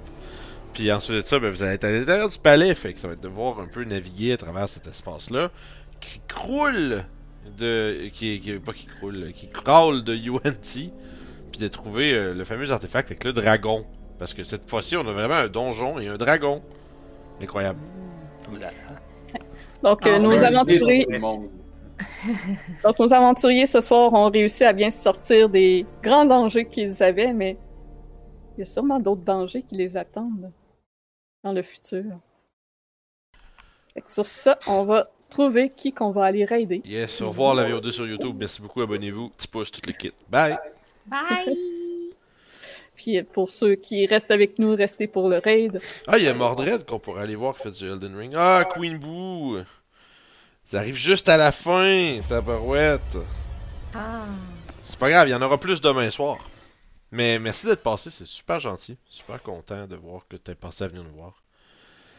Puis 0.74 0.92
ensuite 0.92 1.16
de 1.16 1.22
ça, 1.22 1.40
ben, 1.40 1.50
vous 1.50 1.64
allez 1.64 1.74
être 1.76 1.86
à 1.86 1.92
l'intérieur 1.92 2.30
du 2.30 2.38
palais, 2.38 2.74
fait 2.74 2.94
que 2.94 3.00
ça 3.00 3.08
va 3.08 3.14
être 3.14 3.22
de 3.22 3.28
voir 3.28 3.60
un 3.60 3.68
peu 3.68 3.84
naviguer 3.84 4.34
à 4.34 4.38
travers 4.38 4.68
cet 4.68 4.88
espace-là, 4.88 5.50
qui 6.02 6.20
croule 6.28 7.06
de. 7.58 8.10
qui, 8.14 8.40
qui 8.42 8.54
pas 8.54 8.74
qui 8.74 8.86
croule, 8.86 9.32
qui 9.34 9.48
crawl 9.50 10.04
de 10.04 10.16
UNT, 10.16 10.92
puis 11.52 11.60
de 11.60 11.68
trouver 11.68 12.14
euh, 12.14 12.34
le 12.34 12.44
fameux 12.44 12.72
artefact 12.72 13.12
avec 13.12 13.24
le 13.24 13.34
dragon. 13.34 13.86
Parce 14.20 14.34
que 14.34 14.44
cette 14.44 14.70
fois-ci, 14.70 14.98
on 14.98 15.08
a 15.08 15.12
vraiment 15.12 15.36
un 15.36 15.48
donjon 15.48 16.00
et 16.00 16.08
un 16.08 16.18
dragon. 16.18 16.62
Incroyable. 17.42 17.80
Oula. 18.52 18.72
Donc, 19.86 20.08
euh, 20.08 20.16
Ah, 20.16 20.20
nos 20.20 20.44
aventuriers, 20.44 21.06
donc, 22.84 22.98
nos 22.98 23.14
aventuriers 23.14 23.68
ce 23.68 23.80
soir 23.80 24.12
ont 24.14 24.32
réussi 24.32 24.64
à 24.64 24.74
bien 24.74 24.90
se 24.90 25.04
sortir 25.04 25.48
des 25.48 25.86
grands 26.02 26.26
dangers 26.26 26.66
qu'ils 26.66 27.04
avaient, 27.04 27.34
mais 27.34 27.56
il 28.58 28.62
y 28.62 28.64
a 28.64 28.66
sûrement 28.66 28.98
d'autres 28.98 29.22
dangers 29.22 29.62
qui 29.62 29.76
les 29.76 29.96
attendent 29.96 30.52
dans 31.44 31.54
le 31.54 31.62
futur. 31.62 32.04
Fait 33.94 34.02
que 34.02 34.12
sur 34.12 34.26
ça, 34.26 34.58
on 34.66 34.86
va 34.86 35.12
trouver 35.30 35.70
qui 35.70 35.94
qu'on 35.94 36.10
va 36.10 36.26
aller 36.26 36.46
raider. 36.46 36.82
Yes, 36.84 37.22
au 37.22 37.28
revoir 37.28 37.54
la 37.54 37.70
VO2 37.70 37.92
sur 37.92 38.08
YouTube. 38.08 38.36
Merci 38.40 38.64
beaucoup, 38.64 38.82
abonnez-vous. 38.82 39.30
Petit 39.30 39.48
pouce, 39.48 39.72
tout 39.72 39.82
le 39.86 39.94
kit. 39.94 40.14
Bye! 40.30 40.58
Bye! 41.06 41.56
Puis 42.96 43.22
pour 43.22 43.52
ceux 43.52 43.76
qui 43.76 44.08
restent 44.08 44.32
avec 44.32 44.58
nous, 44.58 44.76
restez 44.76 45.06
pour 45.06 45.30
le 45.30 45.38
raid. 45.38 45.80
Ah, 46.08 46.18
il 46.18 46.24
y 46.24 46.28
a 46.28 46.34
Mordred 46.34 46.86
qu'on 46.86 46.98
pourrait 46.98 47.22
aller 47.22 47.36
voir 47.36 47.56
qui 47.56 47.64
fait 47.64 47.72
du 47.72 47.86
Elden 47.86 48.16
Ring. 48.16 48.34
Ah, 48.36 48.64
Queen 48.74 48.98
Boo! 48.98 49.60
Ça 50.76 50.80
arrive 50.82 50.96
juste 50.98 51.30
à 51.30 51.38
la 51.38 51.54
fin, 51.54 52.20
tabarouette. 52.28 53.18
Ah. 53.94 54.26
C'est 54.82 55.00
pas 55.00 55.10
grave, 55.10 55.30
il 55.30 55.32
y 55.32 55.34
en 55.34 55.42
aura 55.42 55.58
plus 55.58 55.80
demain 55.80 56.10
soir. 56.10 56.38
Mais 57.14 57.40
merci 57.40 57.66
d'être 57.66 57.82
passé, 57.82 58.10
c'est 58.10 58.26
super 58.26 58.60
gentil. 58.60 58.98
Super 59.08 59.42
content 59.42 59.88
de 59.88 59.96
voir 59.96 60.24
que 60.30 60.36
t'es 60.36 60.54
passé 60.54 60.84
à 60.84 60.90
venir 60.90 61.06
nous 61.06 61.16
voir. 61.16 61.42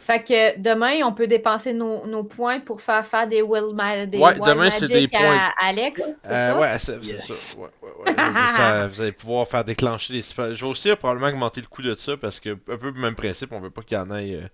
Fait 0.01 0.23
que 0.23 0.59
demain, 0.59 1.01
on 1.05 1.13
peut 1.13 1.27
dépenser 1.27 1.75
nos, 1.75 2.07
nos 2.07 2.23
points 2.25 2.61
pour 2.61 2.81
faire 2.81 3.05
faire 3.05 3.27
des 3.27 3.43
Will 3.43 3.75
ma 3.75 4.07
des 4.07 4.17
Ouais, 4.17 4.31
Wild 4.33 4.45
demain, 4.47 4.71
c'est 4.71 4.89
Magic 4.89 5.11
des 5.11 5.19
points. 5.19 5.37
à 5.37 5.67
Alex, 5.67 6.01
c'est 6.23 6.31
Euh, 6.31 6.53
ça? 6.53 6.59
ouais, 6.59 6.79
c'est 6.79 7.05
Yes. 7.05 7.27
ça. 7.27 7.59
Ouais, 7.59 7.69
ouais, 7.83 7.91
ouais. 8.07 8.15
Ça, 8.57 8.87
Vous 8.87 9.01
allez 9.03 9.13
pouvoir 9.13 9.47
faire 9.49 9.65
déclencher 9.65 10.15
les 10.15 10.23
super- 10.23 10.55
Je 10.55 10.65
vais 10.65 10.71
aussi 10.71 10.95
probablement 10.97 11.27
augmenter 11.29 11.61
le 11.61 11.67
coût 11.67 11.83
de 11.83 11.95
ça 11.97 12.17
parce 12.17 12.41
que, 12.41 12.51
un 12.51 12.77
peu 12.79 12.87
le 12.87 12.93
même 13.01 13.17
principe, 13.17 13.53
on 13.53 13.61
veut 13.61 13.69
pas 13.71 13.83
qu'il 13.83 13.99
y 13.99 14.01
en 14.01 14.11
ait 14.17 14.37
euh, 14.37 14.49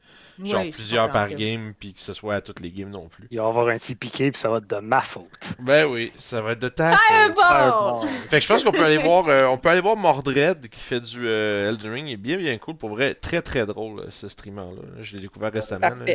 genre 0.50 0.64
plusieurs 0.70 1.10
par 1.10 1.28
game 1.30 1.72
puis 1.78 1.92
que 1.92 2.00
ce 2.00 2.12
soit 2.12 2.36
à 2.36 2.40
toutes 2.40 2.60
les 2.60 2.70
games 2.70 2.90
non 2.90 3.08
plus. 3.08 3.26
Il 3.30 3.38
va 3.38 3.44
y 3.44 3.46
avoir 3.46 3.68
un 3.68 3.78
petit 3.78 3.94
piqué, 3.94 4.30
puis 4.30 4.40
ça 4.40 4.48
va 4.50 4.58
être 4.58 4.66
de 4.68 4.76
ma 4.76 5.00
faute. 5.00 5.54
Ben 5.60 5.86
oui, 5.86 6.12
ça 6.16 6.40
va 6.40 6.52
être 6.52 6.58
de 6.60 6.68
ta 6.68 6.90
faute. 6.92 7.00
Fireball! 7.08 8.08
Fait 8.30 8.38
que 8.38 8.42
je 8.42 8.48
pense 8.48 8.64
qu'on 8.64 8.72
peut 8.72 8.84
aller 8.84 8.98
voir 8.98 9.28
euh, 9.28 9.46
on 9.46 9.58
peut 9.58 9.68
aller 9.68 9.80
voir 9.80 9.96
Mordred 9.96 10.68
qui 10.68 10.80
fait 10.80 11.00
du 11.00 11.26
euh, 11.26 11.70
Elden 11.70 11.92
Ring, 11.92 12.06
il 12.08 12.12
est 12.12 12.16
bien 12.16 12.36
bien 12.36 12.56
cool 12.58 12.76
pour 12.76 12.90
vrai, 12.90 13.14
très 13.14 13.42
très 13.42 13.66
drôle 13.66 14.00
euh, 14.00 14.06
ce 14.10 14.28
streamer 14.28 14.62
là. 14.74 14.82
Je 15.00 15.16
l'ai 15.16 15.22
découvert 15.22 15.52
récemment 15.52 15.88
là, 15.88 16.14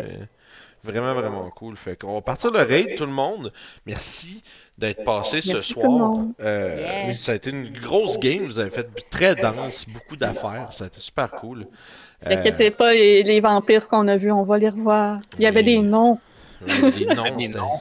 Vraiment 0.83 1.13
vraiment 1.15 1.49
cool. 1.49 1.75
Fait 1.75 1.95
qu'on 1.99 2.13
va 2.13 2.21
partir 2.21 2.51
le 2.51 2.61
raid 2.61 2.95
tout 2.95 3.05
le 3.05 3.11
monde. 3.11 3.51
Merci 3.85 4.43
d'être 4.77 5.03
passé 5.03 5.41
ce 5.41 5.53
Merci 5.53 5.73
tout 5.73 5.81
soir. 5.81 5.91
le 5.91 5.97
monde. 5.97 6.33
Euh, 6.39 7.05
Yes. 7.07 7.21
Ça 7.21 7.31
a 7.31 7.35
été 7.35 7.49
une 7.49 7.73
grosse 7.73 8.19
game, 8.19 8.43
vous 8.43 8.59
avez 8.59 8.69
fait 8.69 8.87
très 9.09 9.35
dense, 9.35 9.85
beaucoup 9.89 10.15
d'affaires, 10.15 10.71
ça 10.71 10.83
a 10.83 10.87
été 10.87 10.99
super 10.99 11.31
cool. 11.31 11.65
Euh, 12.25 12.31
Inquiétez 12.31 12.71
pas, 12.71 12.93
les, 12.93 13.21
les 13.23 13.39
vampires 13.39 13.87
qu'on 13.87 14.07
a 14.07 14.17
vus, 14.17 14.31
on 14.31 14.43
va 14.43 14.57
les 14.57 14.69
revoir. 14.69 15.19
Il 15.37 15.43
y 15.43 15.45
avait 15.45 15.61
des 15.63 15.77
noms. 15.77 16.19
des 16.59 17.05
noms, 17.05 17.37
Des 17.37 17.49
noms. 17.49 17.79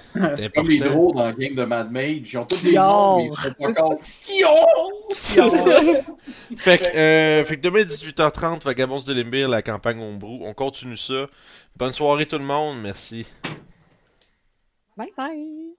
Comme 0.54 0.68
les 0.68 0.78
drôles 0.78 1.14
dans 1.14 1.28
le 1.28 1.32
game 1.32 1.54
de 1.54 1.64
Mad 1.64 1.90
Mage. 1.90 2.32
Ils 2.32 2.36
ont 2.38 2.44
tous 2.44 2.62
des 2.62 2.72
noms, 2.74 3.16
mais 3.16 3.30
ils 3.32 3.36
sont 3.36 3.54
pas 3.54 3.70
encore. 3.70 3.98
Fait 6.58 6.78
que, 6.78 6.96
euh, 6.96 7.44
fait 7.44 7.56
que 7.56 7.62
demain 7.62 7.82
18h30, 7.84 8.62
Vagabonds 8.64 9.00
de 9.00 9.14
Limbir, 9.14 9.48
la 9.48 9.62
campagne 9.62 10.00
Ombrou. 10.00 10.40
On 10.44 10.52
continue 10.52 10.98
ça. 10.98 11.26
Bonne 11.74 11.92
soirée 11.92 12.26
tout 12.26 12.38
le 12.38 12.44
monde, 12.44 12.76
merci. 12.82 13.26
Bye 14.96 15.12
bye! 15.16 15.76